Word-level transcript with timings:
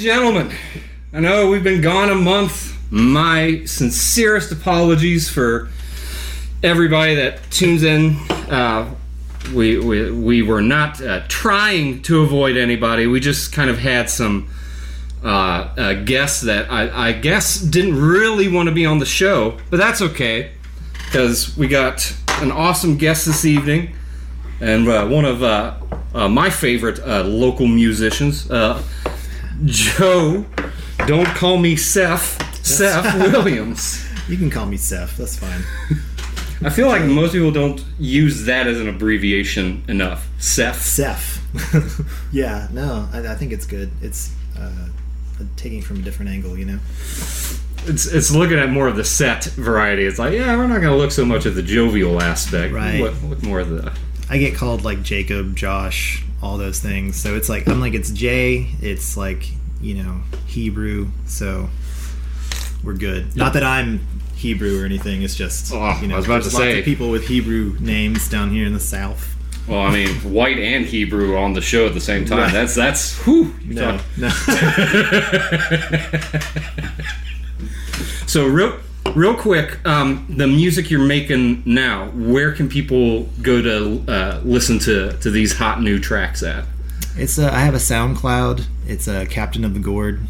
gentlemen, 0.00 0.50
I 1.12 1.20
know 1.20 1.50
we've 1.50 1.62
been 1.62 1.82
gone 1.82 2.08
a 2.08 2.14
month. 2.14 2.74
My 2.90 3.64
sincerest 3.66 4.50
apologies 4.50 5.28
for 5.28 5.68
everybody 6.62 7.16
that 7.16 7.50
tunes 7.50 7.82
in. 7.82 8.16
Uh, 8.48 8.94
we, 9.54 9.78
we, 9.78 10.10
we 10.10 10.42
were 10.42 10.62
not 10.62 11.02
uh, 11.02 11.22
trying 11.28 12.00
to 12.02 12.22
avoid 12.22 12.56
anybody. 12.56 13.06
We 13.06 13.20
just 13.20 13.52
kind 13.52 13.68
of 13.68 13.78
had 13.78 14.08
some 14.08 14.48
uh, 15.22 15.28
uh, 15.28 15.92
guests 16.04 16.40
that 16.42 16.70
I, 16.72 17.08
I 17.08 17.12
guess 17.12 17.60
didn't 17.60 18.00
really 18.00 18.48
want 18.48 18.70
to 18.70 18.74
be 18.74 18.86
on 18.86 19.00
the 19.00 19.06
show, 19.06 19.58
but 19.68 19.76
that's 19.76 20.00
okay 20.00 20.52
because 21.04 21.56
we 21.58 21.68
got 21.68 22.16
an 22.40 22.50
awesome 22.50 22.96
guest 22.96 23.26
this 23.26 23.44
evening 23.44 23.94
and 24.60 24.88
uh, 24.88 25.06
one 25.06 25.24
of 25.24 25.42
uh, 25.42 25.74
uh, 26.14 26.28
my 26.28 26.50
favorite 26.50 27.00
uh, 27.00 27.22
local 27.24 27.66
musicians, 27.66 28.50
uh, 28.50 28.82
Joe. 29.64 30.46
Don't 31.06 31.26
call 31.28 31.58
me 31.58 31.76
Seth. 31.76 32.64
Seth 32.64 33.14
Williams. 33.32 34.06
You 34.28 34.36
can 34.36 34.50
call 34.50 34.66
me 34.66 34.76
Seth. 34.76 35.16
That's 35.16 35.36
fine. 35.38 35.62
I 36.62 36.68
feel 36.68 36.88
like 36.88 37.02
most 37.04 37.32
people 37.32 37.50
don't 37.50 37.82
use 37.98 38.44
that 38.44 38.66
as 38.66 38.80
an 38.80 38.88
abbreviation 38.88 39.82
enough. 39.88 40.28
Seth. 40.38 40.82
Seth. 40.82 41.38
yeah, 42.32 42.68
no, 42.70 43.08
I, 43.12 43.28
I 43.28 43.34
think 43.34 43.52
it's 43.52 43.64
good. 43.64 43.90
It's 44.02 44.34
uh, 44.58 44.88
taking 45.56 45.80
from 45.80 46.00
a 46.00 46.02
different 46.02 46.30
angle, 46.30 46.58
you 46.58 46.66
know. 46.66 46.78
It's 47.86 48.06
it's 48.06 48.30
looking 48.30 48.58
at 48.58 48.68
more 48.68 48.88
of 48.88 48.96
the 48.96 49.04
set 49.04 49.44
variety. 49.44 50.04
It's 50.04 50.18
like, 50.18 50.34
yeah, 50.34 50.54
we're 50.54 50.66
not 50.66 50.80
going 50.82 50.92
to 50.92 50.96
look 50.96 51.12
so 51.12 51.24
much 51.24 51.46
at 51.46 51.54
the 51.54 51.62
jovial 51.62 52.20
aspect. 52.20 52.74
Right. 52.74 53.00
Look, 53.00 53.14
look 53.22 53.42
more 53.42 53.60
of 53.60 53.70
the. 53.70 53.92
I 54.30 54.38
get 54.38 54.54
called 54.54 54.84
like 54.84 55.02
Jacob, 55.02 55.56
Josh, 55.56 56.24
all 56.40 56.56
those 56.56 56.78
things. 56.80 57.16
So 57.20 57.34
it's 57.34 57.48
like 57.48 57.68
I'm 57.68 57.80
like 57.80 57.94
it's 57.94 58.10
Jay. 58.10 58.68
It's 58.80 59.16
like 59.16 59.50
you 59.80 59.94
know 60.02 60.20
Hebrew. 60.46 61.08
So 61.26 61.68
we're 62.84 62.94
good. 62.94 63.34
Not 63.36 63.52
that 63.54 63.64
I'm 63.64 64.00
Hebrew 64.36 64.80
or 64.80 64.86
anything. 64.86 65.22
It's 65.22 65.34
just 65.34 65.72
Oh, 65.74 65.98
you 66.00 66.06
know 66.08 66.14
I 66.14 66.18
was 66.18 66.26
about 66.26 66.42
there's 66.42 66.52
to 66.54 66.58
lots 66.58 66.72
say. 66.72 66.78
of 66.78 66.84
people 66.84 67.10
with 67.10 67.26
Hebrew 67.26 67.76
names 67.80 68.28
down 68.28 68.50
here 68.50 68.66
in 68.66 68.72
the 68.72 68.80
South. 68.80 69.26
Well, 69.68 69.80
I 69.80 69.92
mean, 69.92 70.08
white 70.32 70.58
and 70.58 70.86
Hebrew 70.86 71.36
on 71.36 71.52
the 71.52 71.60
show 71.60 71.86
at 71.86 71.94
the 71.94 72.00
same 72.00 72.24
time. 72.24 72.38
Right. 72.38 72.52
That's 72.52 72.74
that's. 72.74 73.18
Whew, 73.24 73.54
you 73.62 73.74
No, 73.74 74.00
no. 74.16 74.28
So 78.26 78.46
real, 78.46 78.78
real 79.14 79.34
quick, 79.34 79.84
um, 79.86 80.26
the 80.28 80.46
music 80.46 80.90
you're 80.90 81.00
making 81.00 81.62
now. 81.64 82.08
Where 82.10 82.52
can 82.52 82.68
people 82.68 83.24
go 83.42 83.62
to 83.62 84.04
uh, 84.10 84.40
listen 84.44 84.78
to 84.80 85.12
to 85.18 85.30
these 85.30 85.56
hot 85.56 85.80
new 85.80 85.98
tracks 85.98 86.42
at? 86.42 86.64
It's 87.16 87.38
uh, 87.38 87.50
I 87.52 87.60
have 87.60 87.74
a 87.74 87.78
SoundCloud. 87.78 88.64
It's 88.86 89.08
a 89.08 89.22
uh, 89.22 89.26
Captain 89.26 89.64
of 89.64 89.74
the 89.74 89.80
Gourd. 89.80 90.20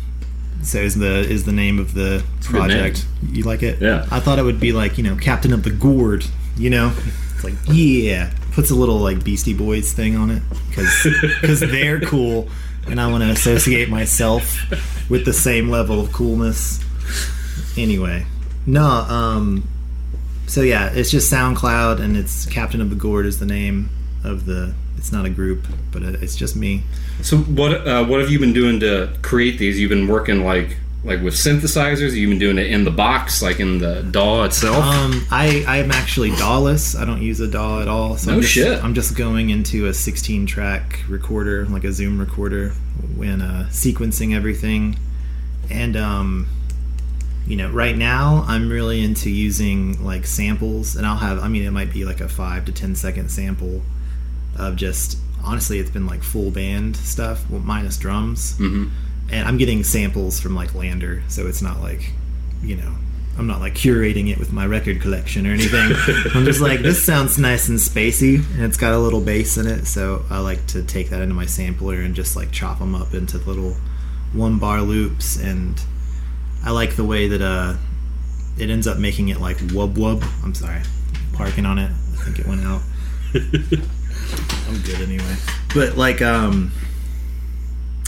So 0.62 0.78
is 0.78 0.96
the 0.96 1.20
is 1.20 1.44
the 1.44 1.52
name 1.52 1.78
of 1.78 1.94
the 1.94 2.16
a 2.16 2.20
good 2.20 2.44
project. 2.44 3.06
You 3.22 3.44
like 3.44 3.62
it? 3.62 3.80
Yeah. 3.80 4.06
I 4.10 4.20
thought 4.20 4.38
it 4.38 4.42
would 4.42 4.60
be 4.60 4.72
like 4.72 4.98
you 4.98 5.04
know 5.04 5.16
Captain 5.16 5.52
of 5.52 5.62
the 5.62 5.70
Gourd. 5.70 6.24
You 6.56 6.70
know, 6.70 6.92
it's 7.34 7.44
like 7.44 7.54
yeah, 7.66 8.30
puts 8.52 8.70
a 8.70 8.74
little 8.74 8.98
like 8.98 9.24
Beastie 9.24 9.54
Boys 9.54 9.92
thing 9.92 10.16
on 10.16 10.30
it 10.30 10.42
because 10.68 11.06
because 11.40 11.60
they're 11.70 12.00
cool, 12.00 12.48
and 12.86 13.00
I 13.00 13.10
want 13.10 13.24
to 13.24 13.30
associate 13.30 13.88
myself 13.88 14.58
with 15.08 15.24
the 15.24 15.32
same 15.32 15.70
level 15.70 16.00
of 16.00 16.12
coolness. 16.12 16.84
Anyway, 17.76 18.26
no. 18.66 18.84
Um. 18.84 19.68
So 20.46 20.62
yeah, 20.62 20.90
it's 20.92 21.10
just 21.10 21.32
SoundCloud, 21.32 22.00
and 22.00 22.16
it's 22.16 22.44
Captain 22.46 22.80
of 22.80 22.90
the 22.90 22.96
Gourd 22.96 23.26
is 23.26 23.38
the 23.38 23.46
name 23.46 23.90
of 24.24 24.46
the. 24.46 24.74
It's 24.96 25.12
not 25.12 25.24
a 25.24 25.30
group, 25.30 25.66
but 25.92 26.02
it's 26.02 26.36
just 26.36 26.56
me. 26.56 26.82
So 27.22 27.38
what 27.38 27.86
uh, 27.86 28.04
what 28.04 28.20
have 28.20 28.30
you 28.30 28.38
been 28.38 28.52
doing 28.52 28.80
to 28.80 29.16
create 29.22 29.58
these? 29.58 29.78
You've 29.78 29.88
been 29.90 30.08
working 30.08 30.44
like 30.44 30.76
like 31.04 31.22
with 31.22 31.34
synthesizers. 31.34 32.12
You've 32.14 32.30
been 32.30 32.38
doing 32.38 32.58
it 32.58 32.66
in 32.66 32.84
the 32.84 32.90
box, 32.90 33.42
like 33.42 33.60
in 33.60 33.78
the 33.78 34.02
DAW 34.02 34.44
itself. 34.44 34.84
Um, 34.84 35.26
I 35.30 35.64
I'm 35.66 35.90
actually 35.90 36.30
DAWless. 36.32 36.98
I 37.00 37.04
don't 37.04 37.22
use 37.22 37.40
a 37.40 37.48
DAW 37.48 37.80
at 37.80 37.88
all. 37.88 38.16
So 38.16 38.30
No 38.30 38.36
I'm 38.36 38.42
just, 38.42 38.52
shit. 38.52 38.82
I'm 38.84 38.94
just 38.94 39.16
going 39.16 39.50
into 39.50 39.86
a 39.86 39.94
16 39.94 40.46
track 40.46 41.00
recorder, 41.08 41.64
like 41.66 41.84
a 41.84 41.92
Zoom 41.92 42.18
recorder, 42.20 42.70
when 43.16 43.40
uh, 43.40 43.68
sequencing 43.70 44.34
everything. 44.34 44.98
And 45.70 45.96
um, 45.96 46.46
you 47.46 47.56
know, 47.56 47.70
right 47.70 47.96
now 47.96 48.44
I'm 48.46 48.70
really 48.70 49.02
into 49.02 49.30
using 49.30 50.04
like 50.04 50.26
samples, 50.26 50.96
and 50.96 51.06
I'll 51.06 51.16
have. 51.16 51.38
I 51.38 51.48
mean, 51.48 51.64
it 51.64 51.70
might 51.70 51.92
be 51.92 52.04
like 52.04 52.20
a 52.20 52.28
five 52.28 52.64
to 52.66 52.72
ten 52.72 52.94
second 52.94 53.30
sample 53.30 53.82
of 54.56 54.76
just. 54.76 55.18
Honestly, 55.42 55.78
it's 55.78 55.90
been 55.90 56.06
like 56.06 56.22
full 56.22 56.50
band 56.50 56.96
stuff, 56.96 57.48
well, 57.48 57.60
minus 57.60 57.96
drums 57.96 58.58
hmm 58.58 58.88
and 59.30 59.46
I'm 59.46 59.56
getting 59.56 59.84
samples 59.84 60.40
from 60.40 60.54
like 60.54 60.70
LANDR, 60.70 61.22
so 61.30 61.46
it's 61.46 61.62
not 61.62 61.80
like, 61.80 62.12
you 62.62 62.76
know, 62.76 62.94
I'm 63.38 63.46
not 63.46 63.60
like 63.60 63.74
curating 63.74 64.30
it 64.30 64.38
with 64.38 64.52
my 64.52 64.66
record 64.66 65.00
collection 65.00 65.46
or 65.46 65.52
anything. 65.52 65.92
I'm 66.34 66.44
just 66.44 66.60
like, 66.60 66.80
this 66.80 67.04
sounds 67.04 67.38
nice 67.38 67.68
and 67.68 67.78
spacey, 67.78 68.44
and 68.54 68.64
it's 68.64 68.76
got 68.76 68.92
a 68.92 68.98
little 68.98 69.20
bass 69.20 69.56
in 69.56 69.66
it, 69.66 69.86
so 69.86 70.24
I 70.30 70.40
like 70.40 70.66
to 70.68 70.82
take 70.82 71.10
that 71.10 71.22
into 71.22 71.34
my 71.34 71.46
sampler 71.46 72.00
and 72.00 72.14
just 72.14 72.36
like 72.36 72.50
chop 72.50 72.80
them 72.80 72.94
up 72.94 73.14
into 73.14 73.38
little 73.38 73.76
one 74.32 74.58
bar 74.58 74.82
loops, 74.82 75.36
and 75.36 75.80
I 76.64 76.70
like 76.70 76.96
the 76.96 77.04
way 77.04 77.28
that 77.28 77.42
uh, 77.42 77.74
it 78.58 78.70
ends 78.70 78.86
up 78.86 78.98
making 78.98 79.28
it 79.28 79.40
like 79.40 79.58
wub 79.58 79.94
wub. 79.94 80.22
I'm 80.44 80.54
sorry, 80.54 80.82
parking 81.32 81.66
on 81.66 81.78
it. 81.78 81.90
I 81.90 82.22
think 82.24 82.38
it 82.38 82.46
went 82.46 82.64
out. 82.64 82.82
I'm 83.34 84.82
good 84.82 85.00
anyway. 85.00 85.36
But 85.74 85.96
like, 85.96 86.20
um, 86.20 86.72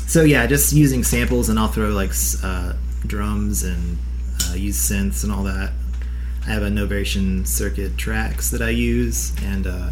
so 0.06 0.22
yeah, 0.22 0.46
just 0.46 0.72
using 0.72 1.04
samples, 1.04 1.48
and 1.48 1.58
I'll 1.58 1.68
throw 1.68 1.88
like 1.90 2.12
uh, 2.42 2.74
drums 3.06 3.62
and 3.62 3.98
uh, 4.50 4.54
use 4.54 4.78
synths 4.78 5.24
and 5.24 5.32
all 5.32 5.44
that. 5.44 5.72
I 6.42 6.50
have 6.50 6.62
a 6.62 6.68
Novation 6.68 7.46
circuit 7.46 7.96
tracks 7.96 8.50
that 8.50 8.60
I 8.60 8.70
use, 8.70 9.32
and 9.42 9.66
uh, 9.66 9.90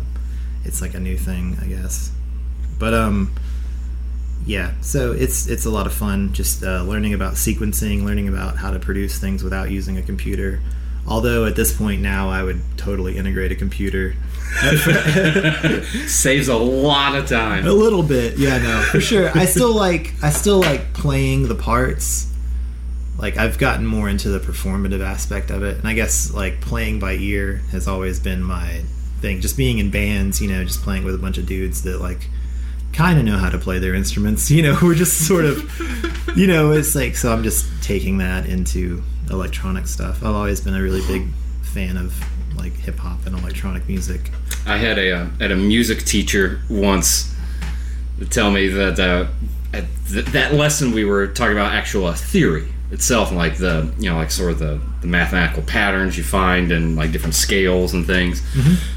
it's 0.65 0.83
like 0.83 0.95
a 0.95 1.01
new 1.01 1.17
thing, 1.17 1.57
I 1.63 1.67
guess. 1.67 2.11
But 2.79 2.93
um, 2.93 3.35
yeah, 4.51 4.73
so 4.81 5.13
it's 5.13 5.47
it's 5.47 5.65
a 5.65 5.71
lot 5.71 5.87
of 5.87 5.95
fun 5.95 6.33
just 6.33 6.65
uh, 6.65 6.83
learning 6.83 7.15
about 7.15 7.35
sequencing, 7.35 8.03
learning 8.03 8.27
about 8.27 8.57
how 8.57 8.73
to 8.73 8.81
produce 8.81 9.17
things 9.17 9.45
without 9.45 9.71
using 9.71 9.97
a 9.97 10.03
computer. 10.03 10.59
Although 11.07 11.47
at 11.47 11.55
this 11.55 11.73
point 11.73 12.03
now, 12.03 12.31
I 12.31 12.43
would 12.43 12.61
totally 12.77 13.17
integrate 13.17 13.53
a 13.53 13.55
computer. 13.55 14.17
Saves 16.09 16.49
a 16.49 16.57
lot 16.57 17.15
of 17.15 17.29
time. 17.29 17.65
A 17.65 17.73
little 17.73 18.03
bit, 18.03 18.39
yeah, 18.39 18.59
no, 18.59 18.83
for 18.91 19.01
sure. 19.01 19.31
I 19.39 19.45
still 19.45 19.73
like 19.73 20.15
I 20.21 20.31
still 20.31 20.59
like 20.59 20.95
playing 20.95 21.47
the 21.47 21.55
parts. 21.55 22.27
Like 23.19 23.37
I've 23.37 23.57
gotten 23.57 23.87
more 23.87 24.09
into 24.09 24.31
the 24.31 24.41
performative 24.41 25.01
aspect 25.01 25.53
of 25.53 25.63
it, 25.63 25.77
and 25.79 25.87
I 25.87 25.95
guess 25.95 26.35
like 26.35 26.61
playing 26.61 26.99
by 26.99 27.13
ear 27.13 27.63
has 27.71 27.87
always 27.87 28.19
been 28.19 28.43
my 28.43 28.83
thing. 29.21 29.41
Just 29.41 29.57
being 29.57 29.79
in 29.79 29.91
bands, 29.91 30.43
you 30.43 30.49
know, 30.49 30.65
just 30.65 30.83
playing 30.83 31.05
with 31.05 31.15
a 31.15 31.19
bunch 31.19 31.39
of 31.39 31.47
dudes 31.47 31.85
that 31.85 32.01
like 32.01 32.29
kind 32.93 33.19
of 33.19 33.25
know 33.25 33.39
how 33.39 33.51
to 33.51 33.59
play 33.59 33.79
their 33.79 33.95
instruments. 33.95 34.51
You 34.51 34.63
know, 34.63 34.79
we're 34.83 34.95
just 34.95 35.27
sort 35.27 35.45
of, 35.45 36.37
you 36.37 36.47
know, 36.47 36.73
it's 36.73 36.95
like 36.95 37.17
so. 37.17 37.33
I'm 37.33 37.43
just 37.43 37.67
taking 37.83 38.19
that 38.19 38.47
into 38.47 39.03
electronic 39.31 39.87
stuff. 39.87 40.23
I've 40.23 40.35
always 40.35 40.61
been 40.61 40.75
a 40.75 40.83
really 40.83 41.07
big 41.07 41.29
fan 41.63 41.97
of 41.97 42.15
like 42.57 42.73
hip 42.75 42.99
hop 42.99 43.27
and 43.27 43.39
electronic 43.39 43.89
music. 43.89 44.31
I 44.67 44.77
had 44.77 44.99
a 44.99 45.13
uh, 45.13 45.29
had 45.39 45.51
a 45.51 45.57
music 45.57 46.05
teacher 46.05 46.61
once 46.69 47.35
tell 48.29 48.51
me 48.51 48.69
that 48.69 48.99
uh, 48.99 49.27
at 49.73 49.85
th- 50.09 50.27
that 50.27 50.55
lesson 50.55 50.93
we 50.93 51.05
were 51.05 51.27
talking 51.29 51.53
about 51.53 51.73
actual 51.73 52.07
uh, 52.07 52.15
theory 52.15 52.69
itself, 52.91 53.29
and 53.29 53.39
like 53.39 53.57
the 53.57 53.93
you 53.99 54.11
know 54.11 54.17
like 54.17 54.31
sort 54.31 54.53
of 54.53 54.59
the, 54.59 54.81
the 55.01 55.07
mathematical 55.07 55.63
patterns 55.63 56.19
you 56.19 56.25
find 56.25 56.73
and 56.73 56.97
like 56.97 57.13
different 57.13 57.35
scales 57.35 57.95
and 57.95 58.07
things. 58.07 58.43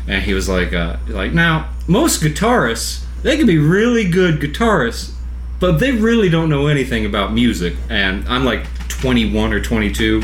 And 0.07 0.23
he 0.23 0.33
was 0.33 0.49
like, 0.49 0.73
uh, 0.73 0.97
like 1.07 1.31
now 1.31 1.69
most 1.87 2.21
guitarists 2.21 3.05
they 3.23 3.37
can 3.37 3.47
be 3.47 3.57
really 3.57 4.07
good 4.09 4.39
guitarists, 4.39 5.13
but 5.59 5.77
they 5.79 5.91
really 5.91 6.29
don't 6.29 6.49
know 6.49 6.67
anything 6.67 7.05
about 7.05 7.33
music. 7.33 7.75
And 7.89 8.27
I'm 8.27 8.43
like 8.45 8.65
21 8.89 9.53
or 9.53 9.59
22. 9.61 10.21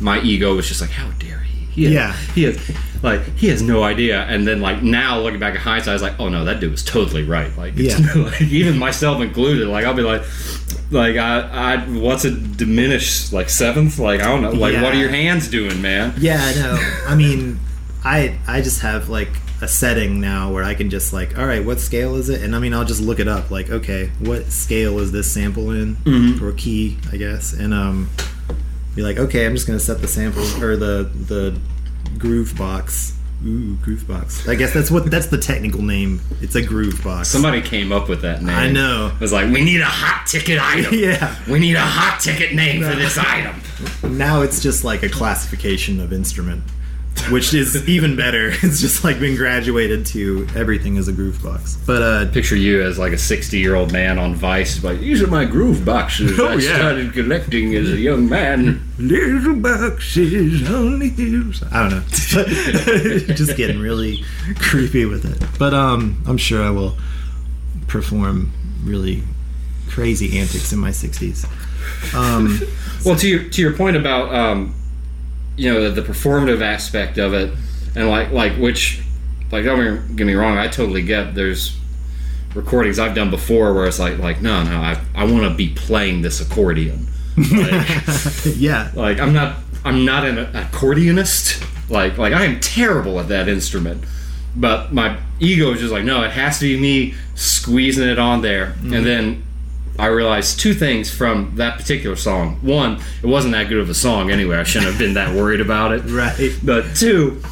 My 0.00 0.20
ego 0.20 0.54
was 0.56 0.66
just 0.68 0.80
like, 0.80 0.90
how 0.90 1.10
dare 1.18 1.40
he? 1.40 1.64
he 1.66 1.84
has, 1.84 1.92
Yeah. 1.92 2.12
he 2.34 2.42
has 2.44 2.70
like 3.02 3.22
he 3.36 3.46
has 3.48 3.62
no 3.62 3.84
idea. 3.84 4.22
And 4.22 4.46
then 4.46 4.60
like 4.60 4.82
now 4.82 5.20
looking 5.20 5.38
back 5.38 5.54
at 5.54 5.60
hindsight, 5.60 5.90
I 5.90 5.92
was 5.92 6.02
like, 6.02 6.18
oh 6.18 6.28
no, 6.28 6.44
that 6.46 6.58
dude 6.60 6.70
was 6.72 6.82
totally 6.84 7.22
right. 7.24 7.56
Like, 7.56 7.74
Yeah. 7.76 7.98
like 8.16 8.40
even 8.42 8.76
myself 8.78 9.20
included. 9.20 9.68
Like 9.68 9.84
I'll 9.84 9.94
be 9.94 10.02
like, 10.02 10.22
like 10.90 11.16
I, 11.16 11.74
I 11.74 11.76
what's 11.90 12.24
a 12.24 12.30
diminished 12.30 13.32
like 13.32 13.50
seventh? 13.50 13.98
Like 13.98 14.20
I 14.20 14.24
don't 14.24 14.42
know. 14.42 14.50
Like 14.52 14.74
what 14.82 14.94
are 14.94 14.98
your 14.98 15.10
hands 15.10 15.48
doing, 15.48 15.80
man? 15.82 16.14
Yeah, 16.18 16.38
I 16.40 16.54
know. 16.54 16.92
I 17.06 17.14
mean, 17.14 17.60
I 18.04 18.38
I 18.46 18.62
just 18.62 18.80
have 18.80 19.08
like 19.08 19.28
a 19.60 19.68
setting 19.68 20.20
now 20.20 20.52
where 20.52 20.62
I 20.64 20.74
can 20.74 20.88
just 20.90 21.12
like, 21.12 21.36
all 21.38 21.46
right, 21.46 21.64
what 21.64 21.80
scale 21.80 22.14
is 22.16 22.28
it? 22.28 22.42
And 22.42 22.54
I 22.54 22.58
mean, 22.60 22.72
I'll 22.74 22.84
just 22.84 23.00
look 23.00 23.18
it 23.18 23.28
up. 23.28 23.50
Like, 23.50 23.70
okay, 23.70 24.10
what 24.20 24.46
scale 24.52 24.98
is 25.00 25.10
this 25.12 25.30
sample 25.32 25.70
in 25.72 25.96
Mhm. 26.04 26.40
or 26.40 26.52
key, 26.52 26.96
I 27.12 27.16
guess, 27.16 27.52
and 27.52 27.74
um, 27.74 28.08
be 28.94 29.02
like, 29.02 29.18
okay, 29.18 29.46
I'm 29.46 29.54
just 29.54 29.66
gonna 29.66 29.80
set 29.80 30.00
the 30.00 30.08
sample 30.08 30.42
or 30.62 30.76
the 30.76 31.10
the 31.28 31.58
groove 32.18 32.56
box 32.56 33.14
Ooh, 33.46 33.76
groove 33.82 34.08
box. 34.08 34.48
I 34.48 34.56
guess 34.56 34.74
that's 34.74 34.90
what 34.90 35.08
that's 35.12 35.26
the 35.28 35.38
technical 35.38 35.80
name. 35.82 36.20
It's 36.40 36.56
a 36.56 36.62
groove 36.62 37.04
box. 37.04 37.28
Somebody 37.28 37.60
came 37.62 37.92
up 37.92 38.08
with 38.08 38.22
that 38.22 38.42
name. 38.42 38.56
I 38.56 38.68
know. 38.68 39.12
It 39.14 39.20
was 39.20 39.32
like, 39.32 39.46
we 39.52 39.62
need 39.62 39.80
a 39.80 39.84
hot 39.84 40.26
ticket 40.26 40.58
item. 40.60 40.92
Yeah. 40.98 41.36
We 41.48 41.60
need 41.60 41.76
a 41.76 41.80
hot 41.80 42.18
ticket 42.20 42.52
name 42.54 42.82
for 42.82 42.96
this 42.96 43.16
item. 43.18 43.54
Now 44.18 44.42
it's 44.42 44.60
just 44.60 44.82
like 44.82 45.04
a 45.04 45.08
classification 45.08 46.00
of 46.00 46.12
instrument, 46.12 46.64
which 47.30 47.54
is 47.54 47.88
even 47.88 48.16
better. 48.16 48.52
It's 48.62 48.80
just 48.80 49.04
like 49.04 49.18
been 49.20 49.36
graduated 49.36 50.06
to 50.06 50.46
everything 50.54 50.96
is 50.96 51.08
a 51.08 51.12
groove 51.12 51.42
box. 51.42 51.76
But 51.86 52.02
uh, 52.02 52.30
Picture 52.32 52.56
you 52.56 52.82
as 52.82 52.98
like 52.98 53.12
a 53.12 53.18
60 53.18 53.58
year 53.58 53.74
old 53.74 53.92
man 53.92 54.18
on 54.18 54.34
Vice, 54.34 54.82
like, 54.84 55.00
these 55.00 55.22
are 55.22 55.26
my 55.26 55.44
groove 55.44 55.84
boxes 55.84 56.38
Oh, 56.38 56.48
I 56.48 56.54
yeah. 56.54 56.76
started 56.76 57.12
collecting 57.12 57.74
as 57.74 57.90
a 57.90 57.96
young 57.98 58.28
man. 58.28 58.80
little 58.98 59.54
boxes 59.56 60.68
on 60.70 60.98
the 60.98 61.08
hills. 61.08 61.62
I 61.72 61.88
don't 61.88 61.90
know. 61.90 62.04
just 63.34 63.56
getting 63.56 63.80
really 63.80 64.24
creepy 64.58 65.04
with 65.04 65.24
it. 65.24 65.46
But 65.58 65.74
um, 65.74 66.22
I'm 66.26 66.38
sure 66.38 66.62
I 66.62 66.70
will 66.70 66.96
perform 67.86 68.52
really 68.84 69.22
crazy 69.88 70.38
antics 70.38 70.72
in 70.72 70.78
my 70.78 70.90
60s. 70.90 71.46
Um, 72.14 72.60
Well, 73.04 73.16
to 73.16 73.28
your, 73.28 73.44
to 73.44 73.62
your 73.62 73.72
point 73.72 73.96
about, 73.96 74.34
um, 74.34 74.74
you 75.58 75.72
know, 75.72 75.90
the, 75.90 76.00
the 76.00 76.08
performative 76.08 76.62
aspect 76.62 77.18
of 77.18 77.34
it, 77.34 77.52
and 77.94 78.08
like, 78.08 78.30
like 78.30 78.52
which, 78.54 79.02
like, 79.50 79.64
don't 79.64 80.16
get 80.16 80.26
me 80.26 80.34
wrong, 80.34 80.56
I 80.56 80.68
totally 80.68 81.02
get 81.02 81.34
there's 81.34 81.76
recordings 82.54 82.98
I've 82.98 83.14
done 83.14 83.30
before 83.30 83.74
where 83.74 83.86
it's 83.86 83.98
like, 83.98 84.18
like, 84.18 84.40
no, 84.40 84.62
no, 84.62 84.80
I, 84.80 85.00
I 85.14 85.24
want 85.24 85.44
to 85.44 85.54
be 85.54 85.68
playing 85.70 86.22
this 86.22 86.40
accordion. 86.40 87.06
Like, 87.38 88.56
yeah. 88.56 88.90
like 88.94 89.20
I'm 89.20 89.32
not 89.32 89.58
I'm 89.84 90.04
not 90.04 90.24
an 90.24 90.46
accordionist. 90.52 91.64
Like 91.88 92.18
like 92.18 92.32
I 92.32 92.44
am 92.44 92.58
terrible 92.58 93.20
at 93.20 93.28
that 93.28 93.48
instrument. 93.48 94.02
But 94.56 94.92
my 94.92 95.18
ego 95.38 95.70
is 95.70 95.78
just 95.78 95.92
like 95.92 96.02
no, 96.02 96.24
it 96.24 96.32
has 96.32 96.58
to 96.58 96.64
be 96.64 96.80
me 96.80 97.14
squeezing 97.36 98.08
it 98.08 98.18
on 98.18 98.42
there. 98.42 98.74
And 98.82 98.90
mm-hmm. 98.90 99.04
then 99.04 99.44
I 99.98 100.06
realized 100.06 100.60
two 100.60 100.74
things 100.74 101.10
from 101.10 101.52
that 101.56 101.76
particular 101.78 102.14
song. 102.16 102.58
One, 102.62 103.00
it 103.22 103.26
wasn't 103.26 103.52
that 103.54 103.68
good 103.68 103.78
of 103.78 103.90
a 103.90 103.94
song 103.94 104.30
anyway. 104.30 104.56
I 104.56 104.62
shouldn't 104.62 104.90
have 104.90 104.98
been 104.98 105.14
that 105.14 105.34
worried 105.34 105.60
about 105.60 105.92
it. 105.92 106.02
Right. 106.04 106.56
But 106.62 106.94
two, 106.94 107.42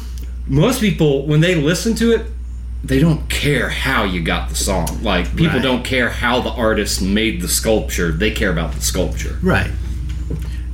most 0.47 0.79
people 0.79 1.25
when 1.27 1.41
they 1.41 1.55
listen 1.55 1.93
to 1.95 2.11
it, 2.13 2.25
they 2.83 2.99
don't 2.99 3.27
care 3.29 3.69
how 3.69 4.03
you 4.05 4.21
got 4.21 4.47
the 4.49 4.55
song. 4.55 5.03
Like 5.03 5.29
people 5.35 5.55
Right. 5.57 5.61
don't 5.63 5.83
care 5.83 6.09
how 6.09 6.39
the 6.39 6.51
artist 6.51 7.01
made 7.01 7.41
the 7.41 7.47
sculpture. 7.49 8.11
They 8.11 8.31
care 8.31 8.51
about 8.51 8.71
the 8.73 8.81
sculpture. 8.81 9.37
Right. 9.41 9.71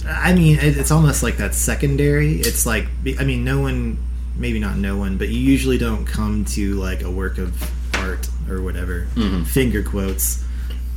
I 0.07 0.33
mean, 0.33 0.59
it's 0.61 0.91
almost 0.91 1.23
like 1.23 1.37
that's 1.37 1.57
secondary. 1.57 2.35
It's 2.35 2.65
like, 2.65 2.87
I 3.19 3.23
mean, 3.23 3.43
no 3.45 3.61
one, 3.61 3.97
maybe 4.37 4.59
not 4.59 4.75
no 4.77 4.97
one, 4.97 5.17
but 5.17 5.29
you 5.29 5.39
usually 5.39 5.77
don't 5.77 6.05
come 6.05 6.43
to 6.45 6.73
like 6.75 7.01
a 7.01 7.09
work 7.09 7.37
of 7.37 7.53
art 7.95 8.27
or 8.49 8.61
whatever, 8.61 9.07
finger 9.47 9.81
quotes, 9.81 10.43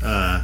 uh, 0.02 0.42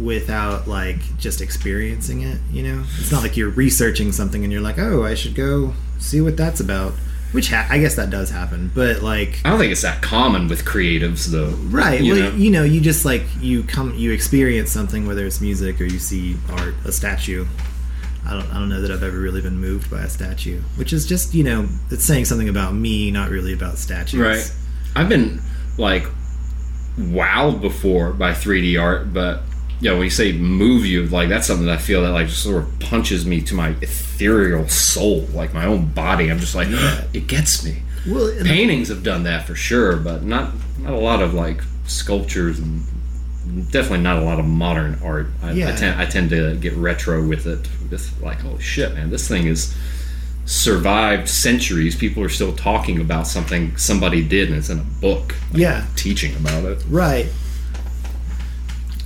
without 0.00 0.66
like 0.68 1.16
just 1.18 1.40
experiencing 1.40 2.22
it. 2.22 2.38
You 2.50 2.62
know, 2.62 2.84
it's 2.98 3.12
not 3.12 3.22
like 3.22 3.36
you're 3.36 3.50
researching 3.50 4.12
something 4.12 4.42
and 4.44 4.52
you're 4.52 4.62
like, 4.62 4.78
oh, 4.78 5.04
I 5.04 5.14
should 5.14 5.34
go 5.34 5.74
see 5.98 6.20
what 6.20 6.36
that's 6.36 6.60
about. 6.60 6.92
Which 7.32 7.50
ha- 7.50 7.66
I 7.68 7.78
guess 7.78 7.94
that 7.96 8.08
does 8.08 8.30
happen, 8.30 8.70
but 8.74 9.02
like, 9.02 9.40
I 9.44 9.50
don't 9.50 9.58
think 9.58 9.70
it's 9.70 9.82
that 9.82 10.00
common 10.00 10.48
with 10.48 10.64
creatives, 10.64 11.26
though. 11.26 11.50
right 11.68 12.00
You 12.00 12.14
well 12.14 12.30
know? 12.30 12.36
you 12.38 12.50
know 12.50 12.64
you 12.64 12.80
just 12.80 13.04
like 13.04 13.22
you 13.38 13.64
come 13.64 13.94
you 13.96 14.12
experience 14.12 14.70
something 14.72 15.06
whether 15.06 15.26
it's 15.26 15.38
music 15.38 15.78
or 15.78 15.84
you 15.84 15.98
see 15.98 16.36
art 16.50 16.72
a 16.86 16.92
statue 16.92 17.44
I 18.26 18.30
don't, 18.32 18.50
I 18.50 18.54
don't 18.54 18.70
know 18.70 18.80
that 18.80 18.90
I've 18.90 19.02
ever 19.02 19.18
really 19.18 19.42
been 19.42 19.58
moved 19.60 19.90
by 19.90 20.04
a 20.04 20.08
statue 20.08 20.60
which 20.76 20.94
is 20.94 21.04
just 21.06 21.34
you 21.34 21.44
know 21.44 21.68
it's 21.90 22.02
saying 22.04 22.24
something 22.24 22.48
about 22.48 22.72
me 22.72 23.10
not 23.10 23.28
really 23.28 23.52
about 23.52 23.76
statues 23.76 24.20
Right. 24.20 24.52
I've 24.96 25.10
been 25.10 25.42
like 25.76 26.04
wowed 26.98 27.60
before 27.60 28.12
by 28.12 28.32
3D 28.32 28.80
art, 28.80 29.12
but 29.12 29.42
you 29.80 29.90
know, 29.90 29.96
when 29.96 30.04
you 30.04 30.10
say 30.10 30.32
move 30.32 30.84
you, 30.84 31.06
like 31.06 31.28
that's 31.28 31.46
something 31.46 31.66
that 31.66 31.74
I 31.74 31.82
feel 31.82 32.02
that 32.02 32.10
like 32.10 32.26
just 32.28 32.42
sort 32.42 32.62
of 32.64 32.80
punches 32.80 33.24
me 33.26 33.40
to 33.42 33.54
my 33.54 33.68
ethereal 33.80 34.68
soul, 34.68 35.20
like 35.32 35.54
my 35.54 35.64
own 35.66 35.86
body. 35.86 36.30
I'm 36.30 36.38
just 36.40 36.54
like, 36.54 36.68
it 37.12 37.26
gets 37.26 37.64
me. 37.64 37.82
well 38.06 38.32
Paintings 38.42 38.88
have 38.88 39.02
done 39.02 39.22
that 39.24 39.46
for 39.46 39.54
sure, 39.54 39.96
but 39.96 40.22
not 40.24 40.52
not 40.80 40.92
a 40.94 40.98
lot 40.98 41.22
of 41.22 41.34
like 41.34 41.62
sculptures 41.86 42.58
and 42.58 42.82
definitely 43.70 44.00
not 44.00 44.18
a 44.18 44.24
lot 44.24 44.38
of 44.38 44.44
modern 44.46 44.98
art. 45.02 45.28
I, 45.42 45.48
I, 45.48 45.52
Yeah. 45.52 45.74
tend, 45.76 46.00
I 46.00 46.04
tend 46.06 46.30
to 46.30 46.56
get 46.56 46.74
retro 46.74 47.26
with 47.26 47.46
it, 47.46 47.66
with 47.90 48.20
like, 48.22 48.40
holy 48.40 48.60
shit, 48.62 48.94
man, 48.94 49.10
this 49.10 49.26
thing 49.26 49.46
is 49.46 49.74
survived 50.44 51.28
centuries. 51.28 51.94
People 51.96 52.22
are 52.22 52.28
still 52.28 52.54
talking 52.54 53.00
about 53.00 53.26
something 53.26 53.76
somebody 53.76 54.22
did, 54.26 54.48
and 54.48 54.56
it's 54.58 54.70
in 54.70 54.78
a 54.78 54.82
book. 55.00 55.34
like, 55.52 55.60
Yeah. 55.60 55.84
teaching 55.96 56.34
about 56.36 56.64
it. 56.64 56.82
Right. 56.88 57.26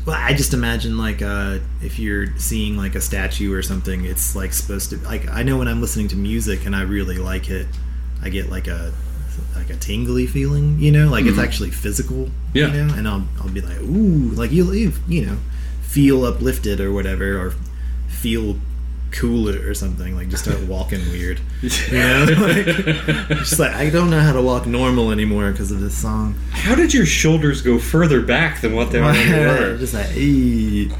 Well, 0.04 0.16
I 0.18 0.34
just 0.34 0.52
imagine 0.52 0.98
like 0.98 1.22
uh, 1.22 1.58
if 1.80 1.98
you're 1.98 2.36
seeing 2.36 2.76
like 2.76 2.94
a 2.94 3.00
statue 3.00 3.54
or 3.54 3.62
something, 3.62 4.04
it's 4.04 4.34
like 4.34 4.52
supposed 4.52 4.90
to. 4.90 4.98
Like 4.98 5.28
I 5.28 5.42
know 5.42 5.58
when 5.58 5.68
I'm 5.68 5.80
listening 5.80 6.08
to 6.08 6.16
music 6.16 6.66
and 6.66 6.74
I 6.74 6.82
really 6.82 7.18
like 7.18 7.48
it, 7.50 7.68
I 8.20 8.28
get 8.28 8.50
like 8.50 8.66
a 8.66 8.92
like 9.54 9.70
a 9.70 9.76
tingly 9.76 10.26
feeling. 10.26 10.78
You 10.80 10.90
know, 10.90 11.08
like 11.08 11.26
it's 11.26 11.38
actually 11.38 11.70
physical. 11.70 12.30
Yeah. 12.52 12.66
You 12.66 12.84
know, 12.84 12.94
and 12.94 13.08
I'll 13.08 13.28
I'll 13.40 13.48
be 13.48 13.60
like, 13.60 13.78
ooh, 13.78 14.30
like 14.34 14.50
you 14.50 14.72
you 14.72 14.92
you 15.06 15.26
know, 15.26 15.38
feel 15.82 16.24
uplifted 16.24 16.80
or 16.80 16.92
whatever, 16.92 17.38
or 17.38 17.54
feel 18.08 18.56
cooler 19.12 19.68
or 19.68 19.74
something. 19.74 20.16
Like 20.16 20.28
just 20.28 20.44
start 20.44 20.60
walking 20.68 21.00
weird. 21.10 21.40
You 21.60 21.70
know, 21.92 22.26
like, 22.38 22.66
just 23.38 23.58
like 23.58 23.74
I 23.74 23.90
don't 23.90 24.10
know 24.10 24.20
how 24.20 24.32
to 24.32 24.42
walk 24.42 24.66
normal 24.66 25.12
anymore 25.12 25.52
because 25.52 25.70
of 25.70 25.80
this 25.80 25.96
song. 25.96 26.34
How 26.50 26.74
did 26.74 26.92
your 26.92 27.06
shoulders 27.06 27.62
go 27.62 27.78
further 27.78 28.22
back 28.22 28.60
than 28.60 28.74
what 28.74 28.90
they 28.90 29.00
were? 29.00 29.76
just 29.78 29.94
like, 29.94 30.10
"Ee." 30.16 30.90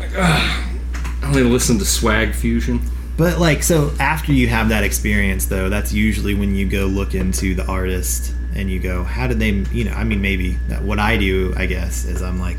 I 1.22 1.28
only 1.28 1.42
listen 1.44 1.78
to 1.78 1.84
Swag 1.84 2.34
Fusion. 2.34 2.80
but 3.16 3.38
like, 3.38 3.62
so 3.62 3.92
after 4.00 4.32
you 4.32 4.48
have 4.48 4.68
that 4.70 4.82
experience, 4.84 5.46
though, 5.46 5.68
that's 5.68 5.92
usually 5.92 6.34
when 6.34 6.54
you 6.54 6.66
go 6.68 6.86
look 6.86 7.14
into 7.14 7.54
the 7.54 7.64
artist 7.66 8.34
and 8.54 8.68
you 8.70 8.80
go, 8.80 9.04
how 9.04 9.28
did 9.28 9.38
they, 9.38 9.50
you 9.50 9.84
know, 9.84 9.92
I 9.92 10.04
mean, 10.04 10.20
maybe 10.20 10.58
that 10.68 10.82
what 10.82 10.98
I 10.98 11.16
do, 11.16 11.54
I 11.56 11.66
guess, 11.66 12.04
is 12.04 12.22
I'm 12.22 12.40
like, 12.40 12.56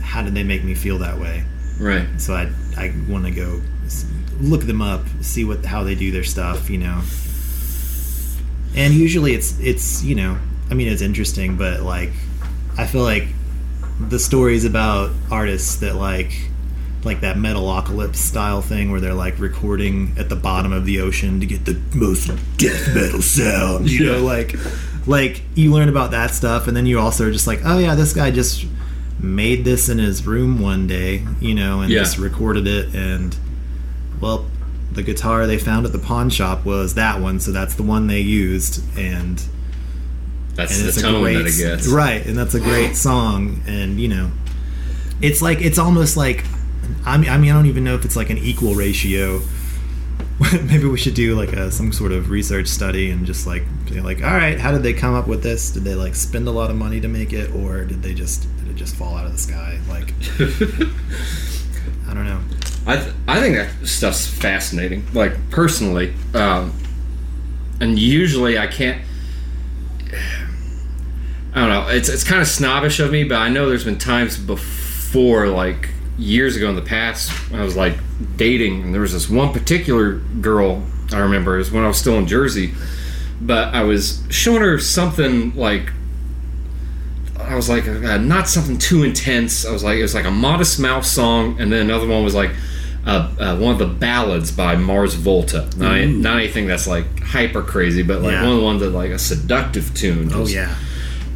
how 0.00 0.22
did 0.22 0.34
they 0.34 0.44
make 0.44 0.64
me 0.64 0.74
feel 0.74 0.98
that 0.98 1.18
way? 1.18 1.44
Right. 1.78 2.06
So 2.18 2.34
I, 2.34 2.50
I 2.76 2.94
want 3.08 3.24
to 3.26 3.30
go 3.30 3.60
look 4.40 4.62
them 4.62 4.82
up, 4.82 5.02
see 5.20 5.44
what 5.44 5.64
how 5.64 5.84
they 5.84 5.94
do 5.94 6.10
their 6.10 6.24
stuff, 6.24 6.70
you 6.70 6.78
know. 6.78 7.02
And 8.76 8.94
usually 8.94 9.34
it's 9.34 9.58
it's 9.60 10.02
you 10.04 10.14
know, 10.14 10.38
I 10.70 10.74
mean 10.74 10.88
it's 10.88 11.02
interesting, 11.02 11.56
but 11.56 11.80
like 11.82 12.10
I 12.78 12.86
feel 12.86 13.02
like 13.02 13.26
the 14.08 14.18
stories 14.18 14.64
about 14.64 15.10
artists 15.30 15.76
that 15.76 15.96
like 15.96 16.32
like 17.02 17.20
that 17.22 17.36
metalocalypse 17.36 18.16
style 18.16 18.60
thing 18.62 18.90
where 18.90 19.00
they're 19.00 19.14
like 19.14 19.38
recording 19.38 20.12
at 20.18 20.28
the 20.28 20.36
bottom 20.36 20.72
of 20.72 20.84
the 20.84 21.00
ocean 21.00 21.40
to 21.40 21.46
get 21.46 21.64
the 21.64 21.80
most 21.94 22.26
death 22.58 22.94
metal 22.94 23.22
sound, 23.22 23.90
you 23.90 24.04
know, 24.06 24.22
like 24.22 24.54
like 25.06 25.42
you 25.54 25.72
learn 25.72 25.88
about 25.88 26.10
that 26.12 26.30
stuff 26.30 26.68
and 26.68 26.76
then 26.76 26.86
you 26.86 26.98
also 27.00 27.26
are 27.26 27.30
just 27.32 27.46
like, 27.46 27.60
oh 27.64 27.78
yeah, 27.78 27.94
this 27.94 28.12
guy 28.14 28.30
just 28.30 28.66
made 29.18 29.64
this 29.64 29.88
in 29.88 29.98
his 29.98 30.26
room 30.26 30.60
one 30.60 30.86
day, 30.86 31.24
you 31.40 31.54
know, 31.54 31.80
and 31.80 31.90
Yeah. 31.90 32.00
just 32.00 32.18
recorded 32.18 32.66
it 32.66 32.94
and 32.94 33.34
well, 34.20 34.46
the 34.92 35.02
guitar 35.02 35.46
they 35.46 35.58
found 35.58 35.86
at 35.86 35.92
the 35.92 35.98
pawn 35.98 36.30
shop 36.30 36.64
was 36.64 36.94
that 36.94 37.20
one, 37.20 37.40
so 37.40 37.52
that's 37.52 37.74
the 37.74 37.82
one 37.82 38.06
they 38.08 38.20
used 38.20 38.82
and 38.98 39.42
That's 40.54 40.76
and 40.76 40.84
the 40.84 40.88
it's 40.88 40.98
a 40.98 41.02
tone 41.02 41.22
great 41.22 41.34
that 41.34 41.46
it 41.46 41.56
gets. 41.56 41.88
right 41.88 42.24
and 42.26 42.36
that's 42.36 42.54
a 42.54 42.60
great 42.60 42.96
song 42.96 43.62
and 43.66 44.00
you 44.00 44.08
know 44.08 44.32
it's 45.22 45.40
like 45.40 45.60
it's 45.60 45.78
almost 45.78 46.16
like 46.16 46.44
I 47.06 47.16
mean, 47.18 47.30
I 47.30 47.38
mean 47.38 47.50
I 47.50 47.54
don't 47.54 47.66
even 47.66 47.84
know 47.84 47.94
if 47.94 48.04
it's 48.04 48.16
like 48.16 48.30
an 48.30 48.38
equal 48.38 48.74
ratio. 48.74 49.40
Maybe 50.64 50.86
we 50.86 50.98
should 50.98 51.14
do 51.14 51.36
like 51.36 51.52
a, 51.52 51.70
some 51.70 51.92
sort 51.92 52.12
of 52.12 52.30
research 52.30 52.66
study 52.66 53.10
and 53.10 53.24
just 53.26 53.46
like 53.46 53.62
be 53.86 54.00
like 54.00 54.22
all 54.24 54.30
right 54.32 54.58
how 54.58 54.72
did 54.72 54.82
they 54.82 54.92
come 54.92 55.14
up 55.14 55.28
with 55.28 55.42
this? 55.42 55.70
Did 55.70 55.84
they 55.84 55.94
like 55.94 56.14
spend 56.16 56.48
a 56.48 56.50
lot 56.50 56.68
of 56.70 56.76
money 56.76 57.00
to 57.00 57.08
make 57.08 57.32
it 57.32 57.54
or 57.54 57.84
did 57.84 58.02
they 58.02 58.12
just 58.14 58.48
did 58.58 58.68
it 58.70 58.74
just 58.76 58.96
fall 58.96 59.16
out 59.16 59.26
of 59.26 59.32
the 59.32 59.38
sky? 59.38 59.78
Like 59.88 60.14
I 62.08 62.14
don't 62.14 62.24
know 62.24 62.40
I 62.86 62.96
th- 62.96 63.14
I 63.28 63.40
think 63.40 63.56
that 63.56 63.86
stuff's 63.86 64.26
fascinating. 64.26 65.06
Like 65.12 65.50
personally, 65.50 66.14
um, 66.34 66.72
and 67.80 67.98
usually 67.98 68.58
I 68.58 68.66
can't. 68.66 69.02
I 71.54 71.60
don't 71.60 71.68
know. 71.68 71.88
It's 71.88 72.08
it's 72.08 72.24
kind 72.24 72.40
of 72.40 72.48
snobbish 72.48 73.00
of 73.00 73.10
me, 73.10 73.24
but 73.24 73.36
I 73.36 73.48
know 73.48 73.68
there's 73.68 73.84
been 73.84 73.98
times 73.98 74.38
before, 74.38 75.48
like 75.48 75.90
years 76.18 76.56
ago 76.56 76.68
in 76.68 76.76
the 76.76 76.82
past, 76.82 77.32
I 77.52 77.62
was 77.62 77.76
like 77.76 77.94
dating, 78.36 78.82
and 78.82 78.94
there 78.94 79.00
was 79.00 79.12
this 79.12 79.28
one 79.28 79.52
particular 79.52 80.14
girl 80.14 80.82
I 81.12 81.18
remember. 81.18 81.56
It 81.56 81.58
was 81.58 81.72
when 81.72 81.84
I 81.84 81.88
was 81.88 81.98
still 81.98 82.18
in 82.18 82.26
Jersey, 82.26 82.72
but 83.40 83.74
I 83.74 83.82
was 83.82 84.22
showing 84.30 84.60
her 84.62 84.78
something 84.78 85.54
like 85.56 85.92
I 87.38 87.56
was 87.56 87.68
like, 87.68 87.88
uh, 87.88 88.18
not 88.18 88.48
something 88.48 88.78
too 88.78 89.02
intense. 89.02 89.66
I 89.66 89.72
was 89.72 89.82
like, 89.82 89.98
it 89.98 90.02
was 90.02 90.14
like 90.14 90.26
a 90.26 90.30
Modest 90.30 90.78
Mouse 90.78 91.10
song, 91.10 91.60
and 91.60 91.72
then 91.72 91.80
another 91.86 92.06
one 92.06 92.22
was 92.22 92.34
like, 92.34 92.52
uh, 93.06 93.30
uh, 93.38 93.56
one 93.56 93.72
of 93.72 93.78
the 93.78 93.86
ballads 93.86 94.50
by 94.52 94.76
Mars 94.76 95.14
Volta. 95.14 95.68
Not, 95.76 96.00
not 96.08 96.36
anything 96.38 96.66
that's 96.66 96.86
like 96.86 97.20
hyper 97.22 97.62
crazy, 97.62 98.02
but 98.02 98.20
like 98.22 98.32
Yeah. 98.32 98.42
one 98.44 98.52
of 98.52 98.58
the 98.58 98.64
ones 98.64 98.80
that 98.82 98.90
like 98.90 99.10
a 99.10 99.18
seductive 99.18 99.94
tune. 99.94 100.30
Oh 100.32 100.46
yeah. 100.46 100.74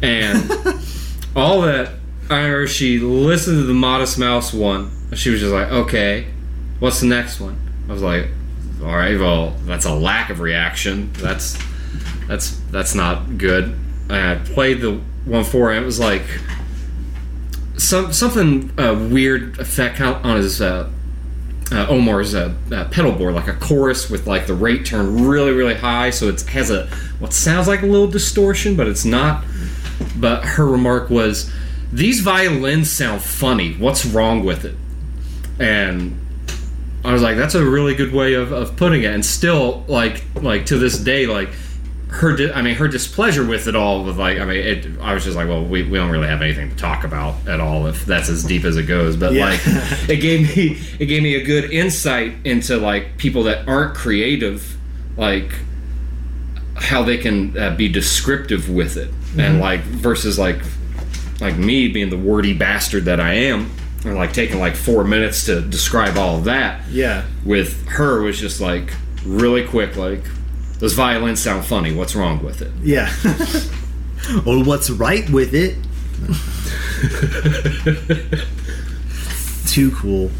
and 0.01 0.49
all 1.35 1.61
that 1.61 1.91
I 2.29 2.39
remember 2.41 2.67
she 2.67 2.99
listened 2.99 3.57
to 3.59 3.63
the 3.65 3.73
Modest 3.73 4.17
Mouse 4.19 4.53
one. 4.53 4.91
She 5.13 5.29
was 5.29 5.39
just 5.39 5.53
like, 5.53 5.69
okay, 5.71 6.27
what's 6.79 6.99
the 7.01 7.07
next 7.07 7.39
one? 7.39 7.57
I 7.87 7.91
was 7.93 8.01
like, 8.01 8.27
all 8.81 8.95
right, 8.95 9.17
well, 9.19 9.51
that's 9.65 9.85
a 9.85 9.93
lack 9.93 10.29
of 10.29 10.39
reaction. 10.39 11.11
That's 11.13 11.57
that's 12.27 12.59
that's 12.71 12.95
not 12.95 13.37
good. 13.37 13.75
And 14.09 14.13
I 14.13 14.35
played 14.43 14.81
the 14.81 14.99
one 15.25 15.43
for 15.43 15.71
him. 15.73 15.83
It 15.83 15.85
was 15.85 15.99
like 15.99 16.23
some 17.77 18.11
something 18.13 18.71
uh, 18.79 18.93
weird 19.11 19.59
effect 19.59 19.99
on 20.01 20.37
his 20.37 20.61
uh, 20.61 20.89
uh, 21.71 21.87
Omar's 21.89 22.35
uh, 22.35 22.53
uh, 22.71 22.85
pedal 22.85 23.11
board, 23.11 23.33
like 23.33 23.47
a 23.47 23.53
chorus 23.53 24.09
with 24.09 24.27
like 24.27 24.47
the 24.47 24.53
rate 24.53 24.85
turned 24.85 25.27
really, 25.27 25.51
really 25.51 25.73
high, 25.73 26.11
so 26.11 26.27
it 26.27 26.41
has 26.41 26.69
a 26.69 26.87
what 27.19 27.33
sounds 27.33 27.67
like 27.67 27.81
a 27.81 27.85
little 27.85 28.07
distortion, 28.07 28.75
but 28.75 28.87
it's 28.87 29.05
not. 29.05 29.43
But 30.17 30.43
her 30.43 30.65
remark 30.67 31.09
was, 31.09 31.51
"These 31.91 32.19
violins 32.21 32.91
sound 32.91 33.21
funny. 33.21 33.73
What's 33.73 34.05
wrong 34.05 34.43
with 34.43 34.65
it?" 34.65 34.75
And 35.59 36.19
I 37.03 37.13
was 37.13 37.21
like, 37.21 37.37
"That's 37.37 37.55
a 37.55 37.65
really 37.65 37.95
good 37.95 38.13
way 38.13 38.33
of, 38.33 38.51
of 38.51 38.75
putting 38.75 39.03
it." 39.03 39.13
And 39.13 39.25
still, 39.25 39.85
like, 39.87 40.23
like 40.35 40.67
to 40.67 40.77
this 40.77 40.99
day, 40.99 41.25
like 41.25 41.49
her, 42.15 42.35
di- 42.35 42.51
I 42.51 42.61
mean, 42.61 42.75
her 42.75 42.87
displeasure 42.87 43.45
with 43.45 43.67
it 43.67 43.75
all 43.75 44.03
was 44.03 44.17
like, 44.17 44.39
I 44.39 44.45
mean, 44.45 44.57
it, 44.57 44.87
I 45.01 45.13
was 45.13 45.23
just 45.23 45.35
like, 45.35 45.47
well, 45.47 45.63
we, 45.63 45.83
we 45.83 45.97
don't 45.97 46.09
really 46.11 46.27
have 46.27 46.41
anything 46.41 46.69
to 46.69 46.75
talk 46.75 47.03
about 47.03 47.47
at 47.47 47.59
all 47.59 47.87
if 47.87 48.05
that's 48.05 48.29
as 48.29 48.43
deep 48.43 48.63
as 48.63 48.77
it 48.77 48.83
goes. 48.83 49.15
But 49.17 49.33
Yeah. 49.33 49.45
like, 49.49 49.59
it 50.09 50.17
gave 50.21 50.55
me, 50.55 50.77
it 50.99 51.05
gave 51.07 51.21
me 51.23 51.35
a 51.35 51.43
good 51.43 51.71
insight 51.71 52.33
into 52.45 52.77
like 52.77 53.17
people 53.17 53.43
that 53.43 53.67
aren't 53.67 53.95
creative, 53.95 54.77
like 55.17 55.51
how 56.75 57.03
they 57.03 57.17
can 57.17 57.57
uh, 57.57 57.75
be 57.75 57.87
descriptive 57.89 58.69
with 58.69 58.97
it, 58.97 59.09
and 59.37 59.59
like 59.59 59.81
versus 59.81 60.37
like, 60.37 60.59
like 61.41 61.57
me 61.57 61.87
being 61.87 62.09
the 62.09 62.17
wordy 62.17 62.53
bastard 62.53 63.05
that 63.05 63.19
I 63.19 63.33
am, 63.33 63.71
and 64.05 64.15
like 64.15 64.33
taking 64.33 64.59
like 64.59 64.75
four 64.75 65.03
minutes 65.03 65.45
to 65.45 65.61
describe 65.61 66.17
all 66.17 66.39
that 66.41 66.87
Yeah. 66.89 67.25
with 67.45 67.87
her 67.87 68.21
was 68.21 68.39
just 68.39 68.61
like 68.61 68.91
really 69.25 69.65
quick 69.65 69.95
like 69.97 70.23
those 70.79 70.93
violins 70.93 71.41
sound 71.41 71.65
funny 71.65 71.93
what's 71.93 72.15
wrong 72.15 72.43
with 72.43 72.61
it 72.61 72.71
Yeah. 72.83 73.13
well, 74.45 74.63
what's 74.63 74.89
right 74.89 75.29
with 75.29 75.53
it? 75.53 75.75
Too 79.67 79.91
cool. 79.91 80.31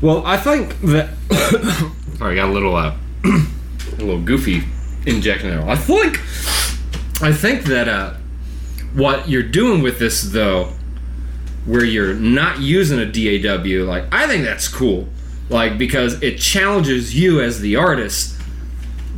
well 0.00 0.24
i 0.26 0.36
think 0.36 0.80
that 0.82 1.10
sorry 2.18 2.32
I 2.32 2.42
got 2.42 2.50
a 2.50 2.52
little 2.52 2.76
uh 2.76 2.94
a 3.24 3.96
little 3.98 4.20
goofy 4.22 4.62
injection 5.06 5.50
there 5.50 5.68
i 5.68 5.74
think 5.74 6.18
i 7.22 7.32
think 7.32 7.64
that 7.64 7.88
uh 7.88 8.14
what 8.94 9.28
you're 9.28 9.42
doing 9.42 9.82
with 9.82 9.98
this 9.98 10.22
though 10.32 10.72
where 11.66 11.84
you're 11.84 12.14
not 12.14 12.60
using 12.60 12.98
a 13.00 13.06
daw 13.06 13.84
like 13.84 14.04
i 14.12 14.26
think 14.26 14.44
that's 14.44 14.68
cool 14.68 15.08
like 15.48 15.78
because 15.78 16.22
it 16.22 16.38
challenges 16.38 17.14
you 17.18 17.40
as 17.40 17.60
the 17.60 17.74
artist 17.76 18.38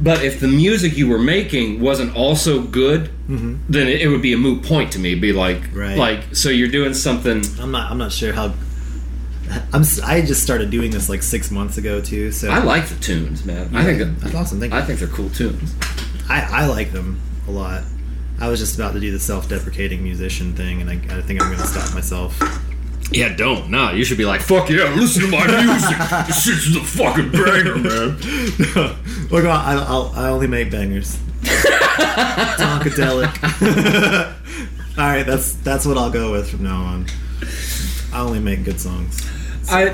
but 0.02 0.24
if 0.24 0.40
the 0.40 0.48
music 0.48 0.96
you 0.96 1.08
were 1.08 1.18
making 1.18 1.80
wasn't 1.80 2.14
also 2.16 2.62
good 2.62 3.10
mm-hmm. 3.28 3.56
then 3.68 3.86
it, 3.88 4.02
it 4.02 4.08
would 4.08 4.22
be 4.22 4.32
a 4.32 4.36
moot 4.36 4.62
point 4.62 4.92
to 4.92 4.98
me 4.98 5.10
It'd 5.10 5.22
be 5.22 5.32
like 5.32 5.62
Right. 5.72 5.96
like 5.96 6.34
so 6.34 6.48
you're 6.48 6.68
doing 6.68 6.94
something 6.94 7.42
I'm 7.60 7.70
not. 7.70 7.90
I'm 7.90 7.98
not 7.98 8.12
sure 8.12 8.32
how. 8.32 8.54
I'm. 9.72 9.84
I 10.04 10.22
just 10.22 10.42
started 10.42 10.70
doing 10.70 10.90
this 10.90 11.08
like 11.08 11.22
six 11.22 11.50
months 11.50 11.76
ago 11.78 12.00
too. 12.00 12.32
So 12.32 12.50
i 12.50 12.58
like 12.62 12.86
the 12.88 12.96
tunes 12.96 13.44
man 13.44 13.74
i 13.76 13.84
think 13.84 13.98
that, 13.98 14.20
that's 14.20 14.34
awesome. 14.34 14.58
Thank 14.60 14.72
you. 14.72 14.78
i 14.78 14.82
think 14.82 14.98
they're 14.98 15.08
cool 15.08 15.30
tunes 15.30 15.74
I, 16.28 16.62
I 16.62 16.66
like 16.66 16.92
them 16.92 17.20
a 17.46 17.50
lot. 17.50 17.82
I 18.40 18.48
was 18.48 18.58
just 18.58 18.74
about 18.76 18.94
to 18.94 19.00
do 19.00 19.12
the 19.12 19.18
self-deprecating 19.18 20.02
musician 20.02 20.54
thing, 20.54 20.80
and 20.80 20.90
I, 20.90 20.94
I 21.18 21.22
think 21.22 21.40
I'm 21.40 21.48
going 21.48 21.60
to 21.60 21.66
stop 21.66 21.94
myself. 21.94 22.40
Yeah, 23.10 23.34
don't. 23.36 23.70
No, 23.70 23.90
you 23.92 24.04
should 24.04 24.18
be 24.18 24.24
like, 24.24 24.40
fuck 24.40 24.68
yeah, 24.70 24.92
listen 24.94 25.22
to 25.22 25.28
my 25.30 25.46
music. 25.46 25.98
this 26.26 26.42
shit's 26.44 26.74
the 26.74 26.80
fucking 26.80 27.30
banger, 27.30 27.76
man. 27.76 28.16
Look, 29.30 29.44
I, 29.44 29.74
I'll, 29.86 30.12
I 30.16 30.28
only 30.30 30.46
make 30.48 30.70
bangers. 30.70 31.16
Tonkadelic. 32.58 34.34
All 34.96 35.04
right, 35.04 35.22
that's 35.24 35.54
that's 35.56 35.84
what 35.86 35.98
I'll 35.98 36.10
go 36.10 36.32
with 36.32 36.50
from 36.50 36.62
now 36.64 36.82
on. 36.82 37.06
I 38.12 38.20
only 38.20 38.38
make 38.40 38.64
good 38.64 38.80
songs. 38.80 39.26
I 39.68 39.88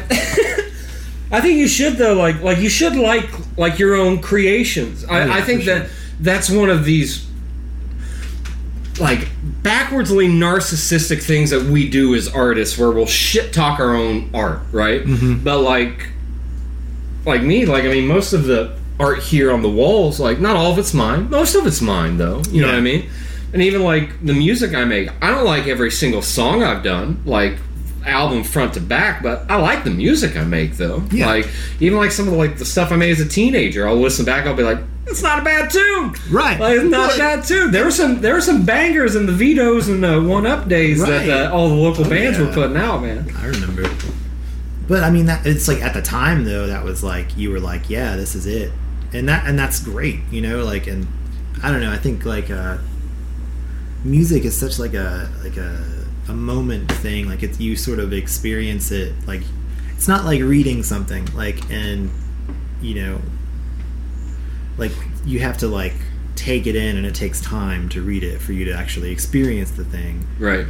I 1.33 1.41
think 1.41 1.59
you 1.59 1.69
should 1.69 1.95
though, 1.97 2.15
like 2.15 2.41
like 2.43 2.59
you 2.59 2.69
should 2.69 2.97
like 2.97 3.29
like 3.57 3.79
your 3.79 3.95
own 3.97 4.21
creations. 4.21 5.05
I, 5.05 5.23
Oh, 5.23 5.27
yeah, 5.27 5.35
I 5.35 5.41
think 5.43 5.61
for 5.61 5.67
sure. 5.67 5.79
that 5.81 5.91
that's 6.21 6.51
one 6.51 6.69
of 6.71 6.85
these 6.85 7.27
like 9.01 9.29
backwardsly 9.63 10.29
narcissistic 10.31 11.23
things 11.23 11.51
that 11.51 11.63
we 11.65 11.89
do 11.89 12.15
as 12.15 12.29
artists 12.29 12.79
where 12.79 12.91
we'll 12.91 13.07
shit 13.07 13.53
talk 13.53 13.81
our 13.81 13.97
own 13.97 14.31
art, 14.35 14.61
right? 14.73 15.03
Mm-hmm. 15.03 15.43
But 15.43 15.61
like 15.61 16.11
like 17.27 17.43
me, 17.43 17.67
like 17.67 17.85
I 17.85 17.89
mean 17.89 18.07
most 18.07 18.33
of 18.33 18.45
the 18.45 18.79
art 18.99 19.21
here 19.21 19.51
on 19.51 19.63
the 19.63 19.71
walls, 19.71 20.21
like 20.21 20.41
not 20.41 20.57
all 20.57 20.73
of 20.73 20.79
it's 20.79 20.95
mine. 20.95 21.31
Most 21.31 21.55
of 21.55 21.67
it's 21.67 21.81
mine 21.81 22.19
though. 22.19 22.43
You 22.51 22.61
know 22.61 22.69
what 22.69 22.77
I 22.77 22.81
mean? 22.81 23.09
And 23.53 23.63
even 23.63 23.83
like 23.83 24.25
the 24.25 24.35
music 24.35 24.75
I 24.75 24.85
make, 24.85 25.11
I 25.23 25.31
don't 25.31 25.45
like 25.45 25.67
every 25.67 25.91
single 25.91 26.23
song 26.23 26.63
I've 26.63 26.85
done, 26.85 27.21
like 27.25 27.57
album 28.05 28.45
front 28.45 28.75
to 28.75 28.81
back, 28.81 29.23
but 29.23 29.51
I 29.51 29.57
like 29.57 29.85
the 29.85 29.91
music 29.91 30.37
I 30.37 30.45
make 30.45 30.75
though. 30.75 31.03
Yeah. 31.11 31.27
Like 31.27 31.49
even 31.81 31.99
like 31.99 32.13
some 32.13 32.27
of 32.27 32.33
the 32.33 32.39
like 32.39 32.59
the 32.59 32.65
stuff 32.65 32.93
I 32.93 32.97
made 32.97 33.11
as 33.11 33.21
a 33.21 33.29
teenager, 33.29 33.89
I'll 33.89 33.97
listen 33.97 34.25
back, 34.25 34.47
I'll 34.47 34.55
be 34.55 34.63
like, 34.63 34.79
it's 35.11 35.23
not 35.23 35.39
a 35.41 35.43
bad 35.43 35.71
tune. 35.71 36.15
Right. 36.31 36.59
Like, 36.61 36.77
it's 36.77 36.85
not 36.91 37.09
Right. 37.11 37.17
a 37.17 37.19
bad 37.19 37.45
tune. 37.45 37.71
There 37.73 37.85
were 37.85 37.91
some 37.91 38.21
there 38.21 38.35
were 38.35 38.41
some 38.41 38.65
bangers 38.65 39.17
in 39.17 39.27
the 39.27 39.33
vetoes 39.33 39.89
and 39.89 40.03
the 40.03 40.21
one 40.23 40.47
up 40.47 40.69
days 40.69 41.01
Right. 41.01 41.27
that 41.27 41.51
uh, 41.51 41.55
all 41.55 41.69
the 41.69 41.75
local 41.75 42.07
Oh, 42.07 42.11
bands 42.11 42.39
yeah. 42.39 42.47
were 42.47 42.53
putting 42.53 42.77
out, 42.77 43.03
man. 43.03 43.31
I 43.39 43.47
remember. 43.47 43.89
But 44.89 45.05
I 45.05 45.11
mean, 45.11 45.27
that 45.27 45.47
it's 45.47 45.69
like 45.69 45.83
at 45.83 45.95
the 45.95 46.03
time 46.03 46.45
though, 46.45 46.67
that 46.67 46.85
was 46.85 47.03
like 47.05 47.37
you 47.37 47.51
were 47.51 47.61
like, 47.61 47.89
yeah, 47.91 48.17
this 48.17 48.35
is 48.35 48.47
it, 48.47 48.73
and 49.13 49.29
that 49.29 49.47
and 49.47 49.59
that's 49.59 49.81
great, 49.81 50.19
you 50.31 50.41
know. 50.41 50.65
Like, 50.65 50.87
and 50.87 51.07
I 51.63 51.71
don't 51.71 51.81
know. 51.81 51.93
I 51.93 51.99
think 51.99 52.25
like 52.25 52.51
uh, 52.51 52.79
music 54.05 54.45
is 54.45 54.57
such 54.59 54.79
like 54.79 54.95
a 54.95 55.29
like 55.45 55.57
a 55.57 55.85
a 56.29 56.33
moment 56.33 56.91
thing. 56.93 57.29
Like 57.29 57.43
it's 57.43 57.61
you 57.61 57.77
sort 57.77 57.99
of 57.99 58.13
experience 58.13 58.91
it. 58.91 59.13
Like 59.27 59.43
it's 59.95 60.09
not 60.09 60.25
like 60.25 60.41
reading 60.43 60.83
something. 60.83 61.27
Like 61.35 61.71
and 61.71 62.11
you 62.83 62.95
know, 62.97 63.21
like 64.81 64.93
you 65.25 65.39
have 65.41 65.59
to 65.59 65.69
like 65.69 65.95
take 66.37 66.67
it 66.67 66.75
in, 66.75 66.97
and 66.97 67.07
it 67.07 67.15
takes 67.15 67.41
time 67.41 67.89
to 67.91 68.03
read 68.03 68.25
it 68.25 68.41
for 68.41 68.53
you 68.53 68.65
to 68.65 68.73
actually 68.73 69.13
experience 69.13 69.71
the 69.73 69.85
thing 69.85 70.27
Right. 70.39 70.67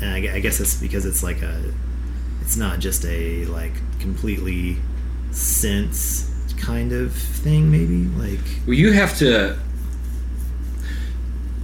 and 0.00 0.10
I, 0.10 0.36
I 0.36 0.40
guess 0.40 0.58
it's 0.60 0.74
because 0.80 1.04
it's 1.06 1.22
like 1.22 1.42
a 1.42 1.62
it's 2.40 2.56
not 2.56 2.78
just 2.80 3.04
a 3.04 3.44
like 3.46 3.72
completely 4.00 4.78
sense 5.30 6.30
kind 6.58 6.92
of 6.92 7.12
thing 7.12 7.70
maybe 7.70 8.04
like 8.18 8.40
Well, 8.66 8.74
you 8.74 8.92
have 8.92 9.16
to 9.18 9.58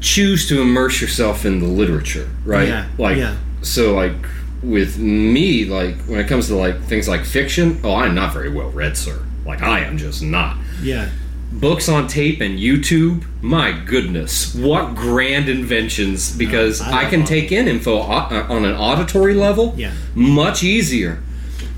choose 0.01 0.49
to 0.49 0.61
immerse 0.61 1.01
yourself 1.01 1.45
in 1.45 1.61
the 1.61 1.67
literature, 1.67 2.29
right? 2.45 2.69
Yeah, 2.69 2.89
Like, 2.99 3.17
yeah. 3.19 3.37
so 3.63 3.95
like 3.95 4.15
with 4.63 4.99
me, 4.99 5.65
like 5.67 5.97
when 6.07 6.21
it 6.21 6.27
comes 6.29 6.49
to 6.49 6.57
like 6.57 6.81
things 6.85 7.09
like 7.09 7.25
fiction, 7.25 7.81
oh, 7.85 7.95
I'm 7.95 8.15
not 8.15 8.33
very 8.33 8.51
well 8.51 8.71
read, 8.71 8.97
sir. 8.97 9.23
Like 9.47 9.63
I 9.63 9.81
am 9.81 9.97
just 9.99 10.23
not. 10.23 10.57
yeah 10.83 11.09
Books 11.53 11.89
on 11.89 12.07
tape 12.07 12.41
and 12.41 12.59
YouTube, 12.61 13.25
my 13.43 13.73
goodness, 13.73 14.55
what 14.55 14.95
grand 14.95 15.49
inventions! 15.49 16.35
Because 16.37 16.81
uh, 16.81 16.85
I 16.85 17.07
I, 17.07 17.11
can 17.11 17.25
take 17.25 17.51
in 17.51 17.67
info 17.67 17.99
uh, 17.99 18.29
uh, 18.31 18.47
on 18.49 18.65
an 18.65 18.75
auditory 18.77 19.35
level, 19.35 19.75
Yeah. 19.77 19.93
much 20.15 20.63
easier 20.63 21.21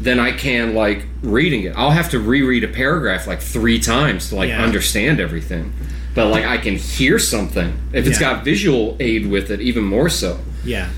than 0.00 0.20
I 0.20 0.32
can 0.32 0.74
like 0.74 1.06
reading 1.22 1.62
it. 1.62 1.74
I'll 1.76 1.92
have 1.92 2.10
to 2.10 2.18
reread 2.18 2.64
a 2.64 2.68
paragraph 2.68 3.26
like 3.26 3.40
three 3.40 3.78
times 3.80 4.28
to 4.28 4.36
like 4.36 4.50
Yeah. 4.50 4.62
understand 4.62 5.20
everything. 5.20 5.72
But 6.14 6.26
like 6.28 6.44
I 6.44 6.58
can 6.58 6.76
hear 6.76 7.18
something 7.18 7.72
if 7.94 8.06
it's 8.06 8.20
Yeah. 8.20 8.34
got 8.34 8.44
visual 8.44 8.96
aid 9.00 9.26
with 9.30 9.50
it, 9.50 9.60
even 9.62 9.84
more 9.84 10.08
so. 10.10 10.38
yeah 10.64 10.90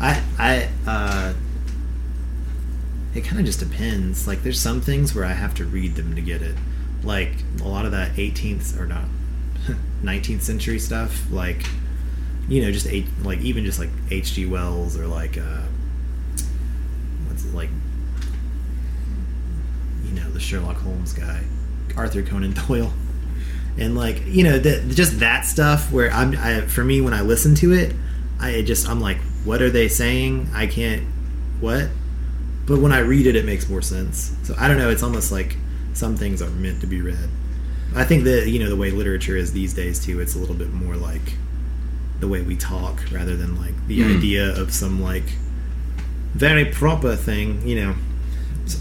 i 0.00 0.22
i 0.38 0.68
uh 0.86 1.32
it 3.14 3.24
kind 3.24 3.40
of 3.40 3.44
just 3.46 3.58
depends 3.60 4.26
like 4.28 4.42
there's 4.44 4.60
some 4.60 4.80
things 4.80 5.12
where 5.14 5.24
i 5.24 5.32
have 5.32 5.52
to 5.54 5.64
read 5.64 5.94
them 5.96 6.14
to 6.14 6.20
get 6.20 6.40
it 6.40 6.54
like 7.02 7.30
a 7.60 7.68
lot 7.68 7.84
of 7.84 7.92
that 7.92 8.12
18th 8.14 8.78
or 8.78 8.86
not 8.86 9.04
19th 10.02 10.42
century 10.42 10.78
stuff 10.78 11.30
like 11.30 11.64
you 12.48 12.62
know 12.62 12.70
just 12.72 12.86
eight 12.86 13.06
like 13.22 13.40
even 13.40 13.64
just 13.64 13.78
like 13.78 13.90
hg 14.08 14.48
wells 14.48 14.98
or 14.98 15.06
like 15.06 15.36
uh 15.38 15.62
what's 17.26 17.44
it 17.44 17.54
like 17.54 17.70
you 20.04 20.12
know 20.12 20.28
the 20.30 20.40
sherlock 20.40 20.76
holmes 20.76 21.12
guy 21.12 21.42
arthur 21.96 22.22
conan 22.22 22.52
doyle 22.68 22.92
and 23.76 23.96
like 23.96 24.24
you 24.26 24.42
know 24.42 24.58
that 24.58 24.88
just 24.88 25.20
that 25.20 25.42
stuff 25.42 25.92
where 25.92 26.10
i'm 26.12 26.36
I, 26.36 26.62
for 26.62 26.82
me 26.82 27.00
when 27.00 27.14
i 27.14 27.20
listen 27.20 27.54
to 27.56 27.72
it 27.72 27.94
i 28.40 28.62
just 28.62 28.88
i'm 28.88 29.00
like 29.00 29.18
what 29.44 29.62
are 29.62 29.70
they 29.70 29.88
saying 29.88 30.48
i 30.54 30.66
can't 30.66 31.06
what 31.60 31.88
but 32.68 32.80
when 32.80 32.92
I 32.92 32.98
read 32.98 33.26
it, 33.26 33.34
it 33.34 33.46
makes 33.46 33.66
more 33.68 33.80
sense. 33.80 34.36
So 34.42 34.54
I 34.58 34.68
don't 34.68 34.76
know. 34.76 34.90
It's 34.90 35.02
almost 35.02 35.32
like 35.32 35.56
some 35.98 36.16
things 36.16 36.40
are 36.40 36.50
meant 36.50 36.80
to 36.80 36.86
be 36.86 37.00
read. 37.00 37.28
I 37.94 38.04
think 38.04 38.24
that 38.24 38.48
you 38.48 38.58
know 38.60 38.68
the 38.68 38.76
way 38.76 38.90
literature 38.90 39.36
is 39.36 39.52
these 39.52 39.74
days 39.74 39.98
too. 40.04 40.20
It's 40.20 40.34
a 40.36 40.38
little 40.38 40.54
bit 40.54 40.72
more 40.72 40.94
like 40.96 41.26
the 42.20 42.28
way 42.28 42.40
we 42.42 42.56
talk 42.56 43.02
rather 43.12 43.36
than 43.36 43.56
like 43.64 43.74
the 43.88 44.00
Mm. 44.00 44.16
idea 44.18 44.60
of 44.60 44.72
some 44.72 45.02
like 45.02 45.28
very 46.34 46.64
proper 46.66 47.16
thing. 47.16 47.66
You 47.66 47.76
know. 47.80 47.94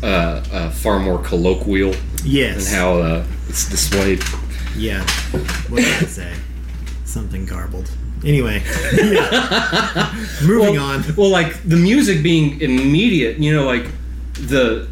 uh, 0.03 0.43
uh, 0.51 0.69
far 0.69 0.99
more 0.99 1.17
colloquial 1.19 1.95
Yes. 2.25 2.69
than 2.69 2.79
how 2.79 2.89
uh, 2.99 3.25
it's 3.49 3.69
displayed. 3.69 4.21
Yeah. 4.77 5.01
What 5.69 5.77
did 5.81 6.03
I 6.03 6.05
say? 6.07 6.33
Something 7.05 7.45
garbled. 7.45 7.89
Anyway. 8.25 8.61
yeah. 8.93 10.13
Moving 10.43 10.75
well, 10.75 10.83
on. 10.91 11.03
Well, 11.15 11.29
like 11.29 11.51
the 11.63 11.77
music 11.77 12.21
being 12.21 12.59
immediate, 12.61 13.37
you 13.39 13.53
know, 13.55 13.65
like 13.65 13.85
the 14.33 14.87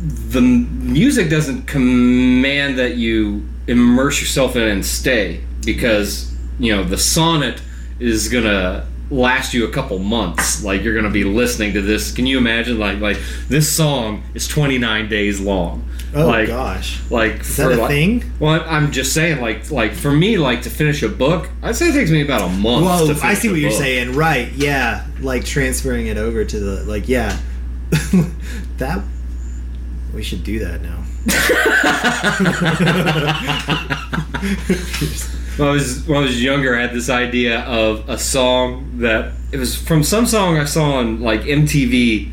the 0.00 0.40
music 0.40 1.28
doesn't 1.28 1.66
command 1.66 2.78
that 2.78 2.96
you 2.96 3.46
immerse 3.66 4.20
yourself 4.20 4.56
in 4.56 4.66
and 4.66 4.84
stay 4.84 5.44
because 5.64 6.34
you 6.58 6.74
know 6.74 6.82
the 6.82 6.98
sonnet 6.98 7.60
is 7.98 8.28
gonna 8.28 8.86
last 9.10 9.52
you 9.52 9.66
a 9.66 9.70
couple 9.70 9.98
months. 9.98 10.64
Like 10.64 10.82
you're 10.82 10.94
gonna 10.94 11.10
be 11.10 11.24
listening 11.24 11.74
to 11.74 11.82
this. 11.82 12.12
Can 12.12 12.26
you 12.26 12.38
imagine? 12.38 12.78
Like 12.78 13.00
like 13.00 13.18
this 13.48 13.74
song 13.74 14.22
is 14.34 14.48
29 14.48 15.08
days 15.08 15.40
long. 15.40 15.86
Oh 16.14 16.26
like, 16.26 16.48
gosh. 16.48 17.00
Like 17.10 17.40
Is 17.40 17.56
that 17.58 17.72
a 17.72 17.76
like, 17.76 17.88
thing? 17.88 18.32
Well, 18.40 18.64
I'm 18.66 18.90
just 18.90 19.12
saying, 19.12 19.40
like, 19.40 19.70
like 19.70 19.92
for 19.92 20.10
me, 20.10 20.38
like 20.38 20.62
to 20.62 20.70
finish 20.70 21.04
a 21.04 21.08
book, 21.08 21.48
I'd 21.62 21.76
say 21.76 21.90
it 21.90 21.92
takes 21.92 22.10
me 22.10 22.22
about 22.22 22.42
a 22.42 22.48
month. 22.48 22.84
Whoa, 22.84 23.14
to 23.14 23.24
I 23.24 23.34
see 23.34 23.48
what 23.48 23.60
you're 23.60 23.70
book. 23.70 23.78
saying. 23.78 24.14
Right, 24.14 24.50
yeah. 24.52 25.06
Like 25.20 25.44
transferring 25.44 26.08
it 26.08 26.16
over 26.16 26.44
to 26.44 26.58
the 26.58 26.84
like 26.84 27.08
yeah. 27.08 27.38
that 28.78 29.04
we 30.14 30.22
should 30.22 30.44
do 30.44 30.58
that 30.60 30.80
now. 30.82 31.04
When 35.60 35.68
I 35.68 35.72
was 35.72 36.06
when 36.06 36.18
I 36.18 36.22
was 36.22 36.42
younger, 36.42 36.74
I 36.74 36.80
had 36.80 36.94
this 36.94 37.10
idea 37.10 37.60
of 37.60 38.08
a 38.08 38.16
song 38.16 39.00
that 39.00 39.32
it 39.52 39.58
was 39.58 39.76
from 39.76 40.02
some 40.02 40.24
song 40.24 40.56
I 40.56 40.64
saw 40.64 40.92
on 40.94 41.20
like 41.20 41.42
MTV. 41.42 42.30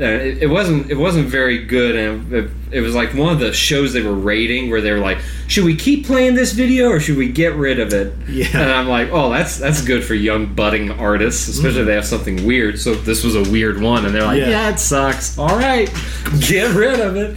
Uh, 0.00 0.04
it, 0.04 0.44
it 0.44 0.46
wasn't 0.46 0.90
it 0.90 0.94
wasn't 0.96 1.28
very 1.28 1.62
good, 1.62 1.94
and 1.94 2.32
it, 2.32 2.50
it 2.70 2.80
was 2.80 2.94
like 2.94 3.12
one 3.12 3.34
of 3.34 3.38
the 3.38 3.52
shows 3.52 3.92
they 3.92 4.00
were 4.00 4.14
rating 4.14 4.70
where 4.70 4.80
they 4.80 4.92
were 4.92 4.98
like, 4.98 5.18
"Should 5.46 5.64
we 5.64 5.76
keep 5.76 6.06
playing 6.06 6.34
this 6.36 6.52
video 6.52 6.88
or 6.88 7.00
should 7.00 7.18
we 7.18 7.28
get 7.28 7.54
rid 7.54 7.78
of 7.78 7.92
it?" 7.92 8.14
Yeah. 8.26 8.46
and 8.54 8.70
I'm 8.72 8.88
like, 8.88 9.10
"Oh, 9.12 9.30
that's 9.30 9.58
that's 9.58 9.82
good 9.82 10.02
for 10.02 10.14
young 10.14 10.54
budding 10.54 10.90
artists, 10.90 11.48
especially 11.48 11.80
if 11.80 11.86
they 11.86 11.94
have 11.94 12.06
something 12.06 12.46
weird." 12.46 12.78
So 12.78 12.94
this 12.94 13.22
was 13.22 13.36
a 13.36 13.42
weird 13.52 13.80
one, 13.82 14.06
and 14.06 14.14
they're 14.14 14.24
like, 14.24 14.38
Yeah. 14.40 14.48
"Yeah, 14.48 14.70
it 14.70 14.78
sucks. 14.78 15.38
All 15.38 15.54
right, 15.56 15.92
get 16.48 16.74
rid 16.74 16.98
of 16.98 17.16
it." 17.16 17.36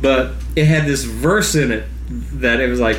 But 0.00 0.32
it 0.56 0.64
had 0.64 0.86
this 0.86 1.04
verse 1.04 1.54
in 1.54 1.70
it 1.70 1.84
that 2.40 2.58
it 2.60 2.68
was 2.68 2.80
like. 2.80 2.98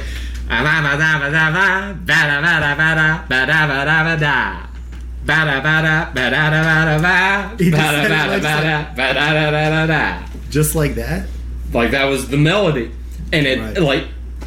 Just 10.49 10.75
like 10.75 10.95
that? 10.95 11.27
Like 11.73 11.91
that 11.91 12.05
was 12.05 12.27
the 12.29 12.37
melody, 12.37 12.91
and 13.31 13.45
it 13.47 13.59
Right. 13.59 13.77
like 13.81 14.03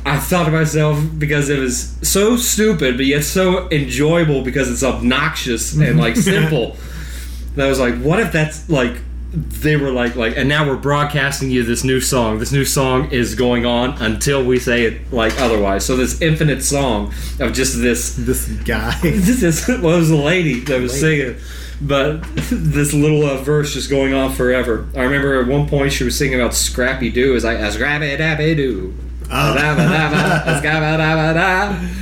I 0.07 0.19
thought 0.19 0.45
to 0.45 0.51
myself 0.51 1.03
because 1.19 1.49
it 1.49 1.59
was 1.59 1.97
so 2.03 2.37
stupid, 2.37 2.97
but 2.99 3.07
yet 3.07 3.25
so 3.25 3.69
enjoyable 3.71 4.43
because 4.43 4.71
it's 4.71 4.83
obnoxious 4.83 5.75
and 5.75 5.99
like 5.99 6.17
simple. 6.35 6.77
that 7.57 7.67
I 7.67 7.69
was 7.69 7.79
like, 7.81 7.97
what 8.03 8.21
if 8.21 8.33
that's 8.33 8.69
like 8.69 8.97
they 9.35 9.77
were 9.77 9.91
like 9.91 10.15
like, 10.15 10.37
and 10.37 10.49
now 10.49 10.67
we're 10.67 10.77
broadcasting 10.77 11.51
you 11.51 11.65
this 11.65 11.83
new 11.83 12.01
song. 12.01 12.39
This 12.39 12.53
new 12.53 12.65
song 12.65 13.11
is 13.11 13.35
going 13.35 13.67
on 13.67 14.01
until 14.01 14.45
we 14.45 14.59
say 14.61 14.85
it 14.85 15.13
like 15.13 15.39
otherwise. 15.41 15.85
So 15.85 15.97
this 15.97 16.23
infinite 16.23 16.63
song 16.63 17.13
of 17.41 17.53
just 17.53 17.81
this 17.81 18.15
This 18.15 18.47
guy. 18.47 18.99
this 19.03 19.43
is 19.43 19.67
well, 19.69 19.95
it 19.97 19.99
was 19.99 20.11
a 20.11 20.17
lady 20.17 20.61
that 20.61 20.81
was 20.81 21.03
Lady. 21.03 21.23
singing, 21.23 21.41
but 21.81 22.23
this 22.51 22.95
little 22.95 23.25
uh, 23.25 23.39
verse 23.43 23.75
just 23.75 23.91
going 23.91 24.15
on 24.15 24.33
forever. 24.33 24.87
I 24.95 25.03
remember 25.03 25.41
at 25.41 25.49
one 25.49 25.69
point 25.69 25.93
she 25.93 26.05
was 26.05 26.17
singing 26.17 26.41
about 26.41 26.55
Scrappy 26.55 27.11
Doo. 27.11 27.35
It's 27.35 27.45
like 27.45 27.59
a 27.59 27.73
Scrappy 27.73 28.17
Dappy 28.17 28.57
Doo. 28.57 28.95
Oh. 29.31 29.55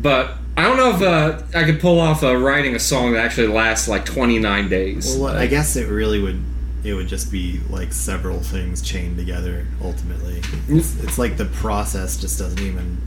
But 0.00 0.39
I 0.60 0.64
don't 0.64 0.76
know 0.76 0.90
if 0.90 1.00
uh, 1.00 1.58
I 1.58 1.64
could 1.64 1.80
pull 1.80 1.98
off 1.98 2.22
uh, 2.22 2.36
writing 2.36 2.74
a 2.74 2.78
song 2.78 3.12
that 3.12 3.24
actually 3.24 3.46
lasts 3.46 3.88
like 3.88 4.04
29 4.04 4.68
days. 4.68 5.16
Well, 5.16 5.34
I 5.34 5.46
guess 5.46 5.74
it 5.74 5.88
really 5.88 6.20
would. 6.20 6.38
It 6.84 6.92
would 6.92 7.08
just 7.08 7.32
be 7.32 7.60
like 7.70 7.94
several 7.94 8.40
things 8.40 8.82
chained 8.82 9.16
together. 9.16 9.66
Ultimately, 9.82 10.42
it's, 10.68 11.02
it's 11.02 11.16
like 11.18 11.38
the 11.38 11.46
process 11.46 12.20
just 12.20 12.38
doesn't 12.38 12.60
even. 12.60 12.98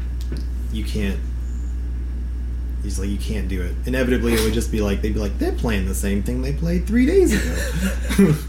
You 0.71 0.83
can't. 0.83 1.19
He's 2.81 2.97
like, 2.97 3.09
you 3.09 3.19
can't 3.19 3.47
do 3.47 3.61
it. 3.61 3.75
Inevitably, 3.85 4.33
it 4.33 4.41
would 4.43 4.53
just 4.53 4.71
be 4.71 4.81
like 4.81 5.03
they'd 5.03 5.13
be 5.13 5.19
like, 5.19 5.37
they're 5.37 5.51
playing 5.51 5.85
the 5.85 5.95
same 5.95 6.23
thing 6.23 6.41
they 6.41 6.53
played 6.53 6.87
three 6.87 7.05
days 7.05 7.33
ago. 7.33 8.33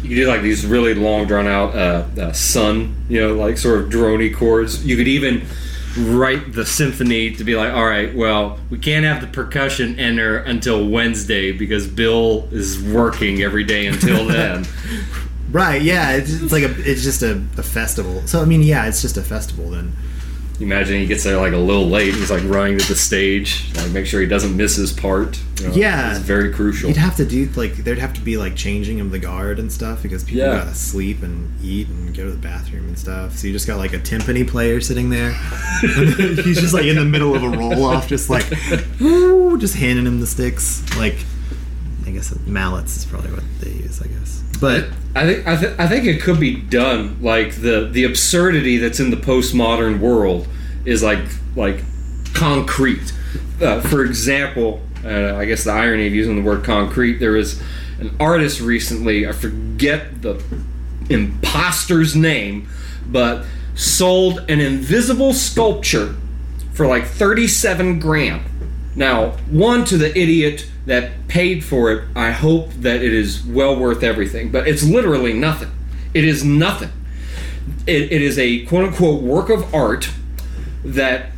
You 0.00 0.10
could 0.10 0.14
do 0.14 0.28
like 0.28 0.42
these 0.42 0.64
really 0.64 0.94
long, 0.94 1.26
drawn 1.26 1.48
out 1.48 1.74
uh, 1.74 2.04
uh, 2.20 2.32
sun, 2.32 2.94
you 3.08 3.20
know, 3.20 3.34
like 3.34 3.58
sort 3.58 3.80
of 3.80 3.90
drony 3.90 4.32
chords. 4.32 4.86
You 4.86 4.96
could 4.96 5.08
even 5.08 5.44
write 5.98 6.52
the 6.52 6.64
symphony 6.64 7.32
to 7.34 7.44
be 7.44 7.56
like, 7.56 7.72
all 7.72 7.84
right, 7.86 8.14
well, 8.14 8.58
we 8.70 8.78
can't 8.78 9.04
have 9.04 9.20
the 9.20 9.26
percussion 9.26 9.98
enter 9.98 10.38
until 10.38 10.88
Wednesday 10.88 11.52
because 11.52 11.86
Bill 11.86 12.48
is 12.50 12.82
working 12.82 13.42
every 13.42 13.64
day 13.64 13.86
until 13.86 14.26
then. 14.28 14.64
right? 15.50 15.80
Yeah, 15.82 16.12
it's, 16.12 16.32
it's 16.42 16.52
like 16.52 16.64
a. 16.64 16.74
It's 16.90 17.02
just 17.02 17.22
a, 17.22 17.42
a 17.56 17.62
festival. 17.62 18.26
So 18.26 18.40
I 18.40 18.44
mean, 18.44 18.62
yeah, 18.62 18.86
it's 18.86 19.02
just 19.02 19.16
a 19.16 19.22
festival 19.22 19.70
then. 19.70 19.92
You 20.58 20.66
imagine 20.66 20.98
he 21.00 21.06
gets 21.06 21.22
there 21.24 21.36
like 21.36 21.52
a 21.52 21.56
little 21.58 21.86
late. 21.88 22.14
He's 22.14 22.30
like 22.30 22.42
running 22.44 22.78
to 22.78 22.88
the 22.88 22.96
stage, 22.96 23.72
like 23.76 23.90
make 23.92 24.06
sure 24.06 24.20
he 24.20 24.26
doesn't 24.26 24.56
miss 24.56 24.74
his 24.76 24.92
part. 24.92 25.38
you 25.60 25.68
know, 25.68 25.74
Yeah. 25.74 26.10
it's 26.10 26.20
very 26.20 26.52
crucial. 26.52 26.88
You'd 26.88 26.96
have 26.98 27.16
to 27.16 27.24
do 27.24 27.48
like 27.56 27.76
there'd 27.76 27.98
have 27.98 28.12
to 28.14 28.20
be 28.20 28.36
like 28.36 28.56
changing 28.56 29.00
of 29.00 29.10
the 29.12 29.18
guard 29.20 29.58
and 29.60 29.70
stuff 29.72 30.02
because 30.02 30.24
people 30.24 30.40
Yeah. 30.42 30.58
gotta 30.58 30.74
sleep 30.74 31.22
and 31.22 31.48
eat 31.62 31.88
and 31.88 32.16
go 32.16 32.24
to 32.24 32.30
the 32.32 32.36
bathroom 32.38 32.88
and 32.88 32.98
stuff. 32.98 33.36
So 33.38 33.46
you 33.46 33.52
just 33.52 33.66
got 33.68 33.78
like 33.78 33.92
a 33.92 33.98
timpani 33.98 34.46
player 34.48 34.80
sitting 34.80 35.10
there. 35.10 35.32
He's 35.80 36.60
just 36.60 36.74
like 36.74 36.84
in 36.86 36.96
the 36.96 37.04
middle 37.04 37.34
of 37.36 37.42
a 37.42 37.48
roll 37.48 37.84
off, 37.84 38.08
just 38.08 38.28
like 38.30 38.46
woo, 39.00 39.58
just 39.58 39.74
handing 39.76 40.06
him 40.06 40.18
the 40.20 40.26
sticks. 40.26 40.82
Like 40.96 41.16
I 42.06 42.10
guess 42.10 42.34
mallets 42.46 42.96
is 42.96 43.04
probably 43.04 43.30
what 43.32 43.44
they 43.60 43.70
use. 43.70 44.00
I 44.02 44.06
guess, 44.08 44.42
but 44.60 44.86
I 45.14 45.26
think 45.26 45.46
I, 45.46 45.56
th- 45.56 45.78
I 45.78 45.86
think 45.88 46.04
it 46.04 46.20
could 46.20 46.38
be 46.38 46.54
done. 46.56 47.22
Like 47.22 47.56
the 47.56 47.88
the 47.90 48.04
absurdity 48.04 48.78
that's 48.78 49.00
in 49.00 49.10
the 49.10 49.16
postmodern 49.16 50.00
world 50.00 50.46
is 50.84 51.02
like 51.02 51.24
like 51.56 51.80
concrete. 52.34 53.12
Uh, 53.60 53.80
for 53.80 54.04
example, 54.04 54.80
uh, 55.04 55.34
I 55.36 55.44
guess 55.44 55.64
the 55.64 55.72
irony 55.72 56.06
of 56.06 56.14
using 56.14 56.36
the 56.36 56.42
word 56.42 56.64
concrete. 56.64 57.18
There 57.18 57.32
was 57.32 57.60
an 58.00 58.14
artist 58.20 58.60
recently. 58.60 59.26
I 59.26 59.32
forget 59.32 60.22
the 60.22 60.42
imposter's 61.10 62.14
name, 62.14 62.68
but 63.06 63.44
sold 63.74 64.38
an 64.48 64.60
invisible 64.60 65.32
sculpture 65.32 66.14
for 66.72 66.86
like 66.86 67.06
thirty-seven 67.06 67.98
grand. 67.98 68.42
Now, 68.98 69.30
one 69.48 69.84
to 69.84 69.96
the 69.96 70.10
idiot 70.18 70.68
that 70.86 71.28
paid 71.28 71.64
for 71.64 71.92
it, 71.92 72.04
I 72.16 72.32
hope 72.32 72.72
that 72.72 72.96
it 72.96 73.14
is 73.14 73.44
well 73.44 73.78
worth 73.78 74.02
everything, 74.02 74.50
but 74.50 74.66
it's 74.66 74.82
literally 74.82 75.32
nothing. 75.32 75.70
It 76.14 76.24
is 76.24 76.42
nothing. 76.42 76.90
It, 77.86 78.10
it 78.10 78.20
is 78.22 78.40
a 78.40 78.66
quote 78.66 78.86
unquote 78.86 79.22
work 79.22 79.50
of 79.50 79.72
art 79.72 80.10
that 80.84 81.30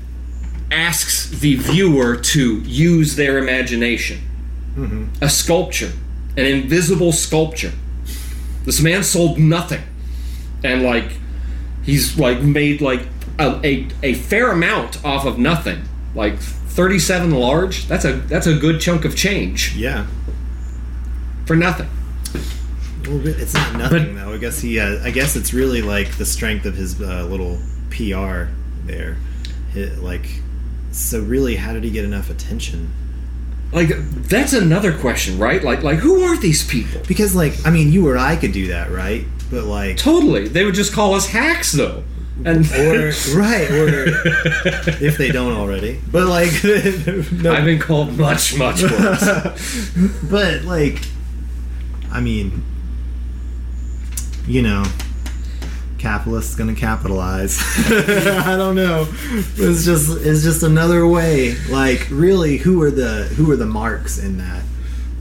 asks 0.71 1.29
the 1.29 1.57
viewer 1.57 2.17
to 2.17 2.61
use 2.61 3.17
their 3.17 3.37
imagination. 3.37 4.21
Mm-hmm. 4.75 5.23
A 5.23 5.29
sculpture, 5.29 5.93
an 6.39 6.47
invisible 6.47 7.13
sculpture. 7.13 7.73
This 8.65 8.81
man 8.81 9.03
sold 9.03 9.39
nothing. 9.39 9.83
And 10.65 10.83
like, 10.83 11.13
he's 11.83 12.19
like 12.19 12.41
made 12.41 12.81
like 12.81 13.07
a, 13.39 13.61
a, 13.63 13.89
a 14.03 14.15
fair 14.15 14.51
amount 14.51 15.05
off 15.05 15.27
of 15.27 15.39
nothing. 15.39 15.83
Like 16.15 16.41
37 16.71 17.31
large, 17.33 17.87
that's 17.89 18.05
a 18.05 18.13
that's 18.13 18.47
a 18.47 18.55
good 18.55 18.81
chunk 18.81 19.05
of 19.05 19.17
change 19.17 19.75
yeah, 19.77 20.07
for 21.47 21.57
nothing. 21.57 21.89
well, 23.07 23.27
it's 23.27 23.55
not 23.55 23.77
nothing 23.77 24.15
But- 24.15 24.25
though. 24.25 24.33
I 24.35 24.39
guess 24.39 24.61
he. 24.61 24.79
Uh, 24.79 25.05
I 25.05 25.11
guess 25.11 25.37
it's 25.37 25.53
really 25.53 25.83
like 25.83 26.17
the 26.17 26.25
strength 26.27 26.65
of 26.67 26.75
his 26.77 27.01
uh, 27.01 27.25
little 27.27 27.59
PR 27.91 28.51
there. 28.87 29.17
It, 29.75 29.99
like, 29.99 30.27
so 30.93 31.21
really, 31.21 31.57
how 31.57 31.73
did 31.73 31.85
he 31.85 31.91
get 31.91 32.05
enough 32.05 32.31
attention? 32.31 32.93
Like 33.73 33.89
that's 34.29 34.53
another 34.53 34.97
question, 34.99 35.39
right? 35.39 35.63
Like 35.63 35.83
like 35.85 35.99
who 35.99 36.23
are 36.23 36.37
these 36.37 36.67
people? 36.67 37.03
Because 37.07 37.35
like 37.37 37.55
I 37.65 37.71
mean, 37.71 37.93
you 37.93 38.09
or 38.09 38.19
I 38.19 38.35
could 38.37 38.53
do 38.53 38.69
that, 38.69 38.91
right? 38.91 39.25
But 39.51 39.65
like, 39.65 39.97
Totally. 39.97 40.49
They 40.49 40.65
would 40.65 40.75
just 40.75 40.93
call 40.93 41.15
us 41.15 41.29
hacks 41.29 41.73
though. 41.73 42.03
And 42.45 42.65
or 42.73 43.13
right, 43.35 43.71
or 43.71 44.05
if 45.05 45.19
they 45.19 45.31
don't 45.31 45.53
already. 45.53 46.01
But 46.11 46.27
like, 46.27 46.53
no, 46.65 47.53
I've 47.53 47.65
been 47.65 47.79
called 47.79 48.17
much 48.17 48.57
much 48.57 48.83
worse. 48.83 49.91
but 50.23 50.63
like, 50.63 51.03
I 52.11 52.21
mean, 52.21 52.65
you 54.47 54.63
know, 54.63 54.85
capitalists 55.99 56.57
gonna 56.57 56.75
capitalize. 56.75 57.59
I 57.89 58.57
don't 58.57 58.75
know. 58.75 59.07
It's 59.11 59.85
just 59.85 60.25
it's 60.25 60.43
just 60.43 60.63
another 60.63 61.07
way. 61.07 61.57
Like, 61.69 62.09
really, 62.11 62.57
who 62.57 62.81
are 62.83 62.91
the 62.91 63.25
who 63.37 63.51
are 63.51 63.57
the 63.57 63.67
marks 63.67 64.19
in 64.19 64.39
that? 64.39 64.63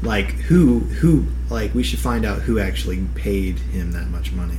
Like, 0.01 0.31
who 0.31 0.79
who 0.79 1.25
like 1.49 1.73
we 1.75 1.83
should 1.83 1.99
find 1.99 2.25
out 2.25 2.43
who 2.43 2.59
actually 2.59 3.05
paid 3.15 3.59
him 3.59 3.91
that 3.91 4.07
much 4.07 4.31
money. 4.31 4.57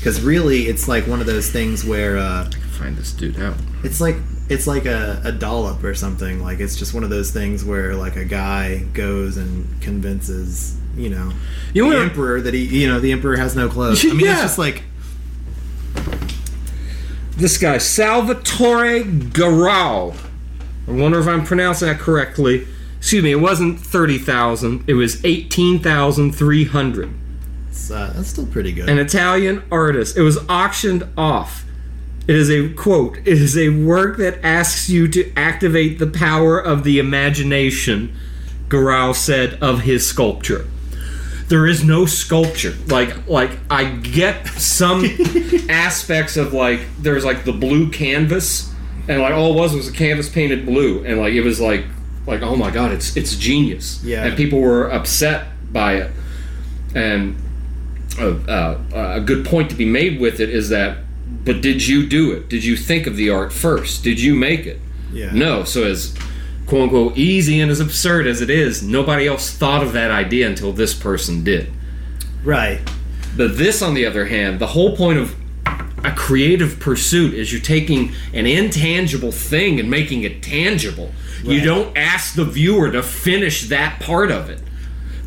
Because 0.00 0.22
really, 0.22 0.62
it's 0.62 0.88
like 0.88 1.06
one 1.06 1.20
of 1.20 1.26
those 1.26 1.50
things 1.50 1.84
where 1.84 2.16
uh, 2.16 2.50
Find 2.78 2.96
this 2.96 3.12
dude 3.12 3.38
out. 3.38 3.54
it's 3.84 4.00
like 4.00 4.16
it's 4.48 4.66
like 4.66 4.86
a, 4.86 5.20
a 5.24 5.30
dollop 5.30 5.84
or 5.84 5.94
something. 5.94 6.42
Like 6.42 6.58
it's 6.58 6.74
just 6.76 6.94
one 6.94 7.04
of 7.04 7.10
those 7.10 7.30
things 7.30 7.64
where 7.64 7.94
like 7.94 8.16
a 8.16 8.24
guy 8.24 8.78
goes 8.94 9.36
and 9.36 9.66
convinces 9.82 10.76
you 10.96 11.08
know 11.10 11.30
You 11.74 11.84
the 11.84 11.96
know, 11.96 12.02
emperor 12.02 12.40
that 12.40 12.54
he 12.54 12.64
you 12.82 12.88
know 12.88 12.98
the 12.98 13.12
emperor 13.12 13.36
has 13.36 13.54
no 13.54 13.68
clothes. 13.68 14.02
I 14.04 14.08
mean, 14.08 14.20
Yeah. 14.20 14.32
it's 14.32 14.40
just 14.42 14.58
like 14.58 14.82
this 17.36 17.58
guy 17.58 17.78
Salvatore 17.78 19.02
Garau. 19.04 20.16
I 20.88 20.90
wonder 20.90 21.20
if 21.20 21.26
I'm 21.26 21.44
pronouncing 21.44 21.88
that 21.88 21.98
correctly. 21.98 22.66
Excuse 22.98 23.22
me, 23.22 23.32
it 23.32 23.36
wasn't 23.36 23.80
thirty 23.80 24.18
thousand; 24.18 24.84
it 24.88 24.94
was 24.94 25.24
eighteen 25.24 25.78
thousand 25.78 26.32
three 26.32 26.64
hundred. 26.64 27.12
It's, 27.70 27.90
uh, 27.90 28.12
that's 28.14 28.28
still 28.28 28.46
pretty 28.46 28.72
good. 28.72 28.88
An 28.88 28.98
Italian 28.98 29.62
artist. 29.70 30.16
It 30.16 30.22
was 30.22 30.38
auctioned 30.48 31.06
off. 31.16 31.64
It 32.26 32.34
is 32.34 32.50
a 32.50 32.72
quote. 32.74 33.18
It 33.18 33.28
is 33.28 33.56
a 33.56 33.68
work 33.70 34.18
that 34.18 34.44
asks 34.44 34.88
you 34.88 35.06
to 35.08 35.32
activate 35.34 35.98
the 35.98 36.06
power 36.06 36.58
of 36.58 36.84
the 36.84 36.98
imagination. 36.98 38.14
Garau 38.68 39.14
said 39.14 39.58
of 39.62 39.82
his 39.82 40.06
sculpture. 40.06 40.66
There 41.48 41.66
is 41.66 41.82
no 41.82 42.06
sculpture. 42.06 42.74
Like 42.86 43.28
like 43.28 43.50
I 43.70 43.84
get 43.84 44.46
some 44.48 45.04
aspects 45.68 46.36
of 46.36 46.52
like 46.52 46.80
there's 46.98 47.24
like 47.24 47.44
the 47.44 47.52
blue 47.52 47.90
canvas 47.90 48.72
and 49.08 49.20
like 49.20 49.34
all 49.34 49.52
it 49.52 49.56
was 49.56 49.74
was 49.74 49.88
a 49.88 49.92
canvas 49.92 50.28
painted 50.28 50.66
blue 50.66 51.04
and 51.04 51.18
like 51.18 51.34
it 51.34 51.42
was 51.42 51.60
like 51.60 51.84
like 52.26 52.42
oh 52.42 52.54
my 52.54 52.70
god 52.70 52.92
it's 52.92 53.16
it's 53.16 53.34
genius. 53.36 54.02
Yeah. 54.04 54.24
And 54.24 54.36
people 54.36 54.60
were 54.60 54.88
upset 54.88 55.48
by 55.72 55.94
it. 55.94 56.12
And 56.94 57.36
uh, 58.18 58.34
uh, 58.48 58.78
a 58.92 59.20
good 59.20 59.46
point 59.46 59.70
to 59.70 59.76
be 59.76 59.84
made 59.84 60.20
with 60.20 60.40
it 60.40 60.50
is 60.50 60.68
that 60.70 60.98
but 61.44 61.60
did 61.62 61.86
you 61.86 62.06
do 62.06 62.32
it? 62.32 62.48
Did 62.48 62.64
you 62.64 62.76
think 62.76 63.06
of 63.06 63.16
the 63.16 63.30
art 63.30 63.52
first? 63.52 64.02
Did 64.04 64.20
you 64.20 64.34
make 64.34 64.66
it? 64.66 64.80
Yeah. 65.12 65.30
No. 65.32 65.64
So 65.64 65.84
as 65.84 66.14
quote 66.66 66.82
unquote 66.84 67.16
easy 67.16 67.60
and 67.60 67.70
as 67.70 67.80
absurd 67.80 68.26
as 68.26 68.40
it 68.40 68.50
is, 68.50 68.82
nobody 68.82 69.26
else 69.26 69.50
thought 69.50 69.82
of 69.82 69.92
that 69.92 70.10
idea 70.10 70.48
until 70.48 70.72
this 70.72 70.94
person 70.94 71.42
did. 71.44 71.72
right. 72.44 72.80
But 73.36 73.56
this, 73.56 73.80
on 73.80 73.94
the 73.94 74.06
other 74.06 74.26
hand, 74.26 74.58
the 74.58 74.66
whole 74.66 74.96
point 74.96 75.18
of 75.18 75.36
a 76.04 76.10
creative 76.10 76.80
pursuit 76.80 77.32
is 77.32 77.52
you're 77.52 77.62
taking 77.62 78.12
an 78.34 78.44
intangible 78.44 79.30
thing 79.30 79.78
and 79.78 79.88
making 79.88 80.24
it 80.24 80.42
tangible. 80.42 81.12
You 81.44 81.60
don't 81.60 81.96
ask 81.96 82.34
the 82.34 82.44
viewer 82.44 82.90
to 82.90 83.04
finish 83.04 83.68
that 83.68 84.00
part 84.00 84.32
of 84.32 84.50
it. 84.50 84.60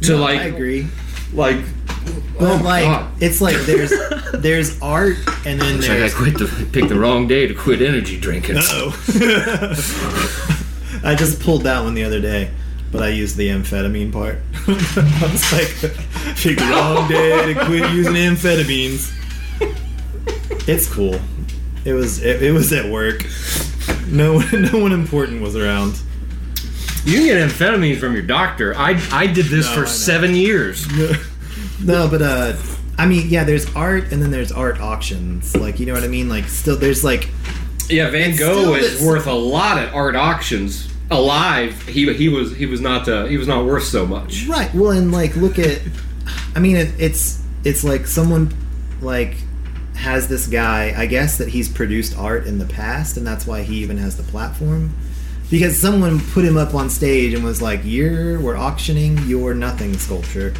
To 0.01 0.11
No, 0.11 0.21
like, 0.21 0.39
I 0.41 0.43
agree. 0.43 0.87
like, 1.31 1.59
Oh 2.05 2.23
but 2.39 2.61
oh 2.61 2.63
like 2.63 2.85
God. 2.85 3.11
it's 3.21 3.39
like 3.41 3.57
there's 3.61 3.91
there's 4.33 4.81
art 4.81 5.17
and 5.45 5.61
then 5.61 5.75
Looks 5.75 5.87
like 5.87 5.97
I 5.97 5.99
there's 5.99 6.13
quit 6.15 6.37
the 6.37 6.67
picked 6.71 6.89
the 6.89 6.99
wrong 6.99 7.27
day 7.27 7.47
to 7.47 7.53
quit 7.53 7.81
energy 7.81 8.19
drinking. 8.19 8.57
oh. 8.59 8.91
I 11.03 11.15
just 11.15 11.41
pulled 11.41 11.63
that 11.63 11.83
one 11.83 11.93
the 11.95 12.03
other 12.05 12.21
day, 12.21 12.49
but 12.91 13.03
I 13.03 13.09
used 13.09 13.35
the 13.35 13.49
amphetamine 13.49 14.11
part. 14.11 14.39
I 14.67 15.29
was 15.31 15.51
like, 15.51 16.35
pick 16.37 16.57
the 16.57 16.69
wrong 16.71 17.07
day 17.09 17.53
to 17.53 17.65
quit 17.65 17.91
using 17.91 18.13
amphetamines. 18.13 19.11
It's 20.67 20.87
cool. 20.91 21.19
It 21.85 21.93
was 21.93 22.23
it, 22.23 22.41
it 22.41 22.51
was 22.51 22.71
at 22.71 22.89
work. 22.89 23.25
No 24.07 24.33
one 24.35 24.61
no 24.71 24.77
one 24.79 24.91
important 24.93 25.41
was 25.41 25.55
around. 25.55 25.99
You 27.05 27.17
can 27.17 27.25
get 27.25 27.49
amphetamines 27.49 27.99
from 27.99 28.13
your 28.13 28.21
doctor. 28.21 28.73
I 28.77 28.97
I 29.11 29.27
did 29.27 29.47
this 29.47 29.67
No, 29.69 29.75
for 29.81 29.85
seven 29.85 30.33
years. 30.35 30.87
No, 31.83 32.07
but 32.07 32.21
uh, 32.21 32.53
I 32.97 33.05
mean, 33.05 33.27
yeah, 33.29 33.43
there's 33.43 33.73
art 33.75 34.11
and 34.11 34.21
then 34.21 34.31
there's 34.31 34.51
art 34.51 34.79
auctions. 34.79 35.55
Like, 35.55 35.79
you 35.79 35.85
know 35.85 35.93
what 35.93 36.03
I 36.03 36.07
mean? 36.07 36.29
Like, 36.29 36.45
still, 36.45 36.77
there's 36.77 37.03
like, 37.03 37.29
Yeah, 37.89 38.09
Van 38.09 38.35
Gogh 38.35 38.73
is 38.75 39.01
worth 39.01 39.27
a 39.27 39.33
lot 39.33 39.77
at 39.77 39.93
art 39.93 40.15
auctions. 40.15 40.89
Alive, 41.11 41.79
he 41.87 42.11
he 42.13 42.29
was 42.29 42.55
he 42.55 42.65
was 42.65 42.81
not 42.81 43.07
uh, 43.07 43.25
he 43.25 43.37
was 43.37 43.47
not 43.47 43.65
worth 43.65 43.83
so 43.83 44.05
much. 44.05 44.47
right. 44.47 44.73
Well, 44.73 44.91
and 44.91 45.11
like, 45.11 45.35
look 45.35 45.59
at, 45.59 45.81
I 46.55 46.59
mean, 46.59 46.75
it, 46.77 46.89
it's 46.97 47.43
it's 47.63 47.83
like 47.83 48.07
someone 48.07 48.53
like 49.01 49.35
has 49.95 50.27
this 50.27 50.47
guy. 50.47 50.93
I 50.97 51.05
guess 51.05 51.37
that 51.37 51.49
he's 51.49 51.69
produced 51.69 52.17
art 52.17 52.47
in 52.47 52.57
the 52.57 52.65
past, 52.65 53.17
and 53.17 53.27
that's 53.27 53.45
why 53.45 53.61
he 53.63 53.75
even 53.77 53.97
has 53.97 54.17
the 54.17 54.23
platform. 54.23 54.95
Because 55.53 55.79
someone 55.79 56.19
put 56.31 56.43
him 56.43 56.57
up 56.57 56.73
on 56.73 56.89
stage 56.89 57.35
and 57.35 57.43
was 57.43 57.61
like, 57.61 57.81
"You're 57.83 58.39
we're 58.39 58.57
auctioning 58.57 59.19
your 59.27 59.53
nothing 59.53 59.95
sculpture." 59.99 60.51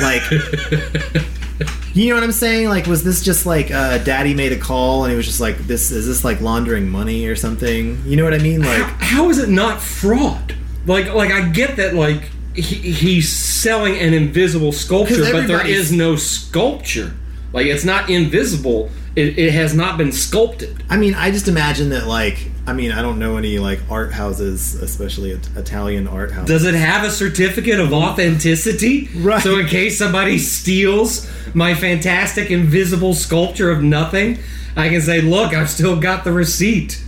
Like, 0.00 0.22
you 1.92 2.08
know 2.08 2.14
what 2.14 2.22
I'm 2.22 2.30
saying? 2.30 2.68
Like, 2.68 2.86
was 2.86 3.02
this 3.02 3.24
just 3.24 3.46
like 3.46 3.72
uh, 3.72 3.98
Daddy 3.98 4.34
made 4.34 4.52
a 4.52 4.56
call 4.56 5.02
and 5.02 5.10
he 5.10 5.16
was 5.16 5.26
just 5.26 5.40
like, 5.40 5.58
"This 5.66 5.90
is 5.90 6.06
this 6.06 6.22
like 6.22 6.40
laundering 6.40 6.88
money 6.88 7.26
or 7.26 7.34
something?" 7.34 8.00
You 8.06 8.16
know 8.16 8.22
what 8.22 8.32
I 8.32 8.38
mean? 8.38 8.62
Like, 8.62 8.84
How 9.00 9.28
is 9.28 9.38
it 9.38 9.48
not 9.48 9.80
fraud? 9.80 10.54
Like 10.86 11.12
like 11.12 11.32
I 11.32 11.48
get 11.48 11.74
that 11.74 11.94
like 11.94 12.30
he, 12.54 12.92
he's 12.92 13.32
selling 13.32 13.98
an 13.98 14.14
invisible 14.14 14.70
sculpture, 14.70 15.32
but 15.32 15.48
there 15.48 15.66
is 15.66 15.90
no 15.90 16.14
sculpture. 16.14 17.12
Like 17.52 17.66
it's 17.66 17.84
not 17.84 18.08
invisible. 18.08 18.88
It, 19.16 19.36
it 19.36 19.52
has 19.52 19.74
not 19.74 19.98
been 19.98 20.12
sculpted. 20.12 20.84
I 20.88 20.96
mean, 20.96 21.14
I 21.16 21.32
just 21.32 21.48
imagine 21.48 21.88
that 21.88 22.06
like, 22.06 22.47
I 22.68 22.74
mean, 22.74 22.92
I 22.92 23.00
don't 23.00 23.18
know 23.18 23.38
any 23.38 23.58
like 23.58 23.80
art 23.90 24.12
houses, 24.12 24.74
especially 24.74 25.30
Italian 25.56 26.06
art 26.06 26.32
houses. 26.32 26.48
Does 26.48 26.64
it 26.66 26.74
have 26.74 27.02
a 27.02 27.10
certificate 27.10 27.80
of 27.80 27.94
authenticity? 27.94 29.08
Right. 29.16 29.42
So 29.42 29.58
in 29.58 29.66
case 29.66 29.96
somebody 29.96 30.36
steals 30.36 31.26
my 31.54 31.74
fantastic 31.74 32.50
invisible 32.50 33.14
sculpture 33.14 33.70
of 33.70 33.82
nothing, 33.82 34.38
I 34.76 34.90
can 34.90 35.00
say, 35.00 35.22
"Look, 35.22 35.54
I've 35.54 35.70
still 35.70 35.98
got 35.98 36.24
the 36.24 36.32
receipt." 36.32 37.02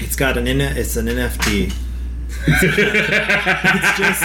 It's 0.00 0.16
got 0.16 0.36
an 0.36 0.46
N- 0.46 0.60
it's 0.60 0.96
an 0.96 1.06
NFT. 1.06 1.72
it's 2.48 3.98
just 3.98 4.22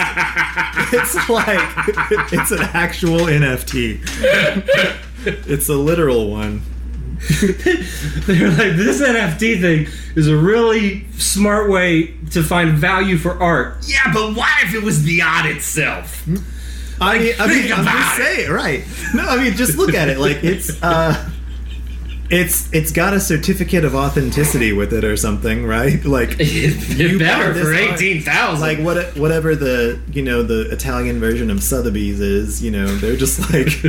it's 0.92 1.28
like 1.30 2.32
it's 2.32 2.50
an 2.50 2.60
actual 2.74 3.20
NFT. 3.20 4.98
It's 5.24 5.68
a 5.68 5.74
literal 5.76 6.28
one. 6.32 6.62
They're 8.26 8.50
like, 8.50 8.76
this 8.76 9.00
NFT 9.00 9.60
thing 9.60 9.86
is 10.16 10.28
a 10.28 10.36
really 10.36 11.06
smart 11.18 11.70
way 11.70 12.14
to 12.32 12.42
find 12.42 12.72
value 12.72 13.16
for 13.16 13.40
art. 13.40 13.76
Yeah, 13.86 14.12
but 14.12 14.34
what 14.34 14.48
if 14.64 14.74
it 14.74 14.82
was 14.82 15.04
the 15.04 15.22
art 15.22 15.46
itself? 15.46 16.26
I 17.00 17.18
mean, 17.18 17.34
I 17.38 17.46
mean, 17.46 17.62
think 17.62 17.72
I'm 17.72 17.82
about 17.82 17.94
just 17.94 18.18
it. 18.20 18.22
saying, 18.36 18.50
right? 18.50 18.84
No, 19.14 19.26
I 19.26 19.42
mean, 19.42 19.54
just 19.54 19.76
look 19.78 19.94
at 19.94 20.08
it. 20.08 20.18
Like 20.18 20.42
it's 20.42 20.82
uh, 20.82 21.30
it's 22.32 22.72
it's 22.72 22.90
got 22.90 23.12
a 23.12 23.20
certificate 23.20 23.84
of 23.84 23.94
authenticity 23.94 24.72
with 24.72 24.94
it 24.94 25.04
or 25.04 25.16
something, 25.16 25.66
right? 25.66 26.02
Like 26.12 26.38
you 26.40 27.18
better 27.18 27.54
for 27.54 27.72
eighteen 27.72 28.20
thousand. 28.22 28.60
like 28.60 28.78
what 28.78 29.16
whatever 29.16 29.54
the 29.54 30.00
you 30.12 30.22
know 30.22 30.42
the 30.42 30.70
Italian 30.70 31.20
version 31.20 31.50
of 31.50 31.62
Sotheby's 31.62 32.20
is, 32.20 32.62
you 32.62 32.70
know, 32.70 32.86
they're 32.96 33.16
just 33.16 33.38
like 33.52 33.80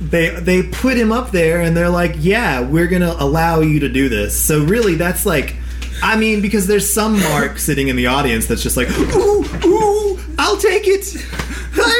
they 0.00 0.30
they 0.40 0.62
put 0.62 0.96
him 0.96 1.12
up 1.12 1.32
there 1.32 1.60
and 1.60 1.76
they're 1.76 1.90
like, 1.90 2.14
yeah, 2.18 2.60
we're 2.60 2.86
gonna 2.86 3.14
allow 3.18 3.60
you 3.60 3.80
to 3.80 3.88
do 3.88 4.08
this. 4.08 4.38
So 4.38 4.64
really, 4.64 4.94
that's 4.94 5.26
like, 5.26 5.56
I 6.02 6.16
mean, 6.16 6.40
because 6.40 6.66
there's 6.66 6.92
some 6.92 7.20
mark 7.20 7.58
sitting 7.58 7.88
in 7.88 7.96
the 7.96 8.06
audience 8.06 8.46
that's 8.46 8.62
just 8.62 8.76
like, 8.76 8.88
ooh, 8.90 9.44
ooh, 9.66 10.18
I'll 10.38 10.56
take 10.56 10.84
it. 10.86 11.04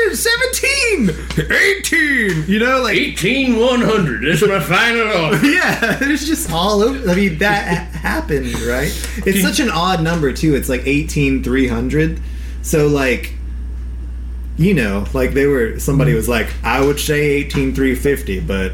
I'm 0.06 0.14
17, 0.14 1.10
18, 1.50 2.44
you 2.46 2.58
know, 2.58 2.80
like. 2.82 2.96
eighteen 2.96 3.58
one 3.58 3.80
hundred. 3.80 4.22
This 4.22 4.40
is 4.42 4.48
my 4.48 4.60
final 4.60 5.08
offer. 5.16 5.44
Yeah, 5.46 5.96
there's 5.96 6.26
just 6.26 6.50
all 6.52 6.82
over. 6.82 7.10
I 7.10 7.14
mean, 7.14 7.38
that 7.38 7.64
happened, 7.92 8.52
right? 8.60 8.90
It's 9.26 9.42
such 9.42 9.58
an 9.60 9.68
odd 9.70 10.02
number 10.02 10.32
too. 10.32 10.54
It's 10.54 10.68
like 10.68 10.86
eighteen 10.86 11.42
three 11.42 11.66
hundred. 11.68 12.20
So 12.62 12.86
like, 12.88 13.32
you 14.56 14.74
know, 14.74 15.06
like 15.12 15.32
they 15.32 15.46
were. 15.46 15.78
Somebody 15.78 16.14
was 16.14 16.28
like, 16.28 16.48
I 16.62 16.84
would 16.84 17.00
say 17.00 17.20
eighteen 17.20 17.74
three 17.74 17.94
fifty, 17.94 18.38
but 18.40 18.72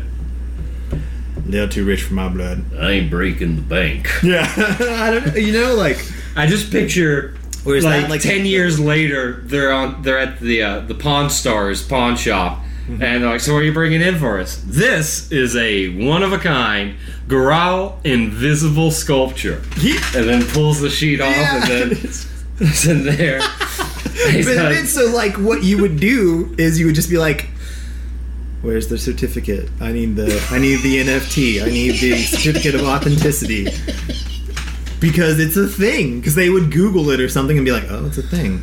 they're 1.36 1.68
too 1.68 1.84
rich 1.84 2.02
for 2.04 2.14
my 2.14 2.28
blood. 2.28 2.64
I 2.78 2.90
ain't 2.92 3.10
breaking 3.10 3.56
the 3.56 3.62
bank. 3.62 4.08
Yeah, 4.22 4.46
I 4.56 5.10
don't. 5.10 5.36
You 5.36 5.52
know, 5.52 5.74
like 5.74 5.98
I 6.36 6.46
just 6.46 6.70
picture. 6.70 7.36
Where's 7.64 7.84
like, 7.84 8.08
like, 8.08 8.20
ten 8.20 8.44
years 8.46 8.78
later, 8.80 9.40
they're 9.44 9.72
on. 9.72 10.02
They're 10.02 10.18
at 10.18 10.40
the 10.40 10.62
uh, 10.62 10.80
the 10.80 10.94
Pawn 10.94 11.30
Stars 11.30 11.82
pawn 11.86 12.16
shop, 12.16 12.58
Mm-hmm. 12.82 13.00
and 13.02 13.22
they're 13.22 13.30
like, 13.30 13.40
"So 13.40 13.52
what 13.54 13.60
are 13.60 13.64
you 13.64 13.72
bringing 13.72 14.00
in 14.02 14.18
for 14.18 14.40
us?" 14.40 14.60
This 14.66 15.30
is 15.30 15.54
a 15.54 16.04
one 16.04 16.24
of 16.24 16.32
a 16.32 16.38
kind 16.38 16.96
Garau 17.28 18.04
invisible 18.04 18.90
sculpture, 18.90 19.62
and 20.16 20.28
then 20.28 20.44
pulls 20.48 20.80
the 20.80 20.90
sheet 20.90 21.20
off, 21.20 21.28
yeah, 21.36 21.54
and 21.60 21.70
then 21.70 21.90
it's- 21.92 22.28
in 22.86 23.04
there. 23.04 23.38
But 23.40 24.44
then, 24.44 24.86
so 24.86 25.06
like 25.14 25.34
what 25.36 25.62
you 25.62 25.80
would 25.80 25.98
do 26.00 26.54
is 26.58 26.78
you 26.80 26.86
would 26.86 26.94
just 26.96 27.08
be 27.10 27.18
like, 27.18 27.48
"Where's 28.62 28.88
the 28.88 28.98
certificate? 28.98 29.68
I 29.80 29.92
need 29.92 30.16
the 30.16 30.44
I 30.50 30.58
need 30.58 30.80
the 30.82 31.02
NFT. 31.04 31.62
I 31.62 31.70
need 31.70 32.00
the 32.00 32.16
certificate 32.18 32.74
of 32.74 32.82
authenticity." 32.82 33.68
Because 35.02 35.38
it's 35.38 35.56
a 35.56 35.68
thing. 35.68 36.20
Because 36.20 36.34
they 36.34 36.48
would 36.48 36.70
Google 36.70 37.10
it 37.10 37.20
or 37.20 37.28
something 37.28 37.58
and 37.58 37.66
be 37.66 37.72
like, 37.72 37.84
"Oh, 37.90 38.06
it's 38.06 38.16
a 38.16 38.22
thing." 38.22 38.62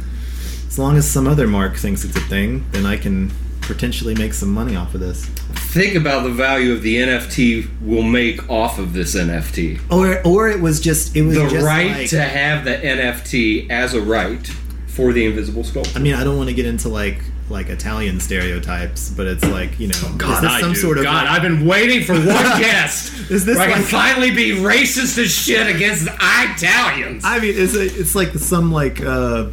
As 0.67 0.79
long 0.79 0.97
as 0.97 1.07
some 1.07 1.27
other 1.27 1.47
mark 1.47 1.75
thinks 1.75 2.03
it's 2.03 2.15
a 2.15 2.21
thing, 2.21 2.65
then 2.71 2.85
I 2.85 2.97
can 2.97 3.31
potentially 3.61 4.15
make 4.15 4.33
some 4.33 4.51
money 4.51 4.75
off 4.75 4.95
of 4.95 5.01
this. 5.01 5.25
Think 5.25 5.93
about 5.93 6.23
the 6.23 6.31
value 6.31 6.73
of 6.73 6.81
the 6.81 6.97
NFT 6.97 7.67
we'll 7.81 8.01
make 8.01 8.49
off 8.49 8.79
of 8.79 8.93
this 8.93 9.15
NFT. 9.15 9.79
Or 9.91 10.21
or 10.25 10.49
it 10.49 10.59
was 10.59 10.79
just 10.79 11.15
it 11.15 11.21
was 11.21 11.35
The 11.35 11.47
just 11.49 11.65
right 11.65 11.91
like, 11.91 12.09
to 12.09 12.21
have 12.21 12.65
the 12.65 12.75
NFT 12.75 13.69
as 13.69 13.93
a 13.93 14.01
right 14.01 14.47
for 14.87 15.13
the 15.13 15.25
invisible 15.25 15.63
sculpture. 15.63 15.97
I 15.97 16.01
mean, 16.01 16.15
I 16.15 16.23
don't 16.23 16.37
want 16.37 16.49
to 16.49 16.55
get 16.55 16.65
into 16.65 16.89
like 16.89 17.21
like 17.49 17.67
Italian 17.69 18.19
stereotypes, 18.19 19.09
but 19.09 19.25
it's 19.27 19.43
like 19.45 19.79
you 19.79 19.87
know, 19.87 19.93
is 19.95 20.17
this 20.17 20.51
I 20.51 20.61
some 20.61 20.73
do. 20.73 20.79
sort 20.79 20.97
of 20.97 21.03
God, 21.03 21.25
like- 21.25 21.31
I've 21.31 21.41
been 21.41 21.65
waiting 21.65 22.03
for 22.03 22.13
one 22.13 22.25
guest 22.59 23.31
Is 23.31 23.45
this 23.45 23.57
where 23.57 23.69
I 23.69 23.73
can 23.73 23.83
finally 23.83 24.31
be 24.31 24.51
racist 24.51 25.17
as 25.17 25.31
shit 25.31 25.67
against 25.73 26.07
Italians. 26.07 27.23
I 27.25 27.39
mean, 27.39 27.53
it's 27.55 27.75
a, 27.75 27.83
it's 27.83 28.15
like 28.15 28.29
some 28.33 28.71
like 28.71 29.01
uh 29.01 29.47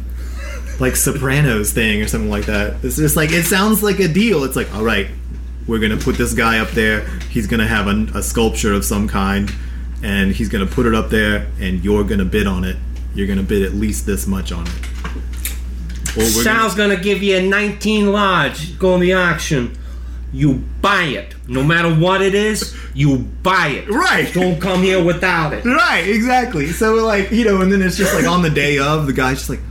like 0.79 0.95
Sopranos 0.95 1.73
thing 1.73 2.01
or 2.01 2.07
something 2.07 2.29
like 2.29 2.45
that. 2.45 2.83
It's 2.83 2.97
just 2.97 3.15
like 3.15 3.31
it 3.31 3.43
sounds 3.45 3.81
like 3.81 3.99
a 3.99 4.07
deal. 4.07 4.43
It's 4.43 4.55
like, 4.55 4.73
all 4.75 4.83
right, 4.83 5.07
we're 5.67 5.79
gonna 5.79 5.97
put 5.97 6.17
this 6.17 6.33
guy 6.33 6.59
up 6.59 6.69
there. 6.71 7.07
He's 7.31 7.47
gonna 7.47 7.67
have 7.67 7.87
a, 7.87 8.17
a 8.19 8.21
sculpture 8.23 8.73
of 8.73 8.85
some 8.85 9.07
kind, 9.07 9.51
and 10.03 10.31
he's 10.31 10.49
gonna 10.49 10.67
put 10.67 10.85
it 10.85 10.93
up 10.93 11.09
there, 11.09 11.47
and 11.59 11.83
you're 11.83 12.03
gonna 12.03 12.25
bid 12.25 12.45
on 12.47 12.63
it. 12.63 12.75
You're 13.15 13.27
gonna 13.27 13.41
bid 13.43 13.63
at 13.63 13.73
least 13.73 14.05
this 14.05 14.27
much 14.27 14.51
on 14.51 14.67
it. 14.67 14.73
We're 16.17 16.43
Sal's 16.43 16.75
gonna 16.75 16.97
give 16.97 17.21
you 17.21 17.37
a 17.37 17.41
19 17.41 18.11
large. 18.11 18.77
Go 18.79 18.95
in 18.95 19.01
the 19.01 19.13
auction. 19.13 19.77
You 20.33 20.55
buy 20.81 21.03
it. 21.03 21.35
No 21.47 21.63
matter 21.63 21.93
what 21.93 22.21
it 22.21 22.35
is, 22.35 22.75
you 22.93 23.19
buy 23.43 23.67
it. 23.67 23.89
Right. 23.89 24.31
Don't 24.33 24.59
come 24.59 24.81
here 24.83 25.03
without 25.03 25.53
it. 25.53 25.63
Right, 25.63 26.07
exactly. 26.07 26.67
So 26.67 26.95
like, 26.95 27.31
you 27.31 27.45
know, 27.45 27.61
and 27.61 27.71
then 27.71 27.81
it's 27.81 27.97
just 27.97 28.13
like 28.13 28.25
on 28.25 28.41
the 28.41 28.49
day 28.49 28.77
of, 28.79 29.05
the 29.05 29.13
guy's 29.13 29.37
just 29.37 29.49
like, 29.49 29.61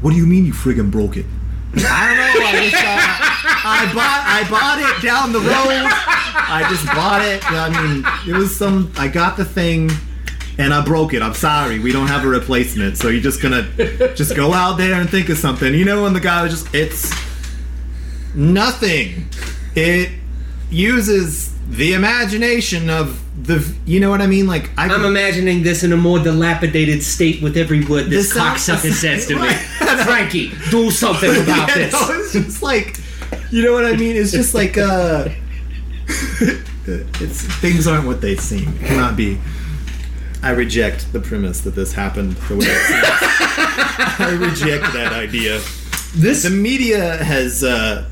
"What 0.00 0.10
do 0.10 0.16
you 0.16 0.26
mean 0.26 0.44
you 0.44 0.52
friggin' 0.52 0.90
broke 0.90 1.16
it?" 1.16 1.26
I 1.74 2.06
don't 2.08 2.16
know. 2.18 2.46
I 2.46 2.68
just 2.68 2.84
uh, 2.84 3.22
I 3.64 3.90
bought 3.94 4.22
I 4.26 4.50
bought 4.50 4.78
it 4.80 5.02
down 5.06 5.32
the 5.32 5.38
road. 5.40 5.88
I 6.34 6.66
just 6.68 6.84
bought 6.86 7.22
it. 7.22 7.42
I 7.50 7.70
mean, 7.70 8.34
it 8.34 8.38
was 8.38 8.54
some. 8.54 8.92
I 8.98 9.08
got 9.08 9.36
the 9.36 9.44
thing, 9.44 9.90
and 10.58 10.72
I 10.74 10.84
broke 10.84 11.14
it. 11.14 11.22
I'm 11.22 11.34
sorry. 11.34 11.78
We 11.78 11.92
don't 11.92 12.08
have 12.08 12.24
a 12.24 12.28
replacement. 12.28 12.98
So 12.98 13.08
you're 13.08 13.22
just 13.22 13.40
gonna 13.42 13.62
just 14.14 14.34
go 14.36 14.52
out 14.52 14.76
there 14.78 14.94
and 15.00 15.08
think 15.08 15.28
of 15.28 15.38
something. 15.38 15.72
You 15.74 15.84
know, 15.84 16.02
when 16.02 16.12
the 16.12 16.20
guy 16.20 16.42
was 16.42 16.52
just, 16.52 16.74
it's 16.74 17.12
nothing. 18.34 19.26
It 19.74 20.10
uses 20.70 21.52
the 21.68 21.94
imagination 21.94 22.90
of 22.90 23.18
the. 23.46 23.74
You 23.86 24.00
know 24.00 24.10
what 24.10 24.20
I 24.20 24.26
mean? 24.26 24.46
Like 24.46 24.70
I. 24.78 24.86
I'm 24.88 25.04
imagining 25.04 25.62
this 25.62 25.82
in 25.84 25.92
a 25.92 25.96
more 25.96 26.18
dilapidated 26.18 27.02
state 27.02 27.42
with 27.42 27.56
every 27.56 27.84
word 27.84 28.06
this, 28.10 28.32
cocksucker 28.34 28.92
says 29.02 29.26
to 29.28 29.38
me. 29.38 29.48
Frankie, 30.04 30.52
do 30.70 30.90
something 30.90 31.30
about 31.42 31.68
Yeah, 31.68 31.74
this. 31.74 31.92
no, 31.92 32.08
it's 32.20 32.32
just 32.32 32.62
like, 32.62 32.98
you 33.50 33.62
know 33.62 33.72
what 33.72 33.84
I 33.86 33.96
mean? 33.96 34.16
It's 34.16 34.32
just 34.32 34.54
like, 34.54 34.76
uh, 34.78 35.28
it's 36.08 37.42
things 37.60 37.86
aren't 37.86 38.06
what 38.06 38.20
they 38.20 38.36
seem. 38.36 38.68
It 38.76 38.86
cannot 38.86 39.16
be. 39.16 39.38
I 40.42 40.50
reject 40.50 41.12
the 41.12 41.20
premise 41.20 41.60
that 41.60 41.74
this 41.74 41.92
happened 41.92 42.36
the 42.36 42.56
way 42.56 42.66
it 42.66 42.86
seems. 42.86 43.04
I 44.18 44.36
reject 44.38 44.92
that 44.92 45.12
idea. 45.12 45.60
This 46.14 46.42
The 46.42 46.50
media 46.50 47.16
has, 47.22 47.62
uh, 47.62 48.08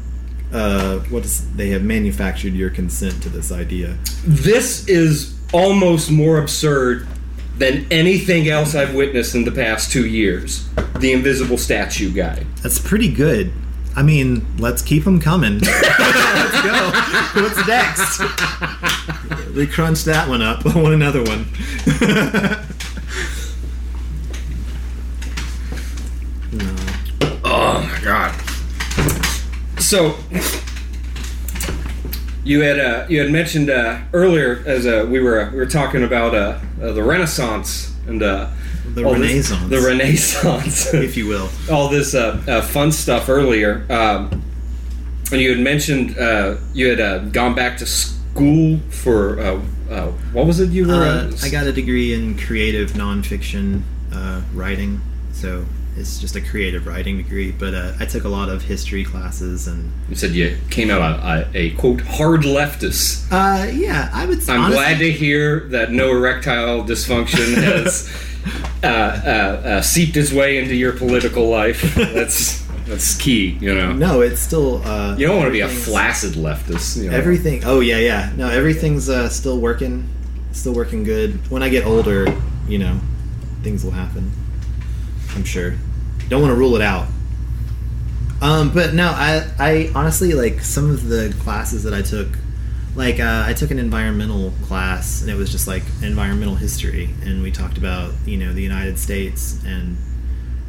uh, 0.52 0.98
what 1.10 1.24
is 1.24 1.50
they 1.54 1.70
have 1.70 1.82
manufactured 1.82 2.54
your 2.54 2.70
consent 2.70 3.22
to 3.24 3.28
this 3.28 3.50
idea. 3.52 3.96
this 4.24 4.88
is 4.88 5.36
almost 5.52 6.10
more 6.10 6.38
absurd 6.38 7.06
than 7.58 7.86
anything 7.90 8.48
else 8.48 8.74
I've 8.74 8.94
witnessed 8.94 9.34
in 9.34 9.44
the 9.44 9.52
past 9.52 9.90
two 9.92 10.06
years. 10.06 10.68
The 10.98 11.12
invisible 11.12 11.58
statue 11.58 12.12
guy. 12.12 12.46
That's 12.62 12.78
pretty 12.78 13.12
good. 13.12 13.52
I 13.96 14.02
mean, 14.02 14.46
let's 14.58 14.82
keep 14.82 15.04
them 15.04 15.20
coming. 15.20 15.58
let's 15.60 16.62
go. 16.62 16.90
What's 17.42 17.66
next? 17.66 18.20
we 19.54 19.66
crunched 19.66 20.04
that 20.06 20.28
one 20.28 20.42
up. 20.42 20.64
I 20.64 20.74
want 20.80 20.94
another 20.94 21.22
one. 21.22 21.46
no. 26.52 26.76
Oh 27.42 27.82
my 27.82 28.00
god. 28.04 28.34
So 29.80 30.16
you 32.44 32.60
had 32.60 32.78
uh, 32.78 33.06
you 33.08 33.20
had 33.20 33.30
mentioned 33.30 33.70
uh, 33.70 34.00
earlier 34.12 34.62
as 34.66 34.86
uh, 34.86 35.06
we 35.08 35.20
were 35.20 35.40
uh, 35.40 35.50
we 35.50 35.56
were 35.58 35.66
talking 35.66 36.02
about 36.04 36.34
uh, 36.34 36.58
uh, 36.80 36.92
the 36.92 37.02
Renaissance 37.02 37.94
and 38.10 38.22
uh, 38.22 38.50
The 38.94 39.04
all 39.04 39.14
this- 39.14 39.20
Renaissance. 39.50 39.70
the 39.70 39.80
Renaissance, 39.80 40.94
if 41.08 41.16
you 41.16 41.26
will. 41.28 41.48
all 41.70 41.88
this 41.88 42.14
uh, 42.14 42.42
uh, 42.46 42.60
fun 42.62 42.92
stuff 42.92 43.28
earlier. 43.28 43.86
Um, 43.88 44.42
and 45.32 45.40
you 45.40 45.50
had 45.50 45.60
mentioned 45.60 46.18
uh, 46.18 46.56
you 46.74 46.88
had 46.88 47.00
uh, 47.00 47.18
gone 47.30 47.54
back 47.54 47.78
to 47.78 47.86
school 47.86 48.80
for 48.90 49.38
uh, 49.40 49.60
uh, 49.88 50.06
what 50.32 50.46
was 50.46 50.58
it 50.60 50.70
you 50.70 50.86
were? 50.88 51.30
I 51.42 51.48
got 51.48 51.66
a 51.66 51.72
degree 51.72 52.12
in 52.12 52.36
creative 52.36 52.90
nonfiction 52.92 53.82
uh, 54.12 54.40
writing, 54.52 55.00
so 55.32 55.64
it's 55.96 56.18
just 56.18 56.36
a 56.36 56.40
creative 56.40 56.86
writing 56.86 57.16
degree. 57.18 57.50
But 57.52 57.74
uh, 57.74 57.92
I 58.00 58.06
took 58.06 58.24
a 58.24 58.28
lot 58.28 58.48
of 58.48 58.62
history 58.62 59.04
classes, 59.04 59.66
and 59.68 59.92
You 60.08 60.16
said 60.16 60.30
you 60.32 60.56
came 60.70 60.90
out 60.90 61.00
a, 61.20 61.48
a, 61.54 61.58
a 61.58 61.70
quote 61.72 62.00
hard 62.02 62.42
leftist. 62.42 63.26
uh, 63.30 63.70
yeah, 63.70 64.10
I 64.12 64.26
would. 64.26 64.38
I'm 64.48 64.60
honestly, 64.60 64.74
glad 64.76 64.98
to 64.98 65.10
hear 65.12 65.60
that 65.70 65.92
no 65.92 66.10
erectile 66.16 66.84
dysfunction 66.84 67.54
has 67.62 68.10
uh, 68.82 68.86
uh, 68.86 69.28
uh, 69.68 69.82
seeped 69.82 70.16
its 70.16 70.32
way 70.32 70.58
into 70.58 70.74
your 70.74 70.92
political 70.92 71.48
life. 71.48 71.94
That's 71.94 72.60
that's 72.86 73.16
key, 73.16 73.58
you 73.60 73.74
know. 73.74 73.92
No, 73.92 74.20
it's 74.22 74.40
still. 74.40 74.82
Uh, 74.84 75.16
You 75.16 75.26
don't 75.26 75.36
want 75.36 75.48
to 75.48 75.52
be 75.52 75.60
a 75.60 75.68
flaccid 75.68 76.32
leftist. 76.34 77.02
You 77.02 77.10
know? 77.10 77.16
Everything. 77.16 77.62
Oh 77.64 77.80
yeah, 77.80 77.98
yeah. 77.98 78.32
No, 78.36 78.48
everything's 78.48 79.08
uh, 79.08 79.28
still 79.28 79.58
working. 79.60 80.08
Still 80.52 80.74
working 80.74 81.04
good. 81.04 81.48
When 81.50 81.62
I 81.62 81.68
get 81.68 81.84
older, 81.86 82.26
you 82.66 82.78
know, 82.78 82.98
things 83.62 83.84
will 83.84 83.92
happen. 83.92 84.32
I'm 85.34 85.44
sure. 85.44 85.74
Don't 86.28 86.42
want 86.42 86.52
to 86.52 86.56
rule 86.56 86.76
it 86.76 86.82
out. 86.82 87.06
Um, 88.40 88.72
but 88.72 88.94
no, 88.94 89.08
I, 89.08 89.46
I 89.58 89.90
honestly 89.94 90.32
like 90.32 90.60
some 90.60 90.90
of 90.90 91.08
the 91.08 91.34
classes 91.40 91.84
that 91.84 91.94
I 91.94 92.02
took. 92.02 92.28
Like 92.96 93.20
uh, 93.20 93.44
I 93.46 93.52
took 93.52 93.70
an 93.70 93.78
environmental 93.78 94.52
class, 94.62 95.22
and 95.22 95.30
it 95.30 95.34
was 95.34 95.52
just 95.52 95.68
like 95.68 95.84
environmental 96.02 96.56
history, 96.56 97.10
and 97.22 97.42
we 97.42 97.52
talked 97.52 97.78
about 97.78 98.12
you 98.26 98.36
know 98.36 98.52
the 98.52 98.62
United 98.62 98.98
States 98.98 99.62
and 99.64 99.96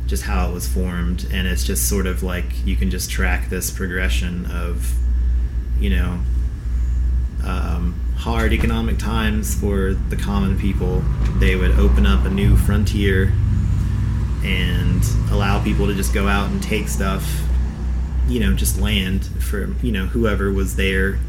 just 0.06 0.24
how 0.24 0.50
it 0.50 0.54
was 0.54 0.68
formed, 0.68 1.28
and 1.32 1.48
it's 1.48 1.64
just 1.64 1.90
sort 1.90 2.06
of 2.06 2.22
like 2.22 2.66
you 2.66 2.76
can 2.76 2.92
just 2.92 3.10
track 3.10 3.50
this 3.50 3.72
progression 3.72 4.46
of 4.52 4.94
you 5.80 5.90
know 5.90 6.20
um, 7.44 8.00
hard 8.18 8.54
economic 8.54 9.00
times 9.00 9.60
for 9.60 9.94
the 9.94 10.16
common 10.16 10.60
people, 10.60 11.04
they 11.40 11.56
would 11.56 11.72
open 11.72 12.06
up 12.06 12.24
a 12.26 12.30
new 12.30 12.56
frontier 12.56 13.34
and 14.44 15.04
allow 15.30 15.64
people 15.64 15.88
to 15.88 15.94
just 15.94 16.14
go 16.14 16.28
out 16.28 16.50
and 16.50 16.62
take 16.62 16.88
stuff, 16.88 17.42
you 18.28 18.40
know, 18.40 18.54
just 18.54 18.80
land 18.80 19.26
for, 19.26 19.74
you 19.84 19.92
know, 19.92 20.06
whoever 20.08 20.52
was 20.52 20.76
there. 20.76 21.20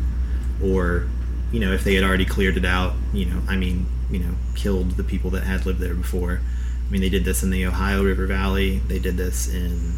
Or, 0.63 1.07
you 1.51 1.61
know, 1.61 1.73
if 1.73 1.85
they 1.85 1.95
had 1.95 2.05
already 2.05 2.25
cleared 2.25 2.57
it 2.57 2.65
out, 2.65 2.95
you 3.13 3.27
know, 3.27 3.43
I 3.49 3.57
mean, 3.57 3.87
you 4.11 4.19
know, 4.19 4.35
killed 4.55 4.93
the 4.93 5.05
people 5.05 5.31
that 5.31 5.45
had 5.45 5.67
lived 5.67 5.81
there 5.81 5.95
before. 5.95 6.41
I 6.87 6.91
mean, 6.91 7.01
they 7.01 7.09
did 7.09 7.25
this 7.25 7.43
in 7.43 7.51
the 7.51 7.67
Ohio 7.67 8.05
River 8.05 8.27
Valley, 8.27 8.79
they 8.79 8.99
did 8.99 9.17
this 9.17 9.49
in 9.49 9.95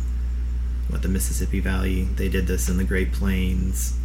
what 0.88 1.03
the 1.03 1.09
Mississippi 1.09 1.61
Valley, 1.61 2.05
they 2.05 2.29
did 2.29 2.46
this 2.46 2.68
in 2.68 2.77
the 2.77 2.85
Great 2.85 3.12
Plains. 3.12 3.98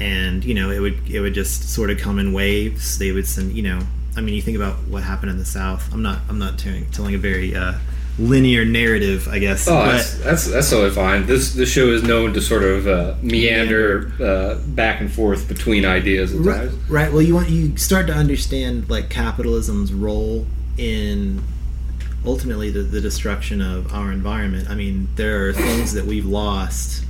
And 0.00 0.42
you 0.42 0.54
know 0.54 0.70
it 0.70 0.80
would 0.80 1.08
it 1.08 1.20
would 1.20 1.34
just 1.34 1.68
sort 1.68 1.90
of 1.90 1.98
come 1.98 2.18
in 2.18 2.32
waves. 2.32 2.98
They 2.98 3.12
would 3.12 3.26
send 3.26 3.52
you 3.52 3.62
know 3.62 3.80
i 4.16 4.20
mean 4.20 4.34
you 4.34 4.42
think 4.42 4.56
about 4.56 4.76
what 4.88 5.02
happened 5.02 5.30
in 5.30 5.38
the 5.38 5.44
south. 5.44 5.92
I'm 5.92 6.02
not 6.02 6.20
i'm 6.28 6.38
not 6.38 6.58
telling, 6.58 6.90
telling 6.90 7.14
a 7.14 7.18
very 7.18 7.54
uh, 7.54 7.74
linear 8.18 8.64
narrative 8.64 9.26
i 9.28 9.38
guess. 9.38 9.66
Oh, 9.66 9.72
but 9.72 9.92
that's, 9.92 10.18
that's 10.18 10.50
that's 10.50 10.70
totally 10.70 10.90
fine. 10.90 11.26
This 11.26 11.54
this 11.54 11.70
show 11.70 11.86
is 11.88 12.02
known 12.02 12.34
to 12.34 12.40
sort 12.40 12.62
of 12.62 12.86
uh, 12.86 13.14
meander 13.22 14.12
uh, 14.22 14.56
back 14.68 15.00
and 15.00 15.10
forth 15.10 15.48
between 15.48 15.84
ideas 15.84 16.34
at 16.34 16.40
right, 16.40 16.56
times. 16.56 16.90
right. 16.90 17.12
Well 17.12 17.22
you 17.22 17.34
want 17.34 17.48
you 17.48 17.76
start 17.76 18.06
to 18.08 18.12
understand 18.12 18.90
like 18.90 19.08
capitalism's 19.08 19.92
role 19.92 20.46
in 20.76 21.42
ultimately 22.24 22.70
the, 22.70 22.82
the 22.82 23.00
destruction 23.00 23.60
of 23.60 23.92
our 23.92 24.12
environment. 24.12 24.68
I 24.68 24.74
mean 24.74 25.08
there 25.16 25.48
are 25.48 25.52
things 25.52 25.92
that 25.94 26.04
we've 26.04 26.26
lost 26.26 27.04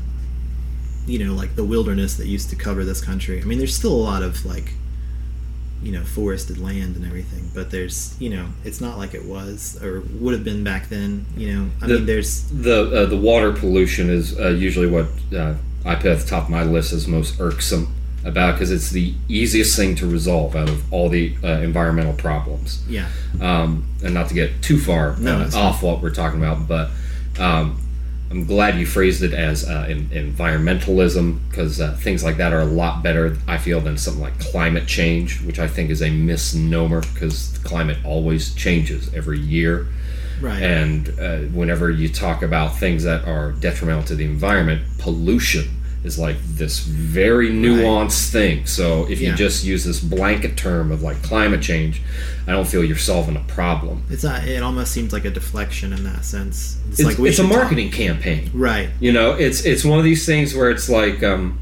you 1.07 1.25
know 1.25 1.35
like 1.35 1.57
the 1.57 1.65
wilderness 1.65 2.17
that 2.17 2.29
used 2.29 2.49
to 2.51 2.57
cover 2.57 2.85
this 2.85 3.01
country. 3.01 3.41
I 3.41 3.45
mean 3.45 3.59
there's 3.59 3.77
still 3.77 3.93
a 3.93 4.05
lot 4.05 4.23
of 4.23 4.47
like 4.47 4.75
you 5.83 5.92
know 5.92 6.05
forested 6.05 6.59
land 6.59 6.97
and 6.97 7.05
everything. 7.07 7.51
But 7.55 7.71
there's 7.71 8.14
you 8.21 8.31
know 8.31 8.47
it's 8.64 8.81
not 8.81 8.99
like 8.99 9.14
it 9.14 9.25
was 9.25 9.83
or 9.83 10.01
would 10.21 10.35
have 10.35 10.45
been 10.45 10.62
back 10.64 10.88
then. 10.88 11.27
You 11.37 11.53
know, 11.55 11.71
I 11.83 11.87
The- 11.87 11.95
mean, 11.95 12.07
there's 12.07 12.42
The 12.51 13.03
uh, 13.03 13.07
the 13.07 13.16
water 13.16 13.53
pollution 13.53 14.11
is 14.11 14.38
uh, 14.38 14.49
usually 14.51 14.87
what 14.88 15.07
uh, 15.37 15.55
I 15.85 15.95
put 15.97 16.07
at 16.07 16.18
the 16.21 16.27
top 16.27 16.45
of 16.45 16.51
my 16.51 16.62
list 16.64 16.92
as 16.92 17.07
most 17.09 17.40
irksome 17.40 17.92
about 18.25 18.53
because 18.55 18.71
it's 18.71 18.90
the 18.90 19.12
easiest 19.29 19.75
thing 19.77 19.97
to 19.97 20.07
resolve 20.07 20.55
out 20.55 20.68
of 20.68 20.92
all 20.92 21.09
the 21.09 21.35
uh, 21.42 21.49
environmental 21.61 22.12
problems. 22.12 22.81
yeah 22.88 23.09
um, 23.40 23.85
and 24.05 24.14
not 24.14 24.29
to 24.29 24.35
get 24.35 24.62
too 24.62 24.79
far 24.79 25.16
No, 25.18 25.40
uh, 25.40 25.51
off 25.57 25.83
what 25.83 26.01
we're 26.01 26.11
talking 26.14 26.38
about, 26.38 26.68
but 26.68 26.90
um, 27.40 27.81
I'm 28.33 28.47
glad 28.47 28.79
you 28.79 28.87
phrased 28.87 29.23
it 29.23 29.35
as 29.35 29.68
uh, 29.68 29.87
en- 29.90 30.09
environmentalism 30.09 31.38
because 31.51 31.83
uh, 31.83 31.92
things 32.01 32.25
like 32.25 32.38
that 32.38 32.55
are 32.55 32.61
a 32.61 32.64
lot 32.64 33.03
better, 33.03 33.37
I 33.47 33.59
feel, 33.59 33.79
than 33.83 33.99
something 33.99 34.23
like 34.23 34.38
climate 34.38 34.87
change, 34.87 35.42
which 35.42 35.59
I 35.59 35.68
think 35.68 35.90
is 35.90 36.01
a 36.01 36.09
misnomer 36.09 37.03
because 37.03 37.59
climate 37.62 37.99
always 38.07 38.55
changes 38.55 39.12
every 39.12 39.38
year. 39.38 39.87
right. 40.40 40.62
And 40.62 41.21
uh, 41.21 41.38
whenever 41.53 41.90
you 41.90 42.09
talk 42.09 42.40
about 42.42 42.79
things 42.79 43.05
that 43.05 43.27
are 43.27 43.53
detrimental 43.53 44.05
to 44.05 44.14
the 44.14 44.25
environment, 44.25 44.83
pollution 44.97 45.82
is 46.05 46.19
like 46.19 46.37
this 46.43 46.81
very 46.81 47.51
nuanced 47.51 48.31
thing. 48.33 48.67
So 48.67 49.09
if 49.09 49.21
you 49.21 49.33
just 49.35 49.65
use 49.65 49.85
this 49.85 50.01
blanket 50.01 50.57
term 50.57 50.91
of 50.91 51.03
like 51.03 51.23
climate 51.23 51.62
change, 51.62 52.03
I 52.47 52.51
don't 52.53 52.67
feel 52.67 52.83
you're 52.83 52.97
solving 52.97 53.37
a 53.37 53.41
problem. 53.47 54.03
It's 54.11 54.25
not, 54.25 54.45
it 54.49 54.62
almost 54.62 54.91
seems 54.93 55.12
like 55.12 55.25
a 55.25 55.31
deflection 55.31 55.93
in 55.93 56.03
that 56.05 56.25
sense. 56.25 56.81
It's, 56.91 56.99
It's, 57.01 57.09
like 57.09 57.19
we 57.19 57.29
it's 57.29 57.38
a 57.38 57.43
should 57.43 57.51
talk- 57.51 57.59
marketing 57.61 57.91
campaign. 57.93 58.51
right? 58.53 58.91
You 59.01 59.12
know, 59.12 59.33
it's 59.33 59.65
it's 59.65 59.85
one 59.85 59.99
of 59.99 60.05
these 60.05 60.27
things 60.27 60.55
where 60.55 60.71
it's 60.71 60.88
like, 60.88 61.23
um, 61.23 61.59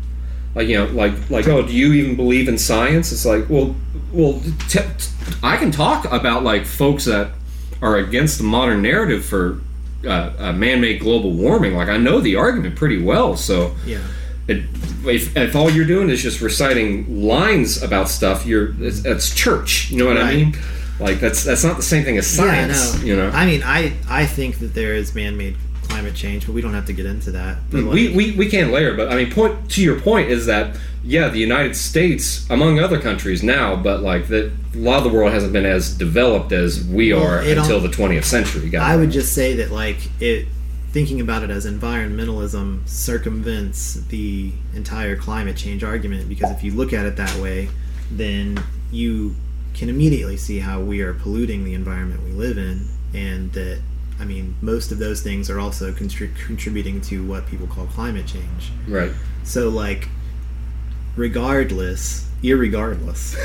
like 0.54 0.68
you 0.68 0.78
know, 0.78 0.86
like 0.86 1.28
like 1.30 1.46
oh, 1.46 1.66
do 1.66 1.72
you 1.74 1.92
even 1.92 2.16
believe 2.16 2.48
in 2.48 2.56
science? 2.56 3.12
It's 3.12 3.26
like, 3.26 3.48
well, 3.50 3.76
well, 4.10 4.40
t- 4.68 4.78
t- 4.80 5.10
I 5.42 5.56
can 5.58 5.70
talk 5.70 6.06
about 6.10 6.42
like 6.44 6.64
folks 6.64 7.04
that 7.04 7.32
are 7.82 7.98
against 7.98 8.38
the 8.38 8.44
modern 8.44 8.80
narrative 8.82 9.24
for 9.24 9.60
uh, 10.04 10.32
uh, 10.38 10.52
man-made 10.54 11.00
global 11.00 11.32
warming. 11.32 11.74
Like 11.74 11.88
I 11.90 11.98
know 11.98 12.20
the 12.20 12.36
argument 12.36 12.74
pretty 12.76 13.02
well, 13.02 13.36
so. 13.36 13.74
Yeah, 13.86 14.00
It, 14.50 14.64
if, 15.06 15.36
if 15.36 15.54
all 15.54 15.70
you're 15.70 15.86
doing 15.86 16.10
is 16.10 16.20
just 16.22 16.40
reciting 16.40 17.22
lines 17.22 17.82
about 17.82 18.08
stuff, 18.08 18.44
you're 18.44 18.74
it's, 18.82 19.04
it's 19.04 19.34
church. 19.34 19.90
You 19.90 19.98
know 19.98 20.06
what 20.06 20.18
I 20.18 20.34
mean? 20.34 20.56
Like 20.98 21.20
that's 21.20 21.44
that's 21.44 21.64
not 21.64 21.76
the 21.76 21.82
same 21.82 22.04
thing 22.04 22.18
as 22.18 22.26
science. 22.26 22.96
Yeah, 22.96 23.00
I. 23.00 23.04
You 23.04 23.16
know, 23.16 23.28
I 23.30 23.46
mean, 23.46 23.62
I 23.64 23.96
I 24.08 24.26
think 24.26 24.58
that 24.58 24.74
there 24.74 24.94
is 24.94 25.14
man-made 25.14 25.56
climate 25.84 26.14
change, 26.14 26.46
but 26.46 26.52
we 26.52 26.60
don't 26.60 26.74
have 26.74 26.86
to 26.86 26.92
get 26.92 27.06
into 27.06 27.30
that. 27.32 27.58
But 27.70 27.84
we, 27.84 28.08
like- 28.08 28.16
we 28.16 28.36
we 28.36 28.48
can't 28.50 28.70
layer, 28.72 28.94
but 28.94 29.10
I 29.10 29.16
mean, 29.16 29.30
point 29.32 29.70
to 29.72 29.82
your 29.82 30.00
point 30.00 30.30
is 30.30 30.46
that 30.46 30.76
yeah, 31.02 31.28
the 31.28 31.38
United 31.38 31.74
States, 31.76 32.48
among 32.50 32.78
other 32.78 33.00
countries 33.00 33.42
now, 33.42 33.74
but 33.74 34.02
like 34.02 34.28
that, 34.28 34.52
a 34.74 34.78
lot 34.78 34.98
of 34.98 35.04
the 35.04 35.10
world 35.10 35.32
hasn't 35.32 35.52
been 35.52 35.64
as 35.64 35.96
developed 35.96 36.52
as 36.52 36.84
we 36.86 37.14
Well, 37.14 37.22
are 37.24 37.38
until 37.38 37.80
the 37.80 37.88
20th 37.88 38.24
century. 38.24 38.76
I 38.76 38.96
would 38.96 39.10
just 39.10 39.32
say 39.34 39.54
that 39.54 39.70
like 39.70 39.96
it 40.20 40.48
thinking 40.92 41.20
about 41.20 41.42
it 41.42 41.50
as 41.50 41.66
environmentalism 41.66 42.88
circumvents 42.88 43.94
the 44.08 44.52
entire 44.74 45.16
climate 45.16 45.56
change 45.56 45.84
argument 45.84 46.28
because 46.28 46.50
if 46.50 46.64
you 46.64 46.72
look 46.72 46.92
at 46.92 47.06
it 47.06 47.16
that 47.16 47.34
way 47.38 47.68
then 48.10 48.60
you 48.90 49.34
can 49.72 49.88
immediately 49.88 50.36
see 50.36 50.58
how 50.58 50.80
we 50.80 51.00
are 51.00 51.14
polluting 51.14 51.64
the 51.64 51.74
environment 51.74 52.22
we 52.24 52.32
live 52.32 52.58
in 52.58 52.86
and 53.14 53.52
that 53.52 53.80
I 54.18 54.24
mean 54.24 54.56
most 54.60 54.90
of 54.90 54.98
those 54.98 55.22
things 55.22 55.48
are 55.48 55.60
also 55.60 55.92
contri- 55.92 56.34
contributing 56.36 57.00
to 57.02 57.24
what 57.24 57.46
people 57.46 57.66
call 57.66 57.86
climate 57.86 58.26
change 58.26 58.72
right. 58.88 59.12
so 59.44 59.68
like 59.68 60.08
regardless 61.16 62.29
irregardless 62.42 63.36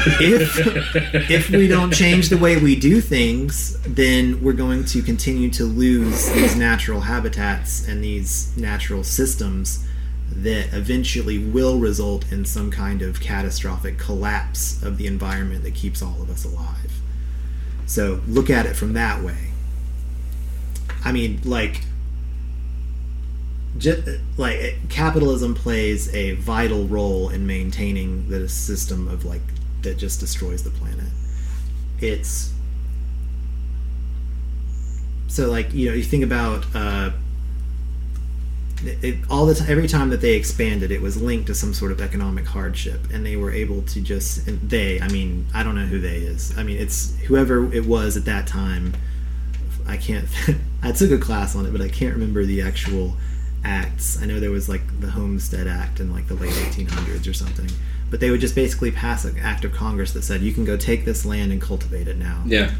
if 0.20 1.30
if 1.30 1.50
we 1.50 1.68
don't 1.68 1.92
change 1.92 2.30
the 2.30 2.36
way 2.38 2.56
we 2.56 2.74
do 2.74 3.00
things, 3.00 3.78
then 3.82 4.42
we're 4.42 4.52
going 4.52 4.84
to 4.84 5.02
continue 5.02 5.50
to 5.50 5.64
lose 5.64 6.30
these 6.30 6.56
natural 6.56 7.00
habitats 7.00 7.86
and 7.86 8.02
these 8.02 8.56
natural 8.56 9.04
systems 9.04 9.86
that 10.30 10.72
eventually 10.72 11.38
will 11.38 11.78
result 11.78 12.30
in 12.32 12.44
some 12.44 12.70
kind 12.70 13.02
of 13.02 13.20
catastrophic 13.20 13.98
collapse 13.98 14.82
of 14.82 14.96
the 14.96 15.06
environment 15.06 15.62
that 15.64 15.74
keeps 15.74 16.02
all 16.02 16.22
of 16.22 16.30
us 16.30 16.44
alive. 16.44 16.92
So 17.86 18.20
look 18.26 18.48
at 18.48 18.64
it 18.66 18.74
from 18.76 18.94
that 18.94 19.22
way. 19.22 19.50
I 21.04 21.12
mean, 21.12 21.40
like, 21.44 21.82
just, 23.78 24.08
like 24.36 24.88
capitalism 24.88 25.54
plays 25.54 26.12
a 26.14 26.32
vital 26.32 26.86
role 26.86 27.28
in 27.28 27.46
maintaining 27.46 28.28
the 28.28 28.48
system 28.48 29.08
of 29.08 29.24
like 29.24 29.42
that 29.82 29.96
just 29.96 30.20
destroys 30.20 30.62
the 30.62 30.70
planet. 30.70 31.06
It's 32.00 32.52
so 35.28 35.48
like 35.48 35.72
you 35.72 35.88
know 35.88 35.94
you 35.94 36.02
think 36.02 36.24
about 36.24 36.66
uh, 36.74 37.10
it, 38.82 39.04
it, 39.04 39.16
all 39.30 39.46
the 39.46 39.54
time 39.54 39.70
every 39.70 39.86
time 39.86 40.10
that 40.10 40.20
they 40.20 40.34
expanded 40.34 40.90
it 40.90 41.00
was 41.00 41.20
linked 41.20 41.46
to 41.46 41.54
some 41.54 41.72
sort 41.72 41.92
of 41.92 42.00
economic 42.00 42.46
hardship 42.46 43.00
and 43.12 43.24
they 43.24 43.36
were 43.36 43.50
able 43.50 43.82
to 43.82 44.00
just 44.00 44.42
they 44.68 45.00
I 45.00 45.08
mean 45.08 45.46
I 45.54 45.62
don't 45.62 45.74
know 45.74 45.86
who 45.86 46.00
they 46.00 46.16
is 46.16 46.56
I 46.58 46.62
mean 46.62 46.78
it's 46.78 47.16
whoever 47.20 47.72
it 47.72 47.86
was 47.86 48.16
at 48.16 48.24
that 48.24 48.46
time 48.46 48.94
I 49.86 49.96
can't 49.96 50.26
I 50.82 50.92
took 50.92 51.10
a 51.10 51.18
class 51.18 51.54
on 51.54 51.66
it 51.66 51.72
but 51.72 51.80
I 51.80 51.88
can't 51.88 52.14
remember 52.14 52.44
the 52.44 52.62
actual 52.62 53.14
acts 53.64 54.20
I 54.20 54.26
know 54.26 54.40
there 54.40 54.50
was 54.50 54.68
like 54.68 55.00
the 55.00 55.10
Homestead 55.10 55.66
Act 55.66 56.00
in 56.00 56.12
like 56.12 56.28
the 56.28 56.34
late 56.34 56.52
1800s 56.52 57.28
or 57.28 57.34
something 57.34 57.68
but 58.10 58.18
they 58.20 58.30
would 58.30 58.40
just 58.40 58.54
basically 58.54 58.90
pass 58.90 59.24
an 59.24 59.38
act 59.38 59.64
of 59.64 59.72
Congress 59.72 60.12
that 60.14 60.22
said 60.22 60.40
you 60.40 60.52
can 60.52 60.64
go 60.64 60.76
take 60.76 61.04
this 61.04 61.24
land 61.24 61.52
and 61.52 61.60
cultivate 61.60 62.08
it 62.08 62.16
now 62.16 62.42
Yeah. 62.46 62.72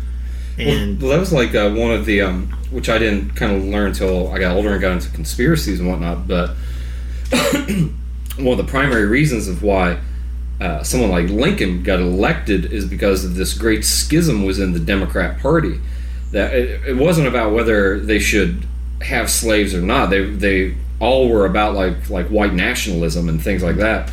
and 0.59 1.01
well, 1.01 1.11
that 1.13 1.21
was 1.21 1.33
like 1.33 1.55
uh, 1.55 1.71
one 1.71 1.91
of 1.93 2.05
the 2.07 2.23
um, 2.23 2.49
which 2.71 2.89
I 2.89 2.99
didn't 2.99 3.31
kind 3.37 3.55
of 3.55 3.65
learn 3.65 3.89
until 3.89 4.33
I 4.33 4.39
got 4.39 4.57
older 4.57 4.73
and 4.73 4.81
got 4.81 4.93
into 4.93 5.11
conspiracies 5.11 5.81
and 5.81 5.89
whatnot. 5.89 6.27
But 6.27 6.51
one 8.37 8.49
of 8.49 8.59
the 8.59 8.65
primary 8.69 9.07
reasons 9.07 9.49
of 9.49 9.63
why 9.63 9.99
uh, 10.61 10.83
someone 10.83 11.11
like 11.11 11.29
Lincoln 11.29 11.83
got 11.83 12.01
elected 12.01 12.67
is 12.73 12.87
because 12.87 13.25
of 13.25 13.35
this 13.35 13.55
great 13.55 13.85
schism 13.85 14.45
was 14.45 14.59
in 14.59 14.73
the 14.73 14.79
Democrat 14.81 15.39
Party. 15.41 15.81
That 16.33 16.55
it, 16.55 16.81
it 16.87 16.97
wasn't 16.97 17.27
about 17.29 17.53
whether 17.53 17.99
they 17.99 18.19
should 18.19 18.67
have 19.03 19.31
slaves 19.31 19.75
or 19.75 19.81
not. 19.83 20.11
They 20.11 20.25
they 20.25 20.75
all 20.99 21.29
were 21.29 21.47
about 21.47 21.75
like 21.75 22.11
like 22.11 22.29
white 22.29 22.53
nationalism 22.55 23.29
and 23.29 23.43
things 23.43 23.63
like 23.63 23.77
that. 23.77 24.11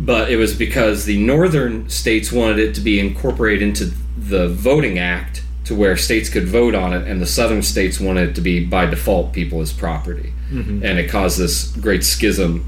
But 0.00 0.30
it 0.30 0.36
was 0.36 0.54
because 0.54 1.04
the 1.06 1.18
northern 1.18 1.88
states 1.88 2.30
wanted 2.30 2.58
it 2.60 2.74
to 2.76 2.80
be 2.80 3.00
incorporated 3.00 3.62
into 3.62 3.86
the 4.16 4.48
voting 4.48 4.98
act 4.98 5.42
to 5.64 5.74
where 5.74 5.96
states 5.96 6.28
could 6.28 6.46
vote 6.46 6.74
on 6.74 6.92
it, 6.94 7.06
and 7.08 7.20
the 7.20 7.26
southern 7.26 7.62
states 7.62 7.98
wanted 8.00 8.30
it 8.30 8.34
to 8.36 8.40
be 8.40 8.64
by 8.64 8.86
default 8.86 9.32
people 9.32 9.60
as 9.60 9.72
property, 9.72 10.32
and 10.50 10.84
it 10.84 11.10
caused 11.10 11.38
this 11.38 11.72
great 11.76 12.02
schism 12.04 12.64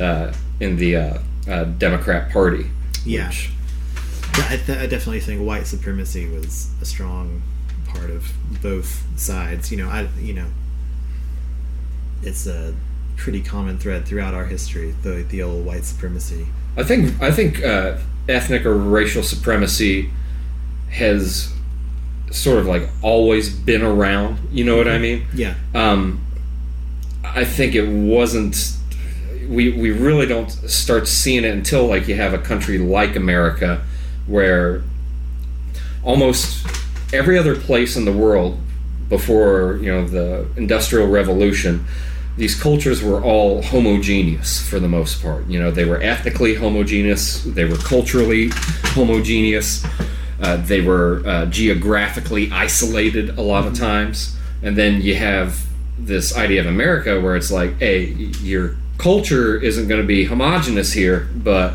uh, 0.00 0.32
in 0.60 0.76
the 0.76 0.96
uh, 0.96 1.18
uh, 1.48 1.64
Democrat 1.64 2.30
Party. 2.32 2.66
Yeah. 3.04 3.28
which- 3.28 3.50
I, 4.34 4.56
th- 4.56 4.78
I 4.78 4.86
definitely 4.86 5.20
think 5.20 5.44
white 5.44 5.66
supremacy 5.66 6.26
was 6.28 6.70
a 6.80 6.84
strong 6.84 7.42
part 7.88 8.08
of 8.08 8.32
both 8.62 9.04
sides. 9.18 9.70
You 9.72 9.78
know, 9.78 9.88
I 9.88 10.08
you 10.20 10.32
know, 10.32 10.46
it's 12.22 12.46
a 12.46 12.74
pretty 13.16 13.42
common 13.42 13.78
thread 13.78 14.06
throughout 14.06 14.34
our 14.34 14.46
history. 14.46 14.94
The 15.02 15.24
the 15.28 15.42
old 15.42 15.64
white 15.66 15.84
supremacy. 15.84 16.46
I 16.76 16.84
think 16.84 17.20
I 17.20 17.30
think 17.30 17.62
uh, 17.64 17.98
ethnic 18.28 18.64
or 18.64 18.74
racial 18.74 19.22
supremacy 19.22 20.10
has 20.90 21.52
sort 22.30 22.58
of 22.58 22.66
like 22.66 22.88
always 23.02 23.50
been 23.50 23.82
around. 23.82 24.38
You 24.52 24.64
know 24.64 24.76
what 24.76 24.88
I 24.88 24.98
mean? 24.98 25.26
Yeah, 25.34 25.54
Um, 25.74 26.20
I 27.24 27.44
think 27.44 27.74
it 27.74 27.88
wasn't. 27.88 28.56
We 29.48 29.72
we 29.72 29.90
really 29.90 30.26
don't 30.26 30.50
start 30.50 31.08
seeing 31.08 31.44
it 31.44 31.52
until 31.52 31.86
like 31.86 32.06
you 32.06 32.14
have 32.16 32.34
a 32.34 32.38
country 32.38 32.78
like 32.78 33.16
America, 33.16 33.84
where 34.26 34.82
almost 36.02 36.66
every 37.12 37.38
other 37.38 37.56
place 37.56 37.96
in 37.96 38.04
the 38.04 38.12
world 38.12 38.58
before 39.08 39.78
you 39.82 39.90
know 39.90 40.06
the 40.06 40.46
industrial 40.56 41.08
revolution 41.08 41.84
these 42.36 42.60
cultures 42.60 43.02
were 43.02 43.20
all 43.22 43.62
homogeneous 43.62 44.60
for 44.68 44.78
the 44.78 44.88
most 44.88 45.22
part 45.22 45.46
you 45.46 45.58
know 45.58 45.70
they 45.70 45.84
were 45.84 46.00
ethnically 46.02 46.54
homogeneous 46.54 47.42
they 47.44 47.64
were 47.64 47.76
culturally 47.78 48.50
homogeneous 48.94 49.84
uh, 50.40 50.56
they 50.56 50.80
were 50.80 51.22
uh, 51.26 51.46
geographically 51.46 52.50
isolated 52.52 53.36
a 53.38 53.42
lot 53.42 53.66
of 53.66 53.74
times 53.76 54.36
and 54.62 54.76
then 54.76 55.00
you 55.00 55.14
have 55.14 55.66
this 55.98 56.36
idea 56.36 56.60
of 56.60 56.66
america 56.66 57.20
where 57.20 57.34
it's 57.34 57.50
like 57.50 57.76
hey 57.78 58.04
your 58.42 58.76
culture 58.98 59.56
isn't 59.56 59.88
going 59.88 60.00
to 60.00 60.06
be 60.06 60.24
homogenous 60.24 60.92
here 60.92 61.28
but 61.34 61.74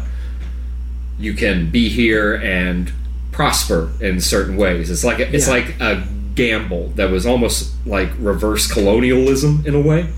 you 1.20 1.34
can 1.34 1.70
be 1.70 1.90
here 1.90 2.36
and 2.36 2.92
prosper 3.32 3.92
in 4.02 4.20
certain 4.20 4.58
ways. 4.58 4.90
It's 4.90 5.04
like 5.04 5.20
a, 5.20 5.34
it's 5.34 5.48
Yeah. 5.48 5.54
like 5.54 5.80
a 5.80 6.04
gamble 6.36 6.90
that 6.96 7.10
was 7.12 7.26
almost 7.26 7.74
like 7.86 8.10
reverse 8.20 8.72
colonialism 8.72 9.64
in 9.66 9.76
a 9.76 9.82
way, 9.82 10.10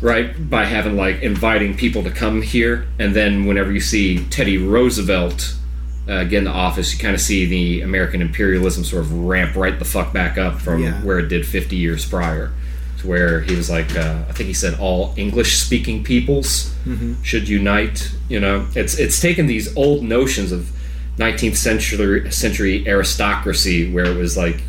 right? 0.00 0.48
By 0.50 0.64
having 0.64 0.96
like 0.96 1.22
inviting 1.22 1.76
people 1.76 2.02
to 2.04 2.10
come 2.10 2.42
here, 2.42 2.86
and 2.98 3.14
then 3.14 3.44
whenever 3.46 3.72
you 3.72 3.80
see 3.80 4.24
Teddy 4.30 4.58
Roosevelt 4.58 5.54
uh, 6.08 6.24
get 6.24 6.44
the 6.44 6.50
office, 6.50 6.92
you 6.92 6.98
kind 6.98 7.14
of 7.14 7.20
see 7.20 7.46
the 7.46 7.80
American 7.80 8.20
imperialism 8.20 8.84
sort 8.84 9.02
of 9.02 9.12
ramp 9.12 9.56
right 9.56 9.78
the 9.78 9.84
fuck 9.86 10.12
back 10.12 10.36
up 10.36 10.60
from 10.60 10.82
Yeah. 10.82 11.00
where 11.02 11.18
it 11.18 11.28
did 11.28 11.46
50 11.46 11.76
years 11.76 12.04
prior. 12.06 12.52
To 12.98 13.06
where 13.08 13.40
he 13.40 13.54
was 13.54 13.68
like, 13.70 13.94
uh, 13.96 14.22
I 14.28 14.32
think 14.32 14.46
he 14.48 14.54
said 14.54 14.78
all 14.78 15.12
English 15.16 15.56
speaking 15.58 16.04
peoples 16.04 16.74
should 17.22 17.48
unite. 17.48 18.10
You 18.28 18.40
know, 18.40 18.66
it's 18.74 18.98
it's 18.98 19.20
taken 19.20 19.46
these 19.46 19.74
old 19.76 20.02
notions 20.02 20.52
of 20.52 20.70
19th 21.18 21.56
century 21.56 22.30
century 22.30 22.86
aristocracy 22.86 23.90
where 23.92 24.04
it 24.06 24.16
was 24.16 24.36
like 24.36 24.62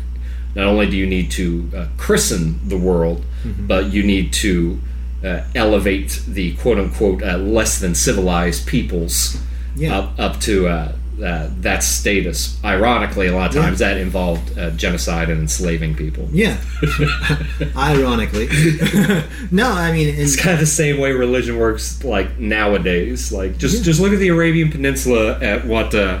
not 0.56 0.66
only 0.66 0.86
do 0.90 0.96
you 0.96 1.06
need 1.06 1.30
to 1.32 1.70
uh, 1.76 1.86
christen 1.96 2.58
the 2.68 2.76
world, 2.78 3.24
but 3.72 3.92
you 3.94 4.02
need 4.02 4.32
to 4.32 4.80
uh, 5.24 5.40
elevate 5.54 6.20
the 6.26 6.54
quote 6.56 6.78
unquote 6.78 7.22
uh, 7.22 7.36
less 7.36 7.78
than 7.78 7.94
civilized 7.94 8.66
peoples 8.66 9.38
Yeah. 9.76 9.98
up, 9.98 10.18
up 10.18 10.40
to 10.48 10.66
uh, 10.66 10.92
uh, 11.22 11.48
that 11.60 11.82
status. 11.82 12.58
Ironically, 12.64 13.26
a 13.28 13.34
lot 13.34 13.50
of 13.50 13.54
Yeah. 13.56 13.62
times 13.62 13.78
that 13.78 13.96
involved 13.98 14.58
uh, 14.58 14.70
genocide 14.70 15.30
and 15.30 15.40
enslaving 15.40 15.94
people. 15.94 16.28
Yeah. 16.32 16.56
Ironically. 17.76 18.48
no, 19.50 19.70
I 19.70 19.92
mean, 19.92 20.08
and, 20.08 20.18
It's 20.18 20.36
kind 20.36 20.54
of 20.54 20.60
the 20.60 20.66
same 20.66 20.98
way 20.98 21.12
religion 21.12 21.56
works, 21.58 22.02
like 22.04 22.38
nowadays. 22.38 23.32
Like 23.32 23.58
just 23.58 23.84
just 23.84 24.00
look 24.00 24.12
at 24.12 24.18
the 24.18 24.28
Arabian 24.28 24.70
Peninsula 24.70 25.38
at 25.40 25.66
what 25.66 25.94
uh, 25.94 26.20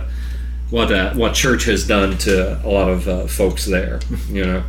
what 0.70 0.90
uh, 0.92 1.14
what 1.14 1.34
church 1.34 1.64
has 1.64 1.86
done 1.86 2.16
to 2.18 2.60
a 2.64 2.68
lot 2.68 2.88
of 2.88 3.08
uh, 3.08 3.26
folks 3.26 3.64
there. 3.66 4.00
You 4.30 4.44
know, 4.44 4.62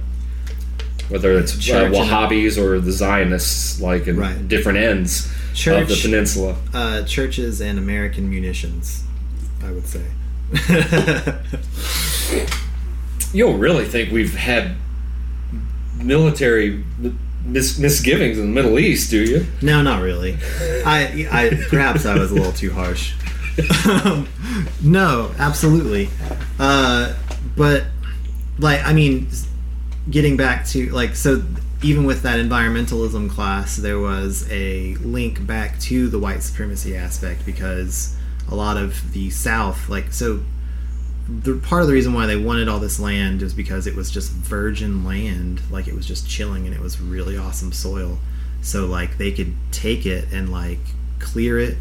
whether 1.10 1.38
it's 1.38 1.54
uh, 1.70 1.86
Wahhabis 1.90 2.58
or 2.58 2.80
the 2.80 2.92
Zionists, 2.92 3.82
like 3.82 4.08
in 4.08 4.18
Right. 4.18 4.48
different 4.48 4.78
ends 4.80 5.28
of 5.68 5.88
the 5.88 6.00
peninsula. 6.02 6.56
uh, 6.74 7.04
churches 7.04 7.62
and 7.62 7.80
American 7.80 8.30
munitions, 8.30 9.04
I 9.64 9.72
would 9.72 9.88
say. 9.88 10.06
You 13.34 13.46
don't 13.46 13.60
really 13.60 13.84
think 13.86 14.12
we've 14.12 14.34
had 14.36 14.76
military 16.02 16.84
mis- 17.46 17.78
misgivings 17.78 18.38
in 18.38 18.46
the 18.54 18.62
Middle 18.62 18.80
East, 18.80 19.12
do 19.12 19.22
you? 19.22 19.46
no, 19.62 19.82
not 19.82 20.02
really. 20.02 20.38
I, 20.86 21.28
I 21.30 21.50
perhaps 21.70 22.06
I 22.06 22.18
was 22.18 22.32
a 22.32 22.36
little 22.36 22.54
too 22.54 22.72
harsh. 22.72 23.14
no, 24.84 25.32
absolutely. 25.38 26.10
Uh, 26.60 27.16
but 27.56 27.86
like, 28.60 28.84
I 28.86 28.94
mean, 28.94 29.30
getting 30.10 30.38
back 30.38 30.66
to 30.68 30.90
like, 30.90 31.16
so 31.16 31.44
even 31.84 32.06
with 32.06 32.24
that 32.24 32.40
environmentalism 32.40 33.30
class, 33.30 33.78
there 33.78 34.00
was 34.00 34.50
a 34.52 34.96
link 34.96 35.46
back 35.46 35.80
to 35.82 36.08
the 36.08 36.20
white 36.20 36.44
supremacy 36.44 36.96
aspect 36.96 37.46
because 37.46 38.16
a 38.50 38.56
lot 38.56 38.78
of 38.78 39.14
the 39.14 39.30
South, 39.30 39.90
like, 39.90 40.12
so 40.12 40.42
the 41.28 41.58
part 41.58 41.82
of 41.82 41.88
the 41.88 41.94
reason 41.94 42.14
why 42.14 42.26
they 42.26 42.38
wanted 42.38 42.70
all 42.70 42.80
this 42.80 43.00
land 43.00 43.42
is 43.42 43.54
because 43.54 43.86
it 43.86 43.96
was 43.96 44.10
just 44.10 44.32
virgin 44.32 45.04
land 45.04 45.60
like 45.70 45.86
it 45.86 45.94
was 45.94 46.06
just 46.06 46.28
chilling 46.30 46.66
and 46.66 46.74
it 46.74 46.80
was 46.80 47.02
really 47.02 47.38
awesome 47.38 47.74
soil 47.74 48.18
so 48.62 48.86
like 48.86 49.18
they 49.18 49.30
could 49.32 49.54
take 49.72 50.06
it 50.06 50.32
and 50.32 50.50
like 50.50 50.80
clear 51.20 51.60
it 51.60 51.78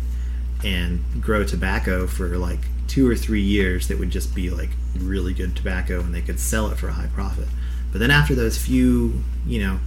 and 0.64 1.02
grow 1.20 1.44
tobacco 1.44 2.07
for 2.07 2.36
like 2.38 2.61
two 2.86 3.09
or 3.09 3.16
three 3.16 3.42
years 3.42 3.88
that 3.88 3.98
would 3.98 4.11
just 4.11 4.34
be 4.34 4.48
like 4.50 4.70
really 4.98 5.34
good 5.34 5.54
tobacco 5.57 6.00
and 6.00 6.14
they 6.14 6.22
could 6.22 6.40
sell 6.40 6.68
it 6.70 6.78
for 6.78 6.88
a 6.88 6.92
high 6.92 7.09
profit. 7.09 7.48
But 7.92 7.98
then 7.98 8.11
after 8.11 8.34
those 8.34 8.59
few 8.59 9.22
you 9.46 9.62
know 9.62 9.78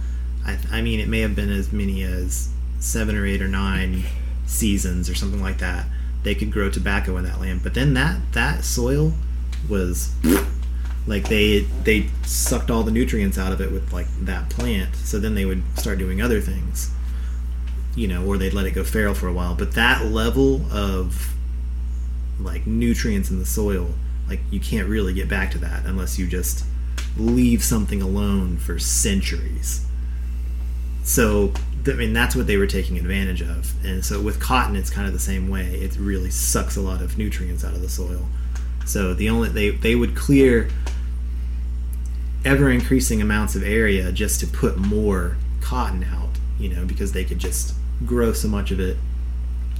i, 0.44 0.58
I 0.72 0.80
mean 0.80 1.00
it 1.00 1.08
may 1.08 1.20
have 1.20 1.36
been 1.36 1.50
as 1.50 1.72
many 1.72 2.02
as 2.02 2.48
seven 2.78 3.16
or 3.16 3.26
eight 3.26 3.42
or 3.42 3.48
nine 3.48 4.04
seasons 4.46 5.08
or 5.10 5.14
something 5.14 5.40
like 5.40 5.58
that 5.58 5.86
they 6.22 6.34
could 6.34 6.52
grow 6.52 6.70
tobacco 6.70 7.16
in 7.16 7.24
that 7.24 7.40
land. 7.40 7.62
But 7.62 7.74
then 7.74 7.94
that 7.94 8.18
that 8.32 8.64
soil 8.64 9.12
was 9.68 10.12
like 11.06 11.28
they 11.28 11.60
they 11.84 12.08
sucked 12.24 12.70
all 12.70 12.82
the 12.82 12.90
nutrients 12.90 13.38
out 13.38 13.52
of 13.52 13.60
it 13.60 13.72
with 13.72 13.92
like 13.92 14.06
that 14.22 14.50
plant. 14.50 14.94
So 14.96 15.18
then 15.18 15.34
they 15.34 15.44
would 15.44 15.62
start 15.78 15.98
doing 15.98 16.20
other 16.20 16.40
things 16.40 16.90
you 17.94 18.06
know 18.06 18.24
or 18.24 18.38
they'd 18.38 18.54
let 18.54 18.66
it 18.66 18.72
go 18.72 18.84
feral 18.84 19.14
for 19.14 19.28
a 19.28 19.32
while. 19.32 19.54
But 19.54 19.74
that 19.74 20.06
level 20.06 20.62
of 20.72 21.34
like 22.38 22.66
nutrients 22.66 23.30
in 23.30 23.38
the 23.38 23.46
soil 23.46 23.90
like 24.30 24.40
you 24.50 24.60
can't 24.60 24.88
really 24.88 25.12
get 25.12 25.28
back 25.28 25.50
to 25.50 25.58
that 25.58 25.84
unless 25.84 26.18
you 26.18 26.26
just 26.26 26.64
leave 27.16 27.62
something 27.62 28.00
alone 28.00 28.56
for 28.56 28.78
centuries. 28.78 29.84
So 31.02 31.52
i 31.86 31.92
mean 31.92 32.12
that's 32.12 32.36
what 32.36 32.46
they 32.46 32.56
were 32.56 32.66
taking 32.66 32.96
advantage 32.96 33.42
of. 33.42 33.74
And 33.84 34.04
so 34.04 34.20
with 34.20 34.38
cotton 34.38 34.76
it's 34.76 34.88
kind 34.88 35.06
of 35.06 35.12
the 35.12 35.18
same 35.18 35.48
way. 35.48 35.74
It 35.74 35.96
really 35.96 36.30
sucks 36.30 36.76
a 36.76 36.80
lot 36.80 37.02
of 37.02 37.18
nutrients 37.18 37.64
out 37.64 37.74
of 37.74 37.82
the 37.82 37.88
soil. 37.88 38.26
So 38.86 39.12
the 39.12 39.28
only 39.28 39.48
they 39.48 39.70
they 39.70 39.96
would 39.96 40.14
clear 40.14 40.68
ever 42.44 42.70
increasing 42.70 43.20
amounts 43.20 43.54
of 43.54 43.62
area 43.62 44.12
just 44.12 44.40
to 44.40 44.46
put 44.46 44.78
more 44.78 45.36
cotton 45.60 46.04
out, 46.04 46.30
you 46.58 46.68
know, 46.68 46.86
because 46.86 47.12
they 47.12 47.24
could 47.24 47.38
just 47.38 47.74
grow 48.04 48.32
so 48.32 48.48
much 48.48 48.70
of 48.70 48.80
it 48.80 48.96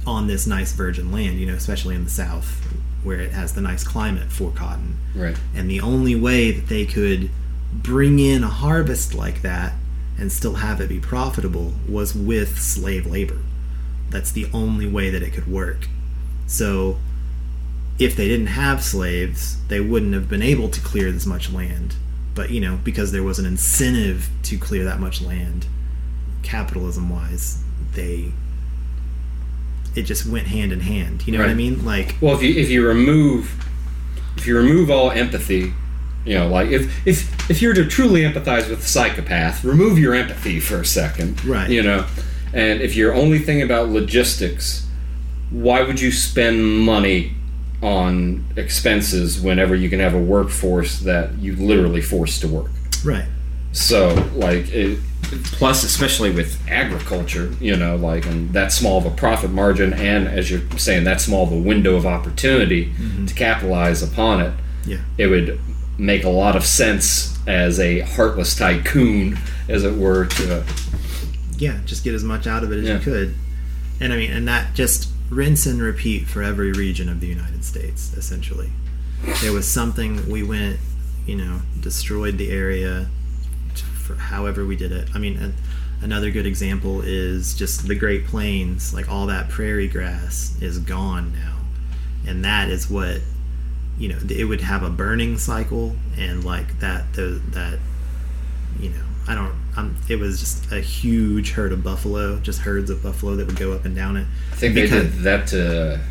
on 0.05 0.27
this 0.27 0.47
nice 0.47 0.73
virgin 0.73 1.11
land, 1.11 1.39
you 1.39 1.45
know, 1.45 1.53
especially 1.53 1.95
in 1.95 2.03
the 2.03 2.09
south 2.09 2.65
where 3.03 3.19
it 3.19 3.31
has 3.31 3.53
the 3.53 3.61
nice 3.61 3.83
climate 3.83 4.31
for 4.31 4.51
cotton. 4.51 4.97
Right. 5.15 5.37
And 5.55 5.69
the 5.69 5.81
only 5.81 6.15
way 6.15 6.51
that 6.51 6.67
they 6.67 6.85
could 6.85 7.29
bring 7.73 8.19
in 8.19 8.43
a 8.43 8.49
harvest 8.49 9.13
like 9.13 9.41
that 9.41 9.73
and 10.19 10.31
still 10.31 10.55
have 10.55 10.79
it 10.81 10.89
be 10.89 10.99
profitable 10.99 11.73
was 11.87 12.13
with 12.13 12.59
slave 12.59 13.05
labor. 13.05 13.39
That's 14.09 14.31
the 14.31 14.47
only 14.53 14.87
way 14.87 15.09
that 15.09 15.23
it 15.23 15.33
could 15.33 15.47
work. 15.47 15.87
So 16.45 16.97
if 17.97 18.15
they 18.15 18.27
didn't 18.27 18.47
have 18.47 18.83
slaves, 18.83 19.57
they 19.67 19.79
wouldn't 19.79 20.13
have 20.13 20.29
been 20.29 20.41
able 20.41 20.69
to 20.69 20.81
clear 20.81 21.11
this 21.11 21.25
much 21.25 21.51
land. 21.51 21.95
But, 22.35 22.51
you 22.51 22.61
know, 22.61 22.79
because 22.83 23.11
there 23.11 23.23
was 23.23 23.39
an 23.39 23.45
incentive 23.45 24.29
to 24.43 24.57
clear 24.57 24.83
that 24.83 24.99
much 24.99 25.21
land, 25.21 25.65
capitalism 26.43 27.09
wise, 27.09 27.63
they. 27.93 28.31
It 29.95 30.03
just 30.03 30.25
went 30.25 30.47
hand 30.47 30.71
in 30.71 30.79
hand. 30.79 31.27
You 31.27 31.33
know 31.33 31.39
what 31.39 31.49
I 31.49 31.53
mean? 31.53 31.85
Like, 31.85 32.15
Well, 32.21 32.33
if 32.35 32.41
you 32.41 32.53
if 32.55 32.69
you 32.69 32.87
remove 32.87 33.53
if 34.37 34.47
you 34.47 34.57
remove 34.57 34.89
all 34.89 35.11
empathy, 35.11 35.73
you 36.25 36.35
know, 36.35 36.47
like 36.47 36.69
if 36.69 37.05
if 37.05 37.49
if 37.49 37.61
you're 37.61 37.73
to 37.73 37.85
truly 37.85 38.21
empathize 38.21 38.69
with 38.69 38.79
a 38.79 38.83
psychopath, 38.87 39.63
remove 39.65 39.99
your 39.99 40.13
empathy 40.13 40.59
for 40.59 40.77
a 40.79 40.85
second, 40.85 41.43
Right. 41.43 41.69
You 41.69 41.83
know, 41.83 42.05
and 42.53 42.81
if 42.81 42.95
you're 42.95 43.13
only 43.13 43.39
thinking 43.39 43.63
about 43.63 43.89
logistics, 43.89 44.87
why 45.49 45.81
would 45.81 45.99
you 45.99 46.11
spend 46.11 46.63
money 46.79 47.33
on 47.81 48.45
expenses 48.55 49.41
whenever 49.41 49.75
you 49.75 49.89
can 49.89 49.99
have 49.99 50.13
a 50.13 50.19
workforce 50.19 50.99
that 50.99 51.37
you 51.39 51.55
literally 51.55 52.01
force 52.01 52.39
to 52.39 52.47
work? 52.47 52.71
right. 53.03 53.25
So, 53.73 54.29
like, 54.35 54.69
it, 54.69 54.99
plus, 55.53 55.83
especially 55.83 56.31
with 56.31 56.59
agriculture, 56.69 57.53
you 57.59 57.75
know, 57.75 57.95
like, 57.95 58.25
and 58.25 58.51
that 58.53 58.71
small 58.71 58.97
of 58.97 59.05
a 59.05 59.11
profit 59.11 59.51
margin, 59.51 59.93
and 59.93 60.27
as 60.27 60.51
you're 60.51 60.61
saying, 60.77 61.03
that 61.05 61.21
small 61.21 61.43
of 61.45 61.51
a 61.51 61.59
window 61.59 61.95
of 61.95 62.05
opportunity 62.05 62.87
mm-hmm. 62.87 63.25
to 63.25 63.33
capitalize 63.33 64.03
upon 64.03 64.41
it, 64.41 64.53
Yeah. 64.85 64.97
it 65.17 65.27
would 65.27 65.59
make 65.97 66.23
a 66.23 66.29
lot 66.29 66.55
of 66.55 66.65
sense 66.65 67.37
as 67.47 67.79
a 67.79 67.99
heartless 68.01 68.55
tycoon, 68.55 69.37
as 69.69 69.83
it 69.83 69.95
were, 69.95 70.25
to. 70.25 70.63
yeah, 71.57 71.79
just 71.85 72.03
get 72.03 72.13
as 72.13 72.23
much 72.23 72.47
out 72.47 72.63
of 72.63 72.71
it 72.71 72.79
as 72.79 72.85
Yeah. 72.85 72.93
you 72.95 72.99
could. 72.99 73.35
And 73.99 74.11
I 74.11 74.17
mean, 74.17 74.31
and 74.31 74.47
that 74.47 74.73
just 74.73 75.09
rinse 75.29 75.65
and 75.65 75.81
repeat 75.81 76.27
for 76.27 76.41
every 76.43 76.71
region 76.71 77.07
of 77.07 77.19
the 77.19 77.27
United 77.27 77.63
States, 77.63 78.13
essentially. 78.17 78.69
There 79.41 79.53
was 79.53 79.67
something 79.67 80.29
we 80.29 80.41
went, 80.43 80.77
you 81.27 81.35
know, 81.35 81.61
destroyed 81.79 82.37
the 82.37 82.49
area 82.49 83.07
for 84.11 84.19
however 84.19 84.65
we 84.65 84.75
did 84.75 84.91
it. 84.91 85.09
I 85.13 85.19
mean, 85.19 85.37
an- 85.37 85.55
another 86.01 86.31
good 86.31 86.45
example 86.45 87.01
is 87.01 87.53
just 87.55 87.87
the 87.87 87.95
Great 87.95 88.25
Plains, 88.25 88.93
like 88.93 89.09
all 89.09 89.27
that 89.27 89.49
prairie 89.49 89.87
grass 89.87 90.55
is 90.61 90.79
gone 90.79 91.33
now. 91.33 91.57
And 92.27 92.45
that 92.45 92.69
is 92.69 92.89
what, 92.89 93.21
you 93.97 94.09
know, 94.09 94.17
it 94.29 94.45
would 94.45 94.61
have 94.61 94.83
a 94.83 94.89
burning 94.89 95.37
cycle 95.37 95.95
and 96.17 96.43
like 96.43 96.79
that, 96.79 97.13
the, 97.13 97.41
that 97.51 97.79
you 98.79 98.89
know, 98.89 99.03
I 99.27 99.35
don't. 99.35 99.53
I'm, 99.77 99.95
it 100.09 100.17
was 100.17 100.39
just 100.39 100.71
a 100.71 100.81
huge 100.81 101.51
herd 101.51 101.71
of 101.71 101.83
buffalo, 101.83 102.39
just 102.39 102.61
herds 102.61 102.89
of 102.89 103.01
buffalo 103.01 103.35
that 103.35 103.47
would 103.47 103.55
go 103.55 103.71
up 103.71 103.85
and 103.85 103.95
down 103.95 104.17
it. 104.17 104.27
I 104.51 104.55
think 104.55 104.75
they 104.75 104.87
did 104.87 105.13
that 105.19 105.47
to 105.49 106.01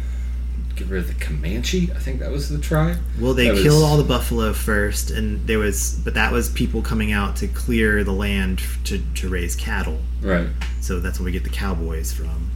get 0.80 0.88
rid 0.90 1.02
of 1.02 1.08
the 1.08 1.24
Comanche. 1.24 1.90
I 1.94 1.98
think 1.98 2.20
that 2.20 2.30
was 2.30 2.48
the 2.48 2.58
tribe. 2.58 2.98
Well, 3.18 3.34
they 3.34 3.48
That 3.50 3.64
was- 3.64 3.82
all 3.82 3.96
the 3.96 4.04
buffalo 4.04 4.52
first, 4.52 5.10
and 5.10 5.46
there 5.46 5.58
was, 5.58 5.98
but 6.04 6.14
that 6.14 6.32
was 6.32 6.48
people 6.48 6.82
coming 6.82 7.12
out 7.12 7.36
to 7.36 7.46
clear 7.46 8.02
the 8.04 8.12
land 8.12 8.60
to 8.84 9.00
to 9.16 9.28
raise 9.28 9.54
cattle. 9.54 10.00
Right. 10.22 10.48
So 10.80 11.00
that's 11.00 11.18
where 11.18 11.26
we 11.26 11.32
get 11.32 11.44
the 11.44 11.50
cowboys 11.50 12.12
from. 12.12 12.50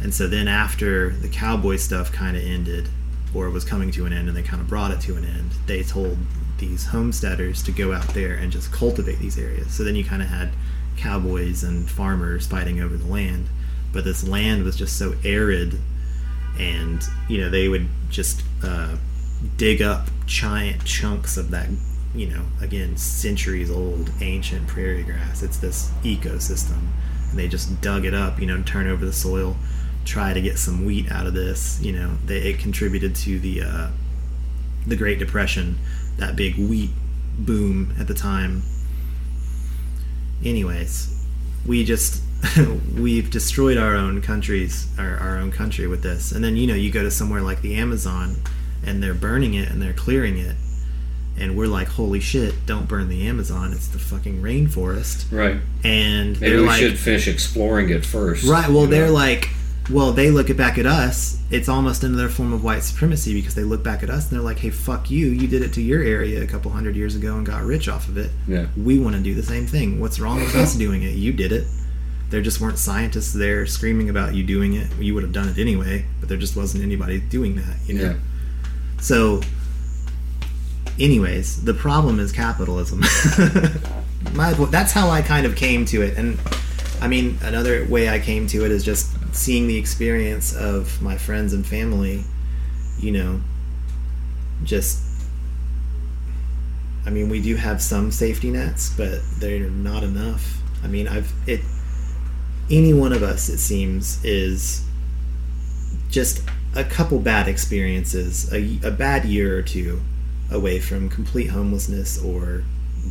And 0.00 0.12
so 0.14 0.26
then 0.26 0.48
after 0.48 1.10
the 1.10 1.28
cowboy 1.28 1.76
stuff 1.76 2.12
kind 2.12 2.36
of 2.36 2.42
ended, 2.42 2.88
or 3.34 3.48
was 3.50 3.64
coming 3.64 3.90
to 3.92 4.04
an 4.06 4.12
end, 4.12 4.28
and 4.28 4.36
they 4.36 4.42
kind 4.42 4.60
of 4.60 4.68
brought 4.68 4.90
it 4.90 5.00
to 5.02 5.16
an 5.16 5.24
end, 5.24 5.50
they 5.66 5.82
told 5.82 6.18
these 6.58 6.86
homesteaders 6.86 7.62
to 7.64 7.72
go 7.72 7.92
out 7.92 8.08
there 8.14 8.34
and 8.34 8.52
just 8.52 8.70
cultivate 8.72 9.18
these 9.18 9.38
areas. 9.38 9.72
So 9.72 9.82
then 9.84 9.96
you 9.96 10.04
kind 10.04 10.22
of 10.22 10.28
had 10.28 10.50
cowboys 10.96 11.62
and 11.64 11.88
farmers 11.90 12.46
fighting 12.46 12.80
over 12.80 12.96
the 12.96 13.06
land, 13.06 13.46
but 13.92 14.04
this 14.04 14.22
land 14.26 14.62
was 14.64 14.76
just 14.76 14.96
so 14.96 15.14
arid, 15.24 15.78
and 16.62 17.02
you 17.28 17.40
know 17.40 17.50
they 17.50 17.68
would 17.68 17.88
just 18.10 18.42
uh, 18.62 18.96
dig 19.56 19.82
up 19.82 20.08
giant 20.26 20.84
chunks 20.84 21.36
of 21.36 21.50
that, 21.50 21.68
you 22.14 22.26
know, 22.26 22.42
again, 22.60 22.96
centuries 22.96 23.70
old 23.70 24.10
ancient 24.20 24.66
prairie 24.68 25.02
grass. 25.02 25.42
It's 25.42 25.58
this 25.58 25.90
ecosystem. 26.02 26.80
And 27.30 27.38
they 27.38 27.48
just 27.48 27.80
dug 27.80 28.04
it 28.04 28.14
up, 28.14 28.40
you 28.40 28.46
know, 28.46 28.62
turn 28.62 28.86
over 28.86 29.04
the 29.04 29.12
soil, 29.12 29.56
try 30.04 30.32
to 30.32 30.40
get 30.40 30.58
some 30.58 30.84
wheat 30.84 31.10
out 31.10 31.26
of 31.26 31.34
this. 31.34 31.80
You 31.82 31.92
know, 31.92 32.16
they, 32.26 32.38
it 32.38 32.58
contributed 32.58 33.14
to 33.16 33.40
the 33.40 33.62
uh, 33.62 33.90
the 34.86 34.96
Great 34.96 35.18
Depression, 35.18 35.78
that 36.18 36.36
big 36.36 36.56
wheat 36.56 36.90
boom 37.38 37.94
at 37.98 38.06
the 38.06 38.14
time. 38.14 38.62
Anyways, 40.44 41.24
we 41.66 41.84
just 41.84 42.22
we've 42.96 43.30
destroyed 43.30 43.78
our 43.78 43.94
own 43.94 44.20
countries, 44.20 44.88
our, 44.98 45.16
our 45.18 45.38
own 45.38 45.52
country 45.52 45.86
with 45.86 46.02
this. 46.02 46.32
And 46.32 46.42
then 46.44 46.56
you 46.56 46.66
know 46.66 46.74
you 46.74 46.90
go 46.90 47.02
to 47.02 47.10
somewhere 47.10 47.40
like 47.40 47.62
the 47.62 47.74
Amazon, 47.76 48.36
and 48.84 49.02
they're 49.02 49.14
burning 49.14 49.54
it 49.54 49.70
and 49.70 49.80
they're 49.80 49.92
clearing 49.92 50.38
it, 50.38 50.56
and 51.38 51.56
we're 51.56 51.66
like, 51.66 51.88
holy 51.88 52.20
shit! 52.20 52.66
Don't 52.66 52.88
burn 52.88 53.08
the 53.08 53.26
Amazon. 53.26 53.72
It's 53.72 53.88
the 53.88 53.98
fucking 53.98 54.42
rainforest. 54.42 55.30
Right. 55.32 55.60
And 55.84 56.40
Maybe 56.40 56.56
we 56.56 56.66
like, 56.66 56.80
should 56.80 56.98
finish 56.98 57.28
exploring 57.28 57.90
it 57.90 58.04
first. 58.04 58.44
Right. 58.44 58.68
Well, 58.68 58.86
they're 58.86 59.06
know? 59.06 59.12
like, 59.14 59.48
well, 59.90 60.12
they 60.12 60.30
look 60.30 60.50
it 60.50 60.56
back 60.56 60.78
at 60.78 60.86
us. 60.86 61.40
It's 61.50 61.68
almost 61.68 62.04
another 62.04 62.28
form 62.28 62.52
of 62.52 62.62
white 62.62 62.82
supremacy 62.82 63.34
because 63.34 63.54
they 63.54 63.64
look 63.64 63.82
back 63.82 64.02
at 64.02 64.10
us 64.10 64.28
and 64.28 64.38
they're 64.38 64.44
like, 64.44 64.58
hey, 64.58 64.70
fuck 64.70 65.10
you. 65.10 65.28
You 65.28 65.48
did 65.48 65.62
it 65.62 65.72
to 65.74 65.82
your 65.82 66.02
area 66.02 66.42
a 66.42 66.46
couple 66.46 66.70
hundred 66.70 66.96
years 66.96 67.16
ago 67.16 67.36
and 67.36 67.44
got 67.44 67.62
rich 67.62 67.88
off 67.88 68.08
of 68.08 68.16
it. 68.16 68.30
Yeah. 68.46 68.66
We 68.76 68.98
want 68.98 69.16
to 69.16 69.22
do 69.22 69.34
the 69.34 69.42
same 69.42 69.66
thing. 69.66 70.00
What's 70.00 70.20
wrong 70.20 70.40
with 70.40 70.54
us 70.54 70.74
doing 70.76 71.02
it? 71.02 71.14
You 71.14 71.32
did 71.32 71.52
it. 71.52 71.66
There 72.32 72.40
just 72.40 72.62
weren't 72.62 72.78
scientists 72.78 73.34
there 73.34 73.66
screaming 73.66 74.08
about 74.08 74.34
you 74.34 74.42
doing 74.42 74.72
it. 74.72 74.90
You 74.98 75.12
would 75.12 75.22
have 75.22 75.32
done 75.32 75.50
it 75.50 75.58
anyway, 75.58 76.06
but 76.18 76.30
there 76.30 76.38
just 76.38 76.56
wasn't 76.56 76.82
anybody 76.82 77.20
doing 77.20 77.56
that, 77.56 77.76
you 77.86 77.94
know? 77.94 78.02
Yeah. 78.02 78.16
So, 79.00 79.42
anyways, 80.98 81.62
the 81.62 81.74
problem 81.74 82.18
is 82.18 82.32
capitalism. 82.32 83.00
My, 84.32 84.54
that's 84.54 84.92
how 84.92 85.10
I 85.10 85.20
kind 85.20 85.44
of 85.44 85.56
came 85.56 85.84
to 85.86 86.00
it, 86.00 86.16
and 86.16 86.38
I 87.02 87.08
mean, 87.08 87.36
another 87.42 87.84
way 87.84 88.08
I 88.08 88.18
came 88.18 88.46
to 88.46 88.64
it 88.64 88.70
is 88.70 88.82
just 88.82 89.10
seeing 89.34 89.66
the 89.66 89.76
experience 89.76 90.54
of 90.54 91.02
my 91.02 91.18
friends 91.18 91.52
and 91.52 91.66
family. 91.66 92.24
You 92.98 93.12
know, 93.12 93.40
just. 94.64 95.02
I 97.04 97.10
mean, 97.10 97.28
we 97.28 97.42
do 97.42 97.56
have 97.56 97.82
some 97.82 98.10
safety 98.12 98.50
nets, 98.50 98.94
but 98.96 99.20
they're 99.38 99.68
not 99.68 100.04
enough. 100.04 100.62
I 100.82 100.86
mean, 100.86 101.08
I've 101.08 101.30
it. 101.46 101.60
Any 102.70 102.94
one 102.94 103.12
of 103.12 103.22
us, 103.22 103.48
it 103.48 103.58
seems, 103.58 104.24
is 104.24 104.84
just 106.10 106.42
a 106.74 106.84
couple 106.84 107.18
bad 107.18 107.48
experiences, 107.48 108.52
a, 108.52 108.78
a 108.86 108.90
bad 108.90 109.24
year 109.24 109.58
or 109.58 109.62
two 109.62 110.00
away 110.50 110.78
from 110.80 111.08
complete 111.08 111.48
homelessness 111.48 112.22
or 112.22 112.62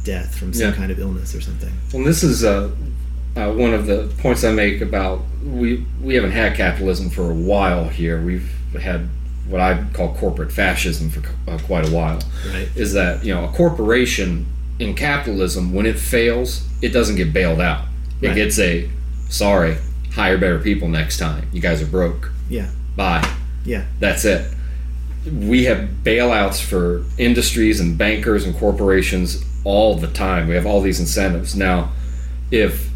death 0.04 0.36
from 0.36 0.54
some 0.54 0.70
Yeah. 0.70 0.76
kind 0.76 0.91
of 0.91 0.99
illness 0.99 1.36
or 1.36 1.41
something. 1.41 1.72
Well, 1.93 2.04
this 2.04 2.24
is 2.24 2.43
uh, 2.43 2.72
uh, 3.36 3.52
one 3.52 3.74
of 3.74 3.86
the 3.88 4.12
points 4.20 4.43
I 4.43 4.52
make 4.52 4.82
about 4.82 5.22
we 5.43 5.86
we 6.02 6.16
haven't 6.16 6.32
had 6.32 6.56
capitalism 6.56 7.10
for 7.10 7.30
a 7.30 7.34
while 7.34 7.89
here. 7.89 8.22
We've 8.22 8.49
had 8.80 9.10
what 9.47 9.60
I 9.60 9.84
call 9.93 10.14
corporate 10.16 10.52
fascism 10.52 11.10
for 11.10 11.22
uh, 11.49 11.58
quite 11.60 11.88
a 11.88 11.91
while. 11.91 12.20
Right. 12.52 12.68
Is 12.76 12.93
that 12.93 13.24
you 13.26 13.34
know 13.34 13.45
a 13.45 13.49
corporation 13.49 14.45
in 14.80 14.95
capitalism 14.95 15.74
when 15.74 15.86
it 15.86 15.97
fails, 15.99 16.68
it 16.82 16.89
doesn't 16.89 17.16
get 17.16 17.34
bailed 17.34 17.60
out. 17.62 17.86
It 18.22 18.28
Right. 18.30 18.36
gets 18.36 18.60
a 18.60 18.89
sorry, 19.32 19.78
hire 20.14 20.38
better 20.38 20.60
people 20.60 20.88
next 20.88 21.18
time. 21.18 21.48
You 21.52 21.62
guys 21.62 21.82
are 21.82 21.88
broke. 21.88 22.32
Yeah. 22.50 22.70
Bye. 22.96 23.28
Yeah. 23.66 23.86
That's 24.00 24.26
it. 24.26 24.54
We 25.26 25.66
have 25.66 25.90
bailouts 26.04 26.62
for 26.62 27.04
industries 27.18 27.80
and 27.80 27.98
bankers 27.98 28.46
and 28.46 28.56
corporations 28.56 29.44
all 29.64 29.96
the 29.96 30.08
time. 30.08 30.48
We 30.48 30.56
have 30.56 30.66
all 30.66 30.82
these 30.82 31.00
incentives. 31.00 31.56
Now, 31.56 31.92
if 32.50 32.90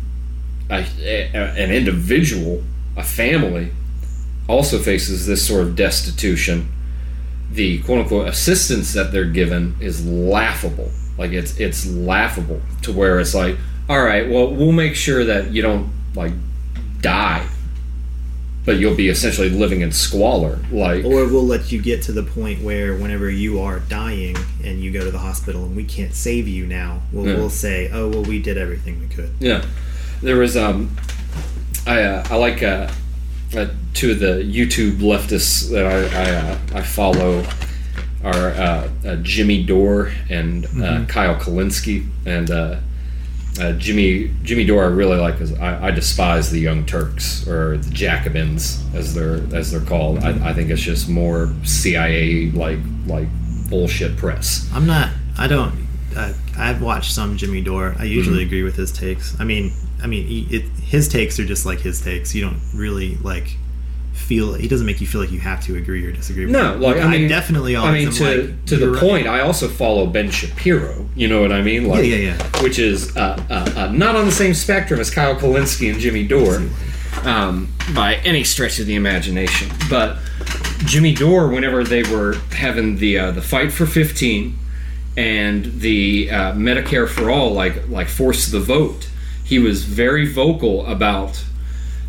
a, 0.70 0.86
a, 1.02 1.36
an 1.36 1.72
individual, 1.72 2.64
a 2.98 3.04
family, 3.04 3.72
also 4.48 4.80
faces 4.80 5.28
this 5.28 5.48
sort 5.48 5.62
of 5.62 5.76
destitution, 5.76 6.72
the 7.52 7.82
quote 7.84 8.00
unquote 8.00 8.28
assistance 8.28 8.94
that 8.94 9.12
they're 9.12 9.26
given 9.26 9.76
is 9.80 10.06
laughable. 10.06 10.92
Like 11.18 11.32
it's 11.32 11.58
it's 11.60 11.88
laughable 11.88 12.62
to 12.82 12.92
where 12.92 13.20
it's 13.20 13.34
like, 13.34 13.58
all 13.88 14.04
right, 14.04 14.30
well, 14.30 14.54
we'll 14.54 14.72
make 14.72 14.96
sure 14.96 15.24
that 15.24 15.52
you 15.52 15.62
don't 15.62 15.90
like 16.16 16.34
die, 17.02 17.46
but 18.66 18.78
you'll 18.78 18.96
be 18.96 19.10
essentially 19.10 19.50
living 19.50 19.82
in 19.82 19.92
squalor. 19.92 20.60
Like 20.72 21.06
Or 21.06 21.28
we'll 21.28 21.46
let 21.46 21.72
you 21.72 21.82
get 21.82 22.02
to 22.04 22.12
the 22.12 22.24
point 22.24 22.62
where 22.64 22.96
whenever 22.96 23.30
you 23.30 23.60
are 23.62 23.80
dying 23.80 24.36
and 24.64 24.82
you 24.82 24.92
go 24.92 25.04
to 25.04 25.12
the 25.12 25.20
hospital 25.20 25.66
and 25.66 25.76
we 25.76 25.84
can't 25.84 26.14
save 26.14 26.48
you 26.48 26.66
now, 26.66 27.02
we'll, 27.12 27.28
Yeah. 27.28 27.36
we'll 27.36 27.50
say, 27.50 27.90
oh, 27.92 28.10
well, 28.10 28.24
we 28.24 28.42
did 28.42 28.58
everything 28.58 29.00
we 29.00 29.08
could. 29.08 29.30
Yeah, 29.40 29.64
there 30.22 30.38
was 30.38 30.58
um, 30.58 30.96
I 31.86 32.02
uh, 32.04 32.26
I 32.30 32.36
like 32.38 32.64
uh, 32.64 32.90
uh, 33.56 33.68
two 33.94 34.12
of 34.12 34.20
the 34.20 34.42
YouTube 34.44 34.98
leftists 34.98 35.70
that 35.72 35.86
I 35.86 35.98
I, 36.24 36.36
uh, 36.36 36.58
I 36.80 36.82
follow 36.82 37.46
are 38.24 38.50
uh, 38.50 38.90
uh, 39.06 39.16
Jimmy 39.18 39.64
Dore 39.64 40.12
and 40.30 40.66
uh, 40.82 41.06
Kyle 41.06 41.36
Kulinski 41.36 42.08
and. 42.26 42.50
Uh, 43.60 43.72
Jimmy 43.74 44.32
Jimmy 44.44 44.66
Dore 44.66 44.84
I 44.84 44.88
really 44.88 45.18
like 45.18 45.36
because 45.36 45.54
I, 45.60 45.88
I 45.88 45.92
despise 45.92 46.52
the 46.52 46.60
Young 46.60 46.86
Turks 46.86 47.48
or 47.48 47.78
the 47.78 47.90
Jacobins 47.92 48.84
as 48.94 49.14
they're 49.14 49.42
as 49.56 49.72
they're 49.72 49.80
called. 49.82 50.20
I, 50.20 50.50
I 50.50 50.54
think 50.54 50.70
it's 50.70 50.82
just 50.82 51.08
more 51.08 51.54
CIA 51.64 52.52
like 52.52 52.80
like 53.08 53.28
bullshit 53.70 54.18
press. 54.18 54.70
I'm 54.74 54.86
not, 54.86 55.10
I 55.38 55.48
don't, 55.48 55.88
uh, 56.16 56.34
I've 56.58 56.82
watched 56.82 57.12
some 57.14 57.38
Jimmy 57.38 57.62
Dore. 57.62 57.96
I 57.98 58.04
usually 58.04 58.38
Mm-hmm. 58.40 58.48
agree 58.48 58.64
with 58.64 58.76
his 58.76 58.92
takes. 58.92 59.40
I 59.40 59.44
mean, 59.44 59.72
I 60.04 60.08
mean, 60.08 60.28
he, 60.28 60.42
it, 60.56 60.64
his 60.84 61.08
takes 61.08 61.40
are 61.40 61.46
just 61.46 61.66
like 61.66 61.80
his 61.80 62.02
takes. 62.02 62.36
You 62.36 62.44
don't 62.44 62.62
really 62.76 63.16
like 63.18 63.58
feel, 64.16 64.54
he 64.54 64.68
doesn't 64.68 64.88
make 64.88 65.00
you 65.02 65.08
feel 65.08 65.22
like 65.22 65.32
you 65.32 65.40
have 65.40 65.64
to 65.66 65.76
agree 65.78 66.04
or 66.06 66.12
disagree 66.12 66.46
with 66.46 66.54
No, 66.54 66.74
him. 66.74 66.82
like 66.82 66.98
I 66.98 67.08
mean, 67.10 67.28
definitely 67.28 67.76
I 67.76 67.92
mean, 67.92 68.10
to 68.12 68.24
like, 68.48 68.66
to 68.66 68.78
the 68.78 68.90
right. 68.92 69.00
point, 69.00 69.28
I 69.28 69.42
also 69.42 69.68
follow 69.68 70.08
Ben 70.08 70.32
Shapiro. 70.32 71.08
You 71.16 71.28
know 71.28 71.42
what 71.42 71.52
I 71.52 71.62
mean? 71.62 71.88
Like, 71.88 72.06
Yeah, 72.06 72.16
yeah, 72.16 72.38
yeah. 72.38 72.62
Which 72.64 72.80
is 72.80 73.16
uh, 73.16 73.40
uh, 73.50 73.80
uh, 73.80 73.92
not 73.92 74.16
on 74.16 74.26
the 74.26 74.32
same 74.32 74.54
spectrum 74.54 75.00
as 75.00 75.12
Kyle 75.12 75.36
Kulinski 75.36 75.92
and 75.92 76.00
Jimmy 76.00 76.26
Dore, 76.28 76.62
um, 77.24 77.72
by 77.94 78.16
any 78.26 78.44
stretch 78.44 78.80
of 78.80 78.88
the 78.88 78.96
imagination. 78.96 79.70
But 79.90 80.18
Jimmy 80.86 81.14
Dore, 81.14 81.48
whenever 81.50 81.84
they 81.84 82.04
were 82.04 82.36
having 82.52 82.98
the 82.98 83.20
uh, 83.20 83.32
the 83.32 83.42
fight 83.42 83.72
for 83.72 83.86
fifteen 83.86 84.58
and 85.18 85.66
the 85.82 86.30
uh, 86.32 86.54
Medicare 86.54 87.08
for 87.08 87.30
all, 87.30 87.52
like 87.54 87.88
like 87.90 88.08
force 88.08 88.48
the 88.48 88.60
vote, 88.60 89.10
he 89.44 89.60
was 89.60 89.84
very 89.86 90.26
vocal 90.28 90.86
about 90.88 91.44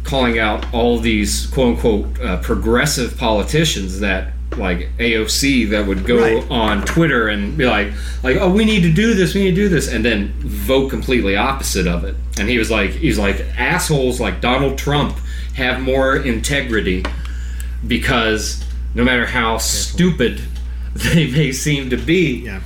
calling 0.07 0.39
out 0.39 0.65
all 0.73 0.99
these 0.99 1.47
quote 1.49 1.75
unquote 1.77 2.21
uh, 2.21 2.37
progressive 2.41 3.17
politicians 3.19 4.01
that 4.01 4.33
like 4.57 4.89
AOC 4.99 5.69
that 5.71 5.87
would 5.87 6.07
go 6.07 6.21
Right. 6.21 6.51
on 6.51 6.83
Twitter 6.87 7.29
and 7.29 7.59
be 7.59 7.67
like 7.67 7.89
like 8.23 8.37
oh 8.37 8.51
we 8.51 8.65
need 8.65 8.83
to 8.83 8.93
do 8.93 9.13
this 9.15 9.35
we 9.35 9.43
need 9.45 9.51
to 9.57 9.63
do 9.63 9.69
this 9.69 9.93
and 9.93 10.05
then 10.05 10.33
vote 10.39 10.89
completely 10.89 11.37
opposite 11.37 11.87
of 11.87 12.05
it 12.05 12.15
and 12.39 12.49
he 12.49 12.57
was 12.57 12.71
like 12.71 12.91
he's 12.91 13.19
like 13.19 13.41
assholes 13.59 14.21
like 14.21 14.41
Donald 14.41 14.79
Trump 14.79 15.17
have 15.57 15.81
more 15.83 16.17
integrity 16.17 17.05
because 17.87 18.65
no 18.95 19.05
matter 19.05 19.27
how 19.27 19.59
stupid 19.59 20.41
they 20.95 21.31
may 21.31 21.53
seem 21.53 21.91
to 21.91 21.97
be 21.97 22.45
Yeah. 22.45 22.61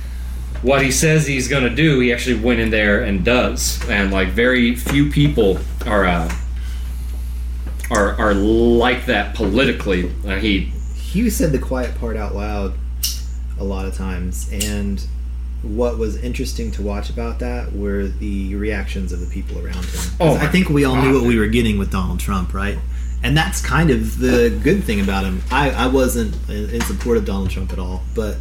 what 0.61 0.81
he 0.81 0.91
says 0.91 1.25
he's 1.27 1.47
going 1.47 1.63
to 1.63 1.69
do, 1.75 1.99
he 1.99 2.13
actually 2.13 2.39
went 2.39 2.59
in 2.59 2.69
there 2.69 3.01
and 3.03 3.25
does. 3.25 3.81
And 3.89 4.11
like 4.11 4.29
very 4.29 4.75
few 4.75 5.09
people 5.09 5.57
are 5.85 6.05
uh, 6.05 6.33
are 7.91 8.13
are 8.19 8.33
like 8.33 9.05
that 9.05 9.35
politically. 9.35 10.11
Uh, 10.25 10.37
he 10.37 10.71
Hugh 10.95 11.29
said 11.29 11.51
the 11.51 11.59
quiet 11.59 11.99
part 11.99 12.15
out 12.17 12.33
loud 12.33 12.73
a 13.59 13.63
lot 13.63 13.85
of 13.85 13.93
times, 13.95 14.49
and 14.51 15.05
what 15.61 15.97
was 15.99 16.15
interesting 16.23 16.71
to 16.71 16.81
watch 16.81 17.09
about 17.11 17.37
that 17.39 17.71
were 17.73 18.07
the 18.07 18.55
reactions 18.55 19.11
of 19.11 19.19
the 19.19 19.27
people 19.27 19.57
around 19.59 19.75
him. 19.75 19.83
'Cause 19.83 20.11
Oh 20.19 20.33
I 20.35 20.47
think 20.47 20.69
we 20.69 20.85
all 20.85 20.95
knew 20.99 21.13
what 21.13 21.23
we 21.23 21.37
were 21.37 21.47
getting 21.47 21.77
with 21.77 21.91
Donald 21.91 22.19
Trump, 22.19 22.53
right? 22.53 22.79
And 23.23 23.37
that's 23.37 23.61
kind 23.61 23.91
of 23.91 24.17
the 24.17 24.49
good 24.63 24.83
thing 24.83 24.99
about 24.99 25.23
him. 25.25 25.43
I, 25.51 25.69
I 25.69 25.87
wasn't 25.87 26.35
in 26.49 26.69
in 26.71 26.81
support 26.81 27.17
of 27.17 27.25
Donald 27.25 27.51
Trump 27.51 27.71
at 27.73 27.77
all, 27.77 28.01
but 28.15 28.37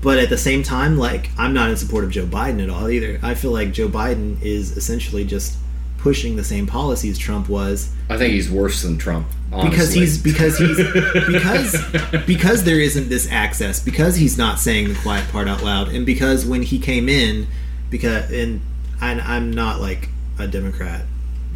but 0.00 0.18
at 0.18 0.30
the 0.30 0.38
same 0.38 0.62
time, 0.62 0.96
like 0.96 1.28
I'm 1.36 1.52
not 1.52 1.68
in 1.68 1.76
support 1.76 2.04
of 2.04 2.10
Joe 2.10 2.24
Biden 2.24 2.62
at 2.62 2.70
all 2.70 2.88
either. 2.88 3.18
I 3.22 3.34
feel 3.34 3.50
like 3.50 3.72
Joe 3.72 3.88
Biden 3.88 4.40
is 4.40 4.76
essentially 4.78 5.24
just 5.24 5.56
pushing 6.04 6.36
the 6.36 6.44
same 6.44 6.66
policies 6.66 7.16
Trump 7.16 7.48
was 7.48 7.90
I 8.10 8.18
think 8.18 8.34
he's 8.34 8.50
worse 8.50 8.82
than 8.82 8.98
Trump. 8.98 9.26
Honestly. 9.50 9.70
because 9.70 9.94
he's 9.94 10.22
because 10.22 10.58
he's 10.58 10.76
because 11.32 12.26
because 12.26 12.64
there 12.64 12.78
isn't 12.78 13.08
this 13.08 13.26
access 13.30 13.80
because 13.80 14.16
he's 14.16 14.36
not 14.36 14.58
saying 14.58 14.88
the 14.88 14.96
quiet 14.96 15.26
part 15.30 15.48
out 15.48 15.64
loud 15.64 15.88
and 15.88 16.04
because 16.04 16.44
when 16.44 16.60
he 16.60 16.78
came 16.78 17.08
in 17.08 17.46
because 17.88 18.30
and 18.30 18.60
I, 19.00 19.12
I'm 19.12 19.50
not 19.50 19.80
like 19.80 20.10
a 20.38 20.46
Democrat 20.46 21.06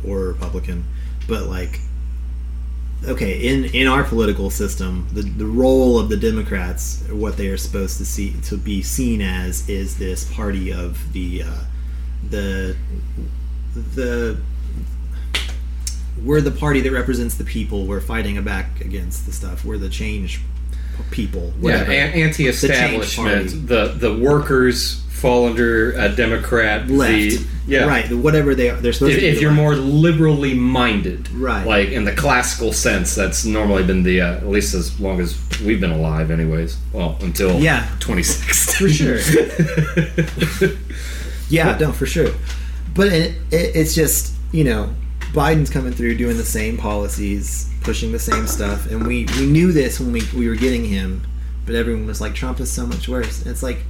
or 0.03 0.22
a 0.22 0.32
Republican 0.32 0.84
but 1.26 1.44
like 1.44 1.80
okay 3.05 3.38
in 3.49 3.66
in 3.66 3.86
our 3.86 4.03
political 4.03 4.49
system 4.49 5.09
the 5.12 5.22
the 5.22 5.46
role 5.46 6.01
of 6.01 6.09
the 6.09 6.16
democrats 6.16 7.05
what 7.11 7.36
they 7.36 7.46
are 7.46 7.57
supposed 7.57 7.96
to 7.96 8.05
see 8.05 8.34
to 8.42 8.57
be 8.57 8.82
seen 8.82 9.20
as 9.20 9.68
is 9.68 9.99
this 9.99 10.24
party 10.34 10.72
of 10.72 11.12
the 11.12 11.44
uh, 11.44 11.64
the 12.28 12.76
the 13.95 14.39
we're 16.24 16.41
the 16.41 16.51
party 16.51 16.81
that 16.81 16.91
represents 16.93 17.37
the 17.37 17.45
people 17.45 17.87
we're 17.87 18.01
fighting 18.01 18.43
back 18.43 18.81
against 18.81 19.24
the 19.26 19.33
stuff 19.33 19.64
we're 19.64 19.79
the 19.79 19.89
change 19.89 20.41
people 21.12 21.53
Yeah, 21.61 21.62
whatever. 21.62 21.93
an- 21.93 22.12
anti-establishment. 22.12 23.68
The 23.68 23.95
The, 23.99 24.09
the 24.11 24.14
workers 24.16 25.05
fall 25.11 25.47
under 25.47 25.93
a 25.93 26.09
Democrat. 26.09 26.89
left 26.89 27.12
The, 27.12 27.47
yeah, 27.68 27.85
right 27.87 28.12
whatever 28.12 28.55
they 28.57 28.70
are 28.70 28.76
they're 28.81 28.93
supposed 28.93 29.12
If, 29.14 29.18
to 29.18 29.20
be 29.22 29.29
if 29.29 29.41
you're 29.41 29.51
left. 29.53 29.62
more 29.62 29.76
liberally 29.76 30.55
minded, 30.55 31.31
Right. 31.31 31.64
Like 31.66 31.91
in 31.91 32.05
the 32.05 32.12
classical 32.12 32.72
sense, 32.72 33.14
that's 33.14 33.45
normally 33.45 33.85
been 33.85 34.03
the 34.03 34.20
uh, 34.22 34.33
at 34.39 34.49
least 34.49 34.74
as 34.74 34.99
long 34.99 35.20
as 35.20 35.37
we've 35.64 35.81
been 35.81 35.91
alive, 35.93 36.31
anyways. 36.33 36.76
Well, 36.93 37.16
until 37.20 37.61
Yeah. 37.61 37.87
26 38.01 38.74
For 38.74 38.89
sure. 38.89 39.18
Yeah, 41.51 41.79
no, 41.79 41.93
for 41.93 42.05
sure. 42.07 42.33
But 42.95 43.09
it, 43.09 43.36
it, 43.51 43.76
it's 43.76 43.95
just 43.95 44.34
you 44.53 44.64
know, 44.64 44.95
Biden's 45.32 45.70
coming 45.70 45.93
through 45.93 46.16
doing 46.16 46.36
the 46.36 46.45
same 46.45 46.76
policies, 46.76 47.70
pushing 47.82 48.12
the 48.12 48.18
same 48.18 48.47
stuff, 48.47 48.91
and 48.91 49.07
we 49.07 49.26
we 49.39 49.47
knew 49.47 49.72
this 49.72 50.01
when 50.01 50.12
we 50.12 50.22
we 50.34 50.49
were 50.49 50.55
getting 50.55 50.84
him, 50.84 51.26
but 51.66 51.74
everyone 51.74 52.07
was 52.07 52.20
like, 52.20 52.34
Trump 52.34 52.61
is 52.61 52.72
so 52.72 52.86
much 52.86 53.09
worse. 53.09 53.43
And 53.43 53.51
it's 53.51 53.62
like, 53.62 53.84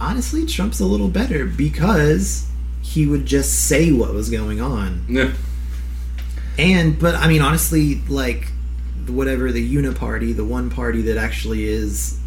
honestly, 0.00 0.46
Trump's 0.46 0.80
a 0.80 0.86
little 0.86 1.08
better 1.08 1.44
because 1.44 2.48
he 2.82 3.06
would 3.06 3.26
just 3.26 3.66
say 3.66 3.90
what 3.90 4.12
was 4.14 4.30
going 4.30 4.60
on, 4.60 5.04
yeah. 5.08 5.32
and 6.58 6.98
but 6.98 7.14
I 7.16 7.26
mean, 7.28 7.42
honestly, 7.42 7.96
like 8.08 8.48
whatever 9.08 9.50
the 9.50 9.74
uniparty, 9.74 10.34
the 10.34 10.44
one 10.44 10.70
party 10.70 11.02
that 11.02 11.16
actually 11.16 11.64
is 11.64 12.20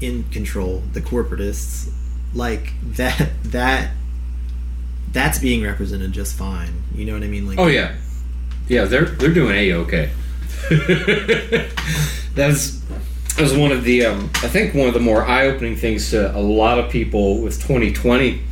in 0.00 0.24
control, 0.24 0.82
the 0.92 1.00
corporatists, 1.00 1.92
like 2.34 2.72
that 2.82 3.30
that 3.44 3.90
that's 5.12 5.38
being 5.38 5.62
represented 5.62 6.12
just 6.12 6.36
fine. 6.36 6.82
You 6.94 7.06
know 7.06 7.14
what 7.14 7.22
I 7.22 7.28
mean? 7.28 7.46
Like 7.46 7.58
Oh 7.58 7.66
yeah, 7.66 7.94
yeah. 8.68 8.84
They're 8.84 9.06
they're 9.06 9.34
doing 9.34 9.56
a 9.56 9.72
okay. 9.74 10.10
That's 12.34 12.80
that 13.36 13.42
was 13.42 13.56
one 13.56 13.72
of 13.72 13.84
the 13.84 14.06
um, 14.06 14.30
I 14.36 14.48
think 14.48 14.74
one 14.74 14.88
of 14.88 14.94
the 14.94 15.00
more 15.00 15.24
eye 15.24 15.46
opening 15.46 15.76
things 15.76 16.10
to 16.10 16.36
a 16.36 16.38
lot 16.38 16.78
of 16.78 16.90
people 16.90 17.40
with 17.40 17.56
2020 17.62 18.42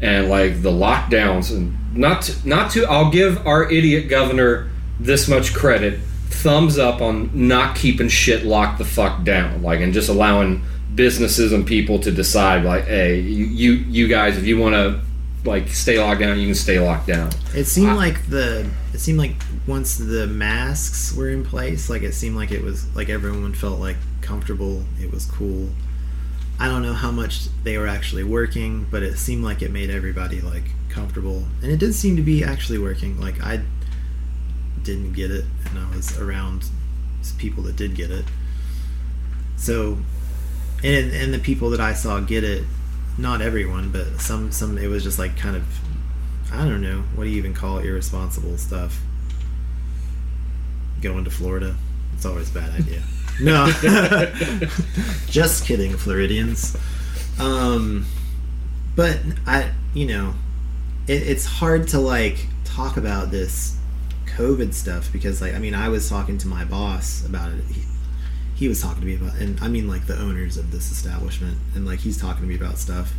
and 0.00 0.28
like 0.28 0.62
the 0.62 0.70
lockdowns 0.70 1.50
and 1.56 1.96
not 1.96 2.22
to, 2.22 2.48
not 2.48 2.70
to 2.72 2.84
I'll 2.84 3.10
give 3.10 3.46
our 3.46 3.70
idiot 3.70 4.08
governor 4.08 4.70
this 5.00 5.28
much 5.28 5.54
credit 5.54 6.00
thumbs 6.28 6.78
up 6.78 7.00
on 7.00 7.30
not 7.32 7.76
keeping 7.76 8.08
shit 8.08 8.44
locked 8.44 8.78
the 8.78 8.84
fuck 8.84 9.24
down 9.24 9.62
like 9.62 9.80
and 9.80 9.92
just 9.92 10.08
allowing 10.08 10.62
businesses 10.94 11.52
and 11.52 11.66
people 11.66 11.98
to 12.00 12.10
decide 12.10 12.64
like 12.64 12.84
hey 12.84 13.20
you 13.20 13.44
you, 13.46 13.72
you 13.72 14.08
guys 14.08 14.36
if 14.36 14.44
you 14.44 14.58
want 14.58 14.74
to 14.74 15.00
like 15.44 15.68
stay 15.68 15.98
locked 15.98 16.20
down 16.20 16.38
you 16.38 16.46
can 16.46 16.54
stay 16.54 16.78
locked 16.78 17.06
down 17.06 17.30
it 17.54 17.64
seemed 17.64 17.90
I- 17.90 17.94
like 17.94 18.26
the 18.28 18.70
it 18.92 19.00
seemed 19.00 19.18
like 19.18 19.34
once 19.66 19.96
the 19.96 20.26
masks 20.26 21.14
were 21.14 21.30
in 21.30 21.44
place, 21.44 21.88
like 21.88 22.02
it 22.02 22.12
seemed 22.12 22.36
like 22.36 22.50
it 22.50 22.62
was 22.62 22.94
like 22.94 23.08
everyone 23.08 23.54
felt 23.54 23.80
like 23.80 23.96
comfortable. 24.20 24.84
It 25.00 25.10
was 25.10 25.24
cool. 25.24 25.70
I 26.60 26.68
don't 26.68 26.82
know 26.82 26.92
how 26.92 27.10
much 27.10 27.46
they 27.64 27.78
were 27.78 27.86
actually 27.86 28.24
working, 28.24 28.86
but 28.90 29.02
it 29.02 29.16
seemed 29.16 29.44
like 29.44 29.62
it 29.62 29.70
made 29.70 29.88
everybody 29.90 30.40
like 30.40 30.64
comfortable, 30.90 31.44
and 31.62 31.72
it 31.72 31.78
did 31.78 31.94
seem 31.94 32.16
to 32.16 32.22
be 32.22 32.44
actually 32.44 32.78
working. 32.78 33.18
Like 33.18 33.42
I 33.42 33.62
didn't 34.82 35.14
get 35.14 35.30
it, 35.30 35.44
and 35.70 35.78
I 35.78 35.96
was 35.96 36.18
around 36.18 36.66
people 37.38 37.62
that 37.64 37.76
did 37.76 37.94
get 37.94 38.10
it. 38.10 38.26
So, 39.56 39.98
and 40.84 41.12
and 41.12 41.32
the 41.32 41.38
people 41.38 41.70
that 41.70 41.80
I 41.80 41.94
saw 41.94 42.20
get 42.20 42.44
it, 42.44 42.64
not 43.22 43.40
everyone, 43.40 43.90
but 43.90 44.20
some 44.20 44.50
some 44.52 44.76
it 44.76 44.88
was 44.88 45.02
just 45.02 45.18
like 45.18 45.36
kind 45.36 45.56
of 45.56 45.64
I 46.52 46.68
don't 46.68 46.82
know 46.82 47.04
what 47.14 47.24
do 47.24 47.30
you 47.30 47.38
even 47.38 47.54
call 47.54 47.78
it 47.78 47.86
irresponsible 47.86 48.58
stuff. 48.58 49.00
Going 51.00 51.24
to 51.24 51.30
Florida, 51.30 51.76
it's 52.14 52.26
always 52.26 52.50
a 52.50 52.54
bad 52.54 52.70
idea. 52.74 53.02
No, 53.40 53.66
just 55.26 55.64
kidding, 55.64 55.96
Floridians. 55.96 56.76
Um, 57.40 58.04
but 58.94 59.18
I, 59.46 59.70
you 59.94 60.06
know, 60.06 60.34
it, 61.08 61.22
it's 61.22 61.46
hard 61.46 61.88
to 61.88 61.98
like 61.98 62.46
talk 62.66 62.98
about 62.98 63.30
this 63.30 63.78
COVID 64.26 64.74
stuff 64.74 65.10
because, 65.12 65.40
like, 65.40 65.54
I 65.54 65.58
mean, 65.58 65.74
I 65.74 65.88
was 65.88 66.10
talking 66.10 66.36
to 66.38 66.46
my 66.46 66.66
boss 66.66 67.24
about 67.24 67.52
it. 67.52 67.64
He, 68.62 68.68
was 68.68 68.80
talking 68.80 69.00
to 69.00 69.06
me 69.06 69.16
about, 69.16 69.34
and 69.36 69.58
I 69.60 69.68
mean, 69.68 69.88
like 69.88 70.06
the 70.06 70.18
owners 70.18 70.56
of 70.56 70.70
this 70.70 70.90
establishment, 70.90 71.58
and 71.74 71.84
like 71.86 72.00
he's 72.00 72.20
talking 72.20 72.42
to 72.42 72.48
me 72.48 72.54
about 72.54 72.78
stuff. 72.78 73.12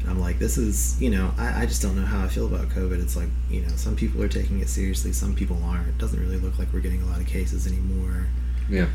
And 0.00 0.10
I'm 0.10 0.20
like, 0.20 0.38
this 0.38 0.58
is, 0.58 1.00
you 1.00 1.10
know, 1.10 1.32
I, 1.38 1.62
I 1.62 1.66
just 1.66 1.80
don't 1.80 1.96
know 1.96 2.04
how 2.04 2.24
I 2.24 2.28
feel 2.28 2.46
about 2.46 2.68
COVID. 2.68 3.00
It's 3.02 3.16
like, 3.16 3.28
you 3.48 3.62
know, 3.62 3.68
some 3.76 3.94
people 3.94 4.20
are 4.22 4.28
taking 4.28 4.60
it 4.60 4.68
seriously, 4.68 5.12
some 5.12 5.34
people 5.34 5.62
aren't. 5.64 5.88
It 5.88 5.98
doesn't 5.98 6.18
really 6.18 6.38
look 6.38 6.58
like 6.58 6.72
we're 6.72 6.80
getting 6.80 7.02
a 7.02 7.06
lot 7.06 7.20
of 7.20 7.26
cases 7.26 7.66
anymore. 7.66 8.26
yeah 8.68 8.88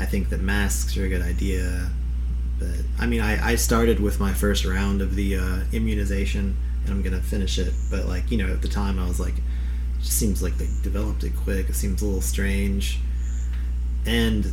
I 0.00 0.04
think 0.04 0.28
that 0.28 0.40
masks 0.40 0.96
are 0.96 1.04
a 1.04 1.08
good 1.08 1.22
idea. 1.22 1.90
But 2.58 2.84
I 2.98 3.06
mean, 3.06 3.20
I, 3.20 3.50
I 3.50 3.54
started 3.54 4.00
with 4.00 4.20
my 4.20 4.32
first 4.32 4.64
round 4.64 5.02
of 5.02 5.14
the 5.14 5.36
uh, 5.36 5.60
immunization, 5.72 6.56
and 6.84 6.92
I'm 6.92 7.02
gonna 7.02 7.20
finish 7.20 7.58
it. 7.58 7.72
But 7.90 8.06
like, 8.06 8.30
you 8.30 8.38
know, 8.38 8.52
at 8.52 8.62
the 8.62 8.68
time, 8.68 8.98
I 8.98 9.06
was 9.06 9.20
like, 9.20 9.38
it 9.38 10.02
just 10.02 10.18
seems 10.18 10.42
like 10.42 10.56
they 10.56 10.68
developed 10.82 11.24
it 11.24 11.34
quick. 11.36 11.68
It 11.68 11.74
seems 11.74 12.02
a 12.02 12.04
little 12.04 12.20
strange. 12.20 13.00
And 14.06 14.52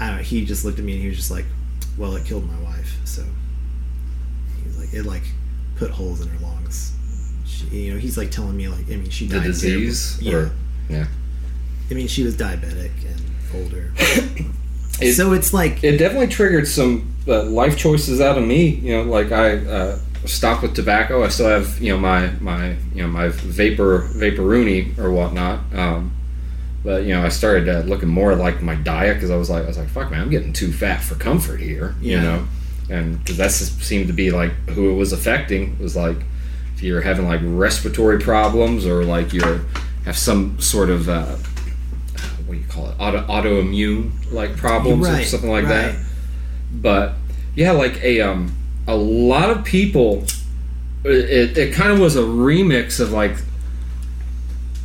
I 0.00 0.08
don't 0.08 0.16
know, 0.18 0.22
he 0.22 0.44
just 0.44 0.64
looked 0.64 0.78
at 0.78 0.84
me 0.84 0.92
and 0.94 1.02
he 1.02 1.08
was 1.08 1.16
just 1.16 1.30
like, 1.30 1.44
"Well, 1.96 2.14
it 2.16 2.24
killed 2.24 2.46
my 2.50 2.60
wife." 2.62 2.96
So 3.04 3.22
he 4.60 4.66
was 4.66 4.78
like, 4.78 4.92
"It 4.94 5.04
like 5.04 5.22
put 5.76 5.90
holes 5.90 6.20
in 6.20 6.28
her 6.28 6.38
lungs." 6.38 6.92
She, 7.46 7.66
you 7.66 7.92
know, 7.94 7.98
he's 7.98 8.16
like 8.18 8.30
telling 8.30 8.56
me 8.56 8.68
like, 8.68 8.86
I 8.90 8.96
mean, 8.96 9.10
she 9.10 9.28
died. 9.28 9.42
the 9.42 9.46
disease 9.48 10.18
terrible- 10.22 10.50
or 10.50 10.52
yeah 10.88 11.06
I 11.90 11.94
mean, 11.94 12.08
she 12.08 12.22
was 12.22 12.34
diabetic 12.36 12.90
and 13.06 13.22
older. 13.62 13.92
It- 15.00 15.14
so 15.14 15.32
it's 15.32 15.52
like 15.52 15.82
it 15.82 15.98
definitely 15.98 16.28
triggered 16.28 16.68
some 16.68 17.12
uh, 17.26 17.42
life 17.44 17.76
choices 17.76 18.20
out 18.20 18.38
of 18.38 18.44
me. 18.46 18.66
You 18.68 18.96
know, 18.98 19.02
like 19.02 19.32
I 19.32 19.56
uh, 19.56 19.98
stopped 20.24 20.62
with 20.62 20.74
tobacco. 20.76 21.24
I 21.24 21.28
still 21.28 21.48
have 21.48 21.80
you 21.80 21.92
know 21.92 21.98
my 21.98 22.30
my 22.40 22.76
you 22.94 23.02
know 23.02 23.08
my 23.08 23.26
vapor 23.28 24.08
vaporuni 24.14 24.96
or 24.96 25.10
whatnot. 25.10 25.58
Um, 25.74 26.12
but 26.84 27.04
you 27.04 27.14
know, 27.14 27.24
I 27.24 27.30
started 27.30 27.68
uh, 27.68 27.80
looking 27.80 28.08
more 28.08 28.34
like 28.36 28.60
my 28.62 28.74
diet 28.74 29.16
because 29.16 29.30
I 29.30 29.36
was 29.36 29.48
like 29.50 29.64
I 29.64 29.66
was 29.66 29.78
like 29.78 29.88
fuck 29.88 30.10
man, 30.10 30.20
I'm 30.20 30.30
getting 30.30 30.52
too 30.52 30.72
fat 30.72 31.02
for 31.02 31.14
comfort 31.16 31.60
here. 31.60 31.94
You 32.00 32.12
Yeah. 32.16 32.22
know, 32.22 32.44
and 32.90 33.18
because 33.18 33.36
that 33.38 33.50
seemed 33.52 34.06
to 34.08 34.12
be 34.12 34.30
like 34.30 34.52
who 34.70 34.90
it 34.90 34.94
was 34.94 35.12
affecting 35.12 35.78
was 35.78 35.96
like 35.96 36.18
if 36.76 36.82
you're 36.82 37.00
having 37.00 37.26
like 37.26 37.40
respiratory 37.42 38.18
problems 38.20 38.84
or 38.86 39.04
like 39.04 39.32
you're 39.32 39.60
have 40.04 40.18
some 40.18 40.60
sort 40.60 40.90
of 40.90 41.08
uh, 41.08 41.24
what 42.46 42.54
do 42.54 42.58
you 42.60 42.64
call 42.68 42.90
it 42.90 42.96
auto 42.98 43.20
autoimmune 43.26 44.10
like 44.32 44.54
problems 44.56 45.08
or 45.08 45.24
something 45.24 45.50
like 45.50 45.66
that 45.68 45.94
but 46.72 47.14
yeah 47.54 47.70
like 47.70 48.02
a 48.02 48.20
um 48.20 48.54
a 48.86 48.94
lot 48.94 49.48
of 49.48 49.64
people 49.64 50.24
it, 51.04 51.56
it 51.56 51.72
kind 51.74 51.90
of 51.92 51.98
was 52.00 52.16
a 52.16 52.20
remix 52.22 53.00
of 53.00 53.12
like 53.12 53.36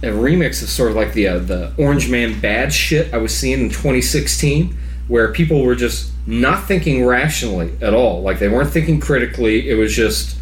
a 0.02 0.08
remix 0.08 0.62
of 0.62 0.70
sort 0.70 0.90
of 0.90 0.96
like 0.96 1.14
the 1.14 1.28
uh, 1.28 1.40
the 1.40 1.74
orange 1.78 2.10
man 2.10 2.40
bad 2.40 2.72
shit 2.72 3.14
i 3.14 3.18
was 3.18 3.38
seeing 3.38 3.60
in 3.60 3.70
2016 3.70 4.78
where 5.10 5.34
people 5.34 5.64
were 5.64 5.76
just 5.76 6.12
not 6.30 6.68
thinking 6.68 7.04
rationally 7.06 7.74
at 7.82 7.94
all. 7.94 8.22
Like 8.22 8.40
they 8.40 8.48
weren't 8.48 8.70
thinking 8.70 9.02
critically. 9.02 9.68
It 9.70 9.74
was 9.74 9.94
just 9.94 10.38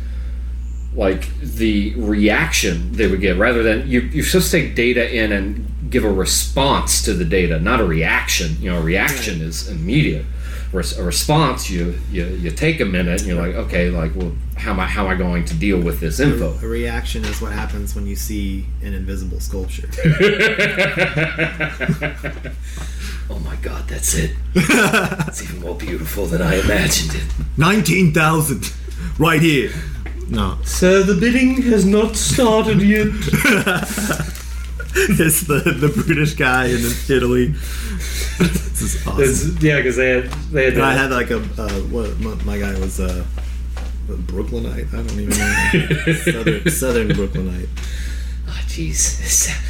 like 0.93 1.39
the 1.39 1.95
reaction 1.95 2.91
they 2.91 3.07
would 3.07 3.21
get 3.21 3.37
rather 3.37 3.63
than 3.63 3.87
you, 3.87 4.01
you're 4.01 4.25
supposed 4.25 4.51
to 4.51 4.61
take 4.61 4.75
data 4.75 5.15
in 5.15 5.31
and 5.31 5.65
give 5.89 6.03
a 6.03 6.11
response 6.11 7.01
to 7.03 7.13
the 7.13 7.23
data 7.23 7.59
not 7.59 7.79
a 7.79 7.85
reaction. 7.85 8.57
You 8.59 8.71
know 8.71 8.79
a 8.79 8.83
reaction 8.83 9.41
is 9.41 9.69
immediate 9.69 10.25
Res- 10.73 10.97
a 10.97 11.03
response 11.03 11.69
you, 11.69 11.97
you 12.11 12.25
you 12.25 12.51
take 12.51 12.81
a 12.81 12.85
minute 12.85 13.21
and 13.21 13.29
you're 13.29 13.41
like 13.41 13.55
okay 13.55 13.89
like 13.89 14.13
well 14.15 14.33
how 14.57 14.71
am 14.71 14.79
i 14.81 14.85
how 14.85 15.05
am 15.05 15.11
i 15.11 15.15
going 15.15 15.45
to 15.45 15.53
deal 15.53 15.79
with 15.79 15.99
this 16.01 16.19
info? 16.19 16.57
a 16.61 16.67
reaction 16.67 17.23
is 17.23 17.41
what 17.41 17.53
happens 17.53 17.95
when 17.95 18.05
you 18.05 18.15
see 18.15 18.65
an 18.83 18.93
invisible 18.93 19.39
sculpture. 19.39 19.87
oh 23.29 23.39
my 23.39 23.55
god 23.61 23.87
that's 23.87 24.13
it. 24.15 24.31
It's 24.55 25.41
even 25.43 25.61
more 25.61 25.75
beautiful 25.75 26.25
than 26.25 26.41
i 26.41 26.55
imagined 26.55 27.15
it. 27.15 27.23
Nineteen 27.57 28.13
thousand, 28.13 28.73
right 29.17 29.41
here. 29.41 29.71
No, 30.29 30.57
so 30.65 31.01
the 31.03 31.15
bidding 31.19 31.61
has 31.63 31.85
not 31.85 32.17
started 32.17 32.81
yet 32.81 33.07
it's 35.19 35.41
the 35.47 35.59
the 35.59 35.89
British 36.03 36.33
guy 36.33 36.65
in 36.65 36.79
Italy. 37.09 37.47
this 38.39 38.81
is 38.81 39.07
awesome. 39.07 39.21
It's- 39.21 39.61
yeah 39.63 39.77
because 39.77 39.95
they 39.95 40.09
had 40.09 40.23
they 40.51 40.65
had 40.65 40.73
And 40.73 40.83
I 40.83 40.93
had 40.93 41.11
like 41.11 41.29
a 41.31 41.37
uh, 41.57 41.69
what 41.91 42.19
my, 42.19 42.33
my 42.43 42.57
guy 42.57 42.77
was 42.79 42.99
uh, 42.99 43.25
a 44.09 44.13
Brooklynite. 44.13 44.87
I 44.93 44.97
don't 44.97 45.11
even 45.19 45.37
know 45.37 46.13
southern, 46.31 46.69
southern 46.69 47.07
Brooklynite. 47.15 47.69
Ah, 48.47 48.63
Jeez, 48.67 48.97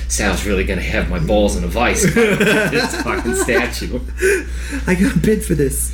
Sal's 0.10 0.46
really 0.46 0.64
gonna 0.64 0.82
have 0.82 1.10
my 1.10 1.20
balls 1.20 1.56
in 1.56 1.64
a 1.64 1.68
vice. 1.68 2.04
this 2.14 2.96
fucking 3.04 3.36
statue. 3.36 4.00
I 4.86 4.96
got 4.96 5.22
bid 5.22 5.44
for 5.44 5.56
this. 5.56 5.92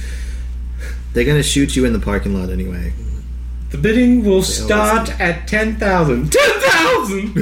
They're 1.14 1.26
gonna 1.26 1.44
shoot 1.44 1.76
you 1.76 1.86
in 1.86 1.94
the 1.94 2.00
parking 2.00 2.34
lot 2.40 2.50
anyway. 2.50 2.94
The 3.70 3.78
bidding 3.80 4.24
will 4.24 4.44
start 4.44 5.20
at 5.20 5.48
10,000. 5.48 6.32
10,000! 6.32 7.34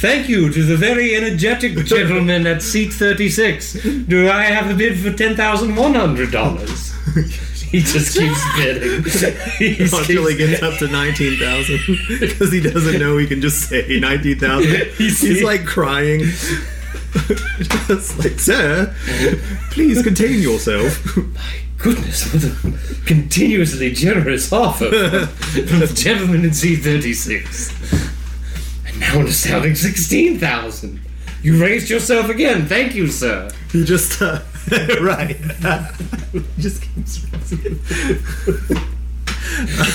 Thank 0.00 0.28
you 0.28 0.50
to 0.52 0.62
the 0.64 0.76
very 0.76 1.14
energetic 1.16 1.76
gentleman 1.86 2.46
at 2.46 2.62
seat 2.62 2.92
36. 2.92 3.72
Do 4.06 4.28
I 4.28 4.42
have 4.44 4.70
a 4.70 4.74
bid 4.74 4.98
for 4.98 5.10
$10,100? 5.10 7.70
He 7.70 7.80
just 7.80 8.16
keeps 8.18 8.40
bidding. 8.56 9.04
He's 9.58 9.92
Until 9.92 10.26
he 10.26 10.36
keeps- 10.36 10.50
gets 10.50 10.62
up 10.62 10.78
to 10.80 10.88
nineteen 10.88 11.38
thousand, 11.38 11.78
because 12.20 12.50
he 12.50 12.60
doesn't 12.60 12.98
know 12.98 13.16
he 13.16 13.28
can 13.28 13.40
just 13.40 13.68
say 13.68 14.00
nineteen 14.00 14.38
thousand. 14.40 14.72
He's- 14.98 15.20
He's 15.20 15.42
like 15.44 15.64
crying. 15.66 16.20
just 17.86 18.18
like, 18.18 18.40
sir, 18.40 18.92
please 19.70 20.02
contain 20.02 20.40
yourself. 20.40 21.16
My 21.16 21.60
goodness, 21.78 22.32
what 22.32 22.44
a 22.44 22.56
continuously 23.06 23.92
generous 23.92 24.52
offer 24.52 24.90
from 25.26 25.78
the 25.78 25.86
gentleman 25.94 26.44
in 26.44 26.50
C36. 26.50 28.09
Now 29.00 29.20
an 29.20 29.26
astounding 29.26 29.74
16,000. 29.74 31.00
You 31.42 31.60
raised 31.60 31.88
yourself 31.88 32.28
again. 32.28 32.66
Thank 32.66 32.94
you, 32.94 33.06
sir. 33.06 33.50
He 33.72 33.84
just 33.84 34.20
uh, 34.20 34.40
right. 35.00 35.36
he 36.32 36.42
just 36.58 36.82
keeps. 36.82 37.26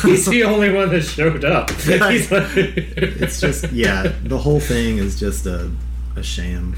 He's 0.02 0.26
the 0.26 0.44
only 0.44 0.72
one 0.74 0.90
that 0.90 1.04
showed 1.04 1.46
up. 1.46 1.70
Like, 1.88 2.28
It's 2.58 3.40
just 3.40 3.72
yeah. 3.72 4.12
The 4.24 4.38
whole 4.40 4.60
thing 4.60 4.98
is 4.98 5.20
just 5.20 5.46
a 5.46 5.72
a 6.16 6.24
sham. 6.24 6.76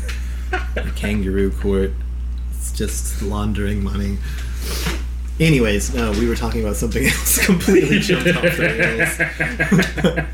A 0.52 0.92
kangaroo 0.96 1.52
court. 1.52 1.92
It's 2.52 2.72
just 2.74 3.22
laundering 3.22 3.84
money. 3.84 4.18
Anyways, 5.40 5.94
no, 5.94 6.12
we 6.12 6.28
were 6.28 6.36
talking 6.36 6.62
about 6.62 6.76
something 6.76 7.06
else 7.06 7.46
completely 7.46 8.00
jumped 8.00 8.28
off 8.36 8.42
the 8.42 10.28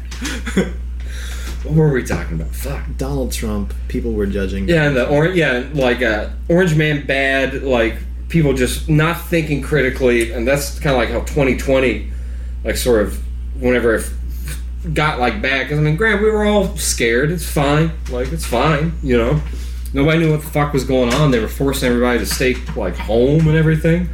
rails. 0.55 0.73
What 1.63 1.75
were 1.75 1.93
we 1.93 2.03
talking 2.03 2.39
about? 2.39 2.53
Fuck. 2.53 2.83
Donald 2.97 3.31
Trump, 3.31 3.73
people 3.87 4.11
were 4.11 4.25
judging. 4.25 4.67
Yeah, 4.67 4.83
and 4.83 4.95
the 4.95 5.07
orange. 5.07 5.35
Yeah, 5.35 5.67
like 5.73 6.01
uh, 6.01 6.29
Orange 6.49 6.75
Man 6.75 7.05
bad. 7.05 7.63
Like 7.63 7.95
people 8.29 8.53
just 8.53 8.89
not 8.89 9.21
thinking 9.21 9.61
critically, 9.61 10.31
and 10.31 10.47
that's 10.47 10.79
kind 10.79 10.95
of 10.95 10.97
like 10.97 11.09
how 11.09 11.19
2020, 11.19 12.11
like 12.63 12.75
sort 12.75 13.01
of, 13.03 13.23
whenever 13.61 13.95
it 13.95 14.11
got 14.93 15.19
like 15.19 15.41
bad. 15.41 15.63
Because 15.63 15.79
I 15.79 15.81
mean, 15.81 15.95
Grant, 15.95 16.21
we 16.21 16.29
were 16.29 16.45
all 16.45 16.75
scared. 16.77 17.31
It's 17.31 17.49
fine. 17.49 17.91
Like 18.09 18.31
it's 18.31 18.45
fine. 18.45 18.93
You 19.01 19.17
know, 19.17 19.41
nobody 19.93 20.19
knew 20.19 20.31
what 20.31 20.41
the 20.41 20.49
fuck 20.49 20.73
was 20.73 20.83
going 20.83 21.13
on. 21.13 21.31
They 21.31 21.39
were 21.39 21.47
forcing 21.47 21.89
everybody 21.89 22.19
to 22.19 22.25
stay 22.25 22.55
like 22.75 22.95
home 22.95 23.47
and 23.47 23.55
everything. 23.57 24.09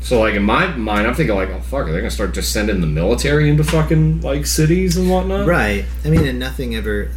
So 0.00 0.20
like 0.20 0.34
in 0.34 0.42
my 0.42 0.74
mind, 0.76 1.06
I'm 1.06 1.14
thinking 1.14 1.34
like, 1.34 1.50
oh 1.50 1.60
fuck, 1.60 1.86
are 1.86 1.92
they 1.92 1.98
gonna 1.98 2.10
start 2.10 2.34
just 2.34 2.52
sending 2.52 2.80
the 2.80 2.86
military 2.86 3.50
into 3.50 3.64
fucking 3.64 4.20
like 4.20 4.46
cities 4.46 4.96
and 4.96 5.10
whatnot? 5.10 5.46
Right. 5.46 5.84
I 6.04 6.10
mean, 6.10 6.26
and 6.26 6.38
nothing 6.38 6.74
ever 6.74 7.10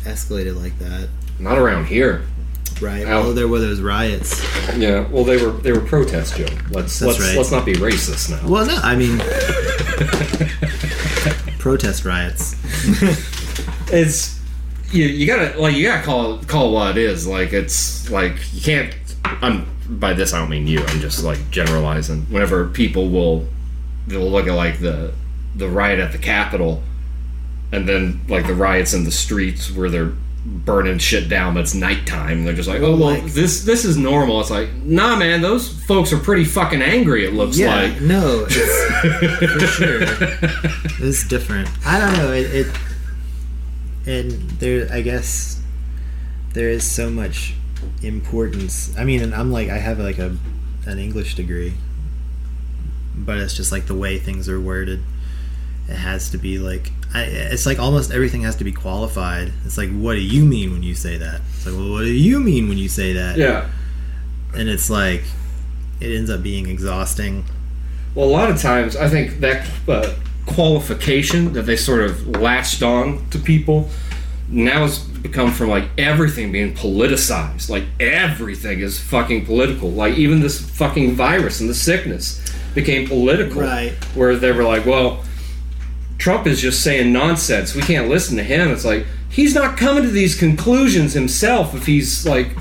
escalated 0.00 0.60
like 0.60 0.78
that. 0.78 1.08
Not 1.38 1.58
around 1.58 1.86
here. 1.86 2.22
Right. 2.80 3.06
Ow. 3.06 3.20
Well, 3.20 3.26
oh, 3.28 3.32
there 3.32 3.48
were 3.48 3.58
those 3.58 3.80
riots. 3.80 4.42
Yeah. 4.76 5.08
Well, 5.08 5.24
they 5.24 5.44
were 5.44 5.52
they 5.52 5.72
were 5.72 5.80
protests, 5.80 6.36
Joe. 6.36 6.44
Let's 6.70 6.98
That's 6.98 7.00
let's 7.00 7.20
right. 7.20 7.36
let's 7.36 7.50
not 7.50 7.64
be 7.64 7.74
racist 7.74 8.30
now. 8.30 8.48
Well, 8.48 8.66
no, 8.66 8.76
I 8.76 8.94
mean, 8.94 9.18
protest 11.58 12.04
riots. 12.04 12.54
it's 13.92 14.38
you, 14.92 15.04
you 15.04 15.26
gotta 15.26 15.60
like 15.60 15.74
you 15.74 15.86
gotta 15.86 16.04
call 16.04 16.38
call 16.44 16.72
what 16.72 16.96
it 16.96 16.98
is. 16.98 17.26
Like 17.26 17.52
it's 17.52 18.08
like 18.10 18.36
you 18.54 18.60
can't. 18.60 18.94
I'm 19.24 19.66
by 19.88 20.12
this 20.12 20.32
I 20.34 20.38
don't 20.38 20.50
mean 20.50 20.66
you. 20.66 20.80
I'm 20.84 21.00
just 21.00 21.22
like 21.24 21.50
generalizing. 21.50 22.22
Whenever 22.30 22.66
people 22.68 23.08
will 23.08 23.46
they'll 24.06 24.28
look 24.30 24.46
at 24.46 24.54
like 24.54 24.80
the 24.80 25.12
the 25.56 25.68
riot 25.68 25.98
at 25.98 26.12
the 26.12 26.18
Capitol, 26.18 26.82
and 27.72 27.88
then 27.88 28.20
like 28.28 28.46
the 28.46 28.54
riots 28.54 28.94
in 28.94 29.04
the 29.04 29.10
streets 29.12 29.70
where 29.70 29.88
they're 29.90 30.12
burning 30.46 30.98
shit 30.98 31.28
down, 31.28 31.52
but 31.54 31.60
it's 31.60 31.74
nighttime. 31.74 32.38
And 32.38 32.46
they're 32.46 32.54
just 32.54 32.68
like, 32.68 32.80
oh 32.80 32.92
well, 32.96 33.10
Like- 33.20 33.24
this 33.32 33.64
this 33.64 33.84
is 33.84 33.96
normal. 33.96 34.40
It's 34.40 34.50
like, 34.50 34.72
nah, 34.84 35.16
man, 35.16 35.40
those 35.42 35.68
folks 35.84 36.12
are 36.12 36.18
pretty 36.18 36.44
fucking 36.44 36.80
angry. 36.80 37.24
It 37.26 37.34
looks 37.34 37.58
Yeah. 37.58 37.74
like. 37.74 38.00
No, 38.00 38.46
it's 38.50 39.52
for 39.52 39.66
sure. 39.66 39.98
It's 41.06 41.26
different. 41.28 41.68
I 41.84 41.98
don't 41.98 42.12
know. 42.16 42.32
It, 42.32 42.66
it 42.66 42.66
and 44.06 44.32
there. 44.60 44.88
I 44.92 45.02
guess 45.02 45.60
there 46.54 46.70
is 46.70 46.88
so 46.90 47.10
much 47.10 47.54
importance. 48.02 48.96
I 48.96 49.04
mean, 49.04 49.22
and 49.22 49.34
I'm 49.34 49.50
like, 49.52 49.68
I 49.68 49.78
have 49.78 49.98
like 49.98 50.18
a 50.18 50.36
an 50.86 50.98
English 50.98 51.34
degree, 51.34 51.74
but 53.14 53.38
it's 53.38 53.54
just 53.54 53.72
like 53.72 53.86
the 53.86 53.94
way 53.94 54.18
things 54.18 54.48
are 54.48 54.60
worded. 54.60 55.02
It 55.88 55.96
has 55.96 56.30
to 56.30 56.38
be 56.38 56.58
like. 56.58 56.92
I, 57.14 57.22
it's 57.22 57.64
like 57.64 57.78
almost 57.78 58.10
everything 58.10 58.42
has 58.42 58.56
to 58.56 58.64
be 58.64 58.72
qualified. 58.72 59.50
It's 59.64 59.78
like, 59.78 59.90
what 59.90 60.12
do 60.12 60.20
you 60.20 60.44
mean 60.44 60.72
when 60.72 60.82
you 60.82 60.94
say 60.94 61.16
that? 61.16 61.40
It's 61.54 61.64
like, 61.64 61.74
well, 61.74 61.90
what 61.90 62.00
do 62.00 62.12
you 62.12 62.38
mean 62.38 62.68
when 62.68 62.76
you 62.76 62.90
say 62.90 63.14
that? 63.14 63.38
Yeah. 63.38 63.70
And 64.54 64.68
it's 64.68 64.90
like, 64.90 65.22
it 66.00 66.14
ends 66.14 66.28
up 66.28 66.42
being 66.42 66.68
exhausting. 66.68 67.46
Well, 68.14 68.26
a 68.26 68.30
lot 68.30 68.50
of 68.50 68.60
times, 68.60 68.94
I 68.94 69.08
think 69.08 69.40
that 69.40 69.66
uh, 69.88 70.12
qualification 70.44 71.54
that 71.54 71.62
they 71.62 71.76
sort 71.76 72.02
of 72.02 72.26
latched 72.26 72.82
on 72.82 73.26
to 73.30 73.38
people 73.38 73.88
now 74.50 74.84
it's 74.84 74.98
become 74.98 75.52
from 75.52 75.68
like 75.68 75.84
everything 75.98 76.52
being 76.52 76.74
politicized. 76.74 77.68
Like 77.68 77.84
everything 78.00 78.80
is 78.80 78.98
fucking 78.98 79.44
political. 79.46 79.90
Like 79.90 80.16
even 80.16 80.40
this 80.40 80.60
fucking 80.70 81.14
virus 81.14 81.60
and 81.60 81.68
the 81.68 81.74
sickness 81.74 82.44
became 82.74 83.06
political. 83.06 83.62
Right. 83.62 83.92
Where 84.14 84.36
they 84.36 84.52
were 84.52 84.64
like, 84.64 84.86
well, 84.86 85.24
Trump 86.18 86.46
is 86.46 86.60
just 86.60 86.82
saying 86.82 87.12
nonsense. 87.12 87.74
We 87.74 87.82
can't 87.82 88.08
listen 88.08 88.36
to 88.36 88.42
him. 88.42 88.70
It's 88.70 88.84
like 88.84 89.06
he's 89.28 89.54
not 89.54 89.76
coming 89.76 90.02
to 90.02 90.10
these 90.10 90.38
conclusions 90.38 91.12
himself 91.12 91.74
if 91.74 91.86
he's 91.86 92.26
like 92.26 92.56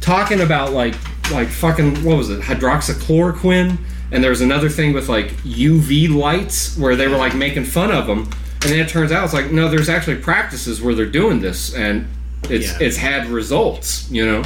talking 0.00 0.40
about 0.40 0.72
like 0.72 0.94
like 1.30 1.48
fucking 1.48 2.04
what 2.04 2.16
was 2.16 2.30
it 2.30 2.40
hydroxychloroquine 2.40 3.78
and 4.12 4.24
there 4.24 4.30
was 4.30 4.40
another 4.40 4.68
thing 4.68 4.92
with 4.92 5.08
like 5.08 5.28
UV 5.42 6.12
lights 6.14 6.76
where 6.76 6.96
they 6.96 7.06
were 7.06 7.16
like 7.16 7.34
making 7.34 7.64
fun 7.64 7.92
of 7.92 8.08
him 8.08 8.28
and 8.62 8.70
then 8.72 8.78
it 8.80 8.88
turns 8.88 9.10
out 9.12 9.24
it's 9.24 9.32
like 9.34 9.50
no 9.50 9.68
there's 9.68 9.88
actually 9.88 10.16
practices 10.16 10.80
where 10.82 10.94
they're 10.94 11.06
doing 11.06 11.40
this 11.40 11.74
and 11.74 12.06
it's 12.44 12.66
Yeah. 12.66 12.78
it's 12.86 12.96
had 12.96 13.26
results 13.26 14.10
you 14.10 14.24
know 14.26 14.42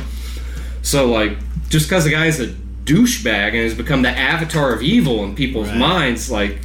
so 0.83 1.11
like 1.11 1.37
just 1.69 1.89
because 1.89 2.05
the 2.05 2.11
guy's 2.11 2.39
a 2.41 2.49
douchebag 2.85 3.49
and 3.49 3.57
has 3.57 3.75
become 3.75 4.03
the 4.03 4.11
avatar 4.11 4.73
of 4.75 4.83
evil 4.83 5.25
in 5.25 5.35
people's 5.35 5.69
Right. 5.69 5.79
minds 5.79 6.31
like 6.31 6.61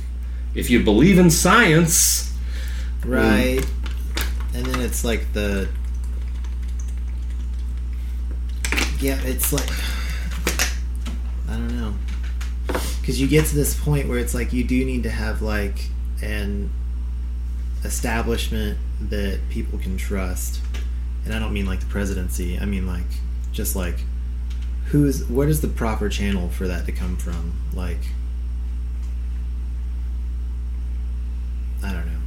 if 0.56 0.70
you 0.70 0.84
believe 0.84 1.18
in 1.18 1.30
science 1.32 2.26
Right. 3.06 3.66
And 4.54 4.66
then 4.66 4.82
it's 4.82 5.06
like 5.06 5.32
the. 5.32 5.70
Yeah, 9.00 9.18
it's 9.24 9.54
like. 9.54 9.70
I 11.48 11.54
don't 11.54 11.78
know. 11.80 11.94
Because 13.00 13.20
you 13.22 13.28
get 13.28 13.46
to 13.48 13.56
this 13.56 13.80
point 13.80 14.10
where 14.10 14.20
it's 14.20 14.34
like 14.34 14.52
you 14.52 14.64
do 14.66 14.84
need 14.84 15.04
to 15.04 15.10
have 15.10 15.42
like 15.42 15.80
an 16.22 16.70
establishment 17.84 18.78
that 19.02 19.40
people 19.50 19.80
can 19.80 19.98
trust. 19.98 20.62
And 21.26 21.34
I 21.34 21.40
don't 21.40 21.54
mean 21.54 21.66
like 21.66 21.80
the 21.80 21.86
presidency, 21.86 22.58
I 22.60 22.66
mean 22.66 22.88
like 22.88 23.06
just 23.52 23.76
like 23.76 23.96
who 24.86 25.06
is 25.06 25.26
what 25.26 25.48
is 25.48 25.62
the 25.62 25.68
proper 25.68 26.10
channel 26.10 26.50
for 26.50 26.68
that 26.68 26.86
to 26.86 26.92
come 26.92 27.18
from? 27.18 27.54
Like 27.74 28.00
I 31.84 31.94
don't 31.94 32.06
know. 32.08 32.20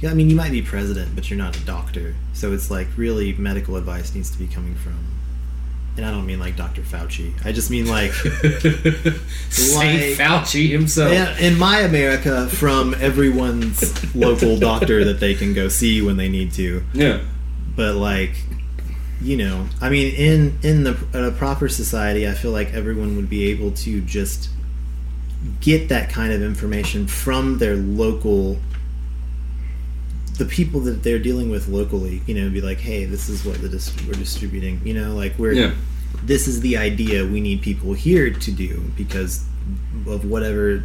Yeah, 0.00 0.10
I 0.10 0.14
mean, 0.14 0.30
you 0.30 0.36
might 0.36 0.52
be 0.52 0.62
president, 0.62 1.14
but 1.14 1.28
you're 1.28 1.38
not 1.38 1.56
a 1.56 1.60
doctor. 1.64 2.14
So 2.32 2.52
it's 2.52 2.70
like 2.70 2.86
really 2.96 3.32
medical 3.32 3.76
advice 3.76 4.14
needs 4.14 4.30
to 4.30 4.38
be 4.38 4.46
coming 4.46 4.76
from. 4.76 5.17
And 5.98 6.06
I 6.06 6.12
don't 6.12 6.26
mean 6.26 6.38
like 6.38 6.56
Dr. 6.56 6.82
Fauci. 6.82 7.34
I 7.44 7.50
just 7.50 7.72
mean 7.72 7.86
like 7.88 8.12
Saint 8.12 8.36
Fauci 10.16 10.70
himself 10.70 11.12
in, 11.12 11.52
in 11.52 11.58
my 11.58 11.80
America 11.80 12.48
from 12.48 12.94
everyone's 12.94 13.82
local 14.14 14.56
doctor 14.58 15.04
that 15.04 15.18
they 15.18 15.34
can 15.34 15.54
go 15.54 15.66
see 15.66 16.00
when 16.00 16.16
they 16.16 16.28
need 16.28 16.52
to. 16.52 16.84
yeah 16.94 17.18
But 17.74 17.96
like, 17.96 18.30
you 19.20 19.36
know, 19.36 19.66
I 19.80 19.90
mean, 19.90 20.14
in 20.14 20.58
in 20.62 20.84
the 20.84 20.96
in 21.12 21.24
a 21.24 21.32
proper 21.32 21.68
society, 21.68 22.28
I 22.28 22.34
feel 22.34 22.52
like 22.52 22.72
everyone 22.72 23.16
would 23.16 23.28
be 23.28 23.50
able 23.50 23.72
to 23.72 24.00
just 24.02 24.50
get 25.60 25.88
that 25.88 26.10
kind 26.10 26.32
of 26.32 26.42
information 26.42 27.08
from 27.08 27.58
their 27.58 27.74
local 27.74 28.58
the 30.38 30.44
people 30.44 30.80
that 30.80 31.02
they're 31.02 31.18
dealing 31.18 31.50
with 31.50 31.68
locally 31.68 32.22
you 32.26 32.34
know 32.34 32.48
be 32.48 32.60
like 32.60 32.78
hey 32.78 33.04
this 33.04 33.28
is 33.28 33.44
what 33.44 33.60
the 33.60 33.68
dis- 33.68 33.94
we're 34.06 34.12
distributing 34.14 34.80
you 34.84 34.94
know 34.94 35.14
like 35.14 35.36
we're 35.38 35.52
Yeah. 35.52 35.72
this 36.22 36.46
is 36.48 36.60
the 36.60 36.76
idea 36.76 37.26
we 37.26 37.40
need 37.40 37.60
people 37.60 37.92
here 37.92 38.30
to 38.30 38.50
do 38.52 38.82
because 38.96 39.44
of 40.06 40.24
whatever 40.24 40.84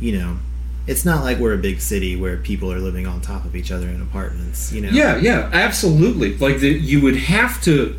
you 0.00 0.16
know 0.18 0.38
it's 0.86 1.04
not 1.04 1.22
like 1.22 1.36
we're 1.38 1.52
a 1.52 1.58
big 1.58 1.80
city 1.82 2.16
where 2.16 2.38
people 2.38 2.72
are 2.72 2.78
living 2.78 3.06
on 3.06 3.20
top 3.20 3.44
of 3.44 3.54
each 3.54 3.70
other 3.70 3.86
in 3.90 4.00
apartments. 4.00 4.72
You 4.72 4.80
know. 4.80 4.88
Yeah, 4.88 5.18
yeah, 5.18 5.50
absolutely. 5.52 6.34
Like 6.38 6.60
the, 6.60 6.68
you 6.70 7.02
would 7.02 7.16
have 7.16 7.62
to 7.64 7.94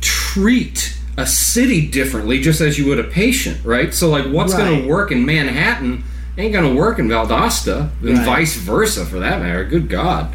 treat 0.00 0.96
a 1.16 1.26
city 1.26 1.88
differently, 1.88 2.40
just 2.40 2.60
as 2.60 2.78
you 2.78 2.86
would 2.86 3.00
a 3.00 3.04
patient, 3.04 3.64
right? 3.64 3.92
So, 3.92 4.08
like, 4.08 4.26
what's 4.26 4.54
going 4.54 4.82
to 4.82 4.88
work 4.88 5.10
in 5.10 5.26
Manhattan 5.26 6.04
ain't 6.38 6.54
to 6.54 6.74
work 6.74 6.98
in 6.98 7.08
Valdosta, 7.08 7.90
and 8.00 8.16
Right. 8.18 8.24
vice 8.26 8.56
versa, 8.56 9.04
for 9.04 9.18
that 9.18 9.40
matter. 9.40 9.64
Good 9.64 9.88
God, 9.88 10.34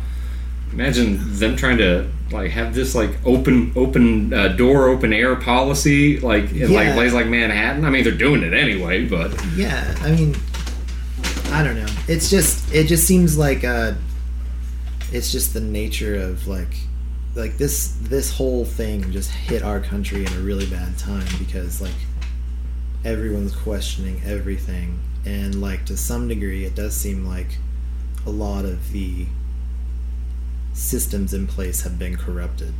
imagine 0.71 1.19
them 1.39 1.55
trying 1.55 1.77
to 1.77 2.07
like 2.31 2.51
have 2.51 2.73
this 2.75 2.93
like 2.95 3.11
open, 3.25 3.71
open 3.75 4.33
uh, 4.33 4.49
door, 4.49 4.89
open 4.89 5.13
air 5.13 5.35
policy, 5.35 6.19
like 6.19 6.51
in 6.51 6.73
like 6.73 6.89
a 6.89 6.93
place 6.93 7.13
like 7.13 7.27
Manhattan. 7.27 7.85
I 7.85 7.89
mean, 7.89 8.03
they're 8.03 8.11
doing 8.11 8.43
it 8.43 8.53
anyway, 8.53 9.05
but 9.05 9.31
Yeah, 9.55 9.95
I 10.01 10.11
mean, 10.11 10.35
I 11.51 11.63
don't 11.63 11.75
know. 11.75 11.85
It's 12.07 12.29
just 12.29 12.73
it 12.73 12.87
just 12.87 13.05
seems 13.07 13.37
like 13.37 13.63
uh, 13.63 13.93
it's 15.11 15.31
just 15.31 15.53
the 15.53 15.61
nature 15.61 16.15
of 16.15 16.47
like 16.47 16.75
like 17.35 17.57
this 17.57 17.95
this 18.01 18.31
whole 18.31 18.65
thing 18.65 19.11
just 19.11 19.29
hit 19.31 19.63
our 19.63 19.79
country 19.79 20.25
in 20.25 20.33
a 20.33 20.39
really 20.39 20.65
bad 20.67 20.97
time 20.97 21.25
because 21.39 21.81
like 21.81 21.91
everyone's 23.05 23.55
questioning 23.55 24.21
everything 24.25 24.99
and 25.25 25.61
like 25.61 25.85
to 25.85 25.95
some 25.97 26.27
degree 26.27 26.65
it 26.65 26.75
does 26.75 26.95
seem 26.95 27.25
like 27.25 27.57
a 28.25 28.29
lot 28.29 28.65
of 28.65 28.91
the 28.91 29.25
systems 30.73 31.33
in 31.33 31.45
place 31.47 31.81
have 31.83 31.99
been 31.99 32.15
corrupted 32.15 32.73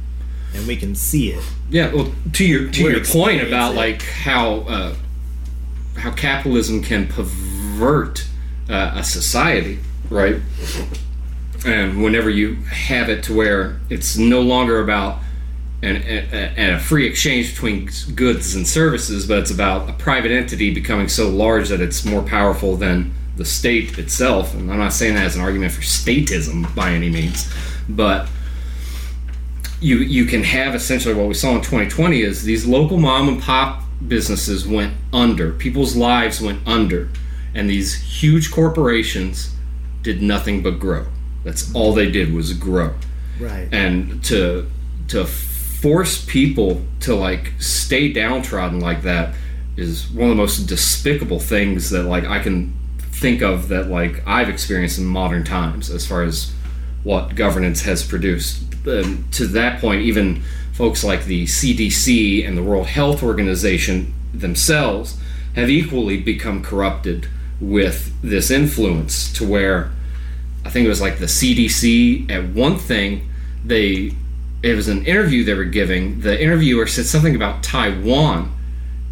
and 0.55 0.67
we 0.67 0.75
can 0.75 0.93
see 0.95 1.31
it 1.31 1.43
Yeah, 1.69 1.93
well, 1.93 2.11
to 2.33 2.45
your 2.45 2.69
to 2.71 2.83
We're 2.83 2.91
your 2.97 3.05
point 3.05 3.41
about 3.41 3.73
it. 3.73 3.77
like 3.77 4.01
how 4.03 4.57
uh, 4.61 4.95
how 5.97 6.11
capitalism 6.11 6.81
can 6.83 7.07
pervert 7.07 8.27
uh, 8.69 8.93
a 8.95 9.03
society, 9.03 9.79
right? 10.09 10.37
And 11.65 12.03
whenever 12.03 12.29
you 12.29 12.55
have 12.65 13.09
it 13.09 13.23
to 13.25 13.33
where 13.35 13.79
it's 13.89 14.17
no 14.17 14.41
longer 14.41 14.79
about 14.79 15.19
an, 15.83 16.03
a, 16.07 16.53
a, 16.57 16.75
a 16.75 16.79
free 16.79 17.05
exchange 17.05 17.51
between 17.51 17.89
goods 18.15 18.55
and 18.55 18.67
services, 18.67 19.27
but 19.27 19.39
it's 19.39 19.51
about 19.51 19.89
a 19.89 19.93
private 19.93 20.31
entity 20.31 20.73
becoming 20.73 21.07
so 21.07 21.29
large 21.29 21.69
that 21.69 21.81
it's 21.81 22.05
more 22.05 22.21
powerful 22.21 22.75
than 22.75 23.13
the 23.35 23.45
state 23.45 23.97
itself. 23.97 24.53
And 24.53 24.71
I'm 24.71 24.79
not 24.79 24.93
saying 24.93 25.15
that 25.15 25.25
as 25.25 25.35
an 25.35 25.41
argument 25.41 25.71
for 25.71 25.81
statism 25.81 26.73
by 26.75 26.91
any 26.91 27.09
means, 27.09 27.51
but 27.89 28.27
you 29.81 29.97
you 29.97 30.25
can 30.25 30.43
have 30.43 30.75
essentially 30.75 31.13
what 31.13 31.27
we 31.27 31.33
saw 31.33 31.55
in 31.55 31.61
2020 31.61 32.21
is 32.21 32.43
these 32.43 32.65
local 32.65 32.97
mom 32.97 33.27
and 33.27 33.41
pop 33.41 33.83
businesses 34.07 34.67
went 34.67 34.95
under. 35.11 35.51
People's 35.51 35.95
lives 35.95 36.41
went 36.41 36.65
under. 36.67 37.09
And 37.55 37.69
these 37.69 37.95
huge 38.21 38.51
corporations 38.51 39.53
did 40.01 40.21
nothing 40.21 40.63
but 40.63 40.79
grow. 40.79 41.05
That's 41.43 41.73
all 41.75 41.93
they 41.93 42.09
did 42.09 42.33
was 42.33 42.53
grow. 42.53 42.95
Right. 43.39 43.67
And 43.71 44.23
to 44.25 44.69
to 45.09 45.25
force 45.83 46.23
people 46.23 46.81
to 47.01 47.13
like 47.13 47.51
stay 47.59 48.07
downtrodden 48.13 48.79
like 48.79 49.01
that 49.01 49.35
is 49.75 50.09
one 50.11 50.29
of 50.29 50.29
the 50.29 50.41
most 50.41 50.59
despicable 50.59 51.41
things 51.41 51.89
that 51.89 52.03
like 52.03 52.23
I 52.23 52.39
can 52.39 52.73
think 52.97 53.41
of 53.41 53.67
that 53.67 53.89
like 53.89 54.25
I've 54.25 54.47
experienced 54.47 54.97
in 54.97 55.03
modern 55.03 55.43
times 55.43 55.89
as 55.89 56.07
far 56.07 56.23
as 56.23 56.53
what 57.03 57.35
governance 57.35 57.81
has 57.81 58.01
produced. 58.01 58.63
Um, 58.87 59.25
to 59.31 59.45
that 59.47 59.81
point, 59.81 60.03
even 60.03 60.41
folks 60.71 61.03
like 61.03 61.25
the 61.25 61.43
CDC 61.43 62.47
and 62.47 62.57
the 62.57 62.63
World 62.63 62.87
Health 62.87 63.21
Organization 63.21 64.13
themselves 64.33 65.19
have 65.53 65.69
equally 65.69 66.17
become 66.17 66.63
corrupted 66.63 67.27
with 67.59 68.13
this 68.21 68.49
influence 68.49 69.33
to 69.33 69.45
where 69.45 69.91
I 70.63 70.69
think 70.69 70.85
it 70.85 70.89
was 70.89 71.01
like 71.01 71.19
the 71.19 71.25
CDC 71.25 72.31
at 72.31 72.55
one 72.55 72.77
thing 72.77 73.29
they 73.65 74.13
it 74.63 74.75
was 74.75 74.87
an 74.87 75.05
interview 75.05 75.43
they 75.43 75.53
were 75.53 75.65
giving. 75.65 76.21
The 76.21 76.41
interviewer 76.41 76.87
said 76.87 77.05
something 77.05 77.35
about 77.35 77.61
Taiwan 77.63 78.55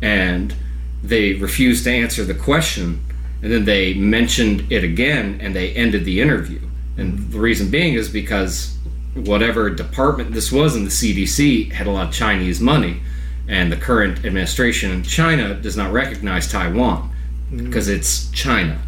and 0.01 0.55
they 1.03 1.33
refused 1.33 1.83
to 1.83 1.91
answer 1.91 2.23
the 2.23 2.33
question. 2.33 3.03
And 3.43 3.51
then 3.51 3.65
they 3.65 3.93
mentioned 3.93 4.71
it 4.71 4.83
again 4.83 5.39
and 5.41 5.53
they 5.53 5.73
ended 5.73 6.05
the 6.05 6.21
interview. 6.21 6.61
And 6.97 7.31
the 7.31 7.39
reason 7.39 7.69
being 7.69 7.95
is 7.95 8.07
because 8.07 8.77
whatever 9.13 9.69
department 9.69 10.33
this 10.33 10.51
was 10.53 10.75
in 10.75 10.85
the 10.85 10.89
CDC 10.89 11.73
had 11.73 11.85
a 11.85 11.91
lot 11.91 12.07
of 12.07 12.13
Chinese 12.13 12.61
money 12.61 13.01
and 13.49 13.69
the 13.69 13.75
current 13.75 14.19
administration 14.19 14.91
in 14.91 15.03
China 15.03 15.53
does 15.55 15.75
not 15.75 15.91
recognize 15.91 16.49
Taiwan 16.49 17.11
mm. 17.51 17.65
because 17.65 17.89
it's 17.89 18.31
China. 18.31 18.79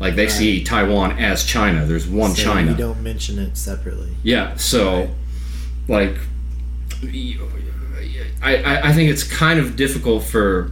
Like 0.00 0.16
they 0.16 0.28
see 0.28 0.64
Taiwan 0.64 1.18
as 1.18 1.44
China. 1.44 1.84
There's 1.84 2.08
one 2.08 2.30
so 2.30 2.42
China. 2.42 2.70
you 2.72 2.76
don't 2.76 3.02
mention 3.02 3.38
it 3.38 3.56
separately. 3.56 4.16
Yeah, 4.22 4.56
so 4.56 5.10
like 5.90 6.16
I, 8.40 8.90
I 8.90 8.92
think 8.92 9.10
it's 9.10 9.24
kind 9.24 9.58
of 9.58 9.74
difficult 9.76 10.22
for 10.22 10.70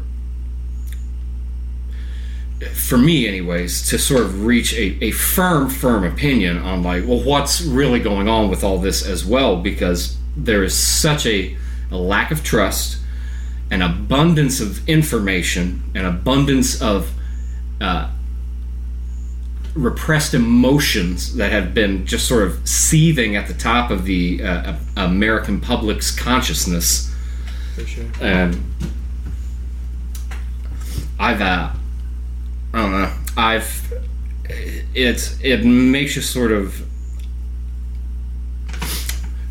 for 2.73 2.97
me 2.97 3.27
anyways 3.27 3.89
to 3.89 3.99
sort 3.99 4.23
of 4.23 4.45
reach 4.45 4.73
a, 4.75 5.05
a 5.05 5.11
firm 5.11 5.69
firm 5.69 6.05
opinion 6.05 6.59
on 6.59 6.83
like 6.83 7.05
well 7.07 7.23
what's 7.23 7.61
really 7.61 7.99
going 7.99 8.29
on 8.29 8.49
with 8.49 8.63
all 8.63 8.79
this 8.79 9.05
as 9.05 9.25
well 9.25 9.61
because 9.61 10.17
there 10.37 10.63
is 10.63 10.77
such 10.77 11.27
a, 11.27 11.57
a 11.91 11.97
lack 11.97 12.31
of 12.31 12.43
trust 12.45 13.01
an 13.71 13.83
abundance 13.83 14.61
of 14.61 14.89
information 14.89 15.83
an 15.95 16.05
abundance 16.05 16.81
of 16.81 17.13
uh, 17.81 18.11
repressed 19.79 20.35
emotions 20.35 21.37
that 21.37 21.53
have 21.53 21.73
been 21.73 22.05
just 22.05 22.27
sort 22.27 22.43
of 22.43 22.69
seething 22.69 23.37
at 23.37 23.47
the 23.47 23.55
top 23.55 23.91
of 23.91 24.05
the 24.05 24.43
uh, 24.43 24.77
American 24.97 25.61
public's 25.61 26.15
consciousness. 26.15 27.15
for 27.75 27.87
sure 27.87 28.05
And 28.21 28.61
I've, 31.19 31.41
uh, 31.41 31.71
I 32.75 32.83
don't 32.83 32.93
know, 32.93 33.13
I've, 33.37 33.93
it's, 34.95 35.41
it 35.41 35.65
makes 35.65 36.17
you 36.17 36.23
sort 36.23 36.53
of 36.53 36.83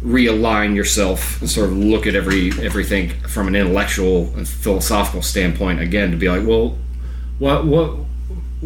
realign 0.03 0.75
yourself 0.75 1.41
and 1.41 1.49
sort 1.49 1.69
of 1.69 1.75
look 1.75 2.05
at 2.05 2.15
every 2.15 2.51
everything 2.61 3.09
from 3.27 3.47
an 3.47 3.55
intellectual 3.55 4.31
and 4.37 4.47
philosophical 4.47 5.23
standpoint 5.23 5.81
again 5.81 6.11
to 6.11 6.17
be 6.17 6.29
like 6.29 6.47
well 6.47 6.77
what 7.39 7.65
what 7.65 7.97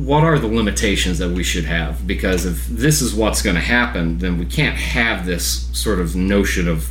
what 0.06 0.24
are 0.24 0.40
the 0.40 0.48
limitations 0.48 1.20
that 1.20 1.30
we 1.30 1.44
should 1.44 1.66
have? 1.66 2.08
Because 2.08 2.46
if 2.46 2.66
this 2.68 3.02
is 3.02 3.14
what's 3.14 3.42
going 3.42 3.56
to 3.56 3.62
happen, 3.62 4.18
then 4.18 4.40
we 4.40 4.46
can't 4.46 4.78
have 4.78 5.26
this 5.26 5.70
sort 5.78 6.00
of 6.00 6.16
notion 6.16 6.68
of 6.68 6.90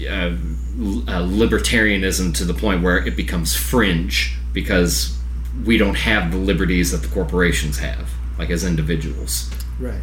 uh, 0.00 0.10
uh, 0.10 1.22
libertarianism 1.22 2.34
to 2.34 2.44
the 2.44 2.54
point 2.54 2.82
where 2.82 2.98
it 3.06 3.16
becomes 3.16 3.54
fringe 3.54 4.36
because 4.52 5.16
we 5.64 5.78
don't 5.78 5.94
have 5.94 6.32
the 6.32 6.38
liberties 6.38 6.90
that 6.90 7.02
the 7.02 7.14
corporations 7.14 7.78
have, 7.78 8.10
like 8.36 8.50
as 8.50 8.64
individuals. 8.64 9.50
right 9.78 10.00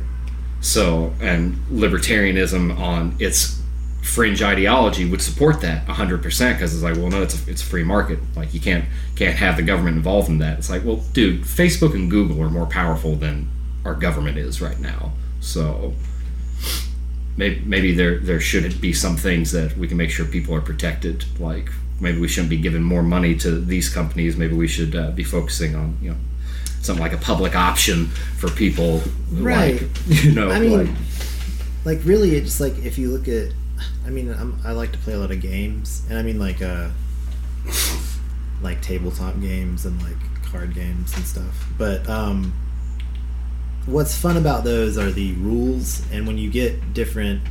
So, 0.62 1.14
and 1.20 1.56
libertarianism 1.70 2.80
on 2.80 3.18
its 3.20 3.61
fringe 4.02 4.42
ideology 4.42 5.08
would 5.10 5.22
support 5.22 5.62
that 5.62 5.86
100% 5.88 6.22
because 6.54 6.74
it's 6.74 6.84
like, 6.84 6.96
well, 6.96 7.10
no, 7.10 7.22
it's 7.22 7.48
a, 7.48 7.50
it's 7.50 7.62
a 7.62 7.66
free 7.66 7.84
market. 7.84 8.20
Like, 8.36 8.54
you 8.54 8.60
can't 8.60 8.86
can't 9.16 9.38
have 9.38 9.58
the 9.58 9.64
government 9.64 9.98
involved 9.98 10.30
in 10.30 10.40
that. 10.40 10.60
It's 10.60 10.70
like, 10.70 10.84
well, 10.84 10.98
dude, 11.14 11.42
Facebook 11.44 11.94
and 11.94 12.10
Google 12.10 12.42
are 12.42 12.50
more 12.50 12.66
powerful 12.66 13.16
than 13.16 13.50
our 13.86 13.96
government 13.96 14.38
is 14.38 14.62
right 14.62 14.80
now. 14.80 15.12
So, 15.40 15.94
maybe, 17.38 17.62
maybe 17.66 17.94
there 17.94 18.20
there 18.20 18.40
should 18.40 18.82
be 18.82 18.94
some 18.94 19.18
things 19.18 19.52
that 19.52 19.78
we 19.78 19.88
can 19.88 19.98
make 19.98 20.10
sure 20.10 20.26
people 20.26 20.56
are 20.56 20.62
protected. 20.62 21.26
Like, 21.40 21.70
maybe 22.00 22.20
we 22.20 22.28
shouldn't 22.28 22.50
be 22.50 22.58
giving 22.58 22.84
more 22.84 23.04
money 23.04 23.36
to 23.38 23.60
these 23.60 23.90
companies. 23.90 24.36
Maybe 24.36 24.56
we 24.56 24.68
should 24.68 24.96
uh, 24.96 25.12
be 25.12 25.24
focusing 25.24 25.76
on, 25.76 25.98
you 26.02 26.12
know, 26.12 26.18
something 26.82 27.02
like 27.02 27.14
a 27.14 27.18
public 27.18 27.56
option 27.56 28.08
for 28.08 28.50
people. 28.50 29.02
Right. 29.32 29.82
Like, 29.82 29.92
you 30.08 30.32
know, 30.32 30.50
I 30.50 30.60
mean, 30.60 30.78
like, 30.78 30.96
like 31.86 32.06
really, 32.06 32.36
it's 32.36 32.60
like 32.60 32.78
if 32.80 32.98
you 32.98 33.12
look 33.12 33.28
at, 33.28 33.54
I 34.06 34.10
mean, 34.10 34.30
I'm, 34.32 34.60
I 34.66 34.72
like 34.72 34.92
to 34.94 34.98
play 35.00 35.14
a 35.14 35.20
lot 35.20 35.32
of 35.32 35.42
games, 35.42 36.04
and 36.10 36.18
I 36.18 36.22
mean 36.22 36.40
like 36.40 36.62
uh, 36.62 36.90
like 38.62 38.82
tabletop 38.82 39.40
games 39.42 39.86
and 39.86 40.02
like 40.02 40.18
card 40.44 40.74
games 40.74 41.16
and 41.16 41.26
stuff. 41.26 41.66
But 41.78 42.08
um, 42.10 42.54
what's 43.86 44.16
fun 44.18 44.38
about 44.38 44.64
those 44.64 44.98
are 44.98 45.12
the 45.12 45.34
rules, 45.34 46.04
and 46.12 46.28
when 46.28 46.38
you 46.38 46.50
get 46.50 46.94
different 46.94 47.42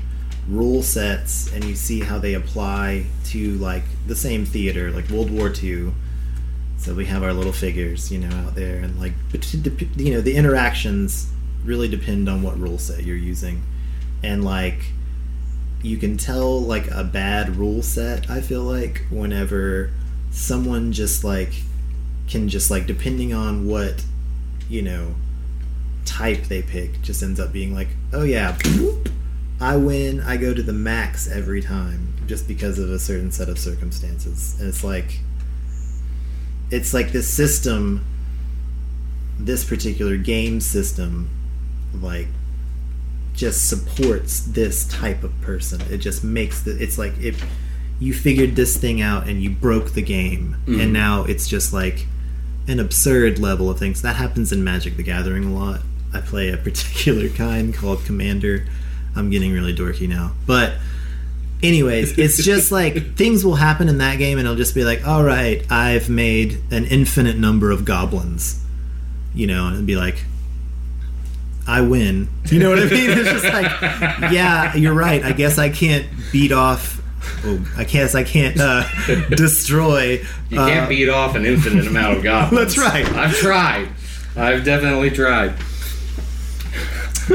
rule 0.49 0.83
sets 0.83 1.53
and 1.53 1.63
you 1.65 1.75
see 1.77 2.01
how 2.01 2.19
they 2.19 2.35
apply 2.35 3.07
to 3.25 3.57
like 3.59 3.85
the 4.07 4.17
same 4.17 4.45
theater, 4.45 4.91
like 4.91 5.09
World 5.09 5.31
War 5.31 5.53
II. 5.63 5.93
So 6.79 6.95
we 6.95 7.05
have 7.07 7.23
our 7.23 7.35
little 7.35 7.53
figures, 7.53 8.11
you 8.11 8.19
know, 8.19 8.35
out 8.39 8.55
there, 8.55 8.79
and 8.79 8.99
like, 8.99 9.13
but 9.31 9.53
you 9.53 10.15
know, 10.15 10.23
the 10.23 10.35
interactions 10.35 11.31
really 11.63 11.89
depend 11.89 12.27
on 12.27 12.43
what 12.43 12.59
rule 12.59 12.79
set 12.79 13.05
you're 13.05 13.17
using, 13.17 13.63
and 14.23 14.45
like, 14.45 14.93
you 15.83 15.97
can 15.97 16.17
tell 16.17 16.61
like 16.61 16.91
a 16.91 17.05
bad 17.05 17.57
rule 17.57 17.83
set. 17.83 18.31
I 18.31 18.41
feel 18.41 18.63
like 18.63 19.07
whenever 19.11 19.91
someone 20.31 20.93
just 20.93 21.25
like 21.25 21.63
can 22.29 22.49
just 22.49 22.71
like 22.71 22.87
depending 22.87 23.33
on 23.33 23.67
what 23.67 24.05
you 24.69 24.83
know 24.83 25.15
type 26.05 26.45
they 26.45 26.63
pick 26.63 27.03
just 27.03 27.23
ends 27.23 27.41
up 27.41 27.53
being 27.53 27.75
like, 27.75 27.89
oh 28.13 28.25
yeah, 28.25 28.57
I 29.61 29.77
win. 29.77 30.21
I 30.21 30.37
go 30.37 30.55
to 30.55 30.63
the 30.63 30.73
max 30.73 31.29
every 31.29 31.63
time 31.63 32.15
just 32.27 32.47
because 32.47 32.79
of 32.79 32.91
a 32.91 32.99
certain 32.99 33.33
set 33.33 33.49
of 33.49 33.59
circumstances, 33.59 34.57
and 34.59 34.69
it's 34.69 34.85
like 34.85 35.21
it's 36.71 36.95
like 36.95 37.13
this 37.13 37.29
system, 37.29 38.05
this 39.39 39.65
particular 39.65 40.17
game 40.17 40.61
system, 40.61 41.31
like 41.95 42.29
just 43.41 43.69
supports 43.69 44.41
this 44.41 44.85
type 44.85 45.25
of 45.25 45.33
person. 45.41 45.81
It 45.91 45.99
just 45.99 46.23
makes 46.23 46.63
the 46.63 46.73
it's 46.83 46.99
like 46.99 47.15
if 47.19 47.43
you 47.99 48.13
figured 48.13 48.55
this 48.55 48.77
thing 48.77 49.01
out 49.01 49.27
and 49.29 49.43
you 49.43 49.49
broke 49.51 49.93
the 49.93 50.03
game 50.03 50.57
Mhm. 50.67 50.83
and 50.83 50.93
now 50.93 51.25
it's 51.25 51.49
just 51.49 51.73
like 51.73 52.07
an 52.69 52.79
absurd 52.79 53.39
level 53.39 53.71
of 53.71 53.79
things. 53.79 54.03
That 54.03 54.17
happens 54.17 54.53
in 54.53 54.63
Magic 54.63 54.97
the 54.99 55.03
Gathering 55.03 55.45
a 55.45 55.53
lot. 55.55 55.81
I 56.13 56.21
play 56.21 56.51
a 56.51 56.57
particular 56.69 57.29
kind 57.31 57.73
called 57.75 58.05
Commander. 58.05 58.67
I'm 59.17 59.31
getting 59.31 59.53
really 59.53 59.75
dorky 59.75 60.07
now. 60.09 60.33
But 60.47 60.75
anyways, 61.63 62.19
it's 62.19 62.45
just 62.45 62.71
like 62.71 63.17
things 63.17 63.43
will 63.45 63.57
happen 63.57 63.89
in 63.89 63.99
that 63.99 64.19
game 64.19 64.39
and 64.39 64.47
it'll 64.47 64.57
just 64.57 64.75
be 64.75 64.85
like, 64.85 65.07
"All 65.07 65.25
right, 65.25 65.65
I've 65.73 66.09
made 66.11 66.59
an 66.71 66.85
infinite 66.85 67.39
number 67.39 67.71
of 67.71 67.85
goblins." 67.87 68.61
You 69.35 69.47
know, 69.47 69.69
and 69.69 69.87
be 69.87 69.97
like 69.97 70.25
I 71.67 71.81
win. 71.83 72.29
You 72.47 72.59
know 72.59 72.71
what 72.71 72.79
I 72.79 72.87
mean? 72.87 73.11
It's 73.11 73.31
just 73.31 73.45
like, 73.45 73.71
yeah, 74.33 74.75
you're 74.75 74.95
right. 74.95 75.23
I 75.23 75.33
guess 75.33 75.59
I 75.59 75.69
can't 75.69 76.07
beat 76.33 76.53
off. 76.53 77.01
Oh, 77.45 77.65
I 77.77 77.85
guess 77.85 78.15
I 78.15 78.25
can't 78.25 78.59
uh, 78.59 78.85
destroy. 79.31 80.25
You 80.49 80.57
can't 80.57 80.87
uh, 80.87 80.89
beat 80.89 81.09
off 81.09 81.37
an 81.37 81.45
infinite 81.45 81.87
amount 81.87 82.17
of 82.17 82.23
goblins. 82.23 82.75
That's 82.75 82.79
right. 82.79 83.07
I've 83.15 83.35
tried. 83.37 83.89
I've 84.37 84.65
definitely 84.65 85.11
tried. 85.11 85.55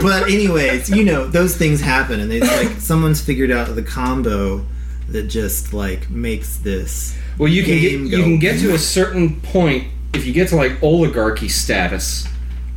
But 0.02 0.24
anyways, 0.24 0.90
you 0.90 1.06
know 1.06 1.28
those 1.28 1.56
things 1.56 1.80
happen, 1.80 2.20
and 2.20 2.32
it's 2.32 2.48
like 2.48 2.80
someone's 2.80 3.22
figured 3.22 3.52
out 3.52 3.74
the 3.76 3.84
combo 3.84 4.66
that 5.10 5.24
just 5.24 5.74
like 5.74 6.10
makes 6.10 6.58
this. 6.58 7.18
Well, 7.38 7.50
you 7.50 7.64
can 7.64 7.80
get 7.80 7.92
you 7.92 8.24
can 8.24 8.40
get 8.40 8.60
to 8.60 8.74
a 8.74 8.78
certain 8.78 9.40
point 9.42 9.88
if 10.14 10.26
you 10.26 10.34
get 10.34 10.50
to 10.50 10.56
like 10.56 10.82
oligarchy 10.84 11.48
status, 11.48 12.28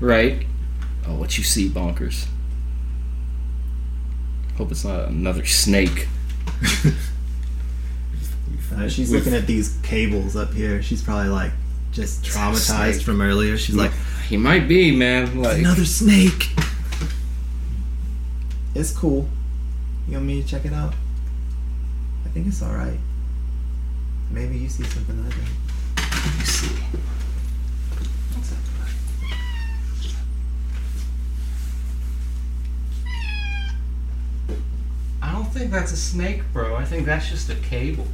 right? 0.00 0.46
Oh, 1.08 1.14
what 1.14 1.38
you 1.38 1.44
see, 1.44 1.68
bonkers. 1.68 2.26
Hope 4.56 4.70
it's 4.70 4.84
not 4.84 5.08
another 5.08 5.44
snake. 5.46 6.08
Uh, 8.76 8.86
she's 8.86 9.10
We've- 9.10 9.18
looking 9.24 9.34
at 9.34 9.46
these 9.46 9.78
cables 9.82 10.36
up 10.36 10.52
here. 10.52 10.82
She's 10.82 11.02
probably 11.02 11.30
like 11.30 11.50
just 11.90 12.22
traumatized 12.22 13.02
from 13.02 13.20
earlier. 13.22 13.56
She's 13.56 13.74
like, 13.74 13.90
He 14.28 14.36
might 14.36 14.68
be, 14.68 14.94
man. 14.94 15.40
Like 15.40 15.58
another 15.58 15.86
snake. 15.86 16.50
It's 18.74 18.92
cool. 18.92 19.26
You 20.06 20.14
want 20.14 20.26
me 20.26 20.42
to 20.42 20.46
check 20.48 20.64
it 20.66 20.72
out? 20.74 20.92
I 22.26 22.28
think 22.28 22.46
it's 22.46 22.62
all 22.62 22.72
right. 22.74 22.98
Maybe 24.30 24.58
you 24.58 24.68
see 24.68 24.84
something 24.84 25.18
I 25.18 25.30
don't. 25.30 26.24
let 26.26 26.38
me 26.38 26.44
see. 26.44 26.76
I 35.22 35.32
don't 35.48 35.60
think 35.60 35.72
that's 35.72 35.92
a 35.92 35.96
snake, 35.96 36.42
bro. 36.52 36.76
I 36.76 36.84
think 36.84 37.06
that's 37.06 37.28
just 37.30 37.48
a 37.48 37.54
cable. 37.54 38.06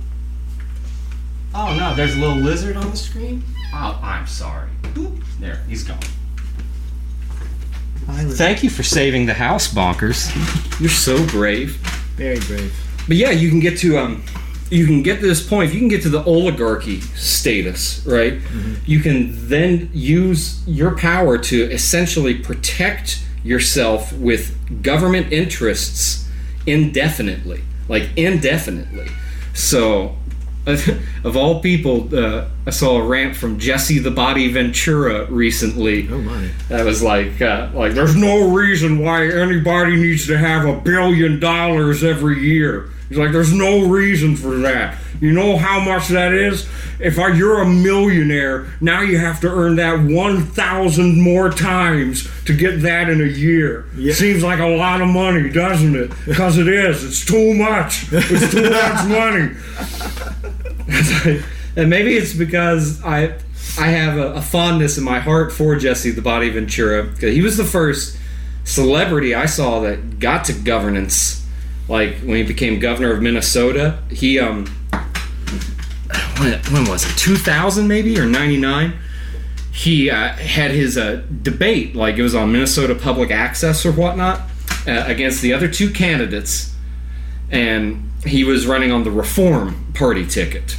Oh 1.52 1.74
no, 1.76 1.92
there's 1.94 2.14
a 2.14 2.18
little 2.18 2.36
lizard 2.36 2.76
on 2.76 2.90
the 2.90 2.96
screen. 2.96 3.42
Oh, 3.72 3.98
I'm 4.02 4.26
sorry. 4.28 4.70
Boop. 4.82 5.20
There, 5.40 5.56
he's 5.68 5.82
gone. 5.82 5.98
Thank 8.06 8.62
you 8.62 8.70
for 8.70 8.84
saving 8.84 9.26
the 9.26 9.34
house, 9.34 9.72
bonkers. 9.72 10.30
You're 10.80 10.90
so 10.90 11.26
brave. 11.26 11.76
very 12.16 12.38
brave. 12.40 12.72
But 13.08 13.16
yeah, 13.16 13.30
you 13.30 13.48
can 13.48 13.58
get 13.58 13.78
to 13.78 13.98
um, 13.98 14.22
you 14.70 14.86
can 14.86 15.02
get 15.02 15.18
to 15.18 15.26
this 15.26 15.44
point. 15.44 15.70
If 15.70 15.74
you 15.74 15.80
can 15.80 15.88
get 15.88 16.02
to 16.02 16.08
the 16.10 16.22
oligarchy 16.24 17.00
status, 17.00 18.06
right? 18.06 18.38
You 18.86 19.00
can 19.00 19.48
then 19.48 19.90
use 19.92 20.62
your 20.68 20.96
power 20.96 21.36
to 21.36 21.62
essentially 21.64 22.34
protect 22.34 23.24
yourself 23.42 24.12
with 24.12 24.82
government 24.82 25.32
interests 25.32 26.23
indefinitely, 26.66 27.62
like 27.88 28.08
indefinitely. 28.16 29.08
So, 29.52 30.16
of 30.66 31.36
all 31.36 31.60
people, 31.60 32.14
uh, 32.16 32.48
I 32.66 32.70
saw 32.70 32.98
a 32.98 33.04
rant 33.06 33.36
from 33.36 33.58
Jesse 33.58 33.98
the 33.98 34.10
Body 34.10 34.50
Ventura 34.50 35.26
recently. 35.26 36.08
Oh 36.10 36.18
my. 36.18 36.48
That 36.68 36.84
was 36.84 37.02
like, 37.02 37.40
uh, 37.42 37.70
like, 37.74 37.92
there's 37.92 38.16
no 38.16 38.50
reason 38.50 38.98
why 38.98 39.26
anybody 39.26 39.96
needs 39.96 40.26
to 40.28 40.38
have 40.38 40.64
a 40.66 40.80
billion 40.80 41.38
dollars 41.38 42.02
every 42.02 42.40
year. 42.40 42.90
He's 43.08 43.18
like, 43.18 43.32
there's 43.32 43.52
no 43.52 43.86
reason 43.88 44.36
for 44.36 44.56
that. 44.58 44.98
You 45.24 45.32
know 45.32 45.56
how 45.56 45.80
much 45.80 46.08
that 46.08 46.34
is? 46.34 46.68
If 47.00 47.18
I, 47.18 47.28
you're 47.28 47.62
a 47.62 47.66
millionaire, 47.66 48.66
now 48.82 49.00
you 49.00 49.16
have 49.16 49.40
to 49.40 49.48
earn 49.48 49.76
that 49.76 49.98
1,000 50.00 51.18
more 51.18 51.48
times 51.48 52.28
to 52.44 52.54
get 52.54 52.82
that 52.82 53.08
in 53.08 53.22
a 53.22 53.24
year. 53.24 53.86
Yeah. 53.96 54.12
Seems 54.12 54.42
like 54.42 54.60
a 54.60 54.66
lot 54.66 55.00
of 55.00 55.08
money, 55.08 55.48
doesn't 55.48 55.96
it? 55.96 56.12
Because 56.26 56.58
it 56.58 56.68
is. 56.68 57.02
It's 57.02 57.24
too 57.24 57.54
much. 57.54 58.04
It's 58.12 58.52
too 58.52 58.68
much 58.70 59.08
money. 59.08 59.54
and 61.74 61.88
maybe 61.88 62.18
it's 62.18 62.34
because 62.34 63.02
I 63.02 63.38
I 63.78 63.86
have 63.86 64.18
a, 64.18 64.34
a 64.34 64.42
fondness 64.42 64.98
in 64.98 65.04
my 65.04 65.20
heart 65.20 65.54
for 65.54 65.74
Jesse 65.74 66.10
the 66.10 66.20
Body 66.20 66.50
Ventura 66.50 67.02
because 67.02 67.34
he 67.34 67.40
was 67.40 67.56
the 67.56 67.64
first 67.64 68.18
celebrity 68.64 69.34
I 69.34 69.46
saw 69.46 69.80
that 69.80 70.18
got 70.20 70.44
to 70.44 70.52
governance. 70.52 71.46
Like 71.88 72.16
when 72.18 72.36
he 72.36 72.42
became 72.42 72.78
governor 72.78 73.12
of 73.12 73.22
Minnesota, 73.22 74.00
he 74.10 74.38
um 74.38 74.66
when, 76.38 76.88
was 76.88 77.04
it? 77.04 77.16
2000 77.16 77.86
maybe 77.86 78.18
or 78.18 78.26
99 78.26 78.94
he 79.72 80.08
uh, 80.08 80.28
had 80.34 80.70
his 80.70 80.96
uh, 80.96 81.22
debate 81.42 81.94
like 81.94 82.16
it 82.16 82.22
was 82.22 82.34
on 82.34 82.52
minnesota 82.52 82.94
public 82.94 83.30
access 83.30 83.84
or 83.84 83.92
whatnot 83.92 84.40
uh, 84.86 85.04
against 85.06 85.40
the 85.42 85.52
other 85.52 85.68
two 85.68 85.90
candidates. 85.90 86.74
And 87.50 88.10
he 88.24 88.44
was 88.44 88.66
running 88.66 88.90
on 88.92 89.04
the 89.04 89.10
reform 89.10 89.92
party 89.94 90.26
ticket 90.26 90.76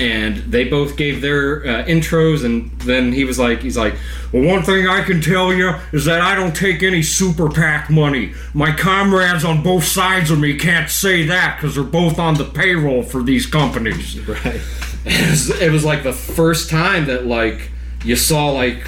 and 0.00 0.36
they 0.38 0.64
both 0.64 0.96
gave 0.96 1.20
their 1.20 1.64
uh, 1.64 1.84
intros 1.84 2.44
and 2.44 2.70
then 2.80 3.12
he 3.12 3.24
was 3.24 3.38
like 3.38 3.60
he's 3.60 3.76
like 3.76 3.94
well 4.32 4.42
one 4.42 4.60
thing 4.62 4.88
i 4.88 5.00
can 5.02 5.20
tell 5.20 5.52
you 5.52 5.72
is 5.92 6.04
that 6.04 6.20
i 6.20 6.34
don't 6.34 6.56
take 6.56 6.82
any 6.82 7.00
super 7.02 7.48
pac 7.48 7.88
money. 7.90 8.32
My 8.52 8.72
comrades 8.72 9.44
on 9.44 9.62
both 9.62 9.84
sides 9.84 10.30
of 10.30 10.38
me 10.40 10.56
can't 10.58 10.90
say 10.90 11.24
that 11.26 11.56
because 11.56 11.76
they're 11.76 11.84
both 11.84 12.18
on 12.18 12.34
the 12.34 12.44
payroll 12.44 13.02
for 13.02 13.22
these 13.22 13.46
companies. 13.46 14.18
Right. 14.26 14.60
it 15.04 15.30
was, 15.30 15.50
it 15.60 15.70
was 15.70 15.84
like 15.84 16.02
the 16.02 16.12
first 16.12 16.70
time 16.70 17.06
that 17.06 17.26
like 17.26 17.70
you 18.04 18.16
saw 18.16 18.50
like 18.50 18.86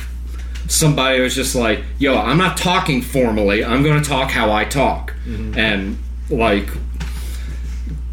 somebody 0.66 1.20
was 1.20 1.34
just 1.34 1.54
like 1.54 1.84
yo 1.98 2.16
i'm 2.18 2.38
not 2.38 2.56
talking 2.56 3.00
formally. 3.02 3.64
I'm 3.64 3.82
going 3.82 4.02
to 4.02 4.08
talk 4.08 4.30
how 4.30 4.50
i 4.50 4.64
talk. 4.64 5.14
And 5.26 5.98
like 6.30 6.68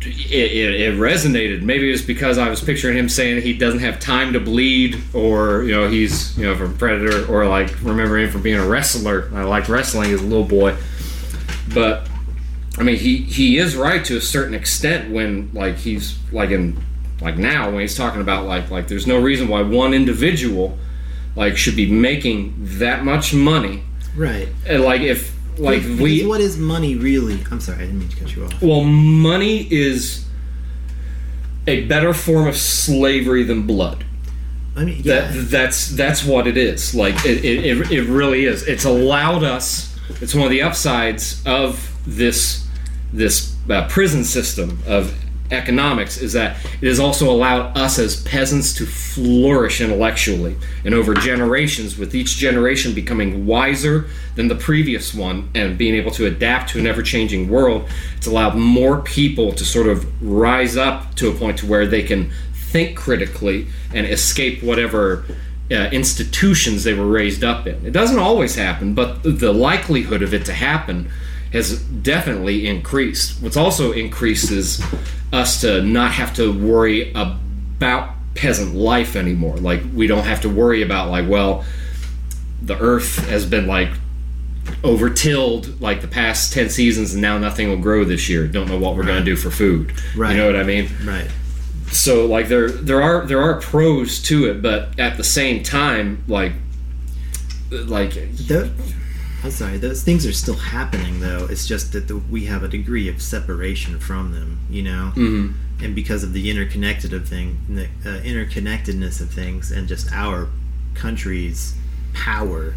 it, 0.06 0.32
it, 0.32 0.82
it 0.82 1.00
resonated. 1.00 1.62
Maybe 1.62 1.92
it's 1.92 2.02
because 2.02 2.38
i 2.38 2.50
was 2.50 2.62
picturing 2.62 2.98
him 2.98 3.10
saying 3.10 3.42
he 3.42 3.54
doesn't 3.54 3.80
have 3.80 4.00
time 4.00 4.34
to 4.34 4.40
bleed 4.40 5.02
or 5.14 5.64
you 5.64 5.72
know 5.72 5.88
he's 5.88 6.38
you 6.38 6.46
know 6.46 6.56
from 6.56 6.78
predator 6.78 7.26
or 7.32 7.48
like 7.48 7.82
remember 7.82 8.18
him 8.18 8.30
from 8.30 8.42
being 8.42 8.60
a 8.60 8.68
wrestler. 8.68 9.30
I 9.34 9.44
liked 9.44 9.70
wrestling 9.70 10.12
as 10.12 10.22
a 10.22 10.26
little 10.26 10.46
boy. 10.46 10.76
But 11.74 12.08
I 12.78 12.84
mean, 12.84 12.98
he 12.98 13.18
he 13.18 13.58
is 13.58 13.76
right 13.76 14.04
to 14.06 14.18
a 14.18 14.22
certain 14.22 14.54
extent 14.54 15.12
when 15.12 15.52
like 15.54 15.78
he's 15.78 16.18
like 16.32 16.50
in 16.50 16.84
like 17.22 17.38
now 17.38 17.70
when 17.72 17.82
he's 17.82 17.96
talking 17.96 18.22
about 18.22 18.46
like 18.46 18.72
like 18.72 18.88
there's 18.88 19.08
no 19.08 19.20
reason 19.20 19.48
why 19.48 19.62
one 19.62 19.94
individual 19.94 20.78
like 21.36 21.58
should 21.58 21.76
be 21.76 21.90
making 21.90 22.54
that 22.58 23.04
much 23.04 23.34
money. 23.34 23.84
Right. 24.16 24.48
and 24.68 24.84
like 24.84 25.02
if 25.02 25.33
like 25.58 25.82
Because 25.82 26.00
we 26.00 26.26
what 26.26 26.42
is 26.42 26.58
money 26.58 26.96
really? 26.96 27.44
I'm 27.52 27.60
sorry, 27.60 27.80
I 27.80 27.82
didn't 27.82 28.00
mean 28.00 28.10
to 28.10 28.18
cut 28.18 28.36
you 28.36 28.46
off. 28.46 28.62
well 28.62 28.84
money 28.84 29.72
is 29.72 30.26
a 31.68 31.86
better 31.86 32.14
form 32.14 32.48
of 32.48 32.58
slavery 32.58 33.44
than 33.44 33.66
blood 33.66 34.04
I 34.76 34.86
mean, 34.86 35.02
yeah. 35.04 35.32
that 35.32 35.34
that's 35.50 35.90
that's 35.90 36.26
what 36.26 36.48
it 36.48 36.58
is 36.58 36.96
like 36.96 37.16
it, 37.26 37.46
it, 37.46 37.66
it, 37.66 37.92
it 37.92 38.04
really 38.10 38.46
is 38.46 38.68
it's 38.68 38.86
allowed 38.86 39.44
us 39.44 39.96
it's 40.22 40.34
one 40.34 40.46
of 40.46 40.50
the 40.50 40.62
upsides 40.64 41.42
of 41.46 41.96
this 42.06 42.68
this 43.14 43.56
uh, 43.70 43.88
prison 43.88 44.24
system 44.24 44.80
of 44.88 45.14
economics 45.54 46.18
is 46.18 46.34
that 46.34 46.58
it 46.82 46.88
has 46.88 47.00
also 47.00 47.30
allowed 47.30 47.78
us 47.78 48.00
as 48.00 48.22
peasants 48.24 48.74
to 48.74 48.86
flourish 48.86 49.80
intellectually 49.80 50.56
and 50.84 50.94
over 50.94 51.14
generations 51.14 51.98
with 51.98 52.14
each 52.16 52.38
generation 52.38 52.94
becoming 52.94 53.46
wiser 53.46 54.08
than 54.36 54.48
the 54.48 54.56
previous 54.56 55.14
one 55.14 55.50
and 55.56 55.78
being 55.78 55.96
able 55.96 56.12
to 56.12 56.26
adapt 56.26 56.70
to 56.70 56.80
an 56.80 56.88
ever-changing 56.88 57.50
world 57.50 57.88
it's 58.18 58.28
allowed 58.28 58.56
more 58.56 59.02
people 59.02 59.52
to 59.52 59.64
sort 59.64 59.88
of 59.88 60.06
rise 60.22 60.76
up 60.76 61.14
to 61.16 61.30
a 61.30 61.34
point 61.34 61.58
to 61.58 61.66
where 61.66 61.86
they 61.86 62.04
can 62.04 62.32
think 62.54 62.98
critically 62.98 63.68
and 63.94 64.08
escape 64.08 64.64
whatever 64.64 65.24
uh, 65.72 65.90
institutions 65.92 66.84
they 66.84 66.94
were 66.94 67.08
raised 67.08 67.44
up 67.44 67.66
in. 67.68 67.86
It 67.86 67.92
doesn't 67.92 68.20
always 68.20 68.56
happen, 68.56 68.94
but 68.94 69.24
the 69.24 69.54
likelihood 69.54 70.22
of 70.22 70.34
it 70.34 70.46
to 70.46 70.54
happen 70.54 71.10
has 71.54 71.80
definitely 71.82 72.68
increased. 72.68 73.42
What's 73.42 73.56
also 73.58 73.92
increased 73.94 74.52
is 74.52 74.84
us 75.32 75.62
to 75.62 75.82
not 75.82 76.12
have 76.12 76.34
to 76.36 76.52
worry 76.52 77.12
about 77.12 78.10
peasant 78.36 78.76
life 78.76 79.16
anymore. 79.16 79.58
Like 79.58 79.82
we 79.94 80.08
don't 80.08 80.24
have 80.26 80.42
to 80.42 80.50
worry 80.50 80.82
about 80.82 81.10
like, 81.10 81.30
well, 81.30 81.64
the 82.62 82.78
earth 82.80 83.18
has 83.30 83.46
been 83.46 83.68
like 83.68 83.90
overtilled 84.84 85.80
like 85.82 86.02
the 86.02 86.08
past 86.08 86.54
10 86.54 86.70
seasons 86.70 87.14
and 87.14 87.22
now 87.22 87.38
nothing 87.38 87.70
will 87.70 87.78
grow 87.78 88.04
this 88.04 88.28
year. 88.30 88.48
Don't 88.48 88.68
know 88.68 88.80
what 88.80 88.96
we're 88.96 89.04
going 89.06 89.20
to 89.20 89.26
do 89.26 89.36
for 89.36 89.52
food. 89.52 89.94
Right. 90.16 90.32
You 90.32 90.38
know 90.38 90.48
what 90.48 90.56
I 90.56 90.64
mean? 90.64 90.90
Right. 91.06 91.30
so 91.92 92.26
like 92.26 92.48
there 92.48 92.70
there 92.70 93.02
are 93.02 93.26
there 93.28 93.42
are 93.42 93.60
pros 93.62 94.20
to 94.24 94.46
it 94.50 94.62
but 94.64 94.98
at 95.00 95.18
the 95.18 95.24
same 95.24 95.62
time 95.62 96.24
like 96.28 96.54
like 97.72 98.14
Tho- 98.48 98.70
I'm 99.44 99.52
sorry. 99.52 99.78
Those 99.78 100.04
things 100.04 100.26
are 100.26 100.32
still 100.34 100.56
happening, 100.56 101.20
though. 101.20 101.48
It's 101.50 101.68
just 101.68 101.92
that 101.92 102.08
the, 102.08 102.18
we 102.18 102.46
have 102.46 102.64
a 102.64 102.68
degree 102.68 103.10
of 103.10 103.22
separation 103.22 104.00
from 104.00 104.32
them, 104.32 104.60
you 104.70 104.84
know, 104.84 105.12
mhm. 105.16 105.54
and 105.82 105.94
because 105.94 106.24
of 106.24 106.32
the 106.32 106.50
interconnected 106.50 107.14
of 107.14 107.28
thing, 107.28 107.60
the 107.68 107.86
uh, 108.10 108.22
interconnectedness 108.22 109.20
of 109.20 109.32
things, 109.32 109.70
and 109.70 109.88
just 109.88 110.12
our 110.14 110.48
country's 110.94 111.76
power, 112.14 112.76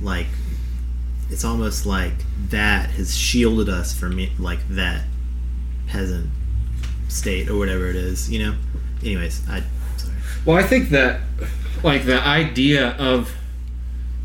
like 0.00 0.26
it's 1.30 1.44
almost 1.44 1.86
like 1.86 2.14
that 2.48 2.90
has 2.90 3.16
shielded 3.16 3.68
us 3.68 3.94
from 3.96 4.18
it, 4.18 4.38
like 4.40 4.66
that 4.68 5.04
peasant 5.86 6.28
state 7.08 7.48
or 7.48 7.56
whatever 7.56 7.88
it 7.88 7.96
is, 7.96 8.28
you 8.30 8.40
know. 8.40 8.56
Anyways, 9.00 9.48
I 9.48 9.62
sorry. 9.96 10.14
well 10.44 10.56
i 10.56 10.62
think 10.62 10.88
that 10.88 11.20
like 11.82 12.04
the 12.04 12.20
idea 12.20 12.92
of 12.92 13.34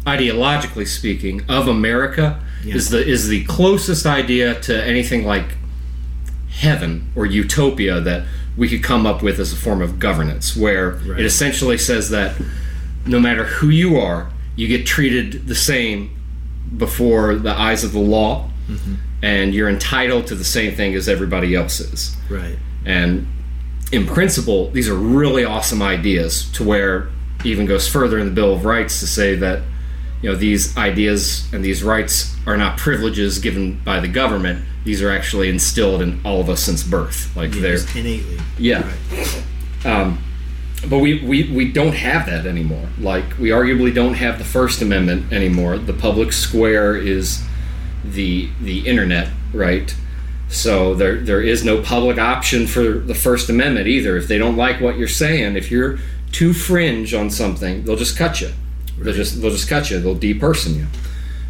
ideologically 0.06 0.88
speaking 0.88 1.42
of 1.50 1.68
america 1.68 2.40
Yeah. 2.64 2.76
is 2.76 2.90
the 2.90 3.06
is 3.06 3.28
the 3.28 3.44
closest 3.46 4.06
idea 4.06 4.60
to 4.62 4.84
anything 4.84 5.26
like 5.26 5.46
heaven 6.50 7.12
or 7.16 7.26
utopia 7.26 8.00
that 8.02 8.26
we 8.58 8.68
could 8.68 8.84
come 8.84 9.06
up 9.06 9.22
with 9.22 9.40
as 9.40 9.54
a 9.54 9.56
form 9.56 9.82
of 9.82 10.00
governance 10.00 10.56
where 10.56 10.92
Right. 11.06 11.20
it 11.20 11.26
essentially 11.26 11.78
says 11.78 12.10
that 12.10 12.36
no 13.06 13.20
matter 13.20 13.46
who 13.46 13.70
you 13.70 13.98
are 13.98 14.30
you 14.56 14.68
get 14.68 14.86
treated 14.86 15.48
the 15.48 15.56
same 15.56 16.10
before 16.78 17.36
the 17.36 17.52
eyes 17.58 17.84
of 17.84 17.92
the 17.94 18.00
law 18.00 18.50
mm-hmm. 18.70 18.96
and 19.22 19.54
you're 19.54 19.70
entitled 19.70 20.28
to 20.28 20.36
the 20.36 20.44
same 20.44 20.76
thing 20.76 20.94
as 20.96 21.08
everybody 21.08 21.56
else 21.56 21.80
is 21.80 22.16
Right. 22.30 22.58
and 22.86 23.28
in 23.92 24.06
principle, 24.06 24.70
these 24.70 24.88
are 24.88 24.94
really 24.94 25.44
awesome 25.44 25.82
ideas 25.82 26.48
to 26.54 26.64
where 26.64 27.10
even 27.44 27.66
goes 27.66 27.88
further 27.88 28.20
in 28.20 28.26
the 28.28 28.32
Bill 28.32 28.54
of 28.54 28.64
Rights 28.64 29.00
to 29.00 29.08
say 29.08 29.34
that 29.34 29.64
you 30.22 30.30
know 30.30 30.36
these 30.36 30.76
ideas 30.78 31.48
and 31.54 31.64
these 31.64 31.84
rights 31.84 32.36
are 32.46 32.58
not 32.58 32.78
privileges 32.78 33.40
given 33.40 33.80
by 33.86 34.00
the 34.00 34.08
government. 34.08 34.66
These 34.86 35.02
are 35.02 35.12
actually 35.12 35.50
instilled 35.50 36.02
in 36.02 36.20
all 36.26 36.42
of 36.42 36.50
us 36.50 36.62
since 36.62 36.84
birth. 36.84 37.36
Like 37.36 37.54
Yeah, 37.54 37.62
they're 37.62 37.78
innately. 37.96 38.38
yeah. 38.58 38.92
Um, 39.86 40.20
but 40.88 41.00
we, 41.00 41.24
we, 41.26 41.52
we 41.52 41.72
don't 41.72 41.94
have 41.94 42.26
that 42.28 42.46
anymore. 42.46 42.88
Like, 43.00 43.38
we 43.38 43.50
arguably 43.50 43.94
don't 43.94 44.14
have 44.14 44.38
the 44.38 44.46
First 44.46 44.82
Amendment 44.82 45.34
anymore. 45.34 45.78
The 45.78 45.94
public 45.94 46.32
square 46.32 46.96
is 46.96 47.44
the 48.06 48.50
the 48.62 48.88
internet, 48.88 49.30
right? 49.54 49.94
So 50.48 50.96
there 50.96 51.18
there 51.18 51.42
is 51.42 51.64
no 51.66 51.82
public 51.82 52.18
option 52.18 52.66
for 52.66 52.94
the 52.94 53.14
First 53.14 53.50
Amendment 53.50 53.88
either. 53.88 54.16
If 54.18 54.28
they 54.28 54.38
don't 54.38 54.56
like 54.56 54.80
what 54.80 54.98
you're 54.98 55.08
saying, 55.10 55.58
if 55.58 55.70
you're 55.70 56.00
too 56.32 56.54
fringe 56.54 57.14
on 57.14 57.30
something, 57.30 57.84
they'll 57.84 57.98
just 57.98 58.18
cut 58.18 58.40
you. 58.42 58.52
They'll 59.00 59.14
just 59.14 59.42
they'll 59.42 59.52
just 59.52 59.70
cut 59.70 59.90
you. 59.90 60.00
They'll 60.00 60.16
deperson 60.16 60.78
you. 60.78 60.88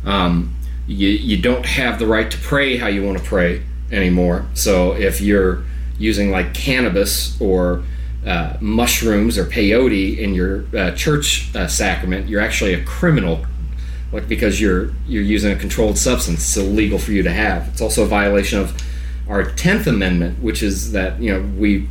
Um, 0.10 0.56
you 0.88 1.10
you 1.10 1.42
don't 1.42 1.66
have 1.66 2.00
the 2.00 2.08
right 2.08 2.30
to 2.30 2.38
pray 2.38 2.78
how 2.78 2.88
you 2.88 3.04
want 3.04 3.18
to 3.18 3.24
pray 3.24 3.64
anymore. 3.92 4.46
So 4.54 4.94
if 4.94 5.22
you're 5.22 5.64
using 5.98 6.32
like 6.32 6.54
cannabis 6.54 7.40
or 7.42 7.84
uh, 8.26 8.58
mushrooms 8.60 9.38
or 9.38 9.46
peyote 9.46 10.18
in 10.18 10.34
your 10.34 10.66
uh, 10.76 10.92
church 10.92 11.54
uh, 11.56 11.68
sacrament, 11.68 12.28
you're 12.28 12.42
actually 12.42 12.74
a 12.74 12.84
criminal, 12.84 13.46
like 14.12 14.28
because 14.28 14.60
you're 14.60 14.92
you're 15.08 15.24
using 15.24 15.52
a 15.52 15.56
controlled 15.56 15.98
substance. 15.98 16.40
It's 16.40 16.58
illegal 16.58 17.00
for 17.00 17.12
you 17.12 17.24
to 17.24 17.32
have. 17.32 17.68
It's 17.70 17.82
also 17.82 18.04
a 18.04 18.08
violation 18.08 18.60
of 18.60 18.76
our 19.28 19.44
Tenth 19.44 19.88
Amendment, 19.88 20.42
which 20.42 20.64
is 20.64 20.92
that 20.92 21.22
you 21.22 21.32
know 21.32 21.42
we 21.58 21.88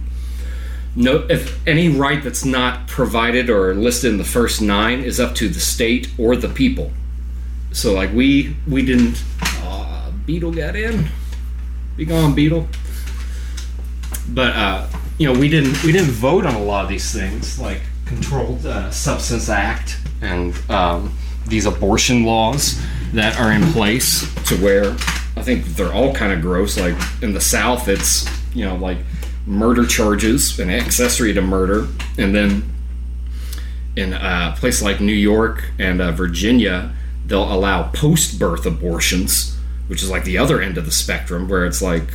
no 0.99 1.25
if 1.31 1.67
any 1.67 1.89
right 1.89 2.23
that's 2.23 2.45
not 2.45 2.89
provided 2.89 3.49
or 3.49 3.73
listed 3.73 4.11
in 4.11 4.19
the 4.19 4.25
first 4.25 4.61
nine 4.61 5.01
is 5.01 5.21
up 5.21 5.35
to 5.37 5.49
the 5.49 5.61
state 5.61 6.11
or 6.19 6.35
the 6.35 6.49
people. 6.49 6.93
So 7.73 7.95
like 7.95 8.13
we 8.13 8.57
we 8.67 8.85
didn't. 8.85 9.23
Uh, 9.41 10.11
Beetle 10.27 10.53
got 10.53 10.75
in. 10.75 11.09
Be 11.97 12.05
gone, 12.05 12.35
Beetle. 12.35 12.69
But 14.29 14.57
uh, 14.57 14.89
you 15.19 15.33
know 15.33 15.39
we 15.39 15.49
didn't 15.49 15.83
we 15.85 15.93
didn't 15.93 16.11
vote 16.11 16.45
on 16.45 16.55
a 16.55 16.63
lot 16.63 16.85
of 16.85 16.91
these 16.91 17.13
things 17.13 17.61
like 17.61 17.81
Controlled 18.05 18.67
uh, 18.67 18.91
Substance 18.91 19.49
Act 19.49 19.99
and 20.21 20.55
um, 20.69 21.17
these 21.47 21.67
abortion 21.67 22.25
laws 22.25 22.83
that 23.13 23.39
are 23.39 23.53
in 23.53 23.63
place 23.73 24.23
to 24.47 24.57
where 24.57 24.93
I 25.37 25.43
think 25.43 25.65
they're 25.65 25.93
all 25.93 26.13
kind 26.13 26.33
of 26.33 26.41
gross. 26.41 26.77
Like 26.77 26.97
in 27.23 27.35
the 27.35 27.41
South, 27.41 27.87
it's 27.87 28.29
you 28.53 28.65
know 28.65 28.75
like 28.75 28.99
murder 29.49 29.87
charges 29.87 30.59
and 30.59 30.71
accessory 30.71 31.33
to 31.33 31.41
murder, 31.41 31.89
and 32.19 32.35
then 32.35 32.63
in 33.97 34.13
a 34.13 34.55
place 34.57 34.83
like 34.83 35.01
New 35.01 35.13
York 35.13 35.71
and 35.79 36.01
uh, 36.01 36.13
Virginia, 36.13 36.95
they'll 37.27 37.51
allow 37.53 37.89
post-birth 37.91 38.67
abortions, 38.67 39.59
which 39.89 40.03
is 40.03 40.11
like 40.11 40.25
the 40.25 40.39
other 40.39 40.61
end 40.61 40.79
of 40.79 40.85
the 40.85 40.93
spectrum, 40.93 41.49
where 41.49 41.65
it's 41.65 41.83
like 41.83 42.09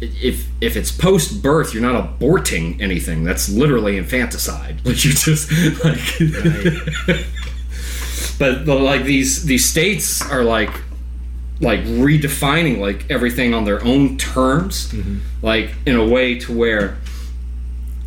if 0.00 0.46
if 0.60 0.76
it's 0.76 0.90
post-birth, 0.90 1.74
you're 1.74 1.82
not 1.82 2.02
aborting 2.02 2.80
anything. 2.80 3.24
That's 3.24 3.48
literally 3.48 3.96
infanticide. 3.98 4.80
Like 4.84 5.04
you 5.04 5.12
just 5.12 5.50
like. 5.84 5.98
but, 8.38 8.64
but 8.64 8.80
like 8.80 9.04
these 9.04 9.44
these 9.44 9.68
states 9.68 10.22
are 10.22 10.44
like 10.44 10.70
like 11.60 11.80
redefining 11.80 12.78
like 12.78 13.10
everything 13.10 13.52
on 13.54 13.64
their 13.64 13.82
own 13.84 14.16
terms, 14.16 14.94
like 15.42 15.74
in 15.86 15.96
a 15.96 16.06
way 16.06 16.38
to 16.40 16.56
where 16.56 16.96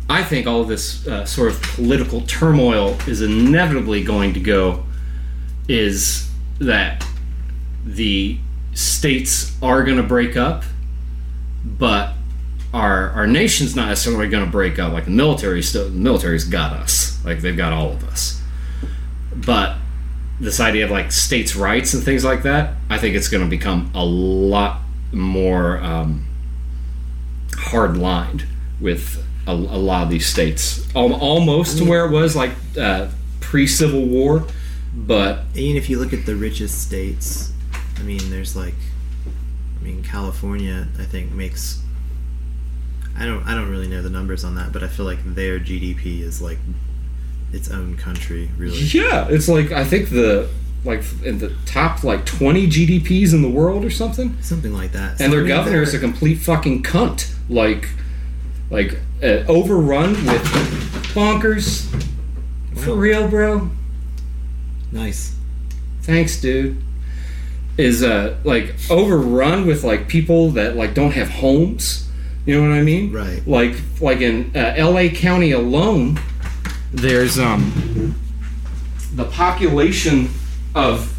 I 0.08 0.22
think 0.22 0.46
all 0.46 0.64
this 0.64 1.06
uh, 1.06 1.24
sort 1.24 1.50
of 1.52 1.62
political 1.62 2.20
turmoil 2.22 2.96
is 3.06 3.22
inevitably 3.22 4.02
going 4.04 4.34
to 4.34 4.40
go 4.40 4.84
is 5.68 6.28
that 6.58 7.06
the 7.86 8.38
states 8.74 9.56
are 9.62 9.82
going 9.84 9.96
to 9.96 10.02
break 10.02 10.36
up, 10.36 10.64
but 11.64 12.12
our 12.74 13.10
our 13.10 13.26
nation's 13.26 13.76
not 13.76 13.88
necessarily 13.88 14.28
going 14.28 14.44
to 14.44 14.50
break 14.50 14.78
up. 14.78 14.92
Like 14.92 15.04
the 15.04 15.10
military, 15.10 15.62
still 15.62 15.84
the 15.84 15.90
military's 15.90 16.44
got 16.44 16.72
us. 16.72 17.24
Like 17.24 17.40
they've 17.40 17.56
got 17.56 17.72
all 17.72 17.92
of 17.92 18.04
us. 18.04 18.42
But 19.34 19.76
this 20.44 20.60
idea 20.60 20.84
of 20.84 20.90
like 20.90 21.10
states' 21.10 21.56
rights 21.56 21.94
and 21.94 22.02
things 22.02 22.24
like 22.24 22.42
that, 22.42 22.74
I 22.90 22.98
think 22.98 23.16
it's 23.16 23.28
going 23.28 23.42
to 23.42 23.50
become 23.50 23.90
a 23.94 24.04
lot 24.04 24.80
more 25.12 25.78
um, 25.78 26.26
hard 27.56 27.96
lined 27.96 28.46
with 28.80 29.24
a, 29.46 29.52
a 29.52 29.52
lot 29.52 30.04
of 30.04 30.10
these 30.10 30.26
states, 30.26 30.86
almost 30.94 31.78
to 31.78 31.84
where 31.84 32.06
it 32.06 32.10
was 32.10 32.34
like 32.36 32.52
uh, 32.78 33.08
pre 33.40 33.66
Civil 33.66 34.06
War, 34.06 34.46
but 34.94 35.38
And 35.54 35.76
if 35.76 35.90
you 35.90 35.98
look 35.98 36.12
at 36.12 36.26
the 36.26 36.36
richest 36.36 36.82
states, 36.82 37.52
I 37.96 38.02
mean, 38.02 38.30
there's 38.30 38.56
like, 38.56 38.74
I 39.80 39.84
mean, 39.84 40.02
California, 40.02 40.88
I 40.98 41.04
think 41.04 41.32
makes. 41.32 41.80
I 43.16 43.26
don't. 43.26 43.44
I 43.44 43.54
don't 43.54 43.70
really 43.70 43.86
know 43.86 44.02
the 44.02 44.10
numbers 44.10 44.44
on 44.44 44.56
that, 44.56 44.72
but 44.72 44.82
I 44.82 44.88
feel 44.88 45.06
like 45.06 45.22
their 45.24 45.60
GDP 45.60 46.20
is 46.20 46.42
like 46.42 46.58
its 47.54 47.70
own 47.70 47.96
country, 47.96 48.50
really. 48.58 48.78
yeah, 48.78 49.26
it's 49.28 49.48
like 49.48 49.72
I 49.72 49.84
think 49.84 50.10
the 50.10 50.48
like 50.84 51.02
in 51.24 51.38
the 51.38 51.54
top 51.64 52.04
like 52.04 52.26
twenty 52.26 52.66
GDPs 52.66 53.32
in 53.32 53.40
the 53.42 53.48
world 53.50 53.84
or 53.84 53.90
something, 53.90 54.36
Something 54.42 54.74
like 54.74 54.92
that. 54.92 55.18
So, 55.18 55.24
and 55.24 55.32
I 55.32 55.36
their 55.36 55.44
mean, 55.44 55.54
governor 55.56 55.82
is 55.82 55.94
a 55.94 55.98
complete 55.98 56.36
fucking 56.36 56.82
cunt, 56.82 57.32
like 57.48 57.88
like 58.70 58.98
uh, 59.22 59.44
overrun 59.48 60.10
with 60.12 60.42
bonkers. 61.14 61.86
For 62.76 62.94
real, 62.94 63.28
bro. 63.28 63.70
nice. 64.92 65.34
thanks 66.02 66.40
dude 66.40 66.76
is 67.78 68.02
uh 68.02 68.36
like 68.44 68.74
overrun 68.90 69.66
with 69.66 69.82
like 69.84 70.06
people 70.08 70.50
that 70.50 70.76
like 70.76 70.94
don't 70.94 71.12
have 71.12 71.28
homes 71.28 72.08
you 72.46 72.54
know 72.54 72.68
what 72.68 72.76
i 72.76 72.82
mean 72.82 73.10
Right. 73.12 73.46
like 73.48 73.74
like 74.00 74.20
in 74.20 74.52
uh, 74.54 74.74
la 74.78 75.08
county 75.08 75.50
alone 75.52 76.18
there's 76.94 77.38
um 77.40 78.14
the 79.14 79.24
population 79.24 80.28
of 80.74 81.12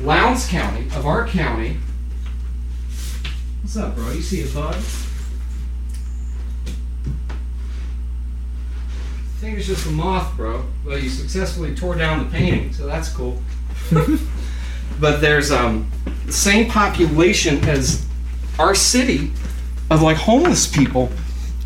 lowndes 0.00 0.48
county 0.48 0.86
of 0.96 1.06
our 1.06 1.26
county 1.26 1.76
what's 3.62 3.76
up 3.76 3.94
bro 3.94 4.10
you 4.10 4.20
see 4.20 4.42
a 4.42 4.52
bug 4.52 4.74
I 9.40 9.42
think 9.42 9.56
it's 9.56 9.66
just 9.66 9.86
a 9.86 9.90
moth, 9.90 10.36
bro. 10.36 10.66
Well, 10.84 10.98
you 10.98 11.08
successfully 11.08 11.74
tore 11.74 11.94
down 11.94 12.18
the 12.18 12.30
painting, 12.30 12.74
so 12.74 12.86
that's 12.86 13.08
cool. 13.08 13.42
but 15.00 15.22
there's 15.22 15.50
um 15.50 15.90
the 16.26 16.32
same 16.32 16.68
population 16.68 17.64
as 17.66 18.06
our 18.58 18.74
city 18.74 19.32
of 19.90 20.02
like 20.02 20.18
homeless 20.18 20.66
people 20.66 21.10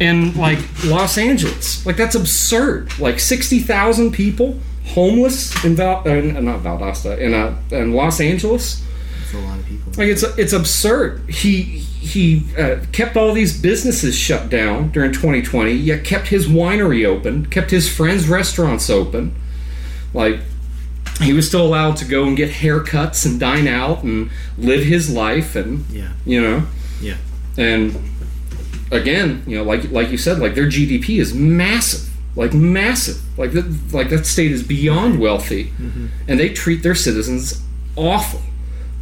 in 0.00 0.36
like 0.36 0.58
Los 0.84 1.16
Angeles. 1.18 1.84
Like 1.86 1.96
that's 1.96 2.14
absurd. 2.14 2.98
Like 2.98 3.20
sixty 3.20 3.60
thousand 3.60 4.12
people 4.12 4.58
homeless 4.86 5.64
in 5.64 5.74
Val, 5.76 6.06
uh, 6.06 6.20
not 6.40 6.62
Valdosta 6.62 7.18
in 7.18 7.32
uh, 7.34 7.56
in 7.70 7.92
Los 7.92 8.20
Angeles. 8.20 8.84
That's 9.20 9.34
a 9.34 9.38
lot 9.38 9.58
of 9.58 9.66
people. 9.66 9.92
Like 9.96 10.08
it's 10.08 10.22
it's 10.38 10.52
absurd. 10.52 11.28
He 11.30 11.62
he 11.62 12.42
uh, 12.58 12.80
kept 12.92 13.16
all 13.16 13.32
these 13.32 13.58
businesses 13.60 14.16
shut 14.16 14.50
down 14.50 14.90
during 14.90 15.12
2020. 15.12 15.72
Yet 15.72 16.04
kept 16.04 16.28
his 16.28 16.46
winery 16.46 17.06
open, 17.06 17.46
kept 17.46 17.70
his 17.70 17.88
friends' 17.88 18.28
restaurants 18.28 18.90
open. 18.90 19.34
Like 20.12 20.40
he 21.20 21.32
was 21.32 21.46
still 21.46 21.64
allowed 21.64 21.96
to 21.98 22.04
go 22.04 22.24
and 22.24 22.36
get 22.36 22.50
haircuts 22.50 23.24
and 23.24 23.38
dine 23.38 23.68
out 23.68 24.02
and 24.02 24.30
live 24.58 24.82
his 24.84 25.08
life 25.10 25.54
and 25.54 25.84
Yeah. 25.88 26.08
you 26.26 26.40
know 26.42 26.64
Yeah. 27.00 27.14
and 27.56 27.94
again 28.90 29.43
you 29.47 29.56
know 29.56 29.65
like 29.65 29.90
like 29.90 30.11
you 30.11 30.19
said 30.19 30.39
like 30.39 30.55
their 30.55 30.66
GDP 30.66 31.20
is 31.20 31.35
massive 31.35 32.11
like 32.36 32.52
massive. 32.52 33.23
Like 33.39 33.52
that 33.52 33.93
like 33.93 34.09
that 34.11 34.27
state 34.27 34.51
is 34.51 34.65
beyond 34.65 35.20
wealthy. 35.20 35.73
And 36.27 36.40
they 36.40 36.48
treat 36.48 36.82
their 36.82 36.97
citizens 36.97 37.62
awful 37.94 38.43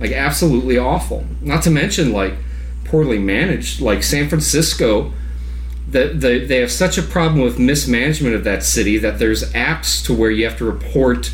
like 0.03 0.13
absolutely 0.13 0.77
awful. 0.77 1.25
Not 1.41 1.63
to 1.63 1.71
mention 1.71 2.13
like 2.13 2.35
poorly 2.85 3.19
managed 3.19 3.81
like 3.81 4.03
San 4.03 4.29
Francisco 4.29 5.13
that 5.89 6.21
they, 6.21 6.45
they 6.45 6.59
have 6.59 6.73
such 6.73 6.99
a 6.99 7.03
problem 7.03 7.41
with 7.41 7.59
mismanagement 7.59 8.35
of 8.35 8.43
that 8.45 8.65
city 8.65 8.99
that 8.99 9.19
there's 9.21 9.53
apps 9.53 10.05
to 10.07 10.15
where 10.15 10.31
you 10.31 10.45
have 10.45 10.59
to 10.59 10.65
report 10.65 11.33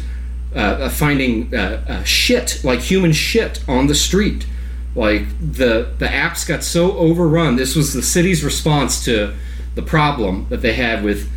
uh, 0.54 0.58
uh, 0.58 0.88
finding 0.90 1.54
uh, 1.54 1.82
uh, 1.88 2.02
shit 2.04 2.60
like 2.62 2.80
human 2.80 3.12
shit 3.12 3.62
on 3.66 3.86
the 3.86 3.94
street 3.94 4.46
like 4.94 5.26
the 5.40 5.92
the 5.98 6.06
apps 6.06 6.46
got 6.46 6.64
so 6.64 6.96
overrun 6.96 7.56
this 7.56 7.76
was 7.76 7.92
the 7.92 8.02
city's 8.02 8.42
response 8.42 9.04
to 9.04 9.34
the 9.74 9.82
problem 9.82 10.46
that 10.48 10.62
they 10.62 10.72
had 10.72 11.04
with 11.04 11.30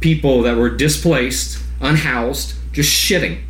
people 0.00 0.42
that 0.42 0.56
were 0.56 0.70
displaced 0.70 1.62
unhoused 1.80 2.54
just 2.72 2.90
shitting 2.90 3.40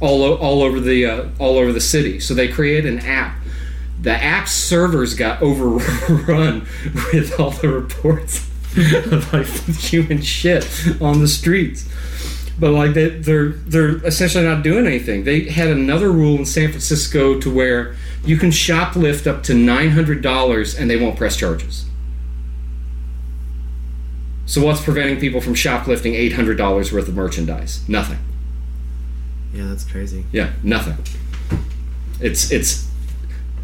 all, 0.00 0.22
o- 0.22 0.36
all 0.36 0.62
over 0.62 0.80
the 0.80 1.06
uh, 1.06 1.28
all 1.38 1.58
over 1.58 1.72
the 1.72 1.80
city. 1.80 2.20
So 2.20 2.34
they 2.34 2.48
created 2.48 2.92
an 2.92 3.00
app. 3.00 3.36
The 4.00 4.12
app 4.12 4.48
servers 4.48 5.14
got 5.14 5.42
overrun 5.42 6.66
with 7.12 7.38
all 7.38 7.50
the 7.50 7.68
reports 7.68 8.48
of 8.76 9.32
like 9.32 9.46
human 9.46 10.22
shit 10.22 10.68
on 11.00 11.20
the 11.20 11.28
streets. 11.28 11.88
But 12.58 12.72
like 12.72 12.94
they, 12.94 13.08
they're 13.08 13.48
they're 13.48 13.96
essentially 14.06 14.44
not 14.44 14.62
doing 14.62 14.86
anything. 14.86 15.24
They 15.24 15.48
had 15.48 15.68
another 15.68 16.10
rule 16.10 16.36
in 16.36 16.46
San 16.46 16.70
Francisco 16.70 17.38
to 17.40 17.52
where 17.52 17.96
you 18.26 18.36
can 18.36 18.50
shoplift 18.50 19.26
up 19.26 19.42
to 19.44 19.54
nine 19.54 19.90
hundred 19.90 20.22
dollars 20.22 20.74
and 20.76 20.90
they 20.90 20.96
won't 20.96 21.16
press 21.16 21.36
charges. 21.36 21.86
So 24.46 24.64
what's 24.64 24.80
preventing 24.80 25.18
people 25.18 25.40
from 25.40 25.54
shoplifting 25.54 26.14
eight 26.14 26.32
hundred 26.32 26.56
dollars 26.56 26.92
worth 26.92 27.08
of 27.08 27.14
merchandise? 27.14 27.86
Nothing. 27.88 28.18
Yeah, 29.52 29.66
that's 29.66 29.84
crazy. 29.84 30.24
Yeah, 30.32 30.52
nothing. 30.62 30.96
It's 32.20 32.50
it's 32.50 32.88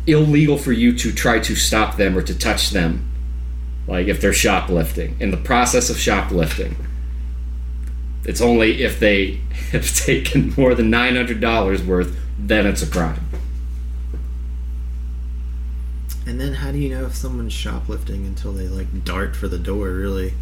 illegal 0.06 0.59
for 0.59 0.72
you 0.72 0.97
to 0.98 1.12
try 1.12 1.39
to 1.39 1.55
stop 1.55 1.97
them 1.97 2.16
or 2.16 2.22
to 2.22 2.36
touch 2.36 2.70
them, 2.70 3.09
like 3.86 4.09
if 4.09 4.20
they're 4.20 4.32
shoplifting. 4.32 5.16
In 5.20 5.30
the 5.30 5.36
process 5.36 5.90
of 5.90 5.98
shoplifting, 5.98 6.76
it's 8.24 8.40
only 8.40 8.82
if 8.82 8.98
they 8.98 9.34
have 9.72 9.94
taken 9.94 10.55
more 10.56 10.74
than 10.74 10.90
nine 10.90 11.16
hundred 11.16 11.40
dollars 11.40 11.82
worth, 11.82 12.16
then 12.39 12.66
it's 12.66 12.82
a 12.82 12.86
crime. 12.86 13.20
And 16.27 16.40
then 16.40 16.55
how 16.55 16.70
do 16.70 16.78
you 16.78 16.89
know 16.89 17.05
if 17.07 17.15
someone's 17.15 17.53
shoplifting 17.53 18.27
until 18.27 18.53
they 18.53 18.69
like 18.69 19.05
dart 19.05 19.35
for 19.35 19.49
the 19.49 19.59
door? 19.59 19.90
Really, 19.90 20.35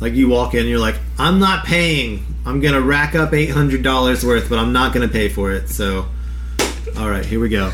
like 0.00 0.14
you 0.14 0.28
walk 0.28 0.54
in, 0.54 0.66
you're 0.66 0.78
like, 0.78 0.96
I'm 1.18 1.38
not 1.38 1.64
paying. 1.66 2.24
I'm 2.46 2.60
gonna 2.60 2.80
rack 2.80 3.14
up 3.14 3.34
eight 3.34 3.50
hundred 3.50 3.82
dollars 3.82 4.24
worth, 4.24 4.48
but 4.48 4.58
I'm 4.58 4.72
not 4.72 4.94
gonna 4.94 5.08
pay 5.08 5.28
for 5.28 5.52
it. 5.52 5.68
So, 5.68 6.06
all 6.98 7.10
right, 7.10 7.24
here 7.24 7.38
we 7.40 7.48
go. 7.50 7.70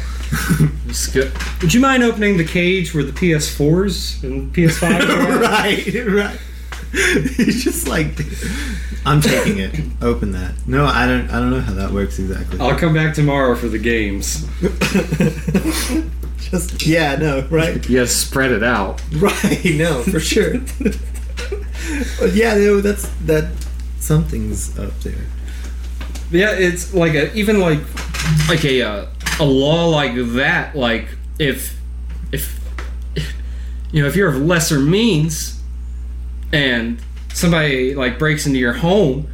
Just 0.89 1.15
go- 1.15 1.31
Would 1.63 1.73
you 1.73 1.81
mind 1.81 2.03
opening 2.03 2.37
the 2.37 2.45
cage 2.45 2.93
where 2.93 3.05
the 3.05 3.13
PS4s 3.13 4.25
and 4.25 4.53
PS5s 4.53 5.09
are? 5.09 5.41
right, 5.41 5.95
right. 6.09 6.41
He's 6.93 7.63
just 7.65 7.87
like, 7.89 8.09
I'm 9.05 9.21
taking 9.21 9.59
it. 9.59 9.75
Open 10.01 10.33
that. 10.33 10.55
No, 10.67 10.87
I 10.87 11.07
don't. 11.07 11.29
I 11.31 11.41
don't 11.41 11.51
know 11.51 11.61
how 11.61 11.75
that 11.75 11.91
works 11.91 12.19
exactly. 12.19 12.59
I'll 12.61 12.79
come 12.79 12.95
back 12.95 13.15
tomorrow 13.15 13.55
for 13.55 13.69
the 13.69 13.79
games. 13.79 14.47
just 16.51 16.87
yeah, 16.87 17.17
no, 17.17 17.47
right. 17.51 17.89
You 17.89 18.07
spread 18.07 18.53
it 18.53 18.63
out. 18.63 19.03
Right, 19.13 19.65
no, 19.65 20.03
for 20.03 20.21
sure. 20.21 20.59
but 22.21 22.33
yeah, 22.35 22.55
no, 22.55 22.81
that's 22.81 23.09
that. 23.27 23.51
Something's 23.99 24.79
up 24.79 24.99
there. 25.01 25.15
Yeah, 26.31 26.53
it's 26.53 26.95
like 26.95 27.15
a 27.15 27.33
even 27.35 27.61
like 27.61 27.81
like 28.49 28.65
a 28.65 28.83
uh, 28.83 29.07
a 29.41 29.45
law 29.45 29.87
like 29.89 30.13
that. 30.35 30.77
Like 30.77 31.09
if 31.39 31.77
if 32.33 32.61
you 33.93 34.03
know 34.03 34.09
if 34.09 34.17
you're 34.17 34.29
of 34.29 34.37
lesser 34.37 34.79
means 34.79 35.61
and 36.53 37.01
somebody 37.33 37.95
like 37.95 38.19
breaks 38.19 38.47
into 38.47 38.59
your 38.59 38.75
home 38.75 39.29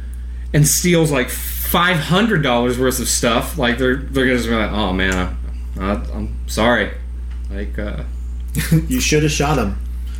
and 0.53 0.67
steals 0.67 1.11
like 1.11 1.29
five 1.29 1.97
hundred 1.97 2.43
dollars 2.43 2.77
worth 2.79 2.99
of 2.99 3.07
stuff, 3.07 3.57
like 3.57 3.77
they're 3.77 3.95
they're 3.95 4.25
gonna 4.25 4.37
just 4.37 4.49
be 4.49 4.55
like, 4.55 4.71
oh 4.71 4.93
man, 4.93 5.37
I, 5.79 5.91
I, 5.91 5.93
I'm 6.13 6.35
sorry. 6.47 6.91
Like 7.51 7.77
uh, 7.77 8.03
you 8.87 8.99
should 8.99 9.23
have 9.23 9.31
shot 9.31 9.57
him. 9.57 9.77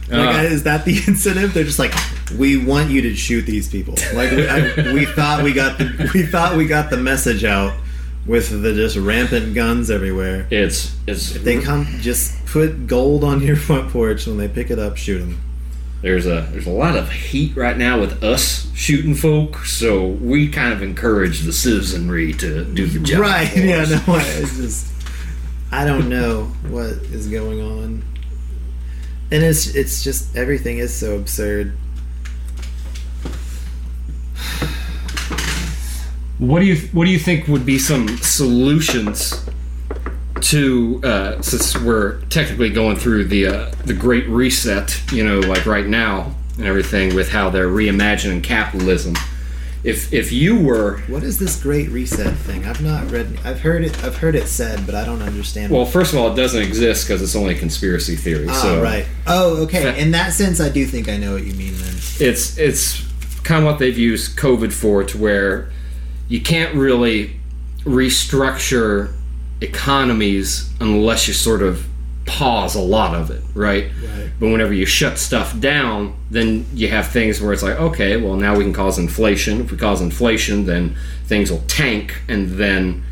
Like, 0.10 0.36
Uh. 0.36 0.40
is 0.44 0.64
that 0.64 0.86
the 0.86 0.98
incentive? 1.08 1.54
They're 1.54 1.64
just 1.64 1.80
like, 1.80 1.94
we 2.38 2.58
want 2.64 2.90
you 2.90 3.02
to 3.04 3.16
shoot 3.16 3.46
these 3.46 3.70
people. 3.70 3.96
Like, 4.14 4.32
we, 4.32 4.48
I, 4.48 4.94
we 4.94 5.06
thought 5.06 5.44
we 5.44 5.54
got 5.54 5.78
the 5.78 6.10
we 6.14 6.24
thought 6.24 6.56
we 6.58 6.66
got 6.66 6.90
the 6.90 6.98
message 6.98 7.44
out 7.44 7.74
with 8.26 8.62
the 8.62 8.74
just 8.74 8.96
rampant 8.98 9.54
guns 9.54 9.90
everywhere. 9.92 10.48
it's 10.52 10.96
it's 11.08 11.34
They 11.34 11.60
come, 11.62 11.86
just 12.02 12.46
put 12.46 12.88
gold 12.88 13.24
on 13.24 13.42
your 13.42 13.56
front 13.68 13.92
porch. 13.92 14.28
When 14.28 14.38
they 14.38 14.48
pick 14.48 14.70
it 14.72 14.80
up, 14.80 14.98
shoot 14.98 15.20
them. 15.20 15.40
there's 16.02 16.26
a 16.26 16.48
there's 16.52 16.68
a 16.68 16.70
lot 16.72 16.96
of 16.98 17.10
heat 17.12 17.56
right 17.56 17.78
now 17.78 18.00
with 18.00 18.22
us 18.24 18.70
shooting 18.76 19.16
folk, 19.16 19.60
so 19.66 20.06
we 20.08 20.50
kind 20.50 20.74
of 20.74 20.82
encourage 20.84 21.42
the 21.42 21.54
citizenry 21.54 22.34
to 22.34 22.66
do 22.66 22.86
the 22.88 23.00
job. 23.00 23.22
Right? 23.22 23.48
for 23.50 23.60
Yeah. 23.60 23.78
us. 23.84 24.08
No, 24.08 24.16
it's 24.18 24.58
just 24.58 24.93
I 25.74 25.86
don't 25.86 26.08
know 26.08 26.44
what 26.70 26.90
is 27.10 27.28
going 27.28 27.60
on, 27.60 28.04
and 29.32 29.44
it's 29.44 29.74
it's 29.74 30.04
just 30.04 30.36
everything 30.36 30.78
is 30.78 30.94
so 30.94 31.16
absurd. 31.16 31.76
What 36.38 36.60
do 36.60 36.66
you 36.68 36.76
What 36.90 37.06
do 37.06 37.10
you 37.10 37.18
think 37.18 37.48
would 37.48 37.66
be 37.66 37.80
some 37.80 38.08
solutions 38.20 39.44
to 40.41 41.02
uh, 41.04 41.41
since 41.41 41.76
we're 41.80 42.22
technically 42.26 42.70
going 42.70 42.98
through 42.98 43.24
the 43.26 43.48
uh, 43.48 43.72
the 43.86 43.95
Great 43.95 44.28
Reset? 44.30 45.02
You 45.12 45.24
know, 45.24 45.40
like 45.40 45.66
right 45.66 45.88
now 45.88 46.36
and 46.58 46.68
everything 46.68 47.16
with 47.16 47.30
how 47.30 47.50
they're 47.50 47.70
reimagining 47.70 48.44
capitalism. 48.44 49.16
If 49.84 50.14
if 50.14 50.31
you 50.31 50.57
were 50.57 50.99
What 51.07 51.23
is 51.23 51.39
this 51.39 51.61
great 51.61 51.89
reset 51.89 52.35
thing? 52.38 52.65
I've 52.65 52.81
not 52.81 53.11
read. 53.11 53.38
I've 53.43 53.60
heard 53.60 53.84
it. 53.84 54.01
I've 54.03 54.15
heard 54.18 54.34
it 54.35 54.47
said, 54.47 54.85
but 54.85 54.95
I 54.95 55.03
don't 55.03 55.22
understand. 55.22 55.73
well, 55.73 55.85
first 55.85 56.14
of 56.14 56.19
all, 56.19 56.31
it 56.31 56.35
doesn't 56.35 56.61
exist 56.61 57.05
because 57.05 57.22
it's 57.22 57.35
only 57.35 57.55
a 57.55 57.60
conspiracy 57.60 58.15
theory. 58.15 58.47
Ah, 58.49 58.53
so 58.53 58.81
right. 58.81 59.05
Oh, 59.27 59.64
okay. 59.64 59.99
In 60.01 60.11
that 60.11 60.31
sense, 60.34 60.61
I 60.61 60.69
do 60.69 60.85
think 60.85 61.10
I 61.10 61.18
know 61.18 61.34
what 61.34 61.43
you 61.43 61.53
mean. 61.53 61.73
Then. 61.73 61.95
it's 62.19 62.57
it's 62.57 63.03
kind 63.43 63.65
of 63.65 63.69
what 63.69 63.80
they've 63.80 63.97
used 63.97 64.38
COVID 64.38 64.72
for, 64.72 65.03
to 65.03 65.18
where 65.18 65.69
you 66.30 66.41
can't 66.41 66.73
really 66.76 67.35
restructure 67.84 69.14
economies 69.60 70.69
unless 70.80 71.27
you 71.27 71.34
sort 71.34 71.61
of 71.61 71.85
pause 72.26 72.76
a 72.76 72.82
lot 72.82 73.14
of 73.14 73.30
it, 73.32 73.44
right? 73.54 73.86
Right. 73.86 74.32
But 74.40 74.48
whenever 74.48 74.74
you 74.74 74.86
shut 74.86 75.18
stuff 75.18 75.60
down, 75.60 76.16
then 76.32 76.66
you 76.74 76.88
have 76.88 77.08
things 77.08 77.41
where 77.41 77.54
it's 77.54 77.64
like, 77.64 77.80
okay, 77.80 78.18
well 78.18 78.36
now 78.36 78.56
we 78.56 78.64
can 78.64 78.74
cause 78.74 78.98
inflation. 78.98 79.62
If 79.62 79.72
we 79.72 79.78
cause 79.78 80.02
inflation, 80.02 80.66
then 80.66 80.95
things 81.26 81.52
will 81.52 81.64
tank, 81.68 82.22
and 82.28 82.52
then 82.52 83.04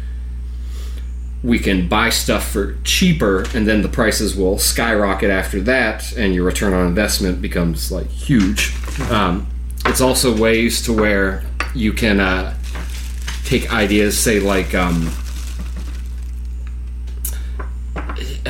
we 1.44 1.58
can 1.58 1.88
buy 1.88 2.10
stuff 2.10 2.52
for 2.52 2.78
cheaper, 2.84 3.46
and 3.56 3.68
then 3.68 3.82
the 3.82 3.90
prices 3.90 4.36
will 4.36 4.58
skyrocket 4.58 5.30
after 5.30 5.60
that, 5.62 6.16
and 6.16 6.36
your 6.36 6.46
return 6.46 6.74
on 6.74 6.88
investment 6.88 7.42
becomes 7.42 7.92
like 7.92 8.08
huge. 8.08 8.74
Um, 9.10 9.48
it's 9.86 10.02
also 10.02 10.38
ways 10.38 10.82
to 10.84 10.94
where 10.94 11.44
you 11.74 11.94
can 11.94 12.20
uh, 12.20 12.56
take 13.46 13.74
ideas, 13.74 14.20
say 14.20 14.40
like 14.40 14.76
um, 14.76 15.12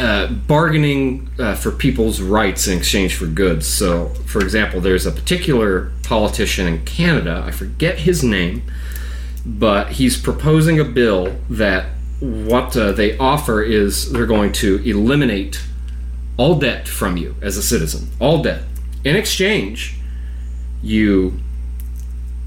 uh, 0.02 0.28
bargaining 0.28 1.30
uh, 1.38 1.54
for 1.54 1.70
people's 1.70 2.22
rights 2.22 2.68
in 2.68 2.76
exchange 2.76 3.16
for 3.16 3.28
goods. 3.28 3.68
So, 3.68 4.08
for 4.26 4.42
example, 4.42 4.82
there's 4.82 5.06
a 5.06 5.12
particular 5.12 5.92
politician 6.02 6.68
in 6.68 6.84
Canada. 6.86 7.44
I 7.46 7.52
forget 7.52 8.00
his 8.00 8.24
name, 8.24 8.64
but 9.46 9.94
he's 9.94 10.20
proposing 10.20 10.80
a 10.80 10.84
bill 10.84 11.36
that 11.52 11.86
what 12.20 12.76
uh, 12.76 12.94
they 12.94 13.16
offer 13.20 13.62
is 13.62 14.12
they're 14.12 14.26
going 14.26 14.54
to 14.54 14.78
eliminate 14.78 15.62
all 16.36 16.56
debt 16.56 16.88
from 16.88 17.16
you 17.16 17.36
as 17.40 17.56
a 17.56 17.62
citizen, 17.62 18.10
all 18.20 18.42
debt. 18.42 18.64
In 19.04 19.16
exchange, 19.16 19.98
you 20.82 21.40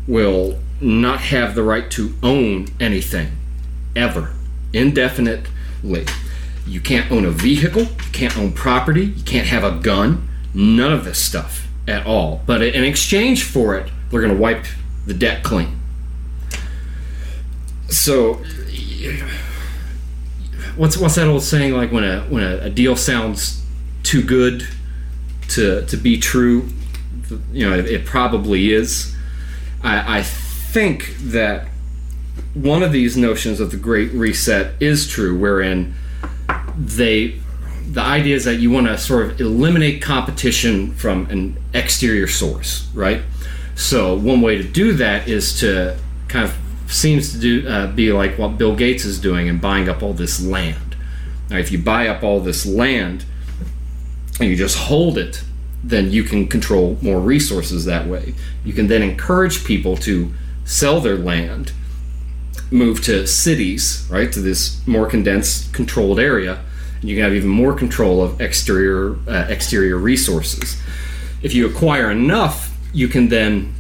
will 0.09 0.59
not 0.81 1.21
have 1.21 1.55
the 1.55 1.63
right 1.63 1.89
to 1.93 2.15
own 2.21 2.67
anything 2.81 3.29
ever, 3.95 4.33
indefinitely. 4.73 6.07
You 6.67 6.81
can't 6.81 7.11
own 7.11 7.25
a 7.25 7.31
vehicle, 7.31 7.83
you 7.83 8.11
can't 8.13 8.37
own 8.39 8.53
property, 8.53 9.07
you 9.07 9.25
can't 9.25 9.47
have 9.47 9.65
a 9.65 9.79
gun, 9.79 10.29
none 10.55 10.93
of 10.93 11.05
this 11.05 11.19
stuff 11.19 11.69
at 11.87 12.07
all. 12.07 12.43
But 12.47 12.63
in 12.63 12.85
exchange 12.85 13.45
for 13.45 13.77
it, 13.77 13.91
they're 14.11 14.21
going 14.21 14.35
to 14.35 14.41
wipe 14.41 14.65
the 15.07 15.15
debt 15.15 15.43
clean. 15.43 15.81
So, 17.89 18.43
what's 20.77 20.97
what's 20.97 21.15
that 21.17 21.29
old 21.29 21.43
saying? 21.43 21.75
Like 21.75 21.93
when 21.93 22.05
a 22.05 22.23
when 22.23 22.43
a, 22.43 22.57
a 22.63 22.71
deal 22.71 22.97
sounds 22.97 23.63
too 24.03 24.23
good 24.23 24.67
to 25.51 25.85
to 25.87 25.97
be 25.97 26.19
true, 26.19 26.69
you 27.53 27.69
know, 27.69 27.77
it, 27.77 27.87
it 27.87 28.07
probably 28.07 28.73
is. 28.73 29.15
I, 29.83 30.19
I 30.19 30.23
think 30.23 31.15
that 31.19 31.69
one 32.55 32.83
of 32.83 32.91
these 32.91 33.17
notions 33.17 33.61
of 33.61 33.71
the 33.71 33.77
Great 33.77 34.13
Reset 34.13 34.81
is 34.81 35.07
true, 35.07 35.39
wherein 35.39 35.95
they 36.77 37.41
the 37.87 38.01
idea 38.01 38.35
is 38.35 38.45
that 38.45 38.57
you 38.57 38.71
want 38.71 38.87
to 38.87 38.97
sort 38.97 39.27
of 39.27 39.41
eliminate 39.41 40.01
competition 40.01 40.93
from 40.95 41.27
an 41.27 41.57
exterior 41.75 42.27
source, 42.27 42.89
right? 42.95 43.23
So 43.75 44.17
one 44.17 44.41
way 44.41 44.57
to 44.57 44.65
do 44.65 44.95
that 44.95 45.29
is 45.29 45.59
to 45.61 45.99
kind 46.29 46.45
of 46.47 46.57
seems 46.87 47.33
to 47.33 47.39
do 47.39 47.69
uh, 47.69 47.89
be 47.89 48.13
like 48.13 48.39
what 48.39 48.59
Bill 48.59 48.75
Gates 48.75 49.05
is 49.05 49.21
doing 49.21 49.49
and 49.49 49.61
buying 49.61 49.89
up 49.89 50.03
all 50.03 50.13
this 50.13 50.45
land. 50.45 50.97
Now, 51.51 51.59
if 51.59 51.71
you 51.71 51.79
buy 51.79 52.09
up 52.09 52.23
all 52.23 52.41
this 52.41 52.65
land 52.65 53.25
and 54.41 54.49
you 54.49 54.57
just 54.57 54.79
hold 54.79 55.19
it, 55.19 55.45
then 55.83 56.11
you 56.11 56.25
can 56.25 56.49
control 56.49 56.99
more 57.03 57.21
resources 57.21 57.85
that 57.85 58.07
way. 58.07 58.35
You 58.65 58.73
can 58.73 58.87
then 58.87 59.03
encourage 59.03 59.65
people 59.65 59.97
to 59.99 60.33
sell 60.65 61.01
their 61.01 61.17
land, 61.17 61.73
move 62.71 63.03
to 63.05 63.27
cities, 63.27 64.07
right, 64.11 64.33
to 64.33 64.41
this 64.41 64.85
more 64.87 65.07
condensed, 65.07 65.73
controlled 65.73 66.19
area, 66.19 66.61
and 67.01 67.09
you 67.09 67.17
can 67.17 67.25
have 67.25 67.35
even 67.35 67.51
more 67.51 67.75
control 67.75 68.23
of 68.23 68.41
exterior 68.41 69.17
uh, 69.29 69.47
exterior 69.49 69.97
resources. 69.97 70.81
If 71.43 71.55
you 71.55 71.67
acquire 71.67 72.11
enough, 72.11 72.77
you 72.93 73.09
can 73.09 73.29
then 73.29 73.75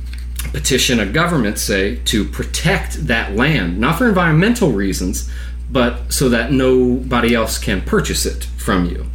petition 0.52 1.01
a 1.01 1.06
government, 1.06 1.59
say, 1.59 1.97
to 2.05 2.24
protect 2.24 3.06
that 3.06 3.35
land, 3.35 3.78
not 3.78 3.98
for 3.98 4.09
environmental 4.09 4.73
reasons, 4.73 5.31
but 5.70 6.12
so 6.12 6.28
that 6.28 6.52
nobody 6.52 7.35
else 7.35 7.59
can 7.59 7.81
purchase 7.81 8.27
it 8.27 8.44
from 8.44 8.86
you, 8.86 9.06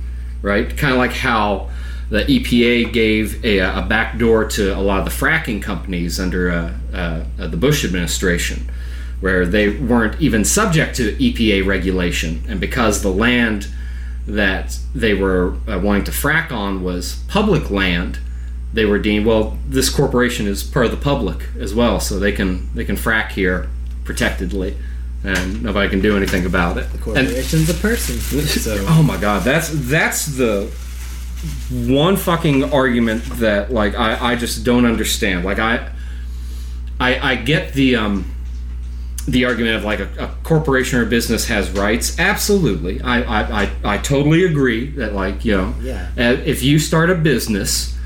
right? 0.41 0.75
Kind 0.75 0.93
of 0.93 0.99
like 0.99 1.13
how 1.13 1.69
the 2.09 2.23
EPA 2.23 2.91
gave 2.91 3.43
a, 3.45 3.59
a 3.59 3.85
backdoor 3.87 4.45
to 4.45 4.75
a 4.75 4.81
lot 4.81 4.99
of 4.99 5.05
the 5.05 5.11
fracking 5.11 5.61
companies 5.61 6.19
under 6.19 6.51
uh, 6.51 6.73
uh, 6.93 7.47
the 7.47 7.57
Bush 7.57 7.85
administration, 7.85 8.69
where 9.19 9.45
they 9.45 9.69
weren't 9.69 10.19
even 10.21 10.45
subject 10.45 10.95
to 10.95 11.13
EPA 11.15 11.65
regulation, 11.65 12.43
and 12.47 12.59
because 12.59 13.01
the 13.01 13.09
land 13.09 13.67
that 14.25 14.77
they 14.93 15.13
were 15.13 15.55
uh, 15.67 15.79
wanting 15.79 16.03
to 16.03 16.11
frack 16.11 16.51
on 16.51 16.83
was 16.83 17.23
public 17.27 17.69
land, 17.69 18.19
they 18.73 18.85
were 18.85 18.99
deemed 18.99 19.25
well. 19.25 19.57
This 19.67 19.89
corporation 19.89 20.47
is 20.47 20.63
part 20.63 20.85
of 20.85 20.91
the 20.91 20.97
public 20.97 21.47
as 21.59 21.73
well, 21.73 21.99
so 21.99 22.19
they 22.19 22.31
can 22.31 22.73
they 22.75 22.85
can 22.85 22.95
frack 22.95 23.31
here 23.31 23.69
protectedly, 24.05 24.77
and 25.23 25.61
nobody 25.63 25.89
can 25.89 26.01
do 26.01 26.15
anything 26.15 26.45
about 26.45 26.77
it. 26.77 26.91
The 26.91 26.97
corporation's 26.99 27.69
and, 27.69 27.77
a 27.77 27.81
person. 27.81 28.19
So. 28.49 28.85
oh 28.87 29.03
my 29.03 29.17
god, 29.17 29.43
that's 29.43 29.69
that's 29.69 30.25
the 30.25 30.71
one 31.71 32.17
fucking 32.17 32.73
argument 32.73 33.23
that 33.39 33.71
like 33.71 33.95
I, 33.95 34.33
I 34.33 34.35
just 34.35 34.63
don't 34.63 34.85
understand. 34.85 35.43
Like 35.43 35.59
I 35.59 35.91
I 36.99 37.31
I 37.31 37.35
get 37.35 37.73
the 37.73 37.95
um 37.95 38.25
the 39.31 39.45
argument 39.45 39.75
of 39.75 39.83
like 39.83 39.99
a, 39.99 40.09
a 40.17 40.27
corporation 40.43 40.99
or 40.99 41.03
a 41.03 41.05
business 41.05 41.47
has 41.47 41.69
rights. 41.71 42.17
Absolutely, 42.19 43.01
I, 43.01 43.21
I 43.21 43.63
I 43.63 43.69
I 43.83 43.97
totally 43.97 44.43
agree 44.45 44.87
that 44.91 45.13
like 45.13 45.45
you 45.45 45.55
know 45.57 45.73
Yeah. 45.81 46.09
uh, 46.17 46.37
if 46.45 46.63
you 46.63 46.79
start 46.79 47.09
a 47.09 47.15
business 47.15 47.97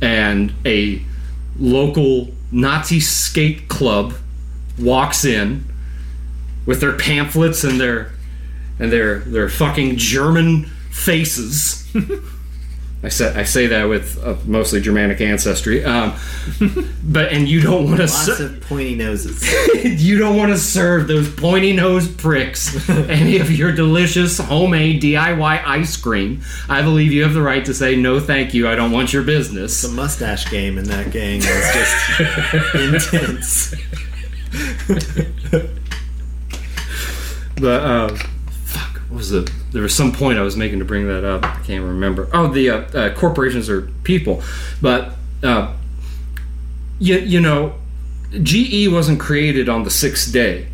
and 0.00 0.52
a 0.64 1.02
local 1.58 2.28
Nazi 2.52 3.00
skate 3.00 3.68
club 3.68 4.14
walks 4.78 5.24
in 5.24 5.64
with 6.66 6.80
their 6.80 6.92
pamphlets 6.96 7.64
and 7.64 7.80
their 7.80 8.12
and 8.78 8.90
their 8.90 9.20
their 9.20 9.48
fucking 9.48 9.96
German 9.96 10.64
faces. 10.90 11.86
I 13.02 13.08
say 13.08 13.34
I 13.34 13.44
say 13.44 13.66
that 13.68 13.84
with 13.84 14.22
uh, 14.22 14.36
mostly 14.44 14.80
Germanic 14.80 15.22
ancestry, 15.22 15.82
um, 15.84 16.14
but 17.02 17.32
and 17.32 17.48
you 17.48 17.60
don't 17.60 17.86
want 17.86 17.96
to 17.96 18.06
Lots 18.06 18.40
of 18.40 18.60
pointy 18.62 18.94
noses. 18.94 19.42
you 20.02 20.18
don't 20.18 20.36
want 20.36 20.52
to 20.52 20.58
serve 20.58 21.08
those 21.08 21.34
pointy 21.34 21.72
nosed 21.72 22.18
pricks 22.18 22.88
any 23.08 23.38
of 23.38 23.50
your 23.50 23.72
delicious 23.72 24.36
homemade 24.36 25.00
DIY 25.00 25.64
ice 25.64 25.96
cream. 25.96 26.42
I 26.68 26.82
believe 26.82 27.12
you 27.12 27.22
have 27.22 27.32
the 27.32 27.40
right 27.40 27.64
to 27.64 27.72
say 27.72 27.96
no, 27.96 28.20
thank 28.20 28.52
you. 28.52 28.68
I 28.68 28.74
don't 28.74 28.92
want 28.92 29.14
your 29.14 29.22
business. 29.22 29.80
The 29.80 29.88
mustache 29.88 30.50
game 30.50 30.76
in 30.76 30.84
that 30.84 31.10
gang 31.10 31.38
was 31.38 31.72
just 31.72 33.14
intense. 33.14 33.74
But 37.60 37.82
uh, 37.82 38.08
fuck, 38.08 38.30
what 39.10 39.18
was 39.18 39.30
the? 39.30 39.52
There 39.72 39.82
was 39.82 39.94
some 39.94 40.12
point 40.12 40.38
I 40.38 40.42
was 40.42 40.56
making 40.56 40.78
to 40.78 40.84
bring 40.84 41.08
that 41.08 41.24
up. 41.24 41.44
I 41.44 41.60
can't 41.64 41.84
remember. 41.84 42.28
Oh, 42.32 42.46
the 42.46 42.70
uh, 42.70 42.76
uh, 42.76 43.14
corporations 43.14 43.68
are 43.68 43.82
people, 44.04 44.40
but 44.80 45.16
uh, 45.42 45.74
you 47.00 47.18
you 47.18 47.40
know, 47.40 47.74
GE 48.40 48.86
wasn't 48.88 49.18
created 49.18 49.68
on 49.68 49.82
the 49.82 49.90
sixth 49.90 50.32
day. 50.32 50.68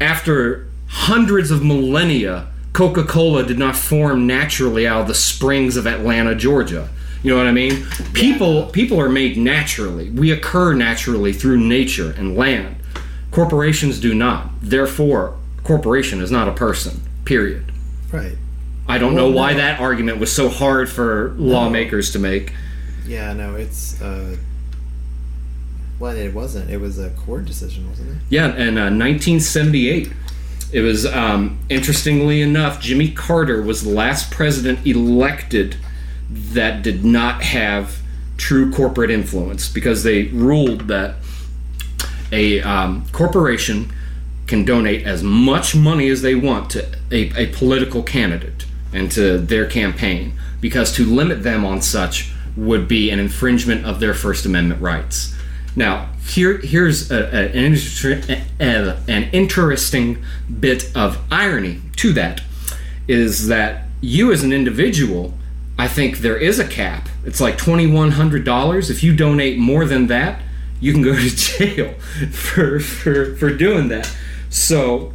After 0.00 0.68
hundreds 0.88 1.52
of 1.52 1.64
millennia, 1.64 2.48
Coca 2.72 3.04
Cola 3.04 3.44
did 3.44 3.58
not 3.58 3.76
form 3.76 4.26
naturally 4.26 4.84
out 4.84 5.02
of 5.02 5.08
the 5.08 5.14
springs 5.14 5.76
of 5.76 5.86
Atlanta, 5.86 6.34
Georgia. 6.34 6.88
You 7.22 7.30
know 7.30 7.36
what 7.36 7.46
I 7.46 7.52
mean? 7.52 7.86
People 8.14 8.66
people 8.66 9.00
are 9.00 9.08
made 9.08 9.36
naturally. 9.36 10.10
We 10.10 10.32
occur 10.32 10.74
naturally 10.74 11.32
through 11.32 11.58
nature 11.60 12.10
and 12.10 12.36
land. 12.36 12.74
Corporations 13.30 14.00
do 14.00 14.12
not. 14.12 14.50
Therefore, 14.60 15.36
corporation 15.62 16.20
is 16.20 16.32
not 16.32 16.48
a 16.48 16.52
person. 16.52 17.02
Period. 17.28 17.70
Right. 18.10 18.38
I 18.88 18.96
don't 18.96 19.14
Well, 19.14 19.28
know 19.28 19.36
why 19.36 19.52
no. 19.52 19.58
that 19.58 19.80
argument 19.80 20.18
was 20.18 20.32
so 20.32 20.48
hard 20.48 20.88
for 20.88 21.34
lawmakers 21.36 22.10
to 22.12 22.18
make. 22.18 22.54
Yeah, 23.06 23.34
no, 23.34 23.54
it's 23.54 24.00
uh 24.00 24.34
well 25.98 26.16
it 26.16 26.32
wasn't. 26.32 26.70
It 26.70 26.78
was 26.80 26.98
a 26.98 27.10
court 27.10 27.44
decision, 27.44 27.86
wasn't 27.90 28.12
it? 28.12 28.16
Yeah, 28.30 28.46
and 28.46 28.60
in 28.60 28.78
uh, 28.78 28.84
1978, 28.84 30.10
it 30.72 30.80
was 30.80 31.04
um, 31.04 31.58
interestingly 31.68 32.40
enough, 32.40 32.80
Jimmy 32.80 33.10
Carter 33.10 33.60
was 33.60 33.84
the 33.84 33.90
last 33.90 34.30
president 34.30 34.86
elected 34.86 35.76
that 36.30 36.82
did 36.82 37.04
not 37.04 37.42
have 37.42 37.98
true 38.38 38.72
corporate 38.72 39.10
influence 39.10 39.68
because 39.68 40.02
they 40.02 40.28
ruled 40.28 40.88
that 40.88 41.16
a 42.32 42.62
um, 42.62 43.04
corporation 43.12 43.92
can 44.46 44.64
donate 44.64 45.04
as 45.06 45.22
much 45.22 45.76
money 45.76 46.08
as 46.08 46.22
they 46.22 46.34
want 46.34 46.70
to 46.70 46.97
a, 47.10 47.30
a 47.36 47.46
political 47.52 48.02
candidate 48.02 48.66
and 48.92 49.10
to 49.12 49.38
their 49.38 49.66
campaign 49.66 50.32
because 50.60 50.92
to 50.96 51.04
limit 51.04 51.42
them 51.42 51.64
on 51.64 51.80
such 51.82 52.32
would 52.56 52.88
be 52.88 53.10
an 53.10 53.18
infringement 53.20 53.84
of 53.86 54.00
their 54.00 54.14
First 54.14 54.44
Amendment 54.46 54.80
rights. 54.80 55.34
Now, 55.76 56.08
here 56.26 56.58
here's 56.58 57.10
a, 57.10 57.18
a- 57.32 57.52
an, 57.52 57.74
a- 58.60 58.98
an 59.08 59.30
interesting 59.32 60.22
bit 60.60 60.90
of 60.96 61.18
irony 61.30 61.80
to 61.96 62.12
that 62.14 62.40
is 63.06 63.46
that 63.48 63.84
you 64.00 64.32
as 64.32 64.42
an 64.42 64.52
individual, 64.52 65.34
I 65.78 65.86
think 65.88 66.18
there 66.18 66.36
is 66.36 66.58
a 66.58 66.66
cap. 66.66 67.08
It's 67.24 67.40
like 67.40 67.56
twenty 67.56 67.86
one 67.86 68.12
hundred 68.12 68.44
dollars. 68.44 68.90
If 68.90 69.02
you 69.02 69.14
donate 69.14 69.58
more 69.58 69.84
than 69.84 70.08
that, 70.08 70.40
you 70.80 70.92
can 70.92 71.02
go 71.02 71.14
to 71.14 71.28
jail 71.36 71.94
for 72.32 72.80
for 72.80 73.36
for 73.36 73.50
doing 73.54 73.88
that. 73.88 74.10
So 74.50 75.12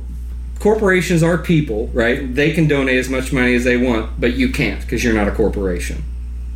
corporations 0.63 1.21
are 1.21 1.37
people, 1.37 1.87
right? 1.87 2.33
They 2.33 2.53
can 2.53 2.69
donate 2.69 2.97
as 2.97 3.09
much 3.09 3.33
money 3.33 3.53
as 3.53 3.65
they 3.65 3.75
want, 3.75 4.17
but 4.17 4.35
you 4.35 4.49
can't 4.49 4.79
because 4.79 5.03
you're 5.03 5.13
not 5.13 5.27
a 5.27 5.31
corporation. 5.31 6.01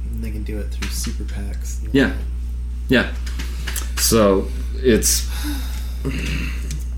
And 0.10 0.24
they 0.24 0.32
can 0.32 0.44
do 0.44 0.58
it 0.60 0.68
through 0.68 0.90
super 0.90 1.26
PACs. 1.26 1.90
Yeah, 1.92 2.16
yeah. 2.88 3.14
So 3.98 4.48
it's 4.76 5.30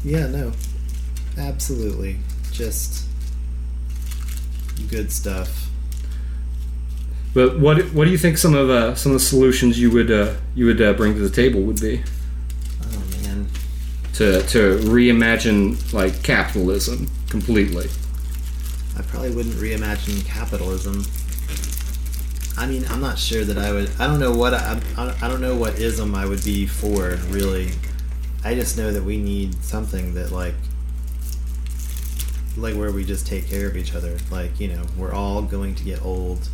Yeah, 0.06 0.28
no. 0.28 0.52
Absolutely. 1.36 2.18
Just 2.52 3.08
good 4.92 5.12
stuff. 5.12 5.68
But 7.34 7.60
what 7.60 7.92
what 7.92 8.06
do 8.06 8.12
you 8.12 8.20
think 8.20 8.38
some 8.38 8.54
of 8.54 8.70
uh, 8.70 8.94
some 8.94 9.14
of 9.14 9.20
the 9.20 9.26
solutions 9.26 9.80
you 9.80 9.90
would 9.90 10.12
uh, 10.12 10.36
you 10.54 10.68
would 10.68 10.80
uh, 10.80 10.94
bring 10.94 11.16
to 11.16 11.20
the 11.20 11.36
table 11.36 11.62
would 11.62 11.82
be. 11.82 12.04
To 14.20 14.42
to 14.44 14.78
reimagine 14.80 15.94
like 15.94 16.22
capitalism 16.24 17.08
completely? 17.30 17.88
I 18.98 19.02
probably 19.04 19.32
wouldn't 19.34 19.56
reimagine 19.56 20.26
capitalism. 20.26 21.06
I 22.58 22.68
mean, 22.68 22.84
I'm 22.90 23.00
not 23.00 23.18
sure 23.18 23.46
that 23.46 23.58
I 23.58 23.72
would. 23.72 23.90
I 23.98 24.08
don't 24.08 24.20
know 24.20 24.36
what 24.36 24.54
I. 24.54 24.82
I 24.98 25.16
I 25.22 25.30
don't 25.30 25.40
know 25.40 25.56
what 25.56 25.80
ism 25.80 26.16
I 26.16 26.26
would 26.26 26.44
be 26.44 26.66
for 26.68 27.18
really. 27.30 27.72
I 28.44 28.56
just 28.56 28.78
know 28.78 28.92
that 28.92 29.04
we 29.04 29.18
need 29.18 29.64
something 29.64 30.14
that 30.16 30.34
like, 30.34 30.56
like 32.58 32.76
where 32.76 32.92
we 32.92 33.06
just 33.06 33.26
take 33.26 33.48
care 33.48 33.68
of 33.68 33.78
each 33.78 33.96
other. 33.96 34.18
Like 34.30 34.60
you 34.60 34.68
know, 34.68 34.84
we're 34.98 35.14
all 35.14 35.42
going 35.42 35.76
to 35.76 35.84
get 35.86 36.04
old. 36.04 36.50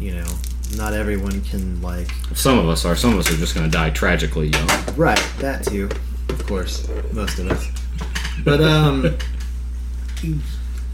You 0.00 0.14
know, 0.14 0.34
not 0.78 0.94
everyone 0.94 1.42
can 1.42 1.82
like. 1.82 2.10
Some 2.34 2.58
of 2.58 2.70
us 2.70 2.86
are. 2.86 2.96
Some 2.96 3.12
of 3.12 3.18
us 3.18 3.30
are 3.30 3.36
just 3.36 3.54
going 3.54 3.70
to 3.70 3.70
die 3.70 3.90
tragically 3.90 4.48
young. 4.48 4.68
Right, 4.96 5.22
that 5.40 5.66
too. 5.66 5.90
Of 6.32 6.46
course, 6.46 6.88
most 7.12 7.38
of 7.38 7.50
us. 7.50 7.68
But 8.44 8.60
um 8.60 9.16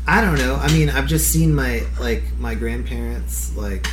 I 0.07 0.21
don't 0.21 0.39
know. 0.39 0.57
I 0.57 0.73
mean, 0.73 0.89
I've 0.89 1.07
just 1.07 1.31
seen 1.31 1.55
my 1.55 1.83
like 2.01 2.23
my 2.39 2.55
grandparents 2.55 3.55
like 3.57 3.87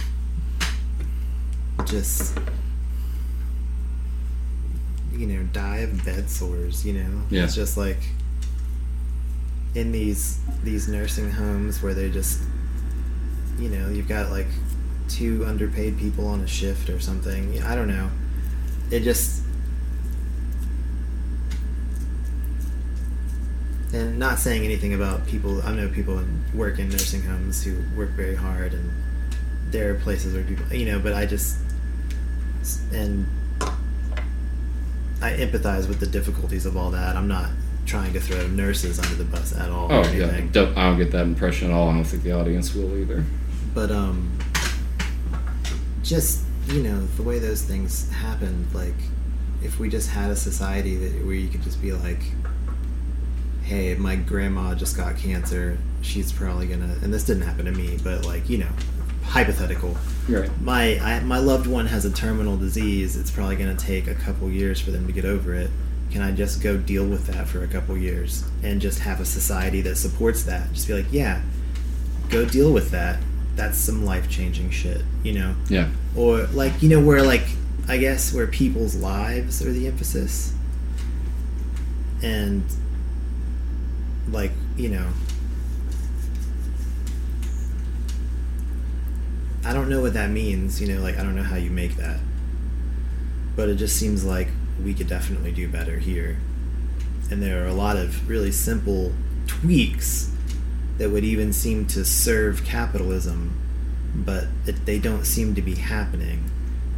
just 1.86 2.38
you 5.14 5.28
know, 5.28 5.44
die 5.54 5.78
of 5.78 6.04
bed 6.04 6.30
sores, 6.30 6.86
you 6.86 6.94
know. 6.94 7.22
Yeah. 7.30 7.44
It's 7.44 7.56
just 7.56 7.78
like 7.78 8.00
in 9.76 9.92
these 9.92 10.40
these 10.64 10.88
nursing 10.88 11.32
homes 11.32 11.84
where 11.84 11.94
they 11.94 12.10
just 12.10 12.42
you 13.60 13.70
know, 13.70 13.90
you've 13.90 14.08
got 14.08 14.32
like 14.32 14.48
two 15.08 15.46
underpaid 15.46 15.98
people 15.98 16.28
on 16.28 16.42
a 16.42 16.48
shift 16.48 16.90
or 16.90 17.00
something. 17.00 17.62
I 17.64 17.76
don't 17.76 17.88
know. 17.88 18.10
It 18.92 19.02
just 19.02 19.44
and 23.96 24.20
not 24.20 24.38
saying 24.40 24.64
anything 24.64 24.94
about 24.94 25.26
people 25.28 25.62
i 25.64 25.72
know 25.72 25.88
people 25.90 26.18
in 26.20 26.44
work 26.54 26.80
in 26.80 26.90
nursing 26.90 27.22
homes 27.24 27.64
who 27.64 27.74
work 27.96 28.10
very 28.12 28.36
hard 28.36 28.74
and 28.74 28.92
there 29.72 29.92
are 29.92 29.96
places 29.96 30.34
where 30.34 30.44
people 30.44 30.66
you 30.74 30.86
know 30.86 31.00
but 31.00 31.14
i 31.14 31.26
just 31.26 31.58
and 32.94 33.26
i 35.22 35.32
empathize 35.32 35.88
with 35.88 36.00
the 36.00 36.08
difficulties 36.08 36.66
of 36.66 36.76
all 36.76 36.92
that 36.92 37.16
i'm 37.16 37.28
not 37.28 37.50
trying 37.86 38.12
to 38.14 38.20
throw 38.20 38.46
nurses 38.48 38.98
under 39.00 39.16
the 39.16 39.24
bus 39.26 39.56
at 39.56 39.70
all 39.70 39.88
Oh 39.92 40.02
or 40.02 40.10
yeah, 40.12 40.26
I 40.36 40.42
don't 40.42 40.98
get 40.98 41.12
that 41.12 41.22
impression 41.22 41.70
at 41.70 41.74
all. 41.76 41.90
I 41.90 41.94
don't 41.94 42.04
think 42.04 42.24
the 42.24 42.32
audience 42.32 42.74
will 42.74 42.98
either. 42.98 43.24
but 43.76 43.92
um 43.92 44.40
just 46.02 46.44
you 46.68 46.82
know 46.82 47.00
the 47.18 47.22
way 47.24 47.38
those 47.38 47.62
things 47.62 48.10
happen 48.12 48.68
like 48.74 48.96
if 49.64 49.80
we 49.80 49.88
just 49.88 50.10
had 50.10 50.32
a 50.32 50.36
society 50.36 50.96
that 50.96 51.26
where 51.26 51.36
you 51.36 51.48
could 51.48 51.62
just 51.62 51.80
be 51.80 51.92
like 51.92 52.22
hey 53.66 53.96
my 53.96 54.16
grandma 54.16 54.76
just 54.76 54.96
got 54.96 55.18
cancer. 55.18 55.78
She's 56.02 56.32
probably 56.32 56.68
gonna 56.68 56.96
and 57.02 57.14
this 57.14 57.24
didn't 57.26 57.44
happen 57.44 57.66
to 57.66 57.72
me 57.72 57.98
but 58.04 58.26
like 58.26 58.48
you 58.48 58.60
know 58.60 58.70
hypothetical. 59.24 59.98
Right. 60.30 60.50
my 60.62 61.00
I, 61.00 61.20
my 61.22 61.40
loved 61.40 61.68
one 61.68 61.88
has 61.88 62.06
a 62.06 62.12
terminal 62.12 62.58
disease. 62.58 63.16
It's 63.18 63.32
probably 63.32 63.56
going 63.56 63.76
to 63.76 63.86
take 63.86 64.08
a 64.08 64.16
couple 64.16 64.50
years 64.50 64.80
for 64.80 64.92
them 64.92 65.06
to 65.08 65.14
get 65.14 65.26
over 65.26 65.54
it. 65.54 65.70
Can 66.12 66.22
i 66.22 66.32
just 66.32 66.62
go 66.62 66.78
deal 66.78 67.06
with 67.06 67.28
that 67.28 67.48
for 67.48 67.64
a 67.64 67.68
couple 67.68 67.98
years 67.98 68.46
and 68.64 68.80
just 68.80 69.00
have 69.00 69.20
a 69.20 69.26
society 69.26 69.82
that 69.82 69.98
supports 69.98 70.44
that? 70.44 70.72
Just 70.74 70.88
be 70.88 70.94
like 70.94 71.12
yeah 71.12 71.42
go 72.30 72.46
deal 72.46 72.72
with 72.72 72.92
that. 72.92 73.20
That's 73.56 73.78
some 73.78 74.06
life-changing 74.06 74.70
shit 74.70 75.02
you 75.24 75.34
know? 75.34 75.56
Yeah. 75.70 75.90
or 76.16 76.44
like 76.48 76.82
you 76.82 76.90
know 76.90 77.00
where 77.00 77.24
like 77.24 77.48
i 77.88 77.98
guess 77.98 78.34
where 78.34 78.48
people's 78.48 78.96
lives 78.96 79.66
are 79.66 79.72
the 79.72 79.88
emphasis? 79.88 80.54
And 82.24 82.64
like 84.30 84.52
you 84.76 84.90
know 84.90 85.08
i 89.64 89.72
don't 89.74 89.88
know 89.88 90.02
what 90.02 90.14
that 90.14 90.30
means 90.30 90.82
you 90.82 90.88
know 90.88 91.02
like 91.02 91.18
i 91.18 91.24
don't 91.24 91.36
know 91.36 91.44
how 91.44 91.56
you 91.56 91.70
make 91.70 91.96
that. 91.98 92.20
But 93.56 93.70
it 93.70 93.76
just 93.76 93.98
seems 93.98 94.26
like 94.26 94.50
we 94.84 94.94
could 94.94 95.08
definitely 95.08 95.52
do 95.52 95.68
better 95.68 95.98
here. 95.98 96.38
And 97.32 97.42
there 97.42 97.64
are 97.64 97.68
a 97.68 97.74
lot 97.74 97.96
of 97.98 98.28
really 98.30 98.52
simple 98.52 99.14
tweaks 99.48 100.32
that 100.98 101.10
would 101.10 101.24
even 101.24 101.54
seem 101.54 101.86
to 101.88 102.06
serve 102.06 102.64
capitalism 102.66 103.62
but 104.14 104.46
it, 104.66 104.86
they 104.86 104.98
don't 104.98 105.26
seem 105.26 105.56
to 105.56 105.62
be 105.62 105.76
happening. 105.76 106.50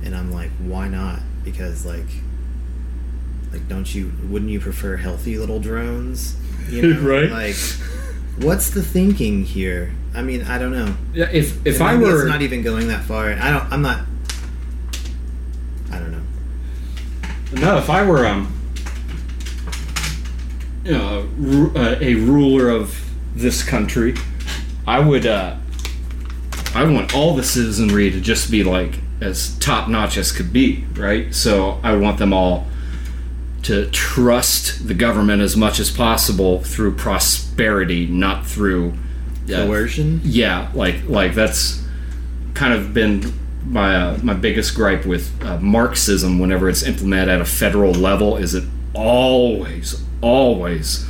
And 0.04 0.16
i'm 0.16 0.32
like 0.32 0.52
why 0.60 0.88
not? 0.88 1.20
Because 1.44 1.86
like 1.86 2.08
like 3.52 3.68
don't 3.68 3.94
you 3.94 4.12
wouldn't 4.28 4.52
you 4.52 4.60
prefer 4.60 4.98
healthy 4.98 5.38
little 5.38 5.60
drones 5.60 6.36
you 6.69 6.81
know 6.94 7.02
Right. 7.02 7.30
like 7.31 7.56
what's 8.44 8.69
the 8.69 8.84
thinking 8.84 9.44
here 9.44 9.94
i 10.14 10.22
mean 10.22 10.44
i 10.44 10.57
don't 10.57 10.72
know 10.72 10.95
Yeah. 11.14 11.30
If 11.31 11.65
if 11.65 11.80
And 11.80 11.89
I 11.89 11.95
were 11.95 12.22
it's 12.23 12.30
not 12.30 12.41
even 12.41 12.61
going 12.61 12.88
that 12.89 13.03
far 13.03 13.31
i 13.31 13.52
don't 13.52 13.72
i'm 13.72 13.81
not 13.81 14.02
i 15.91 15.98
don't 15.99 16.11
know 16.11 16.22
No, 17.61 17.77
if 17.77 17.89
I 17.89 18.03
were 18.06 18.26
um, 18.27 18.52
you 20.84 20.91
know, 20.91 21.27
a, 21.76 21.80
uh, 21.80 21.98
a 22.02 22.15
ruler 22.15 22.69
of 22.69 22.98
this 23.35 23.64
country, 23.64 24.15
I 24.85 24.99
would 24.99 25.26
uh, 25.26 25.56
I 26.76 26.84
want 26.85 27.15
all 27.15 27.35
the 27.35 27.44
citizenry 27.44 28.10
to 28.11 28.19
just 28.22 28.52
be 28.52 28.64
like 28.64 28.99
as 29.22 29.57
top 29.60 29.88
notch 29.89 30.18
as 30.18 30.31
could 30.31 30.52
be, 30.53 30.85
right? 30.95 31.34
So 31.34 31.80
I 31.84 31.91
would 31.94 32.02
want 32.02 32.19
them 32.19 32.34
all 32.34 32.68
to 33.68 33.85
trust 33.91 34.88
the 34.88 34.94
government 34.94 35.41
as 35.41 35.57
much 35.57 35.77
as 35.80 35.91
possible 35.91 36.61
through 36.64 36.95
prosperity, 36.95 38.06
not 38.07 38.45
through 38.45 38.94
uh, 39.53 39.65
coercion 39.65 40.22
yeah, 40.23 40.69
like 40.73 41.07
like 41.07 41.34
that's 41.35 41.84
kind 42.53 42.73
of 42.73 42.94
been 42.94 43.34
my 43.65 43.94
uh, 43.95 44.18
my 44.23 44.34
biggest 44.34 44.73
gripe 44.73 45.06
with 45.06 45.30
uh, 45.44 45.57
Marxism. 45.60 46.39
Whenever 46.39 46.69
it's 46.69 46.84
implemented 46.84 47.27
at 47.30 47.41
a 47.41 47.45
federal 47.45 47.91
level, 47.91 48.38
is 48.38 48.56
it 48.56 48.64
always 48.94 50.02
always 50.22 51.06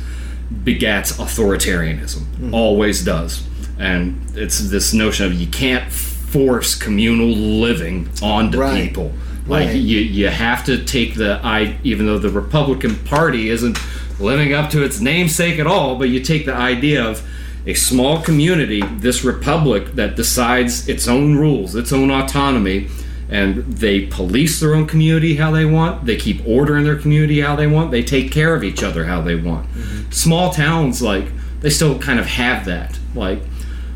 begats 0.52 1.12
authoritarianism. 1.18 2.52
Always 2.52 3.04
does, 3.04 3.46
and 3.78 4.20
it's 4.34 4.58
this 4.70 4.92
notion 4.92 5.26
of 5.26 5.34
you 5.34 5.46
can't 5.46 5.92
force 5.92 6.74
communal 6.74 7.28
living 7.28 8.08
onto 8.20 8.58
Right. 8.58 8.88
people. 8.88 9.12
Like 9.48 9.68
Right. 9.68 9.76
you, 9.76 9.98
you 9.98 10.28
have 10.28 10.64
to 10.66 10.84
take 10.84 11.14
the 11.14 11.40
I, 11.42 11.78
even 11.82 12.06
though 12.06 12.18
the 12.18 12.30
Republican 12.30 12.96
Party 12.96 13.48
isn't 13.48 13.78
living 14.20 14.52
up 14.52 14.70
to 14.70 14.82
its 14.84 15.00
namesake 15.00 15.58
at 15.58 15.66
all, 15.66 15.96
but 15.96 16.08
you 16.10 16.20
take 16.20 16.44
the 16.44 16.54
idea 16.54 17.04
of 17.04 17.22
a 17.66 17.74
small 17.74 18.20
community, 18.20 18.82
this 18.98 19.24
republic 19.24 19.92
that 19.94 20.16
decides 20.16 20.88
its 20.88 21.06
own 21.08 21.36
rules, 21.36 21.74
its 21.74 21.92
own 21.92 22.10
autonomy, 22.10 22.88
and 23.30 23.56
they 23.64 24.06
police 24.06 24.58
their 24.60 24.74
own 24.74 24.86
community 24.86 25.36
how 25.36 25.50
they 25.50 25.64
want. 25.64 26.06
They 26.06 26.16
keep 26.16 26.46
order 26.46 26.76
in 26.78 26.84
their 26.84 26.96
community 26.96 27.40
how 27.40 27.56
they 27.56 27.66
want. 27.66 27.90
They 27.90 28.02
take 28.02 28.32
care 28.32 28.54
of 28.54 28.64
each 28.64 28.82
other 28.82 29.04
how 29.04 29.20
they 29.20 29.34
want. 29.34 29.66
Mm-hmm. 29.68 30.10
Small 30.10 30.50
towns, 30.50 31.02
like 31.02 31.26
they 31.60 31.70
still 31.70 31.98
kind 31.98 32.18
of 32.18 32.26
have 32.26 32.64
that. 32.66 32.98
Like 33.14 33.40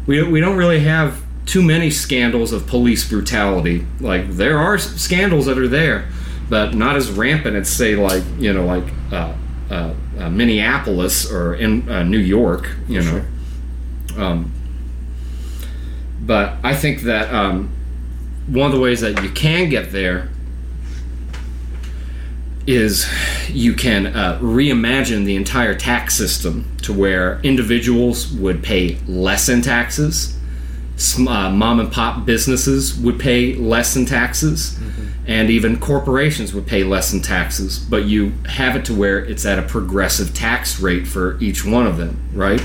we 0.07 0.23
we 0.23 0.41
don't 0.41 0.57
really 0.57 0.81
have 0.81 1.22
too 1.47 1.63
many 1.63 1.91
scandals 1.91 2.53
of 2.53 2.67
police 2.67 3.09
brutality. 3.09 3.87
Like 4.01 4.31
there 4.31 4.59
are 4.59 4.79
scandals 4.79 5.47
that 5.47 5.59
are 5.59 5.69
there, 5.69 6.09
but 6.49 6.75
not 6.75 6.97
as 6.97 7.11
rampant 7.11 7.57
as 7.57 7.69
say 7.69 7.97
like 7.97 8.23
you 8.39 8.53
know 8.53 8.67
like 8.67 8.85
uh, 9.11 9.35
uh, 9.71 9.95
uh, 10.19 10.31
Minneapolis 10.31 11.31
or 11.31 11.55
in 11.55 11.89
uh, 11.89 12.03
New 12.03 12.19
York. 12.19 12.71
You 12.89 13.03
know. 13.03 13.25
Um, 14.17 14.53
but 16.21 16.57
I 16.63 16.75
think 16.75 17.03
that 17.03 17.33
um, 17.33 17.71
one 18.47 18.67
of 18.67 18.73
the 18.73 18.81
ways 18.81 19.01
that 19.01 19.23
you 19.23 19.31
can 19.31 19.69
get 19.69 19.91
there 19.91 20.29
is 22.67 23.09
you 23.49 23.75
can 23.75 24.07
uh, 24.07 24.39
reimagine 24.41 25.25
the 25.25 25.35
entire 25.35 25.75
tax 25.75 26.17
system 26.17 26.65
to 26.83 26.93
where 26.93 27.41
individuals 27.43 28.33
would 28.33 28.63
pay 28.63 28.99
less 29.07 29.49
in 29.49 29.63
taxes, 29.63 30.39
uh, 31.19 31.51
mom 31.51 31.81
and 31.81 31.91
pop 31.91 32.25
businesses 32.25 32.99
would 32.99 33.19
pay 33.19 33.55
less 33.55 33.97
in 33.97 34.07
taxes, 34.07 34.79
and 35.27 35.51
even 35.51 35.79
corporations 35.79 36.53
would 36.55 36.67
pay 36.67 36.85
less 36.85 37.13
in 37.13 37.21
taxes. 37.21 37.79
But 37.79 38.05
you 38.05 38.33
have 38.47 38.77
it 38.77 38.85
to 38.87 38.95
where 38.95 39.19
it's 39.19 39.45
at 39.47 39.59
a 39.59 39.63
progressive 39.63 40.35
tax 40.35 40.81
rate 40.81 41.07
for 41.07 41.39
each 41.41 41.65
one 41.65 41.87
of 41.87 41.97
them, 41.97 42.17
right? 42.33 42.63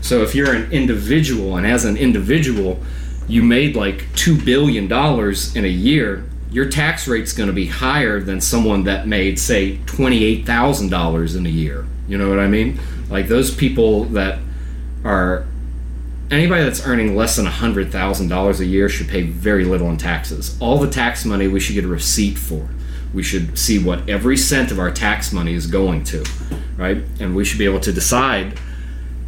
So 0.00 0.22
if 0.22 0.34
you're 0.34 0.54
an 0.54 0.70
individual, 0.70 1.56
and 1.56 1.66
as 1.66 1.84
an 1.84 1.96
individual, 1.96 2.78
you 3.26 3.42
made 3.42 3.76
like 3.76 4.06
two 4.14 4.40
billion 4.40 4.88
dollars 4.88 5.54
in 5.56 5.64
a 5.64 5.68
year, 5.68 6.24
your 6.50 6.68
tax 6.70 7.06
rate's 7.06 7.32
going 7.32 7.48
to 7.48 7.52
be 7.52 7.66
higher 7.66 8.20
than 8.20 8.40
someone 8.40 8.84
that 8.84 9.06
made, 9.06 9.38
say, 9.38 9.78
twenty-eight 9.86 10.46
thousand 10.46 10.90
dollars 10.90 11.34
in 11.34 11.44
a 11.46 11.50
year. 11.50 11.84
You 12.08 12.16
know 12.16 12.30
what 12.30 12.38
I 12.38 12.46
mean? 12.46 12.78
Like 13.10 13.28
those 13.28 13.54
people 13.54 14.04
that 14.04 14.38
are 15.04 15.46
anybody 16.30 16.64
that's 16.64 16.84
earning 16.86 17.16
less 17.16 17.36
than 17.36 17.46
hundred 17.46 17.90
thousand 17.92 18.28
dollars 18.28 18.60
a 18.60 18.66
year 18.66 18.88
should 18.88 19.08
pay 19.08 19.22
very 19.22 19.64
little 19.64 19.88
in 19.90 19.96
taxes. 19.96 20.56
All 20.60 20.78
the 20.78 20.90
tax 20.90 21.24
money 21.24 21.48
we 21.48 21.60
should 21.60 21.74
get 21.74 21.84
a 21.84 21.88
receipt 21.88 22.38
for. 22.38 22.68
We 23.14 23.22
should 23.22 23.58
see 23.58 23.82
what 23.82 24.08
every 24.08 24.36
cent 24.36 24.70
of 24.70 24.78
our 24.78 24.90
tax 24.90 25.32
money 25.32 25.54
is 25.54 25.66
going 25.66 26.04
to, 26.04 26.24
right? 26.76 26.98
And 27.20 27.34
we 27.34 27.44
should 27.44 27.58
be 27.58 27.64
able 27.64 27.80
to 27.80 27.92
decide 27.92 28.58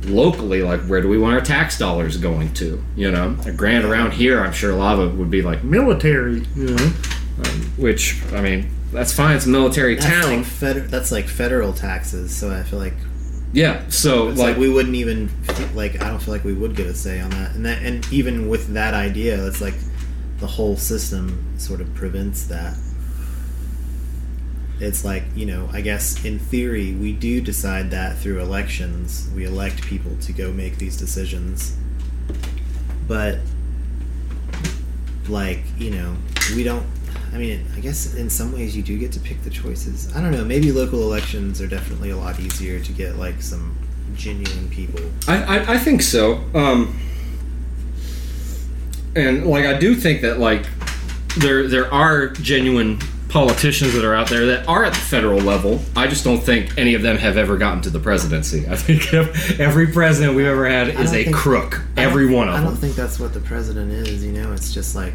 locally, 0.04 0.62
like 0.62 0.80
where 0.82 1.00
do 1.00 1.08
we 1.08 1.18
want 1.18 1.34
our 1.34 1.40
tax 1.40 1.78
dollars 1.78 2.16
going 2.16 2.52
to? 2.54 2.82
You 2.96 3.10
know, 3.10 3.36
a 3.46 3.52
grant 3.52 3.84
around 3.84 4.12
here, 4.12 4.40
I'm 4.40 4.52
sure 4.52 4.70
a 4.70 4.76
lot 4.76 4.98
of 4.98 5.14
it 5.14 5.16
would 5.16 5.30
be 5.30 5.42
like 5.42 5.64
military, 5.64 6.42
you 6.54 6.74
know, 6.74 6.92
um, 7.44 7.72
which 7.76 8.22
I 8.32 8.40
mean 8.40 8.68
that's 8.92 9.12
fine. 9.12 9.36
It's 9.36 9.46
a 9.46 9.50
military 9.50 9.94
That's 9.94 10.06
town. 10.26 10.36
like, 10.38 10.44
fed- 10.46 10.88
that's 10.90 11.12
like 11.12 11.26
federal 11.28 11.72
taxes, 11.72 12.34
so 12.36 12.50
I 12.50 12.62
feel 12.64 12.78
like 12.80 12.94
yeah. 13.52 13.88
So 13.88 14.28
it's 14.28 14.38
like, 14.38 14.50
like, 14.50 14.56
we 14.58 14.68
wouldn't 14.68 14.94
even 14.94 15.30
like 15.74 16.00
I 16.00 16.08
don't 16.08 16.20
feel 16.20 16.34
like 16.34 16.44
we 16.44 16.52
would 16.52 16.76
get 16.76 16.86
a 16.86 16.94
say 16.94 17.20
on 17.20 17.30
that. 17.30 17.54
And 17.54 17.66
that 17.66 17.82
and 17.82 18.06
even 18.12 18.48
with 18.48 18.74
that 18.74 18.94
idea, 18.94 19.44
it's 19.46 19.60
like 19.60 19.74
the 20.38 20.46
whole 20.46 20.76
system 20.76 21.58
sort 21.58 21.80
of 21.80 21.92
prevents 21.94 22.46
that. 22.46 22.76
It's 24.78 25.04
like, 25.04 25.24
you 25.34 25.44
know, 25.44 25.68
I 25.72 25.82
guess 25.82 26.24
in 26.24 26.38
theory 26.38 26.94
we 26.94 27.12
do 27.12 27.40
decide 27.40 27.90
that 27.90 28.16
through 28.18 28.40
elections. 28.40 29.28
We 29.34 29.44
elect 29.44 29.82
people 29.82 30.16
to 30.22 30.32
go 30.32 30.52
make 30.52 30.78
these 30.78 30.96
decisions. 30.96 31.76
But 33.06 33.38
like, 35.28 35.60
you 35.76 35.90
know, 35.90 36.16
we 36.54 36.64
don't 36.64 36.86
I 37.32 37.38
mean, 37.38 37.64
I 37.76 37.80
guess 37.80 38.14
in 38.14 38.28
some 38.28 38.52
ways 38.52 38.76
you 38.76 38.82
do 38.82 38.98
get 38.98 39.12
to 39.12 39.20
pick 39.20 39.42
the 39.42 39.50
choices. 39.50 40.14
I 40.14 40.20
don't 40.20 40.32
know. 40.32 40.44
Maybe 40.44 40.72
local 40.72 41.00
elections 41.02 41.60
are 41.60 41.66
definitely 41.66 42.10
a 42.10 42.16
lot 42.16 42.40
easier 42.40 42.80
to 42.80 42.92
get 42.92 43.16
like 43.16 43.40
some 43.42 43.76
genuine 44.14 44.68
people. 44.68 45.00
I, 45.28 45.42
I, 45.58 45.74
I 45.74 45.78
think 45.78 46.02
so. 46.02 46.44
Um, 46.54 46.98
and 49.14 49.46
like 49.46 49.64
I 49.64 49.78
do 49.78 49.94
think 49.94 50.22
that 50.22 50.38
like 50.38 50.66
there 51.38 51.66
there 51.68 51.92
are 51.92 52.28
genuine 52.28 52.98
politicians 53.28 53.92
that 53.94 54.04
are 54.04 54.14
out 54.14 54.28
there 54.28 54.44
that 54.46 54.66
are 54.68 54.84
at 54.84 54.92
the 54.92 54.98
federal 54.98 55.38
level. 55.38 55.80
I 55.94 56.08
just 56.08 56.24
don't 56.24 56.40
think 56.40 56.76
any 56.76 56.94
of 56.94 57.02
them 57.02 57.16
have 57.16 57.36
ever 57.36 57.56
gotten 57.56 57.80
to 57.82 57.90
the 57.90 58.00
presidency. 58.00 58.66
I 58.68 58.76
think 58.76 59.14
every 59.60 59.86
president 59.86 60.34
we've 60.34 60.46
ever 60.46 60.68
had 60.68 60.88
is 60.88 61.12
a 61.12 61.24
think- 61.24 61.34
crook. 61.36 61.80
Every 61.96 62.26
one 62.32 62.48
of 62.48 62.54
them. 62.54 62.64
I 62.64 62.66
don't 62.66 62.76
think 62.76 62.96
that's 62.96 63.20
what 63.20 63.32
the 63.32 63.40
president 63.40 63.92
is. 63.92 64.24
You 64.24 64.32
know, 64.32 64.52
it's 64.52 64.74
just 64.74 64.96
like 64.96 65.14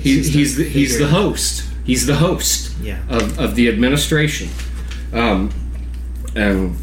He's 0.00 0.32
he's 0.32 0.56
the, 0.56 0.64
he's 0.68 0.98
the 0.98 1.08
host. 1.08 1.66
He's 1.84 2.06
the 2.06 2.16
host 2.16 2.72
Yeah. 2.82 2.98
of, 3.08 3.38
of 3.38 3.54
the 3.54 3.68
administration. 3.68 4.48
Um, 5.12 5.50
and 6.36 6.76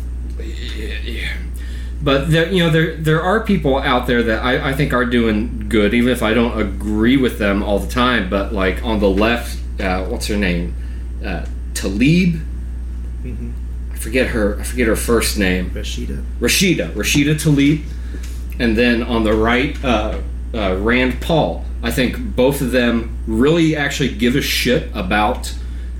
but 2.02 2.30
there, 2.30 2.52
you 2.52 2.64
know 2.64 2.70
there 2.70 2.96
there 2.96 3.22
are 3.22 3.40
people 3.44 3.78
out 3.80 4.08
there 4.08 4.22
that 4.24 4.44
I, 4.44 4.70
I 4.70 4.74
think 4.74 4.94
are 4.94 5.06
doing 5.06 5.66
good, 5.68 5.94
even 5.94 6.12
if 6.12 6.22
I 6.22 6.34
don't 6.34 6.60
agree 6.60 7.18
with 7.18 7.40
them 7.40 7.64
all 7.64 7.80
the 7.80 7.92
time. 7.92 8.30
But 8.30 8.54
like 8.54 8.84
on 8.84 9.00
the 9.00 9.10
left, 9.10 9.58
uh, 9.80 10.06
what's 10.06 10.28
her 10.28 10.38
name? 10.38 10.76
Uh, 11.26 11.46
Tlaib. 11.74 12.42
Mhm. 13.24 13.52
I 13.94 13.96
forget 13.98 14.28
her. 14.28 14.60
I 14.60 14.64
forget 14.64 14.88
her 14.88 14.96
first 14.96 15.38
name. 15.40 15.72
Rashida. 15.72 16.24
Rashida, 16.40 16.92
Rashida 16.94 17.36
Tlaib. 17.36 17.82
and 18.60 18.76
then 18.78 19.02
on 19.04 19.24
the 19.24 19.34
right, 19.34 19.76
uh, 19.84 20.20
uh, 20.54 20.76
Rand 20.80 21.20
Paul. 21.22 21.66
I 21.84 21.92
think 21.92 22.36
both 22.36 22.62
of 22.62 22.72
them 22.72 23.18
really 23.28 23.76
actually 23.76 24.16
give 24.16 24.36
a 24.36 24.42
shit 24.42 24.90
about 24.96 25.54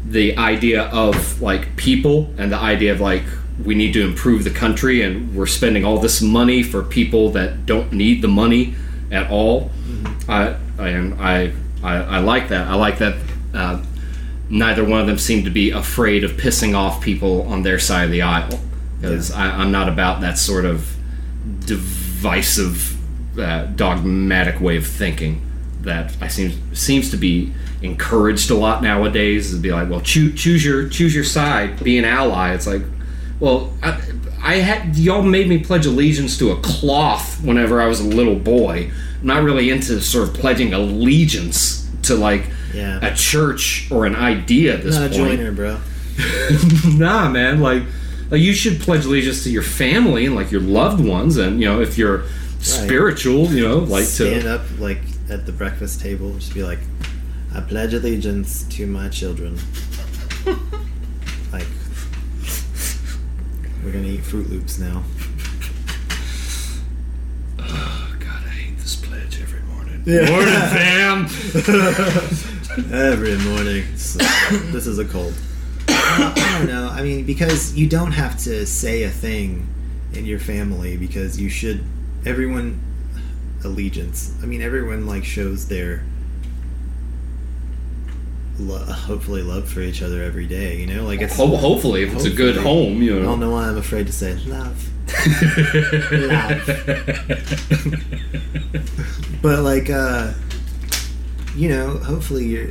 the 0.06 0.38
idea 0.38 0.84
of 0.84 1.42
like 1.42 1.76
people 1.76 2.34
and 2.38 2.52
the 2.52 2.58
idea 2.58 2.94
of 2.94 3.02
like 3.02 3.24
we 3.64 3.76
need 3.76 3.94
to 3.94 4.02
improve 4.02 4.44
the 4.44 4.52
country 4.52 5.02
and 5.02 5.36
we're 5.36 5.48
spending 5.48 5.84
all 5.84 6.00
this 6.00 6.22
money 6.22 6.64
for 6.64 6.84
people 6.84 7.32
that 7.32 7.66
don't 7.66 7.92
need 7.92 8.22
the 8.22 8.28
money 8.28 8.76
at 9.12 9.30
all. 9.30 9.72
I 10.28 10.56
and 10.80 11.20
I, 11.22 11.54
I 11.84 11.96
I 11.96 12.20
like 12.20 12.50
that. 12.50 12.68
I 12.68 12.76
like 12.76 13.00
that. 13.00 13.16
Uh, 13.54 13.84
neither 14.50 14.84
one 14.84 15.02
of 15.02 15.08
them 15.08 15.18
seem 15.18 15.44
to 15.44 15.50
be 15.50 15.72
afraid 15.72 16.24
of 16.24 16.32
pissing 16.32 16.76
off 16.76 17.02
people 17.02 17.42
on 17.44 17.64
their 17.64 17.80
side 17.80 18.06
of 18.06 18.12
the 18.12 18.22
aisle 18.22 18.60
because 19.00 19.32
I'm 19.32 19.72
not 19.72 19.90
about 19.90 20.22
that 20.22 20.38
sort 20.38 20.66
of 20.66 20.96
divisive, 21.66 22.98
uh, 23.40 23.66
dogmatic 23.66 24.60
way 24.60 24.78
of 24.78 24.88
thinking 24.88 25.42
that 25.82 26.16
I 26.22 26.28
seems 26.28 26.56
seems 26.78 27.10
to 27.12 27.18
be 27.18 27.54
encouraged 27.82 28.50
a 28.50 28.56
lot 28.56 28.82
nowadays. 28.84 29.52
To 29.52 29.58
be 29.58 29.72
like, 29.72 29.90
well, 29.90 30.02
choose 30.02 30.40
choose 30.40 30.64
your 30.66 30.88
choose 30.90 31.14
your 31.16 31.24
side, 31.24 31.84
be 31.84 31.98
an 31.98 32.06
ally. 32.06 32.54
It's 32.54 32.68
like, 32.68 32.82
well, 33.40 33.74
I, 33.84 34.02
I 34.42 34.56
had 34.56 34.96
y'all 34.98 35.22
made 35.24 35.48
me 35.48 35.60
pledge 35.60 35.86
allegiance 35.86 36.38
to 36.40 36.52
a 36.52 36.58
cloth 36.62 37.42
whenever 37.44 37.82
I 37.82 37.88
was 37.88 38.00
a 38.00 38.04
little 38.06 38.36
boy. 38.36 38.92
I'm 39.22 39.28
not 39.28 39.44
really 39.44 39.70
into 39.70 40.00
sort 40.02 40.30
of 40.30 40.36
pledging 40.36 40.74
allegiance 40.74 41.90
to 42.04 42.16
like 42.16 42.44
Yeah. 42.74 43.00
a 43.02 43.16
church 43.16 43.88
or 43.92 44.06
an 44.06 44.16
idea 44.16 44.76
at 44.76 44.84
this 44.84 44.96
Not 44.96 45.06
a 45.12 45.18
point. 45.18 45.40
joiner, 45.40 45.52
bro. 45.52 45.80
nah, 46.86 47.30
man. 47.30 47.60
Like, 47.60 47.84
like 48.30 48.42
you 48.42 48.54
should 48.54 48.80
pledge 48.80 49.06
allegiance 49.06 49.44
to 49.44 49.50
your 49.52 49.64
family 49.64 50.26
and 50.26 50.36
like 50.36 50.52
your 50.52 50.62
loved 50.62 51.04
ones, 51.04 51.38
and 51.38 51.60
you 51.62 51.68
know 51.68 51.80
if 51.82 51.98
you're 51.98 52.24
spiritual, 52.60 53.48
you 53.52 53.68
know, 53.68 53.78
like 53.80 54.04
Stand 54.06 54.44
to 54.44 54.56
up 54.56 54.62
like 54.80 55.00
at 55.30 55.46
the 55.46 55.52
breakfast 55.52 56.02
table, 56.02 56.34
just 56.36 56.54
be 56.54 56.64
like, 56.64 56.80
I 57.54 57.62
pledge 57.62 57.94
allegiance 57.94 58.64
to 58.70 58.88
my 58.88 59.10
children. 59.10 59.58
like, 61.52 61.68
we're 63.84 63.92
gonna 63.92 64.08
eat 64.08 64.22
Froot 64.22 64.50
Loops 64.50 64.80
now. 64.80 65.04
Oh, 67.60 68.16
God, 68.20 68.44
I 68.46 68.50
hate 68.50 68.78
this 68.78 68.96
pledge 68.96 69.42
every 69.42 69.62
morning. 69.62 70.04
Yeah. 70.06 70.30
Morning, 70.30 70.54
fam. 70.54 72.44
Every 72.92 73.36
morning. 73.40 73.84
So, 73.96 74.20
this 74.72 74.86
is 74.86 75.00
a 75.00 75.06
cold. 75.06 75.34
I 75.88 76.58
don't 76.60 76.68
know. 76.68 76.90
I 76.90 77.02
mean, 77.02 77.26
because 77.26 77.76
you 77.76 77.90
don't 77.90 78.12
have 78.12 78.38
to 78.44 78.68
say 78.68 79.02
a 79.02 79.10
thing 79.10 79.68
in 80.14 80.26
your 80.26 80.38
family 80.38 80.96
because 80.96 81.40
you 81.40 81.50
should. 81.50 81.84
Everyone 82.24 82.80
allegiance. 83.64 84.34
I 84.42 84.46
mean, 84.46 84.62
everyone 84.62 85.08
like 85.08 85.24
shows 85.24 85.68
their 85.68 86.04
lo- 88.60 88.78
hopefully 88.86 89.42
love 89.42 89.70
for 89.70 89.82
each 89.82 90.02
other 90.02 90.24
every 90.24 90.48
day. 90.48 90.78
You 90.78 90.88
know, 90.88 91.04
like 91.04 91.22
it's. 91.22 91.38
Ho- 91.38 91.58
hopefully, 91.58 92.04
if 92.04 92.14
it's 92.14 92.26
a 92.26 92.30
good 92.30 92.58
home, 92.58 93.02
you 93.02 93.12
know, 93.12 93.18
I 93.18 93.22
know. 93.22 93.28
don't 93.30 93.40
know 93.40 93.52
why 93.52 93.68
I'm 93.68 93.78
afraid 93.78 94.08
to 94.08 94.14
say 94.14 94.36
love. 94.46 94.90
but 99.42 99.60
like 99.60 99.90
uh 99.90 100.34
you 101.56 101.70
know 101.70 101.98
hopefully 101.98 102.46
you're 102.46 102.70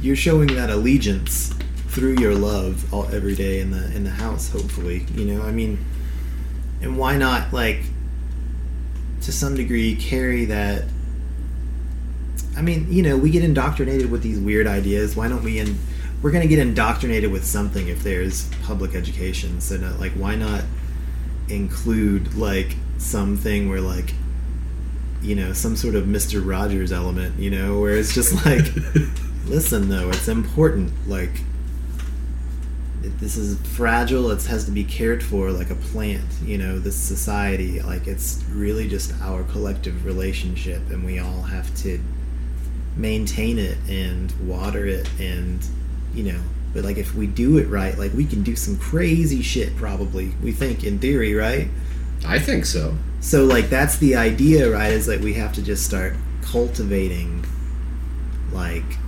you're 0.00 0.16
showing 0.16 0.48
that 0.48 0.70
allegiance 0.70 1.54
through 1.88 2.18
your 2.18 2.34
love 2.34 2.92
all 2.92 3.06
every 3.14 3.34
day 3.34 3.60
in 3.60 3.70
the 3.70 3.84
in 3.94 4.04
the 4.04 4.10
house 4.10 4.50
hopefully 4.50 5.06
you 5.14 5.24
know 5.24 5.42
i 5.42 5.50
mean 5.50 5.78
and 6.82 6.98
why 6.98 7.16
not 7.16 7.52
like 7.52 7.80
to 9.26 9.32
some 9.32 9.54
degree 9.54 9.94
carry 9.96 10.46
that 10.46 10.84
i 12.56 12.62
mean 12.62 12.90
you 12.90 13.02
know 13.02 13.16
we 13.16 13.30
get 13.30 13.44
indoctrinated 13.44 14.10
with 14.10 14.22
these 14.22 14.38
weird 14.38 14.66
ideas 14.66 15.14
why 15.14 15.28
don't 15.28 15.42
we 15.42 15.58
in 15.58 15.76
we're 16.22 16.30
going 16.30 16.42
to 16.42 16.48
get 16.48 16.58
indoctrinated 16.58 17.30
with 17.30 17.44
something 17.44 17.88
if 17.88 18.02
there's 18.02 18.48
public 18.62 18.94
education 18.94 19.60
so 19.60 19.76
no, 19.76 19.94
like 19.98 20.12
why 20.12 20.34
not 20.34 20.64
include 21.48 22.34
like 22.34 22.74
something 22.98 23.68
where 23.68 23.80
like 23.80 24.14
you 25.22 25.34
know 25.34 25.52
some 25.52 25.76
sort 25.76 25.94
of 25.94 26.04
Mr. 26.04 26.46
Rogers 26.46 26.92
element, 26.92 27.38
you 27.38 27.50
know, 27.50 27.80
where 27.80 27.96
it's 27.96 28.14
just 28.14 28.46
like 28.46 28.64
listen 29.46 29.88
though, 29.88 30.08
it's 30.10 30.28
important 30.28 30.92
like 31.08 31.40
this 33.18 33.36
is 33.36 33.58
fragile, 33.76 34.30
it 34.30 34.44
has 34.46 34.64
to 34.64 34.70
be 34.70 34.84
cared 34.84 35.22
for 35.22 35.50
like 35.50 35.70
a 35.70 35.74
plant, 35.74 36.24
you 36.44 36.58
know, 36.58 36.78
this 36.78 36.96
society 36.96 37.80
like 37.80 38.06
it's 38.06 38.44
really 38.50 38.88
just 38.88 39.12
our 39.22 39.44
collective 39.44 40.04
relationship 40.04 40.90
and 40.90 41.04
we 41.04 41.18
all 41.18 41.42
have 41.42 41.74
to 41.76 42.00
maintain 42.96 43.58
it 43.58 43.76
and 43.88 44.32
water 44.48 44.86
it 44.86 45.08
and 45.20 45.66
you 46.14 46.22
know 46.22 46.40
but 46.72 46.82
like 46.82 46.96
if 46.96 47.14
we 47.14 47.26
do 47.26 47.58
it 47.58 47.68
right 47.68 47.98
like 47.98 48.12
we 48.14 48.24
can 48.24 48.42
do 48.42 48.56
some 48.56 48.76
crazy 48.78 49.42
shit 49.42 49.76
probably 49.76 50.32
we 50.42 50.50
think 50.50 50.82
in 50.82 50.98
theory 50.98 51.34
right 51.34 51.68
I 52.24 52.38
think 52.38 52.64
so. 52.64 52.96
so 53.20 53.44
like 53.44 53.68
that's 53.68 53.98
the 53.98 54.16
idea 54.16 54.70
right 54.70 54.92
is 54.92 55.06
that 55.06 55.20
we 55.20 55.34
have 55.34 55.52
to 55.54 55.62
just 55.62 55.84
start 55.84 56.14
cultivating 56.40 57.44
like 58.50 58.98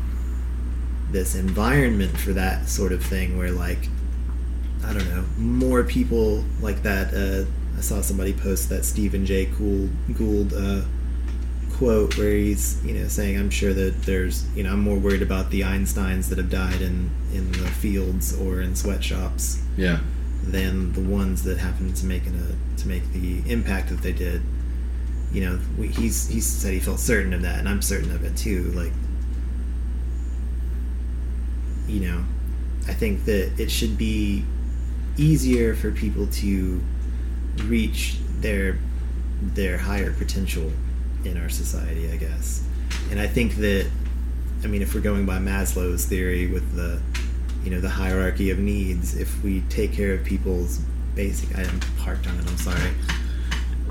this 1.12 1.34
environment 1.34 2.16
for 2.18 2.32
that 2.32 2.68
sort 2.68 2.92
of 2.92 3.02
thing 3.04 3.36
where 3.38 3.50
like 3.50 3.88
i 4.84 4.92
don't 4.92 5.08
know 5.08 5.24
more 5.38 5.82
people 5.84 6.44
like 6.60 6.82
that 6.82 7.12
uh 7.14 7.44
i 7.76 7.80
saw 7.80 8.00
somebody 8.00 8.32
post 8.32 8.68
that 8.68 8.84
stephen 8.84 9.24
j 9.26 9.46
gould, 9.46 9.90
gould 10.16 10.52
uh 10.54 10.82
quote 11.72 12.16
where 12.18 12.32
he's 12.32 12.82
you 12.84 12.92
know 12.92 13.06
saying 13.08 13.38
i'm 13.38 13.50
sure 13.50 13.72
that 13.72 14.02
there's 14.02 14.44
you 14.56 14.62
know 14.62 14.72
i'm 14.72 14.80
more 14.80 14.98
worried 14.98 15.22
about 15.22 15.50
the 15.50 15.60
einsteins 15.60 16.28
that 16.28 16.38
have 16.38 16.50
died 16.50 16.80
in 16.80 17.10
in 17.32 17.50
the 17.52 17.58
fields 17.68 18.38
or 18.40 18.60
in 18.60 18.74
sweatshops 18.74 19.62
Yeah. 19.76 20.00
than 20.44 20.92
the 20.92 21.00
ones 21.00 21.42
that 21.44 21.58
happened 21.58 21.94
to 21.96 22.06
make 22.06 22.26
an, 22.26 22.34
a, 22.34 22.80
to 22.80 22.88
make 22.88 23.12
the 23.12 23.42
impact 23.50 23.90
that 23.90 24.02
they 24.02 24.12
did. 24.12 24.40
you 25.32 25.42
know, 25.44 25.58
we, 25.76 25.88
he's 25.88 26.26
he 26.28 26.40
said 26.40 26.72
he 26.72 26.80
felt 26.80 26.98
certain 27.00 27.34
of 27.34 27.42
that, 27.42 27.58
and 27.58 27.68
I'm 27.68 27.82
certain 27.82 28.10
of 28.12 28.24
it 28.24 28.34
too. 28.36 28.72
Like, 28.72 28.92
you 31.88 32.00
know, 32.00 32.24
I 32.86 32.94
think 32.94 33.24
that 33.24 33.58
it 33.58 33.70
should 33.70 33.98
be 33.98 34.44
easier 35.16 35.74
for 35.74 35.90
people 35.90 36.26
to 36.26 36.80
reach 37.64 38.16
their 38.40 38.78
their 39.42 39.78
higher 39.78 40.12
potential 40.12 40.72
in 41.24 41.36
our 41.40 41.48
society, 41.48 42.10
I 42.10 42.16
guess. 42.16 42.64
And 43.10 43.20
I 43.20 43.26
think 43.26 43.56
that, 43.56 43.88
I 44.64 44.66
mean, 44.66 44.82
if 44.82 44.94
we're 44.94 45.00
going 45.00 45.26
by 45.26 45.38
Maslow's 45.38 46.04
theory 46.06 46.46
with 46.46 46.74
the, 46.74 47.00
you 47.64 47.70
know, 47.70 47.80
the 47.80 47.88
hierarchy 47.88 48.50
of 48.50 48.58
needs, 48.58 49.16
if 49.16 49.42
we 49.42 49.62
take 49.62 49.92
care 49.92 50.14
of 50.14 50.24
people's 50.24 50.78
basic, 51.14 51.56
I'm 51.56 51.80
parked 51.98 52.26
on 52.26 52.38
it. 52.38 52.48
I'm 52.48 52.56
sorry. 52.56 52.92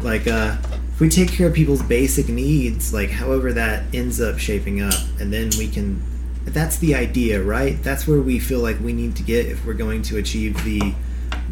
Like, 0.01 0.27
uh, 0.27 0.57
if 0.93 0.99
we 0.99 1.09
take 1.09 1.31
care 1.31 1.47
of 1.47 1.53
people's 1.53 1.81
basic 1.81 2.29
needs, 2.29 2.93
like 2.93 3.09
however 3.09 3.53
that 3.53 3.83
ends 3.93 4.21
up 4.21 4.37
shaping 4.37 4.81
up, 4.81 4.99
and 5.19 5.31
then 5.31 5.49
we 5.57 5.67
can. 5.67 6.01
That's 6.47 6.77
the 6.77 6.95
idea, 6.95 7.43
right? 7.43 7.81
That's 7.83 8.07
where 8.07 8.21
we 8.21 8.39
feel 8.39 8.59
like 8.59 8.79
we 8.79 8.93
need 8.93 9.15
to 9.17 9.23
get 9.23 9.45
if 9.45 9.65
we're 9.65 9.73
going 9.73 10.01
to 10.03 10.17
achieve 10.17 10.63
the, 10.63 10.93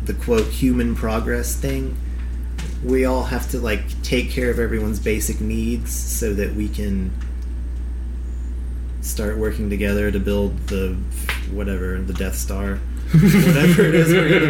the 0.03 0.13
quote 0.13 0.47
human 0.47 0.95
progress 0.95 1.55
thing 1.55 1.97
we 2.85 3.05
all 3.05 3.23
have 3.23 3.49
to 3.49 3.59
like 3.59 4.01
take 4.03 4.29
care 4.29 4.51
of 4.51 4.59
everyone's 4.59 4.99
basic 4.99 5.41
needs 5.41 5.91
so 5.91 6.33
that 6.33 6.53
we 6.53 6.69
can 6.69 7.11
start 9.01 9.37
working 9.37 9.69
together 9.69 10.11
to 10.11 10.19
build 10.19 10.55
the 10.67 10.95
whatever 11.51 11.99
the 11.99 12.13
Death 12.13 12.35
Star, 12.35 12.75
whatever 13.11 13.83
it 13.83 13.95
is 13.95 14.11
we're 14.11 14.29
gonna 14.29 14.47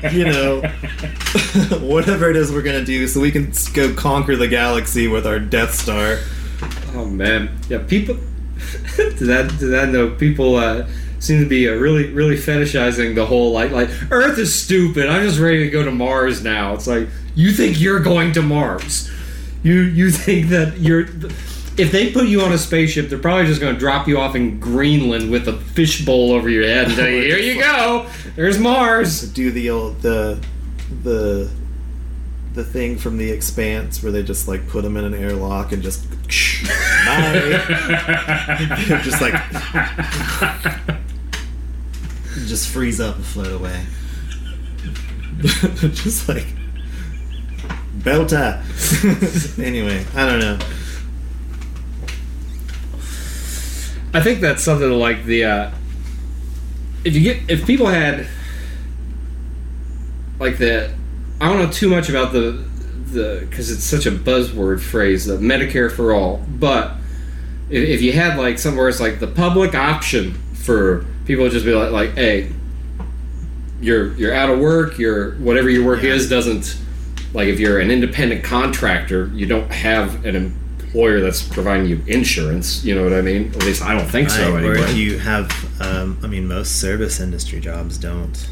build. 0.00 0.12
you 0.12 0.24
know, 0.24 0.60
whatever 1.86 2.30
it 2.30 2.36
is 2.36 2.50
we're 2.52 2.62
gonna 2.62 2.84
do, 2.84 3.06
so 3.06 3.20
we 3.20 3.30
can 3.30 3.52
go 3.74 3.92
conquer 3.94 4.36
the 4.36 4.48
galaxy 4.48 5.06
with 5.06 5.26
our 5.26 5.38
Death 5.38 5.74
Star. 5.74 6.18
Oh 6.94 7.04
man, 7.04 7.58
yeah. 7.68 7.78
People. 7.86 8.18
to 8.96 9.24
that 9.26 9.50
to 9.58 9.66
that 9.66 9.90
note, 9.90 10.18
people 10.18 10.56
uh, 10.56 10.86
seem 11.18 11.42
to 11.42 11.48
be 11.48 11.68
uh, 11.68 11.72
really 11.72 12.12
really 12.12 12.36
fetishizing 12.36 13.14
the 13.14 13.26
whole 13.26 13.52
like 13.52 13.70
like 13.70 13.90
Earth 14.10 14.38
is 14.38 14.54
stupid. 14.54 15.08
I'm 15.08 15.22
just 15.22 15.38
ready 15.38 15.64
to 15.64 15.70
go 15.70 15.84
to 15.84 15.90
Mars 15.90 16.42
now. 16.42 16.74
It's 16.74 16.86
like 16.86 17.08
you 17.34 17.52
think 17.52 17.80
you're 17.80 18.00
going 18.00 18.32
to 18.32 18.42
Mars. 18.42 19.10
You 19.62 19.80
you 19.80 20.10
think 20.24 20.48
that 20.48 20.78
you're. 20.78 21.06
If 21.76 21.92
they 21.92 22.12
put 22.12 22.26
you 22.26 22.40
on 22.40 22.52
a 22.52 22.58
spaceship, 22.58 23.08
they're 23.08 23.20
probably 23.20 23.46
just 23.46 23.60
going 23.60 23.72
to 23.72 23.78
drop 23.78 24.08
you 24.08 24.18
off 24.18 24.34
in 24.34 24.58
Greenland 24.58 25.30
with 25.30 25.46
a 25.46 25.52
fishbowl 25.52 26.32
over 26.32 26.48
your 26.48 26.64
head 26.64 26.88
and 26.88 26.96
tell 26.96 27.08
you, 27.08 27.22
"Here 27.22 27.38
you 27.38 27.60
go. 27.60 28.08
There's 28.34 28.58
Mars." 28.58 29.22
Do 29.32 29.52
the 29.52 29.70
old 29.70 30.02
the 30.02 30.44
the 31.04 31.48
the 32.58 32.64
thing 32.64 32.98
from 32.98 33.18
the 33.18 33.30
Expanse 33.30 34.02
where 34.02 34.10
they 34.10 34.22
just 34.22 34.48
like 34.48 34.66
put 34.68 34.82
them 34.82 34.96
in 34.96 35.04
an 35.04 35.14
airlock 35.14 35.70
and 35.70 35.80
just 35.80 36.10
bye, 37.06 37.64
just 39.04 39.20
like 39.20 39.34
just 42.46 42.68
freeze 42.68 43.00
up 43.00 43.14
and 43.14 43.24
float 43.24 43.52
away. 43.52 43.86
just 45.40 46.28
like 46.28 46.46
Belta. 47.94 48.64
anyway, 49.62 50.04
I 50.16 50.26
don't 50.26 50.40
know. 50.40 50.58
I 54.12 54.20
think 54.20 54.40
that's 54.40 54.64
something 54.64 54.90
like 54.90 55.24
the 55.26 55.44
uh, 55.44 55.70
if 57.04 57.14
you 57.14 57.20
get 57.20 57.48
if 57.48 57.64
people 57.64 57.86
had 57.86 58.26
like 60.40 60.58
the 60.58 60.92
I 61.40 61.48
don't 61.48 61.58
know 61.58 61.70
too 61.70 61.88
much 61.88 62.08
about 62.08 62.32
the 62.32 62.64
the 63.06 63.46
because 63.48 63.70
it's 63.70 63.84
such 63.84 64.06
a 64.06 64.10
buzzword 64.10 64.80
phrase 64.80 65.24
the 65.24 65.36
Medicare 65.38 65.90
for 65.90 66.12
all, 66.12 66.44
but 66.48 66.92
if, 67.70 67.88
if 67.88 68.02
you 68.02 68.12
had 68.12 68.38
like 68.38 68.58
somewhere 68.58 68.88
it's 68.88 69.00
like 69.00 69.20
the 69.20 69.26
public 69.26 69.74
option 69.74 70.34
for 70.54 71.04
people 71.24 71.44
to 71.44 71.50
just 71.50 71.64
be 71.64 71.72
like 71.74 71.92
like 71.92 72.14
hey 72.14 72.52
you're 73.80 74.14
you're 74.14 74.34
out 74.34 74.50
of 74.50 74.58
work 74.58 74.98
your 74.98 75.32
whatever 75.36 75.70
your 75.70 75.84
work 75.84 76.02
is 76.02 76.28
doesn't 76.28 76.76
like 77.32 77.46
if 77.48 77.60
you're 77.60 77.78
an 77.78 77.90
independent 77.90 78.42
contractor 78.42 79.30
you 79.34 79.46
don't 79.46 79.70
have 79.70 80.24
an 80.24 80.34
employer 80.34 81.20
that's 81.20 81.42
providing 81.42 81.86
you 81.86 82.02
insurance 82.06 82.84
you 82.84 82.94
know 82.94 83.04
what 83.04 83.12
I 83.12 83.20
mean? 83.20 83.48
At 83.54 83.64
least 83.64 83.82
I 83.82 83.96
don't 83.96 84.08
think 84.08 84.30
so 84.30 84.54
Right, 84.54 84.64
or 84.64 84.76
if 84.76 84.96
you 84.96 85.18
have, 85.18 85.50
um, 85.80 86.18
I 86.22 86.26
mean, 86.26 86.48
most 86.48 86.80
service 86.80 87.20
industry 87.20 87.60
jobs 87.60 87.98
don't. 87.98 88.48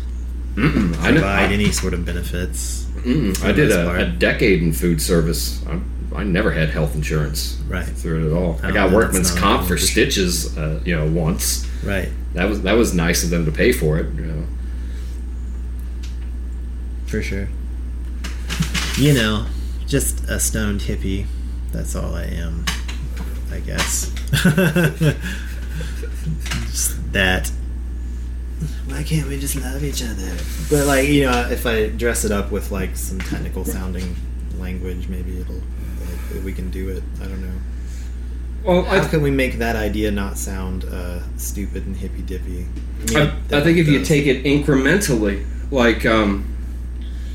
I, 0.56 0.60
kn- 0.60 0.92
provide 0.94 1.50
I, 1.50 1.52
any 1.52 1.70
sort 1.70 1.92
of 1.94 2.04
benefits. 2.04 2.86
I 3.42 3.52
did 3.52 3.70
a, 3.70 3.90
a 3.96 4.06
decade 4.06 4.62
in 4.62 4.72
food 4.72 5.00
service. 5.02 5.64
I, 5.66 5.80
I 6.16 6.24
never 6.24 6.50
had 6.50 6.70
health 6.70 6.94
insurance 6.94 7.60
Right. 7.68 7.84
through 7.84 8.24
it 8.24 8.30
at 8.30 8.36
all. 8.36 8.58
I 8.62 8.70
Oh, 8.70 8.72
got 8.72 8.90
workman's 8.90 9.30
comp 9.30 9.68
for 9.68 9.76
stitches, 9.76 10.56
uh, 10.56 10.80
you 10.84 10.96
know, 10.96 11.06
once. 11.10 11.66
Right. 11.84 12.08
That 12.32 12.48
was 12.48 12.62
that 12.62 12.72
was 12.72 12.94
nice 12.94 13.22
of 13.22 13.30
them 13.30 13.44
to 13.44 13.52
pay 13.52 13.72
for 13.72 13.98
it. 13.98 14.14
You 14.14 14.22
know. 14.22 14.46
For 17.06 17.22
sure. 17.22 17.48
You 18.96 19.12
know, 19.14 19.46
just 19.86 20.24
a 20.28 20.40
stoned 20.40 20.80
hippie. 20.80 21.26
That's 21.72 21.94
all 21.94 22.14
I 22.14 22.24
am, 22.24 22.64
I 23.52 23.60
guess. 23.60 24.10
just 26.70 27.12
that. 27.12 27.50
Why 28.86 29.02
can't 29.02 29.28
we 29.28 29.38
just 29.38 29.56
love 29.56 29.84
each 29.84 30.02
other? 30.02 30.36
But 30.70 30.86
like, 30.86 31.08
you 31.08 31.24
know, 31.24 31.48
if 31.50 31.66
I 31.66 31.88
dress 31.88 32.24
it 32.24 32.32
up 32.32 32.50
with 32.50 32.70
like 32.70 32.96
some 32.96 33.18
technical 33.18 33.64
sounding 33.64 34.16
language, 34.58 35.08
maybe 35.08 35.38
it'll 35.40 35.54
like, 35.54 36.44
we 36.44 36.52
can 36.52 36.70
do 36.70 36.88
it. 36.88 37.02
I 37.20 37.26
don't 37.26 37.42
know. 37.42 37.58
Well, 38.64 38.82
How 38.84 39.02
I, 39.02 39.06
can 39.06 39.22
we 39.22 39.30
make 39.30 39.58
that 39.58 39.76
idea 39.76 40.10
not 40.10 40.38
sound 40.38 40.84
uh, 40.84 41.20
stupid 41.36 41.86
and 41.86 41.96
hippy 41.96 42.22
dippy? 42.22 42.66
I, 43.14 43.32
I 43.52 43.60
think 43.60 43.78
if 43.78 43.86
you 43.86 44.04
take 44.04 44.26
it 44.26 44.44
incrementally, 44.44 45.46
like 45.70 46.04
um, 46.06 46.56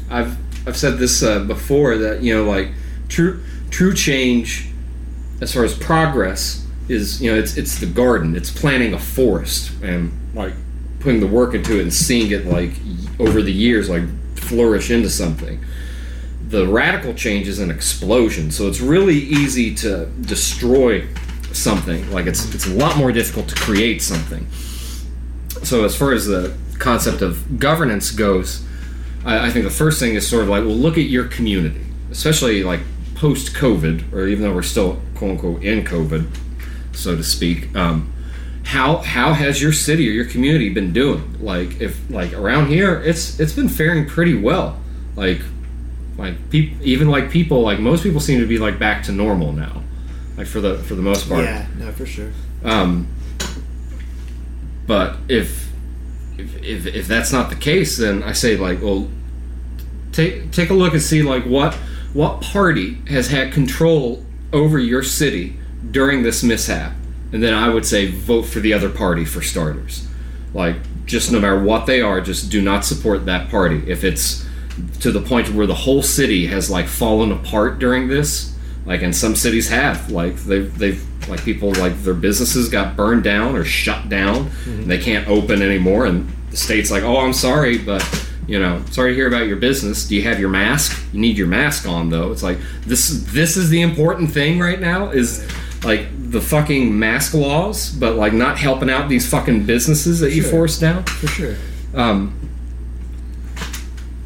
I've 0.09 0.37
I've 0.67 0.77
said 0.77 0.97
this 0.97 1.23
uh, 1.23 1.39
before 1.45 1.97
that 1.97 2.21
you 2.21 2.35
know 2.35 2.43
like 2.43 2.69
true 3.07 3.43
true 3.69 3.93
change 3.93 4.69
as 5.39 5.53
far 5.53 5.63
as 5.63 5.73
progress 5.73 6.67
is 6.89 7.21
you 7.21 7.31
know 7.31 7.37
it's 7.37 7.57
it's 7.57 7.79
the 7.79 7.85
garden 7.85 8.35
it's 8.35 8.51
planting 8.51 8.93
a 8.93 8.99
forest 8.99 9.71
and 9.81 10.11
like 10.33 10.53
putting 11.01 11.19
the 11.19 11.27
work 11.27 11.53
into 11.53 11.79
it 11.79 11.81
and 11.81 11.93
seeing 11.93 12.31
it 12.31 12.45
like 12.45 12.71
over 13.19 13.41
the 13.41 13.51
years 13.51 13.89
like 13.89 14.03
flourish 14.35 14.91
into 14.91 15.09
something. 15.09 15.63
The 16.47 16.67
radical 16.67 17.13
change 17.13 17.47
is 17.47 17.59
an 17.59 17.71
explosion 17.71 18.51
so 18.51 18.67
it's 18.67 18.81
really 18.81 19.17
easy 19.17 19.73
to 19.75 20.05
destroy 20.21 21.07
something. 21.53 22.09
Like 22.11 22.27
it's 22.27 22.53
it's 22.53 22.67
a 22.67 22.73
lot 22.73 22.97
more 22.97 23.11
difficult 23.11 23.49
to 23.49 23.55
create 23.55 24.01
something. 24.01 24.47
So 25.63 25.85
as 25.85 25.95
far 25.95 26.13
as 26.13 26.25
the 26.25 26.55
concept 26.79 27.21
of 27.21 27.59
governance 27.59 28.09
goes 28.09 28.65
I, 29.23 29.47
I 29.47 29.49
think 29.51 29.65
the 29.65 29.71
first 29.71 29.99
thing 29.99 30.15
is 30.15 30.27
sort 30.27 30.43
of 30.43 30.49
like 30.49 30.63
well 30.63 30.75
look 30.75 30.97
at 30.97 31.05
your 31.05 31.25
community 31.25 31.81
especially 32.09 32.63
like 32.63 32.81
post 33.15 33.53
covid 33.53 34.11
or 34.11 34.27
even 34.27 34.43
though 34.43 34.53
we're 34.53 34.63
still 34.63 34.99
quote 35.15 35.31
unquote 35.31 35.63
in 35.63 35.83
covid 35.83 36.27
so 36.93 37.15
to 37.15 37.23
speak 37.23 37.73
um, 37.75 38.11
how 38.65 38.97
how 38.97 39.33
has 39.33 39.61
your 39.61 39.73
city 39.73 40.07
or 40.07 40.11
your 40.11 40.25
community 40.25 40.69
been 40.69 40.93
doing? 40.93 41.37
Like 41.41 41.81
if 41.81 42.09
like 42.09 42.33
around 42.33 42.67
here 42.67 43.01
it's 43.01 43.39
it's 43.39 43.53
been 43.53 43.69
faring 43.69 44.05
pretty 44.07 44.35
well. 44.35 44.79
Like 45.15 45.41
like 46.17 46.49
peop, 46.49 46.79
even 46.81 47.09
like 47.09 47.31
people 47.31 47.61
like 47.61 47.79
most 47.79 48.03
people 48.03 48.19
seem 48.19 48.39
to 48.39 48.47
be 48.47 48.57
like 48.57 48.77
back 48.77 49.03
to 49.03 49.11
normal 49.11 49.53
now. 49.53 49.81
Like 50.37 50.47
for 50.47 50.61
the 50.61 50.77
for 50.77 50.95
the 50.95 51.01
most 51.01 51.27
part. 51.27 51.43
Yeah, 51.43 51.65
no, 51.77 51.91
for 51.91 52.05
sure. 52.05 52.31
um, 52.63 53.07
but 54.87 55.17
if, 55.27 55.71
if 56.37 56.63
if 56.63 56.85
if 56.87 57.07
that's 57.07 57.31
not 57.31 57.49
the 57.49 57.55
case, 57.55 57.97
then 57.97 58.23
I 58.23 58.33
say 58.33 58.57
like, 58.57 58.81
well, 58.81 59.09
take 60.11 60.51
take 60.51 60.69
a 60.69 60.73
look 60.73 60.93
and 60.93 61.01
see 61.01 61.21
like 61.21 61.43
what 61.45 61.73
what 62.13 62.41
party 62.41 62.95
has 63.07 63.27
had 63.29 63.53
control 63.53 64.25
over 64.51 64.77
your 64.77 65.03
city 65.03 65.55
during 65.91 66.23
this 66.23 66.43
mishap, 66.43 66.93
and 67.31 67.41
then 67.41 67.53
I 67.53 67.69
would 67.69 67.85
say 67.85 68.07
vote 68.07 68.43
for 68.43 68.59
the 68.59 68.73
other 68.73 68.89
party 68.89 69.25
for 69.25 69.41
starters. 69.41 70.07
Like, 70.53 70.75
just 71.05 71.31
no 71.31 71.39
matter 71.39 71.61
what 71.61 71.85
they 71.85 72.01
are, 72.01 72.21
just 72.21 72.51
do 72.51 72.61
not 72.61 72.85
support 72.85 73.25
that 73.25 73.49
party. 73.49 73.83
If 73.87 74.03
it's 74.03 74.45
to 75.01 75.11
the 75.11 75.21
point 75.21 75.53
where 75.53 75.67
the 75.67 75.75
whole 75.75 76.01
city 76.01 76.47
has 76.47 76.69
like 76.69 76.87
fallen 76.87 77.31
apart 77.31 77.79
during 77.79 78.07
this, 78.07 78.55
like 78.85 79.01
and 79.01 79.15
some 79.15 79.35
cities 79.35 79.69
have, 79.69 80.11
like 80.11 80.35
they've 80.37 80.77
they've 80.77 81.29
like 81.29 81.43
people 81.43 81.71
like 81.73 81.95
their 82.03 82.13
businesses 82.13 82.69
got 82.69 82.95
burned 82.95 83.23
down 83.23 83.55
or 83.55 83.63
shut 83.63 84.09
down, 84.09 84.49
and 84.65 84.89
they 84.89 84.97
can't 84.97 85.27
open 85.27 85.61
anymore, 85.61 86.05
and 86.05 86.29
the 86.49 86.57
state's 86.57 86.91
like, 86.91 87.03
oh, 87.03 87.17
I'm 87.17 87.33
sorry, 87.33 87.77
but 87.77 88.03
you 88.47 88.59
know, 88.59 88.83
sorry 88.89 89.11
to 89.11 89.15
hear 89.15 89.27
about 89.27 89.47
your 89.47 89.57
business. 89.57 90.07
Do 90.07 90.15
you 90.15 90.23
have 90.23 90.39
your 90.39 90.49
mask? 90.49 91.01
You 91.13 91.19
need 91.19 91.37
your 91.37 91.47
mask 91.47 91.87
on 91.87 92.09
though. 92.09 92.31
It's 92.31 92.43
like 92.43 92.57
this 92.81 93.23
this 93.27 93.55
is 93.55 93.69
the 93.69 93.81
important 93.81 94.31
thing 94.31 94.59
right 94.59 94.79
now 94.79 95.11
is 95.11 95.47
like 95.83 96.07
the 96.31 96.41
fucking 96.41 96.97
mask 96.97 97.33
laws, 97.33 97.89
but 97.91 98.15
like 98.15 98.33
not 98.33 98.57
helping 98.57 98.89
out 98.89 99.09
these 99.09 99.27
fucking 99.29 99.65
businesses 99.65 100.19
that 100.19 100.31
you 100.33 100.41
Sure. 100.43 100.51
forced 100.51 100.79
down. 100.81 101.03
For 101.05 101.27
sure. 101.27 101.55
Um, 101.95 102.33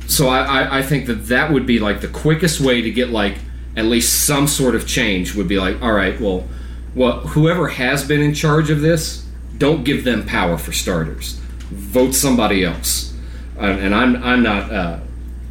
so 0.08 0.28
I, 0.28 0.44
I, 0.64 0.78
I 0.80 0.82
think 0.84 1.08
that 1.08 1.28
that 1.28 1.52
would 1.52 1.66
be 1.66 1.80
like 1.80 2.02
the 2.02 2.08
quickest 2.08 2.62
way 2.62 2.82
to 2.82 2.92
get 2.92 3.10
like 3.10 3.38
at 3.76 3.86
least 3.86 4.26
some 4.26 4.48
sort 4.48 4.76
of 4.76 4.88
change 4.88 5.36
would 5.36 5.48
be 5.48 5.58
like 5.60 5.82
all 5.82 5.92
right 5.92 6.20
well 6.22 6.48
well 6.96 7.20
whoever 7.22 7.68
has 7.70 8.08
been 8.08 8.22
in 8.22 8.34
charge 8.34 8.70
of 8.70 8.82
this 8.82 9.26
don't 9.58 9.84
give 9.84 10.04
them 10.04 10.26
power 10.26 10.58
for 10.58 10.72
starters 10.72 11.34
vote 11.72 12.14
somebody 12.14 12.64
else 12.64 13.14
and, 13.58 13.80
and 13.80 13.96
i'm 13.96 14.16
i'm 14.24 14.44
not 14.44 14.72
uh, 14.72 15.00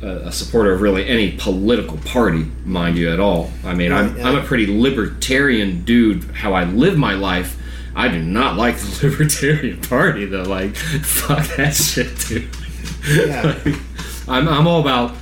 a 0.04 0.32
supporter 0.32 0.72
of 0.72 0.80
really 0.80 1.06
any 1.06 1.32
political 1.32 1.96
party 1.98 2.46
mind 2.64 2.98
you 2.98 3.10
at 3.10 3.20
all. 3.20 3.50
I 3.64 3.74
mean 3.74 3.92
I'm. 3.92 4.18
I'm 4.24 4.36
a 4.36 4.42
pretty 4.42 4.66
libertarian 4.66 5.84
dude. 5.84 6.24
How 6.24 6.52
i 6.52 6.64
live 6.64 6.98
my 6.98 7.14
life 7.14 7.60
i 7.96 8.08
do 8.08 8.20
not 8.20 8.56
like 8.56 8.76
the 8.76 9.00
libertarian 9.08 9.80
party 9.80 10.24
though. 10.26 10.42
Like 10.42 10.76
fuck 10.76 11.46
that 11.56 11.74
shit 11.74 12.18
dude. 12.28 12.48
Yeah. 13.06 13.58
I'm, 14.28 14.48
I'm 14.48 14.66
all 14.66 14.80
about 14.80 15.14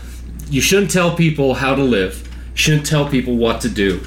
you 0.48 0.60
shouldn't 0.60 0.90
tell 0.90 1.16
people 1.16 1.54
how 1.54 1.74
to 1.74 1.82
live 1.82 2.28
shouldn't 2.54 2.86
tell 2.86 3.08
people 3.08 3.36
what 3.36 3.60
to 3.62 3.68
do. 3.68 4.02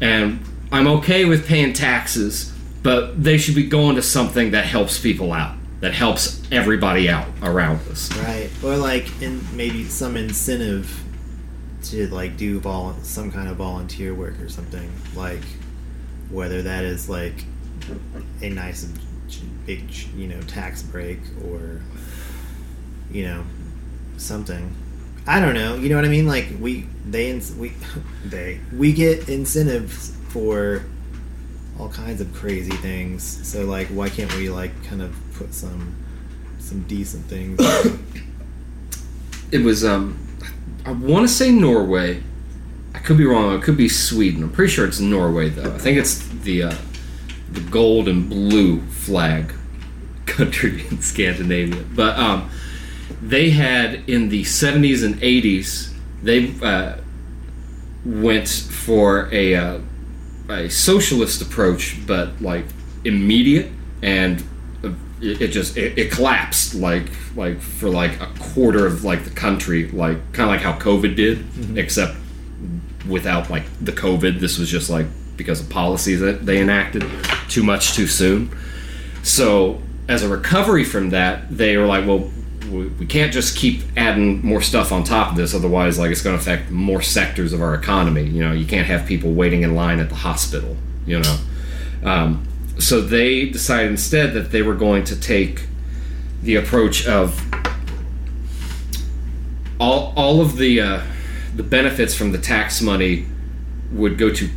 And 0.00 0.40
i'm 0.72 0.86
okay 0.86 1.24
with 1.24 1.46
paying 1.46 1.72
taxes 1.72 2.52
but 2.82 3.22
they 3.22 3.38
should 3.38 3.54
be 3.54 3.66
going 3.66 3.96
to 3.96 4.02
something 4.02 4.52
that 4.52 4.64
helps 4.64 4.98
people 4.98 5.32
out 5.32 5.56
that 5.86 5.94
helps 5.94 6.42
everybody 6.50 7.08
out 7.08 7.28
around 7.44 7.78
us 7.88 8.12
Right. 8.16 8.50
Or 8.64 8.76
like 8.76 9.22
in 9.22 9.40
maybe 9.56 9.84
some 9.84 10.16
incentive 10.16 11.04
to 11.84 12.08
like 12.08 12.36
do 12.36 12.58
vol- 12.58 12.96
some 13.02 13.30
kind 13.30 13.48
of 13.48 13.58
volunteer 13.58 14.12
work 14.12 14.40
or 14.40 14.48
something. 14.48 14.90
Like 15.14 15.44
whether 16.28 16.60
that 16.62 16.82
is 16.82 17.08
like 17.08 17.44
a 18.42 18.50
nice 18.50 18.90
big 19.64 19.92
you 20.16 20.26
know 20.26 20.40
tax 20.42 20.82
break 20.82 21.20
or 21.44 21.80
you 23.12 23.22
know 23.22 23.44
something. 24.16 24.74
I 25.24 25.38
don't 25.38 25.54
know. 25.54 25.76
You 25.76 25.88
know 25.88 25.94
what 25.94 26.04
I 26.04 26.08
mean? 26.08 26.26
Like 26.26 26.48
we 26.58 26.88
they 27.08 27.32
we 27.56 27.74
they 28.24 28.58
we 28.72 28.92
get 28.92 29.28
incentives 29.28 30.16
for 30.30 30.84
all 31.78 31.90
kinds 31.90 32.20
of 32.20 32.34
crazy 32.34 32.76
things. 32.78 33.22
So 33.46 33.66
like 33.66 33.86
why 33.86 34.08
can't 34.08 34.34
we 34.34 34.50
like 34.50 34.72
kind 34.82 35.00
of 35.00 35.14
put 35.36 35.54
some 35.54 35.94
some 36.58 36.82
decent 36.82 37.24
things 37.26 37.58
it. 39.52 39.62
Was 39.62 39.84
um 39.84 40.18
i 40.84 40.90
want 40.92 41.26
to 41.26 41.32
say 41.32 41.50
norway. 41.50 42.22
I 42.94 42.98
could 42.98 43.18
be 43.18 43.24
wrong 43.24 43.54
it 43.54 43.62
could 43.62 43.76
be 43.76 43.88
sweden. 43.88 44.42
I'm 44.42 44.50
pretty 44.50 44.72
sure 44.72 44.86
it's 44.86 45.00
norway 45.00 45.48
though. 45.50 45.74
I 45.74 45.78
think 45.78 45.98
it's 45.98 46.26
the 46.28 46.64
uh, 46.64 46.74
the 47.52 47.60
gold 47.60 48.08
and 48.08 48.28
blue 48.28 48.80
flag 48.86 49.54
country 50.26 50.86
in 50.88 51.00
scandinavia. 51.00 51.84
But 51.94 52.18
um 52.18 52.50
they 53.22 53.50
had 53.50 54.08
in 54.08 54.28
the 54.28 54.42
70s 54.42 55.04
and 55.04 55.14
80s 55.16 55.92
they 56.22 56.52
uh, 56.62 56.96
went 58.04 58.48
for 58.48 59.28
a 59.32 59.54
uh, 59.54 59.80
a 60.48 60.68
socialist 60.68 61.42
approach 61.42 61.96
but 62.06 62.40
like 62.40 62.64
immediate 63.04 63.70
and 64.02 64.44
it, 65.20 65.42
it 65.42 65.48
just 65.48 65.76
it, 65.76 65.98
it 65.98 66.10
collapsed 66.10 66.74
like 66.74 67.10
like 67.34 67.60
for 67.60 67.88
like 67.88 68.20
a 68.20 68.26
quarter 68.38 68.86
of 68.86 69.04
like 69.04 69.24
the 69.24 69.30
country 69.30 69.88
like 69.90 70.32
kind 70.32 70.48
of 70.48 70.54
like 70.54 70.60
how 70.60 70.78
covid 70.78 71.16
did 71.16 71.44
except 71.78 72.16
without 73.08 73.50
like 73.50 73.64
the 73.80 73.92
covid. 73.92 74.40
This 74.40 74.58
was 74.58 74.68
just 74.68 74.90
like 74.90 75.06
because 75.36 75.60
of 75.60 75.68
policies 75.68 76.20
that 76.20 76.46
they 76.46 76.60
enacted 76.60 77.04
too 77.48 77.62
much 77.62 77.94
too 77.94 78.06
soon. 78.06 78.56
So 79.22 79.80
as 80.08 80.22
a 80.22 80.28
recovery 80.28 80.84
from 80.84 81.10
that 81.10 81.56
they 81.56 81.76
were 81.76 81.86
like 81.86 82.06
well 82.06 82.30
we 82.70 82.86
we 82.88 83.06
can't 83.06 83.32
just 83.32 83.56
keep 83.56 83.82
adding 83.96 84.44
more 84.44 84.60
stuff 84.60 84.92
on 84.92 85.04
top 85.04 85.30
of 85.30 85.36
this 85.36 85.54
otherwise 85.54 85.98
like 85.98 86.10
it's 86.10 86.22
going 86.22 86.36
to 86.36 86.40
affect 86.40 86.70
more 86.70 87.02
sectors 87.02 87.52
of 87.52 87.62
our 87.62 87.74
economy. 87.74 88.24
You 88.24 88.42
know 88.42 88.52
you 88.52 88.66
can't 88.66 88.86
have 88.86 89.06
people 89.06 89.32
waiting 89.32 89.62
in 89.62 89.74
line 89.74 89.98
at 89.98 90.08
the 90.08 90.16
hospital 90.16 90.76
you 91.06 91.20
know? 91.20 91.38
Um, 92.04 92.46
so 92.78 93.00
they 93.00 93.46
decided 93.46 93.90
instead 93.90 94.34
that 94.34 94.50
they 94.50 94.62
were 94.62 94.74
going 94.74 95.04
to 95.04 95.18
take 95.18 95.66
the 96.42 96.56
approach 96.56 97.06
of 97.06 97.42
all, 99.80 100.12
all 100.16 100.40
of 100.40 100.56
the 100.56 100.80
uh, 100.80 101.02
the 101.54 101.62
benefits 101.62 102.14
from 102.14 102.32
the 102.32 102.38
tax 102.38 102.82
money 102.82 103.26
would 103.90 104.18
go 104.18 104.30
to 104.30 104.50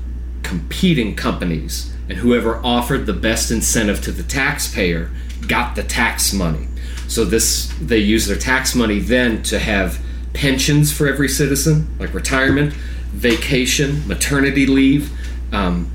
competing 0.44 1.16
companies. 1.16 1.94
And 2.10 2.18
whoever 2.18 2.58
offered 2.66 3.06
the 3.06 3.14
best 3.14 3.52
incentive 3.52 4.02
to 4.02 4.12
the 4.12 4.24
taxpayer 4.24 5.12
got 5.48 5.76
the 5.76 5.84
tax 5.84 6.34
money. 6.34 6.68
So 7.08 7.24
this 7.24 7.74
they 7.80 8.00
use 8.00 8.28
their 8.28 8.38
tax 8.38 8.76
money 8.76 9.00
then 9.00 9.44
to 9.44 9.60
have 9.60 10.00
pensions 10.34 10.92
for 10.92 11.08
every 11.08 11.28
citizen 11.28 11.88
like 12.00 12.14
retirement 12.14 12.72
vacation 13.12 14.08
maternity 14.08 14.68
leave 14.68 15.12
um, 15.52 15.90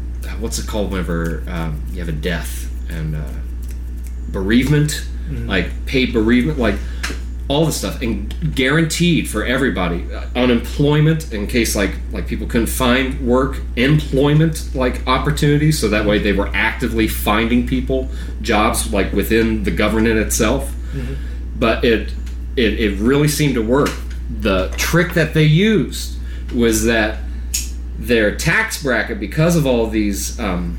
what's 0.44 0.58
it 0.58 0.66
called 0.66 0.90
whenever 0.90 1.42
um, 1.48 1.82
you 1.90 2.00
have 2.00 2.08
a 2.10 2.12
death 2.12 2.70
and 2.90 3.16
uh, 3.16 3.24
bereavement? 4.28 5.06
Like 5.48 5.86
paid 5.86 6.12
bereavement 6.12 6.58
like 6.58 6.74
all 7.48 7.64
this 7.64 7.78
stuff 7.78 8.02
and 8.02 8.54
guaranteed 8.54 9.26
for 9.26 9.42
everybody 9.42 10.04
uh, 10.12 10.26
unemployment 10.36 11.32
in 11.32 11.46
case 11.46 11.74
like 11.74 11.92
like 12.12 12.26
people 12.26 12.46
couldn't 12.46 12.66
find 12.66 13.26
work 13.26 13.56
employment 13.76 14.74
like 14.74 15.06
opportunities 15.06 15.78
so 15.78 15.88
that 15.88 16.04
way 16.04 16.18
they 16.18 16.32
were 16.32 16.50
actively 16.54 17.08
finding 17.08 17.66
people 17.66 18.10
jobs 18.42 18.92
like 18.92 19.12
within 19.14 19.64
the 19.64 19.70
government 19.70 20.18
itself. 20.18 20.74
But 21.58 21.84
it, 21.84 22.12
it 22.56 22.78
it 22.78 22.98
really 22.98 23.28
seemed 23.28 23.54
to 23.54 23.62
work. 23.62 23.90
The 24.40 24.68
trick 24.76 25.14
that 25.14 25.32
they 25.32 25.44
used 25.44 26.18
was 26.54 26.84
that 26.84 27.23
their 27.98 28.34
tax 28.34 28.82
bracket 28.82 29.20
because 29.20 29.56
of 29.56 29.66
all 29.66 29.86
these 29.86 30.38
um, 30.40 30.78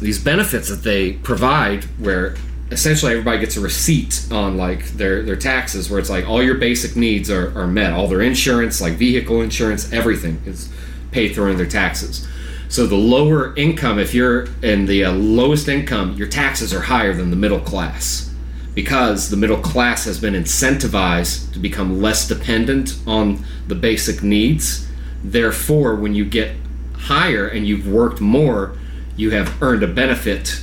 these 0.00 0.22
benefits 0.22 0.68
that 0.68 0.82
they 0.82 1.12
provide 1.14 1.84
where 1.98 2.36
essentially 2.70 3.12
everybody 3.12 3.38
gets 3.40 3.56
a 3.56 3.60
receipt 3.60 4.26
on 4.30 4.56
like 4.56 4.86
their 4.90 5.22
their 5.22 5.36
taxes 5.36 5.90
where 5.90 5.98
it's 5.98 6.10
like 6.10 6.26
all 6.26 6.42
your 6.42 6.54
basic 6.54 6.96
needs 6.96 7.30
are, 7.30 7.56
are 7.58 7.66
met. 7.66 7.92
All 7.92 8.06
their 8.06 8.22
insurance 8.22 8.80
like 8.80 8.94
vehicle 8.94 9.42
insurance 9.42 9.92
everything 9.92 10.40
is 10.46 10.72
paid 11.10 11.34
through 11.34 11.50
in 11.50 11.56
their 11.56 11.66
taxes. 11.66 12.26
So 12.68 12.86
the 12.86 12.96
lower 12.96 13.54
income 13.56 13.98
if 13.98 14.14
you're 14.14 14.46
in 14.62 14.86
the 14.86 15.04
uh, 15.04 15.12
lowest 15.12 15.68
income 15.68 16.14
your 16.14 16.28
taxes 16.28 16.72
are 16.72 16.82
higher 16.82 17.12
than 17.12 17.30
the 17.30 17.36
middle 17.36 17.60
class 17.60 18.32
because 18.74 19.30
the 19.30 19.36
middle 19.36 19.58
class 19.58 20.04
has 20.04 20.20
been 20.20 20.34
incentivized 20.34 21.52
to 21.52 21.58
become 21.58 22.00
less 22.00 22.28
dependent 22.28 22.96
on 23.04 23.44
the 23.66 23.74
basic 23.74 24.22
needs 24.22 24.86
therefore 25.22 25.94
when 25.94 26.14
you 26.14 26.24
get 26.24 26.56
higher 26.94 27.46
and 27.46 27.66
you've 27.66 27.86
worked 27.86 28.20
more 28.20 28.76
you 29.16 29.30
have 29.30 29.62
earned 29.62 29.82
a 29.82 29.86
benefit 29.86 30.62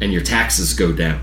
and 0.00 0.12
your 0.12 0.22
taxes 0.22 0.74
go 0.74 0.92
down. 0.92 1.20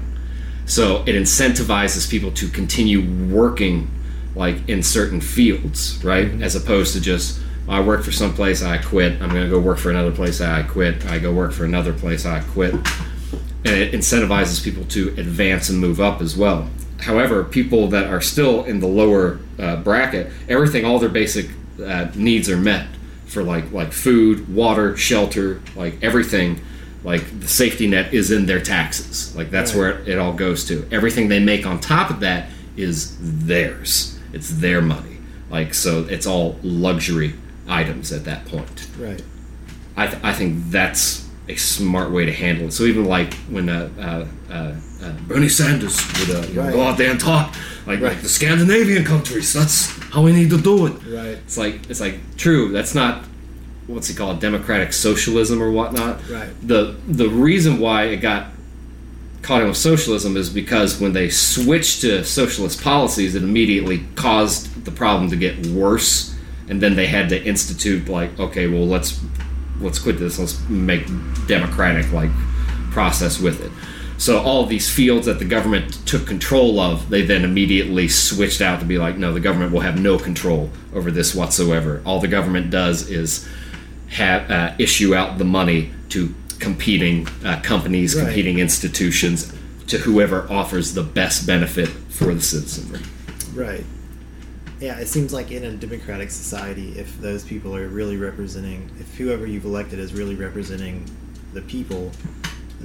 So 0.65 1.03
it 1.03 1.15
incentivizes 1.15 2.09
people 2.09 2.31
to 2.31 2.47
continue 2.47 3.01
working 3.33 3.89
like 4.35 4.69
in 4.69 4.81
certain 4.81 5.19
fields 5.19 6.03
right? 6.03 6.41
As 6.41 6.55
opposed 6.55 6.93
to 6.93 7.01
just 7.01 7.41
i 7.67 7.79
work 7.79 8.03
for 8.03 8.11
some 8.11 8.33
place 8.33 8.63
i 8.63 8.77
quit. 8.77 9.21
I'm 9.21 9.29
going 9.29 9.43
to 9.43 9.49
go 9.49 9.59
work 9.59 9.77
for 9.77 9.89
another 9.89 10.11
place 10.11 10.39
i 10.41 10.63
quit. 10.63 11.05
I 11.05 11.19
go 11.19 11.33
work 11.33 11.51
for 11.51 11.65
another 11.65 11.93
place 11.93 12.25
i 12.25 12.39
quit. 12.39 12.73
And 12.73 13.75
it 13.75 13.93
incentivizes 13.93 14.63
people 14.63 14.85
to 14.85 15.09
advance 15.09 15.69
and 15.69 15.77
move 15.77 15.99
up 15.99 16.21
as 16.21 16.35
well. 16.35 16.69
However 17.01 17.43
people 17.43 17.87
that 17.89 18.07
are 18.07 18.21
still 18.21 18.63
in 18.63 18.79
the 18.79 18.87
lower 18.87 19.39
uh, 19.59 19.77
bracket 19.77 20.31
everything 20.47 20.85
all 20.85 20.99
their 20.99 21.09
basic 21.09 21.49
uh, 21.81 22.11
needs 22.15 22.49
are 22.49 22.57
met 22.57 22.87
for 23.25 23.43
like 23.43 23.71
like 23.71 23.91
food 23.93 24.53
water 24.53 24.95
shelter 24.97 25.61
like 25.75 25.97
everything 26.03 26.59
like 27.03 27.39
the 27.39 27.47
safety 27.47 27.87
net 27.87 28.13
is 28.13 28.29
in 28.31 28.45
their 28.45 28.59
taxes 28.61 29.35
like 29.35 29.49
that's 29.51 29.71
Right. 29.73 29.79
where 29.79 29.89
it, 29.99 30.07
it 30.09 30.19
all 30.19 30.33
goes 30.33 30.65
to 30.67 30.87
everything 30.91 31.29
they 31.29 31.39
make 31.39 31.65
on 31.65 31.79
top 31.79 32.09
of 32.09 32.19
that 32.21 32.49
is 32.77 33.17
theirs 33.19 34.19
it's 34.33 34.49
their 34.59 34.81
money 34.81 35.17
like 35.49 35.73
so 35.73 36.05
it's 36.09 36.25
all 36.27 36.57
luxury 36.63 37.33
items 37.67 38.11
at 38.11 38.25
that 38.25 38.45
point 38.45 38.87
right 38.99 39.21
I, 39.97 40.07
th- 40.07 40.23
I 40.23 40.33
think 40.33 40.69
that's 40.69 41.27
a 41.49 41.55
smart 41.57 42.11
way 42.11 42.25
to 42.25 42.31
handle 42.31 42.67
it. 42.67 42.71
So 42.71 42.83
even 42.85 43.03
like 43.05 43.33
when 43.49 43.67
uh, 43.67 43.89
uh, 43.99 44.25
uh, 44.49 44.73
uh, 45.03 45.11
Bernie 45.27 45.49
Sanders 45.49 45.99
would 46.19 46.29
uh, 46.37 46.47
you 46.47 46.53
know, 46.53 46.61
Right. 46.63 46.73
go 46.73 46.81
out 46.83 46.97
there 46.97 47.11
and 47.11 47.19
talk, 47.19 47.53
like, 47.87 47.99
Right. 48.01 48.13
like 48.13 48.21
the 48.21 48.29
Scandinavian 48.29 49.03
countries, 49.03 49.53
that's 49.53 49.87
how 50.11 50.21
we 50.23 50.31
need 50.33 50.49
to 50.51 50.57
do 50.61 50.85
it. 50.87 50.93
right 51.07 51.37
It's 51.45 51.57
like 51.57 51.89
it's 51.89 51.99
like 52.01 52.15
true. 52.37 52.71
That's 52.71 52.93
not 52.95 53.23
what's 53.87 54.07
he 54.07 54.13
called 54.15 54.39
democratic 54.39 54.93
socialism 54.93 55.61
or 55.61 55.71
whatnot. 55.71 56.19
Right. 56.29 56.49
The 56.65 56.95
the 57.07 57.27
reason 57.29 57.79
why 57.79 58.03
it 58.05 58.17
got 58.17 58.47
caught 59.41 59.61
in 59.61 59.67
with 59.67 59.77
socialism 59.77 60.37
is 60.37 60.49
because 60.49 61.01
when 61.01 61.13
they 61.13 61.27
switched 61.29 62.01
to 62.01 62.23
socialist 62.23 62.81
policies, 62.83 63.33
it 63.35 63.41
immediately 63.43 64.03
caused 64.15 64.85
the 64.85 64.91
problem 64.91 65.29
to 65.31 65.35
get 65.35 65.65
worse, 65.67 66.35
and 66.69 66.79
then 66.81 66.95
they 66.95 67.07
had 67.07 67.29
to 67.29 67.43
institute 67.43 68.07
like, 68.07 68.39
okay, 68.39 68.67
well 68.67 68.85
let's 68.85 69.19
let's 69.79 69.97
quit 69.97 70.19
this. 70.19 70.37
Let's 70.37 70.59
make 70.69 71.05
democratic 71.47 72.11
like 72.11 72.29
process 72.91 73.39
with 73.39 73.61
it. 73.65 73.71
So 74.21 74.37
all 74.37 74.67
these 74.67 74.87
fields 74.87 75.25
that 75.25 75.39
the 75.39 75.45
government 75.45 76.05
took 76.05 76.27
control 76.27 76.79
of, 76.79 77.09
they 77.09 77.23
then 77.23 77.43
immediately 77.43 78.07
switched 78.07 78.61
out 78.61 78.79
to 78.79 78.85
be 78.85 78.99
like, 78.99 79.17
no, 79.17 79.33
the 79.33 79.39
government 79.39 79.71
will 79.71 79.79
have 79.79 79.99
no 79.99 80.19
control 80.19 80.69
over 80.93 81.09
this 81.09 81.33
whatsoever. 81.33 82.03
All 82.05 82.19
the 82.19 82.27
government 82.27 82.69
does 82.69 83.09
is 83.09 83.49
have 84.09 84.51
uh, 84.51 84.75
issue 84.77 85.15
out 85.15 85.39
the 85.39 85.43
money 85.43 85.91
to 86.09 86.35
competing 86.59 87.27
uh, 87.43 87.61
companies, 87.63 88.15
Right. 88.15 88.25
competing 88.25 88.59
institutions, 88.59 89.51
to 89.87 89.97
whoever 89.97 90.45
offers 90.51 90.93
the 90.93 91.01
best 91.01 91.47
benefit 91.47 91.87
for 91.87 92.31
the 92.31 92.41
citizenry. 92.41 92.99
Right. 93.55 93.83
Yeah, 94.79 94.99
it 94.99 95.07
seems 95.07 95.33
like 95.33 95.49
in 95.49 95.63
a 95.63 95.71
democratic 95.71 96.29
society, 96.29 96.93
if 96.95 97.19
those 97.19 97.43
people 97.43 97.75
are 97.75 97.87
really 97.87 98.17
representing, 98.17 98.87
if 98.99 99.17
whoever 99.17 99.47
you've 99.47 99.65
elected 99.65 99.97
is 99.97 100.13
really 100.13 100.35
representing 100.35 101.09
the 101.53 101.61
people, 101.63 102.11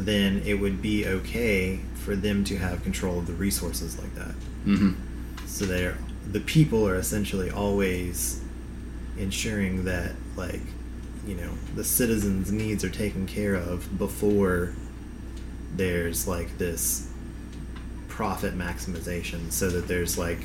then 0.04 0.42
it 0.44 0.54
would 0.54 0.82
be 0.82 1.06
okay 1.06 1.80
for 1.94 2.14
them 2.14 2.44
to 2.44 2.58
have 2.58 2.82
control 2.82 3.18
of 3.18 3.26
the 3.26 3.32
resources 3.32 3.98
like 3.98 4.14
that. 4.14 4.34
Mm-hmm. 4.64 5.46
So 5.46 5.64
they're 5.64 5.96
the 6.30 6.40
people 6.40 6.86
are 6.86 6.96
essentially 6.96 7.50
always 7.50 8.42
ensuring 9.16 9.84
that 9.84 10.12
like 10.36 10.60
you 11.26 11.34
know 11.34 11.52
the 11.74 11.84
citizens' 11.84 12.52
needs 12.52 12.84
are 12.84 12.90
taken 12.90 13.26
care 13.26 13.54
of 13.54 13.98
before 13.98 14.74
there's 15.74 16.26
like 16.26 16.58
this 16.58 17.08
profit 18.08 18.56
maximization, 18.56 19.50
so 19.52 19.68
that 19.70 19.88
there's 19.88 20.18
like 20.18 20.40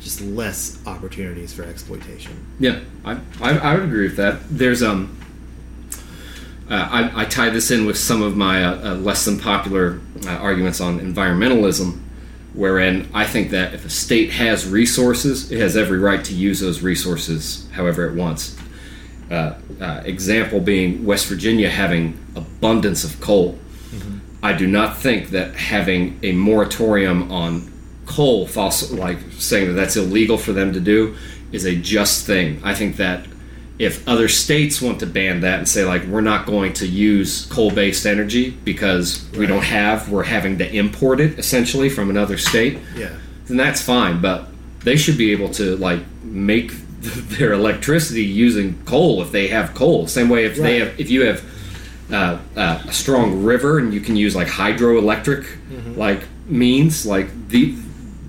just 0.00 0.20
less 0.20 0.78
opportunities 0.86 1.52
for 1.52 1.62
exploitation. 1.62 2.46
Yeah, 2.58 2.80
I, 3.04 3.20
I, 3.40 3.58
I 3.58 3.74
would 3.74 3.84
agree 3.84 4.04
with 4.04 4.16
that. 4.16 4.40
There's 4.48 4.82
um, 4.82 5.19
uh, 6.70 6.88
I, 6.90 7.22
I 7.22 7.24
tie 7.24 7.50
this 7.50 7.70
in 7.70 7.84
with 7.84 7.98
some 7.98 8.22
of 8.22 8.36
my 8.36 8.64
uh, 8.64 8.92
uh, 8.92 8.94
less 8.94 9.24
than 9.24 9.38
popular 9.38 10.00
uh, 10.26 10.30
arguments 10.30 10.80
on 10.80 11.00
environmentalism, 11.00 12.00
wherein 12.54 13.08
I 13.12 13.26
think 13.26 13.50
that 13.50 13.74
if 13.74 13.84
a 13.84 13.90
state 13.90 14.30
has 14.30 14.68
resources, 14.68 15.50
it 15.50 15.58
has 15.58 15.76
every 15.76 15.98
right 15.98 16.24
to 16.24 16.34
use 16.34 16.60
those 16.60 16.80
resources 16.80 17.68
however 17.72 18.06
it 18.06 18.14
wants. 18.14 18.56
Uh, 19.30 19.54
uh, 19.80 20.02
example 20.04 20.60
being 20.60 21.04
West 21.04 21.26
Virginia 21.26 21.70
having 21.70 22.18
abundance 22.34 23.04
of 23.04 23.20
coal. 23.20 23.58
I 24.42 24.54
do 24.54 24.66
not 24.66 24.96
think 24.96 25.30
that 25.30 25.54
having 25.54 26.18
a 26.22 26.32
moratorium 26.32 27.30
on 27.30 27.70
coal, 28.06 28.46
fossil, 28.46 28.96
like 28.96 29.18
saying 29.32 29.68
that 29.68 29.74
that's 29.74 29.96
illegal 29.96 30.38
for 30.38 30.52
them 30.52 30.72
to 30.72 30.80
do, 30.80 31.14
is 31.52 31.66
a 31.66 31.76
just 31.76 32.26
thing. 32.26 32.60
I 32.64 32.74
think 32.74 32.96
that 32.96 33.26
if 33.86 34.06
other 34.06 34.28
states 34.28 34.82
want 34.82 35.00
to 35.00 35.06
ban 35.06 35.40
that 35.40 35.58
and 35.58 35.66
say 35.68 35.84
like 35.84 36.04
we're 36.04 36.20
not 36.20 36.44
going 36.44 36.72
to 36.74 36.86
use 36.86 37.46
coal-based 37.46 38.04
energy 38.04 38.50
because 38.50 39.26
we 39.38 39.46
don't 39.46 39.64
have, 39.64 40.10
we're 40.12 40.22
having 40.36 40.58
to 40.58 40.66
import 40.82 41.18
it 41.18 41.38
essentially 41.38 41.88
from 41.88 42.10
another 42.10 42.36
state, 42.36 42.78
Yeah. 42.94 43.10
then 43.46 43.56
that's 43.56 43.80
fine. 43.80 44.20
But 44.20 44.46
they 44.84 44.96
should 44.96 45.16
be 45.16 45.32
able 45.32 45.48
to 45.60 45.76
like 45.76 46.00
make 46.22 46.72
their 47.38 47.52
electricity 47.54 48.22
using 48.24 48.78
coal 48.84 49.22
if 49.22 49.32
they 49.32 49.48
have 49.48 49.74
coal. 49.74 50.06
Same 50.06 50.28
way 50.28 50.44
if 50.44 50.56
they 50.56 50.80
have, 50.80 51.00
if 51.00 51.08
you 51.10 51.22
have 51.24 51.42
uh, 52.12 52.38
uh, 52.56 52.82
a 52.86 52.92
strong 52.92 53.42
river 53.44 53.78
and 53.78 53.94
you 53.94 54.00
can 54.00 54.14
use 54.16 54.36
like 54.36 54.48
hydroelectric 54.48 55.46
Mm-hmm. 55.70 55.94
like 55.98 56.22
means, 56.46 57.06
like 57.06 57.28
the 57.48 57.74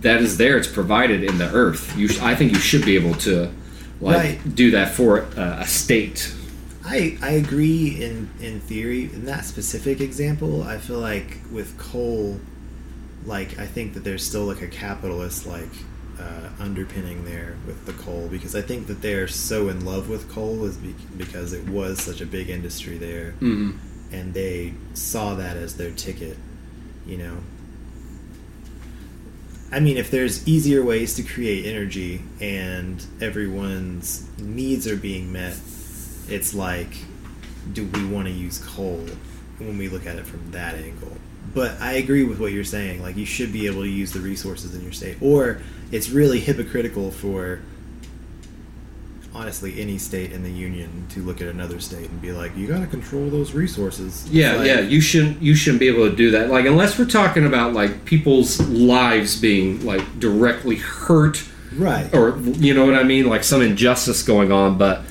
that 0.02 0.22
is 0.22 0.38
there. 0.38 0.56
It's 0.58 0.68
provided 0.68 1.24
in 1.24 1.38
the 1.40 1.52
earth. 1.52 1.98
You, 1.98 2.08
sh- 2.08 2.22
I 2.22 2.36
think 2.36 2.54
you 2.54 2.60
should 2.60 2.86
be 2.86 2.96
able 2.96 3.16
to 3.16 3.52
like 4.02 4.18
Right. 4.18 4.56
do 4.56 4.72
that 4.72 4.94
for 4.96 5.22
uh, 5.38 5.60
a 5.62 5.68
state. 5.68 6.34
I, 6.84 7.18
I 7.22 7.32
agree 7.32 8.04
in, 8.04 8.30
in 8.42 8.60
theory. 8.62 9.04
In 9.06 9.26
that 9.26 9.46
specific 9.46 10.02
example, 10.02 10.64
I 10.64 10.78
feel 10.80 11.00
like 11.00 11.38
with 11.52 11.78
coal, 11.78 12.40
like 13.26 13.60
I 13.60 13.68
think 13.68 13.94
that 13.94 14.04
there's 14.04 14.26
still 14.26 14.46
like 14.46 14.62
a 14.64 14.68
capitalist 14.68 15.46
like 15.46 15.70
uh, 16.20 16.50
underpinning 16.60 17.24
there 17.26 17.56
with 17.68 17.86
the 17.86 17.94
coal 17.94 18.28
because 18.30 18.56
I 18.56 18.62
think 18.62 18.88
that 18.88 19.02
they're 19.02 19.28
so 19.28 19.70
in 19.70 19.86
love 19.86 20.10
with 20.10 20.30
coal 20.32 20.66
is 20.66 20.78
be- 20.78 20.96
because 21.18 21.54
it 21.54 21.68
was 21.70 22.02
such 22.02 22.20
a 22.22 22.26
big 22.26 22.50
industry 22.50 22.98
there 22.98 23.32
Mm-hmm. 23.40 23.72
and 24.12 24.34
they 24.34 24.74
saw 24.96 25.36
that 25.36 25.58
as 25.58 25.78
their 25.78 25.92
ticket, 25.92 26.38
you 27.06 27.18
know. 27.18 27.38
I 29.72 29.80
mean, 29.80 29.98
if 29.98 30.12
there's 30.12 30.46
easier 30.48 30.84
ways 30.84 31.16
to 31.16 31.24
create 31.24 31.66
energy 31.66 32.22
and 32.42 33.06
everyone's 33.22 34.28
needs 34.38 34.86
are 34.86 34.98
being 34.98 35.32
met, 35.32 35.58
it's 36.28 36.54
like, 36.54 36.90
do 37.72 37.86
we 37.86 38.06
want 38.06 38.28
to 38.28 38.34
use 38.34 38.58
coal 38.58 39.06
when 39.60 39.78
we 39.78 39.88
look 39.88 40.06
at 40.06 40.18
it 40.18 40.26
from 40.26 40.52
that 40.52 40.76
angle? 40.76 41.16
But 41.54 41.80
I 41.80 41.94
agree 41.94 42.24
with 42.24 42.40
what 42.40 42.52
you're 42.52 42.64
saying. 42.64 43.02
Like, 43.02 43.16
you 43.16 43.26
should 43.26 43.54
be 43.54 43.66
able 43.66 43.82
to 43.84 43.90
use 43.90 44.12
the 44.12 44.20
resources 44.20 44.76
in 44.76 44.84
your 44.84 44.92
state. 44.92 45.18
Or 45.22 45.62
it's 45.92 46.10
really 46.10 46.40
hypocritical 46.40 47.12
for, 47.12 47.62
honestly, 49.34 49.80
any 49.82 49.98
state 49.98 50.32
in 50.32 50.44
the 50.44 50.50
union 50.52 51.06
to 51.10 51.22
look 51.22 51.42
at 51.42 51.48
another 51.48 51.80
state 51.80 52.10
and 52.10 52.22
be 52.22 52.32
like, 52.32 52.56
you 52.58 52.68
got 52.68 52.80
to 52.82 52.88
control 52.88 53.30
those 53.30 53.54
resources. 53.54 54.28
Yeah, 54.30 54.56
Like, 54.56 54.68
yeah. 54.68 54.80
You 54.82 55.00
shouldn't. 55.02 55.42
You 55.42 55.56
shouldn't 55.56 55.80
be 55.80 55.88
able 55.88 56.10
to 56.10 56.16
do 56.16 56.32
that. 56.32 56.50
Like 56.50 56.66
unless 56.66 56.98
we're 57.00 57.06
talking 57.06 57.46
about 57.46 57.74
like 57.74 58.06
people's 58.06 58.60
lives 58.70 59.40
being 59.40 59.86
like 59.86 60.20
directly 60.20 60.76
hurt 60.78 61.44
Right. 61.76 62.14
or 62.14 62.38
you 62.40 62.74
know 62.74 62.86
what 62.86 62.96
I 62.96 63.04
mean, 63.04 63.28
like 63.28 63.44
some 63.46 63.62
injustice 63.62 64.24
going 64.24 64.52
on. 64.52 64.78
But 64.78 65.04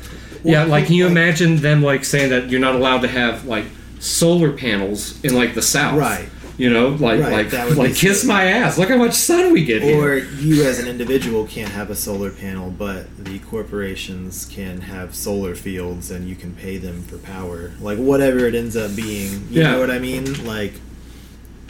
yeah, 0.44 0.64
like 0.64 0.86
can 0.86 0.94
you 0.94 1.04
like- 1.04 1.12
imagine 1.12 1.56
them 1.56 1.82
like 1.82 2.04
saying 2.04 2.30
that 2.30 2.50
you're 2.50 2.60
not 2.60 2.74
allowed 2.74 3.00
to 3.00 3.08
have 3.08 3.46
like 3.46 3.64
solar 3.98 4.52
panels 4.52 5.22
in 5.24 5.34
like 5.34 5.54
the 5.54 5.62
south? 5.62 5.98
Right. 5.98 6.28
You 6.60 6.68
know, 6.70 6.88
like 6.90 7.20
Right, 7.20 7.50
like 7.52 7.76
like 7.76 7.94
kiss 7.94 8.22
my 8.24 8.44
ass. 8.44 8.76
Look 8.76 8.90
how 8.90 8.96
much 8.98 9.14
sun 9.14 9.52
we 9.52 9.64
get 9.64 9.82
here. 9.82 9.98
Or 9.98 10.18
here. 10.18 10.28
you 10.56 10.64
as 10.64 10.78
an 10.78 10.86
individual 10.88 11.46
can't 11.46 11.70
have 11.70 11.88
a 11.90 11.96
solar 11.96 12.30
panel, 12.30 12.70
but 12.70 13.06
the 13.24 13.38
corporations 13.38 14.44
can 14.44 14.82
have 14.82 15.14
solar 15.14 15.54
fields 15.54 16.10
and 16.10 16.28
you 16.28 16.36
can 16.36 16.54
pay 16.54 16.76
them 16.76 17.02
for 17.02 17.16
power. 17.18 17.72
Like 17.80 17.96
whatever 17.98 18.40
it 18.46 18.54
ends 18.54 18.76
up 18.76 18.94
being. 18.94 19.46
You 19.50 19.62
Yeah. 19.62 19.70
know 19.72 19.80
what 19.80 19.90
I 19.90 19.98
mean? 19.98 20.44
Like 20.46 20.74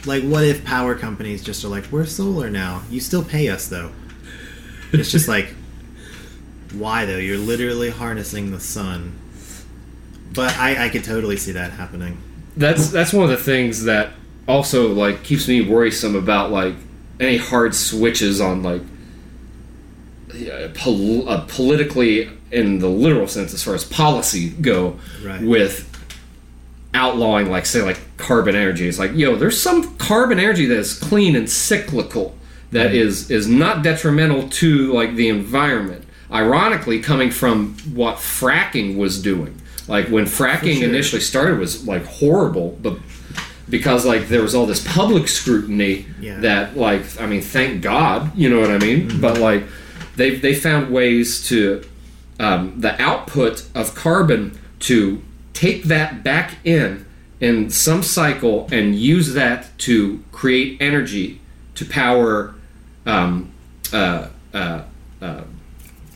like 0.07 0.25
what 0.25 0.43
if 0.45 0.65
power 0.65 0.95
companies 0.97 1.45
just 1.45 1.65
are 1.65 1.69
like, 1.69 1.85
We're 1.93 2.07
solar 2.07 2.51
now. 2.51 2.83
You 2.91 2.99
still 3.01 3.23
pay 3.23 3.49
us 3.49 3.69
though. 3.69 3.93
It's 4.93 5.13
just 5.13 5.29
like 5.37 5.55
why 6.73 7.05
though? 7.05 7.17
You're 7.19 7.39
literally 7.39 7.91
harnessing 7.91 8.51
the 8.51 8.61
sun. 8.61 9.17
But 10.33 10.57
I, 10.57 10.87
I 10.87 10.89
could 10.89 11.05
totally 11.05 11.37
see 11.37 11.53
that 11.53 11.73
happening. 11.73 12.19
That's 12.57 12.91
that's 12.91 13.13
one 13.13 13.25
of 13.25 13.31
the 13.31 13.37
things 13.45 13.85
that 13.85 14.15
also 14.51 14.93
like 14.93 15.23
keeps 15.23 15.47
me 15.49 15.61
worrisome 15.63 16.15
about 16.17 16.51
like 16.51 16.75
any 17.19 17.37
hard 17.37 17.75
switches 17.75 18.41
on 18.41 18.63
like 18.63 18.83
pol- 20.75 21.29
uh, 21.29 21.45
politically 21.49 22.31
in 22.51 22.79
the 22.79 22.89
literal 22.89 23.27
sense 23.29 23.55
as 23.55 23.63
far 23.63 23.75
as 23.75 23.85
policy 23.85 24.51
go 24.51 24.99
Right. 25.25 25.43
with 25.43 25.87
outlawing 26.95 27.49
like 27.51 27.67
say 27.67 27.83
like 27.83 28.01
carbon 28.17 28.57
energy 28.57 28.89
it's 28.89 28.99
like 28.99 29.13
yo 29.15 29.37
there's 29.37 29.61
some 29.61 29.95
carbon 29.97 30.41
energy 30.41 30.67
that 30.67 30.77
is 30.79 30.99
clean 30.99 31.37
and 31.37 31.49
cyclical 31.49 32.35
that 32.73 32.93
is 32.95 33.31
is 33.31 33.47
not 33.47 33.83
detrimental 33.85 34.49
to 34.49 34.93
like 34.93 35.15
the 35.15 35.29
environment 35.29 36.05
ironically 36.33 36.99
coming 37.01 37.31
from 37.31 37.75
what 37.95 38.17
fracking 38.17 38.97
was 38.97 39.23
doing 39.23 39.61
like 39.87 40.09
when 40.09 40.25
fracking 40.25 40.79
sure. 40.81 40.89
initially 40.89 41.21
started 41.21 41.59
was 41.61 41.87
like 41.87 42.05
horrible 42.05 42.77
but 42.83 42.97
because 43.71 44.05
like 44.05 44.29
there 44.29 44.43
was 44.43 44.55
all 44.55 44.67
this 44.67 44.85
public 44.87 45.29
scrutiny 45.29 46.07
Yeah. 46.21 46.41
that 46.41 46.77
like 46.77 47.03
I 47.21 47.27
mean 47.27 47.41
thank 47.41 47.83
God 47.83 48.37
you 48.37 48.51
know 48.51 48.61
what 48.61 48.71
I 48.71 48.79
mean 48.79 49.21
but 49.21 49.39
like 49.39 49.65
they 50.17 50.37
they 50.37 50.55
found 50.55 50.91
ways 50.93 51.47
to 51.49 51.83
um, 52.39 52.81
the 52.81 53.01
output 53.01 53.65
of 53.75 53.95
carbon 53.95 54.59
to 54.81 55.23
take 55.53 55.85
that 55.85 56.23
back 56.25 56.55
in 56.65 57.05
in 57.41 57.71
some 57.71 58.03
cycle 58.03 58.67
and 58.73 58.95
use 58.97 59.35
that 59.35 59.77
to 59.79 60.23
create 60.33 60.77
energy 60.81 61.41
to 61.75 61.85
power 61.85 62.55
um, 63.07 63.51
uh, 63.93 64.29
uh, 64.53 64.83
uh, 65.23 65.43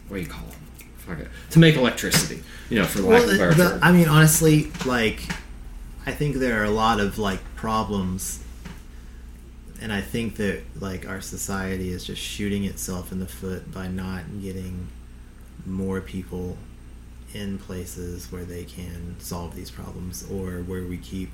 what 0.09 0.17
do 0.17 0.23
you 0.23 0.27
call 0.29 0.45
it? 0.49 0.85
Fuck 0.99 1.19
it. 1.19 1.29
To 1.51 1.59
make 1.59 1.77
electricity, 1.77 2.43
you 2.71 2.79
know, 2.79 2.85
for 2.85 3.01
lack 3.01 3.09
Well, 3.09 3.29
of 3.31 3.35
a 3.35 3.39
better 3.39 3.55
the- 3.55 3.69
term. 3.71 3.79
I 3.83 3.93
mean, 3.93 4.09
honestly, 4.09 4.71
like, 4.87 5.21
I 6.07 6.13
think 6.13 6.37
there 6.37 6.61
are 6.61 6.65
a 6.65 6.71
lot 6.71 7.01
of 7.01 7.19
like 7.19 7.41
problems, 7.57 8.43
and 9.81 9.93
I 9.93 10.03
think 10.03 10.37
that 10.37 10.63
like 10.79 11.09
our 11.09 11.21
society 11.21 11.91
is 11.91 12.05
just 12.05 12.21
shooting 12.21 12.65
itself 12.65 13.11
in 13.11 13.21
the 13.21 13.27
foot 13.27 13.73
by 13.73 13.89
not 13.89 14.43
getting 14.43 14.89
more 15.65 16.01
people 16.01 16.59
in 17.33 17.59
places 17.59 18.31
where 18.31 18.45
they 18.45 18.65
can 18.65 19.17
solve 19.19 19.57
these 19.57 19.71
problems, 19.71 20.25
or 20.31 20.63
where 20.63 20.85
we 20.85 20.99
keep 20.99 21.31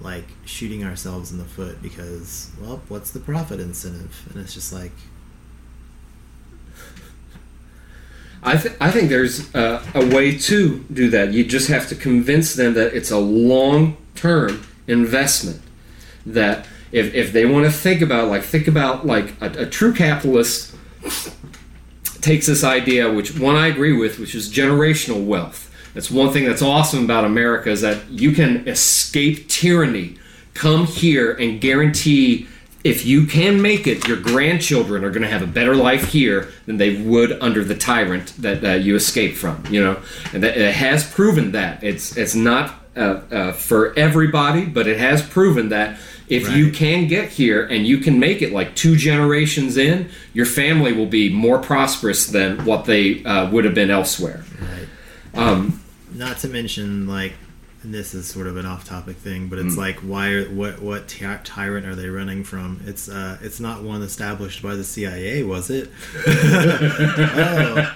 like 0.00 0.28
shooting 0.46 0.82
ourselves 0.82 1.30
in 1.30 1.36
the 1.36 1.44
foot 1.44 1.82
because 1.82 2.50
well, 2.60 2.80
what's 2.88 3.10
the 3.10 3.20
profit 3.20 3.60
incentive? 3.60 4.26
And 4.30 4.42
it's 4.42 4.54
just 4.54 4.72
like 4.72 4.92
I, 8.42 8.56
th- 8.56 8.74
I 8.80 8.90
think 8.90 9.10
there's 9.10 9.54
uh, 9.54 9.84
a 9.94 10.06
way 10.14 10.36
to 10.36 10.78
do 10.92 11.10
that. 11.10 11.32
You 11.32 11.44
just 11.44 11.68
have 11.68 11.88
to 11.88 11.94
convince 11.94 12.54
them 12.54 12.74
that 12.74 12.94
it's 12.94 13.10
a 13.10 13.18
long 13.18 13.96
term 14.14 14.62
investment 14.86 15.60
that 16.26 16.66
if, 16.92 17.14
if 17.14 17.32
they 17.32 17.46
want 17.46 17.64
to 17.64 17.70
think 17.70 18.02
about 18.02 18.28
like 18.28 18.42
think 18.42 18.68
about 18.68 19.06
like 19.06 19.40
a, 19.40 19.62
a 19.62 19.66
true 19.66 19.94
capitalist 19.94 20.74
takes 22.20 22.46
this 22.46 22.62
idea 22.62 23.10
which 23.10 23.38
one 23.38 23.56
i 23.56 23.66
agree 23.66 23.96
with 23.96 24.18
which 24.18 24.34
is 24.34 24.52
generational 24.52 25.24
wealth 25.24 25.74
that's 25.94 26.10
one 26.10 26.32
thing 26.32 26.44
that's 26.44 26.60
awesome 26.62 27.04
about 27.04 27.24
america 27.24 27.70
is 27.70 27.80
that 27.80 28.08
you 28.10 28.32
can 28.32 28.68
escape 28.68 29.48
tyranny 29.48 30.16
come 30.52 30.86
here 30.86 31.32
and 31.32 31.60
guarantee 31.60 32.46
if 32.82 33.04
you 33.04 33.26
can 33.26 33.60
make 33.60 33.86
it 33.86 34.06
your 34.08 34.16
grandchildren 34.16 35.04
are 35.04 35.10
going 35.10 35.22
to 35.22 35.28
have 35.28 35.42
a 35.42 35.46
better 35.46 35.74
life 35.74 36.12
here 36.12 36.48
than 36.66 36.78
they 36.78 37.02
would 37.02 37.32
under 37.42 37.62
the 37.62 37.74
tyrant 37.74 38.28
that 38.38 38.64
uh, 38.64 38.70
you 38.70 38.96
escaped 38.96 39.36
from 39.36 39.62
you 39.70 39.82
know 39.82 40.00
and 40.32 40.42
that, 40.42 40.56
it 40.56 40.74
has 40.74 41.08
proven 41.10 41.52
that 41.52 41.82
it's 41.82 42.16
it's 42.16 42.34
not 42.34 42.74
uh, 42.96 43.20
uh, 43.30 43.52
for 43.52 43.96
everybody 43.98 44.64
but 44.64 44.86
it 44.86 44.98
has 44.98 45.22
proven 45.22 45.68
that 45.68 45.98
if 46.30 46.48
you 46.56 46.70
can 46.70 47.08
get 47.08 47.28
here 47.28 47.66
and 47.66 47.86
you 47.86 47.98
can 47.98 48.18
make 48.20 48.40
it 48.40 48.52
like 48.52 48.76
two 48.76 48.94
generations 48.94 49.76
in, 49.76 50.08
your 50.32 50.46
family 50.46 50.92
will 50.92 51.06
be 51.06 51.28
more 51.28 51.58
prosperous 51.58 52.26
than 52.26 52.64
what 52.64 52.84
they 52.84 53.24
uh, 53.24 53.50
would 53.50 53.64
have 53.64 53.74
been 53.74 53.90
elsewhere. 53.90 54.44
Right. 54.60 55.42
Um, 55.42 55.82
Not 56.14 56.38
to 56.38 56.48
mention, 56.48 57.08
like, 57.08 57.32
and 57.82 57.94
this 57.94 58.12
is 58.14 58.26
sort 58.26 58.46
of 58.46 58.56
an 58.58 58.66
off-topic 58.66 59.16
thing, 59.16 59.48
but 59.48 59.58
Mm. 59.58 59.66
it's 59.66 59.76
like, 59.76 59.98
why 60.00 60.30
are 60.32 60.44
what 60.50 60.82
what 60.82 61.08
ty- 61.08 61.40
tyrant 61.44 61.86
are 61.86 61.94
they 61.94 62.08
running 62.08 62.44
from? 62.44 62.80
It's 62.86 63.08
uh, 63.08 63.38
it's 63.42 63.58
not 63.60 63.82
one 63.82 64.02
established 64.02 64.62
by 64.62 64.74
the 64.74 64.84
CIA, 64.84 65.42
was 65.44 65.70
it? 65.70 65.90
oh, 66.26 67.90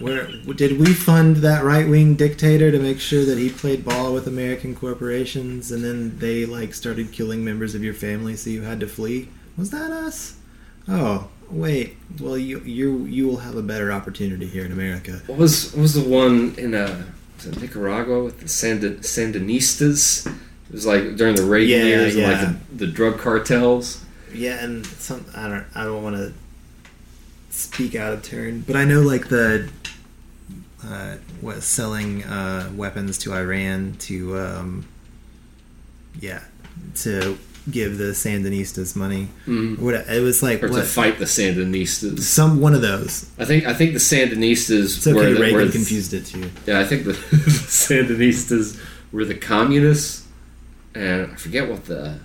where 0.00 0.26
did 0.54 0.78
we 0.78 0.92
fund 0.92 1.36
that 1.36 1.64
right-wing 1.64 2.14
dictator 2.14 2.70
to 2.70 2.78
make 2.78 3.00
sure 3.00 3.24
that 3.24 3.38
he 3.38 3.48
played 3.50 3.84
ball 3.84 4.12
with 4.12 4.26
American 4.26 4.74
corporations, 4.74 5.70
and 5.70 5.84
then 5.84 6.18
they 6.18 6.44
like 6.46 6.74
started 6.74 7.12
killing 7.12 7.44
members 7.44 7.74
of 7.74 7.82
your 7.84 7.94
family, 7.94 8.36
so 8.36 8.50
you 8.50 8.62
had 8.62 8.80
to 8.80 8.86
flee? 8.88 9.28
Was 9.56 9.70
that 9.70 9.90
us? 9.90 10.36
Oh, 10.88 11.28
wait. 11.50 11.96
Well, 12.20 12.36
you 12.38 12.60
you 12.60 13.04
you 13.04 13.26
will 13.28 13.38
have 13.38 13.56
a 13.56 13.62
better 13.62 13.92
opportunity 13.92 14.46
here 14.46 14.64
in 14.64 14.72
America. 14.72 15.22
what 15.26 15.38
was 15.38 15.72
what 15.72 15.82
was 15.82 15.94
the 15.94 16.08
one 16.08 16.54
in 16.58 16.74
uh, 16.74 16.88
was 16.88 17.00
it 17.00 17.06
Nicaragua 17.50 18.22
with 18.22 18.40
the 18.40 18.46
Sandinistas? 18.46 20.26
It 20.26 20.72
was 20.72 20.86
like 20.86 21.16
during 21.16 21.34
the 21.36 21.44
Reagan 21.44 21.80
Yeah, 21.80 21.84
years, 21.84 22.16
and 22.16 22.24
like 22.24 22.40
the, 22.70 22.86
the 22.86 22.92
drug 22.92 23.18
cartels. 23.18 24.04
Yeah, 24.32 24.62
and 24.64 24.86
some 24.86 25.26
I 25.36 25.48
don't 25.48 25.66
I 25.74 25.84
don't 25.84 26.02
want 26.02 26.16
to 26.16 26.32
speak 27.50 27.94
out 27.94 28.12
of 28.12 28.22
turn, 28.22 28.60
but 28.60 28.76
I 28.76 28.84
know 28.84 29.02
like 29.02 29.28
the 29.28 29.68
uh, 30.84 31.16
what 31.40 31.62
selling 31.62 32.24
uh, 32.24 32.70
weapons 32.74 33.18
to 33.18 33.34
Iran 33.34 33.96
to 34.00 34.38
um, 34.38 34.88
yeah 36.18 36.42
to 36.96 37.38
give 37.70 37.96
the 37.98 38.12
Sandinistas 38.12 38.96
money. 38.96 39.28
Mhm. 39.46 39.78
What 39.78 39.94
it 39.94 40.20
was 40.22 40.42
like 40.42 40.62
Or 40.62 40.68
to 40.68 40.82
fight 40.82 41.18
the 41.18 41.26
Sandinistas. 41.26 42.20
some 42.20 42.60
one 42.60 42.74
of 42.74 42.82
those. 42.82 43.26
I 43.38 43.44
think 43.44 43.64
I 43.66 43.72
think 43.74 43.92
the 43.92 43.98
Sandinistas 44.00 44.96
It's 44.96 45.06
okay. 45.06 45.14
were 45.16 45.32
the, 45.34 45.40
Reagan 45.40 45.54
were 45.58 45.64
the- 45.66 45.72
confused 45.72 46.12
it 46.14 46.26
too. 46.26 46.50
Yeah, 46.66 46.80
I 46.80 46.84
think 46.84 47.04
the 47.10 47.12
Sandinistas 47.12 48.76
were 49.12 49.24
the 49.24 49.34
communists, 49.34 50.22
and 50.94 51.30
I 51.32 51.34
forget 51.36 51.68
what 51.68 51.84
the 51.86 52.18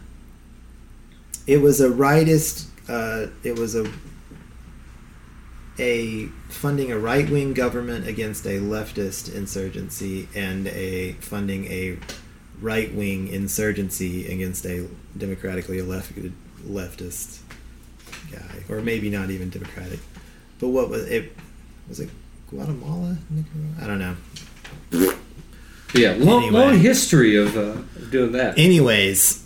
It 1.46 1.62
was 1.62 1.80
a 1.82 1.90
rightist. 1.90 2.66
Uh, 2.90 3.28
it 3.44 3.58
was 3.60 3.76
a 3.76 3.86
a 5.80 6.26
funding 6.50 6.92
a 6.92 6.98
right 6.98 7.30
wing 7.30 7.54
government 7.54 8.08
against 8.08 8.46
a 8.46 8.58
leftist 8.60 9.32
insurgency 9.34 10.28
and 10.34 10.68
a 10.68 11.14
funding 11.20 11.66
a 11.66 11.98
right 12.62 12.94
wing 12.94 13.28
insurgency 13.28 14.32
against 14.32 14.66
a 14.66 14.88
democratically 15.18 15.78
elected 15.80 16.34
leftist 16.66 17.40
guy, 18.32 18.64
or 18.70 18.82
maybe 18.82 19.10
not 19.10 19.30
even 19.30 19.50
democratic. 19.50 20.00
But 20.60 20.70
what 20.70 20.90
was 20.90 21.04
it? 21.08 21.36
Was 21.88 22.00
it 22.00 22.10
Guatemala? 22.50 23.18
Nicaragua? 23.30 23.84
I 23.84 23.88
don't 23.88 24.00
know. 24.00 24.16
yeah 25.94 26.16
long, 26.18 26.44
Anyway. 26.44 26.60
long 26.60 26.80
history 26.80 27.36
of 27.36 27.56
uh, 27.58 27.76
doing 28.10 28.32
that. 28.34 28.58
Anyways, 28.58 29.46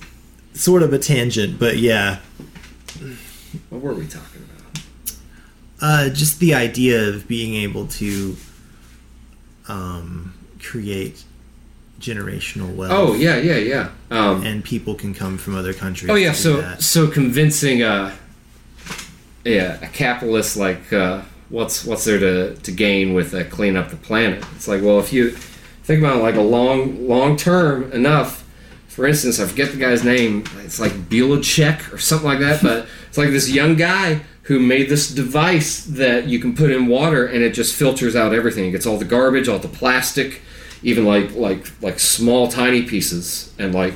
sort 0.54 0.84
of 0.84 0.94
a 0.94 1.00
tangent, 1.00 1.60
but 1.60 1.78
yeah. 1.78 2.20
What 3.70 3.82
were 3.82 3.94
we 3.94 4.08
talking 4.08 4.42
about? 4.44 5.18
Uh, 5.82 6.10
just 6.10 6.40
the 6.40 6.54
idea 6.54 7.10
of 7.10 7.28
being 7.28 7.56
able 7.56 7.88
to 7.88 8.36
um, 9.68 10.34
create 10.62 11.24
generational 12.02 12.76
wealth. 12.76 12.92
Oh 12.94 13.14
yeah, 13.14 13.38
yeah, 13.38 13.58
yeah. 13.58 13.90
Um, 14.10 14.44
and 14.44 14.64
people 14.64 14.96
can 14.96 15.14
come 15.14 15.38
from 15.38 15.56
other 15.56 15.74
countries. 15.74 16.10
oh 16.10 16.16
yeah, 16.16 16.34
so 16.34 16.62
that. 16.62 16.82
so 16.82 17.08
convincing 17.08 17.84
uh, 17.84 18.16
yeah 19.46 19.80
a 19.82 19.88
capitalist 19.88 20.58
like 20.58 20.92
uh, 20.92 21.22
what's 21.50 21.86
what's 21.86 22.04
there 22.06 22.20
to 22.20 22.56
to 22.56 22.72
gain 22.72 23.14
with 23.14 23.34
uh, 23.34 23.44
clean 23.46 23.78
up 23.78 23.90
the 23.90 23.96
planet? 23.98 24.44
It's 24.56 24.68
like 24.68 24.82
well 24.82 25.00
if 25.00 25.14
you 25.14 25.32
think 25.84 26.00
about 26.00 26.18
it 26.18 26.24
like 26.24 26.36
a 26.36 26.42
long 26.42 27.08
long 27.08 27.38
term 27.38 27.92
enough. 27.92 28.40
For 28.88 29.08
instance, 29.08 29.40
I 29.40 29.46
forget 29.46 29.72
the 29.72 29.78
guy's 29.78 30.04
name. 30.04 30.44
It's 30.66 30.78
like 30.78 30.92
Bielacek 30.92 31.94
or 31.94 31.98
something 31.98 32.28
like 32.28 32.40
that. 32.40 32.62
But 32.62 32.88
it's 33.08 33.18
like 33.18 33.30
this 33.30 33.50
young 33.50 33.78
guy 33.78 34.20
who 34.44 34.60
made 34.60 34.90
this 34.90 35.10
device 35.10 35.86
that 35.86 36.28
you 36.28 36.40
can 36.40 36.54
put 36.54 36.72
in 36.72 36.88
water 36.88 37.26
and 37.26 37.42
it 37.42 37.54
just 37.54 37.74
filters 37.74 38.18
out 38.18 38.34
everything. 38.34 38.66
It 38.66 38.72
gets 38.72 38.86
all 38.86 38.98
the 38.98 39.06
garbage, 39.06 39.48
all 39.48 39.60
the 39.60 39.70
plastic, 39.70 40.42
even 40.84 41.06
like 41.06 41.36
like 41.36 41.72
like 41.82 42.00
small 42.00 42.48
tiny 42.48 42.84
pieces, 42.84 43.54
and 43.60 43.74
like 43.74 43.96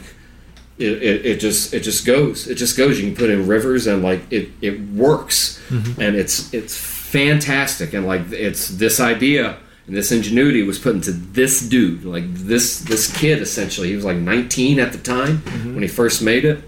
it, 0.77 1.01
it, 1.03 1.25
it 1.25 1.39
just 1.39 1.73
it 1.73 1.81
just 1.81 2.05
goes. 2.05 2.47
It 2.47 2.55
just 2.55 2.77
goes. 2.77 2.99
You 2.99 3.07
can 3.07 3.15
put 3.15 3.29
in 3.29 3.47
rivers 3.47 3.87
and 3.87 4.03
like 4.03 4.21
it 4.31 4.49
it 4.61 4.79
works, 4.89 5.61
and 5.99 6.15
it's 6.15 6.53
it's 6.53 6.77
fantastic. 6.77 7.93
And 7.93 8.05
like 8.05 8.31
it's 8.31 8.69
this 8.69 8.99
idea 8.99 9.57
and 9.87 9.95
this 9.95 10.11
ingenuity 10.11 10.63
was 10.63 10.79
put 10.79 10.95
into 10.95 11.11
this 11.11 11.61
dude, 11.67 12.03
like 12.05 12.33
this 12.33 12.79
this 12.81 13.15
kid 13.15 13.41
essentially. 13.41 13.89
He 13.89 13.95
was 13.95 14.05
like 14.05 14.17
19 14.17 14.79
at 14.79 14.91
the 14.91 14.97
time 14.97 15.37
when 15.73 15.81
he 15.81 15.87
first 15.87 16.21
made 16.21 16.45
it. 16.45 16.63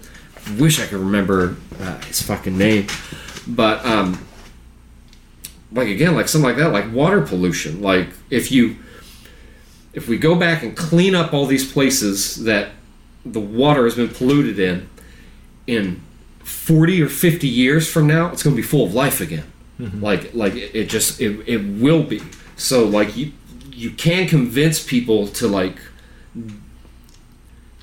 Wish 0.58 0.80
I 0.80 0.86
could 0.86 1.00
remember 1.00 1.56
uh, 1.80 1.98
his 2.02 2.22
fucking 2.22 2.56
name, 2.56 2.86
but 3.46 3.84
um, 3.84 4.24
like 5.72 5.88
again, 5.88 6.14
like 6.14 6.28
something 6.28 6.48
like 6.48 6.56
that, 6.58 6.72
like 6.72 6.92
water 6.92 7.20
pollution. 7.20 7.82
Like 7.82 8.08
if 8.30 8.50
you 8.52 8.76
if 9.98 10.06
we 10.06 10.16
go 10.16 10.36
back 10.36 10.62
and 10.62 10.76
clean 10.76 11.16
up 11.16 11.34
all 11.34 11.44
these 11.44 11.70
places 11.70 12.44
that 12.44 12.70
the 13.26 13.40
water 13.40 13.82
has 13.82 13.96
been 13.96 14.08
polluted 14.08 14.56
in, 14.56 14.88
in 15.66 16.00
40 16.38 17.02
or 17.02 17.08
50 17.08 17.48
years 17.48 17.90
from 17.90 18.06
now, 18.06 18.30
it's 18.30 18.44
going 18.44 18.54
to 18.54 18.62
be 18.62 18.66
full 18.66 18.86
of 18.86 18.94
life 18.94 19.20
again. 19.20 19.50
Mm-hmm. 19.80 20.00
Like, 20.00 20.32
like 20.34 20.54
it, 20.54 20.72
it 20.72 20.88
just, 20.88 21.20
it, 21.20 21.42
it 21.48 21.58
will 21.58 22.04
be. 22.04 22.22
So, 22.56 22.84
like, 22.84 23.16
you, 23.16 23.32
you 23.72 23.90
can 23.90 24.28
convince 24.28 24.80
people 24.80 25.26
to, 25.26 25.48
like, 25.48 25.78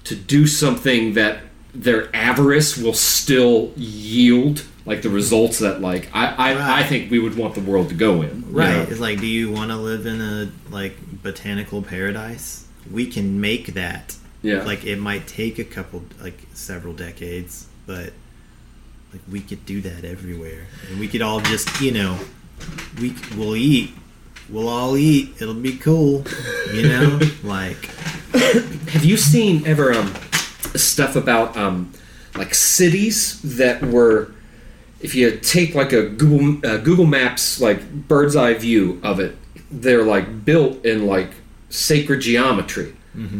to 0.05 0.15
do 0.15 0.47
something 0.47 1.15
that 1.15 1.41
their 1.73 2.15
avarice 2.15 2.77
will 2.77 2.93
still 2.93 3.73
yield, 3.75 4.63
like, 4.85 5.01
the 5.01 5.09
results 5.09 5.59
that, 5.59 5.81
like, 5.81 6.09
I, 6.13 6.53
I, 6.53 6.79
I 6.79 6.83
think 6.83 7.11
we 7.11 7.19
would 7.19 7.35
want 7.35 7.55
the 7.55 7.61
world 7.61 7.89
to 7.89 7.95
go 7.95 8.21
in. 8.21 8.51
right, 8.51 8.75
know? 8.75 8.81
it's 8.83 8.99
like, 8.99 9.19
do 9.19 9.27
you 9.27 9.51
want 9.51 9.71
to 9.71 9.77
live 9.77 10.05
in 10.05 10.21
a 10.21 10.51
like 10.69 10.95
botanical 11.23 11.81
paradise? 11.81 12.67
We 12.91 13.07
can 13.07 13.41
make 13.41 13.73
that. 13.73 14.15
Yeah. 14.41 14.63
Like 14.63 14.85
it 14.85 14.97
might 14.97 15.27
take 15.27 15.57
a 15.57 15.63
couple, 15.63 16.03
like 16.21 16.39
several 16.53 16.93
decades, 16.93 17.67
but 17.87 18.13
like 19.11 19.21
we 19.31 19.41
could 19.41 19.65
do 19.65 19.81
that 19.81 20.05
everywhere, 20.05 20.67
and 20.89 20.99
we 20.99 21.07
could 21.07 21.21
all 21.21 21.39
just, 21.39 21.81
you 21.81 21.91
know, 21.91 22.19
we 22.99 23.15
we'll 23.35 23.55
eat. 23.55 23.91
We'll 24.49 24.67
all 24.69 24.95
eat. 24.95 25.41
It'll 25.41 25.55
be 25.55 25.77
cool, 25.77 26.23
you 26.71 26.83
know. 26.83 27.19
like, 27.43 27.85
Have 28.89 29.03
you 29.03 29.17
seen 29.17 29.65
ever 29.65 29.93
um, 29.93 30.13
stuff 30.75 31.15
about 31.15 31.57
um, 31.57 31.91
like 32.37 32.53
cities 32.53 33.41
that 33.41 33.81
were, 33.81 34.31
if 35.05 35.13
you 35.13 35.37
take 35.37 35.75
like 35.75 35.93
a 35.93 36.01
Google 36.09 36.67
uh, 36.67 36.77
Google 36.77 37.05
Maps 37.05 37.61
like 37.61 38.07
bird's 38.07 38.35
eye 38.35 38.55
view 38.55 38.99
of 39.03 39.19
it, 39.19 39.37
they're 39.69 40.03
like 40.03 40.43
built 40.43 40.83
in 40.83 41.05
like 41.05 41.29
sacred 41.69 42.21
geometry, 42.21 42.95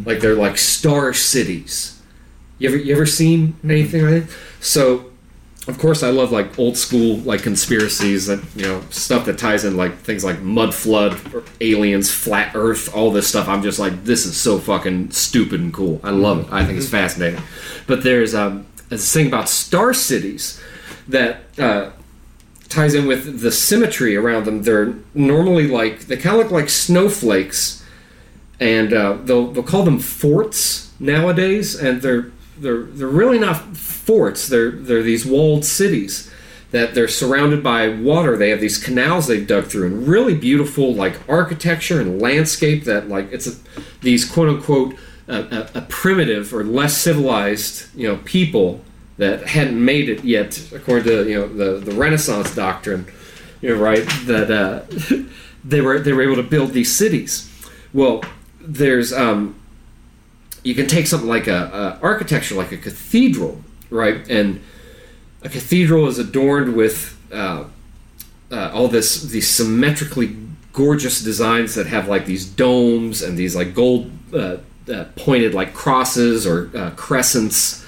like 0.05 0.19
they're 0.19 0.35
like 0.35 0.59
star 0.59 1.11
cities. 1.11 1.99
You 2.59 2.69
ever 2.69 2.77
you 2.77 2.93
ever 2.95 3.07
seen 3.07 3.55
anything 3.63 4.03
like 4.05 4.27
that? 4.27 4.35
So. 4.61 5.11
Of 5.67 5.79
course, 5.79 6.03
I 6.03 6.11
love 6.11 6.31
like 6.31 6.59
old 6.59 6.77
school 6.77 7.17
like 7.21 7.41
conspiracies 7.41 8.29
and 8.29 8.45
you 8.55 8.67
know 8.67 8.83
stuff 8.91 9.25
that 9.25 9.39
ties 9.39 9.65
in 9.65 9.75
like 9.75 9.97
things 9.97 10.23
like 10.23 10.39
mud 10.39 10.75
flood, 10.75 11.19
aliens, 11.59 12.11
flat 12.11 12.51
Earth, 12.53 12.93
all 12.95 13.09
this 13.09 13.27
stuff. 13.27 13.47
I'm 13.47 13.63
just 13.63 13.79
like, 13.79 14.03
this 14.03 14.27
is 14.27 14.39
so 14.39 14.59
fucking 14.59 15.09
stupid 15.09 15.61
and 15.61 15.73
cool. 15.73 15.99
I 16.03 16.11
love 16.11 16.41
it. 16.41 16.53
I 16.53 16.63
think 16.63 16.77
it's 16.77 16.87
fascinating. 16.87 17.41
But 17.87 18.03
there's 18.03 18.35
um, 18.35 18.67
this 18.89 19.11
thing 19.11 19.25
about 19.25 19.49
star 19.49 19.91
cities 19.91 20.61
that 21.07 21.60
uh, 21.60 21.91
ties 22.69 22.94
in 22.94 23.07
with 23.07 23.41
the 23.41 23.52
symmetry 23.52 24.15
around 24.15 24.45
them. 24.45 24.64
They're 24.64 24.95
normally 25.14 25.68
like 25.68 26.02
they 26.02 26.18
kind 26.18 26.36
of 26.36 26.44
look 26.44 26.52
like 26.52 26.69
snowflakes 26.69 27.84
and 28.60 28.94
uh, 28.94 29.18
they'll 29.23 29.48
they'll 29.52 29.64
call 29.64 29.84
them 29.84 29.99
forts 29.99 30.91
nowadays, 30.99 31.76
and 31.76 32.02
they're 32.02 32.32
they're 32.57 32.84
they're 32.84 33.07
really 33.07 33.40
not 33.40 33.76
forts. 33.76 34.48
They're 34.48 34.72
they're 34.72 35.03
these 35.03 35.26
walled 35.26 35.65
cities 35.65 36.32
that 36.72 36.94
they're 36.94 37.07
surrounded 37.07 37.64
by 37.64 37.90
water. 37.90 38.38
They 38.38 38.49
have 38.49 38.61
these 38.61 38.82
canals 38.82 39.27
they've 39.27 39.45
dug 39.45 39.65
through, 39.65 39.88
and 39.88 40.07
really 40.07 40.36
beautiful 40.36 40.94
like 40.94 41.27
architecture 41.30 41.99
and 41.99 42.22
landscape. 42.22 42.86
That 42.86 43.10
like 43.10 43.32
it's 43.32 43.48
a, 43.48 43.56
these 44.02 44.30
quote 44.30 44.49
unquote 44.49 44.95
uh, 45.27 45.68
a, 45.73 45.80
a 45.80 45.82
primitive 45.82 46.53
or 46.53 46.64
less 46.64 46.98
civilized 46.98 47.88
you 47.95 48.07
know 48.07 48.18
people 48.23 48.82
that 49.17 49.47
hadn't 49.47 49.83
made 49.83 50.09
it 50.09 50.23
yet, 50.23 50.71
according 50.73 51.05
to 51.05 51.29
you 51.29 51.35
know 51.35 51.47
the 51.47 51.79
the 51.79 51.93
Renaissance 51.93 52.53
doctrine. 52.53 53.07
You 53.61 53.75
know, 53.75 53.81
right? 53.81 54.05
That 54.25 54.51
uh, 54.51 55.25
they 55.63 55.81
were 55.81 55.99
they 55.99 56.13
were 56.13 56.21
able 56.21 56.35
to 56.35 56.43
build 56.43 56.71
these 56.71 56.95
cities. 56.95 57.51
Well, 57.93 58.23
there's 58.59 59.13
um, 59.13 59.55
you 60.63 60.75
can 60.75 60.87
take 60.87 61.07
something 61.07 61.29
like 61.29 61.47
a, 61.47 61.99
a 62.01 62.05
architecture 62.05 62.55
like 62.55 62.71
a 62.71 62.77
cathedral, 62.77 63.61
right? 63.89 64.27
And 64.29 64.61
a 65.43 65.49
cathedral 65.49 66.07
is 66.07 66.17
adorned 66.17 66.75
with 66.75 67.17
uh, 67.31 67.65
uh, 68.51 68.71
all 68.73 68.87
this 68.87 69.21
these 69.21 69.47
symmetrically 69.49 70.35
gorgeous 70.73 71.21
designs 71.21 71.75
that 71.75 71.87
have 71.87 72.09
like 72.09 72.25
these 72.25 72.45
domes 72.45 73.21
and 73.21 73.37
these 73.37 73.55
like 73.55 73.73
gold 73.73 74.11
uh, 74.33 74.57
uh 74.91 75.05
pointed 75.15 75.53
like 75.53 75.73
crosses 75.73 76.45
or 76.45 76.69
uh, 76.75 76.91
crescents 76.91 77.84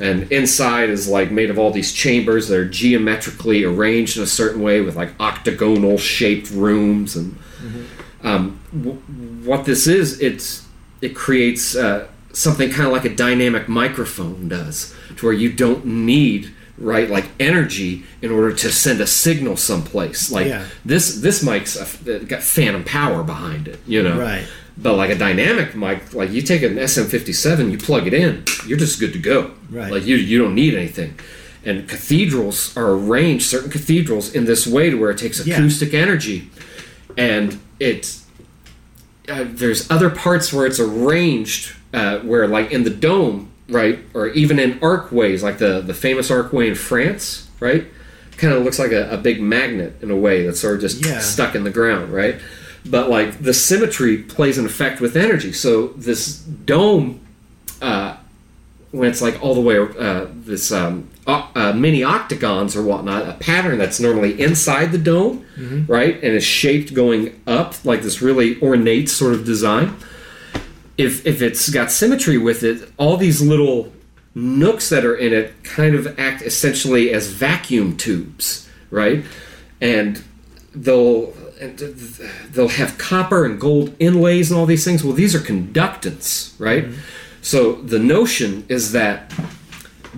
and 0.00 0.30
inside 0.32 0.90
is 0.90 1.08
like 1.08 1.30
made 1.30 1.50
of 1.50 1.58
all 1.58 1.70
these 1.70 1.92
chambers 1.92 2.48
that 2.48 2.58
are 2.58 2.68
geometrically 2.68 3.64
arranged 3.64 4.16
in 4.16 4.22
a 4.22 4.26
certain 4.26 4.62
way 4.62 4.80
with 4.80 4.96
like 4.96 5.18
octagonal 5.20 5.98
shaped 5.98 6.50
rooms 6.50 7.16
and 7.16 7.32
mm-hmm. 7.32 8.26
um, 8.26 8.60
w- 8.72 8.98
what 9.46 9.64
this 9.64 9.86
is 9.86 10.20
it's 10.20 10.66
it 11.00 11.14
creates 11.14 11.76
uh, 11.76 12.06
something 12.32 12.70
kind 12.70 12.86
of 12.86 12.92
like 12.92 13.04
a 13.04 13.14
dynamic 13.14 13.68
microphone 13.68 14.48
does 14.48 14.94
to 15.16 15.26
where 15.26 15.34
you 15.34 15.52
don't 15.52 15.84
need 15.84 16.52
right 16.78 17.10
like 17.10 17.28
energy 17.38 18.04
in 18.22 18.30
order 18.30 18.52
to 18.52 18.72
send 18.72 19.00
a 19.00 19.06
signal 19.06 19.56
someplace 19.56 20.32
like 20.32 20.46
yeah. 20.46 20.64
this 20.84 21.20
this 21.20 21.42
mic's 21.42 21.76
a, 21.76 22.18
got 22.20 22.42
phantom 22.42 22.82
power 22.82 23.22
behind 23.22 23.68
it 23.68 23.78
you 23.86 24.02
know 24.02 24.18
right 24.18 24.46
but 24.76 24.94
like 24.94 25.10
a 25.10 25.14
dynamic 25.14 25.74
mic, 25.74 26.14
like 26.14 26.30
you 26.30 26.42
take 26.42 26.62
an 26.62 26.76
SM57, 26.76 27.70
you 27.70 27.78
plug 27.78 28.06
it 28.06 28.14
in, 28.14 28.44
you're 28.66 28.78
just 28.78 28.98
good 28.98 29.12
to 29.12 29.18
go. 29.18 29.52
Right. 29.70 29.90
Like 29.90 30.04
you 30.04 30.16
you 30.16 30.38
don't 30.38 30.54
need 30.54 30.74
anything. 30.74 31.18
And 31.64 31.88
cathedrals 31.88 32.76
are 32.76 32.90
arranged, 32.90 33.46
certain 33.46 33.70
cathedrals, 33.70 34.34
in 34.34 34.46
this 34.46 34.66
way 34.66 34.90
to 34.90 34.96
where 34.96 35.10
it 35.10 35.18
takes 35.18 35.38
acoustic 35.38 35.92
yeah. 35.92 36.00
energy, 36.00 36.50
and 37.16 37.60
it 37.78 38.18
uh, 39.28 39.44
there's 39.46 39.88
other 39.90 40.10
parts 40.10 40.52
where 40.52 40.66
it's 40.66 40.80
arranged 40.80 41.76
uh, 41.94 42.18
where 42.20 42.48
like 42.48 42.72
in 42.72 42.82
the 42.82 42.90
dome, 42.90 43.52
right, 43.68 44.00
or 44.12 44.28
even 44.28 44.58
in 44.58 44.82
arcways, 44.82 45.42
like 45.42 45.58
the 45.58 45.80
the 45.80 45.94
famous 45.94 46.30
arcway 46.30 46.66
in 46.66 46.74
France, 46.74 47.48
right, 47.60 47.86
kind 48.38 48.52
of 48.52 48.64
looks 48.64 48.80
like 48.80 48.90
a, 48.90 49.10
a, 49.10 49.16
big 49.16 49.40
magnet 49.40 49.94
in 50.02 50.10
a 50.10 50.16
way 50.16 50.44
that's 50.44 50.60
sort 50.60 50.74
of 50.74 50.80
just 50.80 51.06
yeah. 51.06 51.20
stuck 51.20 51.54
in 51.54 51.62
the 51.62 51.70
ground, 51.70 52.12
right 52.12 52.40
but 52.84 53.08
like 53.08 53.42
the 53.42 53.54
symmetry 53.54 54.18
plays 54.18 54.58
an 54.58 54.66
effect 54.66 55.00
with 55.00 55.16
energy. 55.16 55.52
So 55.52 55.88
this 55.88 56.38
dome, 56.38 57.20
uh, 57.80 58.16
when 58.90 59.10
it's 59.10 59.22
like 59.22 59.42
all 59.42 59.54
the 59.54 59.60
way 59.60 59.78
uh, 59.78 60.26
this 60.30 60.72
um, 60.72 61.08
uh, 61.26 61.72
mini 61.74 62.02
octagons 62.02 62.76
or 62.76 62.82
whatnot, 62.82 63.28
a 63.28 63.34
pattern 63.34 63.78
that's 63.78 64.00
normally 64.00 64.40
inside 64.40 64.92
the 64.92 64.98
dome, 64.98 65.44
mm-hmm. 65.56 65.90
right, 65.90 66.16
and 66.16 66.34
is 66.34 66.44
shaped 66.44 66.92
going 66.94 67.40
up 67.46 67.84
like 67.84 68.02
this 68.02 68.20
really 68.20 68.60
ornate 68.60 69.08
sort 69.08 69.34
of 69.34 69.44
design. 69.44 69.96
If 70.98 71.24
if 71.26 71.40
it's 71.40 71.68
got 71.70 71.90
symmetry 71.90 72.38
with 72.38 72.62
it, 72.62 72.90
all 72.98 73.16
these 73.16 73.40
little 73.40 73.92
nooks 74.34 74.88
that 74.88 75.04
are 75.04 75.14
in 75.14 75.32
it 75.32 75.62
kind 75.62 75.94
of 75.94 76.18
act 76.18 76.42
essentially 76.42 77.12
as 77.12 77.28
vacuum 77.28 77.96
tubes, 77.96 78.68
right? 78.90 79.24
And 79.80 80.22
they'll 80.74 81.34
and 81.62 81.78
they'll 81.78 82.68
have 82.68 82.98
copper 82.98 83.44
and 83.44 83.60
gold 83.60 83.94
inlays 83.98 84.50
and 84.50 84.58
all 84.58 84.66
these 84.66 84.84
things. 84.84 85.04
Well, 85.04 85.12
these 85.12 85.34
are 85.34 85.38
conductance, 85.38 86.58
right? 86.58 86.84
Mm-hmm. 86.84 87.00
So 87.40 87.74
the 87.74 87.98
notion 87.98 88.64
is 88.68 88.92
that 88.92 89.32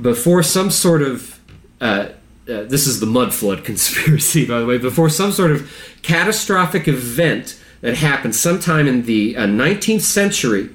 before 0.00 0.42
some 0.42 0.70
sort 0.70 1.02
of 1.02 1.40
uh, 1.80 2.08
uh, 2.46 2.64
this 2.64 2.86
is 2.86 3.00
the 3.00 3.06
mud 3.06 3.32
flood 3.32 3.64
conspiracy, 3.70 4.46
by 4.46 4.60
the 4.60 4.66
way. 4.66 4.78
Before 4.78 5.08
some 5.08 5.32
sort 5.32 5.50
of 5.50 5.70
catastrophic 6.02 6.88
event 6.88 7.60
that 7.80 7.96
happened 7.96 8.34
sometime 8.34 8.86
in 8.86 9.02
the 9.02 9.36
uh, 9.36 9.46
19th 9.46 10.02
century, 10.02 10.70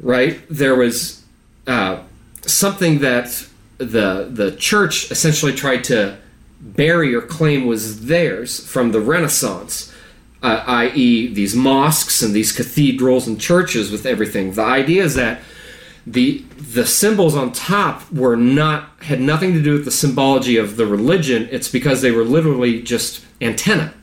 right? 0.00 0.40
There 0.48 0.74
was 0.74 1.22
uh, 1.66 2.02
something 2.42 3.00
that 3.00 3.46
the 3.78 4.28
the 4.30 4.52
church 4.56 5.10
essentially 5.10 5.52
tried 5.52 5.84
to 5.84 6.16
or 7.14 7.20
claim 7.20 7.66
was 7.66 8.06
theirs 8.06 8.66
from 8.66 8.92
the 8.92 9.00
Renaissance, 9.00 9.92
uh, 10.42 10.64
i.e., 10.66 11.32
these 11.32 11.54
mosques 11.54 12.22
and 12.22 12.34
these 12.34 12.52
cathedrals 12.52 13.26
and 13.26 13.40
churches 13.40 13.90
with 13.90 14.06
everything. 14.06 14.52
The 14.52 14.62
idea 14.62 15.04
is 15.04 15.14
that 15.14 15.40
the 16.06 16.44
the 16.58 16.86
symbols 16.86 17.34
on 17.34 17.52
top 17.52 18.10
were 18.12 18.36
not 18.36 18.90
had 19.00 19.20
nothing 19.20 19.54
to 19.54 19.62
do 19.62 19.72
with 19.72 19.86
the 19.86 19.90
symbology 19.90 20.56
of 20.56 20.76
the 20.76 20.86
religion. 20.86 21.48
It's 21.50 21.68
because 21.68 22.02
they 22.02 22.10
were 22.10 22.24
literally 22.24 22.82
just 22.82 23.24
antenna 23.40 23.94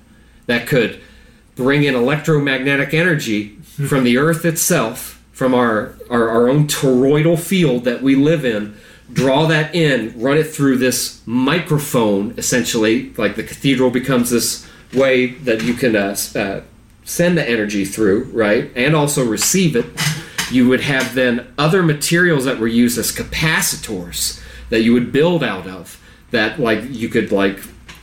that 0.47 0.67
could 0.67 0.99
bring 1.55 1.83
in 1.83 1.93
electromagnetic 1.93 2.93
energy 2.93 3.49
from 3.87 4.03
the 4.03 4.17
earth 4.17 4.45
itself, 4.45 5.23
from 5.31 5.53
our, 5.53 5.95
our, 6.09 6.29
our 6.29 6.49
own 6.49 6.67
toroidal 6.67 7.39
field 7.39 7.83
that 7.83 8.01
we 8.01 8.15
live 8.15 8.43
in, 8.45 8.75
draw 9.13 9.45
that 9.47 9.73
in, 9.75 10.19
run 10.19 10.37
it 10.37 10.45
through 10.45 10.77
this 10.77 11.21
microphone, 11.25 12.33
essentially, 12.37 13.13
like 13.13 13.35
the 13.35 13.43
cathedral 13.43 13.89
becomes 13.89 14.29
this 14.29 14.67
way 14.93 15.27
that 15.27 15.63
you 15.63 15.73
can 15.73 15.95
uh, 15.95 16.15
uh, 16.35 16.61
send 17.03 17.37
the 17.37 17.49
energy 17.49 17.85
through, 17.85 18.25
right, 18.25 18.71
and 18.75 18.95
also 18.95 19.25
receive 19.25 19.75
it. 19.75 19.85
You 20.51 20.67
would 20.67 20.81
have 20.81 21.15
then 21.15 21.53
other 21.57 21.81
materials 21.81 22.45
that 22.45 22.59
were 22.59 22.67
used 22.67 22.97
as 22.97 23.11
capacitors 23.11 24.41
that 24.69 24.81
you 24.81 24.93
would 24.93 25.11
build 25.11 25.43
out 25.43 25.67
of. 25.67 25.97
That 26.31 26.59
like 26.59 26.83
you 26.89 27.09
could 27.09 27.31
like 27.31 27.59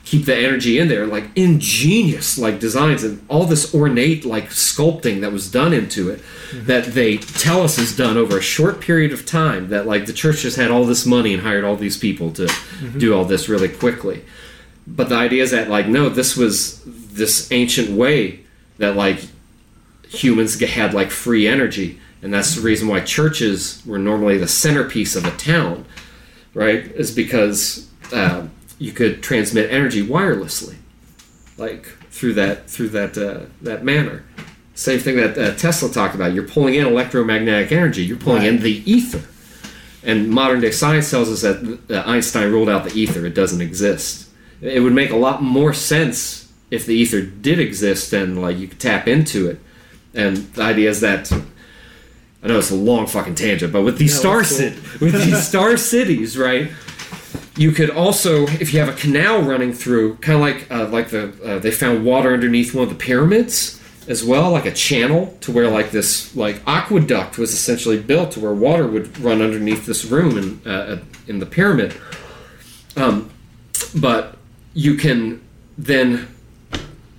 keep 0.08 0.24
the 0.24 0.34
energy 0.34 0.78
in 0.78 0.88
there 0.88 1.06
like 1.06 1.24
ingenious 1.36 2.38
like 2.38 2.58
designs 2.58 3.04
and 3.04 3.22
all 3.28 3.44
this 3.44 3.74
ornate 3.74 4.24
like 4.24 4.48
sculpting 4.48 5.20
that 5.20 5.30
was 5.30 5.50
done 5.50 5.74
into 5.74 6.08
it 6.08 6.18
mm-hmm. 6.18 6.64
that 6.64 6.82
they 6.86 7.18
tell 7.18 7.60
us 7.60 7.76
is 7.76 7.94
done 7.94 8.16
over 8.16 8.38
a 8.38 8.40
short 8.40 8.80
period 8.80 9.12
of 9.12 9.26
time 9.26 9.68
that 9.68 9.86
like 9.86 10.06
the 10.06 10.12
church 10.14 10.40
just 10.40 10.56
had 10.56 10.70
all 10.70 10.86
this 10.86 11.04
money 11.04 11.34
and 11.34 11.42
hired 11.42 11.62
all 11.62 11.76
these 11.76 11.98
people 11.98 12.32
to 12.32 12.44
mm-hmm. 12.46 12.98
do 12.98 13.14
all 13.14 13.26
this 13.26 13.50
really 13.50 13.68
quickly 13.68 14.24
but 14.86 15.10
the 15.10 15.14
idea 15.14 15.42
is 15.42 15.50
that 15.50 15.68
like 15.68 15.86
no 15.86 16.08
this 16.08 16.38
was 16.38 16.82
this 16.86 17.52
ancient 17.52 17.90
way 17.90 18.40
that 18.78 18.96
like 18.96 19.28
humans 20.08 20.58
had 20.58 20.94
like 20.94 21.10
free 21.10 21.46
energy 21.46 22.00
and 22.22 22.32
that's 22.32 22.54
the 22.54 22.62
reason 22.62 22.88
why 22.88 22.98
churches 22.98 23.82
were 23.84 23.98
normally 23.98 24.38
the 24.38 24.48
centerpiece 24.48 25.14
of 25.14 25.26
a 25.26 25.30
town 25.32 25.84
right 26.54 26.84
is 26.92 27.14
because 27.14 27.90
uh, 28.10 28.46
you 28.78 28.92
could 28.92 29.22
transmit 29.22 29.70
energy 29.70 30.06
wirelessly, 30.06 30.76
like 31.56 31.86
through 32.10 32.34
that 32.34 32.68
through 32.70 32.88
that 32.90 33.18
uh, 33.18 33.46
that 33.60 33.84
manner. 33.84 34.24
Same 34.74 35.00
thing 35.00 35.16
that 35.16 35.36
uh, 35.36 35.54
Tesla 35.56 35.90
talked 35.90 36.14
about. 36.14 36.32
You're 36.32 36.46
pulling 36.46 36.74
in 36.74 36.86
electromagnetic 36.86 37.72
energy. 37.72 38.04
You're 38.04 38.16
pulling 38.16 38.42
right. 38.42 38.48
in 38.48 38.60
the 38.60 38.90
ether. 38.90 39.24
And 40.04 40.30
modern 40.30 40.60
day 40.60 40.70
science 40.70 41.10
tells 41.10 41.28
us 41.28 41.42
that 41.42 42.04
Einstein 42.06 42.52
ruled 42.52 42.68
out 42.68 42.84
the 42.84 42.96
ether. 42.96 43.26
It 43.26 43.34
doesn't 43.34 43.60
exist. 43.60 44.28
It 44.60 44.80
would 44.80 44.92
make 44.92 45.10
a 45.10 45.16
lot 45.16 45.42
more 45.42 45.74
sense 45.74 46.52
if 46.70 46.86
the 46.86 46.94
ether 46.94 47.22
did 47.22 47.58
exist 47.58 48.12
and 48.12 48.40
like 48.40 48.56
you 48.56 48.68
could 48.68 48.78
tap 48.78 49.08
into 49.08 49.48
it. 49.48 49.60
And 50.14 50.36
the 50.36 50.62
idea 50.62 50.90
is 50.90 51.00
that 51.00 51.32
I 52.42 52.46
know 52.46 52.58
it's 52.58 52.70
a 52.70 52.76
long 52.76 53.06
fucking 53.06 53.34
tangent, 53.34 53.72
but 53.72 53.82
with 53.82 53.98
these 53.98 54.16
star 54.16 54.42
cool. 54.44 54.70
with 55.00 55.24
these 55.24 55.46
star 55.46 55.76
cities, 55.76 56.38
right? 56.38 56.70
You 57.58 57.72
could 57.72 57.90
also, 57.90 58.44
if 58.46 58.72
you 58.72 58.78
have 58.78 58.88
a 58.88 58.92
canal 58.92 59.42
running 59.42 59.72
through, 59.72 60.16
kind 60.18 60.36
of 60.36 60.40
like 60.40 60.70
uh, 60.70 60.88
like 60.90 61.08
the 61.08 61.34
uh, 61.44 61.58
they 61.58 61.72
found 61.72 62.04
water 62.04 62.32
underneath 62.32 62.72
one 62.72 62.84
of 62.84 62.88
the 62.88 62.94
pyramids 62.94 63.80
as 64.06 64.24
well, 64.24 64.52
like 64.52 64.64
a 64.64 64.72
channel 64.72 65.36
to 65.40 65.50
where 65.50 65.68
like 65.68 65.90
this 65.90 66.36
like 66.36 66.62
aqueduct 66.68 67.36
was 67.36 67.52
essentially 67.52 68.00
built 68.00 68.30
to 68.32 68.40
where 68.40 68.54
water 68.54 68.86
would 68.86 69.18
run 69.18 69.42
underneath 69.42 69.86
this 69.86 70.04
room 70.04 70.38
in 70.38 70.60
uh, 70.64 70.70
uh 70.70 70.98
in 71.26 71.40
the 71.40 71.46
pyramid. 71.46 71.94
Um, 72.96 73.28
but 73.92 74.36
you 74.72 74.94
can 74.94 75.42
then 75.76 76.28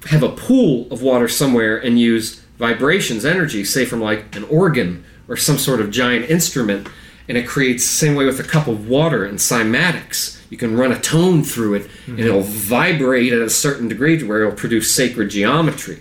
have 0.06 0.24
a 0.24 0.30
pool 0.30 0.88
of 0.90 1.02
water 1.02 1.28
somewhere 1.28 1.78
and 1.78 2.00
use 2.00 2.42
vibrations, 2.58 3.26
energy, 3.26 3.66
say 3.66 3.86
from 3.86 4.00
like 4.00 4.34
an 4.38 4.46
organ 4.46 5.04
or 5.28 5.36
some 5.36 5.58
sort 5.58 5.82
of 5.82 5.92
giant 5.92 6.30
instrument 6.30 6.88
and 7.30 7.38
it 7.38 7.48
creates 7.48 7.84
the 7.84 7.96
same 7.96 8.16
way 8.16 8.26
with 8.26 8.40
a 8.40 8.44
cup 8.44 8.68
of 8.68 8.90
water 8.90 9.24
and 9.24 9.38
cymatics. 9.38 10.42
You 10.50 10.58
can 10.58 10.76
run 10.76 10.92
a 10.92 11.00
tone 11.00 11.44
through 11.44 11.76
it, 11.76 11.84
mm-hmm. 11.84 12.12
and 12.14 12.20
it'll 12.22 12.42
vibrate 12.42 13.32
at 13.32 13.40
a 13.42 13.50
certain 13.52 13.88
degree 13.88 14.18
to 14.18 14.28
where 14.28 14.42
it'll 14.42 14.56
produce 14.58 14.94
sacred 14.94 15.30
geometry. 15.30 16.00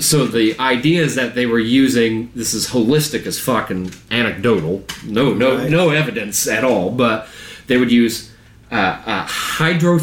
so 0.00 0.26
the 0.26 0.58
idea 0.58 1.02
is 1.02 1.14
that 1.14 1.34
they 1.36 1.46
were 1.46 1.58
using 1.60 2.30
this 2.34 2.52
is 2.52 2.66
holistic 2.68 3.24
as 3.26 3.38
fucking 3.38 3.90
anecdotal, 4.10 4.82
no 5.06 5.32
no 5.32 5.56
Right. 5.56 5.70
no 5.70 5.90
evidence 5.90 6.46
at 6.48 6.64
all, 6.64 6.90
but 6.90 7.28
they 7.68 7.78
would 7.78 7.90
use 7.92 8.30
uh, 8.72 8.74
uh, 9.06 9.24
hydro 9.26 10.00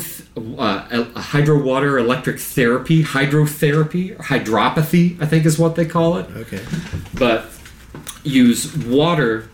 uh, 0.58 1.06
a 1.16 1.20
hydro 1.20 1.62
water 1.62 1.98
electric 1.98 2.40
therapy, 2.40 3.04
hydrotherapy, 3.04 4.18
hydropathy, 4.18 5.22
I 5.22 5.26
think 5.28 5.46
is 5.46 5.60
what 5.60 5.76
they 5.76 5.86
call 5.86 6.18
it 6.18 6.26
Okay. 6.36 6.62
but 7.14 7.46
use 8.24 8.76
water 8.78 9.50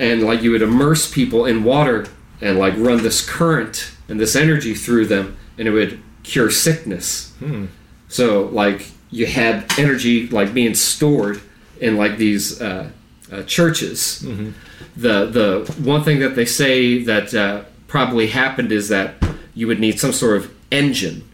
and 0.00 0.22
like 0.22 0.42
you 0.42 0.50
would 0.50 0.62
immerse 0.62 1.08
people 1.12 1.44
in 1.46 1.62
water 1.62 2.06
and 2.40 2.58
like 2.58 2.74
run 2.76 3.02
this 3.02 3.20
current 3.28 3.92
and 4.08 4.18
this 4.18 4.34
energy 4.34 4.74
through 4.74 5.06
them 5.06 5.36
and 5.58 5.68
it 5.68 5.72
would 5.72 6.00
cure 6.22 6.50
sickness. 6.50 7.32
So 8.08 8.46
like 8.46 8.90
you 9.10 9.26
had 9.26 9.54
energy 9.78 10.26
like 10.28 10.52
being 10.54 10.74
stored 10.74 11.40
in 11.80 11.96
like 11.96 12.16
these 12.16 12.60
uh, 12.60 12.90
uh, 13.30 13.42
churches. 13.44 14.22
The 14.96 15.26
the 15.26 15.72
one 15.84 16.02
thing 16.02 16.18
that 16.20 16.34
they 16.34 16.46
say 16.46 17.02
that 17.04 17.34
uh, 17.34 17.64
probably 17.86 18.28
happened 18.28 18.72
is 18.72 18.88
that 18.88 19.14
you 19.54 19.66
would 19.66 19.80
need 19.80 20.00
some 20.00 20.12
sort 20.12 20.36
of 20.38 20.50
engine 20.70 21.28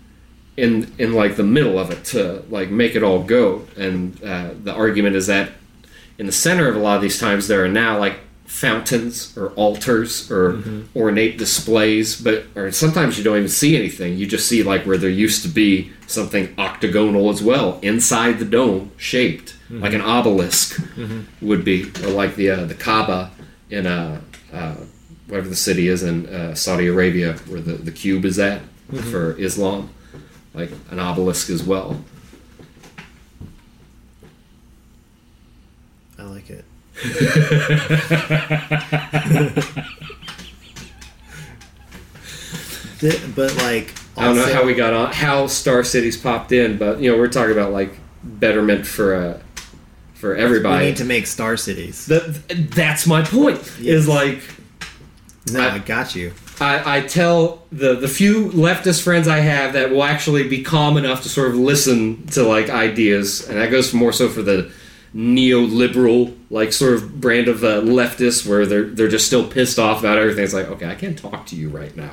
in 0.56 0.92
in 0.98 1.12
like 1.12 1.36
the 1.36 1.44
middle 1.44 1.78
of 1.78 1.90
it 1.90 2.04
to 2.06 2.42
like 2.50 2.70
make 2.70 2.96
it 2.96 3.02
all 3.02 3.22
go. 3.22 3.62
And 3.76 4.22
uh, 4.24 4.50
the 4.62 4.74
argument 4.74 5.16
is 5.16 5.26
that 5.28 5.50
in 6.18 6.26
the 6.26 6.32
center 6.32 6.68
of 6.68 6.76
a 6.76 6.78
lot 6.78 6.96
of 6.96 7.02
these 7.02 7.18
times 7.20 7.46
there 7.48 7.64
are 7.64 7.68
now 7.68 7.98
like 7.98 8.18
fountains 8.46 9.36
or 9.36 9.48
altars 9.50 10.30
or 10.30 10.62
ornate 10.94 11.36
displays 11.36 12.20
but 12.20 12.44
or 12.54 12.70
sometimes 12.72 13.18
you 13.18 13.24
don't 13.24 13.36
even 13.36 13.48
see 13.48 13.76
anything. 13.76 14.16
You 14.16 14.26
just 14.26 14.48
see 14.48 14.62
like 14.62 14.86
where 14.86 14.96
there 14.96 15.10
used 15.10 15.42
to 15.42 15.48
be 15.48 15.90
something 16.06 16.54
octagonal 16.58 17.28
as 17.30 17.42
well 17.42 17.78
inside 17.82 18.38
the 18.38 18.44
dome 18.44 18.90
shaped 18.96 19.56
like 19.68 19.92
an 19.92 20.00
obelisk 20.00 20.80
would 21.42 21.64
be 21.64 21.90
or 22.04 22.10
like 22.10 22.36
the 22.36 22.50
uh, 22.50 22.64
the 22.64 22.74
Kaaba 22.74 23.32
in 23.70 23.86
uh, 23.86 24.20
uh, 24.52 24.76
whatever 25.26 25.48
the 25.48 25.56
city 25.56 25.88
is 25.88 26.02
in 26.04 26.26
uh, 26.28 26.54
Saudi 26.54 26.86
Arabia 26.86 27.34
where 27.48 27.60
the, 27.60 27.72
the 27.72 27.90
cube 27.90 28.24
is 28.24 28.38
at 28.38 28.62
for 29.10 29.36
Islam 29.38 29.90
like 30.54 30.70
an 30.90 30.98
obelisk 30.98 31.50
as 31.50 31.62
well. 31.62 32.02
I 36.18 36.22
like 36.22 36.48
it. 36.48 36.64
But 43.34 43.54
like, 43.58 43.94
I 44.16 44.24
don't 44.24 44.36
know 44.36 44.52
how 44.52 44.64
we 44.64 44.74
got 44.74 44.94
on, 44.94 45.12
how 45.12 45.46
Star 45.46 45.84
Cities 45.84 46.16
popped 46.16 46.52
in, 46.52 46.78
but 46.78 47.00
you 47.00 47.10
know 47.10 47.18
we're 47.18 47.28
talking 47.28 47.52
about 47.52 47.72
like 47.72 47.92
betterment 48.24 48.86
for 48.86 49.14
uh, 49.14 49.40
for 50.14 50.34
we 50.34 50.40
everybody. 50.40 50.86
need 50.86 50.96
to 50.96 51.04
make 51.04 51.26
star 51.26 51.56
cities. 51.58 52.06
That- 52.06 52.70
that's 52.74 53.06
my 53.06 53.22
point. 53.22 53.60
Is 53.80 54.08
like 54.08 54.42
No, 55.52 55.60
I- 55.60 55.74
I 55.74 55.78
got 55.78 56.14
you. 56.14 56.32
I, 56.58 56.98
I 56.98 57.00
tell 57.02 57.62
the 57.70 57.96
the 57.96 58.08
few 58.08 58.46
leftist 58.48 59.02
friends 59.02 59.28
I 59.28 59.40
have 59.40 59.74
that 59.74 59.90
will 59.90 60.02
actually 60.04 60.48
be 60.48 60.62
calm 60.62 60.96
enough 60.96 61.22
to 61.24 61.28
sort 61.28 61.48
of 61.50 61.56
listen 61.56 62.26
to 62.28 62.42
like 62.44 62.70
ideas, 62.70 63.46
and 63.46 63.58
that 63.60 63.70
goes 63.70 63.92
more 63.92 64.12
so 64.12 64.30
for 64.30 64.40
the 64.40 64.72
neoliberal 65.16 66.36
like 66.50 66.74
sort 66.74 66.92
of 66.92 67.22
brand 67.22 67.48
of 67.48 67.64
uh, 67.64 67.80
leftists 67.80 68.46
where 68.46 68.66
they're 68.66 68.84
they're 68.84 69.08
just 69.08 69.26
still 69.26 69.48
pissed 69.48 69.78
off 69.78 70.00
about 70.00 70.18
everything. 70.18 70.44
It's 70.44 70.52
like 70.52 70.66
okay, 70.66 70.90
I 70.90 70.94
can't 70.94 71.18
talk 71.18 71.46
to 71.46 71.56
you 71.56 71.70
right 71.70 71.96
now. 71.96 72.12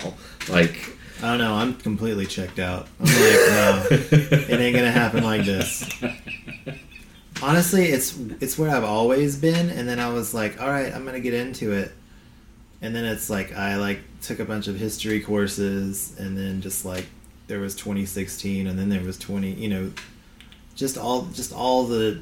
Like 0.49 0.97
I 1.21 1.27
don't 1.27 1.38
know. 1.39 1.53
I'm 1.53 1.75
completely 1.75 2.25
checked 2.25 2.59
out. 2.59 2.88
I'm 2.99 3.05
like, 3.05 3.15
no, 3.15 3.88
it 3.91 4.59
ain't 4.59 4.75
gonna 4.75 4.91
happen 4.91 5.23
like 5.23 5.43
this. 5.43 5.89
Honestly, 7.41 7.85
it's 7.88 8.17
it's 8.39 8.57
where 8.57 8.69
I've 8.69 8.85
always 8.85 9.35
been, 9.35 9.69
and 9.69 9.88
then 9.88 9.99
I 9.99 10.09
was 10.13 10.34
like, 10.34 10.61
all 10.61 10.69
right, 10.69 10.93
I'm 10.93 11.03
gonna 11.03 11.19
get 11.19 11.34
into 11.34 11.73
it, 11.73 11.91
and 12.81 12.95
then 12.95 13.03
it's 13.03 13.30
like 13.30 13.53
I 13.53 13.75
like 13.75 13.99
took 14.21 14.39
a 14.39 14.45
bunch 14.45 14.69
of 14.69 14.77
history 14.77 15.19
courses, 15.19 16.15
and 16.17 16.38
then 16.38 16.61
just 16.61 16.85
like 16.85 17.05
there 17.47 17.59
was 17.59 17.75
2016, 17.75 18.65
and 18.65 18.80
then 18.80 18.88
there 18.88 19.01
was 19.01 19.17
20, 19.17 19.51
you 19.51 19.67
know, 19.67 19.91
just 20.75 20.97
all 20.97 21.23
just 21.34 21.51
all 21.51 21.84
the 21.84 22.21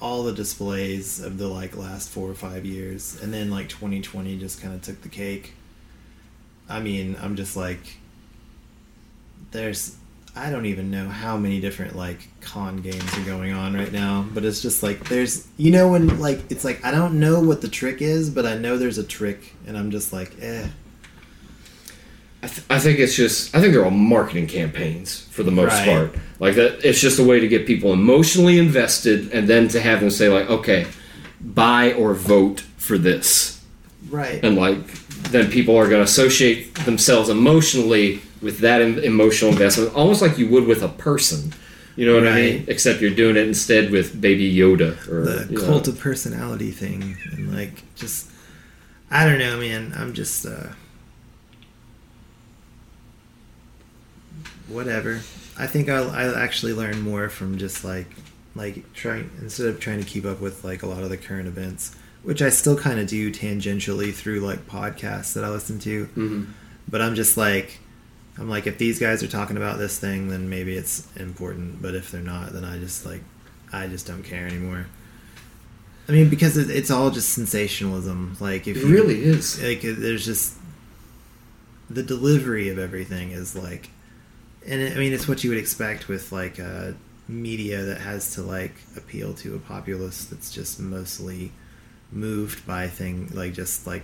all 0.00 0.22
the 0.22 0.32
displays 0.32 1.20
of 1.20 1.38
the 1.38 1.48
like 1.48 1.76
last 1.76 2.10
four 2.10 2.28
or 2.28 2.34
five 2.34 2.64
years, 2.64 3.20
and 3.22 3.32
then 3.32 3.50
like 3.50 3.68
2020 3.68 4.38
just 4.38 4.60
kind 4.60 4.74
of 4.74 4.82
took 4.82 5.00
the 5.02 5.08
cake. 5.08 5.54
I 6.68 6.80
mean, 6.80 7.16
I'm 7.20 7.36
just 7.36 7.56
like, 7.56 7.98
there's, 9.50 9.96
I 10.34 10.50
don't 10.50 10.66
even 10.66 10.90
know 10.90 11.08
how 11.08 11.36
many 11.36 11.60
different 11.60 11.96
like 11.96 12.28
con 12.40 12.78
games 12.78 13.18
are 13.18 13.24
going 13.24 13.52
on 13.52 13.74
right 13.74 13.92
now, 13.92 14.26
but 14.32 14.44
it's 14.44 14.62
just 14.62 14.82
like 14.82 15.08
there's, 15.08 15.46
you 15.56 15.70
know, 15.70 15.88
when 15.88 16.18
like 16.20 16.40
it's 16.50 16.64
like 16.64 16.84
I 16.84 16.90
don't 16.90 17.20
know 17.20 17.40
what 17.40 17.60
the 17.60 17.68
trick 17.68 18.00
is, 18.00 18.30
but 18.30 18.46
I 18.46 18.56
know 18.56 18.78
there's 18.78 18.98
a 18.98 19.04
trick, 19.04 19.54
and 19.66 19.76
I'm 19.76 19.90
just 19.90 20.12
like, 20.12 20.34
eh. 20.40 20.68
I, 22.42 22.48
th- 22.48 22.66
I 22.70 22.78
think 22.80 22.98
it's 22.98 23.14
just 23.14 23.54
I 23.54 23.60
think 23.60 23.72
they're 23.72 23.84
all 23.84 23.90
marketing 23.90 24.46
campaigns 24.48 25.28
for 25.30 25.42
the 25.44 25.50
most 25.52 25.72
Right. 25.72 25.86
part. 25.88 26.14
Like 26.40 26.54
that, 26.56 26.84
it's 26.84 27.00
just 27.00 27.18
a 27.20 27.24
way 27.24 27.38
to 27.40 27.46
get 27.48 27.66
people 27.66 27.92
emotionally 27.92 28.58
invested, 28.58 29.30
and 29.32 29.46
then 29.48 29.68
to 29.68 29.80
have 29.80 30.00
them 30.00 30.10
say 30.10 30.28
like, 30.28 30.50
okay, 30.50 30.86
buy 31.40 31.92
or 31.92 32.14
vote 32.14 32.60
for 32.78 32.98
this, 32.98 33.60
Right. 34.10 34.40
and 34.44 34.56
like 34.56 34.84
then 35.30 35.50
people 35.50 35.76
are 35.76 35.84
going 35.88 36.00
to 36.00 36.04
associate 36.04 36.74
themselves 36.84 37.28
emotionally 37.28 38.20
with 38.42 38.58
that 38.58 38.82
em- 38.82 38.98
emotional 38.98 39.52
investment, 39.52 39.94
almost 39.94 40.20
like 40.20 40.36
you 40.36 40.48
would 40.48 40.66
with 40.66 40.82
a 40.82 40.88
person. 40.88 41.52
You 41.94 42.06
know 42.06 42.14
what 42.14 42.26
I 42.26 42.34
mean? 42.34 42.64
Except 42.68 43.00
you're 43.00 43.10
doing 43.14 43.36
it 43.36 43.46
instead 43.46 43.90
with 43.90 44.18
Baby 44.20 44.52
Yoda 44.52 44.96
or 45.08 45.24
the 45.24 45.46
you 45.52 45.58
know. 45.58 45.64
cult 45.66 45.86
of 45.88 45.98
personality 46.00 46.70
thing, 46.72 47.16
and 47.32 47.54
like 47.54 47.82
just, 47.94 48.30
I 49.12 49.24
don't 49.28 49.38
know, 49.38 49.58
man. 49.58 49.92
I'm 49.96 50.12
just, 50.14 50.44
uh, 50.46 50.68
whatever. 54.68 55.20
I 55.58 55.66
think 55.66 55.88
I'll, 55.88 56.10
I'll 56.10 56.36
actually 56.36 56.72
learn 56.72 57.00
more 57.00 57.28
from 57.28 57.58
just 57.58 57.84
like, 57.84 58.06
like 58.54 58.92
trying 58.94 59.30
instead 59.40 59.66
of 59.66 59.80
trying 59.80 60.00
to 60.00 60.06
keep 60.06 60.24
up 60.24 60.40
with 60.40 60.64
like 60.64 60.82
a 60.82 60.86
lot 60.86 61.02
of 61.02 61.10
the 61.10 61.16
current 61.16 61.48
events, 61.48 61.94
which 62.22 62.42
I 62.42 62.48
still 62.50 62.76
kind 62.76 62.98
of 63.00 63.06
do 63.06 63.30
tangentially 63.32 64.12
through 64.12 64.40
like 64.40 64.66
podcasts 64.66 65.32
that 65.34 65.44
I 65.44 65.48
listen 65.50 65.78
to. 65.80 66.06
Mhm. 66.16 66.46
But 66.88 67.00
I'm 67.02 67.14
just 67.14 67.36
like, 67.36 67.78
I'm 68.38 68.48
like, 68.48 68.66
if 68.66 68.78
these 68.78 68.98
guys 68.98 69.22
are 69.22 69.28
talking 69.28 69.56
about 69.56 69.78
this 69.78 69.98
thing, 69.98 70.28
then 70.28 70.48
maybe 70.48 70.74
it's 70.76 71.06
important. 71.16 71.80
But 71.82 71.94
if 71.94 72.10
they're 72.10 72.22
not, 72.22 72.52
then 72.52 72.64
I 72.64 72.78
just 72.78 73.04
like, 73.06 73.22
I 73.72 73.86
just 73.86 74.06
don't 74.06 74.22
care 74.22 74.46
anymore. 74.46 74.86
I 76.08 76.12
mean, 76.12 76.28
because 76.28 76.56
it's 76.56 76.90
all 76.90 77.10
just 77.10 77.28
sensationalism. 77.30 78.36
Like 78.40 78.66
if 78.66 78.76
It 78.78 78.80
you, 78.86 78.92
really 78.92 79.22
is. 79.22 79.62
like 79.62 79.82
there's 79.82 80.24
just 80.26 80.54
the 81.88 82.02
delivery 82.02 82.68
of 82.70 82.78
everything 82.78 83.30
is 83.30 83.54
like, 83.54 83.88
and 84.66 84.80
it, 84.80 84.96
I 84.96 84.98
mean, 84.98 85.12
it's 85.12 85.28
what 85.28 85.42
you 85.44 85.50
would 85.50 85.58
expect 85.58 86.08
with 86.08 86.32
like 86.32 86.60
uh, 86.60 86.92
media 87.28 87.82
that 87.82 88.00
has 88.00 88.34
to 88.34 88.42
like 88.42 88.74
appeal 88.96 89.34
to 89.34 89.54
a 89.54 89.58
populace 89.58 90.24
that's 90.24 90.52
just 90.52 90.80
mostly 90.80 91.52
moved 92.10 92.66
by 92.66 92.88
thing 92.88 93.28
like 93.32 93.54
just 93.54 93.86
like 93.86 94.02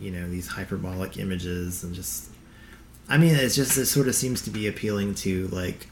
you 0.00 0.10
know 0.10 0.28
these 0.28 0.46
hyperbolic 0.46 1.16
images 1.16 1.82
and 1.82 1.94
just 1.94 2.28
I 3.08 3.18
mean 3.18 3.34
it's 3.34 3.56
just 3.56 3.76
it 3.76 3.86
sort 3.86 4.08
of 4.08 4.14
seems 4.14 4.42
to 4.42 4.50
be 4.50 4.68
appealing 4.68 5.14
to 5.16 5.48
like 5.48 5.88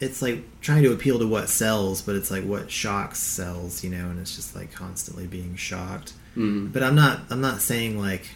it's 0.00 0.20
like 0.20 0.42
trying 0.60 0.82
to 0.82 0.92
appeal 0.92 1.18
to 1.18 1.26
what 1.26 1.48
sells 1.48 2.02
but 2.02 2.16
it's 2.16 2.30
like 2.30 2.44
what 2.44 2.70
shocks 2.70 3.20
sells 3.20 3.84
you 3.84 3.90
know 3.90 4.10
and 4.10 4.18
it's 4.18 4.34
just 4.34 4.56
like 4.56 4.72
constantly 4.72 5.26
being 5.26 5.54
shocked 5.54 6.12
Mhm. 6.36 6.72
but 6.72 6.82
I'm 6.82 6.94
not 6.94 7.20
I'm 7.30 7.40
not 7.40 7.60
saying 7.62 7.98
like 7.98 8.26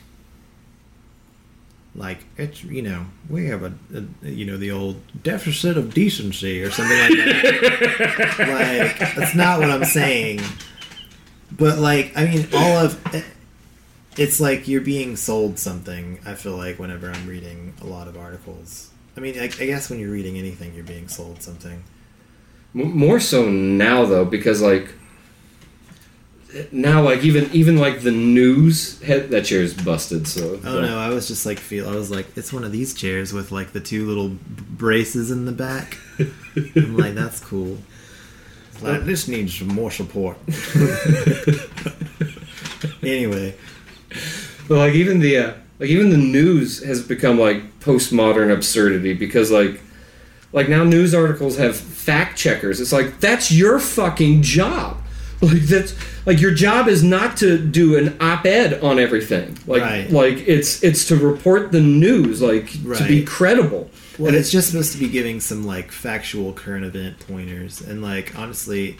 like 1.95 2.19
it's 2.37 2.63
you 2.63 2.83
know 2.83 3.07
we 3.29 3.47
have 3.47 3.63
a, 3.65 3.73
a 3.95 4.29
you 4.29 4.45
know 4.45 4.57
the 4.57 4.71
old 4.71 5.01
deficit 5.23 5.77
of 5.77 5.93
decency 5.95 6.63
or 6.63 6.71
something 6.71 6.97
like 6.99 7.11
that. 7.11 8.35
Like 8.99 9.15
that's 9.17 9.35
not 9.35 9.59
what 9.59 9.71
I'm 9.71 9.85
saying. 9.85 10.41
But 11.51 11.79
like 11.79 12.13
I 12.17 12.27
mean 12.27 12.47
all 12.55 12.77
of 12.77 13.25
it's 14.17 14.39
like 14.41 14.69
you're 14.69 14.81
being 14.81 15.17
sold 15.17 15.59
something 15.59 16.21
I 16.27 16.35
feel 16.35 16.57
like 16.57 16.79
whenever 16.79 17.11
I'm 17.11 17.27
reading 17.27 17.75
a 17.83 17.87
lot 17.87 18.07
of 18.07 18.17
articles. 18.17 18.91
I 19.17 19.21
mean 19.21 19.39
I, 19.39 19.45
I 19.45 19.49
guess 19.49 19.91
when 19.91 19.99
you're 19.99 20.13
reading 20.13 20.37
anything 20.39 20.75
you're 20.75 20.85
being 20.85 21.09
sold 21.09 21.43
something. 21.43 21.83
More 22.75 23.19
so 23.19 23.49
now 23.49 24.05
though 24.05 24.25
because 24.25 24.61
like 24.63 24.93
now 26.73 27.03
like 27.03 27.23
even 27.25 27.51
even 27.53 27.77
like 27.77 28.01
the 28.01 28.11
news 28.11 29.01
head, 29.03 29.31
that 29.31 29.45
chair 29.45 29.61
is 29.61 29.75
busted 29.75 30.27
so 30.27 30.59
Oh 30.65 30.81
no, 30.81 30.99
I 30.99 31.11
was 31.11 31.29
just 31.29 31.45
like 31.45 31.59
feel 31.59 31.89
I 31.89 31.95
was 31.95 32.11
like 32.11 32.37
it's 32.37 32.53
one 32.53 32.65
of 32.65 32.73
these 32.73 32.95
chairs 32.95 33.33
with 33.33 33.53
like 33.53 33.73
the 33.73 33.81
two 33.81 34.07
little 34.07 34.31
braces 34.51 35.31
in 35.31 35.45
the 35.45 35.53
back. 35.53 35.99
I'm 36.19 36.97
like 36.97 37.15
that's 37.15 37.41
cool. 37.41 37.79
Like, 38.81 39.05
this 39.05 39.27
needs 39.27 39.59
some 39.59 39.69
more 39.69 39.91
support. 39.91 40.39
anyway, 43.03 43.57
but 44.69 44.79
like 44.79 44.95
even 44.95 45.19
the 45.19 45.37
uh, 45.37 45.55
like 45.81 45.89
even 45.91 46.11
the 46.11 46.17
news 46.17 46.83
has 46.85 47.03
become 47.03 47.41
like 47.41 47.81
postmodern 47.81 48.53
absurdity 48.53 49.15
because 49.15 49.51
like 49.51 49.81
like 50.53 50.69
now 50.69 50.85
news 50.85 51.15
articles 51.15 51.57
have 51.59 51.77
fact 51.77 52.39
checkers. 52.39 52.81
It's 52.81 52.93
like 52.93 53.19
that's 53.21 53.51
your 53.51 53.81
fucking 53.81 54.43
job. 54.43 54.98
Like 55.43 55.63
that's 55.63 55.95
like 56.27 56.41
your 56.41 56.53
job 56.53 56.89
is 56.89 57.05
not 57.05 57.37
to 57.39 57.59
do 57.59 57.97
an 57.97 58.17
op-ed 58.21 58.83
on 58.83 58.99
everything. 58.99 59.57
Like 59.69 59.83
Right. 59.83 60.11
like 60.11 60.49
it's 60.49 60.83
it's 60.83 61.07
to 61.09 61.17
report 61.17 61.71
the 61.71 61.81
news, 61.81 62.43
like 62.43 62.73
to 62.73 63.07
be 63.07 63.25
credible. 63.25 63.89
Well, 64.19 64.29
and 64.29 64.37
it's 64.37 64.51
just 64.51 64.69
supposed 64.73 64.93
to 64.95 64.99
be 64.99 65.09
giving 65.09 65.39
some 65.39 65.65
like 65.65 65.93
factual 65.93 66.53
current 66.53 66.85
event 66.85 67.21
pointers, 67.29 67.81
and 67.81 68.03
like 68.03 68.37
honestly, 68.37 68.97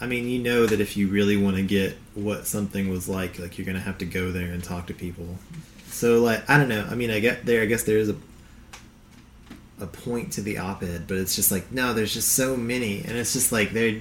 I 0.00 0.06
mean, 0.06 0.26
you 0.26 0.38
know 0.38 0.64
that 0.64 0.80
if 0.80 0.96
you 0.96 1.08
really 1.08 1.36
want 1.36 1.56
to 1.56 1.62
get 1.62 1.98
what 2.14 2.46
something 2.46 2.88
was 2.88 3.06
like, 3.06 3.38
like 3.38 3.58
you're 3.58 3.66
gonna 3.66 3.78
have 3.78 3.98
to 3.98 4.06
go 4.06 4.32
there 4.32 4.50
and 4.50 4.64
talk 4.64 4.86
to 4.86 4.94
people. 4.94 5.36
So 5.90 6.22
like, 6.22 6.48
I 6.48 6.56
don't 6.56 6.70
know. 6.70 6.86
I 6.90 6.94
mean, 6.94 7.10
I 7.10 7.20
get 7.20 7.44
there. 7.44 7.60
I 7.60 7.66
guess 7.66 7.82
there 7.82 7.98
is 7.98 8.08
a 8.08 8.16
a 9.80 9.86
point 9.86 10.32
to 10.32 10.40
the 10.40 10.56
op-ed, 10.58 11.04
but 11.06 11.18
it's 11.18 11.36
just 11.36 11.50
like 11.50 11.70
no, 11.72 11.92
there's 11.92 12.14
just 12.14 12.32
so 12.32 12.56
many, 12.56 13.00
and 13.00 13.12
it's 13.18 13.34
just 13.34 13.52
like 13.52 13.72
they're 13.72 14.00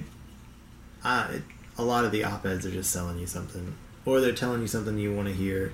uh, 1.04 1.28
it, 1.32 1.44
a 1.78 1.84
lot 1.84 2.06
of 2.06 2.12
the 2.12 2.24
op-eds 2.24 2.66
are 2.66 2.72
just 2.72 2.92
selling 2.92 3.18
you 3.20 3.28
something, 3.28 3.76
or 4.06 4.20
they're 4.20 4.34
telling 4.34 4.62
you 4.62 4.68
something 4.68 4.98
you 4.98 5.14
want 5.14 5.28
to 5.28 5.34
hear. 5.34 5.74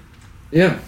yeah. 0.51 0.79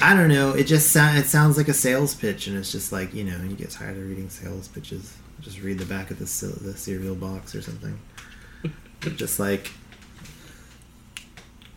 I 0.00 0.14
don't 0.14 0.28
know. 0.28 0.52
It 0.52 0.64
just 0.68 0.92
sound, 0.92 1.18
it 1.18 1.26
sounds 1.26 1.56
like 1.56 1.66
a 1.66 1.74
sales 1.74 2.14
pitch, 2.14 2.46
and 2.46 2.56
it's 2.56 2.70
just 2.70 2.92
like 2.92 3.12
you 3.14 3.24
know, 3.24 3.36
you 3.42 3.56
get 3.56 3.70
tired 3.70 3.96
of 3.96 4.08
reading 4.08 4.28
sales 4.30 4.68
pitches. 4.68 5.16
Just 5.40 5.60
read 5.60 5.78
the 5.78 5.84
back 5.86 6.10
of 6.12 6.18
the 6.18 6.24
the 6.64 6.76
cereal 6.76 7.16
box 7.16 7.54
or 7.54 7.62
something. 7.62 7.98
just 9.16 9.40
like 9.40 9.72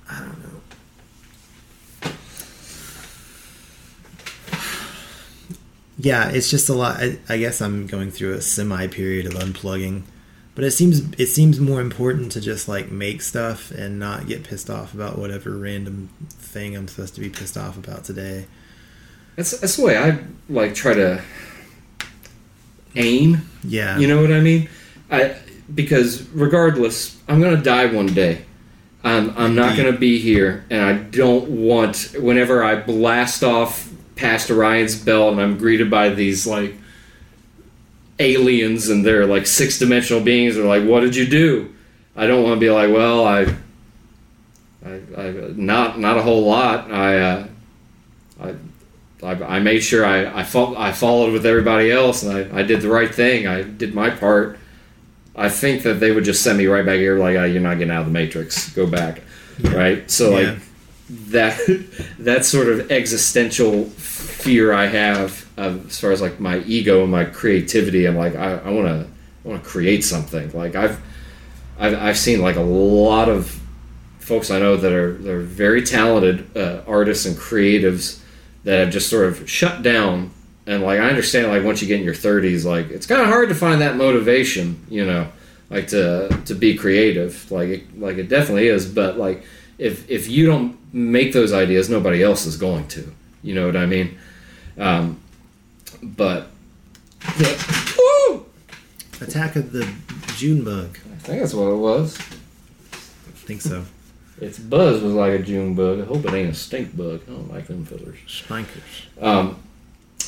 I 0.09 0.19
don't 0.19 0.39
know. 0.43 0.61
Yeah, 5.97 6.29
it's 6.31 6.49
just 6.49 6.67
a 6.67 6.73
lot. 6.73 6.97
I, 6.99 7.19
I 7.29 7.37
guess 7.37 7.61
I'm 7.61 7.85
going 7.85 8.09
through 8.09 8.33
a 8.33 8.41
semi 8.41 8.87
period 8.87 9.27
of 9.27 9.33
unplugging, 9.33 10.01
but 10.55 10.63
it 10.63 10.71
seems 10.71 10.99
it 11.17 11.27
seems 11.27 11.59
more 11.59 11.81
important 11.81 12.31
to 12.33 12.41
just 12.41 12.67
like 12.67 12.91
make 12.91 13.21
stuff 13.21 13.71
and 13.71 13.99
not 13.99 14.27
get 14.27 14.43
pissed 14.43 14.69
off 14.69 14.93
about 14.93 15.17
whatever 15.17 15.51
random 15.57 16.09
thing 16.29 16.75
I'm 16.75 16.87
supposed 16.87 17.15
to 17.15 17.21
be 17.21 17.29
pissed 17.29 17.57
off 17.57 17.77
about 17.77 18.03
today. 18.03 18.47
That's 19.35 19.57
that's 19.59 19.77
the 19.77 19.83
way 19.83 19.97
I 19.97 20.19
like 20.49 20.75
try 20.75 20.93
to 20.93 21.21
aim. 22.95 23.49
Yeah, 23.63 23.97
You 23.97 24.07
know 24.07 24.21
what 24.21 24.31
I 24.31 24.41
mean? 24.41 24.69
I 25.09 25.35
because 25.73 26.27
regardless, 26.29 27.17
I'm 27.27 27.41
gonna 27.41 27.61
die 27.61 27.85
one 27.87 28.07
day. 28.07 28.45
I'm 29.03 29.35
I'm 29.37 29.55
not 29.55 29.77
gonna 29.77 29.97
be 29.97 30.19
here, 30.19 30.65
and 30.69 30.83
I 30.83 30.93
don't 30.93 31.49
want 31.49 32.13
whenever 32.19 32.63
I 32.63 32.75
blast 32.75 33.43
off 33.43 33.89
past 34.15 34.51
Orion's 34.51 34.95
belt 34.95 35.31
and 35.31 35.41
I'm 35.41 35.57
greeted 35.57 35.89
by 35.89 36.09
these 36.09 36.45
like 36.45 36.75
aliens 38.21 38.89
and 38.89 39.05
they're 39.05 39.25
like 39.25 39.45
six 39.47 39.79
dimensional 39.79 40.21
beings. 40.23 40.55
They're 40.55 40.65
like, 40.65 40.83
"What 40.83 41.01
did 41.01 41.15
you 41.15 41.27
do?" 41.27 41.73
I 42.15 42.27
don't 42.27 42.43
want 42.43 42.55
to 42.55 42.59
be 42.59 42.69
like, 42.69 42.91
"Well, 42.91 43.25
I, 43.25 43.41
I, 44.85 45.01
I 45.17 45.31
not 45.55 45.99
not 45.99 46.17
a 46.17 46.21
whole 46.21 46.43
lot. 46.45 46.91
I, 46.91 47.19
uh, 47.19 47.47
I." 48.41 48.55
I, 49.23 49.33
I 49.57 49.59
made 49.59 49.81
sure 49.81 50.03
I 50.03 50.39
I, 50.39 50.43
fo- 50.43 50.75
I 50.75 50.91
followed 50.91 51.31
with 51.31 51.45
everybody 51.45 51.91
else, 51.91 52.23
and 52.23 52.35
I, 52.35 52.61
I 52.61 52.63
did 52.63 52.81
the 52.81 52.89
right 52.89 53.13
thing. 53.13 53.45
I 53.45 53.61
did 53.61 53.93
my 53.93 54.09
part. 54.09 54.57
I 55.35 55.47
think 55.47 55.83
that 55.83 55.99
they 55.99 56.11
would 56.11 56.23
just 56.23 56.41
send 56.41 56.57
me 56.57 56.65
right 56.65 56.83
back 56.83 56.97
here, 56.97 57.19
like, 57.19 57.35
oh, 57.37 57.43
"You're 57.43 57.61
not 57.61 57.77
getting 57.77 57.91
out 57.91 57.99
of 58.01 58.07
the 58.07 58.11
matrix. 58.13 58.73
Go 58.73 58.87
back." 58.87 59.21
Right. 59.61 60.09
So 60.09 60.39
Yeah. 60.39 60.53
like 60.53 60.59
that 61.29 61.59
that 62.19 62.45
sort 62.45 62.67
of 62.69 62.89
existential 62.91 63.91
fear 64.41 64.73
I 64.73 64.87
have 64.87 65.47
of, 65.57 65.87
as 65.87 65.99
far 65.99 66.11
as 66.11 66.21
like 66.21 66.39
my 66.39 66.59
ego 66.59 67.03
and 67.03 67.11
my 67.11 67.25
creativity. 67.25 68.05
I'm 68.05 68.17
like, 68.17 68.35
I 68.35 68.69
want 68.69 68.87
to 68.87 69.07
want 69.43 69.63
to 69.63 69.69
create 69.69 70.03
something. 70.03 70.51
Like 70.51 70.75
I've, 70.75 71.01
I've 71.79 71.95
I've 71.95 72.17
seen 72.17 72.41
like 72.41 72.55
a 72.55 72.61
lot 72.61 73.29
of 73.29 73.59
folks 74.19 74.51
I 74.51 74.59
know 74.59 74.77
that 74.77 74.91
are 74.91 75.13
they're 75.13 75.39
very 75.41 75.83
talented 75.83 76.55
uh, 76.55 76.81
artists 76.87 77.25
and 77.25 77.35
creatives 77.35 78.21
that 78.63 78.79
have 78.79 78.89
just 78.91 79.09
sort 79.09 79.25
of 79.25 79.49
shut 79.49 79.81
down. 79.81 80.31
And 80.67 80.83
like 80.83 80.99
I 80.99 81.09
understand, 81.09 81.47
like 81.47 81.63
once 81.63 81.81
you 81.81 81.87
get 81.87 81.99
in 81.99 82.05
your 82.05 82.13
30s, 82.13 82.65
like 82.65 82.89
it's 82.89 83.05
kind 83.05 83.21
of 83.21 83.27
hard 83.27 83.49
to 83.49 83.55
find 83.55 83.81
that 83.81 83.97
motivation, 83.97 84.85
you 84.89 85.05
know, 85.05 85.27
like 85.69 85.87
to 85.87 86.29
to 86.45 86.53
be 86.53 86.75
creative. 86.77 87.51
Like 87.51 87.69
it, 87.69 87.99
like 87.99 88.17
it 88.17 88.29
definitely 88.29 88.67
is. 88.67 88.85
But 88.87 89.17
like 89.17 89.43
if 89.77 90.09
if 90.09 90.29
you 90.29 90.45
don't 90.45 90.77
make 90.93 91.33
those 91.33 91.53
ideas, 91.53 91.89
nobody 91.89 92.23
else 92.23 92.45
is 92.45 92.57
going 92.57 92.87
to. 92.89 93.13
You 93.43 93.55
know 93.55 93.65
what 93.65 93.75
I 93.75 93.85
mean? 93.85 94.17
Um, 94.81 95.21
but 96.01 96.47
yeah. 97.39 97.55
Woo! 97.97 98.45
Attack 99.21 99.55
of 99.55 99.71
the 99.71 99.87
June 100.35 100.63
bug. 100.63 100.97
I 101.13 101.17
think 101.17 101.39
that's 101.39 101.53
what 101.53 101.67
it 101.67 101.75
was. 101.75 102.17
I 102.19 103.31
think 103.45 103.61
so. 103.61 103.85
Its 104.39 104.57
buzz 104.57 105.03
was 105.03 105.13
like 105.13 105.39
a 105.39 105.43
June 105.43 105.75
bug. 105.75 106.01
I 106.01 106.05
hope 106.05 106.25
it 106.25 106.33
ain't 106.33 106.49
a 106.49 106.55
stink 106.55 106.97
bug. 106.97 107.21
I 107.27 107.31
don't 107.31 107.51
like 107.51 107.67
them 107.67 107.85
fillers. 107.85 108.17
Spankers. 108.27 108.81
Um, 109.21 109.61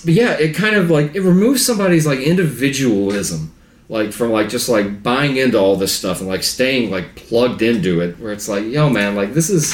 but 0.06 0.14
yeah, 0.14 0.34
it 0.34 0.54
kind 0.54 0.76
of 0.76 0.92
like 0.92 1.16
it 1.16 1.22
removes 1.22 1.66
somebody's 1.66 2.06
like 2.06 2.20
individualism, 2.20 3.56
like 3.90 4.14
from 4.14 4.32
like 4.32 4.50
just 4.50 4.70
like 4.70 5.02
buying 5.02 5.38
into 5.38 5.58
all 5.58 5.78
this 5.78 5.96
stuff 5.96 6.20
and 6.20 6.30
like 6.30 6.44
staying 6.44 6.92
like 6.92 7.16
plugged 7.16 7.64
into 7.64 8.02
it. 8.02 8.20
Where 8.20 8.32
it's 8.32 8.48
like, 8.48 8.66
yo, 8.66 8.88
man, 8.88 9.16
like 9.16 9.34
this 9.34 9.50
is 9.50 9.74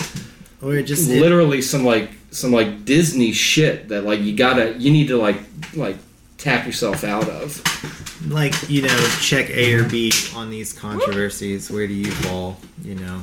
Or 0.61 0.75
it 0.75 0.83
just 0.83 1.09
it- 1.09 1.21
literally 1.21 1.61
some 1.61 1.83
like 1.85 2.11
some 2.31 2.51
like 2.51 2.85
Disney 2.85 3.31
shit 3.31 3.89
that 3.89 4.03
like 4.03 4.19
you 4.21 4.35
gotta 4.35 4.77
you 4.77 4.91
need 4.91 5.07
to 5.07 5.17
like 5.17 5.37
like 5.73 5.97
tap 6.37 6.65
yourself 6.65 7.03
out 7.03 7.27
of. 7.29 7.61
like 8.27 8.53
you 8.69 8.81
know 8.81 9.07
check 9.21 9.49
A 9.49 9.73
or 9.75 9.87
B 9.87 10.11
on 10.35 10.49
these 10.49 10.73
controversies. 10.73 11.71
Where 11.71 11.87
do 11.87 11.93
you 11.93 12.11
fall? 12.11 12.57
You 12.83 12.95
know. 12.95 13.21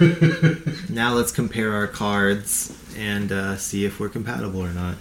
now 0.88 1.12
let's 1.14 1.32
compare 1.32 1.72
our 1.74 1.86
cards 1.86 2.76
and 2.96 3.30
uh, 3.32 3.56
see 3.56 3.84
if 3.84 4.00
we're 4.00 4.08
compatible 4.08 4.60
or 4.62 4.72
not. 4.72 4.96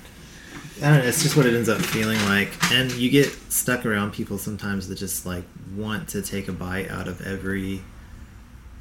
I 0.81 0.89
don't 0.89 0.99
know. 0.99 1.05
It's 1.05 1.23
just 1.23 1.37
what 1.37 1.45
it 1.45 1.53
ends 1.53 1.69
up 1.69 1.79
feeling 1.79 2.19
like, 2.25 2.49
and 2.73 2.91
you 2.93 3.09
get 3.09 3.27
stuck 3.51 3.85
around 3.85 4.11
people 4.11 4.37
sometimes 4.37 4.87
that 4.89 4.95
just 4.95 5.25
like 5.25 5.43
want 5.75 6.09
to 6.09 6.21
take 6.21 6.47
a 6.49 6.51
bite 6.51 6.89
out 6.89 7.07
of 7.07 7.25
every 7.25 7.81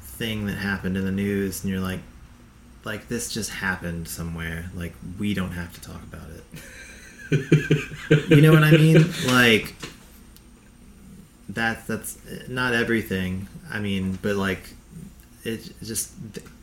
thing 0.01 0.45
that 0.47 0.55
happened 0.55 0.97
in 0.97 1.05
the 1.05 1.11
news, 1.11 1.63
and 1.63 1.71
you're 1.71 1.81
like, 1.81 1.99
like 2.83 3.07
this 3.07 3.31
just 3.31 3.49
happened 3.49 4.07
somewhere. 4.07 4.69
Like 4.75 4.93
we 5.19 5.33
don't 5.33 5.51
have 5.51 5.73
to 5.73 5.81
talk 5.81 6.01
about 6.03 6.27
it. 6.29 8.29
you 8.29 8.41
know 8.41 8.53
what 8.53 8.63
I 8.63 8.71
mean? 8.71 9.05
Like 9.27 9.73
that's 11.49 11.85
that's 11.87 12.17
not 12.47 12.73
everything. 12.73 13.47
I 13.71 13.79
mean, 13.79 14.17
but 14.21 14.35
like 14.35 14.69
it 15.43 15.71
just 15.83 16.11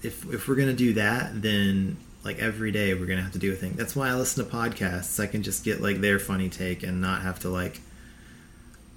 if 0.03 0.33
if 0.33 0.49
we're 0.49 0.57
gonna 0.57 0.73
do 0.73 0.95
that, 0.95 1.41
then 1.41 1.97
like 2.25 2.39
every 2.39 2.71
day 2.71 2.95
we're 2.95 3.07
gonna 3.07 3.23
have 3.23 3.33
to 3.33 3.39
do 3.39 3.53
a 3.53 3.57
thing. 3.57 3.75
That's 3.75 3.97
why 3.97 4.09
I 4.09 4.15
listen 4.15 4.45
to 4.45 4.51
podcasts. 4.51 5.23
I 5.23 5.27
can 5.27 5.43
just 5.43 5.65
get 5.65 5.81
like 5.81 6.01
their 6.01 6.19
funny 6.19 6.49
take 6.49 6.83
and 6.83 7.01
not 7.01 7.23
have 7.23 7.39
to 7.41 7.49
like 7.49 7.81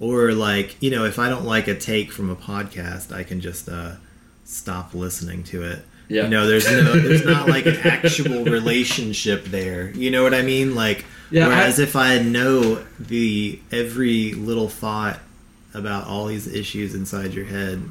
or 0.00 0.32
like 0.32 0.80
you 0.82 0.90
know 0.90 1.04
if 1.04 1.18
I 1.18 1.28
don't 1.28 1.44
like 1.44 1.68
a 1.68 1.74
take 1.74 2.12
from 2.12 2.30
a 2.30 2.36
podcast, 2.36 3.12
I 3.12 3.22
can 3.22 3.40
just 3.40 3.68
uh 3.68 3.92
stop 4.44 4.94
listening 4.94 5.42
to 5.44 5.62
it. 5.62 5.84
Yeah. 6.08 6.24
You 6.24 6.28
know, 6.28 6.46
there's 6.46 6.70
no, 6.70 6.92
there's 7.00 7.24
not 7.24 7.48
like 7.48 7.66
an 7.66 7.76
actual 7.84 8.44
relationship 8.44 9.44
there. 9.46 9.90
You 9.90 10.10
know 10.10 10.22
what 10.22 10.34
I 10.34 10.42
mean? 10.42 10.74
Like, 10.74 11.04
Yeah, 11.30 11.48
whereas 11.48 11.80
I- 11.80 11.84
if 11.84 11.96
I 11.96 12.18
know 12.18 12.84
the 13.00 13.58
every 13.72 14.32
little 14.34 14.68
thought 14.68 15.20
about 15.72 16.06
all 16.06 16.26
these 16.26 16.46
issues 16.46 16.94
inside 16.94 17.32
your 17.34 17.46
head, 17.46 17.82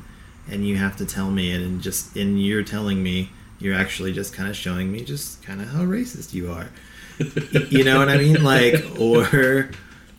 and 0.50 0.68
you 0.68 0.76
have 0.78 0.96
to 0.98 1.06
tell 1.06 1.32
me, 1.32 1.52
it, 1.54 1.62
and 1.62 1.82
just 1.82 2.16
and 2.16 2.42
you're 2.42 2.64
telling 2.64 3.02
me, 3.02 3.30
you're 3.60 3.76
actually 3.76 4.14
just 4.14 4.34
kind 4.34 4.50
of 4.50 4.56
showing 4.56 4.92
me 4.92 5.04
just 5.04 5.42
kind 5.42 5.62
of 5.62 5.70
how 5.70 5.82
racist 5.84 6.34
you 6.34 6.52
are. 6.52 6.70
you 7.70 7.84
know 7.84 7.98
what 8.00 8.10
I 8.10 8.18
mean? 8.18 8.44
Like, 8.44 8.84
or 9.00 9.70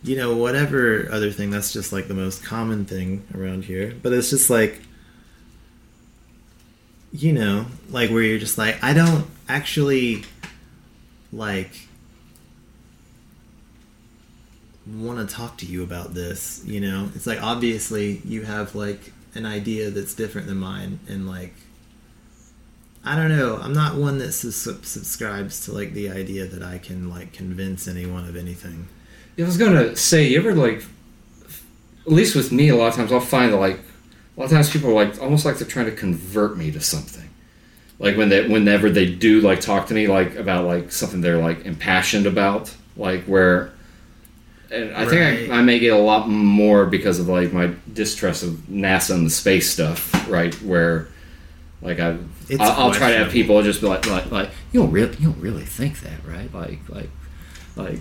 you 0.03 0.15
know, 0.15 0.35
whatever 0.35 1.07
other 1.11 1.31
thing. 1.31 1.49
That's 1.51 1.71
just 1.73 1.91
like 1.93 2.07
the 2.07 2.13
most 2.13 2.43
common 2.43 2.85
thing 2.85 3.25
around 3.35 3.65
here. 3.65 3.93
But 4.01 4.13
it's 4.13 4.29
just 4.29 4.49
like 4.49 4.81
you 7.15 7.33
know, 7.33 7.65
like 7.89 8.09
where 8.09 8.21
you're 8.21 8.39
just 8.39 8.57
like, 8.57 8.83
I 8.83 8.93
don't 8.93 9.25
actually 9.47 10.23
like 11.31 11.71
want 14.85 15.27
to 15.27 15.35
talk 15.35 15.57
to 15.57 15.65
you 15.65 15.83
about 15.83 16.13
this, 16.13 16.61
you 16.65 16.79
know? 16.79 17.09
It's 17.15 17.25
like 17.25 17.41
obviously 17.41 18.21
you 18.25 18.43
have 18.43 18.75
like 18.75 19.13
an 19.33 19.45
idea 19.45 19.89
that's 19.89 20.13
different 20.13 20.47
than 20.47 20.57
mine 20.57 20.99
and 21.07 21.27
like 21.27 21.53
I 23.07 23.15
don't 23.15 23.29
know. 23.29 23.57
I'm 23.57 23.73
not 23.73 23.95
one 23.95 24.17
that 24.17 24.31
sus- 24.31 24.55
subscribes 24.81 25.65
to 25.65 25.71
like 25.71 25.93
the 25.93 26.09
idea 26.09 26.47
that 26.47 26.63
I 26.63 26.79
can 26.79 27.07
like 27.07 27.33
convince 27.33 27.87
anyone 27.87 28.27
of 28.27 28.35
anything. 28.35 28.87
I 29.37 29.43
was 29.43 29.57
gonna 29.57 29.95
say, 29.95 30.27
you 30.27 30.39
ever 30.39 30.55
like, 30.55 30.83
at 32.05 32.11
least 32.11 32.35
with 32.35 32.51
me, 32.51 32.69
a 32.69 32.75
lot 32.75 32.87
of 32.87 32.95
times 32.95 33.11
I'll 33.11 33.19
find 33.19 33.53
like, 33.53 33.79
a 34.35 34.39
lot 34.39 34.45
of 34.45 34.51
times 34.51 34.69
people 34.69 34.89
are 34.91 35.05
like, 35.05 35.21
almost 35.21 35.45
like 35.45 35.57
they're 35.57 35.67
trying 35.67 35.85
to 35.87 35.91
convert 35.91 36.57
me 36.57 36.71
to 36.71 36.81
something. 36.81 37.29
like 37.99 38.17
when 38.17 38.29
they 38.29 38.47
whenever 38.47 38.89
they 38.89 39.05
do 39.07 39.41
like 39.41 39.61
talk 39.61 39.87
to 39.87 39.93
me 39.93 40.07
like 40.07 40.35
about 40.35 40.65
like 40.65 40.91
something 40.91 41.21
they're 41.21 41.37
like 41.37 41.65
impassioned 41.65 42.25
about, 42.27 42.73
like 42.97 43.23
where. 43.25 43.71
And 44.71 44.95
I 44.95 45.05
Right. 45.05 45.09
think 45.39 45.51
I, 45.51 45.59
I 45.59 45.61
may 45.61 45.79
get 45.79 45.93
a 45.93 45.97
lot 45.97 46.27
more 46.27 46.85
because 46.87 47.19
of 47.19 47.27
like 47.29 47.53
my 47.53 47.71
distrust 47.93 48.43
of 48.43 48.51
NASA 48.69 49.13
and 49.15 49.25
the 49.25 49.29
space 49.29 49.71
stuff, 49.71 50.27
right? 50.29 50.53
Where, 50.63 51.07
like 51.81 51.99
I, 51.99 52.17
It's 52.49 52.59
I'll, 52.61 52.85
I'll 52.87 52.91
try 52.91 53.11
to 53.11 53.17
have 53.19 53.31
people 53.31 53.61
just 53.63 53.81
be 53.81 53.87
like, 53.87 54.05
like, 54.07 54.31
like 54.31 54.49
you 54.71 54.81
don't 54.81 54.91
really, 54.91 55.15
you 55.17 55.31
don't 55.31 55.39
really 55.41 55.65
think 55.65 56.01
that, 56.01 56.25
right? 56.27 56.51
Like, 56.53 56.79
like, 56.89 57.09
like, 57.75 57.99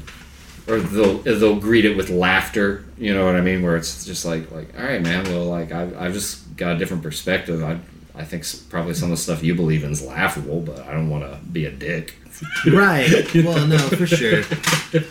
or 0.66 0.80
they'll 0.80 1.18
they'll 1.18 1.60
greet 1.60 1.84
it 1.84 1.96
with 1.96 2.10
laughter. 2.10 2.84
You 2.96 3.14
know 3.14 3.24
what 3.24 3.36
I 3.36 3.40
mean? 3.40 3.62
Where 3.62 3.76
it's 3.76 4.04
just 4.04 4.24
like, 4.24 4.50
like, 4.50 4.76
all 4.78 4.84
right, 4.84 5.02
man. 5.02 5.24
Well, 5.24 5.44
like, 5.44 5.72
I've, 5.72 5.96
I've 5.96 6.12
just 6.12 6.56
got 6.56 6.76
a 6.76 6.78
different 6.78 7.02
perspective. 7.02 7.62
I, 7.62 7.78
I 8.14 8.24
think 8.24 8.44
probably 8.70 8.94
some 8.94 9.10
of 9.10 9.16
the 9.18 9.22
stuff 9.22 9.42
you 9.42 9.54
believe 9.54 9.84
in 9.84 9.90
is 9.90 10.02
laughable, 10.04 10.60
but 10.60 10.80
I 10.80 10.92
don't 10.92 11.10
want 11.10 11.24
to 11.24 11.40
be 11.50 11.66
a 11.66 11.70
dick. 11.70 12.14
right. 12.72 13.32
Well, 13.34 13.66
no, 13.66 13.78
for 13.78 14.06
sure. 14.06 14.42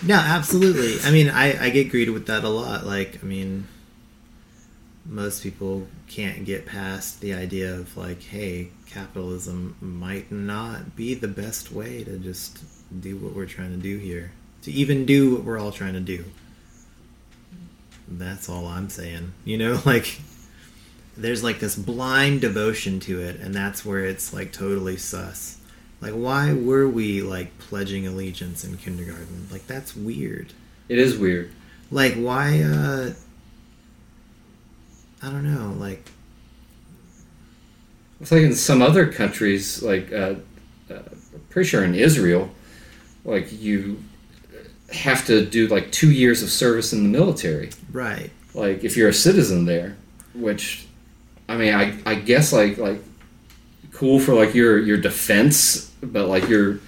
No, 0.06 0.16
absolutely. 0.16 0.98
I 1.08 1.12
mean, 1.12 1.30
I, 1.30 1.66
I 1.66 1.70
get 1.70 1.90
greeted 1.90 2.12
with 2.12 2.28
that 2.28 2.44
a 2.44 2.50
lot. 2.50 2.86
Like, 2.86 3.24
I 3.24 3.26
mean, 3.26 3.68
most 5.06 5.44
people 5.44 5.88
can't 6.08 6.46
get 6.46 6.66
past 6.66 7.22
the 7.22 7.34
idea 7.34 7.76
of, 7.76 7.96
like, 7.98 8.22
hey, 8.24 8.70
capitalism 8.88 9.76
might 9.82 10.32
not 10.32 10.96
be 10.96 11.14
the 11.14 11.28
best 11.28 11.72
way 11.72 12.04
to 12.04 12.18
just 12.18 12.60
do 13.02 13.18
what 13.18 13.34
we're 13.34 13.46
trying 13.46 13.72
to 13.72 13.78
do 13.78 13.98
here. 13.98 14.32
To 14.64 14.72
even 14.72 15.06
do 15.06 15.36
what 15.36 15.44
we're 15.44 15.60
all 15.60 15.72
trying 15.72 15.94
to 15.94 16.00
do. 16.00 16.26
That's 18.08 18.48
all 18.50 18.66
I'm 18.68 18.90
saying. 18.90 19.34
You 19.44 19.58
know, 19.58 19.82
like, 19.86 20.20
there's 21.18 21.44
like 21.44 21.60
this 21.60 21.76
blind 21.76 22.42
devotion 22.42 23.00
to 23.02 23.22
it, 23.22 23.40
and 23.40 23.54
that's 23.54 23.86
where 23.86 24.06
it's 24.06 24.34
like 24.34 24.52
totally 24.52 24.98
sus. 24.98 25.58
Like, 26.02 26.14
why 26.14 26.54
were 26.54 26.88
we 26.88 27.22
like 27.22 27.58
pledging 27.60 28.06
allegiance 28.08 28.64
in 28.64 28.78
kindergarten? 28.78 29.48
Like, 29.52 29.68
that's 29.68 29.96
weird. 29.96 30.52
It 30.90 30.98
is 30.98 31.18
weird. 31.18 31.52
Like, 31.92 32.16
why, 32.16 32.62
uh, 32.62 33.14
I 35.22 35.30
don't 35.30 35.44
know, 35.46 35.74
like, 35.78 36.10
It's 38.20 38.32
like 38.32 38.42
in 38.42 38.56
some 38.56 38.82
other 38.82 39.12
countries, 39.12 39.82
like 39.84 40.12
uh, 40.12 40.36
uh, 40.90 41.00
pretty 41.50 41.70
sure 41.70 41.84
in 41.84 41.96
Israel, 41.96 42.50
like 43.24 43.52
you 43.52 44.04
have 44.94 45.26
to 45.28 45.46
do 45.46 45.68
like 45.68 45.92
two 45.92 46.12
years 46.12 46.44
of 46.44 46.50
service 46.50 46.94
in 46.94 47.04
the 47.04 47.10
military. 47.10 47.72
right. 47.92 48.30
Like 48.54 48.84
if 48.84 48.96
you're 48.96 49.10
a 49.10 49.14
citizen 49.14 49.66
there, 49.66 49.98
which 50.36 50.86
I 51.50 51.58
mean, 51.58 51.74
I, 51.74 51.98
I 52.06 52.16
guess 52.16 52.54
like 52.54 52.78
like 52.78 53.02
cool 53.92 54.20
for 54.20 54.34
like 54.34 54.54
your 54.54 54.78
your 54.80 54.98
defense, 54.98 55.92
but 56.02 56.28
like 56.28 56.48
you're 56.48 56.80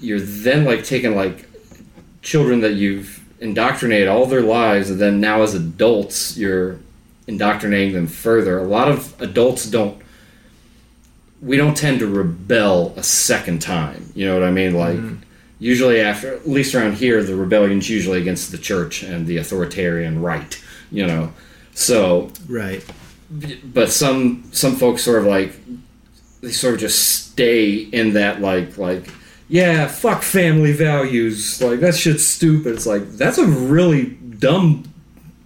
you're 0.00 0.20
then 0.20 0.64
like 0.64 0.84
taking 0.84 1.14
like 1.14 1.48
children 2.22 2.60
that 2.60 2.74
you've 2.74 3.24
indoctrinated 3.40 4.08
all 4.08 4.26
their 4.26 4.42
lives, 4.42 4.90
and 4.90 5.00
then 5.00 5.20
now 5.20 5.42
as 5.42 5.54
adults 5.54 6.36
you're 6.36 6.78
indoctrinating 7.26 7.94
them 7.94 8.06
further. 8.06 8.58
A 8.58 8.64
lot 8.64 8.88
of 8.88 9.20
adults 9.20 9.66
don't. 9.66 10.02
We 11.40 11.56
don't 11.56 11.76
tend 11.76 12.00
to 12.00 12.08
rebel 12.08 12.92
a 12.96 13.02
second 13.04 13.62
time. 13.62 14.10
You 14.16 14.26
know 14.26 14.34
what 14.34 14.42
I 14.42 14.50
mean? 14.50 14.74
Like 14.74 14.96
mm-hmm. 14.96 15.22
Usually 15.58 16.00
after, 16.00 16.34
at 16.34 16.48
least 16.48 16.74
around 16.74 16.94
here, 16.94 17.22
the 17.22 17.34
rebellion's 17.36 17.88
usually 17.90 18.20
against 18.20 18.50
the 18.52 18.58
church 18.58 19.02
and 19.02 19.26
the 19.26 19.36
authoritarian 19.38 20.20
right. 20.22 20.62
You 20.90 21.06
know, 21.06 21.32
so 21.74 22.30
Right. 22.48 22.84
but 23.64 23.90
some 23.90 24.44
some 24.52 24.76
folks 24.76 25.02
sort 25.02 25.18
of 25.18 25.26
like 25.26 25.52
they 26.40 26.50
sort 26.52 26.74
of 26.74 26.80
just 26.80 27.26
stay 27.30 27.74
in 27.74 28.14
that 28.14 28.40
like 28.40 28.78
like 28.78 29.08
yeah 29.48 29.86
fuck 29.86 30.22
family 30.22 30.72
values 30.72 31.60
like 31.62 31.80
that 31.80 31.94
shit's 31.94 32.26
stupid 32.26 32.74
it's 32.74 32.86
like 32.86 33.06
that's 33.12 33.38
a 33.38 33.44
really 33.46 34.06
dumb 34.38 34.84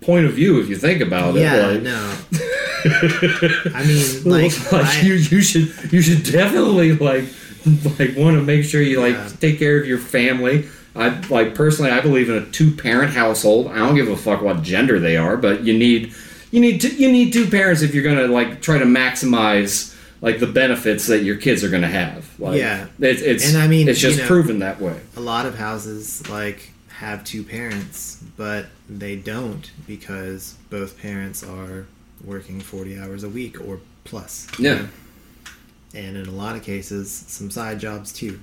point 0.01 0.27
of 0.27 0.33
view 0.35 0.61
if 0.61 0.69
you 0.69 0.77
think 0.77 1.01
about 1.01 1.35
Yeah, 1.35 1.71
it 1.71 1.73
like, 1.75 1.83
no. 1.83 2.17
I 3.75 3.85
mean, 3.87 4.25
like, 4.25 4.73
like 4.73 4.87
I- 4.87 5.01
you 5.03 5.15
you 5.15 5.41
should 5.43 5.73
you 5.93 6.03
should 6.03 6.23
definitely 6.25 6.93
like 6.93 7.25
like 7.99 8.17
want 8.17 8.37
to 8.37 8.43
make 8.43 8.65
sure 8.65 8.81
you 8.83 9.01
like 9.01 9.15
Yeah. 9.15 9.29
take 9.41 9.59
care 9.59 9.79
of 9.81 9.87
your 9.87 9.99
family 9.99 10.67
I 10.95 11.09
like 11.29 11.55
personally 11.55 11.91
I 11.91 12.01
believe 12.01 12.29
in 12.29 12.37
a 12.37 12.47
two 12.47 12.71
parent 12.75 13.13
household 13.13 13.69
I 13.69 13.77
don't 13.79 13.95
give 13.95 14.09
a 14.09 14.17
fuck 14.17 14.43
what 14.43 14.63
gender 14.63 14.99
they 14.99 15.17
are 15.17 15.37
but 15.37 15.63
you 15.65 15.77
need 15.77 16.13
you 16.51 16.61
need 16.61 16.81
to, 16.83 16.95
you 16.95 17.11
need 17.11 17.33
two 17.33 17.49
parents 17.49 17.81
if 17.83 17.95
you're 17.95 18.05
gonna 18.05 18.27
like 18.27 18.61
try 18.61 18.79
to 18.79 18.85
maximize 18.85 19.97
like 20.21 20.39
the 20.39 20.47
benefits 20.47 21.07
that 21.07 21.23
your 21.25 21.37
kids 21.37 21.65
are 21.65 21.69
gonna 21.71 21.89
have 21.89 22.29
like 22.39 22.59
Yeah. 22.59 22.87
it's, 23.01 23.23
it's 23.23 23.49
And 23.55 23.63
I 23.63 23.67
mean, 23.69 23.89
it's 23.89 23.99
just 24.01 24.19
know- 24.19 24.27
proven 24.27 24.59
that 24.61 24.81
way 24.81 24.99
a 25.17 25.21
lot 25.21 25.47
of 25.47 25.57
houses 25.57 26.29
like 26.29 26.71
have 26.99 27.25
two 27.25 27.43
parents, 27.43 28.23
but 28.37 28.67
they 28.89 29.17
don't 29.17 29.69
because 29.89 30.55
both 30.71 30.97
parents 31.01 31.43
are 31.43 31.87
working 32.25 32.61
40 32.61 32.97
hours 33.01 33.25
a 33.25 33.29
week 33.29 33.61
or 33.61 33.81
plus. 34.05 34.47
yeah 34.59 34.87
And 35.95 36.17
in 36.17 36.27
a 36.27 36.31
lot 36.33 36.57
of 36.57 36.63
cases, 36.63 37.13
some 37.13 37.51
side 37.51 37.79
jobs 37.81 38.13
too. 38.13 38.41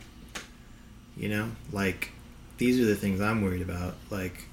You 1.18 1.30
know, 1.30 1.52
like 1.72 2.12
these 2.58 2.80
are 2.80 2.86
the 2.86 2.96
things 2.96 3.22
I'm 3.22 3.42
worried 3.42 3.62
about. 3.62 3.96
Like, 4.10 4.46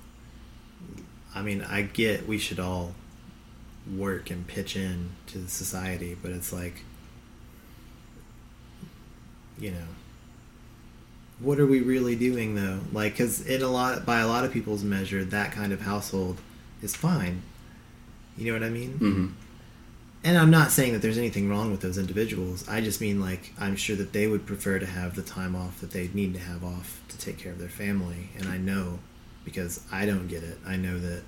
I 1.35 1.43
mean, 1.43 1.63
I 1.63 1.83
get 1.83 2.27
we 2.27 2.39
should 2.39 2.59
all 2.59 2.95
work 3.95 4.31
and 4.31 4.47
pitch 4.47 4.77
in 4.77 5.11
to 5.29 5.39
the 5.39 5.49
society, 5.49 6.17
but 6.21 6.33
it's 6.33 6.53
like, 6.53 6.83
you 9.59 9.71
know, 9.71 9.87
what 11.39 11.61
are 11.61 11.67
we 11.67 11.81
really 11.81 12.17
doing 12.17 12.55
though? 12.55 12.81
Like, 12.93 13.13
because 13.13 13.47
in 13.47 13.63
a 13.63 13.69
lot, 13.69 14.07
by 14.07 14.21
a 14.21 14.27
lot 14.27 14.45
of 14.45 14.53
people's 14.53 14.83
measure, 14.83 15.25
that 15.25 15.53
kind 15.53 15.73
of 15.73 15.83
household 15.83 16.39
is 16.83 16.97
fine. 16.97 17.43
You 18.37 18.47
know 18.47 18.59
what 18.59 18.67
I 18.67 18.71
mean? 18.71 18.93
hmm 18.93 19.27
And 20.27 20.37
I'm 20.37 20.51
not 20.51 20.73
saying 20.73 20.93
that 20.93 21.03
there's 21.03 21.19
anything 21.19 21.49
wrong 21.49 21.71
with 21.71 21.83
those 21.83 21.99
individuals. 21.99 22.69
I 22.69 22.81
just 22.81 23.01
mean 23.01 23.21
like 23.21 23.53
I'm 23.61 23.77
sure 23.77 23.95
that 23.95 24.13
they 24.13 24.27
would 24.27 24.45
prefer 24.45 24.81
to 24.81 24.85
have 24.85 25.15
the 25.15 25.23
time 25.23 25.55
off 25.55 25.81
that 25.81 25.93
they 25.93 26.11
need 26.13 26.35
to 26.35 26.41
have 26.41 26.65
off 26.65 27.01
to 27.11 27.17
take 27.17 27.39
care 27.39 27.53
of 27.53 27.61
their 27.61 27.69
family. 27.69 28.31
And 28.37 28.49
I 28.49 28.59
know 28.59 28.99
because 29.45 29.81
I 29.93 30.05
don't 30.05 30.27
get 30.27 30.43
it. 30.43 30.59
I 30.67 30.75
know 30.75 30.99
that 30.99 31.23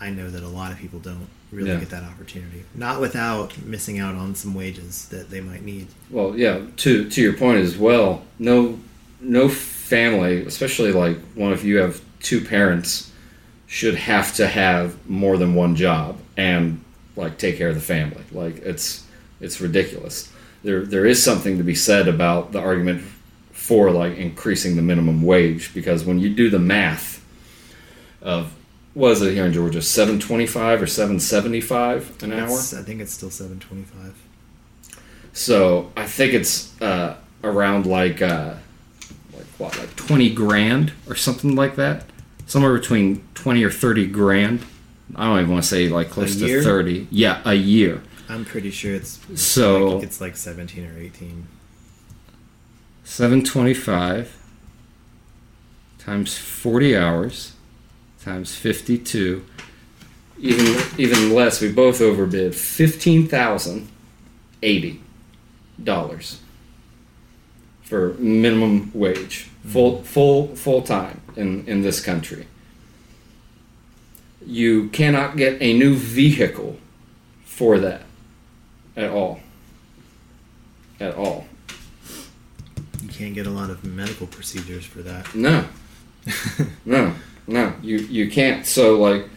I 0.00 0.08
know 0.08 0.30
that 0.30 0.42
a 0.42 0.48
lot 0.48 0.72
of 0.72 0.78
people 0.78 0.98
don't 0.98 1.28
really 1.52 1.68
Yeah. 1.72 1.78
get 1.78 1.90
that 1.90 2.04
opportunity. 2.04 2.64
Not 2.74 3.02
without 3.02 3.62
missing 3.62 3.98
out 3.98 4.14
on 4.14 4.34
some 4.34 4.54
wages 4.54 5.08
that 5.10 5.28
they 5.28 5.42
might 5.42 5.62
need. 5.66 5.88
Well, 6.08 6.38
yeah. 6.38 6.60
To 6.78 7.06
to 7.10 7.20
your 7.20 7.34
point 7.34 7.58
as 7.58 7.76
well, 7.76 8.22
no 8.38 8.80
no 9.20 9.50
family, 9.50 10.42
especially 10.46 10.92
like 10.92 11.18
one 11.34 11.52
if 11.52 11.64
you 11.64 11.76
have 11.76 12.00
two 12.22 12.40
parents, 12.40 13.10
should 13.66 13.96
have 13.96 14.34
to 14.36 14.46
have 14.46 14.96
more 15.06 15.36
than 15.36 15.54
one 15.54 15.76
job 15.76 16.16
and 16.38 16.82
like 17.16 17.36
take 17.36 17.58
care 17.58 17.68
of 17.68 17.74
the 17.74 17.82
family. 17.82 18.22
Like 18.32 18.58
it's 18.58 19.04
it's 19.40 19.60
ridiculous. 19.60 20.32
There 20.62 20.86
there 20.86 21.04
is 21.04 21.22
something 21.22 21.58
to 21.58 21.64
be 21.64 21.74
said 21.74 22.08
about 22.08 22.52
the 22.52 22.60
argument 22.60 23.02
for 23.52 23.90
like 23.90 24.16
increasing 24.16 24.76
the 24.76 24.82
minimum 24.82 25.22
wage 25.22 25.74
because 25.74 26.04
when 26.04 26.18
you 26.18 26.30
do 26.34 26.48
the 26.48 26.58
math 26.58 27.22
of 28.22 28.54
was 28.94 29.20
it 29.20 29.34
here 29.34 29.44
in 29.44 29.52
Georgia, 29.52 29.82
seven 29.82 30.18
twenty 30.18 30.46
five 30.46 30.80
or 30.80 30.86
seven 30.86 31.20
seventy 31.20 31.60
five 31.60 32.16
an 32.22 32.32
hour? 32.32 32.50
I 32.50 32.82
think 32.82 33.00
it's 33.00 33.12
still 33.12 33.30
725. 33.30 34.14
So 35.32 35.92
I 35.96 36.06
think 36.06 36.32
it's 36.32 36.80
uh, 36.80 37.16
around 37.44 37.86
like 37.86 38.22
uh, 38.22 38.54
like 39.32 39.46
what, 39.58 39.78
like 39.78 39.94
twenty 39.96 40.30
grand 40.32 40.92
or 41.08 41.14
something 41.14 41.54
like 41.54 41.76
that. 41.76 42.06
Somewhere 42.46 42.76
between 42.76 43.26
twenty 43.34 43.62
or 43.62 43.70
thirty 43.70 44.06
grand. 44.06 44.64
I 45.14 45.26
don't 45.26 45.38
even 45.40 45.50
want 45.52 45.62
to 45.62 45.68
say 45.68 45.88
like 45.88 46.10
close 46.10 46.36
to 46.36 46.62
thirty. 46.62 47.06
Yeah, 47.10 47.40
a 47.44 47.54
year. 47.54 48.02
I'm 48.28 48.44
pretty 48.44 48.70
sure 48.70 48.94
it's 48.94 49.18
So- 49.34 49.94
like, 49.96 50.04
it's 50.04 50.20
like 50.20 50.36
17 50.36 50.84
or 50.84 50.98
18. 50.98 51.46
Seven 53.04 53.42
twenty-five 53.42 54.36
times 55.98 56.36
forty 56.36 56.94
hours 56.94 57.52
times 58.22 58.54
fifty-two. 58.54 59.46
Even 60.38 60.76
even 60.98 61.32
less. 61.34 61.62
We 61.62 61.72
both 61.72 62.02
overbid 62.02 62.54
fifteen 62.54 63.26
thousand 63.26 63.88
eighty 64.62 65.00
dollars 65.82 66.40
for 67.82 68.12
minimum 68.18 68.90
wage, 68.92 69.48
full 69.64 69.94
mm-hmm. 69.94 70.02
full 70.04 70.54
full 70.54 70.82
time 70.82 71.22
in 71.34 71.66
in 71.66 71.80
this 71.80 72.00
country. 72.04 72.46
You 74.48 74.88
cannot 74.88 75.36
get 75.36 75.60
a 75.60 75.76
new 75.76 75.94
vehicle 75.94 76.78
for 77.44 77.78
that 77.80 78.00
at 78.96 79.10
all. 79.10 79.40
At 80.98 81.14
all. 81.16 81.46
You 83.02 83.08
can't 83.10 83.34
get 83.34 83.46
a 83.46 83.50
lot 83.50 83.68
of 83.68 83.84
medical 83.84 84.26
procedures 84.26 84.86
for 84.86 85.02
that. 85.02 85.34
No, 85.34 85.66
no, 86.86 87.12
no. 87.46 87.74
You 87.82 87.98
you 87.98 88.30
can't. 88.30 88.64
So 88.64 88.98
like 88.98 89.28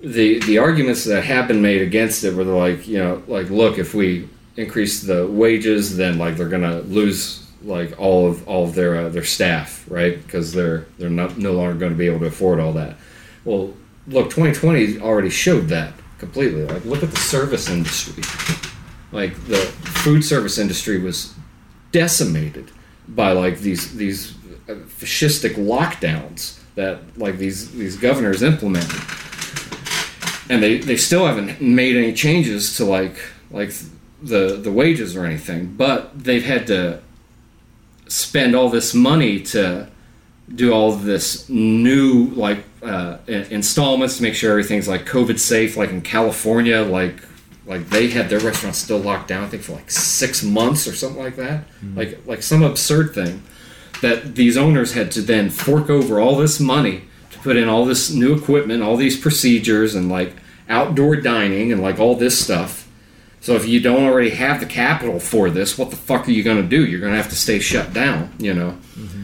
the 0.00 0.40
the 0.40 0.58
arguments 0.58 1.04
that 1.04 1.22
have 1.22 1.46
been 1.46 1.62
made 1.62 1.80
against 1.80 2.24
it 2.24 2.34
were 2.34 2.42
like 2.42 2.88
you 2.88 2.98
know 2.98 3.22
like 3.28 3.48
look 3.48 3.78
if 3.78 3.94
we 3.94 4.28
increase 4.56 5.02
the 5.02 5.24
wages, 5.28 5.96
then 5.96 6.18
like 6.18 6.36
they're 6.36 6.48
gonna 6.48 6.80
lose 6.80 7.46
like 7.62 7.98
all 7.98 8.28
of 8.28 8.46
all 8.48 8.64
of 8.64 8.74
their 8.74 8.96
uh, 8.96 9.08
their 9.08 9.24
staff, 9.24 9.84
right? 9.88 10.20
Because 10.20 10.52
they're 10.52 10.86
they're 10.98 11.10
not 11.10 11.38
no 11.38 11.52
longer 11.52 11.74
going 11.74 11.92
to 11.92 11.98
be 11.98 12.06
able 12.06 12.20
to 12.20 12.26
afford 12.26 12.58
all 12.58 12.72
that. 12.72 12.96
Well, 13.44 13.74
look, 14.06 14.30
2020 14.30 15.00
already 15.00 15.30
showed 15.30 15.68
that 15.68 15.94
completely. 16.18 16.64
Like, 16.64 16.84
look 16.84 17.02
at 17.02 17.10
the 17.10 17.16
service 17.16 17.68
industry. 17.68 18.22
Like 19.12 19.34
the 19.46 19.56
food 20.02 20.24
service 20.24 20.58
industry 20.58 20.98
was 20.98 21.34
decimated 21.92 22.70
by 23.08 23.32
like 23.32 23.58
these 23.58 23.96
these 23.96 24.34
uh, 24.68 24.74
fascistic 24.74 25.54
lockdowns 25.54 26.60
that 26.76 27.00
like 27.18 27.38
these 27.38 27.72
these 27.72 27.96
governors 27.96 28.42
implemented 28.42 29.00
and 30.48 30.62
they, 30.62 30.78
they 30.78 30.96
still 30.96 31.26
haven't 31.26 31.60
made 31.60 31.96
any 31.96 32.12
changes 32.12 32.76
to 32.76 32.84
like 32.84 33.16
like 33.50 33.72
the 34.22 34.56
the 34.56 34.70
wages 34.70 35.16
or 35.16 35.24
anything 35.24 35.74
but 35.74 36.24
they've 36.24 36.44
had 36.44 36.66
to 36.66 37.00
spend 38.06 38.54
all 38.54 38.68
this 38.68 38.94
money 38.94 39.40
to 39.40 39.88
do 40.54 40.72
all 40.72 40.92
this 40.92 41.48
new 41.48 42.26
like 42.34 42.64
uh, 42.82 43.18
installments 43.26 44.16
to 44.16 44.22
make 44.22 44.34
sure 44.34 44.50
everything's 44.50 44.88
like 44.88 45.04
covid 45.04 45.38
safe 45.38 45.76
like 45.76 45.90
in 45.90 46.00
california 46.00 46.80
like 46.82 47.22
like 47.66 47.88
they 47.88 48.08
had 48.08 48.28
their 48.28 48.40
restaurants 48.40 48.78
still 48.78 48.98
locked 48.98 49.28
down 49.28 49.44
i 49.44 49.46
think 49.46 49.62
for 49.62 49.72
like 49.72 49.90
six 49.90 50.42
months 50.42 50.88
or 50.88 50.94
something 50.94 51.22
like 51.22 51.36
that 51.36 51.60
mm-hmm. 51.60 51.96
like 51.96 52.18
like 52.26 52.42
some 52.42 52.62
absurd 52.62 53.14
thing 53.14 53.42
that 54.02 54.34
these 54.34 54.56
owners 54.56 54.94
had 54.94 55.10
to 55.10 55.20
then 55.20 55.50
fork 55.50 55.90
over 55.90 56.18
all 56.20 56.36
this 56.36 56.58
money 56.58 57.04
to 57.30 57.38
put 57.40 57.56
in 57.56 57.68
all 57.68 57.84
this 57.84 58.10
new 58.10 58.34
equipment 58.34 58.82
all 58.82 58.96
these 58.96 59.18
procedures 59.18 59.94
and 59.94 60.08
like 60.08 60.34
outdoor 60.68 61.16
dining 61.16 61.70
and 61.70 61.82
like 61.82 61.98
all 61.98 62.16
this 62.16 62.42
stuff 62.42 62.88
so 63.40 63.54
if 63.54 63.66
you 63.66 63.80
don't 63.80 64.04
already 64.04 64.30
have 64.30 64.58
the 64.58 64.66
capital 64.66 65.20
for 65.20 65.50
this 65.50 65.78
what 65.78 65.90
the 65.90 65.96
fuck 65.96 66.26
are 66.26 66.32
you 66.32 66.42
going 66.42 66.60
to 66.60 66.68
do 66.68 66.84
you're 66.86 67.00
going 67.00 67.12
to 67.12 67.16
have 67.16 67.30
to 67.30 67.36
stay 67.36 67.58
shut 67.58 67.92
down 67.92 68.32
you 68.38 68.54
know 68.54 68.70
mm-hmm. 68.94 69.19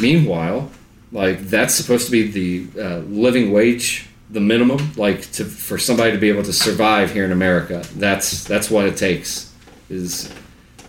Meanwhile 0.00 0.70
like 1.12 1.40
that's 1.40 1.74
supposed 1.74 2.06
to 2.06 2.12
be 2.12 2.30
the 2.30 2.80
uh, 2.80 2.98
living 2.98 3.52
wage 3.52 4.08
the 4.30 4.40
minimum 4.40 4.92
like 4.96 5.30
to 5.32 5.44
for 5.44 5.78
somebody 5.78 6.12
to 6.12 6.18
be 6.18 6.28
able 6.28 6.42
to 6.42 6.52
survive 6.52 7.12
here 7.12 7.24
in 7.24 7.32
America. 7.32 7.84
That's 7.94 8.44
that's 8.44 8.70
what 8.70 8.84
it 8.84 8.96
takes 8.96 9.52
is 9.88 10.32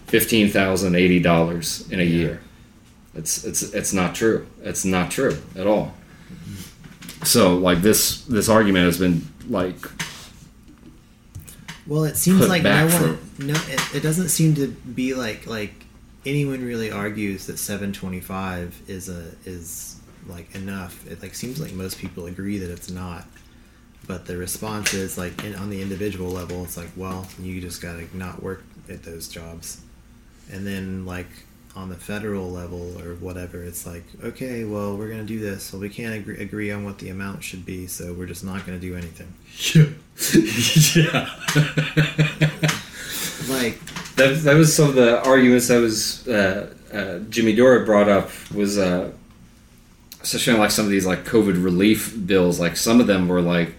fifteen 0.07 0.49
thousand 0.49 0.95
eighty 0.95 1.19
dollars 1.19 1.89
in 1.91 1.99
a 1.99 2.03
year. 2.03 2.41
It's 3.13 3.43
it's 3.45 3.61
it's 3.61 3.93
not 3.93 4.15
true. 4.15 4.47
It's 4.63 4.83
not 4.83 5.11
true 5.11 5.37
at 5.55 5.67
all. 5.67 5.93
So 7.23 7.57
like 7.57 7.81
this 7.81 8.21
this 8.25 8.49
argument 8.49 8.85
has 8.85 8.97
been 8.97 9.21
like 9.47 9.77
well 11.85 12.03
it 12.03 12.17
seems 12.17 12.47
like 12.47 12.63
no 12.63 12.87
one 12.87 13.19
no 13.37 13.53
it, 13.53 13.95
it 13.95 13.99
doesn't 14.01 14.29
seem 14.29 14.55
to 14.55 14.67
be 14.67 15.13
like 15.13 15.45
like 15.45 15.84
anyone 16.25 16.63
really 16.63 16.91
argues 16.91 17.47
that 17.47 17.57
725 17.57 18.83
is 18.87 19.09
a 19.09 19.31
is 19.45 19.99
like 20.27 20.53
enough. 20.55 21.05
It 21.07 21.21
like 21.21 21.35
seems 21.35 21.59
like 21.61 21.73
most 21.73 21.99
people 21.99 22.25
agree 22.25 22.57
that 22.57 22.71
it's 22.71 22.89
not, 22.89 23.25
but 24.07 24.25
the 24.25 24.37
response 24.37 24.93
is 24.93 25.17
like 25.17 25.43
in, 25.43 25.55
on 25.55 25.69
the 25.69 25.81
individual 25.81 26.31
level, 26.31 26.63
it's 26.63 26.77
like, 26.77 26.89
well, 26.95 27.27
you 27.39 27.61
just 27.61 27.81
gotta 27.81 28.05
not 28.13 28.41
work 28.41 28.63
at 28.89 29.03
those 29.03 29.27
jobs, 29.27 29.81
and 30.51 30.65
then 30.65 31.05
like 31.05 31.27
on 31.75 31.89
the 31.89 31.95
federal 31.95 32.49
level 32.49 32.97
or 33.01 33.15
whatever, 33.15 33.61
it's 33.61 33.85
like, 33.85 34.03
okay, 34.23 34.63
well, 34.63 34.95
we're 34.97 35.09
gonna 35.09 35.23
do 35.23 35.39
this. 35.39 35.73
Well, 35.73 35.81
we 35.81 35.89
can't 35.89 36.15
agree, 36.15 36.37
agree 36.37 36.71
on 36.71 36.85
what 36.85 36.99
the 36.99 37.09
amount 37.09 37.43
should 37.43 37.65
be, 37.65 37.85
so 37.87 38.13
we're 38.13 38.27
just 38.27 38.45
not 38.45 38.65
gonna 38.65 38.79
do 38.79 38.95
anything. 38.95 39.33
Yeah, 39.75 39.85
yeah. 40.95 41.29
like 43.49 43.77
that. 44.15 44.41
That 44.43 44.55
was 44.55 44.75
some 44.75 44.89
of 44.89 44.95
the 44.95 45.23
arguments 45.25 45.67
that 45.67 45.79
was 45.79 46.27
uh, 46.27 46.73
uh, 46.93 47.19
Jimmy 47.29 47.55
Dore 47.55 47.85
brought 47.85 48.09
up 48.09 48.29
was. 48.51 48.77
Uh, 48.77 49.11
especially 50.25 50.57
like 50.59 50.71
some 50.71 50.85
of 50.85 50.91
these 50.91 51.05
like 51.05 51.23
COVID 51.23 51.63
relief 51.63 52.15
bills, 52.25 52.59
like 52.59 52.75
some 52.75 52.99
of 52.99 53.05
them 53.05 53.27
were 53.27 53.41
like 53.41 53.75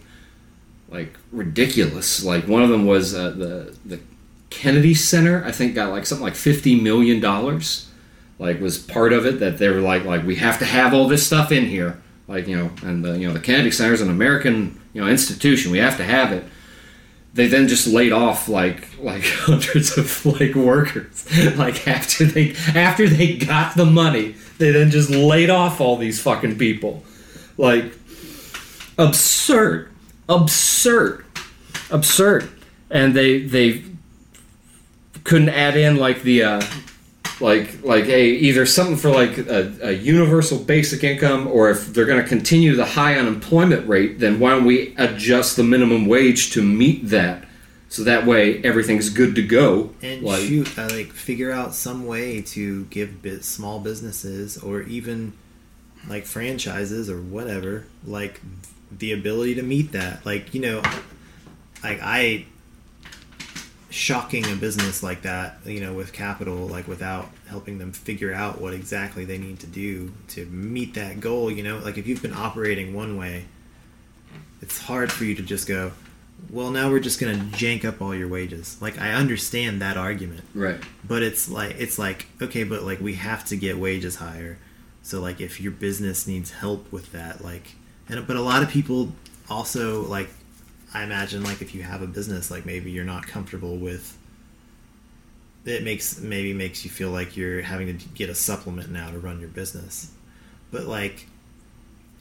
like 0.88 1.14
ridiculous. 1.32 2.24
Like 2.24 2.46
one 2.46 2.62
of 2.62 2.70
them 2.70 2.86
was 2.86 3.14
uh, 3.14 3.30
the 3.30 3.76
the 3.84 4.00
Kennedy 4.50 4.94
Center. 4.94 5.44
I 5.44 5.52
think 5.52 5.74
got 5.74 5.90
like 5.90 6.06
something 6.06 6.24
like 6.24 6.36
fifty 6.36 6.80
million 6.80 7.20
dollars. 7.20 7.90
Like 8.38 8.60
was 8.60 8.78
part 8.78 9.12
of 9.12 9.26
it 9.26 9.40
that 9.40 9.58
they 9.58 9.68
were 9.68 9.80
like 9.80 10.04
like 10.04 10.24
we 10.24 10.36
have 10.36 10.58
to 10.60 10.64
have 10.64 10.94
all 10.94 11.08
this 11.08 11.26
stuff 11.26 11.50
in 11.50 11.66
here. 11.66 12.00
Like 12.28 12.46
you 12.46 12.56
know, 12.56 12.70
and 12.82 13.04
the 13.04 13.18
you 13.18 13.26
know 13.26 13.34
the 13.34 13.40
Kennedy 13.40 13.70
Center 13.70 13.94
is 13.94 14.00
an 14.00 14.10
American 14.10 14.80
you 14.92 15.00
know 15.00 15.08
institution. 15.08 15.72
We 15.72 15.78
have 15.78 15.96
to 15.96 16.04
have 16.04 16.32
it 16.32 16.44
they 17.36 17.46
then 17.46 17.68
just 17.68 17.86
laid 17.86 18.12
off 18.12 18.48
like 18.48 18.88
like 18.98 19.24
hundreds 19.24 19.96
of 19.96 20.26
like 20.26 20.54
workers. 20.54 21.24
Like 21.56 21.86
after 21.86 22.24
they 22.24 22.54
after 22.74 23.08
they 23.08 23.36
got 23.36 23.76
the 23.76 23.84
money 23.84 24.34
they 24.58 24.72
then 24.72 24.90
just 24.90 25.10
laid 25.10 25.50
off 25.50 25.80
all 25.80 25.96
these 25.96 26.20
fucking 26.20 26.58
people. 26.58 27.04
Like 27.56 27.92
absurd. 28.98 29.90
Absurd. 30.28 31.24
Absurd. 31.90 32.50
And 32.90 33.14
they 33.14 33.42
they 33.42 33.84
couldn't 35.24 35.50
add 35.50 35.76
in 35.76 35.96
like 35.96 36.22
the 36.22 36.42
uh 36.42 36.62
like 37.40 37.82
like 37.84 38.06
a 38.06 38.24
either 38.24 38.64
something 38.64 38.96
for 38.96 39.10
like 39.10 39.38
a, 39.38 39.72
a 39.82 39.92
universal 39.92 40.58
basic 40.58 41.04
income 41.04 41.46
or 41.46 41.70
if 41.70 41.92
they're 41.92 42.06
going 42.06 42.22
to 42.22 42.28
continue 42.28 42.74
the 42.74 42.84
high 42.84 43.14
unemployment 43.16 43.86
rate 43.88 44.18
then 44.18 44.40
why 44.40 44.50
don't 44.50 44.64
we 44.64 44.94
adjust 44.96 45.56
the 45.56 45.62
minimum 45.62 46.06
wage 46.06 46.50
to 46.52 46.62
meet 46.62 47.08
that? 47.08 47.44
So 47.88 48.02
that 48.04 48.26
way 48.26 48.62
everything's 48.64 49.10
good 49.10 49.34
to 49.36 49.42
go. 49.42 49.94
And 50.02 50.22
like, 50.22 50.40
shoot 50.40 50.78
uh, 50.78 50.88
like 50.90 51.12
figure 51.12 51.52
out 51.52 51.74
some 51.74 52.06
way 52.06 52.42
to 52.42 52.84
give 52.86 53.22
bit 53.22 53.44
small 53.44 53.80
businesses 53.80 54.58
or 54.58 54.82
even 54.82 55.32
like 56.08 56.24
franchises 56.24 57.08
or 57.08 57.20
whatever 57.20 57.84
like 58.04 58.40
the 58.90 59.12
ability 59.12 59.54
to 59.56 59.62
meet 59.62 59.92
that. 59.92 60.26
Like 60.26 60.54
you 60.54 60.60
know 60.60 60.82
like 61.82 62.00
i 62.02 62.44
shocking 63.97 64.44
a 64.51 64.55
business 64.55 65.02
like 65.02 65.23
that, 65.23 65.59
you 65.64 65.81
know, 65.81 65.93
with 65.94 66.12
capital, 66.12 66.66
like 66.66 66.86
without 66.86 67.28
helping 67.48 67.78
them 67.78 67.93
figure 67.93 68.32
out 68.32 68.60
what 68.60 68.74
exactly 68.74 69.24
they 69.24 69.39
need 69.39 69.59
to 69.60 69.66
do 69.66 70.12
to 70.28 70.44
meet 70.47 70.94
that 70.94 71.20
goal, 71.20 71.51
you 71.51 71.62
know, 71.62 71.78
like 71.78 71.97
if 71.97 72.06
you've 72.06 72.23
been 72.23 72.35
operating 72.35 72.94
one 72.94 73.16
way, 73.16 73.47
it's 74.60 74.78
hard 74.78 75.10
for 75.10 75.24
you 75.24 75.35
to 75.35 75.43
just 75.43 75.66
go, 75.66 75.93
well, 76.51 76.70
now 76.70 76.90
we're 76.90 77.01
just 77.01 77.18
going 77.18 77.39
to 77.39 77.44
jank 77.56 77.85
up 77.85 78.02
all 78.02 78.14
your 78.14 78.28
wages. 78.28 78.77
Like 78.81 79.01
I 79.01 79.12
understand 79.12 79.81
that 79.81 79.97
argument. 79.97 80.44
Right. 80.55 80.78
But 81.02 81.23
it's 81.23 81.48
like 81.48 81.77
it's 81.78 81.98
like 81.98 82.27
okay, 82.43 82.64
but 82.64 82.82
like 82.82 83.01
we 83.01 83.14
have 83.14 83.44
to 83.47 83.56
get 83.56 83.78
wages 83.78 84.16
higher. 84.16 84.59
So 85.02 85.20
like 85.20 85.40
if 85.40 85.60
your 85.60 85.73
business 85.73 86.27
needs 86.27 86.51
help 86.51 86.93
with 86.93 87.12
that, 87.12 87.43
like 87.43 87.77
and 88.09 88.27
but 88.27 88.36
a 88.36 88.43
lot 88.43 88.62
of 88.62 88.68
people 88.68 89.12
also 89.48 90.02
like 90.02 90.28
I 90.97 91.05
imagine 91.05 91.43
like 91.43 91.60
if 91.60 91.74
you 91.74 91.82
have 91.82 92.02
a 92.02 92.06
business, 92.06 92.51
like 92.51 92.64
maybe 92.64 92.90
you're 92.90 93.05
not 93.05 93.27
comfortable 93.27 93.77
with. 93.77 94.16
It 95.64 95.82
makes 95.82 96.20
maybe 96.20 96.52
makes 96.52 96.85
you 96.85 96.90
feel 96.90 97.10
like 97.10 97.36
you're 97.36 97.60
having 97.60 97.98
to 97.98 98.09
get 98.10 98.31
a 98.31 98.35
supplement 98.35 98.90
now 98.90 99.10
to 99.10 99.18
run 99.18 99.40
your 99.40 99.48
business, 99.48 100.12
but 100.70 100.85
like, 100.85 101.27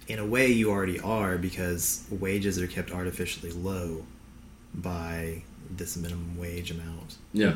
in 0.08 0.20
a 0.20 0.26
way 0.26 0.48
you 0.48 0.72
already 0.72 1.00
are 1.00 1.38
because 1.38 2.04
wages 2.10 2.60
are 2.60 2.68
kept 2.68 2.92
artificially 2.92 3.52
low, 3.52 4.04
by 4.74 5.42
this 5.70 5.96
minimum 5.98 6.38
wage 6.38 6.72
amount. 6.72 7.16
Yeah. 7.34 7.56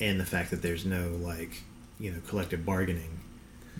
And 0.00 0.20
the 0.20 0.26
fact 0.26 0.50
that 0.50 0.62
there's 0.62 0.84
no 0.84 1.18
like, 1.20 1.62
you 1.98 2.10
know, 2.10 2.18
collective 2.28 2.64
bargaining 2.64 3.18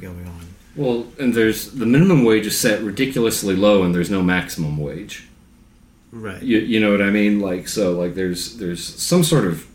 going 0.01 0.27
on. 0.27 0.47
Well, 0.75 1.07
and 1.19 1.35
there's 1.35 1.73
the 1.73 1.87
minimum 1.87 2.25
wage 2.25 2.47
is 2.47 2.59
set 2.59 2.83
ridiculously 2.83 3.57
low, 3.57 3.83
and 3.83 3.95
there's 3.95 4.11
no 4.11 4.23
maximum 4.23 4.79
wage. 4.79 5.28
Right. 6.11 6.43
You, 6.43 6.59
you 6.59 6.81
know 6.81 6.91
what 6.91 7.03
I 7.03 7.11
mean? 7.11 7.41
Like 7.41 7.69
so 7.69 7.93
like 7.93 8.15
there's 8.15 8.57
there's 8.57 8.85
some 8.85 9.23
sort 9.23 9.47
of 9.47 9.67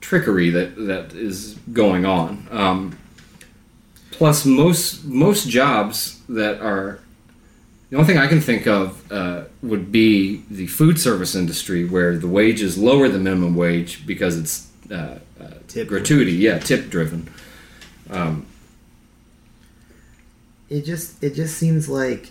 trickery 0.00 0.50
that 0.50 0.76
that 0.86 1.12
is 1.12 1.54
going 1.72 2.06
on. 2.06 2.48
Um, 2.50 2.98
plus 4.10 4.46
most 4.46 5.04
most 5.04 5.48
jobs 5.48 6.20
that 6.28 6.60
are 6.60 7.00
the 7.90 7.96
only 7.96 8.06
thing 8.06 8.18
I 8.18 8.26
can 8.26 8.40
think 8.40 8.66
of 8.66 9.12
uh, 9.12 9.44
would 9.62 9.92
be 9.92 10.42
the 10.50 10.66
food 10.66 10.98
service 10.98 11.34
industry, 11.34 11.84
where 11.84 12.16
the 12.16 12.26
wage 12.26 12.60
is 12.60 12.76
lower 12.76 13.08
than 13.08 13.22
minimum 13.22 13.54
wage 13.54 14.06
because 14.06 14.36
it's 14.38 14.70
uh, 14.90 15.18
uh, 15.40 15.50
tip 15.68 15.88
gratuity, 15.88 16.32
yeah, 16.32 16.58
tip 16.58 16.90
driven. 16.90 17.28
Um, 18.10 18.46
it 20.68 20.84
just 20.84 21.22
it 21.22 21.34
just 21.34 21.56
seems 21.58 21.88
like 21.88 22.30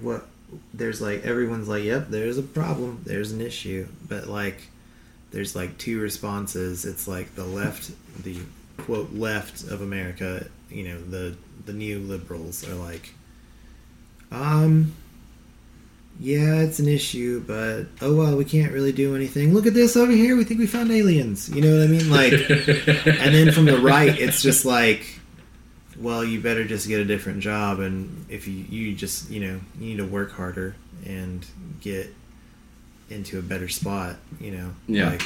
what 0.00 0.26
there's 0.72 1.00
like 1.00 1.24
everyone's 1.24 1.68
like, 1.68 1.84
yep, 1.84 2.08
there's 2.08 2.38
a 2.38 2.42
problem, 2.42 3.02
there's 3.04 3.32
an 3.32 3.40
issue, 3.40 3.86
but 4.08 4.26
like 4.26 4.68
there's 5.30 5.54
like 5.54 5.76
two 5.78 6.00
responses. 6.00 6.84
It's 6.84 7.06
like 7.06 7.34
the 7.34 7.44
left, 7.44 7.90
the 8.22 8.38
quote 8.78 9.12
left 9.12 9.64
of 9.64 9.82
America, 9.82 10.46
you 10.70 10.88
know, 10.88 11.00
the 11.00 11.36
the 11.66 11.72
new 11.72 11.98
liberals 11.98 12.66
are 12.66 12.74
like, 12.74 13.12
um, 14.30 14.94
yeah, 16.20 16.62
it's 16.62 16.78
an 16.78 16.88
issue, 16.88 17.44
but 17.46 17.86
oh 18.00 18.16
well, 18.16 18.36
we 18.36 18.44
can't 18.44 18.72
really 18.72 18.92
do 18.92 19.14
anything. 19.14 19.54
Look 19.54 19.66
at 19.66 19.74
this 19.74 19.96
over 19.96 20.12
here. 20.12 20.36
We 20.36 20.44
think 20.44 20.60
we 20.60 20.66
found 20.66 20.90
aliens. 20.90 21.48
You 21.48 21.62
know 21.62 21.78
what 21.78 21.84
I 21.84 21.86
mean? 21.86 22.10
Like, 22.10 22.32
and 23.22 23.34
then 23.34 23.52
from 23.52 23.66
the 23.66 23.78
right, 23.78 24.18
it's 24.18 24.42
just 24.42 24.64
like, 24.64 25.17
well, 26.00 26.24
you 26.24 26.40
better 26.40 26.64
just 26.64 26.86
get 26.88 27.00
a 27.00 27.04
different 27.04 27.40
job, 27.40 27.80
and 27.80 28.26
if 28.28 28.46
you 28.46 28.64
you 28.68 28.94
just 28.94 29.30
you 29.30 29.40
know 29.40 29.60
you 29.78 29.88
need 29.88 29.96
to 29.98 30.04
work 30.06 30.32
harder 30.32 30.76
and 31.04 31.44
get 31.80 32.14
into 33.10 33.38
a 33.38 33.42
better 33.42 33.68
spot. 33.68 34.16
You 34.40 34.52
know, 34.52 34.70
Yeah. 34.86 35.10
Like, 35.10 35.22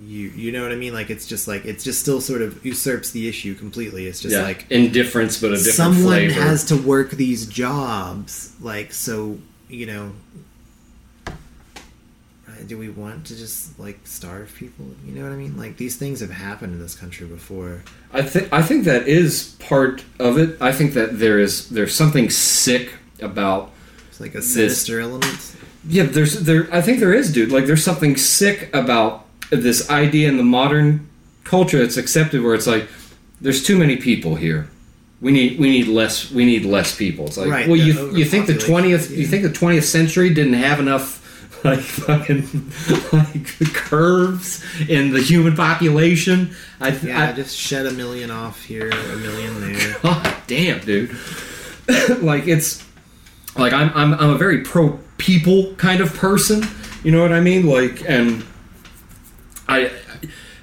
you 0.00 0.28
you 0.28 0.52
know 0.52 0.62
what 0.62 0.70
I 0.70 0.76
mean? 0.76 0.94
Like 0.94 1.10
it's 1.10 1.26
just 1.26 1.48
like 1.48 1.64
it's 1.64 1.82
just 1.82 2.00
still 2.00 2.20
sort 2.20 2.40
of 2.40 2.64
usurps 2.64 3.10
the 3.10 3.28
issue 3.28 3.54
completely. 3.54 4.06
It's 4.06 4.20
just 4.20 4.34
yeah, 4.36 4.42
like 4.42 4.70
indifference, 4.70 5.40
but 5.40 5.50
a 5.50 5.56
different 5.56 5.74
someone 5.74 6.02
flavor. 6.02 6.40
has 6.40 6.64
to 6.66 6.76
work 6.76 7.10
these 7.10 7.46
jobs 7.46 8.54
like 8.60 8.92
so 8.92 9.38
you 9.68 9.86
know 9.86 10.12
do 12.66 12.76
we 12.76 12.88
want 12.88 13.26
to 13.26 13.36
just 13.36 13.78
like 13.78 13.98
starve 14.04 14.52
people 14.56 14.84
you 15.04 15.12
know 15.12 15.22
what 15.22 15.32
i 15.32 15.36
mean 15.36 15.56
like 15.56 15.76
these 15.76 15.96
things 15.96 16.20
have 16.20 16.30
happened 16.30 16.72
in 16.72 16.80
this 16.80 16.94
country 16.94 17.26
before 17.26 17.82
I 18.10 18.22
think 18.22 18.50
I 18.50 18.62
think 18.62 18.84
that 18.84 19.06
is 19.06 19.54
part 19.58 20.02
of 20.18 20.38
it. 20.38 20.56
I 20.62 20.72
think 20.72 20.94
that 20.94 21.18
there 21.18 21.38
is 21.38 21.68
there's 21.68 21.94
something 21.94 22.30
sick 22.30 22.94
about 23.20 23.70
it's 24.08 24.18
like 24.18 24.34
a 24.34 24.40
sinister 24.40 24.98
element 24.98 25.56
yeah. 25.88 26.04
There's 26.04 26.40
there. 26.40 26.68
I 26.72 26.82
think 26.82 27.00
there 27.00 27.14
is, 27.14 27.32
dude. 27.32 27.50
Like 27.50 27.66
there's 27.66 27.84
something 27.84 28.16
sick 28.16 28.74
about 28.74 29.26
this 29.50 29.88
idea 29.90 30.28
in 30.28 30.36
the 30.36 30.44
modern 30.44 31.08
culture 31.44 31.78
that's 31.78 31.96
accepted, 31.96 32.42
where 32.42 32.54
it's 32.54 32.66
like 32.66 32.88
there's 33.40 33.64
too 33.64 33.78
many 33.78 33.96
people 33.96 34.34
here. 34.36 34.68
We 35.20 35.32
need 35.32 35.58
we 35.58 35.70
need 35.70 35.88
less 35.88 36.30
we 36.30 36.44
need 36.44 36.64
less 36.64 36.94
people. 36.94 37.26
It's 37.26 37.36
like 37.36 37.48
Right, 37.48 37.66
well 37.66 37.76
you 37.76 38.14
you 38.14 38.24
think 38.24 38.46
the 38.46 38.58
twentieth 38.58 39.10
you 39.10 39.26
think 39.26 39.42
the 39.42 39.52
twentieth 39.52 39.84
century 39.84 40.32
didn't 40.32 40.54
have 40.54 40.78
enough 40.78 41.24
like 41.64 41.80
fucking 41.80 42.72
like 43.12 43.74
curves 43.74 44.64
in 44.88 45.12
the 45.12 45.20
human 45.20 45.56
population. 45.56 46.54
I, 46.80 46.90
yeah 46.90 47.30
I 47.30 47.32
just 47.32 47.56
shed 47.56 47.86
a 47.86 47.90
million 47.90 48.30
off 48.30 48.64
here 48.64 48.90
a 48.90 49.16
million 49.16 49.60
there 49.60 49.96
God 50.02 50.36
damn, 50.46 50.80
dude. 50.80 51.10
like 52.22 52.46
it's 52.46 52.84
like 53.56 53.72
I'm 53.72 53.90
I'm 53.94 54.14
I'm 54.14 54.30
a 54.30 54.38
very 54.38 54.62
pro 54.62 54.98
people 55.16 55.74
kind 55.74 56.00
of 56.00 56.14
person. 56.14 56.64
You 57.02 57.10
know 57.10 57.22
what 57.22 57.32
I 57.32 57.40
mean? 57.40 57.66
Like 57.66 58.08
and 58.08 58.44
I 59.68 59.90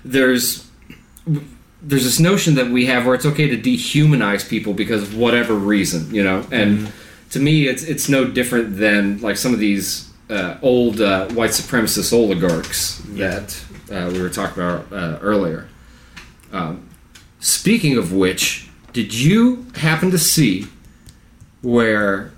there's 0.05 0.69
there's 1.81 2.03
this 2.03 2.19
notion 2.19 2.55
that 2.55 2.67
we 2.67 2.85
have 2.85 3.05
where 3.05 3.15
it's 3.15 3.25
okay 3.25 3.47
to 3.49 3.57
dehumanize 3.57 4.47
people 4.47 4.73
because 4.73 5.03
of 5.03 5.17
whatever 5.17 5.53
reason, 5.53 6.13
you 6.13 6.23
know. 6.23 6.45
And 6.51 6.79
mm-hmm. 6.79 7.29
to 7.31 7.39
me, 7.39 7.67
it's 7.67 7.83
it's 7.83 8.07
no 8.07 8.25
different 8.25 8.77
than 8.77 9.19
like 9.19 9.35
some 9.37 9.53
of 9.53 9.59
these 9.59 10.09
uh, 10.29 10.57
old 10.61 11.01
uh, 11.01 11.27
white 11.29 11.51
supremacist 11.51 12.11
oligarchs 12.13 12.97
that 13.09 13.63
uh, 13.91 14.09
we 14.11 14.21
were 14.21 14.29
talking 14.29 14.63
about 14.63 14.91
uh, 14.91 15.19
earlier. 15.21 15.67
Um, 16.51 16.89
speaking 17.39 17.97
of 17.97 18.11
which, 18.13 18.69
did 18.93 19.13
you 19.13 19.67
happen 19.75 20.11
to 20.11 20.17
see 20.17 20.67
where 21.61 22.31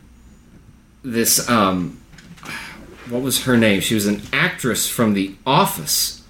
this 1.04 1.48
um, 1.50 2.02
what 3.10 3.22
was 3.22 3.44
her 3.44 3.58
name? 3.58 3.80
She 3.80 3.96
was 3.96 4.06
an 4.06 4.22
actress 4.34 4.90
from 4.90 5.14
The 5.14 5.36
Office, 5.46 6.24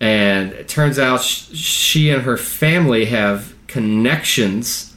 and 0.00 0.52
it 0.52 0.68
turns 0.68 0.98
out 0.98 1.22
she 1.22 2.10
and 2.10 2.22
her 2.22 2.36
family 2.36 3.06
have 3.06 3.54
connections. 3.66 4.96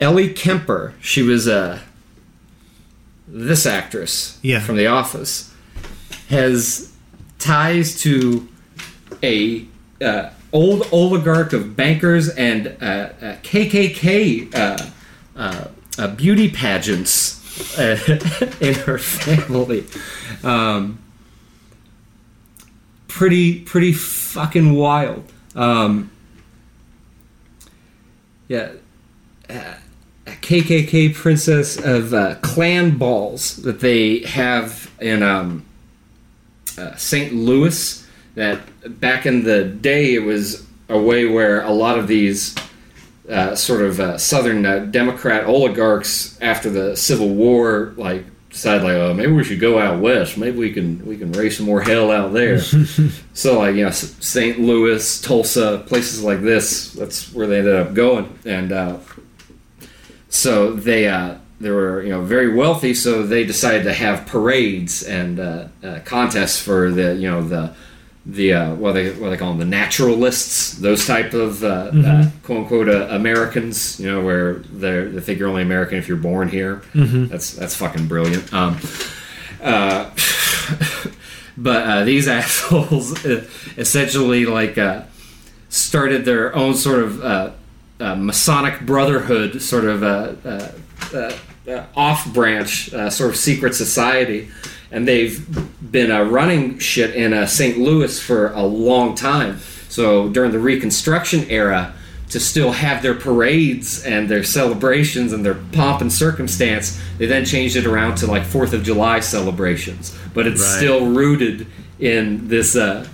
Ellie 0.00 0.32
Kemper, 0.32 0.94
she 1.00 1.22
was 1.22 1.48
uh, 1.48 1.80
this 3.36 3.66
actress 3.66 4.38
Yeah. 4.42 4.60
from 4.60 4.76
The 4.76 4.86
Office, 4.86 5.52
has 6.28 6.92
ties 7.40 8.00
to 8.02 8.48
a 9.22 9.66
uh, 10.00 10.30
old 10.52 10.86
oligarch 10.92 11.52
of 11.52 11.76
bankers 11.76 12.28
and 12.28 12.68
uh, 12.80 12.84
uh, 12.84 13.36
KKK 13.42 14.54
uh, 14.54 14.86
uh, 15.36 15.64
uh, 15.98 16.08
beauty 16.08 16.48
pageants 16.48 17.76
uh, 17.78 17.98
in 18.60 18.74
her 18.74 18.98
family. 18.98 19.84
Um, 20.44 20.98
pretty, 23.08 23.60
pretty 23.60 23.92
fucking 23.92 24.74
wild. 24.74 25.24
Um, 25.56 26.10
yeah. 28.48 28.72
KKK 30.44 31.14
princess 31.14 31.82
of 31.82 32.12
uh, 32.12 32.34
Klan 32.42 32.98
balls 32.98 33.56
that 33.62 33.80
they 33.80 34.18
have 34.20 34.90
in 35.00 35.22
um, 35.22 35.64
uh, 36.76 36.94
St. 36.96 37.32
Louis. 37.32 38.06
That 38.34 39.00
back 39.00 39.24
in 39.24 39.44
the 39.44 39.64
day, 39.64 40.14
it 40.14 40.22
was 40.22 40.66
a 40.90 40.98
way 41.00 41.24
where 41.24 41.62
a 41.62 41.70
lot 41.70 41.98
of 41.98 42.08
these 42.08 42.54
uh, 43.26 43.54
sort 43.54 43.80
of 43.80 43.98
uh, 44.00 44.18
Southern 44.18 44.66
uh, 44.66 44.80
Democrat 44.80 45.44
oligarchs, 45.44 46.38
after 46.42 46.68
the 46.68 46.94
Civil 46.94 47.30
War, 47.30 47.94
like 47.96 48.26
decided 48.50 48.84
like, 48.84 48.94
oh, 48.94 49.14
maybe 49.14 49.32
we 49.32 49.44
should 49.44 49.60
go 49.60 49.78
out 49.78 50.00
west. 50.00 50.36
Maybe 50.36 50.58
we 50.58 50.72
can 50.74 51.06
we 51.06 51.16
can 51.16 51.32
raise 51.32 51.56
some 51.56 51.64
more 51.64 51.80
hell 51.80 52.10
out 52.10 52.34
there. 52.34 52.60
so 53.32 53.60
like 53.60 53.76
you 53.76 53.84
know, 53.84 53.90
St. 53.92 54.60
Louis, 54.60 55.22
Tulsa, 55.22 55.82
places 55.86 56.22
like 56.22 56.42
this. 56.42 56.92
That's 56.92 57.32
where 57.32 57.46
they 57.46 57.60
ended 57.60 57.76
up 57.76 57.94
going, 57.94 58.38
and 58.44 58.72
uh, 58.72 58.98
so 60.34 60.72
they 60.72 61.08
uh, 61.08 61.36
they 61.60 61.70
were 61.70 62.02
you 62.02 62.10
know 62.10 62.22
very 62.22 62.52
wealthy. 62.52 62.92
So 62.94 63.22
they 63.22 63.44
decided 63.44 63.84
to 63.84 63.92
have 63.92 64.26
parades 64.26 65.02
and 65.02 65.38
uh, 65.38 65.68
uh, 65.82 66.00
contests 66.04 66.60
for 66.60 66.90
the 66.90 67.14
you 67.14 67.30
know 67.30 67.46
the 67.46 67.74
the 68.26 68.52
uh, 68.52 68.74
what 68.74 68.92
they 68.92 69.12
what 69.12 69.30
they 69.30 69.36
call 69.36 69.50
them 69.50 69.58
the 69.58 69.64
naturalists, 69.64 70.72
those 70.72 71.06
type 71.06 71.34
of 71.34 71.62
uh, 71.62 71.66
uh, 71.66 72.30
quote 72.42 72.58
unquote 72.58 72.88
uh, 72.88 73.06
Americans. 73.10 74.00
You 74.00 74.10
know 74.10 74.24
where 74.24 74.54
they 74.54 75.04
they 75.04 75.20
think 75.20 75.38
you're 75.38 75.48
only 75.48 75.62
American 75.62 75.98
if 75.98 76.08
you're 76.08 76.16
born 76.16 76.48
here. 76.48 76.82
That's 77.26 77.52
that's 77.52 77.76
fucking 77.76 78.08
brilliant. 78.08 78.52
Um, 78.52 78.78
uh, 79.62 80.10
but 81.56 81.86
uh, 81.86 82.04
these 82.04 82.26
assholes 82.40 83.24
essentially 83.76 84.46
like 84.46 84.78
uh, 84.78 85.04
started 85.68 86.24
their 86.24 86.54
own 86.56 86.74
sort 86.74 87.00
of 87.00 87.54
uh, 88.04 88.14
Masonic 88.16 88.80
Brotherhood, 88.86 89.60
sort 89.62 89.84
of 89.84 90.02
uh, 90.02 90.32
uh, 90.44 91.32
uh, 91.68 91.84
off 91.96 92.32
branch, 92.32 92.92
uh, 92.92 93.10
sort 93.10 93.30
of 93.30 93.36
secret 93.36 93.74
society. 93.74 94.48
And 94.90 95.08
they've 95.08 95.36
been 95.90 96.10
uh, 96.12 96.22
running 96.24 96.78
shit 96.78 97.14
in 97.16 97.32
uh, 97.32 97.46
St. 97.46 97.78
Louis 97.78 98.20
for 98.20 98.52
a 98.52 98.62
long 98.62 99.14
time. 99.14 99.58
So 99.88 100.28
during 100.28 100.52
the 100.52 100.58
Reconstruction 100.60 101.46
era, 101.50 101.94
to 102.30 102.40
still 102.40 102.72
have 102.72 103.02
their 103.02 103.14
parades 103.14 104.02
and 104.04 104.28
their 104.28 104.42
celebrations 104.42 105.32
and 105.32 105.44
their 105.44 105.54
pomp 105.72 106.00
and 106.00 106.12
circumstance, 106.12 107.00
they 107.18 107.26
then 107.26 107.44
changed 107.44 107.76
it 107.76 107.86
around 107.86 108.16
to 108.16 108.26
like 108.26 108.44
Fourth 108.44 108.72
of 108.72 108.82
July 108.82 109.20
celebrations. 109.20 110.16
But 110.32 110.46
it's 110.46 110.60
Right. 110.60 110.76
still 110.78 111.06
rooted 111.06 111.66
in 112.00 112.48
this 112.48 112.74
uh, 112.76 113.06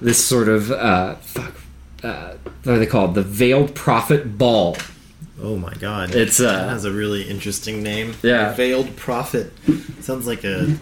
this 0.00 0.24
sort 0.24 0.48
of 0.48 0.70
uh, 0.70 1.16
fuck, 1.16 1.52
uh, 2.02 2.34
what 2.64 2.74
are 2.74 2.78
they 2.78 2.86
called? 2.86 3.14
The 3.14 3.22
Veiled 3.22 3.74
Prophet 3.74 4.38
Ball. 4.38 4.76
oh 5.42 5.56
my 5.56 5.72
god 5.74 6.14
It's, 6.14 6.40
uh, 6.40 6.52
that 6.52 6.68
has 6.70 6.84
a 6.84 6.92
really 6.92 7.22
interesting 7.28 7.82
name 7.82 8.14
Yeah. 8.22 8.52
veiled 8.54 8.96
prophet 8.96 9.52
sounds 10.00 10.26
like 10.26 10.44
a 10.44 10.76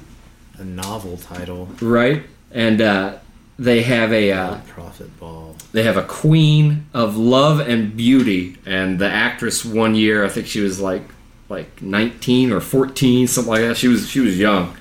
a 0.59 0.65
novel 0.65 1.19
title 1.19 1.69
right? 1.83 2.23
And 2.51 2.81
uh, 2.81 3.17
they 3.59 3.83
have 3.83 4.13
a 4.13 4.33
uh, 4.33 4.59
prophet 4.69 5.19
ball 5.21 5.57
they 5.73 5.83
have 5.83 5.97
a 5.99 6.03
queen 6.05 6.87
of 6.95 7.17
love 7.19 7.61
and 7.61 7.95
beauty, 7.97 8.57
and 8.65 8.99
the 8.99 9.09
actress 9.11 9.63
one 9.65 9.95
year 9.95 10.25
I 10.25 10.29
think 10.29 10.47
she 10.47 10.61
was 10.61 10.81
like 10.81 11.03
like 11.51 11.83
nineteen 11.83 12.51
or 12.51 12.61
fourteen, 12.61 13.27
something 13.27 13.53
like 13.53 13.61
that. 13.63 13.77
She 13.77 13.89
was 13.89 14.09
she 14.09 14.21
was 14.21 14.39
young, 14.39 14.75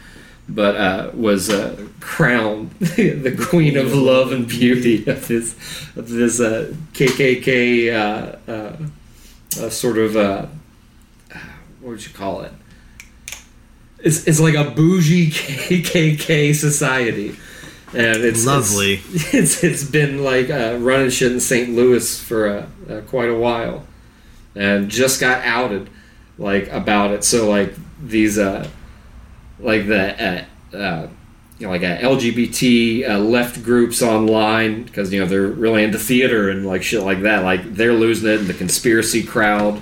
but 0.48 0.76
uh, 0.76 1.12
was 1.14 1.50
uh, 1.50 1.88
crowned 2.00 2.72
the 2.80 3.48
queen 3.50 3.78
of 3.78 3.94
love 3.94 4.32
and 4.32 4.48
beauty 4.48 5.06
of 5.08 5.28
this 5.28 5.56
of 5.96 6.10
this 6.10 6.40
uh, 6.40 6.74
KKK 6.94 7.94
uh, 7.94 8.52
uh, 8.52 8.78
uh, 9.60 9.70
sort 9.70 9.98
of 9.98 10.16
uh, 10.16 10.46
what 11.86 11.92
would 11.92 12.06
you 12.06 12.14
call 12.14 12.42
it? 12.42 12.52
It's, 14.00 14.28
it's 14.28 14.40
like 14.40 14.56
a 14.56 14.70
bougie 14.72 15.30
KKK 15.32 16.54
society, 16.54 17.36
and 17.94 18.24
it's 18.24 18.46
Lovely. 18.46 19.02
It's 19.14 19.34
it's, 19.34 19.64
it's 19.64 19.84
been 19.84 20.24
like 20.24 20.50
uh, 20.50 20.78
running 20.80 21.10
shit 21.10 21.32
in 21.32 21.40
St. 21.40 21.70
Louis 21.70 22.20
for 22.20 22.48
uh, 22.48 22.68
uh, 22.92 23.02
quite 23.02 23.30
a 23.30 23.36
while, 23.36 23.86
and 24.56 24.90
just 24.90 25.20
got 25.20 25.44
outed 25.44 25.90
like 26.38 26.68
about 26.72 27.12
it. 27.12 27.24
So 27.24 27.50
like 27.50 27.74
these 28.04 28.38
uh, 28.38 28.68
like 29.60 29.88
the 29.88 30.46
uh, 30.74 30.78
uh, 30.78 31.08
you 31.58 31.68
know, 31.68 31.72
like 31.72 31.84
uh, 31.84 31.98
LGBT 31.98 33.10
uh, 33.10 33.20
left 33.20 33.64
groups 33.64 34.02
online 34.02 34.84
because 34.84 35.14
you 35.14 35.20
know 35.22 35.26
they're 35.26 35.48
really 35.48 35.84
into 35.84 35.98
theater 35.98 36.50
and 36.50 36.66
like 36.66 36.84
shit 36.84 37.02
like 37.02 37.22
that. 37.22 37.44
Like 37.44 37.76
they're 37.76 37.94
losing 37.94 38.30
it, 38.30 38.40
and 38.40 38.48
the 38.48 38.54
conspiracy 38.54 39.24
crowd 39.24 39.80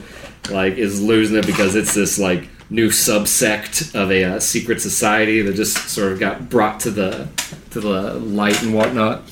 like 0.49 0.73
is 0.75 1.01
losing 1.01 1.37
it 1.37 1.47
because 1.47 1.75
it's 1.75 1.93
this 1.93 2.19
like 2.19 2.49
new 2.69 2.89
subsect 2.89 3.95
of 3.95 4.11
a 4.11 4.23
uh, 4.23 4.39
secret 4.39 4.81
society 4.81 5.41
that 5.41 5.53
just 5.53 5.77
sort 5.89 6.11
of 6.11 6.19
got 6.19 6.49
brought 6.49 6.79
to 6.81 6.91
the 6.91 7.27
to 7.71 7.79
the 7.79 8.13
light 8.15 8.61
and 8.61 8.73
whatnot. 8.73 9.23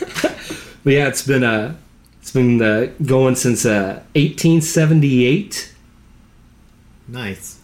but 0.22 0.92
yeah, 0.92 1.08
it's 1.08 1.26
been 1.26 1.44
uh, 1.44 1.74
it's 2.20 2.30
been 2.30 2.62
uh, 2.62 2.90
going 3.04 3.34
since 3.34 3.66
uh, 3.66 4.02
1878. 4.14 5.74
Nice. 7.08 7.61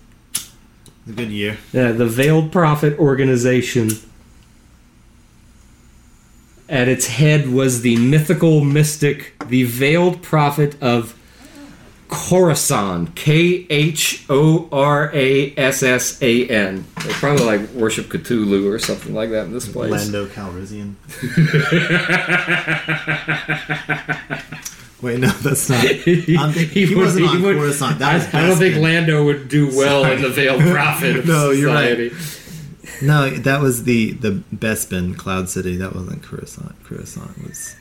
A 1.08 1.12
good 1.12 1.30
year. 1.30 1.56
Yeah, 1.72 1.92
the 1.92 2.06
Veiled 2.06 2.52
Prophet 2.52 2.98
organization. 2.98 3.90
At 6.68 6.86
its 6.86 7.06
head 7.06 7.48
was 7.48 7.80
the 7.80 7.96
mythical 7.96 8.62
mystic, 8.62 9.34
the 9.46 9.64
Veiled 9.64 10.22
Prophet 10.22 10.80
of 10.82 11.18
Khorasan. 12.08 13.14
K 13.14 13.66
H 13.70 14.26
O 14.28 14.68
R 14.70 15.10
A 15.14 15.54
S 15.56 15.82
S 15.82 16.22
A 16.22 16.46
N. 16.46 16.84
They 17.04 17.12
probably 17.14 17.44
like 17.46 17.70
worship 17.70 18.06
Cthulhu 18.08 18.70
or 18.70 18.78
something 18.78 19.14
like 19.14 19.30
that 19.30 19.46
in 19.46 19.52
this 19.52 19.66
place. 19.66 19.90
Lando 19.90 20.26
Calrissian. 20.26 20.96
Wait, 25.00 25.20
no, 25.20 25.28
that's 25.28 25.68
not. 25.70 25.84
I'm 25.84 26.52
think- 26.52 26.70
he, 26.72 26.92
would- 26.94 27.04
wasn't 27.04 27.26
on 27.28 27.42
would- 27.42 27.56
Coruscant. 27.56 28.02
I, 28.02 28.16
I 28.32 28.46
don't 28.48 28.56
think 28.58 28.76
Lando 28.76 29.24
would 29.24 29.48
do 29.48 29.68
well 29.76 30.04
in 30.10 30.20
the 30.22 30.28
Veiled 30.28 30.60
Prophet 30.62 31.24
No, 31.26 31.50
you're 31.50 31.72
right. 31.72 32.10
society. 32.10 33.06
No, 33.06 33.30
that 33.30 33.60
was 33.60 33.84
the 33.84 34.12
the 34.14 34.42
Bespin 34.54 35.16
Cloud 35.16 35.48
City. 35.48 35.76
That 35.76 35.94
wasn't 35.94 36.22
Coruscant. 36.24 36.74
Coruscant 36.84 37.46
was 37.46 37.76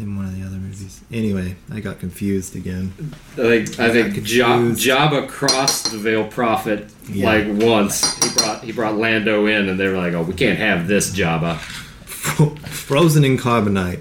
in 0.00 0.16
one 0.16 0.24
of 0.26 0.34
the 0.36 0.44
other 0.44 0.56
movies. 0.56 1.00
Anyway, 1.12 1.54
I 1.72 1.78
got 1.80 2.00
confused 2.00 2.56
again. 2.56 2.92
I 3.34 3.64
think 3.64 3.78
I 3.78 3.90
think 3.90 4.16
ja- 4.28 4.58
Jabba 4.74 5.28
crossed 5.28 5.92
the 5.92 5.98
Veil 5.98 6.26
Prophet 6.26 6.90
Yeah. 7.08 7.26
like 7.26 7.46
once. 7.62 8.16
He 8.24 8.34
brought 8.34 8.64
he 8.64 8.72
brought 8.72 8.96
Lando 8.96 9.46
in, 9.46 9.68
and 9.68 9.78
they 9.78 9.86
were 9.86 9.96
like, 9.96 10.14
"Oh, 10.14 10.22
we 10.22 10.34
can't 10.34 10.58
have 10.58 10.88
this 10.88 11.14
Jabba." 11.14 11.58
Frozen 12.68 13.24
in 13.24 13.36
carbonite. 13.38 14.00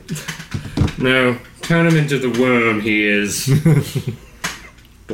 No, 0.97 1.37
turn 1.61 1.85
him 1.87 1.95
into 1.95 2.17
the 2.17 2.29
worm. 2.41 2.81
He 2.81 3.05
is. 3.05 3.47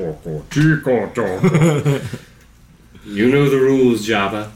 you 3.06 3.30
know 3.30 3.50
the 3.50 3.58
rules, 3.58 4.08
Jabba. 4.08 4.52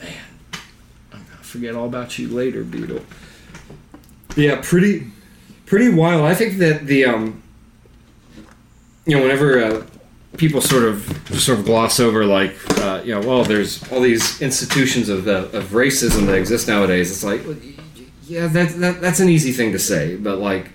Man, 0.00 0.12
I'm 1.12 1.24
gonna 1.28 1.42
forget 1.42 1.74
all 1.74 1.86
about 1.86 2.18
you 2.18 2.28
later, 2.28 2.62
Beetle. 2.64 3.00
Yeah, 4.36 4.60
pretty, 4.62 5.08
pretty 5.66 5.90
wild. 5.90 6.24
I 6.24 6.34
think 6.34 6.58
that 6.58 6.86
the 6.86 7.04
um, 7.06 7.42
you 9.04 9.16
know, 9.16 9.22
whenever 9.22 9.62
uh, 9.62 9.86
people 10.36 10.60
sort 10.60 10.84
of 10.84 11.04
sort 11.34 11.58
of 11.58 11.64
gloss 11.66 12.00
over 12.00 12.24
like 12.24 12.54
uh, 12.78 13.02
you 13.04 13.14
know, 13.14 13.20
well, 13.26 13.44
there's 13.44 13.82
all 13.92 14.00
these 14.00 14.40
institutions 14.40 15.08
of 15.08 15.26
uh, 15.28 15.48
of 15.52 15.70
racism 15.70 16.26
that 16.26 16.36
exist 16.36 16.68
nowadays. 16.68 17.10
It's 17.10 17.24
like, 17.24 17.44
well, 17.44 17.54
y- 17.54 17.74
y- 17.76 17.81
yeah, 18.32 18.46
that, 18.46 18.70
that 18.80 19.00
that's 19.02 19.20
an 19.20 19.28
easy 19.28 19.52
thing 19.52 19.72
to 19.72 19.78
say, 19.78 20.16
but 20.16 20.38
like 20.38 20.70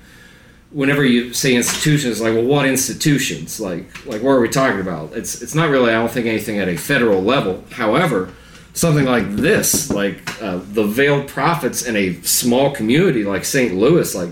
whenever 0.69 1.03
you 1.03 1.33
say 1.33 1.55
institutions, 1.55 2.21
like, 2.21 2.35
well, 2.35 2.43
what 2.43 2.67
institutions? 2.67 3.59
Like, 3.59 4.05
like 4.05 4.21
what 4.21 4.31
are 4.31 4.41
we 4.41 4.49
talking 4.49 4.79
about? 4.79 5.13
It's 5.13 5.41
it's 5.41 5.55
not 5.55 5.69
really. 5.69 5.89
I 5.89 5.93
don't 5.93 6.11
think 6.11 6.27
anything 6.27 6.59
at 6.59 6.67
a 6.67 6.77
federal 6.77 7.23
level. 7.23 7.63
However, 7.71 8.31
something 8.73 9.05
like 9.05 9.35
this, 9.35 9.89
like 9.89 10.39
uh, 10.39 10.59
the 10.71 10.83
veiled 10.83 11.27
prophets 11.27 11.83
in 11.83 11.95
a 11.95 12.13
small 12.21 12.71
community 12.71 13.23
like 13.23 13.43
St. 13.43 13.73
Louis, 13.73 14.13
like 14.13 14.29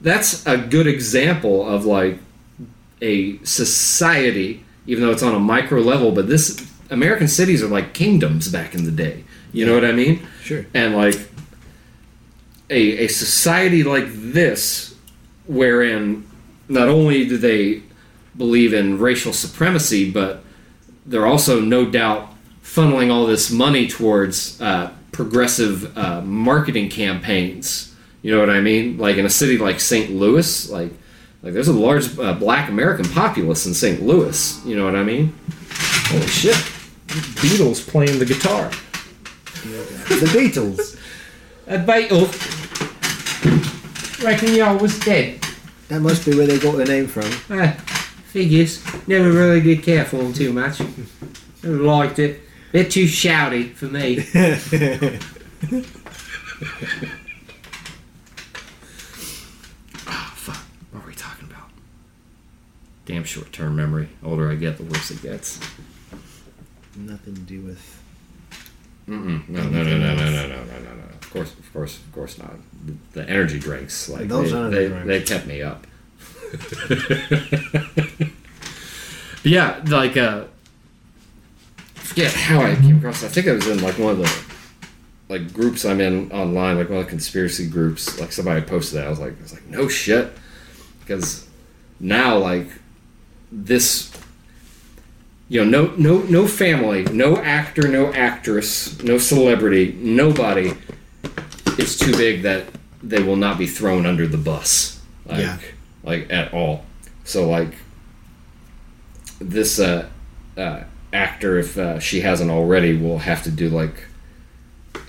that's 0.00 0.46
a 0.46 0.56
good 0.56 0.86
example 0.86 1.68
of 1.68 1.84
like 1.84 2.18
a 3.02 3.36
society, 3.44 4.64
even 4.86 5.04
though 5.04 5.12
it's 5.12 5.22
on 5.22 5.34
a 5.34 5.40
micro 5.40 5.82
level. 5.82 6.10
But 6.10 6.26
this 6.26 6.66
American 6.88 7.28
cities 7.28 7.62
are 7.62 7.68
like 7.68 7.92
kingdoms 7.92 8.48
back 8.48 8.74
in 8.74 8.84
the 8.84 8.92
day. 8.92 9.24
You 9.52 9.66
know 9.66 9.74
what 9.74 9.84
I 9.84 9.92
mean? 9.92 10.26
Sure. 10.42 10.64
and 10.72 10.96
like 10.96 11.14
a, 12.72 13.04
a 13.04 13.08
society 13.08 13.82
like 13.82 14.06
this 14.08 14.96
wherein 15.46 16.26
not 16.68 16.88
only 16.88 17.26
do 17.26 17.36
they 17.36 17.82
believe 18.36 18.72
in 18.72 18.98
racial 18.98 19.32
supremacy 19.32 20.10
but 20.10 20.42
they're 21.04 21.26
also 21.26 21.60
no 21.60 21.84
doubt 21.84 22.34
funneling 22.62 23.12
all 23.12 23.26
this 23.26 23.50
money 23.50 23.86
towards 23.86 24.60
uh, 24.60 24.90
progressive 25.10 25.96
uh, 25.98 26.22
marketing 26.22 26.88
campaigns. 26.88 27.94
You 28.22 28.32
know 28.32 28.40
what 28.40 28.50
i 28.50 28.60
mean? 28.60 28.98
Like 28.98 29.16
in 29.16 29.26
a 29.26 29.30
city 29.30 29.58
like 29.58 29.78
st 29.78 30.10
louis 30.10 30.70
like 30.70 30.92
like 31.42 31.52
there's 31.52 31.68
a 31.68 31.72
large 31.72 32.18
uh, 32.18 32.34
black 32.34 32.68
american 32.68 33.04
populace 33.04 33.66
in 33.66 33.74
st 33.74 34.02
louis. 34.02 34.64
You 34.64 34.76
know 34.76 34.84
what 34.84 34.96
i 34.96 35.02
mean? 35.02 35.34
Holy 36.06 36.26
shit. 36.26 36.56
Beatles 37.42 37.86
playing 37.86 38.18
the 38.18 38.24
guitar. 38.24 38.70
The 39.62 40.26
Beatles. 40.32 40.98
a 41.66 41.78
beetle 41.78 42.28
reckon 44.24 44.54
y'all 44.54 44.78
was 44.78 44.98
dead 45.00 45.40
That 45.88 46.00
must 46.00 46.24
be 46.24 46.34
where 46.36 46.46
they 46.46 46.58
got 46.58 46.76
their 46.76 46.86
name 46.86 47.06
from. 47.06 47.30
Uh, 47.50 47.72
figures. 48.32 48.82
Never 49.06 49.30
really 49.30 49.60
did 49.60 49.82
care 49.82 50.04
for 50.04 50.16
them 50.18 50.32
too 50.32 50.52
much. 50.52 50.80
Never 51.62 51.76
liked 51.76 52.18
it. 52.18 52.40
Bit 52.72 52.90
too 52.90 53.04
shouty 53.04 53.74
for 53.74 53.86
me. 53.86 54.18
oh, 60.06 60.32
fuck. 60.36 60.56
What 60.90 61.02
were 61.02 61.08
we 61.08 61.14
talking 61.14 61.48
about? 61.50 61.68
Damn 63.04 63.24
short 63.24 63.52
term 63.52 63.76
memory. 63.76 64.08
Older 64.24 64.50
I 64.50 64.54
get, 64.54 64.78
the 64.78 64.84
worse 64.84 65.10
it 65.10 65.20
gets. 65.22 65.60
Nothing 66.96 67.34
to 67.34 67.40
do 67.40 67.60
with. 67.60 68.01
Mm-mm. 69.08 69.48
No, 69.48 69.62
no, 69.64 69.82
no, 69.82 69.82
no, 69.82 69.98
no, 69.98 70.14
no, 70.14 70.30
no, 70.30 70.46
no, 70.46 70.46
no, 70.46 70.94
no. 70.94 71.04
Of 71.20 71.30
course, 71.32 71.52
of 71.54 71.72
course, 71.72 71.98
of 71.98 72.12
course 72.12 72.38
not. 72.38 72.54
The, 73.12 73.28
energy 73.28 73.58
drinks, 73.58 74.08
like 74.08 74.28
Those 74.28 74.52
they, 74.52 74.56
energy 74.58 74.76
they, 74.76 74.88
drinks. 74.88 75.06
they 75.06 75.22
kept 75.34 75.46
me 75.46 75.62
up. 75.62 75.86
But 79.42 79.50
yeah, 79.50 79.80
like 79.86 80.16
uh, 80.16 80.44
forget 81.94 82.32
how 82.32 82.60
I 82.62 82.76
came 82.76 82.98
across. 82.98 83.22
it. 83.24 83.26
I 83.26 83.28
think 83.30 83.48
I 83.48 83.52
was 83.54 83.66
in 83.66 83.82
like 83.82 83.98
one 83.98 84.12
of 84.12 84.18
the 84.18 84.44
like 85.28 85.52
groups 85.52 85.84
I'm 85.84 86.00
in 86.00 86.30
online, 86.30 86.76
like 86.76 86.88
one 86.88 86.98
of 87.00 87.04
the 87.06 87.10
conspiracy 87.10 87.66
groups. 87.68 88.20
Like 88.20 88.30
somebody 88.30 88.60
posted 88.60 88.98
that. 89.00 89.06
I 89.06 89.10
was 89.10 89.18
like, 89.18 89.36
I 89.36 89.42
was 89.42 89.52
like, 89.52 89.66
no 89.66 89.88
shit, 89.88 90.30
because 91.00 91.48
now 91.98 92.38
like 92.38 92.68
this 93.50 94.12
you 95.52 95.62
know, 95.62 95.84
no, 95.84 95.94
no, 95.96 96.22
no 96.22 96.46
family, 96.46 97.04
no 97.04 97.36
actor, 97.36 97.86
no 97.86 98.10
actress, 98.14 99.02
no 99.02 99.18
celebrity, 99.18 99.94
nobody 100.00 100.72
is 101.78 101.98
too 101.98 102.16
big 102.16 102.40
that 102.40 102.64
they 103.02 103.22
will 103.22 103.36
not 103.36 103.58
be 103.58 103.66
thrown 103.66 104.06
under 104.06 104.26
the 104.26 104.38
bus, 104.38 104.98
like, 105.26 105.40
Yeah. 105.40 105.58
like 106.02 106.32
at 106.32 106.54
all. 106.54 106.86
So, 107.24 107.50
like 107.50 107.74
this 109.40 109.78
uh, 109.78 110.08
uh, 110.56 110.84
actor, 111.12 111.58
if 111.58 111.76
uh, 111.76 111.98
she 111.98 112.22
hasn't 112.22 112.50
already, 112.50 112.96
will 112.96 113.18
have 113.18 113.42
to 113.42 113.50
do 113.50 113.68
like 113.68 114.04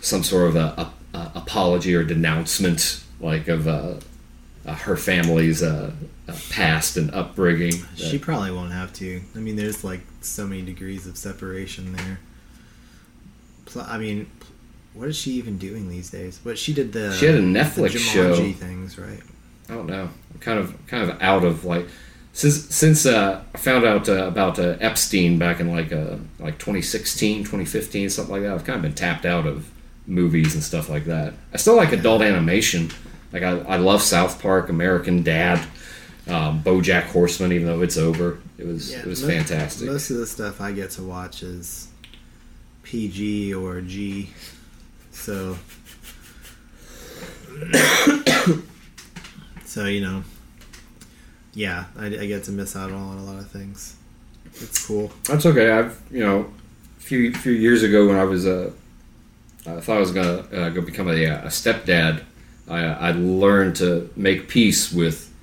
some 0.01 0.23
sort 0.23 0.49
of 0.49 0.57
a, 0.57 0.91
a, 1.13 1.17
a 1.17 1.31
apology 1.35 1.95
or 1.95 2.03
denouncement, 2.03 3.01
like 3.21 3.47
of 3.47 3.65
uh, 4.65 4.75
her 4.75 4.95
family's 4.95 5.61
uh, 5.61 5.91
uh, 6.27 6.35
past 6.49 6.97
and 6.97 7.11
upbringing. 7.11 7.73
She 7.95 8.17
probably 8.17 8.51
won't 8.51 8.71
have 8.71 8.93
to. 8.93 9.21
I 9.35 9.39
mean, 9.39 9.55
there's 9.55 9.83
like 9.83 10.01
so 10.21 10.47
many 10.47 10.61
degrees 10.61 11.05
of 11.05 11.17
separation 11.17 11.93
there. 11.93 12.19
Pl- 13.65 13.85
I 13.87 13.97
mean, 13.97 14.29
what 14.93 15.09
is 15.09 15.17
she 15.17 15.31
even 15.31 15.57
doing 15.57 15.89
these 15.89 16.09
days? 16.09 16.39
What 16.43 16.57
she 16.57 16.73
did 16.73 16.93
the 16.93 17.13
She 17.13 17.25
had 17.25 17.35
a 17.35 17.41
Netflix 17.41 17.97
show. 17.97 18.35
Things, 18.53 18.97
right? 18.97 19.21
I 19.69 19.73
don't 19.73 19.87
know. 19.87 20.09
I'm 20.33 20.39
kind 20.39 20.59
of 20.59 20.87
kind 20.87 21.09
of 21.09 21.21
out 21.21 21.43
of 21.43 21.65
like 21.65 21.87
since 22.33 22.73
since 22.75 23.05
uh, 23.05 23.43
I 23.53 23.57
found 23.57 23.85
out 23.85 24.07
uh, 24.07 24.27
about 24.27 24.59
uh, 24.59 24.77
Epstein 24.79 25.37
back 25.37 25.59
in 25.59 25.71
like 25.71 25.91
uh, 25.91 26.17
like 26.39 26.57
2016, 26.57 27.39
2015, 27.39 28.09
something 28.09 28.33
like 28.33 28.43
that. 28.43 28.53
I've 28.53 28.63
kind 28.63 28.77
of 28.77 28.81
been 28.81 28.95
tapped 28.95 29.25
out 29.25 29.45
of 29.45 29.69
movies 30.07 30.53
and 30.53 30.63
stuff 30.63 30.89
like 30.89 31.05
that. 31.05 31.33
I 31.53 31.57
still 31.57 31.75
like 31.75 31.91
adult 31.91 32.21
animation. 32.21 32.91
Like 33.33 33.43
I, 33.43 33.57
I 33.61 33.77
love 33.77 34.01
South 34.01 34.41
Park, 34.41 34.69
American 34.69 35.23
Dad, 35.23 35.59
um, 36.27 36.61
BoJack 36.63 37.05
Horseman. 37.05 37.51
Even 37.51 37.67
though 37.67 37.81
it's 37.81 37.97
over, 37.97 38.39
it 38.57 38.65
was 38.65 38.93
it 38.93 39.05
was 39.05 39.23
mo- 39.23 39.29
fantastic. 39.29 39.89
Most 39.89 40.11
of 40.11 40.17
the 40.17 40.27
stuff 40.27 40.61
I 40.61 40.71
get 40.71 40.91
to 40.91 41.01
watch 41.01 41.41
is 41.41 41.87
PG 42.83 43.55
or 43.55 43.81
G, 43.81 44.29
so 45.11 45.57
so 49.65 49.85
you 49.85 50.01
know, 50.01 50.23
yeah, 51.55 51.85
I, 51.97 52.05
I 52.05 52.25
get 52.27 52.43
to 52.45 52.51
miss 52.51 52.75
out 52.75 52.91
on 52.91 53.17
a 53.17 53.23
lot 53.23 53.39
of 53.39 53.49
things. 53.49 53.95
It's 54.45 54.85
cool. 54.85 55.11
That's 55.23 55.47
okay. 55.47 55.71
I've 55.71 55.99
you 56.11 56.23
know, 56.23 56.53
a 56.99 57.01
few 57.01 57.33
few 57.33 57.53
years 57.53 57.81
ago 57.81 58.07
when 58.07 58.17
I 58.17 58.25
was 58.25 58.45
uh, 58.45 58.71
I 59.65 59.79
thought 59.79 59.97
I 59.97 59.99
was 59.99 60.11
gonna 60.11 60.45
uh, 60.53 60.69
go 60.69 60.81
become 60.81 61.07
a, 61.07 61.23
a 61.23 61.47
stepdad. 61.47 62.23
I, 62.67 62.79
I 62.85 63.11
learned 63.11 63.75
to 63.77 64.09
make 64.15 64.47
peace 64.47 64.91
with 64.91 65.33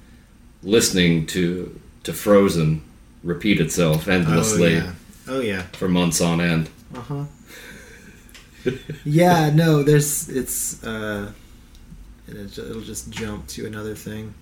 listening 0.62 1.26
to 1.28 1.78
to 2.04 2.12
Frozen 2.12 2.82
repeat 3.22 3.60
itself 3.60 4.08
endlessly. 4.08 4.76
Oh 4.76 4.78
yeah. 4.78 4.92
Oh 5.28 5.40
yeah. 5.40 5.62
for 5.72 5.88
months 5.88 6.20
on 6.20 6.40
end. 6.40 6.70
Uh 6.94 7.00
huh. 7.00 7.24
yeah. 9.04 9.50
No. 9.50 9.82
There's. 9.82 10.28
It's. 10.28 10.82
uh 10.84 11.32
It'll 12.30 12.70
it'll 12.70 12.82
just 12.82 13.10
jump 13.10 13.46
to 13.48 13.66
another 13.66 13.94
thing. 13.94 14.34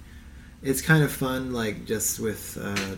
It's 0.62 0.82
kind 0.82 1.02
of 1.02 1.10
fun, 1.12 1.52
like 1.52 1.86
just 1.86 2.20
with 2.20 2.58
uh, 2.60 2.97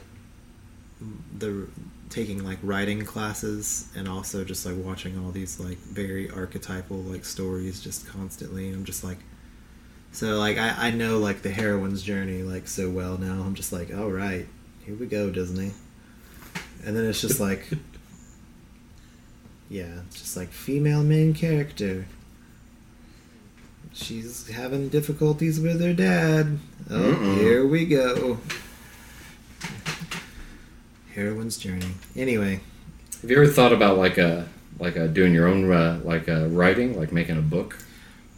the 1.39 1.69
taking 2.09 2.45
like 2.45 2.59
writing 2.63 3.05
classes 3.05 3.89
and 3.95 4.09
also 4.09 4.43
just 4.45 4.67
like 4.67 4.75
watching 4.77 5.17
all 5.19 5.31
these 5.31 5.61
like 5.61 5.79
very 5.79 6.29
archetypal 6.31 6.97
like 6.97 7.25
stories 7.25 7.81
just 7.81 8.07
constantly. 8.09 8.67
And 8.67 8.77
I'm 8.77 8.85
just 8.85 9.05
like, 9.05 9.19
so 10.13 10.39
like 10.39 10.59
I 10.59 10.89
I 10.89 10.91
know 10.91 11.19
like 11.19 11.43
the 11.43 11.51
heroine's 11.51 12.03
journey 12.03 12.43
like 12.43 12.67
so 12.69 12.91
well 12.91 13.19
now. 13.19 13.43
I'm 13.43 13.55
just 13.55 13.73
like, 13.73 13.95
all 13.95 14.11
right, 14.11 14.47
here 14.85 14.95
we 14.95 15.07
go, 15.07 15.31
Disney. 15.31 15.73
And 16.85 16.97
then 16.97 17.05
it's 17.05 17.21
just 17.21 17.41
like. 17.49 17.67
Yeah, 19.69 20.01
it's 20.09 20.21
just 20.21 20.37
like 20.37 20.49
female 20.51 21.05
main 21.05 21.33
character. 21.33 22.07
She's 23.93 24.49
having 24.49 24.89
difficulties 24.89 25.61
with 25.61 25.81
her 25.81 25.93
dad. 25.93 26.59
Oh, 26.91 26.95
Mm-mm. 26.99 27.35
here 27.37 27.65
we 27.65 27.87
go. 27.87 28.39
Heroine's 31.15 31.57
journey. 31.57 31.93
Anyway, 32.17 32.61
Have 33.23 33.31
you 33.31 33.37
ever 33.37 33.47
thought 33.47 33.73
about 33.73 33.99
like 33.99 34.19
a 34.19 34.49
like 34.79 34.97
a 34.97 35.09
doing 35.09 35.35
your 35.35 35.47
own 35.49 35.71
uh, 35.71 36.01
like 36.05 36.29
uh, 36.29 36.47
writing, 36.49 36.99
like 36.99 37.13
making 37.13 37.37
a 37.37 37.43
book? 37.43 37.79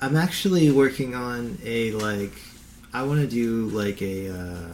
I'm 0.02 0.16
actually 0.16 0.70
working 0.70 1.14
on 1.14 1.58
a 1.64 1.92
like. 1.92 2.32
I 2.92 3.04
want 3.04 3.20
to 3.20 3.26
do 3.26 3.66
like 3.68 4.02
a. 4.02 4.30
Uh, 4.30 4.68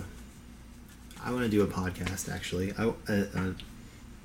I 1.23 1.31
want 1.33 1.45
to 1.45 1.49
do 1.51 1.63
a 1.63 1.67
podcast. 1.67 2.33
Actually, 2.33 2.73
I. 2.79 2.85
Uh, 2.87 2.93
uh, 3.37 3.53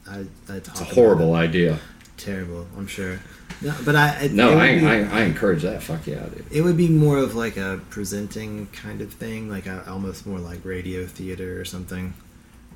I, 0.10 0.26
I 0.50 0.56
It's 0.56 0.82
a 0.82 0.84
horrible 0.84 1.34
idea. 1.36 1.80
terrible. 2.18 2.68
I'm 2.78 2.88
sure. 2.88 3.20
No, 3.62 3.74
but 3.86 3.96
I. 3.96 4.24
it- 4.26 4.32
No, 4.34 4.52
it 4.52 4.58
I, 4.58 4.80
be- 4.80 4.86
I, 4.86 5.20
I 5.20 5.22
encourage 5.24 5.62
that. 5.64 5.84
Fuck 5.84 6.08
yeah, 6.08 6.26
dude. 6.28 6.46
It 6.52 6.62
would 6.62 6.78
be 6.78 6.88
more 6.90 7.18
of 7.18 7.36
like 7.36 7.58
a 7.58 7.80
presenting 7.90 8.68
kind 8.68 9.02
of 9.02 9.14
thing, 9.14 9.50
like 9.50 9.66
a, 9.68 9.84
almost 9.90 10.26
more 10.26 10.40
like 10.40 10.64
radio 10.66 11.06
theater 11.06 11.60
or 11.60 11.66
something, 11.66 12.14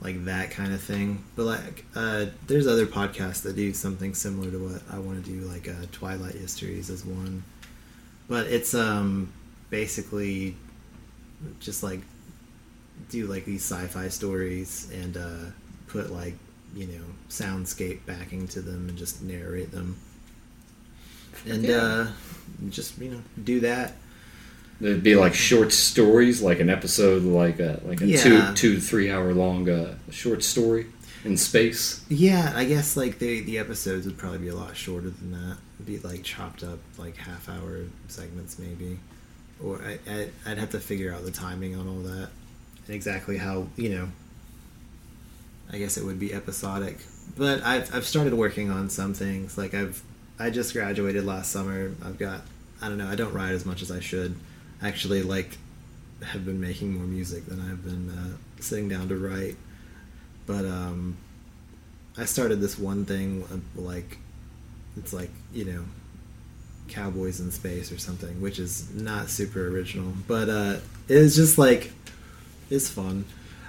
like 0.02 0.26
that 0.26 0.52
kind 0.52 0.74
of 0.74 0.82
thing. 0.82 1.24
But 1.36 1.46
like, 1.46 1.86
uh, 1.96 2.26
there's 2.48 2.68
other 2.68 2.86
podcasts 2.86 3.42
that 3.44 3.56
do 3.56 3.74
something 3.74 4.14
similar 4.14 4.52
to 4.52 4.58
what 4.58 4.82
I 4.92 5.00
want 5.00 5.24
to 5.24 5.30
do, 5.32 5.40
like 5.48 5.68
uh, 5.70 5.74
Twilight 5.92 6.36
Histories 6.36 6.90
is 6.90 7.06
one. 7.06 7.44
But 8.28 8.48
it's 8.48 8.74
um 8.74 9.32
basically 9.70 10.56
just 11.60 11.84
like 11.84 12.02
do 13.10 13.28
like 13.28 13.46
these 13.46 13.64
sci-fi 13.64 14.10
stories 14.10 14.90
and 14.94 15.16
uh, 15.18 15.52
put 15.88 16.12
like 16.12 16.34
you 16.76 16.88
know 16.88 17.04
soundscape 17.30 18.00
backing 18.06 18.48
to 18.50 18.62
them 18.62 18.90
and 18.90 18.98
just 18.98 19.22
narrate 19.22 19.72
them 19.72 19.96
and 21.46 21.64
Yeah. 21.64 21.76
uh, 21.78 22.08
just 22.70 22.98
you 23.00 23.12
know 23.12 23.22
do 23.44 23.60
that. 23.62 23.94
It'd 24.80 25.02
be 25.04 25.16
like 25.16 25.34
short 25.34 25.72
stories, 25.72 26.42
like 26.42 26.60
an 26.60 26.70
episode, 26.70 27.24
like 27.24 27.60
a 27.60 27.80
like 27.86 28.02
a 28.02 28.06
two 28.18 28.34
Yeah. 28.36 28.54
two 28.56 28.76
to 28.76 28.82
three 28.82 29.10
hour 29.12 29.34
long 29.34 29.70
uh, 29.70 29.96
short 30.12 30.44
story 30.44 30.88
in 31.28 31.38
space. 31.38 32.04
Yeah, 32.10 32.54
I 32.56 32.66
guess 32.66 32.98
like 32.98 33.20
the 33.20 33.42
the 33.42 33.58
episodes 33.58 34.06
would 34.06 34.18
probably 34.18 34.40
be 34.40 34.48
a 34.50 34.56
lot 34.56 34.76
shorter 34.76 35.10
than 35.10 35.32
that. 35.32 35.58
It'd 35.76 35.86
be 35.86 36.00
like 36.00 36.24
chopped 36.24 36.64
up 36.64 36.80
like 36.98 37.18
half 37.18 37.50
hour 37.50 37.84
segments 38.08 38.58
maybe, 38.58 39.00
or 39.64 39.82
I, 39.84 40.00
I 40.12 40.30
I'd 40.46 40.58
have 40.58 40.72
to 40.72 40.80
figure 40.80 41.14
out 41.14 41.24
the 41.24 41.32
timing 41.32 41.76
on 41.76 41.88
all 41.88 42.00
that 42.00 42.30
and 42.86 42.96
exactly 42.96 43.38
how 43.38 43.68
you 43.76 43.90
know. 43.90 44.10
I 45.72 45.78
guess 45.78 45.98
it 45.98 46.06
would 46.06 46.18
be 46.18 46.34
episodic, 46.34 46.98
but 47.38 47.62
I've 47.64 47.94
I've 47.94 48.06
started 48.06 48.34
working 48.34 48.72
on 48.72 48.90
some 48.90 49.14
things. 49.14 49.58
Like 49.58 49.74
I've 49.74 50.02
I 50.40 50.50
just 50.50 50.74
graduated 50.74 51.26
last 51.26 51.52
summer. 51.52 51.92
I've 52.04 52.18
got 52.18 52.42
I 52.82 52.88
don't 52.88 52.98
know. 52.98 53.08
I 53.08 53.16
don't 53.16 53.34
write 53.34 53.52
as 53.52 53.66
much 53.66 53.82
as 53.82 53.92
I 53.92 54.00
should. 54.00 54.36
Actually, 54.82 55.24
like 55.24 55.58
have 56.24 56.46
been 56.46 56.60
making 56.60 56.94
more 56.94 57.06
music 57.06 57.46
than 57.46 57.60
I've 57.60 57.84
been 57.84 58.10
uh, 58.10 58.62
sitting 58.62 58.88
down 58.88 59.10
to 59.10 59.18
write. 59.18 59.56
But 60.48 60.66
um, 60.66 61.17
I 62.17 62.26
started 62.26 62.59
this 62.59 62.80
one 62.80 63.06
thing 63.06 63.43
uh, 63.51 63.80
like 63.80 64.17
it's 64.98 65.14
like 65.14 65.30
you 65.53 65.66
know 65.66 65.85
cowboys 66.88 67.40
in 67.40 67.51
space 67.51 67.92
or 67.92 68.00
something, 68.00 68.42
which 68.42 68.58
is 68.58 68.92
not 68.95 69.30
super 69.30 69.67
original, 69.67 70.14
but 70.27 70.50
uh, 70.50 70.77
it 71.08 71.19
was 71.19 71.35
just 71.35 71.58
like 71.59 71.92
it's 72.69 72.90
fun. 72.90 73.26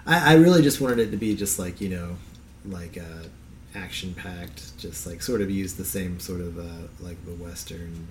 I, 0.07 0.33
I 0.33 0.37
really 0.37 0.63
just 0.63 0.81
wanted 0.81 1.01
it 1.01 1.11
to 1.11 1.19
be 1.19 1.37
just 1.37 1.59
like 1.59 1.81
you 1.81 1.91
know 1.91 2.17
like 2.65 2.97
uh, 2.97 3.29
action 3.75 4.15
packed, 4.15 4.77
just 4.79 5.07
like 5.07 5.23
sort 5.23 5.41
of 5.41 5.51
use 5.51 5.75
the 5.75 5.85
same 5.85 6.19
sort 6.21 6.41
of 6.41 6.59
uh, 6.59 6.87
like 7.01 7.23
the 7.27 7.33
western 7.33 8.09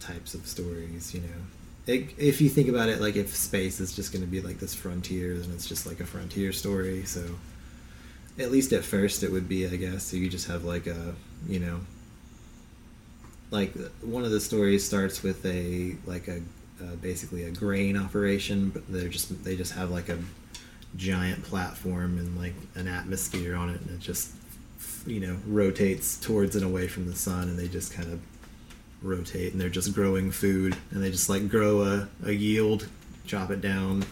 types 0.00 0.34
of 0.34 0.46
stories, 0.46 1.14
you 1.14 1.20
know. 1.20 1.26
It, 1.86 2.14
if 2.16 2.40
you 2.40 2.48
think 2.48 2.68
about 2.68 2.88
it, 2.88 3.00
like 3.00 3.16
if 3.16 3.34
space 3.34 3.80
is 3.80 3.94
just 3.94 4.12
going 4.12 4.24
to 4.24 4.30
be 4.30 4.40
like 4.40 4.58
this 4.58 4.74
frontier, 4.74 5.36
then 5.36 5.50
it's 5.52 5.66
just 5.68 5.86
like 5.86 6.00
a 6.00 6.06
frontier 6.06 6.52
story. 6.52 7.04
So, 7.04 7.24
at 8.38 8.50
least 8.50 8.72
at 8.72 8.84
first, 8.84 9.22
it 9.22 9.30
would 9.30 9.48
be, 9.48 9.66
I 9.66 9.76
guess. 9.76 10.04
So 10.04 10.16
you 10.16 10.28
just 10.28 10.48
have 10.48 10.64
like 10.64 10.86
a, 10.86 11.14
you 11.48 11.60
know, 11.60 11.80
like 13.50 13.74
one 14.02 14.24
of 14.24 14.30
the 14.30 14.40
stories 14.40 14.84
starts 14.84 15.22
with 15.22 15.44
a 15.46 15.96
like 16.06 16.28
a 16.28 16.38
uh, 16.82 16.96
basically 17.00 17.44
a 17.44 17.50
grain 17.50 17.96
operation, 17.96 18.70
but 18.70 18.82
they're 18.88 19.08
just 19.08 19.44
they 19.44 19.56
just 19.56 19.72
have 19.72 19.90
like 19.90 20.08
a 20.08 20.18
giant 20.96 21.42
platform 21.44 22.18
and 22.18 22.36
like 22.38 22.54
an 22.74 22.88
atmosphere 22.88 23.54
on 23.54 23.70
it, 23.70 23.80
and 23.80 23.90
it 23.90 24.00
just 24.00 24.32
you 25.06 25.20
know 25.20 25.36
rotates 25.46 26.18
towards 26.18 26.56
and 26.56 26.64
away 26.64 26.88
from 26.88 27.06
the 27.06 27.14
sun, 27.14 27.48
and 27.48 27.58
they 27.58 27.68
just 27.68 27.92
kind 27.92 28.12
of 28.12 28.20
rotate 29.04 29.52
and 29.52 29.60
they're 29.60 29.68
just 29.68 29.92
growing 29.92 30.30
food 30.30 30.74
and 30.90 31.02
they 31.02 31.10
just 31.10 31.28
like 31.28 31.48
grow 31.48 31.82
a, 31.82 32.08
a 32.24 32.32
yield 32.32 32.88
chop 33.26 33.50
it 33.50 33.60
down 33.60 34.04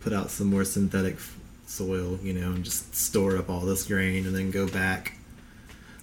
put 0.00 0.12
out 0.12 0.30
some 0.30 0.48
more 0.48 0.64
synthetic 0.64 1.18
soil 1.74 2.18
you 2.22 2.32
know 2.32 2.52
and 2.52 2.64
just 2.64 2.94
store 2.94 3.36
up 3.36 3.50
all 3.50 3.60
this 3.60 3.86
grain 3.86 4.26
and 4.26 4.34
then 4.34 4.50
go 4.50 4.68
back. 4.68 5.14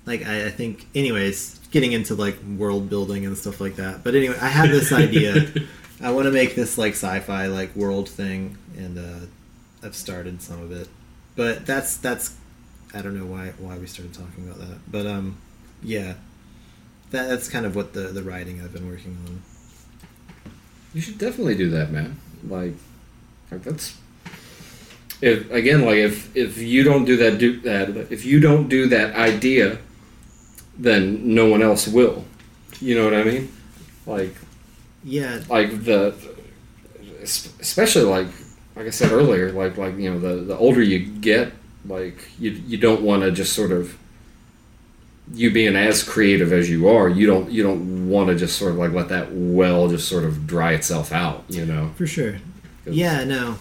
Like 0.06 0.26
I, 0.26 0.48
I 0.48 0.50
think 0.50 0.88
anyways 0.94 1.60
getting 1.72 1.94
into 1.94 2.16
like 2.16 2.38
world 2.58 2.90
building 2.90 3.26
and 3.26 3.38
stuff 3.38 3.62
like 3.62 3.76
that. 3.78 4.04
But 4.04 4.16
anyway 4.16 4.38
i 4.42 4.48
have 4.48 4.70
this 4.70 4.92
idea. 5.06 5.48
I 6.02 6.12
want 6.12 6.26
to 6.26 6.32
make 6.32 6.56
this 6.56 6.78
like 6.78 6.94
sci-fi 6.94 7.48
like 7.48 7.76
world 7.76 8.10
thing 8.10 8.58
and 8.78 8.98
uh 8.98 9.26
i've 9.84 9.96
started 9.96 10.42
some 10.42 10.62
of 10.62 10.72
it. 10.72 10.88
But 11.36 11.66
that's 11.66 11.98
that's 11.98 12.36
i 12.94 13.02
don't 13.02 13.18
know 13.18 13.26
why 13.26 13.54
why 13.58 13.78
we 13.78 13.88
started 13.88 14.14
talking 14.14 14.48
about 14.48 14.60
that. 14.60 14.80
But 14.92 15.06
um 15.06 15.38
yeah. 15.84 16.16
That, 17.12 17.28
that's 17.28 17.50
kind 17.50 17.66
of 17.66 17.76
what 17.76 17.94
the 17.94 18.02
the 18.02 18.24
writing 18.24 18.62
I've 18.62 18.74
been 18.74 18.90
working 18.90 19.18
on. 19.28 19.42
You 20.94 21.02
should 21.02 21.18
definitely 21.18 21.56
do 21.56 21.70
that, 21.70 21.92
man. 21.92 22.18
Like, 22.48 22.74
like 23.50 23.64
that's 23.64 23.98
if 25.22 25.52
again, 25.52 25.86
like 25.86 25.98
if 25.98 26.36
if 26.36 26.58
you 26.58 26.84
don't 26.84 27.06
do 27.06 27.18
that, 27.18 27.38
do 27.38 27.60
that. 27.62 27.90
If 28.12 28.26
you 28.26 28.40
don't 28.40 28.68
do 28.68 28.88
that 28.88 29.16
idea, 29.16 29.80
then 30.78 31.34
no 31.36 31.48
one 31.50 31.62
else 31.62 31.88
will. 31.88 32.26
You 32.80 32.96
know 32.96 33.06
what 33.06 33.14
I 33.14 33.24
mean? 33.24 33.52
Like, 34.06 34.36
Yeah, 35.04 35.42
like 35.50 35.84
the 35.86 36.16
especially 37.22 38.04
like 38.06 38.28
like 38.76 38.88
I 38.88 38.90
said 38.90 39.12
earlier, 39.12 39.52
like 39.52 39.78
like 39.78 39.98
you 39.98 40.12
know 40.12 40.20
the 40.20 40.44
the 40.44 40.58
older 40.58 40.82
you 40.82 41.00
get, 41.00 41.54
like 41.86 42.30
you 42.40 42.52
you 42.52 42.78
don't 42.78 43.02
want 43.02 43.24
to 43.24 43.32
just 43.32 43.54
sort 43.54 43.72
of 43.72 43.98
you 45.34 45.52
being 45.52 45.76
as 45.76 46.04
creative 46.04 46.52
as 46.52 46.70
you 46.70 46.88
are, 46.90 47.08
you 47.10 47.26
don't 47.28 47.52
you 47.52 47.64
don't 47.64 48.10
want 48.10 48.30
to 48.30 48.36
just 48.36 48.58
sort 48.58 48.72
of 48.74 48.78
like 48.78 48.92
let 48.92 49.10
that 49.10 49.30
well 49.32 49.88
just 49.88 50.08
sort 50.08 50.24
of 50.24 50.46
dry 50.48 50.74
itself 50.74 51.12
out, 51.12 51.46
you 51.48 51.66
know. 51.66 51.96
for 51.96 52.08
sure. 52.08 52.38
Yeah, 52.90 53.24
no, 53.24 53.60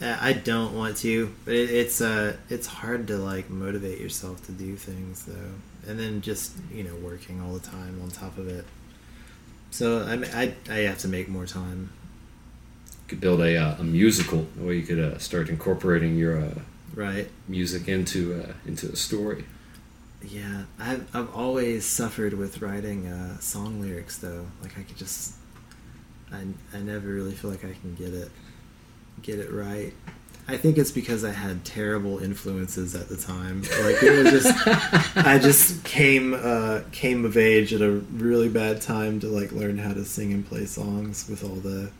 I 0.00 0.32
don't 0.32 0.74
want 0.74 0.96
to, 0.98 1.34
but 1.44 1.54
it, 1.54 1.70
it's 1.70 2.00
uh 2.00 2.36
it's 2.48 2.66
hard 2.66 3.06
to 3.08 3.16
like 3.18 3.50
motivate 3.50 4.00
yourself 4.00 4.44
to 4.46 4.52
do 4.52 4.76
things 4.76 5.24
though, 5.24 5.54
and 5.86 5.98
then 5.98 6.20
just 6.20 6.56
you 6.72 6.84
know 6.84 6.94
working 6.96 7.40
all 7.40 7.52
the 7.54 7.60
time 7.66 8.00
on 8.02 8.10
top 8.10 8.38
of 8.38 8.48
it. 8.48 8.64
So 9.70 10.00
I 10.02 10.42
I 10.42 10.54
I 10.70 10.78
have 10.88 10.98
to 10.98 11.08
make 11.08 11.28
more 11.28 11.46
time. 11.46 11.90
You 12.92 13.08
could 13.08 13.20
build 13.20 13.40
a 13.40 13.56
uh, 13.56 13.76
a 13.78 13.84
musical 13.84 14.46
way 14.56 14.76
you 14.76 14.82
could 14.82 14.98
uh, 15.00 15.18
start 15.18 15.48
incorporating 15.48 16.16
your 16.16 16.38
uh, 16.38 16.60
Right. 16.94 17.30
music 17.48 17.88
into 17.88 18.34
uh, 18.42 18.52
into 18.66 18.90
a 18.92 18.96
story. 18.96 19.46
Yeah, 20.22 20.64
I've 20.78 21.14
I've 21.14 21.34
always 21.34 21.86
suffered 21.86 22.34
with 22.34 22.60
writing 22.60 23.06
uh, 23.06 23.38
song 23.38 23.80
lyrics 23.80 24.18
though. 24.18 24.46
Like 24.62 24.76
I 24.78 24.82
could 24.82 24.96
just, 24.96 25.34
I 26.32 26.44
I 26.74 26.78
never 26.80 27.08
really 27.08 27.34
feel 27.34 27.50
like 27.50 27.64
I 27.64 27.72
can 27.72 27.94
get 27.94 28.14
it, 28.14 28.30
get 29.22 29.38
it 29.38 29.52
right. 29.52 29.92
I 30.50 30.56
think 30.56 30.78
it's 30.78 30.90
because 30.90 31.24
I 31.24 31.30
had 31.32 31.62
terrible 31.66 32.20
influences 32.20 32.94
at 32.94 33.10
the 33.10 33.18
time. 33.18 33.60
Like 33.62 34.02
it 34.02 34.22
was 34.22 34.32
just, 34.32 34.66
I 35.14 35.38
just 35.38 35.84
came 35.84 36.32
uh, 36.32 36.80
came 36.90 37.26
of 37.26 37.36
age 37.36 37.74
at 37.74 37.82
a 37.82 37.90
really 37.90 38.48
bad 38.48 38.80
time 38.80 39.20
to 39.20 39.26
like 39.26 39.52
learn 39.52 39.76
how 39.76 39.92
to 39.92 40.06
sing 40.06 40.32
and 40.32 40.46
play 40.48 40.64
songs 40.64 41.28
with 41.28 41.44
all 41.44 41.56
the, 41.56 41.90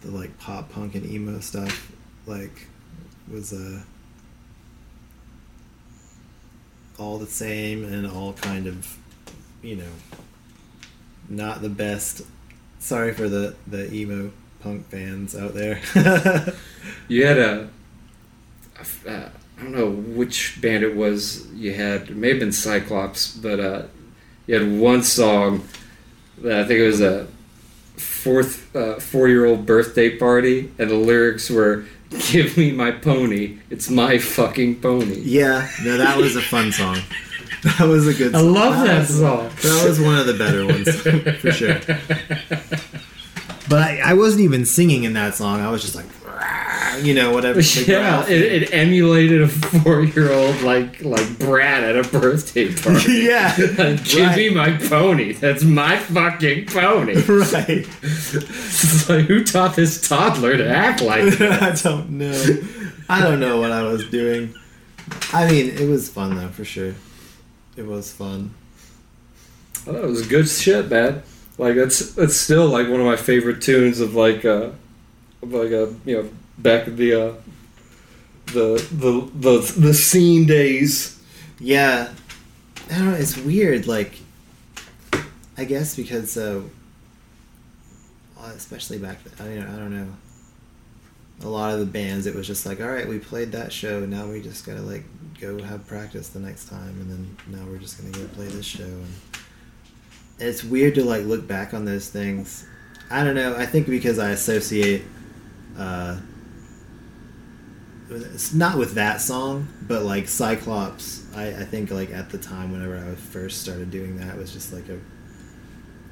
the 0.00 0.10
like 0.10 0.36
pop 0.40 0.72
punk 0.72 0.96
and 0.96 1.06
emo 1.06 1.38
stuff. 1.38 1.92
Like 2.26 2.66
was 3.30 3.52
uh, 3.52 3.82
all 6.98 7.18
the 7.18 7.26
same 7.26 7.84
and 7.84 8.04
all 8.04 8.32
kind 8.32 8.66
of, 8.66 8.98
you 9.62 9.76
know, 9.76 9.92
not 11.28 11.62
the 11.62 11.68
best. 11.68 12.22
Sorry 12.80 13.12
for 13.12 13.28
the 13.28 13.54
the 13.68 13.94
emo 13.94 14.32
punk 14.60 14.90
bands 14.90 15.36
out 15.36 15.54
there. 15.54 15.80
You 17.08 17.26
had 17.26 17.38
a, 17.38 17.68
a- 19.06 19.10
uh, 19.10 19.28
I 19.58 19.62
don't 19.62 19.72
know 19.72 19.90
which 19.90 20.58
band 20.62 20.82
it 20.84 20.96
was. 20.96 21.46
You 21.52 21.74
had 21.74 22.02
it 22.08 22.16
may 22.16 22.30
have 22.30 22.38
been 22.38 22.52
Cyclops, 22.52 23.36
but 23.36 23.60
uh, 23.60 23.82
you 24.46 24.54
had 24.58 24.80
one 24.80 25.02
song 25.02 25.66
that 26.38 26.60
I 26.60 26.64
think 26.64 26.80
it 26.80 26.86
was 26.86 27.00
a 27.02 27.26
fourth 27.96 28.74
uh, 28.74 28.94
four 29.00 29.28
year 29.28 29.44
old 29.44 29.66
birthday 29.66 30.16
party, 30.16 30.72
and 30.78 30.88
the 30.88 30.94
lyrics 30.94 31.50
were 31.50 31.84
"Give 32.30 32.56
me 32.56 32.72
my 32.72 32.92
pony, 32.92 33.58
it's 33.68 33.90
my 33.90 34.16
fucking 34.18 34.80
pony." 34.80 35.20
yeah, 35.20 35.68
no, 35.84 35.98
that 35.98 36.16
was 36.16 36.36
a 36.36 36.42
fun 36.42 36.72
song. 36.72 36.98
That 37.64 37.80
was 37.80 38.06
a 38.08 38.14
good. 38.14 38.32
Song. 38.32 38.40
I 38.40 38.60
love 38.60 38.86
that 38.86 38.98
was- 39.00 39.18
song. 39.18 39.50
That 39.62 39.84
was 39.86 40.00
one 40.00 40.16
of 40.16 40.26
the 40.26 40.34
better 40.34 40.64
ones 40.64 41.40
for 41.40 41.52
sure. 41.52 41.78
But 43.70 43.82
I, 43.82 44.00
I 44.10 44.14
wasn't 44.14 44.42
even 44.42 44.66
singing 44.66 45.04
in 45.04 45.12
that 45.14 45.34
song. 45.36 45.60
I 45.60 45.70
was 45.70 45.80
just 45.80 45.94
like, 45.94 46.06
you 47.04 47.14
know, 47.14 47.32
whatever. 47.32 47.60
Yeah, 47.60 48.26
it, 48.26 48.62
it 48.64 48.74
emulated 48.74 49.42
a 49.42 49.48
four-year-old 49.48 50.60
like 50.62 51.02
like 51.04 51.38
brat 51.38 51.84
at 51.84 51.96
a 51.96 52.02
birthday 52.08 52.74
party. 52.82 53.12
yeah, 53.22 53.54
Like, 53.78 54.04
Give 54.04 54.36
me 54.36 54.50
my 54.50 54.76
pony. 54.76 55.32
That's 55.34 55.62
my 55.62 55.98
fucking 55.98 56.66
pony. 56.66 57.14
right. 57.28 57.86
Like, 59.08 59.26
who 59.26 59.44
taught 59.44 59.76
this 59.76 60.06
toddler 60.06 60.56
to 60.56 60.68
act 60.68 61.00
like 61.00 61.32
that? 61.38 61.62
I 61.62 61.88
don't 61.88 62.10
know. 62.10 62.58
I 63.08 63.22
don't 63.22 63.38
know 63.40 63.60
what 63.60 63.70
I 63.72 63.82
was 63.82 64.08
doing. 64.10 64.54
I 65.32 65.48
mean, 65.48 65.70
it 65.70 65.88
was 65.88 66.08
fun 66.08 66.36
though, 66.36 66.48
for 66.48 66.64
sure. 66.64 66.94
It 67.76 67.86
was 67.86 68.12
fun. 68.12 68.52
Oh, 69.86 69.92
that 69.92 70.02
was 70.02 70.26
good 70.26 70.48
shit, 70.48 70.90
man. 70.90 71.22
Like 71.60 71.74
that's 71.74 72.12
that's 72.12 72.36
still 72.36 72.68
like 72.68 72.88
one 72.88 73.00
of 73.00 73.06
my 73.06 73.16
favorite 73.16 73.60
tunes 73.60 74.00
of 74.00 74.14
like 74.14 74.46
uh 74.46 74.70
of 75.42 75.52
like 75.52 75.70
a 75.70 75.94
you 76.06 76.16
know 76.16 76.30
back 76.56 76.86
the 76.86 77.12
uh 77.12 77.34
the 78.46 78.82
the 78.90 79.30
the 79.34 79.72
the 79.78 79.92
scene 79.92 80.46
days. 80.46 81.20
Yeah, 81.58 82.14
I 82.90 82.94
don't 82.94 83.10
know. 83.10 83.14
It's 83.14 83.36
weird. 83.36 83.86
Like, 83.86 84.20
I 85.58 85.64
guess 85.66 85.94
because, 85.94 86.34
uh, 86.38 86.62
especially 88.42 88.96
back 88.96 89.22
then, 89.22 89.46
I 89.46 89.50
mean, 89.50 89.62
I 89.62 89.76
don't 89.76 89.94
know. 89.94 90.08
A 91.42 91.48
lot 91.48 91.74
of 91.74 91.80
the 91.80 91.84
bands, 91.84 92.26
it 92.26 92.34
was 92.34 92.46
just 92.46 92.64
like, 92.64 92.80
all 92.80 92.88
right, 92.88 93.06
we 93.06 93.18
played 93.18 93.52
that 93.52 93.70
show. 93.70 94.06
Now 94.06 94.26
we 94.26 94.40
just 94.40 94.64
gotta 94.64 94.80
like 94.80 95.04
go 95.38 95.62
have 95.62 95.86
practice 95.86 96.30
the 96.30 96.40
next 96.40 96.70
time, 96.70 96.98
and 97.02 97.10
then 97.10 97.36
now 97.48 97.66
we're 97.70 97.76
just 97.76 98.00
gonna 98.00 98.12
go 98.12 98.26
play 98.28 98.46
this 98.46 98.64
show. 98.64 98.84
And 98.84 99.14
it's 100.40 100.64
weird 100.64 100.94
to 100.96 101.04
like 101.04 101.24
look 101.24 101.46
back 101.46 101.74
on 101.74 101.84
those 101.84 102.08
things. 102.08 102.66
I 103.10 103.24
don't 103.24 103.34
know. 103.34 103.56
I 103.56 103.66
think 103.66 103.86
because 103.86 104.18
I 104.18 104.30
associate. 104.30 105.04
Uh, 105.76 106.18
it's 108.10 108.52
not 108.52 108.76
with 108.76 108.94
that 108.94 109.20
song, 109.20 109.68
but 109.86 110.02
like 110.02 110.26
Cyclops, 110.26 111.24
I, 111.34 111.48
I 111.48 111.64
think 111.64 111.90
like 111.90 112.10
at 112.10 112.30
the 112.30 112.38
time 112.38 112.72
whenever 112.72 112.96
I 112.96 113.14
first 113.14 113.62
started 113.62 113.90
doing 113.90 114.16
that 114.18 114.36
was 114.36 114.52
just 114.52 114.72
like 114.72 114.88
a 114.88 114.98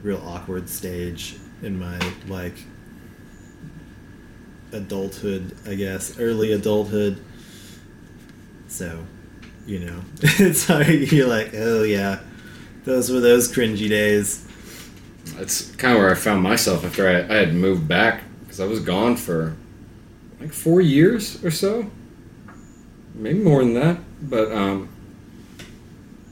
real 0.03 0.23
awkward 0.25 0.69
stage 0.69 1.37
in 1.61 1.79
my 1.79 1.99
like 2.29 2.55
adulthood, 4.73 5.57
I 5.67 5.75
guess, 5.75 6.19
early 6.19 6.53
adulthood. 6.53 7.21
So, 8.69 9.05
you 9.67 9.81
know, 9.81 10.01
it's 10.23 10.69
like 10.69 11.11
you're 11.11 11.27
like, 11.27 11.51
oh 11.55 11.83
yeah, 11.83 12.21
those 12.89 13.11
were 13.11 13.21
those 13.21 13.53
cringy 13.53 13.89
days. 13.89 14.47
That's 15.37 15.71
kind 15.77 15.95
of 15.95 16.01
where 16.01 16.11
I 16.11 16.15
found 16.15 16.43
myself 16.43 16.85
after 16.85 17.07
I, 17.07 17.21
I 17.33 17.37
had 17.39 17.55
moved 17.55 17.87
back 17.87 18.23
because 18.41 18.61
I 18.61 18.67
was 18.67 18.81
gone 18.81 19.17
for 19.17 19.57
like 20.41 20.53
four 20.53 20.81
years 20.81 21.45
or 21.45 21.51
so, 21.51 21.91
maybe 23.15 23.41
more 23.41 23.63
than 23.63 23.75
that. 23.75 23.99
But 24.23 24.51
um, 24.53 24.89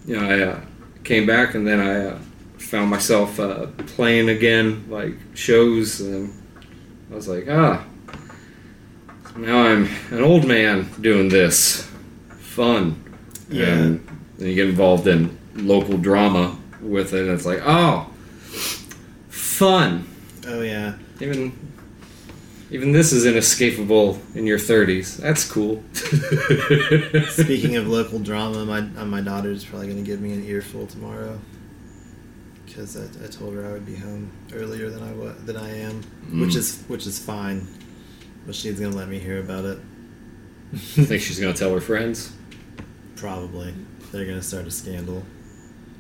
you 0.07 0.19
know, 0.19 0.27
I 0.27 0.41
uh, 0.41 0.61
came 1.05 1.27
back 1.27 1.55
and 1.55 1.67
then 1.67 1.79
I 1.79 2.07
uh, 2.07 2.19
found 2.59 2.91
myself 2.91 3.39
uh, 3.39 3.67
playing 3.89 4.31
again, 4.31 4.87
like 4.89 5.15
shows, 5.35 6.01
and 6.01 6.33
I 7.11 7.15
was 7.15 7.29
like, 7.29 7.47
ah, 7.51 7.85
now 9.37 9.59
I'm 9.59 9.91
an 10.11 10.23
old 10.23 10.47
man 10.47 10.89
doing 11.03 11.29
this, 11.29 11.87
fun. 12.39 13.03
Yeah. 13.51 13.67
And 13.67 14.09
then 14.39 14.49
you 14.49 14.55
get 14.55 14.69
involved 14.69 15.07
in 15.07 15.36
local 15.57 15.99
drama 15.99 16.59
with 16.81 17.13
it, 17.15 17.23
and 17.23 17.31
it's 17.31 17.47
like, 17.47 17.61
oh, 17.65 18.11
fun. 19.29 20.07
Oh 20.47 20.61
yeah, 20.63 20.95
Even 21.21 21.53
even 22.71 22.91
this 22.93 23.13
is 23.13 23.25
inescapable 23.27 24.19
in 24.35 24.45
your 24.47 24.59
30s. 24.59 25.17
That's 25.19 25.49
cool. 25.49 25.83
Speaking 27.31 27.77
of 27.77 27.87
local 27.87 28.19
drama, 28.19 28.65
my 28.65 28.79
uh, 29.01 29.05
my 29.05 29.21
daughter's 29.21 29.65
probably 29.65 29.87
going 29.87 29.99
to 29.99 30.05
give 30.05 30.21
me 30.21 30.33
an 30.33 30.45
earful 30.45 30.87
tomorrow 30.87 31.39
because 32.65 32.97
I, 32.97 33.05
I 33.25 33.29
told 33.29 33.55
her 33.55 33.65
I 33.67 33.73
would 33.73 33.87
be 33.87 33.95
home 33.97 34.31
earlier 34.53 34.91
than 34.91 35.03
I 35.03 35.13
wa- 35.13 35.35
than 35.45 35.57
I 35.57 35.79
am, 35.79 36.03
which 36.41 36.51
Mm. 36.51 36.57
is 36.57 36.83
which 36.89 37.07
is 37.07 37.19
fine. 37.19 37.67
But 38.47 38.55
she's 38.55 38.79
going 38.79 38.93
to 38.93 38.97
let 38.99 39.09
me 39.09 39.19
hear 39.19 39.41
about 39.41 39.65
it. 39.65 39.79
I 40.73 40.77
think 41.05 41.23
she's 41.23 41.39
gonna 41.41 41.55
tell 41.55 41.73
her 41.75 41.81
friends. 41.81 42.33
Probably 43.17 43.75
they're 44.13 44.25
going 44.25 44.39
to 44.39 44.43
start 44.47 44.67
a 44.67 44.71
scandal. 44.71 45.25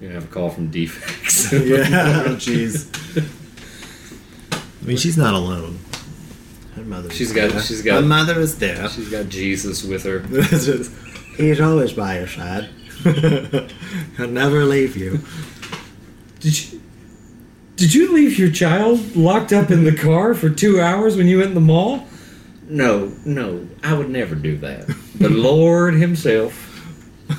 You're 0.00 0.10
gonna 0.10 0.20
have 0.20 0.30
a 0.30 0.34
call 0.34 0.50
from 0.50 0.70
defects. 0.70 1.52
yeah, 1.52 2.24
oh, 2.26 2.36
jeez. 2.36 2.88
I 4.82 4.86
mean, 4.86 4.96
she's 4.96 5.16
not 5.16 5.34
alone. 5.34 5.78
Her 6.74 6.82
mother. 6.82 7.10
She's 7.10 7.30
is 7.30 7.32
got- 7.34 7.50
there. 7.50 7.62
she's 7.62 7.82
got- 7.82 8.02
Her 8.02 8.06
mother 8.08 8.38
is 8.40 8.58
there. 8.58 8.88
She's 8.90 9.08
got 9.08 9.28
Jesus 9.28 9.82
with 9.82 10.04
her. 10.04 10.20
He's 11.36 11.60
always 11.60 11.92
by 11.92 12.18
your 12.18 12.28
side. 12.28 12.68
He'll 14.16 14.28
never 14.28 14.64
leave 14.64 14.96
you. 14.96 15.20
Did 16.40 16.72
you 16.72 16.80
Did 17.76 17.94
you 17.94 18.12
leave 18.12 18.38
your 18.38 18.50
child 18.50 19.16
locked 19.16 19.52
up 19.52 19.70
in 19.70 19.84
the 19.84 19.94
car 19.94 20.34
for 20.34 20.48
two 20.50 20.80
hours 20.80 21.16
when 21.16 21.26
you 21.26 21.38
went 21.38 21.48
in 21.48 21.54
the 21.54 21.60
mall? 21.60 22.06
No, 22.68 23.12
no, 23.24 23.66
I 23.82 23.92
would 23.94 24.10
never 24.10 24.34
do 24.34 24.56
that. 24.58 24.86
The 25.16 25.28
Lord 25.28 25.94
Himself 25.94 26.62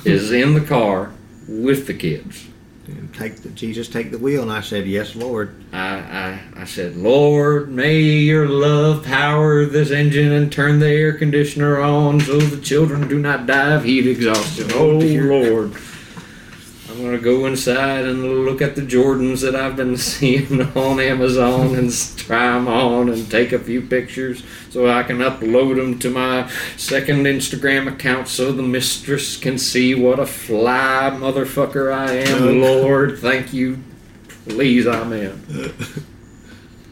is 0.06 0.30
in 0.32 0.54
the 0.54 0.60
car 0.60 1.12
with 1.48 1.86
the 1.86 1.94
kids. 1.94 2.46
And 2.86 3.12
Take 3.14 3.36
the, 3.42 3.50
Jesus, 3.50 3.88
take 3.88 4.10
the 4.10 4.18
wheel. 4.18 4.42
And 4.42 4.50
I 4.50 4.62
said, 4.62 4.86
Yes, 4.86 5.14
Lord. 5.14 5.54
I, 5.72 5.98
I, 5.98 6.40
I 6.62 6.64
said, 6.64 6.96
Lord, 6.96 7.68
may 7.68 8.00
your 8.00 8.48
love 8.48 9.04
power 9.04 9.66
this 9.66 9.90
engine 9.90 10.32
and 10.32 10.50
turn 10.50 10.78
the 10.78 10.88
air 10.88 11.12
conditioner 11.12 11.80
on 11.80 12.20
so 12.20 12.38
the 12.38 12.60
children 12.62 13.06
do 13.06 13.18
not 13.18 13.46
die 13.46 13.74
of 13.74 13.84
heat 13.84 14.06
exhaustion. 14.06 14.70
Oh, 14.72 14.98
Lord. 14.98 15.74
I'm 16.98 17.04
going 17.04 17.16
to 17.16 17.22
go 17.22 17.46
inside 17.46 18.06
and 18.06 18.44
look 18.44 18.60
at 18.60 18.74
the 18.74 18.82
Jordans 18.82 19.42
that 19.42 19.54
I've 19.54 19.76
been 19.76 19.96
seeing 19.96 20.60
on 20.76 20.98
Amazon 20.98 21.76
and 21.76 21.92
try 22.16 22.52
them 22.52 22.66
on 22.66 23.08
and 23.08 23.30
take 23.30 23.52
a 23.52 23.58
few 23.60 23.82
pictures 23.82 24.42
so 24.70 24.90
I 24.90 25.04
can 25.04 25.18
upload 25.18 25.76
them 25.76 26.00
to 26.00 26.10
my 26.10 26.50
second 26.76 27.24
Instagram 27.24 27.86
account 27.86 28.26
so 28.26 28.50
the 28.50 28.64
mistress 28.64 29.36
can 29.36 29.58
see 29.58 29.94
what 29.94 30.18
a 30.18 30.26
fly 30.26 31.10
motherfucker 31.14 31.94
I 31.94 32.14
am. 32.14 32.60
Lord, 32.60 33.20
thank 33.20 33.52
you. 33.52 33.78
Please, 34.48 34.88
amen. 34.88 35.40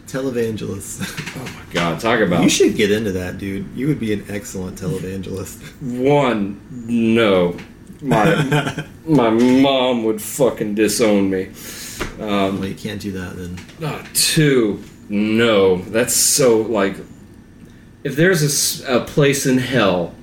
Televangelist. 0.06 1.36
Oh 1.36 1.44
my 1.52 1.72
God! 1.72 1.98
Talk 1.98 2.20
about 2.20 2.44
you 2.44 2.48
should 2.48 2.76
get 2.76 2.92
into 2.92 3.10
that, 3.10 3.38
dude. 3.38 3.66
You 3.74 3.88
would 3.88 3.98
be 3.98 4.12
an 4.12 4.24
excellent 4.28 4.78
televangelist. 4.78 5.60
one. 5.82 6.60
No, 6.86 7.56
my 8.02 8.84
my 9.06 9.30
mom 9.30 10.04
would 10.04 10.20
fucking 10.20 10.74
disown 10.74 11.30
me. 11.30 11.50
Um, 12.20 12.58
well, 12.60 12.66
you 12.66 12.74
can't 12.74 13.00
do 13.00 13.12
that 13.12 13.36
then. 13.36 13.58
uh, 13.84 14.04
two. 14.14 14.82
No, 15.08 15.76
that's 15.76 16.14
so 16.14 16.58
like. 16.62 16.96
If 18.04 18.16
there's 18.16 18.84
a 18.84 19.00
place 19.00 19.46
in 19.46 19.58
hell 19.58 20.14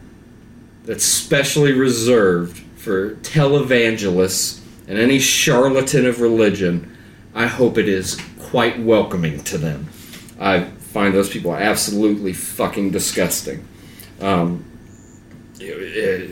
that's 0.86 1.04
specially 1.04 1.74
reserved 1.74 2.58
for 2.76 3.16
televangelists 3.16 4.62
and 4.88 4.98
any 4.98 5.20
charlatan 5.20 6.06
of 6.06 6.22
religion, 6.22 6.96
I 7.34 7.48
hope 7.48 7.78
it 7.78 7.90
is 7.90 8.20
quite 8.40 8.80
welcoming 8.80 9.44
to 9.46 9.58
them. 9.58 9.88
I 10.40 10.66
find 10.66 11.14
those 11.14 11.30
people 11.30 11.56
absolutely 11.56 12.34
fucking 12.34 12.92
disgusting. 12.92 13.68
Um, 14.22 14.64
eh, 15.60 16.28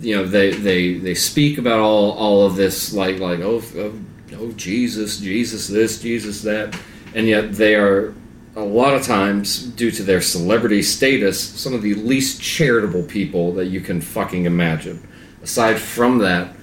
you 0.00 0.16
know, 0.16 0.24
they, 0.24 0.50
they, 0.52 0.94
they 0.94 1.14
speak 1.14 1.58
about 1.58 1.80
all, 1.80 2.12
all 2.12 2.46
of 2.46 2.56
this 2.56 2.92
like 2.92 3.18
like 3.18 3.40
oh, 3.40 3.62
oh 3.76 3.92
oh 4.36 4.52
Jesus 4.52 5.18
Jesus 5.18 5.68
this 5.68 6.00
Jesus 6.00 6.42
that, 6.42 6.78
and 7.14 7.26
yet 7.26 7.52
they 7.52 7.74
are 7.74 8.14
a 8.56 8.60
lot 8.62 8.94
of 8.94 9.02
times, 9.02 9.64
due 9.64 9.90
to 9.90 10.04
their 10.04 10.20
celebrity 10.20 10.80
status, 10.80 11.40
some 11.40 11.74
of 11.74 11.82
the 11.82 11.94
least 11.94 12.40
charitable 12.40 13.02
people 13.02 13.52
that 13.54 13.66
you 13.66 13.80
can 13.80 14.00
fucking 14.00 14.44
imagine. 14.44 15.04
Aside 15.42 15.76
from 15.78 16.18
that, 16.18 16.54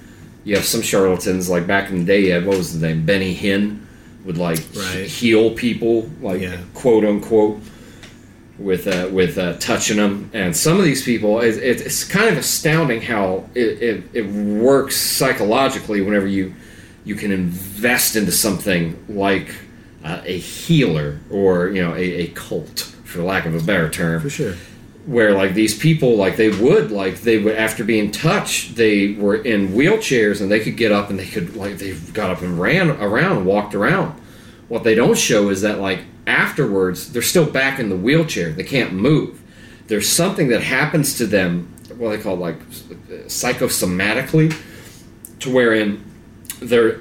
you 0.44 0.56
have 0.56 0.64
some 0.64 0.80
charlatans, 0.80 1.50
like 1.50 1.66
back 1.66 1.90
in 1.90 1.98
the 1.98 2.04
day, 2.04 2.20
you 2.26 2.32
had, 2.32 2.46
what 2.46 2.56
was 2.56 2.80
the 2.80 2.86
name? 2.88 3.04
Benny 3.04 3.34
Hinn 3.36 3.80
would 4.24 4.38
like 4.38 4.58
Right. 4.74 5.06
heal 5.06 5.50
people, 5.50 6.08
like 6.22 6.40
Yeah. 6.40 6.56
quote 6.72 7.04
unquote, 7.04 7.60
with 8.62 8.86
uh, 8.86 9.08
with 9.12 9.38
uh, 9.38 9.54
touching 9.58 9.96
them. 9.96 10.30
And 10.32 10.56
some 10.56 10.78
of 10.78 10.84
these 10.84 11.04
people, 11.04 11.40
it, 11.40 11.56
it, 11.56 11.80
it's 11.80 12.04
kind 12.04 12.28
of 12.28 12.38
astounding 12.38 13.02
how 13.02 13.48
it, 13.54 13.82
it, 13.82 14.04
it 14.12 14.26
works 14.26 14.96
psychologically 14.96 16.00
whenever 16.00 16.26
you 16.26 16.54
you 17.04 17.14
can 17.14 17.32
invest 17.32 18.16
into 18.16 18.32
something 18.32 19.04
like 19.08 19.54
uh, 20.04 20.20
a 20.24 20.38
healer 20.38 21.18
or 21.30 21.68
you 21.68 21.82
know 21.82 21.94
a, 21.94 21.98
a 21.98 22.26
cult, 22.28 22.80
for 23.04 23.22
lack 23.22 23.46
of 23.46 23.54
a 23.54 23.60
better 23.60 23.90
term 23.90 24.20
For 24.22 24.30
sure. 24.30 24.54
where 25.06 25.34
like 25.34 25.54
these 25.54 25.76
people 25.76 26.16
like 26.16 26.36
they 26.36 26.50
would 26.50 26.90
like 26.90 27.20
they 27.22 27.38
would 27.38 27.56
after 27.56 27.84
being 27.84 28.10
touched 28.10 28.76
they 28.76 29.14
were 29.14 29.36
in 29.36 29.68
wheelchairs 29.68 30.40
and 30.40 30.50
they 30.50 30.60
could 30.60 30.76
get 30.76 30.92
up 30.92 31.10
and 31.10 31.18
they 31.18 31.26
could 31.26 31.56
like 31.56 31.78
they 31.78 31.94
got 32.12 32.30
up 32.30 32.42
and 32.42 32.58
ran 32.60 32.90
around 32.90 33.44
walked 33.44 33.74
around 33.74 34.18
what 34.68 34.84
they 34.84 34.94
don't 34.94 35.18
show 35.18 35.48
is 35.50 35.62
that 35.62 35.78
like 35.80 36.00
afterwards 36.26 37.12
they're 37.12 37.22
still 37.22 37.50
back 37.50 37.78
in 37.78 37.88
the 37.88 37.96
wheelchair. 37.96 38.50
They 38.52 38.64
can't 38.64 38.92
move. 38.92 39.40
There's 39.88 40.08
something 40.08 40.48
that 40.48 40.62
happens 40.62 41.18
to 41.18 41.26
them 41.26 41.72
what 41.96 42.10
they 42.10 42.22
call 42.22 42.36
like 42.36 42.58
psychosomatically 43.26 44.56
to 45.40 45.52
wherein 45.52 46.02
they're 46.60 47.00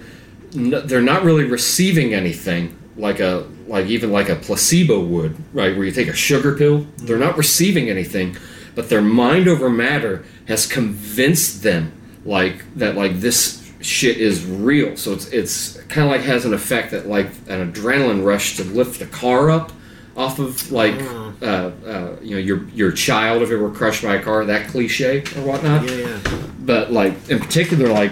they're 0.51 1.01
not 1.01 1.23
really 1.23 1.45
receiving 1.45 2.13
anything 2.13 2.77
like 2.97 3.19
a 3.19 3.47
like 3.67 3.85
even 3.85 4.11
like 4.11 4.29
a 4.29 4.35
placebo 4.35 4.99
would 4.99 5.35
right? 5.53 5.75
Where 5.75 5.85
you 5.85 5.91
take 5.91 6.07
a 6.07 6.15
sugar 6.15 6.55
pill 6.57 6.87
they're 6.97 7.17
not 7.17 7.37
receiving 7.37 7.89
anything 7.89 8.35
but 8.75 8.89
their 8.89 9.01
mind 9.01 9.47
over 9.47 9.69
matter 9.69 10.25
has 10.47 10.65
convinced 10.65 11.63
them 11.63 11.93
like 12.25 12.63
that 12.75 12.95
like 12.95 13.19
this 13.19 13.70
shit 13.81 14.17
is 14.17 14.45
real. 14.45 14.95
So 14.97 15.13
it's 15.13 15.27
it's 15.27 15.77
kind 15.83 16.05
of 16.07 16.11
like 16.11 16.21
has 16.21 16.45
an 16.45 16.53
effect 16.53 16.91
that 16.91 17.07
like 17.07 17.27
an 17.47 17.71
adrenaline 17.71 18.23
rush 18.25 18.57
to 18.57 18.63
lift 18.63 19.01
a 19.01 19.05
car 19.07 19.49
up 19.49 19.71
off 20.15 20.39
of 20.39 20.71
like 20.71 20.95
Oh. 20.99 21.33
uh, 21.41 21.45
uh, 21.89 22.15
you 22.21 22.31
know 22.35 22.41
your 22.41 22.67
your 22.69 22.91
child 22.91 23.41
if 23.41 23.49
it 23.49 23.57
were 23.57 23.71
crushed 23.71 24.03
by 24.03 24.15
a 24.15 24.21
car 24.21 24.45
that 24.45 24.67
cliche 24.69 25.19
or 25.37 25.41
whatnot. 25.43 25.89
Yeah, 25.89 25.95
yeah. 25.95 26.19
but 26.59 26.91
like 26.91 27.13
in 27.29 27.39
particular 27.39 27.87
like 27.89 28.11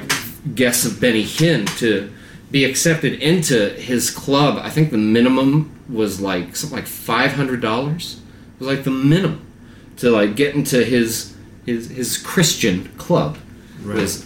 guests 0.56 0.86
of 0.86 1.00
Benny 1.02 1.24
Hinn 1.24 1.66
to 1.80 2.12
be 2.52 2.66
accepted 2.66 3.14
into 3.22 3.70
his 3.72 4.10
club 4.10 4.58
I 4.64 4.70
think 4.72 4.90
the 4.92 4.98
minimum 4.98 5.72
was 5.90 6.20
like 6.22 6.56
something 6.56 6.78
like 6.78 6.88
five 6.88 7.34
hundred 7.34 7.62
dollars. 7.62 8.22
It 8.56 8.60
was 8.66 8.76
like 8.76 8.84
the 8.86 8.92
minimum 8.92 9.46
to 9.98 10.10
like 10.10 10.36
get 10.36 10.56
into 10.56 10.84
his 10.86 11.36
his 11.66 11.90
his 11.90 12.18
Christian 12.18 12.90
club. 12.98 13.38
Was 13.86 14.26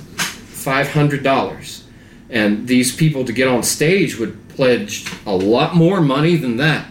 five 0.63 0.89
hundred 0.91 1.23
dollars 1.23 1.83
and 2.29 2.67
these 2.67 2.95
people 2.95 3.23
to 3.25 3.33
get 3.33 3.47
on 3.47 3.61
stage 3.61 4.17
would 4.17 4.35
pledge 4.49 5.05
a 5.25 5.35
lot 5.35 5.75
more 5.75 6.01
money 6.01 6.35
than 6.35 6.57
that 6.57 6.85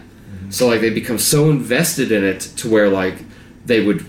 so 0.49 0.67
like 0.67 0.81
they 0.81 0.91
become 0.91 1.17
so 1.17 1.49
invested 1.49 2.11
in 2.11 2.23
it 2.23 2.41
to 2.57 2.69
where 2.69 2.89
like 2.89 3.15
they 3.65 3.83
would 3.83 4.05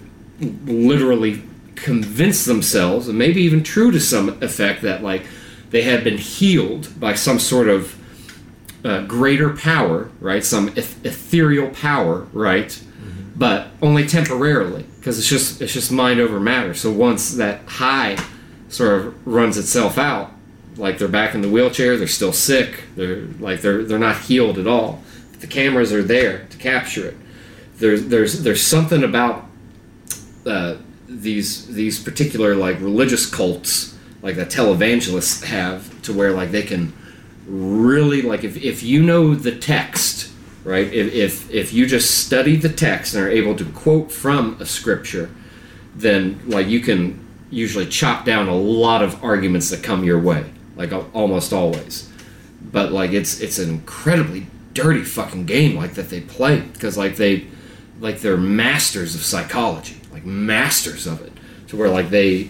literally 0.66 1.42
convince 1.74 2.44
themselves, 2.44 3.08
and 3.08 3.18
maybe 3.18 3.42
even 3.42 3.62
true 3.62 3.90
to 3.90 4.00
some 4.00 4.42
effect, 4.42 4.82
that 4.82 5.02
like 5.02 5.26
they 5.70 5.82
had 5.82 6.04
been 6.04 6.18
healed 6.18 6.88
by 6.98 7.14
some 7.14 7.38
sort 7.38 7.68
of 7.68 7.98
uh, 8.84 9.02
greater 9.06 9.50
power, 9.50 10.10
right? 10.20 10.44
Some 10.44 10.68
eth- 10.76 11.04
ethereal 11.04 11.70
power, 11.70 12.26
right? 12.32 12.80
But 13.36 13.68
only 13.82 14.06
temporarily, 14.06 14.84
because 14.98 15.18
it's 15.18 15.28
just 15.28 15.60
it's 15.60 15.72
just 15.72 15.90
mind 15.90 16.20
over 16.20 16.38
matter. 16.38 16.74
So 16.74 16.92
once 16.92 17.34
that 17.34 17.66
high 17.66 18.16
sort 18.74 19.00
of 19.00 19.26
runs 19.26 19.56
itself 19.56 19.98
out, 19.98 20.32
like 20.76 20.98
they're 20.98 21.08
back 21.08 21.34
in 21.34 21.42
the 21.42 21.48
wheelchair, 21.48 21.96
they're 21.96 22.08
still 22.08 22.32
sick. 22.32 22.84
They're 22.96 23.22
like 23.38 23.60
they're 23.60 23.84
they're 23.84 23.98
not 23.98 24.22
healed 24.22 24.58
at 24.58 24.66
all. 24.66 25.02
The 25.40 25.46
cameras 25.46 25.92
are 25.92 26.02
there 26.02 26.46
to 26.46 26.56
capture 26.56 27.06
it. 27.06 27.16
There's 27.76 28.06
there's 28.06 28.42
there's 28.42 28.62
something 28.62 29.04
about 29.04 29.46
uh, 30.46 30.76
these 31.08 31.66
these 31.68 32.02
particular 32.02 32.54
like 32.54 32.80
religious 32.80 33.26
cults 33.26 33.96
like 34.22 34.36
that 34.36 34.48
televangelists 34.48 35.44
have 35.44 36.02
to 36.02 36.12
where 36.12 36.32
like 36.32 36.50
they 36.50 36.62
can 36.62 36.92
really 37.46 38.22
like 38.22 38.42
if, 38.42 38.56
if 38.56 38.82
you 38.82 39.02
know 39.02 39.34
the 39.34 39.54
text 39.54 40.32
right 40.64 40.92
if, 40.92 41.12
if 41.12 41.50
if 41.50 41.72
you 41.72 41.86
just 41.86 42.24
study 42.26 42.56
the 42.56 42.70
text 42.70 43.14
and 43.14 43.22
are 43.22 43.28
able 43.28 43.54
to 43.54 43.64
quote 43.66 44.10
from 44.10 44.56
a 44.60 44.66
scripture 44.66 45.30
then 45.94 46.40
like 46.46 46.66
you 46.66 46.80
can 46.80 47.23
usually 47.54 47.86
chop 47.86 48.24
down 48.24 48.48
a 48.48 48.54
lot 48.54 49.02
of 49.02 49.22
arguments 49.22 49.70
that 49.70 49.82
come 49.82 50.04
your 50.04 50.20
way 50.20 50.50
like 50.76 50.92
almost 51.14 51.52
always. 51.52 52.10
But 52.60 52.92
like 52.92 53.12
it's 53.12 53.40
it's 53.40 53.58
an 53.58 53.70
incredibly 53.70 54.46
dirty 54.72 55.04
fucking 55.04 55.46
game 55.46 55.76
like 55.76 55.94
that 55.94 56.10
they 56.10 56.20
play 56.20 56.60
because 56.60 56.96
like 56.96 57.16
they 57.16 57.46
like 58.00 58.20
they're 58.20 58.36
masters 58.36 59.14
of 59.14 59.22
psychology 59.22 60.00
like 60.12 60.24
masters 60.24 61.06
of 61.06 61.22
it 61.22 61.32
to 61.68 61.76
where 61.76 61.88
like 61.88 62.10
they 62.10 62.48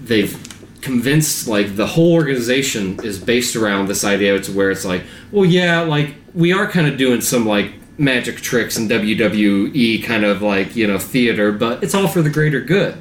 they've 0.00 0.34
convinced 0.80 1.46
like 1.46 1.76
the 1.76 1.88
whole 1.88 2.14
organization 2.14 2.98
is 3.04 3.18
based 3.18 3.54
around 3.54 3.86
this 3.86 4.02
idea 4.02 4.40
to 4.40 4.50
where 4.52 4.70
it's 4.70 4.84
like 4.84 5.02
well 5.30 5.44
yeah 5.44 5.82
like 5.82 6.14
we 6.32 6.54
are 6.54 6.66
kind 6.66 6.86
of 6.86 6.96
doing 6.96 7.20
some 7.20 7.44
like 7.44 7.74
magic 7.98 8.36
tricks 8.36 8.78
and 8.78 8.90
WWE 8.90 10.02
kind 10.04 10.24
of 10.24 10.40
like 10.40 10.74
you 10.74 10.86
know 10.86 10.98
theater 10.98 11.52
but 11.52 11.82
it's 11.84 11.94
all 11.94 12.08
for 12.08 12.22
the 12.22 12.30
greater 12.30 12.60
good 12.60 12.96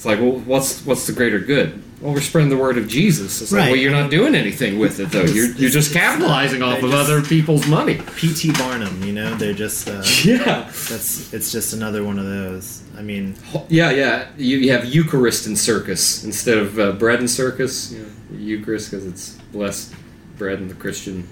it's 0.00 0.06
like 0.06 0.18
well 0.18 0.32
what's 0.32 0.86
what's 0.86 1.06
the 1.06 1.12
greater 1.12 1.38
good 1.38 1.82
well 2.00 2.14
we're 2.14 2.22
spreading 2.22 2.48
the 2.48 2.56
word 2.56 2.78
of 2.78 2.88
Jesus 2.88 3.42
it's 3.42 3.52
like 3.52 3.66
well 3.66 3.76
you're 3.76 3.92
not 3.92 4.10
doing 4.10 4.34
anything 4.34 4.78
with 4.78 4.98
it 4.98 5.10
though 5.10 5.24
you're, 5.24 5.50
you're 5.56 5.68
just 5.68 5.92
capitalizing 5.92 6.62
off 6.62 6.82
of 6.82 6.94
other 6.94 7.20
people's 7.20 7.66
money 7.66 8.00
P.T. 8.16 8.52
Barnum, 8.52 9.02
you 9.02 9.12
know, 9.12 9.34
they're 9.34 9.52
just 9.52 9.88
uh, 9.88 10.02
yeah 10.24 10.62
that's 10.88 11.30
it's 11.34 11.52
just 11.52 11.74
another 11.74 12.02
one 12.02 12.18
of 12.18 12.24
those. 12.24 12.82
I 12.96 13.02
mean, 13.02 13.36
Yeah, 13.68 13.90
yeah. 13.90 14.28
You, 14.38 14.56
you 14.56 14.72
have 14.72 14.86
Eucharist 14.86 15.46
and 15.46 15.58
circus 15.58 16.24
instead 16.24 16.56
of 16.56 16.78
uh, 16.78 16.92
bread 16.92 17.18
and 17.18 17.30
circus. 17.30 17.92
Know, 17.92 18.06
Eucharist 18.32 18.90
because 18.90 19.06
it's 19.06 19.32
blessed 19.52 19.94
bread 20.38 20.60
in 20.60 20.68
the 20.68 20.74
Christian. 20.74 21.28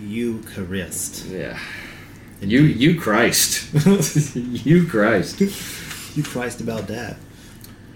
Eucharist. 0.00 1.26
Yeah. 1.26 1.58
You, 2.40 2.62
you 2.62 3.00
Christ. 3.00 3.74
you 4.36 4.86
Christ. 4.86 5.40
You 6.14 6.22
Christ 6.22 6.60
about 6.60 6.88
that. 6.88 7.16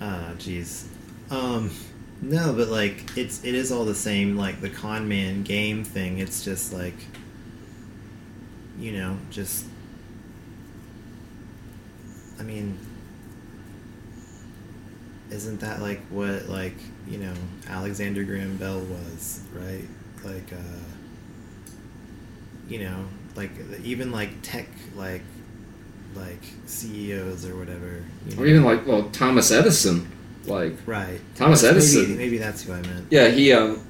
Ah, 0.00 0.32
jeez. 0.38 0.86
Um, 1.30 1.70
no, 2.20 2.52
but 2.52 2.68
like 2.68 3.16
it's 3.16 3.44
it 3.44 3.54
is 3.54 3.72
all 3.72 3.84
the 3.84 3.94
same. 3.94 4.36
Like 4.36 4.60
the 4.60 4.70
con 4.70 5.08
man 5.08 5.42
game 5.42 5.84
thing. 5.84 6.18
It's 6.18 6.44
just 6.44 6.72
like, 6.72 6.96
you 8.78 8.92
know, 8.92 9.18
just. 9.30 9.64
I 12.38 12.42
mean, 12.42 12.78
isn't 15.30 15.60
that 15.60 15.80
like 15.80 16.00
what 16.08 16.48
like 16.48 16.76
you 17.08 17.18
know 17.18 17.32
Alexander 17.68 18.24
Graham 18.24 18.56
Bell 18.56 18.80
was 18.80 19.40
right? 19.54 19.84
Like, 20.24 20.52
uh, 20.52 20.84
you 22.68 22.80
know, 22.80 23.06
like 23.34 23.50
even 23.82 24.10
like 24.10 24.30
tech 24.42 24.68
like 24.94 25.22
like 26.16 26.42
CEOs 26.66 27.46
or 27.46 27.56
whatever. 27.56 28.02
You 28.28 28.36
know? 28.36 28.42
Or 28.42 28.46
even 28.46 28.64
like, 28.64 28.86
well, 28.86 29.08
Thomas 29.10 29.50
Edison. 29.50 30.10
Like, 30.46 30.74
right. 30.86 31.20
Thomas 31.34 31.62
Maybe- 31.62 31.76
Edison. 31.76 32.16
Maybe, 32.16 32.38
that's 32.38 32.62
who 32.62 32.72
I 32.72 32.80
meant. 32.82 33.06
yeah, 33.10 33.28
he 33.28 33.52
um, 33.52 33.84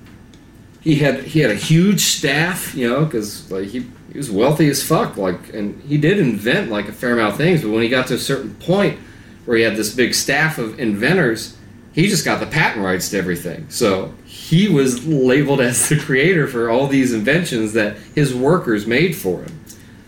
he 0.80 0.96
had 0.96 1.24
he 1.24 1.40
had 1.40 1.50
a 1.50 1.54
huge 1.56 2.00
staff, 2.00 2.74
you 2.74 2.88
know, 2.88 3.04
because 3.04 3.50
like 3.50 3.68
he 3.68 3.86
he 4.12 4.18
was 4.18 4.30
wealthy 4.30 4.68
as 4.68 4.82
fuck, 4.82 5.16
like, 5.18 5.52
and 5.52 5.82
he 5.82 5.98
did 5.98 6.18
invent 6.18 6.70
like 6.70 6.88
a 6.88 6.92
fair 6.92 7.12
amount 7.12 7.32
of 7.32 7.36
things. 7.36 7.60
But 7.62 7.70
when 7.70 7.82
he 7.82 7.88
got 7.88 8.06
to 8.08 8.14
a 8.14 8.18
certain 8.18 8.54
point 8.54 8.98
where 9.44 9.56
he 9.58 9.62
had 9.64 9.76
this 9.76 9.94
big 9.94 10.14
staff 10.14 10.56
of 10.58 10.80
inventors, 10.80 11.58
he 11.92 12.08
just 12.08 12.24
got 12.24 12.40
the 12.40 12.46
patent 12.46 12.84
rights 12.84 13.10
to 13.10 13.18
everything. 13.18 13.66
So 13.68 14.14
he 14.24 14.68
was 14.68 15.06
labeled 15.06 15.60
as 15.60 15.88
the 15.90 15.98
creator 15.98 16.46
for 16.46 16.70
all 16.70 16.86
these 16.86 17.12
inventions 17.12 17.74
that 17.74 17.96
his 18.14 18.34
workers 18.34 18.86
made 18.86 19.14
for 19.14 19.42
him. 19.42 19.60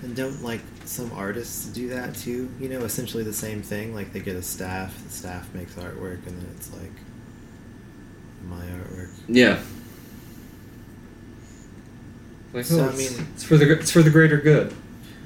And 0.02 0.16
don't 0.16 0.42
like 0.42 0.60
some 0.88 1.12
artists 1.12 1.66
do 1.66 1.88
that 1.90 2.14
too? 2.14 2.48
You 2.58 2.68
know, 2.68 2.80
essentially 2.80 3.22
the 3.22 3.32
same 3.32 3.62
thing. 3.62 3.94
Like 3.94 4.12
they 4.12 4.20
get 4.20 4.36
a 4.36 4.42
staff, 4.42 4.98
the 5.04 5.10
staff 5.10 5.52
makes 5.54 5.74
artwork, 5.74 6.26
and 6.26 6.38
then 6.40 6.46
it's 6.56 6.72
like 6.72 6.92
my 8.48 8.64
artwork. 8.64 9.10
Yeah. 9.28 9.60
Like, 12.52 12.64
So, 12.64 12.80
oh, 12.80 12.84
I 12.84 12.88
it's- 12.94 13.16
mean- 13.18 13.26
it's 13.34 13.44
for 13.44 13.56
the 13.56 13.70
it's 13.78 13.90
for 13.90 14.02
the 14.02 14.10
greater 14.10 14.38
good. 14.38 14.72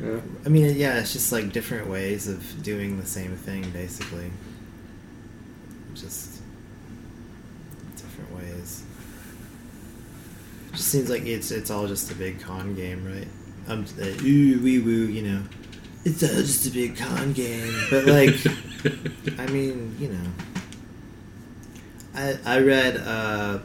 Yeah. 0.03 0.21
I 0.45 0.49
mean, 0.49 0.75
yeah, 0.77 0.99
it's 0.99 1.13
just 1.13 1.31
like 1.31 1.53
different 1.53 1.89
ways 1.89 2.27
of 2.27 2.63
doing 2.63 2.99
the 2.99 3.07
same 3.07 3.37
thing, 3.37 3.71
basically. 3.71 4.33
Just 5.95 6.41
different 7.97 8.35
ways. 8.35 8.83
Just 10.73 10.89
seems 10.89 11.09
like 11.09 11.25
it's 11.25 11.53
it's 11.53 11.71
all 11.71 11.87
just 11.87 12.11
a 12.11 12.15
big 12.15 12.41
con 12.41 12.75
game, 12.75 13.05
right? 13.07 13.29
I'm 13.73 13.87
uh, 13.99 14.05
ooh 14.23 14.61
wee 14.63 14.79
woo, 14.81 15.07
you 15.07 15.23
know, 15.23 15.43
it's 16.05 16.23
uh, 16.23 16.27
just 16.27 16.67
a 16.67 16.71
big 16.71 16.95
con 16.97 17.33
game. 17.33 17.75
But 17.91 18.05
like, 18.05 18.35
I 19.39 19.47
mean, 19.47 19.97
you 19.99 20.09
know, 20.09 20.31
I 22.15 22.39
I 22.45 22.61
read 22.61 22.99
uh, 22.99 23.61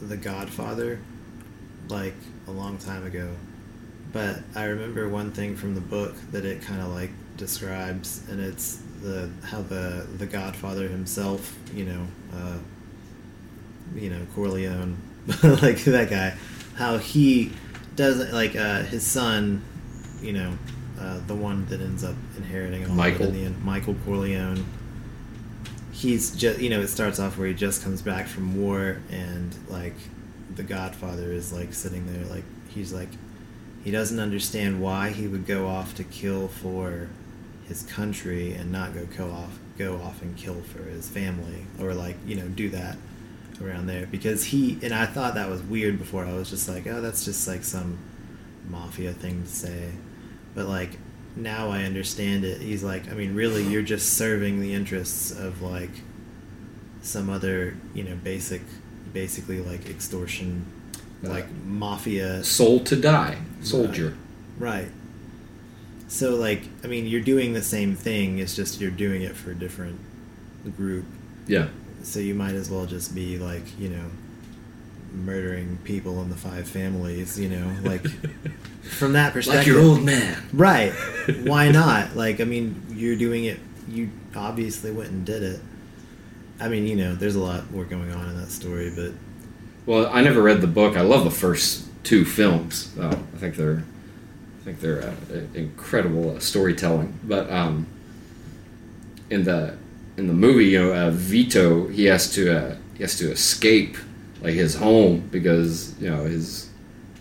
The 0.00 0.16
Godfather 0.16 0.98
like 1.88 2.14
a 2.46 2.50
long 2.50 2.78
time 2.78 3.04
ago, 3.04 3.36
but 4.14 4.38
I 4.54 4.64
remember 4.64 5.10
one 5.10 5.30
thing 5.30 5.56
from 5.56 5.74
the 5.74 5.82
book 5.82 6.14
that 6.30 6.46
it 6.46 6.62
kind 6.62 6.80
of 6.80 6.88
like 6.88 7.10
describes, 7.36 8.26
and 8.30 8.40
it's 8.40 8.80
the 9.02 9.28
how 9.42 9.60
the 9.60 10.06
the 10.16 10.26
Godfather 10.26 10.88
himself, 10.88 11.54
you 11.74 11.84
know, 11.84 12.06
uh, 12.32 12.56
you 13.94 14.08
know 14.08 14.26
Corleone, 14.34 14.96
like 15.42 15.84
that 15.84 16.08
guy, 16.08 16.34
how 16.76 16.96
he 16.96 17.52
does 17.96 18.32
like 18.32 18.56
uh, 18.56 18.82
his 18.82 19.06
son, 19.06 19.62
you 20.20 20.32
know, 20.32 20.56
uh, 21.00 21.20
the 21.26 21.34
one 21.34 21.66
that 21.66 21.80
ends 21.80 22.04
up 22.04 22.14
inheriting 22.36 22.84
all 22.84 22.92
of 22.92 22.92
it 22.92 22.96
Michael. 22.96 23.26
in 23.26 23.32
the 23.32 23.44
end, 23.44 23.64
Michael 23.64 23.96
Corleone. 24.04 24.64
He's 25.92 26.34
just 26.34 26.60
you 26.60 26.70
know 26.70 26.80
it 26.80 26.88
starts 26.88 27.20
off 27.20 27.38
where 27.38 27.46
he 27.46 27.54
just 27.54 27.82
comes 27.82 28.02
back 28.02 28.26
from 28.26 28.60
war 28.60 28.98
and 29.10 29.56
like 29.68 29.94
the 30.54 30.62
Godfather 30.62 31.32
is 31.32 31.52
like 31.52 31.72
sitting 31.72 32.12
there 32.12 32.24
like 32.26 32.44
he's 32.68 32.92
like 32.92 33.10
he 33.84 33.90
doesn't 33.90 34.18
understand 34.18 34.82
why 34.82 35.10
he 35.10 35.28
would 35.28 35.46
go 35.46 35.68
off 35.68 35.94
to 35.96 36.04
kill 36.04 36.48
for 36.48 37.08
his 37.68 37.82
country 37.82 38.52
and 38.54 38.72
not 38.72 38.92
go 38.92 39.06
go 39.16 39.30
off 39.30 39.58
go 39.78 39.96
off 39.96 40.20
and 40.20 40.36
kill 40.36 40.60
for 40.62 40.82
his 40.82 41.08
family 41.08 41.66
or 41.80 41.94
like 41.94 42.16
you 42.26 42.34
know 42.34 42.48
do 42.48 42.68
that 42.70 42.96
around 43.62 43.86
there 43.86 44.06
because 44.06 44.44
he 44.44 44.78
and 44.82 44.92
I 44.92 45.06
thought 45.06 45.34
that 45.34 45.48
was 45.48 45.62
weird 45.62 45.98
before 45.98 46.24
I 46.24 46.32
was 46.32 46.50
just 46.50 46.68
like 46.68 46.86
oh 46.86 47.00
that's 47.00 47.24
just 47.24 47.46
like 47.46 47.64
some 47.64 47.98
mafia 48.68 49.12
thing 49.12 49.42
to 49.42 49.48
say 49.48 49.90
but 50.54 50.66
like 50.66 50.98
now 51.36 51.70
I 51.70 51.84
understand 51.84 52.44
it 52.44 52.60
he's 52.60 52.82
like 52.82 53.10
I 53.10 53.14
mean 53.14 53.34
really 53.34 53.62
you're 53.62 53.82
just 53.82 54.14
serving 54.14 54.60
the 54.60 54.74
interests 54.74 55.30
of 55.30 55.62
like 55.62 55.90
some 57.02 57.30
other 57.30 57.76
you 57.94 58.02
know 58.02 58.16
basic 58.16 58.62
basically 59.12 59.60
like 59.60 59.88
extortion 59.88 60.66
uh, 61.24 61.28
like 61.28 61.50
mafia 61.64 62.42
Sold 62.44 62.86
to 62.86 62.96
die, 62.96 63.38
soldier. 63.62 64.14
Right. 64.58 64.88
So, 66.08 66.36
like, 66.36 66.62
I 66.82 66.86
mean, 66.86 67.06
you're 67.06 67.22
doing 67.22 67.54
the 67.54 67.62
same 67.62 67.96
thing. 67.96 68.38
It's 68.38 68.54
just 68.54 68.80
you're 68.80 68.90
doing 68.90 69.22
it 69.22 69.34
for 69.34 69.50
a 69.50 69.54
different 69.54 69.98
group. 70.76 71.06
Yeah. 71.46 71.68
So 72.04 72.20
you 72.20 72.34
might 72.34 72.54
as 72.54 72.70
well 72.70 72.86
just 72.86 73.14
be 73.14 73.38
like, 73.38 73.78
you 73.78 73.88
know, 73.88 74.04
murdering 75.12 75.78
people 75.84 76.20
in 76.22 76.28
the 76.28 76.36
five 76.36 76.68
families. 76.68 77.38
You 77.38 77.48
know, 77.48 77.76
like 77.82 78.06
from 78.82 79.14
that 79.14 79.32
perspective. 79.32 79.58
Like 79.58 79.66
your 79.66 79.80
old 79.80 80.02
man. 80.02 80.42
Right. 80.52 80.92
Why 81.44 81.70
not? 81.70 82.16
Like, 82.16 82.40
I 82.40 82.44
mean, 82.44 82.80
you're 82.90 83.16
doing 83.16 83.44
it. 83.44 83.58
You 83.88 84.10
obviously 84.36 84.90
went 84.90 85.10
and 85.10 85.24
did 85.24 85.42
it. 85.42 85.60
I 86.60 86.68
mean, 86.68 86.86
you 86.86 86.96
know, 86.96 87.14
there's 87.14 87.34
a 87.34 87.40
lot 87.40 87.70
more 87.70 87.84
going 87.84 88.12
on 88.12 88.28
in 88.28 88.40
that 88.40 88.50
story, 88.50 88.92
but 88.94 89.12
Well, 89.86 90.08
I 90.12 90.22
never 90.22 90.40
read 90.40 90.60
the 90.60 90.66
book. 90.66 90.96
I 90.96 91.00
love 91.02 91.24
the 91.24 91.30
first 91.30 91.88
two 92.04 92.24
films. 92.24 92.92
Uh, 92.98 93.08
I 93.08 93.38
think 93.38 93.56
they're, 93.56 93.82
I 94.60 94.64
think 94.64 94.80
they're 94.80 95.02
uh, 95.02 95.14
incredible 95.54 96.36
uh, 96.36 96.38
storytelling. 96.38 97.18
But 97.24 97.50
um, 97.50 97.86
in 99.30 99.44
the 99.44 99.76
in 100.16 100.26
the 100.26 100.32
movie, 100.32 100.66
you 100.66 100.82
know, 100.82 100.92
uh, 100.92 101.10
Vito 101.10 101.88
he 101.88 102.04
has 102.04 102.30
to 102.34 102.56
uh, 102.56 102.76
he 102.96 103.02
has 103.02 103.18
to 103.18 103.30
escape 103.30 103.96
like 104.40 104.54
his 104.54 104.74
home 104.74 105.28
because 105.30 105.98
you 106.00 106.10
know 106.10 106.24
his 106.24 106.70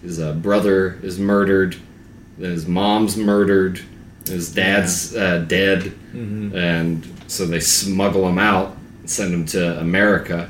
his 0.01 0.19
uh, 0.19 0.33
brother 0.33 0.99
is 1.01 1.19
murdered, 1.19 1.75
then 2.37 2.51
his 2.51 2.67
mom's 2.67 3.15
murdered, 3.17 3.79
his 4.27 4.53
dad's 4.53 5.15
uh, 5.15 5.39
dead, 5.47 5.93
and 6.53 7.07
so 7.27 7.45
they 7.45 7.59
smuggle 7.59 8.27
him 8.27 8.37
out 8.37 8.75
and 8.99 9.09
send 9.09 9.33
him 9.33 9.45
to 9.47 9.79
America, 9.79 10.49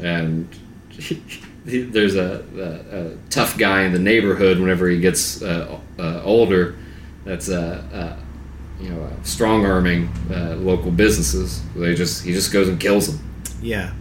and 0.00 0.48
there's 1.64 2.14
a, 2.14 2.44
a, 2.56 2.98
a 2.98 3.16
tough 3.30 3.56
guy 3.56 3.82
in 3.82 3.92
the 3.92 3.98
neighborhood 3.98 4.60
whenever 4.60 4.86
he 4.86 5.00
gets 5.00 5.42
uh, 5.42 5.78
uh, 5.98 6.22
older 6.22 6.76
that's 7.24 7.48
uh, 7.48 7.82
uh, 7.92 8.23
you 8.80 8.90
know 8.90 9.02
uh, 9.02 9.22
strong 9.22 9.64
arming 9.64 10.08
uh, 10.30 10.54
local 10.56 10.90
businesses 10.90 11.62
they 11.74 11.94
just 11.94 12.24
he 12.24 12.32
just 12.32 12.52
goes 12.52 12.68
and 12.68 12.80
kills 12.80 13.06
them 13.06 13.24
yeah. 13.62 13.92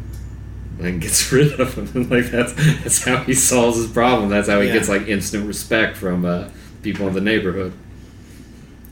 and 0.82 1.00
gets 1.02 1.32
rid 1.32 1.60
of 1.60 1.76
them 1.94 2.10
like 2.10 2.26
that's 2.32 2.54
that's 2.82 3.04
how 3.04 3.18
he 3.24 3.34
solves 3.34 3.78
his 3.78 3.88
problem 3.88 4.30
that's 4.30 4.48
how 4.50 4.60
he 4.62 4.68
Yeah. 4.68 4.74
gets 4.74 4.90
like 4.90 5.08
instant 5.08 5.46
respect 5.48 5.96
from 5.98 6.26
uh, 6.26 6.50
people 6.82 7.08
in 7.08 7.14
the 7.14 7.22
neighborhood 7.22 7.74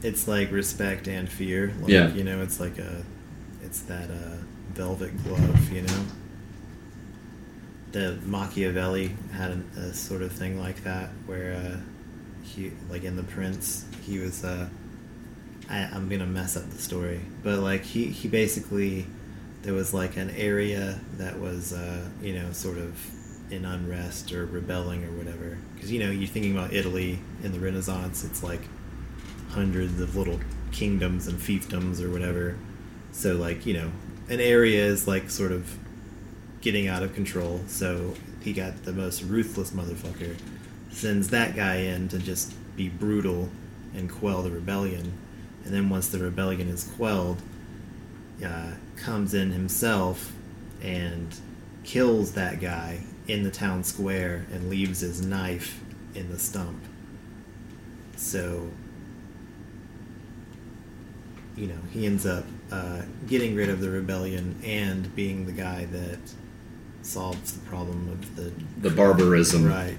it's 0.03 0.27
like 0.27 0.51
respect 0.51 1.07
and 1.07 1.29
fear. 1.29 1.73
Like, 1.79 1.91
Yeah. 1.91 2.11
You 2.13 2.23
know, 2.23 2.41
it's 2.41 2.59
like 2.59 2.79
a, 2.79 3.03
it's 3.63 3.81
that 3.81 4.09
uh, 4.09 4.37
velvet 4.73 5.11
glove. 5.23 5.71
You 5.71 5.83
know. 5.83 6.05
The 7.91 8.17
Machiavelli 8.25 9.15
had 9.33 9.51
a, 9.51 9.79
a 9.79 9.93
sort 9.93 10.21
of 10.21 10.31
thing 10.31 10.59
like 10.59 10.83
that, 10.85 11.09
where 11.25 11.53
uh, 11.53 11.77
he, 12.41 12.71
like 12.89 13.03
in 13.03 13.15
The 13.15 13.23
Prince, 13.23 13.85
he 14.03 14.17
was. 14.19 14.43
I, 15.71 15.89
I'm 15.93 16.09
gonna 16.09 16.25
mess 16.25 16.57
up 16.57 16.69
the 16.69 16.77
story, 16.77 17.21
but 17.43 17.59
like 17.59 17.83
he 17.83 18.07
he 18.07 18.27
basically, 18.27 19.07
there 19.61 19.73
was 19.73 19.93
like 19.93 20.17
an 20.17 20.29
area 20.31 20.99
that 21.17 21.39
was 21.39 21.71
uh, 21.71 22.09
you 22.21 22.33
know 22.33 22.51
sort 22.51 22.77
of 22.77 22.99
in 23.49 23.63
unrest 23.65 24.33
or 24.33 24.45
rebelling 24.45 25.05
or 25.05 25.11
whatever. 25.11 25.57
Because 25.73 25.89
you 25.89 25.99
know 25.99 26.11
you're 26.11 26.27
thinking 26.27 26.57
about 26.57 26.73
Italy 26.73 27.19
in 27.41 27.53
the 27.53 27.59
Renaissance, 27.59 28.25
it's 28.25 28.43
like 28.43 28.61
hundreds 29.51 29.99
of 30.01 30.17
little 30.17 30.41
kingdoms 30.73 31.27
and 31.27 31.39
fiefdoms 31.39 32.01
or 32.01 32.11
whatever. 32.11 32.57
So 33.13 33.37
like 33.37 33.65
you 33.65 33.73
know, 33.73 33.91
an 34.27 34.41
area 34.41 34.85
is 34.85 35.07
like 35.07 35.29
sort 35.29 35.53
of 35.53 35.77
getting 36.59 36.89
out 36.89 37.01
of 37.01 37.15
control. 37.15 37.61
So 37.67 38.13
he 38.41 38.51
got 38.51 38.83
the 38.83 38.91
most 38.91 39.23
ruthless 39.23 39.71
motherfucker, 39.71 40.37
sends 40.91 41.29
that 41.29 41.55
guy 41.55 41.75
in 41.75 42.09
to 42.09 42.19
just 42.19 42.53
be 42.75 42.89
brutal 42.89 43.49
and 43.93 44.11
quell 44.11 44.41
the 44.41 44.51
rebellion. 44.51 45.13
And 45.63 45.73
then 45.73 45.89
once 45.89 46.07
the 46.07 46.19
rebellion 46.19 46.67
is 46.67 46.83
quelled, 46.95 47.41
uh, 48.43 48.71
comes 48.95 49.33
in 49.33 49.51
himself 49.51 50.33
and 50.81 51.35
kills 51.83 52.33
that 52.33 52.59
guy 52.59 53.03
in 53.27 53.43
the 53.43 53.51
town 53.51 53.83
square 53.83 54.45
and 54.51 54.69
leaves 54.69 55.01
his 55.01 55.25
knife 55.25 55.79
in 56.15 56.31
the 56.31 56.39
stump. 56.39 56.83
So 58.15 58.71
you 61.55 61.67
know, 61.67 61.77
he 61.91 62.05
ends 62.05 62.25
up 62.25 62.45
uh, 62.71 63.01
getting 63.27 63.55
rid 63.55 63.69
of 63.69 63.81
the 63.81 63.89
rebellion 63.89 64.59
and 64.63 65.13
being 65.15 65.45
the 65.45 65.51
guy 65.51 65.85
that 65.85 66.19
solves 67.03 67.53
the 67.53 67.59
problem 67.67 68.09
of 68.09 68.35
the 68.35 68.51
the 68.87 68.95
barbarism 68.95 69.65
right 69.65 69.97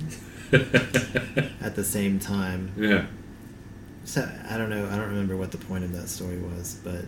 at 1.60 1.74
the 1.74 1.84
same 1.84 2.18
time. 2.18 2.72
yeah 2.76 3.06
So 4.04 4.28
I 4.50 4.58
don't 4.58 4.70
know. 4.70 4.86
I 4.86 4.96
don't 4.96 5.08
remember 5.08 5.36
what 5.36 5.52
the 5.52 5.58
point 5.58 5.84
of 5.84 5.92
that 5.92 6.08
story 6.08 6.38
was, 6.38 6.78
but 6.82 7.04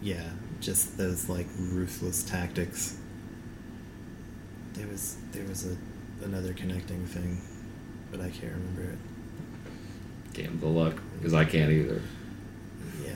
yeah, 0.00 0.22
just 0.60 0.96
those 0.96 1.28
like 1.28 1.46
ruthless 1.58 2.22
tactics. 2.22 2.96
There 4.74 4.86
was 4.86 5.16
there 5.32 5.44
was 5.46 5.66
a 5.66 5.76
another 6.24 6.52
connecting 6.52 7.04
thing, 7.06 7.40
but 8.10 8.20
I 8.20 8.30
can't 8.30 8.52
remember 8.52 8.82
it. 8.92 8.98
damn 10.34 10.58
the 10.60 10.66
luck 10.66 10.94
because 11.16 11.34
i 11.34 11.44
can't 11.44 11.70
either 11.72 12.00
Yeah, 13.04 13.10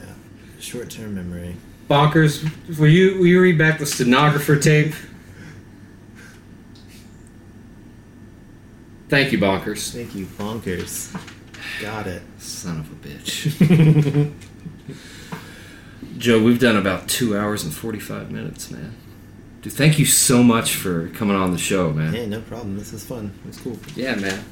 short 0.60 0.90
term 0.90 1.14
memory. 1.14 1.54
bonkers 1.88 2.42
will 2.78 2.88
you 2.88 3.18
will 3.18 3.26
you 3.26 3.40
read 3.40 3.58
back 3.58 3.78
the 3.78 3.86
stenographer 3.86 4.56
tape 4.56 4.94
thank 9.08 9.32
you 9.32 9.38
bonkers 9.38 9.92
Thank 9.92 10.14
you, 10.14 10.26
bonkers. 10.26 11.14
Got 11.80 12.06
it. 12.06 12.22
Son 12.38 12.80
of 12.80 12.90
a 12.90 12.94
bitch. 13.08 14.32
Joe, 16.18 16.42
we've 16.42 16.60
done 16.60 16.76
about 16.76 17.08
two 17.08 17.36
hours 17.36 17.64
and 17.64 17.72
45 17.72 18.30
minutes, 18.30 18.70
man. 18.70 18.94
Dude, 19.62 19.72
thank 19.72 19.98
you 19.98 20.04
so 20.04 20.42
much 20.42 20.74
for 20.74 21.08
coming 21.10 21.36
on 21.36 21.52
the 21.52 21.58
show, 21.58 21.92
man. 21.92 22.12
Hey, 22.12 22.26
no 22.26 22.40
problem. 22.40 22.76
This 22.76 22.92
is 22.92 23.04
fun. 23.04 23.32
It 23.44 23.48
was 23.48 23.56
cool. 23.58 23.78
Yeah, 23.94 24.16
man. 24.16 24.44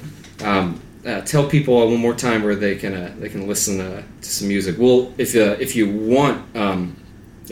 Um, 0.43 0.81
uh, 1.05 1.21
tell 1.23 1.49
people 1.49 1.75
one 1.89 1.97
more 2.01 2.15
time 2.15 2.43
where 2.45 2.55
they 2.55 2.77
can 2.77 2.95
uh, 2.95 3.15
they 3.19 3.29
can 3.29 3.49
listen 3.49 3.81
uh, 3.81 4.03
to 4.21 4.29
some 4.29 4.49
music. 4.49 4.77
Well, 4.79 5.13
if 5.19 5.35
uh, 5.35 5.57
if 5.59 5.75
you 5.75 5.91
want, 5.91 6.55
um, 6.57 6.97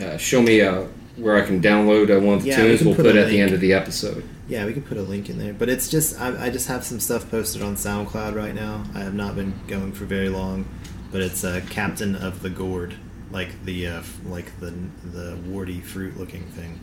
uh, 0.00 0.16
show 0.18 0.40
me 0.42 0.60
uh, 0.60 0.82
where 1.16 1.36
I 1.42 1.44
can 1.46 1.60
download 1.60 2.14
uh, 2.16 2.20
one 2.20 2.36
of 2.36 2.42
the 2.42 2.50
Yeah, 2.50 2.56
tunes. 2.58 2.82
We'll 2.82 2.94
put 2.94 3.06
put 3.06 3.16
at 3.16 3.28
the 3.28 3.40
end 3.40 3.52
of 3.54 3.60
the 3.60 3.72
episode. 3.72 4.22
Yeah, 4.48 4.64
we 4.64 4.72
can 4.72 4.82
put 4.82 4.96
a 4.96 5.02
link 5.02 5.28
in 5.28 5.38
there, 5.38 5.52
but 5.52 5.68
it's 5.68 5.88
just 5.90 6.18
I, 6.18 6.46
I 6.46 6.50
just 6.50 6.68
have 6.68 6.82
some 6.82 7.00
stuff 7.00 7.30
posted 7.30 7.60
on 7.60 7.76
SoundCloud 7.76 8.34
right 8.34 8.54
now. 8.54 8.84
I 8.94 9.00
have 9.00 9.12
not 9.12 9.36
been 9.36 9.52
going 9.66 9.92
for 9.92 10.06
very 10.06 10.30
long, 10.30 10.66
but 11.12 11.20
it's 11.20 11.44
uh, 11.44 11.60
Captain 11.68 12.16
of 12.16 12.40
the 12.40 12.48
Gourd, 12.48 12.94
like 13.30 13.62
the 13.66 13.86
uh, 13.88 13.98
f- 13.98 14.20
like 14.24 14.58
the 14.58 14.70
the 15.04 15.36
warty 15.46 15.80
fruit 15.80 16.16
looking 16.16 16.44
thing. 16.46 16.80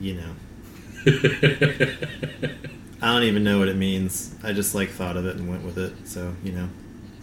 You 0.00 0.14
know, 0.14 0.34
I 3.02 3.12
don't 3.12 3.24
even 3.24 3.44
know 3.44 3.58
what 3.58 3.68
it 3.68 3.76
means. 3.76 4.34
I 4.42 4.54
just 4.54 4.74
like 4.74 4.88
thought 4.88 5.18
of 5.18 5.26
it 5.26 5.36
and 5.36 5.46
went 5.46 5.62
with 5.62 5.76
it. 5.76 5.92
So 6.08 6.34
you 6.42 6.52
know, 6.52 6.68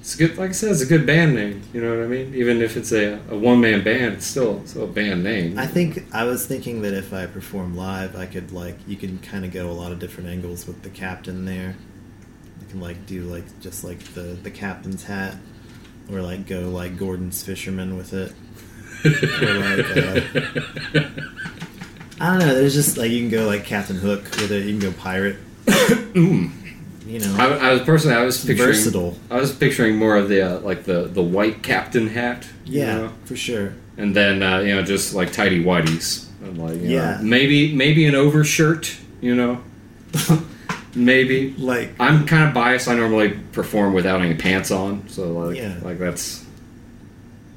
It's 0.05 0.13
a 0.13 0.17
good, 0.19 0.37
like 0.37 0.51
I 0.51 0.53
said, 0.53 0.69
it's 0.69 0.81
a 0.81 0.85
good 0.85 1.07
band 1.07 1.33
name. 1.33 1.63
You 1.73 1.81
know 1.81 1.97
what 1.97 2.03
I 2.03 2.07
mean? 2.07 2.35
Even 2.35 2.61
if 2.61 2.77
it's 2.77 2.91
a, 2.91 3.19
a 3.27 3.35
one 3.35 3.59
man 3.59 3.83
band, 3.83 4.13
it's 4.13 4.27
still 4.27 4.63
still 4.67 4.83
a 4.83 4.87
band 4.87 5.23
name. 5.23 5.57
I 5.57 5.65
think 5.65 6.05
I 6.13 6.25
was 6.25 6.45
thinking 6.45 6.83
that 6.83 6.93
if 6.93 7.11
I 7.11 7.25
perform 7.25 7.75
live, 7.75 8.15
I 8.15 8.27
could 8.27 8.51
like 8.51 8.77
you 8.87 8.97
can 8.97 9.17
kind 9.17 9.43
of 9.43 9.51
go 9.51 9.67
a 9.67 9.73
lot 9.73 9.91
of 9.91 9.97
different 9.97 10.29
angles 10.29 10.67
with 10.67 10.83
the 10.83 10.91
captain 10.91 11.45
there. 11.45 11.75
You 12.61 12.67
can 12.67 12.79
like 12.81 13.07
do 13.07 13.23
like 13.23 13.45
just 13.61 13.83
like 13.83 13.97
the 14.13 14.37
the 14.43 14.51
captain's 14.51 15.05
hat, 15.05 15.37
or 16.11 16.21
like 16.21 16.45
go 16.45 16.69
like 16.69 16.99
Gorton's 16.99 17.41
fisherman 17.41 17.97
with 17.97 18.13
it. 18.13 18.31
or 19.05 19.53
like 19.55 19.87
uh, 19.97 21.09
I 22.21 22.29
don't 22.29 22.47
know. 22.47 22.53
There's 22.53 22.75
just 22.75 22.95
like 22.99 23.09
you 23.09 23.21
can 23.21 23.31
go 23.31 23.47
like 23.47 23.65
Captain 23.65 23.95
Hook 23.95 24.25
with 24.35 24.51
it. 24.51 24.67
You 24.67 24.79
can 24.79 24.91
go 24.91 24.95
pirate. 24.99 25.37
You 27.15 27.21
know, 27.21 27.35
I, 27.39 27.69
I 27.69 27.71
was 27.73 27.81
personally, 27.83 28.17
I 28.17 28.25
was 28.25 28.43
picturing, 28.43 28.67
versatile. 28.73 29.15
I 29.31 29.39
was 29.39 29.55
picturing 29.55 29.95
more 29.95 30.17
of 30.17 30.27
the 30.27 30.41
uh, 30.41 30.59
like 30.59 30.83
the 30.83 31.03
the 31.05 31.21
white 31.23 31.63
captain 31.63 32.07
hat. 32.09 32.45
you 32.65 32.81
Yeah, 32.81 32.95
know? 32.97 33.11
for 33.23 33.37
sure. 33.37 33.73
and 33.97 34.13
then 34.13 34.43
uh, 34.43 34.59
you 34.59 34.75
know 34.75 34.83
just 34.83 35.13
like 35.15 35.31
tidy 35.31 35.63
whities, 35.63 36.25
like 36.57 36.75
you 36.81 36.89
Yeah. 36.89 37.17
know, 37.17 37.23
maybe 37.23 37.73
maybe 37.73 38.05
an 38.05 38.15
overshirt. 38.15 38.97
You 39.21 39.33
know, 39.35 39.61
maybe. 40.95 41.53
Like 41.57 41.93
I'm 41.99 42.25
kind 42.25 42.47
of 42.47 42.53
biased. 42.53 42.87
I 42.87 42.95
normally 42.95 43.29
perform 43.53 43.93
without 43.93 44.21
any 44.21 44.35
pants 44.35 44.69
on, 44.71 45.07
so 45.07 45.31
like 45.31 45.57
Yeah. 45.57 45.75
like 45.83 45.99
that's 45.99 46.43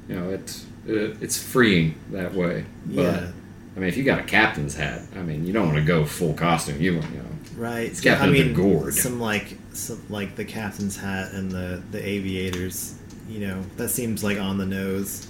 you 0.07 0.15
know 0.15 0.29
it's 0.29 0.65
it, 0.87 1.17
it's 1.21 1.37
freeing 1.41 1.95
that 2.11 2.33
way. 2.33 2.63
But 2.85 3.01
yeah, 3.03 3.31
I 3.75 3.79
mean, 3.79 3.89
if 3.89 3.97
you 3.97 4.03
got 4.03 4.19
a 4.19 4.23
captain's 4.23 4.75
hat, 4.75 5.01
I 5.15 5.21
mean, 5.21 5.45
you 5.45 5.51
don't 5.53 5.65
want 5.67 5.77
to 5.79 5.83
go 5.85 6.05
full 6.05 6.33
costume. 6.33 6.81
You 6.81 6.93
want 6.99 7.11
you 7.11 7.17
know. 7.17 7.25
Right. 7.59 7.87
It's 7.87 8.01
Captain 8.01 8.29
I 8.29 8.31
mean, 8.31 8.53
Gourd. 8.53 8.93
some 8.93 9.19
like 9.19 9.57
some 9.73 10.01
like 10.09 10.35
the 10.35 10.45
captain's 10.45 10.97
hat 10.97 11.33
and 11.33 11.51
the 11.51 11.81
the 11.91 12.03
aviators. 12.05 12.95
You 13.29 13.47
know, 13.47 13.61
that 13.77 13.89
seems 13.89 14.23
like 14.23 14.39
on 14.39 14.57
the 14.57 14.65
nose. 14.65 15.27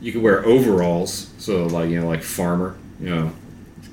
You 0.00 0.12
could 0.12 0.22
wear 0.22 0.44
overalls, 0.46 1.30
so 1.38 1.66
like 1.66 1.90
you 1.90 2.00
know, 2.00 2.06
like 2.08 2.22
farmer. 2.22 2.76
You 3.00 3.10
know, 3.14 3.32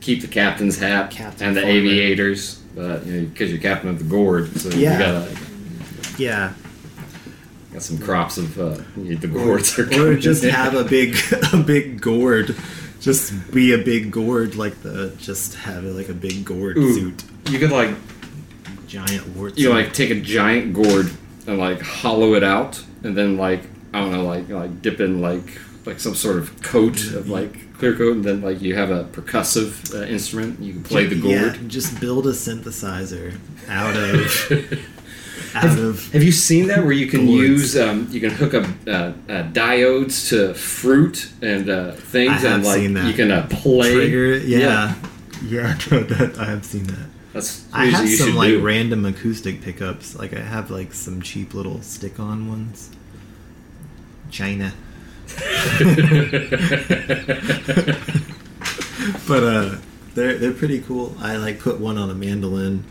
keep 0.01 0.21
the 0.21 0.27
captain's 0.27 0.77
hat 0.79 1.11
Captain 1.11 1.47
and 1.47 1.57
the 1.57 1.61
farmer. 1.61 1.75
aviators, 1.75 2.55
but 2.75 3.05
you 3.05 3.21
know, 3.21 3.27
because 3.27 3.51
you're 3.51 3.59
captain 3.59 3.89
of 3.89 3.99
the 3.99 4.05
gourd, 4.05 4.55
so 4.59 4.69
Yeah. 4.69 4.93
you 4.93 4.99
gotta 4.99 5.37
Yeah, 6.17 6.53
got 7.73 7.81
some 7.81 7.97
crops 7.97 8.37
of 8.37 8.57
uh, 8.59 8.77
the 8.95 9.27
gourds 9.27 9.77
are 9.77 9.83
or 9.83 9.87
coming 9.87 10.19
just 10.21 10.43
in. 10.43 10.51
have 10.51 10.73
a 10.75 10.83
big 10.85 11.17
a 11.53 11.57
big 11.57 11.99
gourd. 12.01 12.55
Just 13.05 13.51
be 13.53 13.71
a 13.73 13.77
big 13.77 14.09
gourd, 14.11 14.55
like 14.55 14.81
the 14.81 15.13
just 15.19 15.53
have 15.55 15.85
it 15.85 15.91
like 15.93 16.09
a 16.09 16.13
big 16.13 16.43
gourd 16.43 16.75
Ooh. 16.77 16.93
suit, 16.93 17.23
You 17.51 17.59
could 17.59 17.71
like 17.71 17.91
giant 18.87 19.27
warts. 19.35 19.57
you 19.59 19.69
like 19.69 19.93
take 19.93 20.09
a 20.09 20.19
giant 20.19 20.73
gourd 20.73 21.11
and 21.47 21.57
like 21.59 21.81
hollow 21.81 22.33
it 22.33 22.43
out, 22.43 22.83
and 23.03 23.15
then 23.15 23.37
like 23.37 23.61
I 23.93 23.99
don't 24.01 24.11
know, 24.11 24.25
like 24.25 24.49
like 24.49 24.81
dip 24.81 24.99
in 24.99 25.21
like 25.21 25.59
like 25.85 25.99
some 25.99 26.15
sort 26.15 26.37
of 26.37 26.61
coat 26.63 26.97
of 27.13 27.29
like 27.29 27.77
clear 27.77 27.93
coat, 27.95 28.13
and 28.15 28.23
then 28.23 28.41
like 28.41 28.59
you 28.61 28.73
have 28.75 28.89
a 28.89 29.03
percussive 29.03 29.93
uh, 29.93 30.05
instrument. 30.07 30.59
You 30.59 30.73
can 30.73 30.83
play 30.83 31.05
the 31.05 31.15
Yeah, 31.15 31.49
gourd. 31.53 31.69
just 31.69 31.99
build 31.99 32.25
a 32.25 32.31
synthesizer 32.31 33.37
out 33.69 33.95
of 33.95 34.79
out 35.53 35.77
of 35.79 36.11
Have 36.13 36.23
you 36.23 36.31
seen 36.31 36.67
that 36.67 36.83
where 36.83 36.91
you 36.93 37.07
can 37.07 37.27
use 37.27 37.77
um, 37.77 38.07
you 38.11 38.19
can 38.19 38.31
hook 38.31 38.53
up 38.53 38.65
uh, 38.87 38.91
uh, 38.91 39.13
diodes 39.51 40.29
to 40.29 40.53
fruit 40.53 41.31
and 41.41 41.69
uh, 41.69 41.91
things, 41.93 42.31
I 42.31 42.35
have 42.35 42.53
and 42.55 42.65
like 42.65 42.75
seen 42.75 42.93
that. 42.95 43.07
you 43.07 43.13
can 43.13 43.31
uh, 43.31 43.47
play. 43.49 43.93
trigger. 43.93 44.33
it. 44.33 44.43
Yeah, 44.43 44.95
yeah, 45.45 45.77
no, 45.91 46.03
that, 46.03 46.37
I 46.39 46.45
have 46.45 46.65
seen 46.65 46.83
that. 46.85 47.07
that's 47.33 47.65
I 47.73 47.85
have 47.85 48.09
some 48.09 48.35
like 48.35 48.49
do. 48.49 48.61
random 48.61 49.05
acoustic 49.05 49.61
pickups. 49.61 50.15
Like 50.15 50.33
I 50.33 50.39
have 50.41 50.71
like 50.71 50.93
some 50.93 51.21
cheap 51.21 51.53
little 51.53 51.81
stick-on 51.81 52.47
ones. 52.49 52.91
China. 54.31 54.73
But 59.27 59.43
uh 59.43 59.75
they're 60.13 60.37
they're 60.37 60.53
pretty 60.53 60.79
cool. 60.81 61.15
I 61.19 61.37
like 61.37 61.59
put 61.59 61.79
one 61.79 61.97
on 61.97 62.09
a 62.09 62.15
mandolin. 62.15 62.83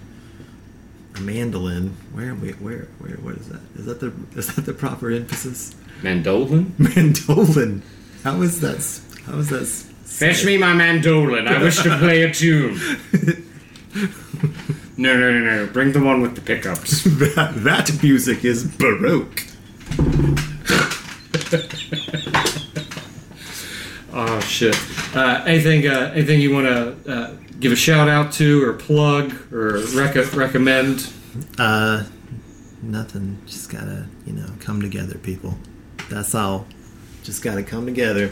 A 1.16 1.20
mandolin. 1.20 1.96
Where 2.12 2.34
wait 2.34 2.60
where 2.60 2.88
where 2.98 3.16
what 3.18 3.36
is 3.36 3.48
that? 3.48 3.60
Is 3.76 3.86
that 3.86 4.00
the 4.00 4.12
is 4.36 4.54
that 4.54 4.62
the 4.66 4.72
proper 4.72 5.10
emphasis? 5.10 5.74
mandolin. 6.02 6.74
Mandolin. 6.78 7.82
How 8.24 8.42
is 8.42 8.60
that 8.60 9.00
how 9.26 9.38
is 9.38 9.48
that 9.50 9.66
Fetch 10.04 10.44
me 10.44 10.56
my 10.58 10.74
mandolin. 10.74 11.48
I 11.48 11.62
wish 11.62 11.82
to 11.82 11.96
play 11.98 12.22
a 12.22 12.32
tune. 12.32 12.78
No, 14.96 15.18
no, 15.18 15.32
no, 15.32 15.40
no. 15.40 15.66
Bring 15.72 15.90
the 15.90 16.00
one 16.00 16.20
with 16.22 16.36
the 16.36 16.40
pickups. 16.40 17.02
that 17.04 17.52
that 17.64 18.02
music 18.02 18.44
is 18.44 18.64
baroque. 18.64 19.42
Oh 24.16 24.38
shit! 24.40 24.76
Uh, 25.16 25.42
anything? 25.44 25.86
Uh, 25.88 26.12
anything 26.14 26.40
you 26.40 26.52
want 26.54 26.66
to 26.66 27.12
uh, 27.12 27.34
give 27.58 27.72
a 27.72 27.76
shout 27.76 28.08
out 28.08 28.32
to, 28.34 28.62
or 28.62 28.72
plug, 28.74 29.34
or 29.52 29.78
rec- 29.94 30.32
recommend? 30.34 31.12
Uh, 31.58 32.04
nothing. 32.80 33.38
Just 33.46 33.70
gotta, 33.72 34.06
you 34.24 34.32
know, 34.32 34.46
come 34.60 34.80
together, 34.80 35.18
people. 35.18 35.58
That's 36.10 36.32
all. 36.34 36.66
Just 37.24 37.42
gotta 37.42 37.62
come 37.64 37.86
together 37.86 38.30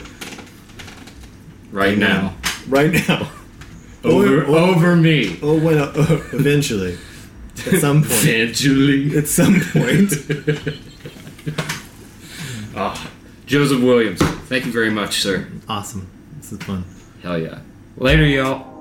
Right 1.73 1.97
now, 1.99 2.37
right 2.69 2.93
now. 3.09 3.29
over 4.05 4.43
Or- 4.43 4.45
or- 4.45 4.57
over 4.59 4.95
me. 4.95 5.39
Oh, 5.43 5.59
when 5.59 5.79
uh, 5.79 5.93
eventually, 6.33 6.97
at 7.67 7.81
some 7.81 8.03
point. 8.03 8.13
Eventually. 8.25 9.17
At 9.19 9.27
some 9.27 9.61
point. 9.73 10.13
Ah, 12.75 13.11
Joseph 13.47 13.83
Williams. 13.83 14.21
Thank 14.49 14.67
you 14.67 14.73
very 14.73 14.91
much, 14.91 15.21
sir. 15.23 15.49
awesome. 15.69 16.09
This 16.39 16.53
is 16.53 16.59
fun. 16.63 16.85
Hell 17.23 17.39
yeah. 17.39 17.59
Later, 17.97 18.25
y'all. 18.27 18.72